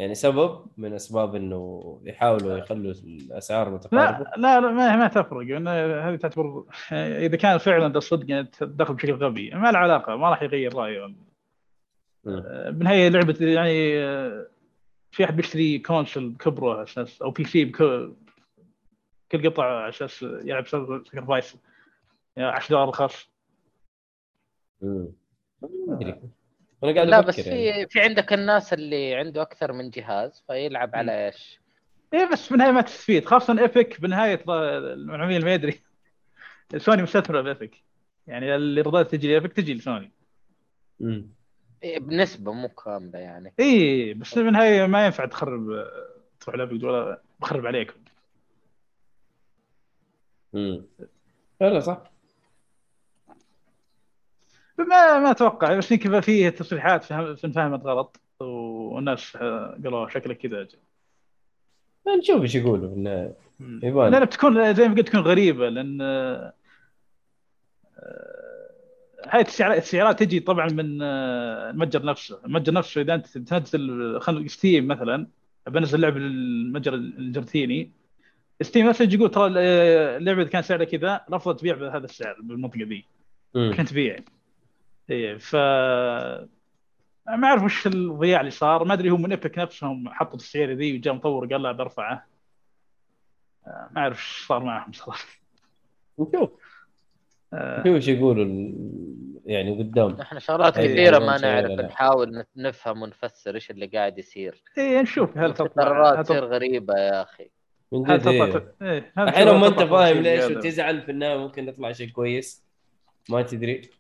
يعني 0.01 0.15
سبب 0.15 0.67
من 0.77 0.93
أسباب 0.93 1.35
إنه 1.35 2.01
يحاولوا 2.05 2.59
يخلوا 2.59 2.93
الأسعار 2.93 3.71
متقاربة؟ 3.71 4.31
لا 4.37 4.37
لا, 4.37 4.61
ما, 4.61 4.97
ما 4.97 5.09
تفرق. 5.09 5.39
لأن 5.39 5.69
هذه 5.69 6.17
تعتبر 6.17 6.65
إذا 6.93 7.37
كان 7.37 7.59
فعلا 7.59 7.89
ده 7.89 8.01
صدق 8.01 8.31
يعني 8.31 8.47
تدخل 8.47 8.95
بشكل 8.95 9.13
غبي 9.13 9.51
ما 9.51 9.73
له 9.73 9.79
علاقة 9.79 10.17
ما 10.17 10.31
راح 10.31 10.43
يغير 10.43 10.75
رأيه. 10.75 11.15
بالنهايه 12.25 13.09
لعبة 13.09 13.37
يعني 13.41 13.99
آه، 13.99 14.47
في 15.11 15.25
أحد 15.25 15.37
بيشتري 15.37 15.79
console 15.79 16.29
بكبره 16.29 16.73
على 16.73 16.83
أساس 16.83 17.23
أو 17.23 17.31
PC 17.31 17.65
كل 17.65 18.15
قطعة 19.33 19.65
على 19.65 19.89
أساس 19.89 20.23
يلعب 20.23 20.67
Sacrifice 20.67 21.57
10 22.39 22.71
دولار 22.71 22.89
رخص 22.89 23.31
مم. 24.83 25.09
ما 25.63 25.97
أدري. 25.97 26.21
أنا 26.85 26.95
قاعد 26.95 27.09
لا 27.09 27.21
بس 27.21 27.39
يعني. 27.39 27.73
في 27.73 27.87
في 27.89 28.01
عندك 28.01 28.33
الناس 28.33 28.73
اللي 28.73 29.15
عنده 29.15 29.43
أكثر 29.43 29.73
من 29.73 29.91
جهاز 29.91 30.45
فيلعب 30.47 30.97
على 30.97 31.27
إيش؟ 31.27 31.61
إيه 32.15 32.31
بس 32.33 32.49
بالنهايه 32.49 32.73
ما 32.73 32.81
تستفيد 32.81 33.25
خاصة 33.25 33.61
Epic 33.61 34.01
بالنهاية 34.01 34.45
العميل 34.49 35.45
ما 35.45 35.55
يدري 35.55 35.81
سوني 36.77 37.03
مستثمره 37.03 37.41
ب 37.41 37.49
Epic 37.49 37.83
يعني 38.27 38.57
الايرادات 38.57 39.11
تجي 39.11 39.29
ل 39.29 39.34
Epic 39.34 39.53
تجي 39.53 39.75
لسوني 39.75 40.13
مم. 41.01 41.29
إيه، 41.83 41.99
بنسبة 41.99 42.53
مو 42.53 42.69
كاملة 42.69 43.19
يعني 43.19 43.55
اي 43.61 44.15
بس 44.15 44.39
بالنهايه 44.39 44.87
ما 44.87 45.07
ينفع 45.07 45.27
تخرب 45.27 45.87
تروح 46.41 46.57
لابك 46.57 46.81
تقول 46.81 47.17
بخرب 47.41 47.67
عليكم 47.67 48.01
مم. 50.53 50.87
لا 51.61 51.71
لا 51.71 51.81
صح 51.81 52.13
ما 54.89 55.19
ما 55.19 55.31
أتوقع 55.31 55.75
بس 55.77 55.93
يمكن 55.93 56.21
فيه 56.21 56.49
تصريحات 56.49 57.05
فهم- 57.05 57.37
انفهمت 57.45 57.85
غلط 57.85 58.21
والناس 58.41 59.37
قالوا 59.37 60.09
شكلك 60.09 60.39
كذا 60.39 60.69
نشوف 62.19 62.43
إيش 62.43 62.55
يقولوا 62.55 62.89
النهايه 62.95 63.35
يبان. 63.61 64.11
لأن 64.13 64.25
بتكون 64.25 64.75
زي 64.75 64.89
ما 64.89 64.95
قلت 64.95 65.09
تكون 65.09 65.21
غريبة 65.21 65.69
لأن 65.69 65.99
آه، 66.03 66.53
هاي 69.29 69.41
السعرات 69.79 70.19
تجي 70.23 70.41
طبعا 70.41 70.67
من 70.69 71.03
آه، 71.03 71.71
المتجر 71.71 72.05
نفسه، 72.05 72.41
المتجر 72.47 72.73
نفسه 72.73 73.01
إذا 73.01 73.15
أنت 73.15 73.39
تنزل 73.39 74.21
خلينا 74.21 74.49
Steam 74.49 74.89
مثلا 74.89 75.27
بنزل 75.67 76.01
لعبة 76.01 76.19
للمتجر 76.19 76.95
الارجنتيني 76.95 77.91
Steam 78.63 78.89
نفسه 78.89 79.03
يجي 79.03 79.17
يقول 79.17 79.31
ترى 79.31 79.47
اللعبة 79.47 80.45
كان 80.45 80.63
سعرها 80.63 80.85
كذا 80.85 81.21
رفضت 81.33 81.61
تبيع 81.61 81.75
بهذا 81.77 82.05
السعر 82.05 82.37
بالمنطقة 82.43 82.83
ذي. 82.85 83.05
عشان 83.73 83.85
تبيع 83.85 84.17
إيه 85.11 85.37
ف 85.39 85.57
ما 87.29 87.49
أعرف 87.49 87.63
وش 87.63 87.87
الضياع 87.87 88.41
اللي 88.41 88.51
صار. 88.51 88.85
ما 88.85 88.95
أدري 88.95 89.09
هم 89.09 89.23
من 89.23 89.31
Epic 89.31 89.59
نفسهم 89.59 90.09
حطوا 90.09 90.37
السعر 90.37 90.71
ذي 90.73 90.97
وجاء 90.97 91.15
مطور 91.15 91.47
قال 91.47 91.63
لا 91.63 91.73
برفعه 91.73 92.27
آه، 93.67 93.89
ما 93.93 94.01
أعرف 94.01 94.19
إيش 94.19 94.47
صار 94.47 94.65
معهم 94.65 94.93
صراحة. 94.93 95.25
نشوف. 96.19 96.51
آه، 97.55 97.77
شوف 97.79 97.87
إيش 97.87 98.09
يقولوا 98.09 98.45
ال- 98.45 99.41
يعني 99.47 99.79
قدام. 99.79 100.21
إحنا 100.21 100.41
شغلات 100.41 100.79
أي 100.79 100.89
كثيرة 100.89 101.17
أيوة، 101.19 101.27
ما 101.27 101.39
نعرف. 101.39 101.71
نحاول 101.71 102.45
نفهم 102.57 103.03
ونفسر 103.03 103.55
إيش 103.55 103.71
اللي 103.71 103.87
قاعد 103.87 104.19
يصير. 104.19 104.63
إيه 104.79 105.01
نشوف. 105.01 105.39
هل 105.39 105.53
قرارات 105.53 106.25
تصير 106.27 106.45
غريبة 106.45 106.95
يا 106.95 107.23
أخي. 107.23 107.51
من 107.93 108.11
هل 108.11 108.19
جد 108.19 108.27
إيه. 108.83 109.13
هل 109.17 109.29
الحين 109.29 109.49
لما 109.49 109.67
أنت 109.67 109.79
فاهم 109.83 110.17
ليش؟ 110.17 110.45
وتزعل 110.45 111.03
في 111.03 111.11
النهاية 111.11 111.37
ممكن 111.37 111.69
يطلع 111.69 111.93
شيء 111.93 112.09
كويس. 112.11 112.65
ما 113.29 113.43
تدري. 113.43 113.91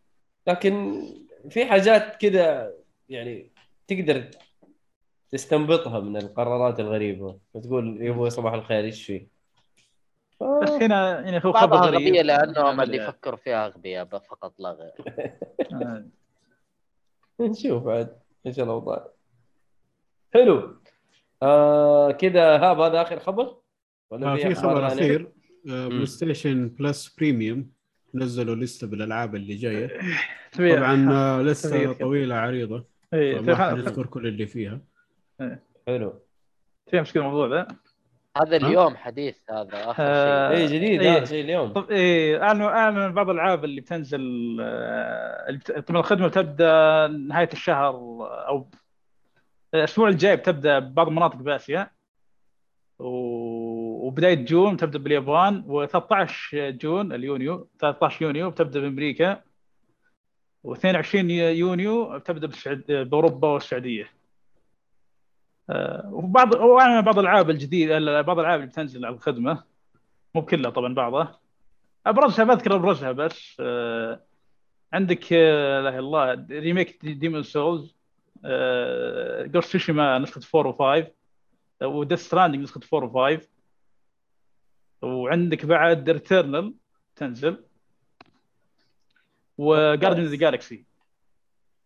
لكن 0.47 1.03
في 1.51 1.67
حاجات 1.67 2.17
كذا 2.17 2.75
يعني 3.09 3.51
تقدر 3.89 4.31
تستنبطها 5.31 6.01
من 6.01 6.17
القرارات 6.17 6.81
الغريبة 6.81 7.39
وتقول 7.55 8.03
يا 8.03 8.11
أبوي 8.11 8.31
صباح 8.31 8.53
الخير 8.53 8.85
إيش 8.85 9.07
في؟ 9.07 9.27
بس 10.41 10.71
هنا 10.71 11.29
هنا 11.31 11.39
هو 11.47 11.53
خبر 11.53 11.77
غريب 11.77 12.15
لأنهم 12.15 12.81
اللي 12.81 12.97
يعني. 12.97 13.09
يفكروا 13.09 13.37
فيها 13.37 13.67
اغبياء 13.67 14.05
فقط 14.05 14.61
لا 14.61 14.71
غير 14.71 14.93
آه. 15.73 16.05
نشوف 17.41 17.87
عاد 17.87 18.19
إيش 18.47 18.61
الأوضاع 18.61 19.09
حلو 20.35 20.81
آه 21.43 22.11
كذا 22.11 22.57
هاب 22.57 22.81
هذا 22.81 23.03
آخر 23.03 23.19
خبر؟ 23.21 23.57
ولا 24.11 24.33
آه 24.33 24.37
في 24.37 24.55
خبر؟ 24.55 24.87
أخير 24.87 25.33
Play 25.65 26.07
Station 26.07 26.69
Plus 26.69 27.15
Premium 27.15 27.71
نزلوا 28.15 28.55
لسته 28.57 28.87
بالالعاب 28.87 29.35
اللي 29.35 29.55
جاية. 29.55 30.01
طبعا 30.59 31.09
آه 31.13 31.43
لسه. 31.49 31.93
طويلة 31.93 32.35
عريضة 32.35 32.85
فما 33.13 33.55
في- 33.55 33.57
حنذكر 33.57 34.07
كل 34.07 34.27
اللي 34.27 34.47
فيها. 34.47 34.81
حلو. 35.87 36.21
في 36.91 37.01
مشكلة 37.01 37.23
الموضوع 37.23 37.47
ذا 37.49 37.69
هذا 38.37 38.57
اليوم 38.57 38.97
حديث 38.97 39.37
هذا 39.51 39.91
آخر 39.91 40.03
آه، 40.07 40.55
شيء 40.55 40.59
اي 40.59 40.67
جديد 40.79 41.03
إيه. 41.03 41.17
هذا 41.17 41.25
شيء 41.25 41.45
اليوم. 41.45 41.73
طب 41.73 41.91
إيه 41.91 42.43
أعلنوا 42.43 42.69
أعلنوا 42.69 43.09
بعض 43.09 43.31
الألعاب 43.31 43.65
اللي 43.65 43.81
بتنزل 43.81 44.57
آه، 44.61 45.59
طبعا 45.87 46.01
الخدمة 46.01 46.29
بتبدأ 46.29 47.07
نهاية 47.07 47.49
الشهر 47.53 47.87
أو 48.49 48.67
الأسبوع 49.75 50.09
الجاي 50.09 50.37
بتبدأ 50.37 50.79
ببعض 50.79 51.09
المناطق 51.09 51.37
باسيا 51.37 51.91
و- 52.99 53.40
وبداية 54.11 54.35
June 54.35 54.77
تبدأ 54.77 54.99
باليابان 54.99 55.63
و13 55.63 56.55
June 56.55 57.13
اليونيو 57.13 57.69
13 57.79 58.25
يونيو 58.25 58.51
بتبدأ 58.51 58.81
بأمريكا 58.81 59.43
و22 60.67 61.15
يونيو 61.15 62.19
بتبدأ 62.19 62.47
بالسعود... 62.47 62.85
بأوروبا 62.87 63.49
والسعودية. 63.49 64.11
آه، 65.71 66.11
وبعض 66.13 66.57
بعض 67.05 67.19
الألعاب 67.19 67.51
الجديده 67.51 68.23
بعض 68.23 68.39
الألعاب 68.39 68.61
اللي 68.61 68.71
بتنزل 68.71 69.07
على 69.07 69.15
الخدمة. 69.15 69.63
مو 70.35 70.45
كلها 70.45 70.71
طبعا 70.71 70.95
بعضها. 70.95 71.41
أبرزها 72.07 72.45
بذكر 72.45 72.75
أبرزها 72.75 73.13
بس 73.13 73.57
آه 73.61 74.21
عندك 74.93 75.33
آه، 75.33 75.81
لا 75.81 75.89
إله 75.89 75.99
إلا 75.99 75.99
الله 75.99 76.47
Remake 76.51 77.07
Demon's 77.07 77.43
Souls 77.43 77.97
Ghost 79.53 79.91
نسخة 79.91 80.61
4 80.61 81.03
و5 81.03 81.07
و 81.85 81.92
Death 81.92 82.27
Stranding 82.27 82.63
نسخة 82.63 82.81
4 82.95 83.39
و5 83.39 83.60
وعندك 85.03 85.67
بعد 85.67 86.11
Returnal 86.11 86.75
تنزل 87.17 87.65
و 89.59 89.65
Guardians 89.65 90.23
of 90.23 90.28
the 90.28 90.37
Galaxy 90.37 90.85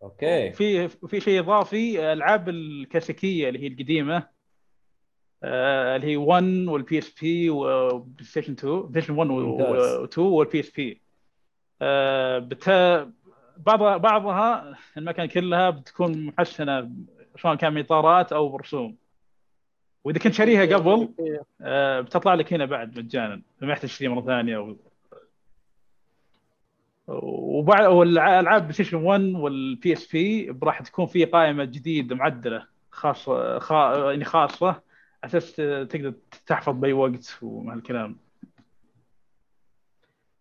Okay. 0.02 0.52
في 0.52 0.88
في 0.88 1.20
شيء 1.20 1.40
إضافي 1.40 2.12
ألعاب 2.12 2.48
الكلاسيكية 2.48 3.48
اللي 3.48 3.62
هي 3.62 3.66
القديمة 3.66 4.28
آه، 5.42 5.96
اللي 5.96 6.06
هي 6.06 6.16
1 6.16 6.44
وال 6.68 6.98
PSP 6.98 7.10
و 7.10 7.14
PlayStation 7.20 8.52
2 8.52 8.80
PlayStation 8.82 9.18
1 9.18 9.30
ممتاز. 9.30 10.08
و2 10.08 10.18
وال 10.18 10.60
PSP 10.60 11.00
بت 12.38 12.68
بعض 13.56 14.00
بعضها 14.00 14.76
إن 14.98 15.04
ما 15.04 15.12
كان 15.12 15.26
كلها 15.26 15.70
بتكون 15.70 16.26
محسنه 16.26 16.90
سواء 17.42 17.54
كان 17.54 17.78
إطارات 17.78 18.32
أو 18.32 18.48
برسوم. 18.48 18.96
وإذا 20.04 20.18
كنت 20.18 20.34
شاريها 20.34 20.76
قبل 20.76 21.08
آه، 21.60 22.00
بتطلع 22.00 22.34
لك 22.34 22.52
هنا 22.52 22.64
بعد 22.64 22.98
مجانا. 22.98 23.42
ما 23.60 23.72
يحتاج 23.72 23.90
تشتري 23.90 24.08
مرة 24.08 24.22
ثانية 24.22 24.58
و... 24.58 24.76
وبعد 27.06 27.86
والألعاب 27.86 28.62
PlayStation 28.62 28.96
1 28.96 29.20
وال 29.22 29.92
PSP 29.92 30.56
راح 30.62 30.82
تكون 30.82 31.06
في 31.06 31.24
قائمة 31.24 31.64
جديدة 31.64 32.16
معدلة 32.16 32.66
خاصه 32.90 33.58
خا... 33.58 34.10
يعني 34.10 34.24
خاصة 34.24 34.66
على 34.66 34.80
أساس 35.24 35.56
تقدر 35.90 36.14
تحفظ 36.46 36.74
بأي 36.74 36.92
وقت 36.92 37.38
ومع 37.42 37.74
الكلام. 37.74 38.16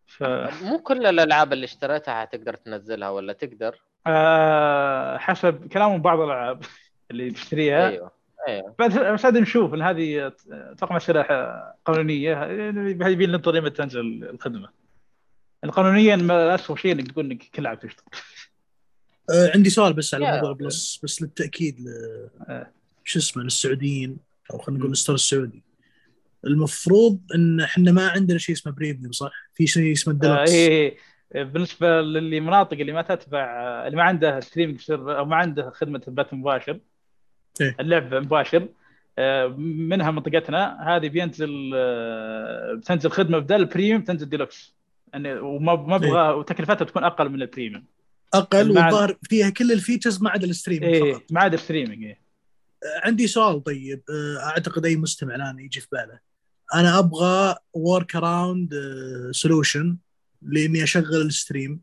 ف 0.08 0.24
مو 0.64 0.80
كل 0.80 1.06
الألعاب 1.06 1.54
اللي 1.54 1.64
اشتريتها 1.64 2.22
حتقدر 2.22 2.54
تنزلها 2.56 3.10
ولا 3.10 3.34
تقدر؟ 3.34 3.82
آه، 4.08 5.18
حسب 5.18 5.68
كلام 5.68 6.02
بعض 6.02 6.20
الألعاب 6.20 6.64
اللي 7.12 7.32
تشتريها. 7.32 7.90
أيوه. 7.90 8.23
أيوه 8.48 8.76
بس 8.80 8.94
بس 8.94 9.26
هذا 9.26 9.40
نشوف 9.40 9.74
إن 9.74 9.82
هذه 9.82 10.34
أتوقع 10.52 10.96
مساله 10.96 11.22
قانونية 11.86 12.44
يبي 13.08 13.28
ننتظر 13.28 13.52
لما 13.56 13.70
تنزل 13.70 14.24
الخدمة 14.24 14.70
قانونيا 15.72 16.16
ما 16.16 16.56
اسوء 16.56 16.78
شيء 16.78 16.92
إنك 16.92 17.12
تقول 17.12 17.26
إنك 17.26 17.44
كل 17.44 17.64
لعب 17.64 17.80
تشتغل 17.80 18.06
آه، 19.30 19.52
عندي 19.56 19.70
سؤال 19.70 19.94
بس 19.94 20.14
على. 20.14 20.32
موضوع 20.32 20.52
Plus 20.54 21.00
بس 21.04 21.22
للتأكيد 21.22 21.80
ل... 21.80 21.88
آه. 22.50 22.72
شو 23.04 23.20
اسمه 23.20 23.44
للسعوديين 23.44 24.18
أو 24.54 24.58
خلينا 24.58 24.80
نقول. 24.80 24.92
ال 24.92 24.96
store 24.96 25.16
السعودي 25.16 25.64
المفروض 26.46 27.20
إن 27.36 27.62
إحنا 27.62 27.92
ما 27.92 28.08
عندنا 28.08 28.38
شيء 28.38 28.56
اسمه 28.56 28.74
Premium 28.74 29.12
صح؟ 29.12 29.32
في 29.54 29.68
شيء 29.68 29.92
اسمه 29.92 30.14
آه، 30.14 30.16
الديلوكس 30.16 30.52
إيه 30.52 30.98
بالنسبة 31.36 32.02
للمناطق 32.02 32.78
اللي 32.78 32.92
ما 32.92 33.02
تتبع 33.02 33.46
اللي 33.86 33.98
ما 33.98 34.04
عندها 34.04 34.40
streaming 34.40 34.82
server 34.82 35.18
أو 35.18 35.26
ما 35.26 35.36
عندها 35.36 35.70
خدمة 35.70 36.02
بث 36.08 36.34
مباشر 36.34 36.80
إيه. 37.62 37.76
اللعب 37.80 38.14
مباشر. 38.14 38.68
آه، 39.18 39.48
منها 39.58 40.12
منطقتنا. 40.12 40.78
هذه 40.88 41.10
بينزل 41.10 41.72
آه، 41.76 42.74
بتنزل 42.74 43.10
خدمة 43.10 43.40
بدل 43.40 43.56
ال 43.56 43.62
Premium 43.62 44.02
تنزل 44.02 44.30
ديلوكس 44.30 44.76
يعني 45.14 45.34
وما 45.34 45.76
ما 45.76 45.96
أبغى 45.96 46.34
وتكلفتها 46.34 46.86
تكون 46.86 47.04
أقل 47.04 47.30
من 47.30 47.42
ال 47.42 47.47
Premium 47.47 47.86
أقل 48.34 48.72
والظاهر 48.72 49.18
فيها 49.24 49.50
كل 49.50 49.72
ال 49.72 49.77
features 49.77 50.22
ما 50.22 50.30
عدا 50.30 50.48
ال 50.48 50.52
streaming 50.52 50.94
إيه 50.94 51.14
فقط. 51.14 51.24
ما 51.32 51.42
عدا 51.42 51.56
ال 51.56 51.61
streaming 51.61 52.04
إيه. 52.04 52.20
عندي 53.04 53.28
سؤال 53.28 53.64
طيب. 53.64 54.02
آه، 54.10 54.44
أعتقد 54.44 54.86
أي 54.86 54.96
مستمع 54.96 55.36
الآن 55.36 55.60
يجي 55.60 55.80
في 55.80 55.88
باله. 55.92 56.20
أنا 56.74 57.00
أبغى 57.00 57.56
workaround 57.74 58.74
solution 59.32 59.98
لإني 60.42 60.84
أشغل 60.84 61.22
ال 61.22 61.30
stream 61.30 61.82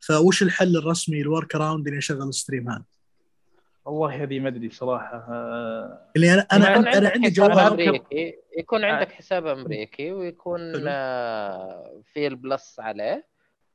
فوش 0.00 0.42
الحل 0.42 0.76
الرسمي 0.76 1.22
لل 1.22 1.54
workaround 1.54 1.88
إني 1.88 1.98
أشغل 1.98 2.28
ال 2.28 2.34
stream 2.34 2.70
هذا؟ 2.70 2.84
والله 3.88 4.22
هذه 4.22 4.40
ما 4.40 4.48
أدري 4.48 4.70
صراحة 4.70 5.26
آه، 5.30 6.10
اللي 6.16 6.34
أنا 6.34 6.46
أنا, 6.52 6.76
أنا, 6.76 6.88
عندك 6.88 7.12
عندي 7.14 7.30
أذكر- 7.30 7.58
أمريكي 7.58 8.34
يكون 8.58 8.84
عندك 8.84 9.12
حساب 9.12 9.46
أمريكي 9.46 10.12
ويكون. 10.12 10.60
آه، 10.88 12.02
في 12.12 12.26
البلس 12.26 12.80
عليه 12.80 13.26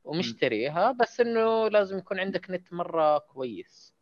ومشتريها 0.04 0.92
بس 0.92 1.20
إنه 1.20 1.68
لازم 1.68 1.98
يكون 1.98 2.20
عندك 2.20 2.50
نت 2.50 2.72
مرة 2.72 3.18
كويس 3.18 3.94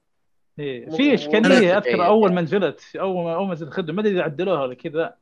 إيه. 0.59 0.91
في 0.91 1.15
إشكالية 1.15 1.77
أذكر 1.79 2.07
أول. 2.07 2.33
ما 2.35 2.41
نزلت 2.41 2.81
أول 2.97 3.25
ما 3.25 3.35
أول 3.35 3.47
ما 3.47 3.53
نزلت 3.53 3.69
الخدمة 3.69 3.95
ما 3.95 4.01
أدري 4.01 4.13
إذا 4.15 4.23
عدلوها 4.23 4.63
ولا 4.63 4.75
كذا 4.75 5.15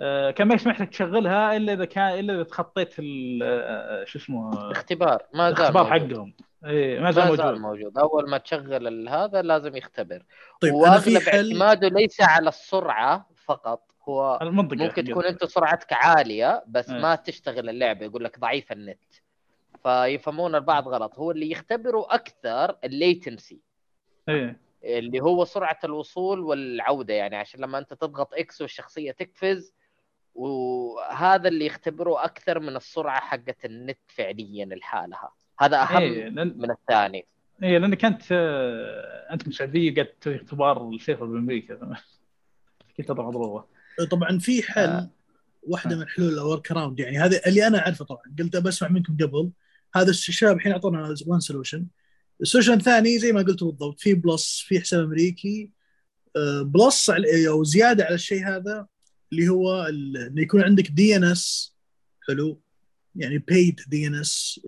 آه، 0.00 0.30
كان 0.30 0.48
ما 0.48 0.54
يسمح 0.54 0.80
لك 0.80 0.88
تشغلها 0.88 1.56
إلا 1.56 1.72
إذا 1.72 1.84
كان 1.84 2.18
إلا 2.18 2.34
إذا 2.34 2.42
تخطيت 2.42 2.94
ال- 2.98 3.40
آه، 3.42 4.04
شو 4.04 4.18
اسمه 4.18 4.70
اختبار 4.70 5.22
ما 5.34 5.50
زال 5.50 5.58
الاختبار. 5.58 5.84
حقهم 5.86 6.34
اي 6.66 7.00
ما 7.00 7.10
زال 7.10 7.28
موجود. 7.28 7.60
موجود. 7.60 7.98
أول 7.98 8.30
ما 8.30 8.38
تشغل 8.38 8.86
ال- 8.86 9.08
هذا 9.08 9.42
لازم 9.42 9.76
يختبر. 9.76 10.22
طيب 10.60 10.74
وأغلب 10.74 11.18
حل 11.22 11.36
اعتماده 11.62 11.88
ليس 11.88 12.20
على 12.20 12.48
السرعة 12.48 13.28
فقط 13.44 13.90
هو 14.08 14.38
المنطقة 14.42 14.76
ممكن. 14.84 15.04
تكون 15.04 15.24
أنت 15.24 15.44
سرعتك 15.44 15.92
عالية 15.92 16.64
بس 16.66 16.90
إيه. 16.90 17.00
ما 17.00 17.14
تشتغل 17.14 17.68
اللعبة 17.68 18.04
يقول 18.06 18.24
لك 18.24 18.38
ضعيف 18.38 18.72
النت. 18.72 18.98
فيفهمون 19.82 20.54
البعض 20.54 20.88
غلط. 20.88 21.18
هو 21.18 21.30
اللي 21.30 21.50
يختبروا 21.50 22.14
أكثر 22.14 22.76
ال 22.84 22.92
latency. 22.92 23.60
إيه. 24.28 24.56
اللي 24.84 25.20
هو 25.20 25.44
سرعة 25.44 25.78
الوصول 25.84 26.40
والعودة 26.40 27.14
يعني 27.14 27.36
عشان 27.36 27.60
لما 27.60 27.78
أنت 27.78 27.94
تضغط 27.94 28.34
X 28.34 28.60
والشخصية 28.60 29.12
تقفز 29.12 29.74
وهذا 30.34 31.48
اللي 31.48 31.66
يختبره 31.66 32.24
أكثر 32.24 32.60
من 32.60 32.76
السرعة 32.76 33.20
حقت 33.20 33.64
النت 33.64 33.98
فعليا 34.06 34.64
لحالها. 34.64 35.32
هذا 35.62 35.82
أهم 35.82 35.96
إيه 36.02 36.28
لأن 36.28 36.58
من 36.58 36.70
الثاني. 36.70 37.26
إيه 37.62 37.78
لأنك 37.78 37.98
كانت 37.98 38.22
آه، 38.32 39.32
أنت 39.32 39.42
من 39.46 39.48
السعوديه 39.52 39.94
قاعد 39.94 40.06
تسوي 40.06 40.36
اختبار 40.36 40.88
ال 40.90 40.95
server 40.95 41.24
بامريكا 41.24 41.96
كنت 42.96 43.10
مضروبه 43.10 43.64
طبعا 44.10 44.38
في 44.38 44.62
حل 44.62 44.80
آه. 44.88 45.10
واحدة 45.62 45.94
آه. 45.94 45.98
من 45.98 46.08
حلول 46.08 46.28
ال 46.32 46.70
workaround. 46.72 47.00
يعني 47.00 47.18
هذا 47.18 47.40
اللي 47.46 47.66
أنا 47.66 47.78
أعرفه 47.78 48.04
طبعا. 48.04 48.22
قلت 48.38 48.56
بسمع 48.56 48.88
منكم 48.88 49.16
قبل. 49.16 49.50
هذا 49.94 50.10
الشباب 50.10 50.56
الحين 50.56 50.72
أعطونا 50.72 51.14
one 51.26 51.40
solution 51.40 51.86
ال 52.40 52.44
solution 52.44 52.72
الثاني 52.72 53.18
زي 53.18 53.32
ما 53.32 53.42
قلت 53.42 53.64
بالضبط 53.64 54.00
في 54.00 54.14
Plus 54.14 54.64
في 54.68 54.80
حساب 54.80 55.04
أمريكي. 55.04 55.70
آه، 56.36 56.62
Plus 56.62 57.10
على- 57.10 57.48
أو 57.48 57.64
زيادة 57.64 58.04
على 58.04 58.14
الشيء 58.14 58.46
هذا 58.48 58.86
اللي 59.32 59.48
هو 59.48 59.86
ال- 59.86 60.16
إنه 60.16 60.42
يكون 60.42 60.62
عندك 60.62 60.88
DNS 60.90 61.76
حلو. 62.28 62.60
يعني 63.16 63.38
بيد 63.38 63.80
DNS 63.88 64.60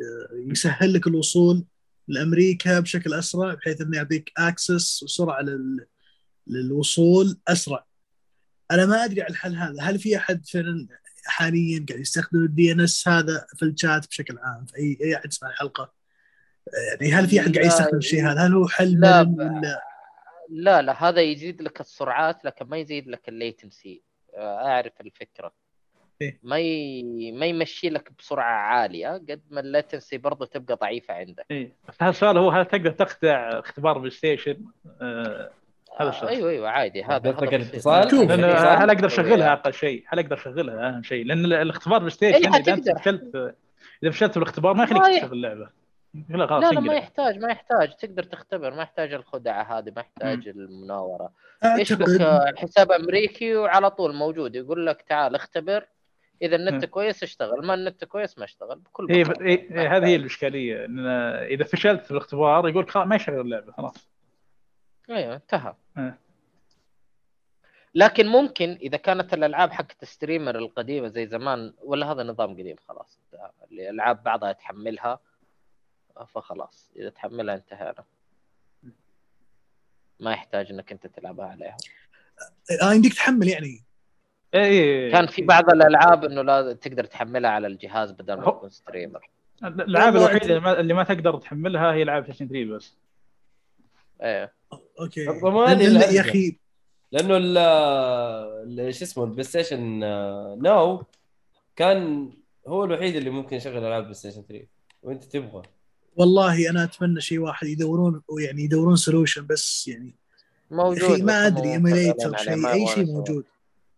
يسهل 0.47 0.92
لك 0.92 1.06
الوصول 1.06 1.64
لأمريكا 2.08 2.81
بشكل 2.81 3.14
أسرع 3.14 3.55
بحيث 3.55 3.81
إنه 3.81 3.97
يعطيك 3.97 4.32
access 4.39 5.02
وسرعة 5.02 5.40
لل... 5.42 5.86
للوصول 6.47 7.40
أسرع. 7.48 7.86
أنا 8.70 8.86
ما 8.86 9.05
أدري 9.05 9.23
عن 9.23 9.31
الحل 9.31 9.56
هذا. 9.56 9.82
هل 9.82 9.98
في 9.98 10.16
أحد 10.16 10.47
فعلا 10.47 10.89
حاليا 11.26 11.86
قاعد 11.89 12.00
يستخدم 12.00 12.44
ال 12.44 12.73
DNS 12.73 13.08
هذا 13.08 13.47
في 13.56 13.64
الشات 13.64 14.08
بشكل 14.08 14.39
عام 14.39 14.66
في 14.66 14.76
اي 14.76 14.98
أي 15.02 15.16
أحد 15.16 15.26
يسمع 15.26 15.50
الحلقة؟ 15.50 15.92
يعني 17.00 17.12
هل 17.12 17.28
في 17.28 17.40
أحد 17.40 17.55
قاعد 17.55 17.66
يستخدم 17.66 17.97
الشيء 17.98 18.26
هذا؟ 18.26 18.47
هل 18.47 18.55
هو 18.55 18.68
حل 18.68 19.00
لا، 19.00 19.20
ولا؟ 19.20 19.81
لا 20.50 20.82
لا 20.82 21.08
هذا 21.08 21.20
يزيد 21.20 21.62
لك 21.62 21.81
السرعات 21.81 22.44
لكن 22.44 22.66
ما 22.66 22.76
يزيد 22.76 23.08
لك 23.08 23.28
ال 23.28 23.37
latency. 23.37 24.02
أعرف 24.39 24.92
الفكرة. 25.00 25.64
ما 26.43 26.59
ي... 26.59 27.33
ما 27.33 27.47
يمشي 27.47 27.91
لك 27.91 28.10
بسرعة 28.18 28.52
عالية 28.52 29.09
قد 29.09 29.41
ما 29.51 29.60
ال 29.60 29.68
latency 29.68 30.18
برضه 30.18 30.47
تبقى 30.47 30.76
ضعيفة 30.76 31.15
عندك 31.15 31.44
اي 31.51 31.73
بس 31.89 31.94
هذا 32.02 32.10
السؤال 32.10 32.39
هو 32.39 32.51
هل 32.51 32.65
تقدر 32.67 32.91
تخدع 32.91 33.59
اختبار 33.59 33.99
PlayStation؟ 33.99 34.57
آه 35.02 35.51
هذا 36.01 36.09
السؤال. 36.09 36.28
أيوه 36.28 36.51
أيوه 36.51 36.68
عادي 36.70 37.02
هذا 37.05 37.31
الاتصال؟ 37.31 38.15
هل 38.15 38.91
أقدر 38.91 39.07
أشغلها. 39.07 39.52
أقل 39.52 39.73
شيء؟ 39.75 40.05
هل 40.09 40.18
أقدر 40.18 40.36
أشغلها 40.36 40.89
أهم 40.89 41.02
شيء؟ 41.02 41.25
لأن 41.25 41.44
ال- 41.44 41.52
الاختبار 41.52 41.99
PlayStation 41.99 42.55
إيه، 42.55 42.60
إذا 42.60 42.73
انت. 42.75 42.91
فشلت 42.99 43.55
إذا 44.02 44.10
فشلت 44.10 44.39
بالاختبار 44.39 44.75
ما 44.75 44.84
يخليك 44.84 45.02
ما 45.02 45.09
ي- 45.09 45.20
تشغل 45.20 45.33
اللعبة 45.33 45.68
لا 46.28 46.47
خلاص 46.47 46.65
لا 46.65 46.70
لا 46.75 46.81
ما. 46.81 46.94
يحتاج 46.94 47.39
ما 47.39 47.49
يحتاج 47.49 47.97
تقدر 47.97 48.23
تختبر 48.23 48.70
ما 48.75 48.83
يحتاج 48.83 49.12
الخدعة 49.12 49.78
هذه 49.78 49.93
ما 49.97 50.01
يحتاج 50.01 50.49
المناورة 50.49 51.31
يشبك 51.78 52.20
آه، 52.20 52.52
حساب 52.57 52.93
أمريكي 52.93 53.57
وعلى 53.57 53.91
طول 53.91 54.15
موجود 54.15 54.55
يقول 54.57 54.86
لك 54.86 55.02
تعال 55.02 55.34
اختبر 55.34 55.86
إذا 56.42 56.56
النت 56.56 56.84
م. 56.84 56.88
كويس 56.88 57.22
اشتغل 57.22 57.66
ما 57.66 57.74
النت 57.74 58.04
كويس 58.04 58.38
ما 58.38 58.44
اشتغل 58.44 58.78
بكل 58.78 59.12
إيه 59.12 59.24
إيه 59.40 59.96
هذه 59.96 60.06
هي. 60.06 60.16
الإشكالية 60.16 60.84
إن 60.84 61.06
إذا 61.06 61.64
فشلت 61.64 62.04
في 62.04 62.10
الاختبار 62.10 62.68
يقول 62.68 62.86
ما 62.96 63.16
يشغل 63.16 63.40
اللعبة 63.40 63.72
خلاص. 63.72 64.08
أيوه 65.10 65.34
انتهى. 65.34 65.74
إيه. 65.98 66.18
لكن 67.94 68.26
ممكن 68.26 68.78
إذا 68.82 68.96
كانت 68.96 69.34
الألعاب 69.34 69.72
حقت 69.72 70.02
الستريمر 70.02 70.58
القديمة 70.58 71.08
زي 71.08 71.26
زمان 71.26 71.74
ولا 71.78 72.12
هذا 72.12 72.22
نظام 72.22 72.50
قديم 72.52 72.76
خلاص. 72.88 73.20
الألعاب 73.72 74.22
بعضها 74.22 74.52
تحملها 74.52 75.20
فخلاص. 76.34 76.90
إذا 76.96 77.10
تحملها 77.10 77.54
انتهينا 77.54 78.04
ما 80.20 80.32
يحتاج 80.32 80.70
إنك 80.70 80.92
أنت 80.92 81.06
تلعبها 81.06 81.46
عليها. 81.46 81.76
آه 82.82 82.92
يمديك 82.92 83.14
تحمل 83.14 83.48
يعني. 83.48 83.84
اي 84.55 84.60
إيه. 84.60 85.12
كان 85.12 85.26
في 85.26 85.42
بعض 85.42 85.70
الألعاب 85.70 86.24
إنه 86.24 86.42
لازم 86.42 86.73
تقدر 86.76 87.05
تحملها 87.05 87.50
على 87.50 87.66
الجهاز 87.66 88.10
بدل 88.10 88.34
ما 88.34 88.42
تكون 88.44 88.70
streamer. 88.70 89.28
الألعاب 89.65 90.16
الوحيدة 90.16 90.81
اللي 90.81 90.94
ما, 90.94 91.02
تقدر 91.05 91.36
تحملها 91.39 91.92
هي 91.92 92.02
العاب 92.02 92.23
Play 92.23 92.36
3 92.36 92.65
بس. 92.76 92.94
إيه. 94.23 94.52
Okay. 95.00 95.31
الضمان. 95.31 95.81
يا 95.81 96.20
أخي. 96.20 96.57
لأنه 97.12 97.36
ال 97.36 97.58
ال- 97.58 98.94
شو 98.94 99.05
اسمه 99.05 99.24
ال 99.24 99.42
PlayStation 99.44 99.81
Now 100.62 101.02
كان 101.76 102.31
هو 102.66 102.84
الوحيد 102.84 103.16
اللي 103.16 103.31
ممكن 103.31 103.57
يشغل 103.57 103.78
ألعاب 103.84 104.02
PlayStation 104.02 104.42
3 104.49 104.66
وأنت 105.02 105.24
تبغى. 105.24 105.62
والله 106.16 106.70
أنا 106.70 106.84
أتمنى 106.84 107.20
شيء 107.20 107.39
واحد 107.39 107.66
يدورون 107.66 108.23
يعني 108.49 108.62
يدورون 108.62 108.97
solution 108.97 109.47
بس 109.47 109.89
يعني. 109.89 110.15
موجود 110.70 111.10
أخي 111.10 111.23
ما 111.23 111.47
أدري 111.47 111.73
emulator 111.73 112.36
شيء 112.36 112.68
أي 112.73 112.86
شيء. 112.86 113.07
موجود. 113.07 113.44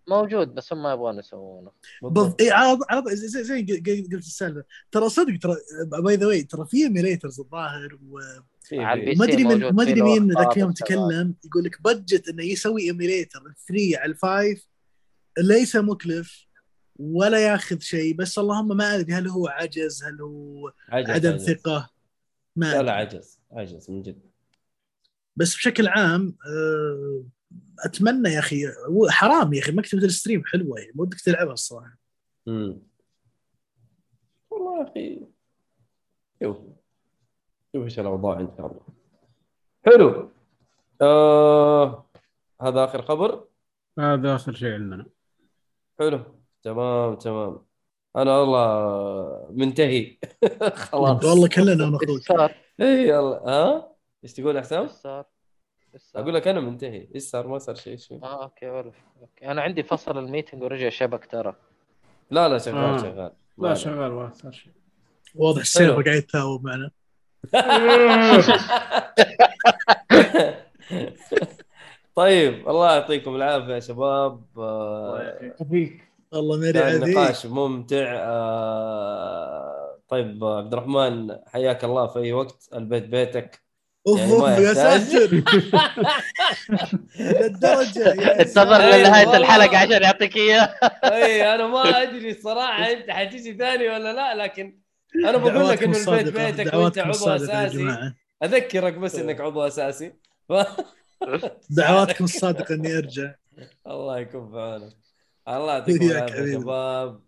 موجود 0.09 0.55
بس 0.55 0.73
هم 0.73 0.83
ما 0.83 0.93
يبغون 0.93 1.19
يسوونه. 1.19 1.71
بالضبط. 2.03 2.41
اي 2.41 2.51
على 2.51 2.79
زي, 3.07 3.45
زي 3.45 3.63
قلت 3.63 4.13
السالفة. 4.27 4.65
ترى 4.91 5.09
صدق 5.09 5.39
ترى 5.43 5.57
by 6.03 6.17
the 6.17 6.27
way 6.27 6.43
ترى 6.43 6.67
في 6.67 6.77
emulators 6.77 7.41
الظاهر 7.41 7.99
و- 8.09 8.19
وما 8.73 9.25
أدري 9.25 9.45
من 9.45 9.75
ما 9.75 9.83
أدري 9.83 10.03
مين 10.03 10.33
ذاك 10.33 10.57
اليوم 10.57 10.73
تكلم 10.73 11.35
يقول 11.45 11.65
لك 11.65 11.83
budget 11.83 12.29
إنه 12.29 12.45
يسوي 12.45 12.83
emulator 12.83 13.41
3 13.69 13.99
على 13.99 14.11
ال 14.13 14.24
five 14.24 14.67
ليس 15.39 15.77
مكلف 15.77 16.47
ولا 16.97 17.39
ياخذ 17.39 17.79
شيء 17.79 18.15
بس 18.15 18.39
اللهم 18.39 18.77
ما 18.77 18.95
أدري 18.95 19.13
هل 19.13 19.29
هو 19.29 19.49
عجز 19.49 20.05
هل 20.05 20.21
هو 20.21 20.73
عجز 20.89 21.11
عدم 21.11 21.33
عجز. 21.33 21.51
ثقة؟ 21.51 21.91
ما 22.57 22.73
لا 22.73 22.83
لا. 22.83 22.93
عجز 22.93 23.41
عجز 23.53 23.91
من 23.91 24.03
جد. 24.03 24.21
بس 25.37 25.55
بشكل 25.57 25.89
عام 25.89 26.37
آه، 26.47 27.25
أتمنى 27.85 28.29
يا 28.29 28.39
أخي 28.39 28.63
حرام 29.09 29.55
يا 29.55 29.61
أخي 29.61 29.73
مكتبه 29.73 30.05
الستريم 30.05 30.43
حلوة 30.45 30.79
يعني 30.79 30.93
ودك 30.97 31.21
تلعبها 31.21 31.53
الصراحة. 31.53 31.99
امم 32.49 32.79
والله 34.51 34.79
يا 34.79 34.91
أخي 34.91 35.27
شوف 36.43 36.57
شوف 37.73 37.85
إيش 37.85 37.99
الأوضاع 37.99 38.41
إن 38.41 38.49
شاء 38.57 38.67
الله. 38.67 38.81
حلو. 39.87 40.31
آه... 41.03 42.07
هذا 42.63 42.85
آخر 42.85 43.03
خبر؟ 43.03 43.45
هذا 43.99 44.35
آخر 44.35 44.53
شيء 44.53 44.73
عندنا. 44.73 45.07
حلو. 45.99 46.21
تمام 46.63 47.15
تمام. 47.15 47.67
أنا 48.17 48.39
والله 48.39 49.49
منتهي. 49.51 50.19
خلاص. 50.75 51.25
والله 51.25 51.49
كلنا 51.49 51.99
صار؟ 52.21 52.55
اي 52.81 53.09
يلا. 53.09 53.43
ها؟ 53.47 53.97
إيش 54.25 54.33
تقول 54.33 54.57
يا 54.57 54.61
حسام؟ 54.61 54.83
إيش 54.83 54.91
صار؟ 54.91 55.25
إيش 55.81 55.86
صار؟ 55.86 55.86
أقول 56.17 56.35
لك 56.35 56.49
أنا 56.49 56.61
منتهي. 56.61 57.09
إيش 57.15 57.23
صار؟ 57.23 57.47
ما 57.47 57.59
صار 57.59 57.75
شيء 57.75 57.93
إيش 57.93 58.07
في؟ 58.07 58.21
آه 58.23 58.43
okay 58.43 58.67
ولا 58.67 58.93
okay. 59.21 59.47
أنا 59.51 59.63
عندي 59.63 59.83
فصل 59.83 60.19
ال 60.19 60.24
meeting 60.24 60.63
ورجع 60.63 60.89
شبك 60.89 61.27
ترى. 61.27 61.55
لا 62.31 62.49
لا 62.49 62.59
شغال 62.59 62.77
آه. 62.77 62.99
شغال. 62.99 63.33
ما 63.59 63.69
لا. 63.69 63.75
شغال 63.75 64.13
ما 64.13 64.31
صار 64.35 64.53
شيء. 64.53 64.73
واضح 65.35 65.61
السيرفر. 65.61 66.03
قاعد 66.03 66.17
يتهاوب 66.17 66.65
معنا. 66.65 66.91
طيب 72.15 72.69
الله 72.69 72.95
يعطيكم 72.95 73.37
العافية 73.37 73.75
يا 73.75 73.81
شباب. 73.81 74.45
آه، 74.59 75.55
فيك 75.71 76.09
والله 76.33 76.57
مره 76.59 76.99
نقاش 76.99 77.47
ممتع. 77.47 78.15
آه، 78.17 79.99
طيب 80.09 80.45
عبد 80.45 80.73
الرحمن 80.73 81.37
حياك 81.47 81.85
الله 81.85 82.07
في 82.07 82.19
أي 82.19 82.33
وقت. 82.33 82.69
البيت 82.75 83.05
بيتك. 83.05 83.66
اوف 84.07 84.21
يعني 84.21 84.33
اوف 84.33 84.59
يا. 84.59 84.75
ساتر. 84.75 85.31
للدرجة 87.21 88.13
انتظر 88.41 88.81
ساتر. 88.81 88.97
لنهاية. 88.99 89.37
الحلقة 89.37 89.79
عشان 89.79 90.03
يعطيك 90.03 90.37
إياه. 90.37 90.75
أي 91.05 91.55
أنا 91.55 91.67
ما 91.67 92.03
أدري 92.03 92.31
الصراحه 92.31 92.93
انت 92.93 93.11
حتيجي 93.11 93.55
ثاني 93.59 93.89
ولا 93.89 94.13
لا 94.13 94.35
لكن 94.45 94.79
أنا 95.25 95.37
بقول 95.39 95.69
لك 95.69 95.83
إنه 95.83 95.99
البيت 95.99 96.29
بيتك 96.37 96.75
وأنت 96.75 96.99
عضو 96.99 97.29
أساسي. 97.31 98.13
أذكرك 98.43 98.95
بس 98.95 99.15
إنك 99.19 99.41
عضو 99.41 99.63
أساسي. 99.67 100.13
ف... 100.49 100.53
دعواتكم 101.71 102.25
الصادقة 102.25 102.75
إني 102.75 102.99
أرجع. 102.99 103.35
الله 103.87 104.19
يكون 104.19 104.51
في 104.51 104.57
عونك. 104.59 104.93
الله 105.49 105.73
يعطيكم 105.73 106.11
العافية 106.11 106.35
يا. 106.43 106.59
شباب 106.61 107.21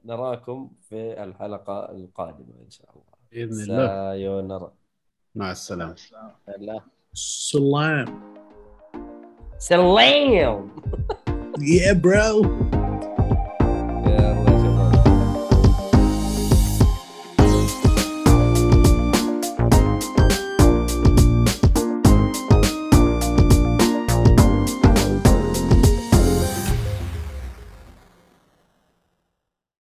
ونراكم 0.00 0.70
في 0.88 1.22
الحلقة 1.24 1.90
القادمة 1.90 2.54
إن 2.64 2.70
شاء 2.70 2.86
الله. 2.90 3.04
بإذن 3.32 3.62
الله. 3.62 3.86
سايونارا. 3.86 4.72
مع 5.36 5.50
السلامة. 5.50 5.96
لا 6.58 6.80
سلام. 7.14 8.20
سلام. 9.58 10.70
يا 11.60 11.92
برو 11.92 12.75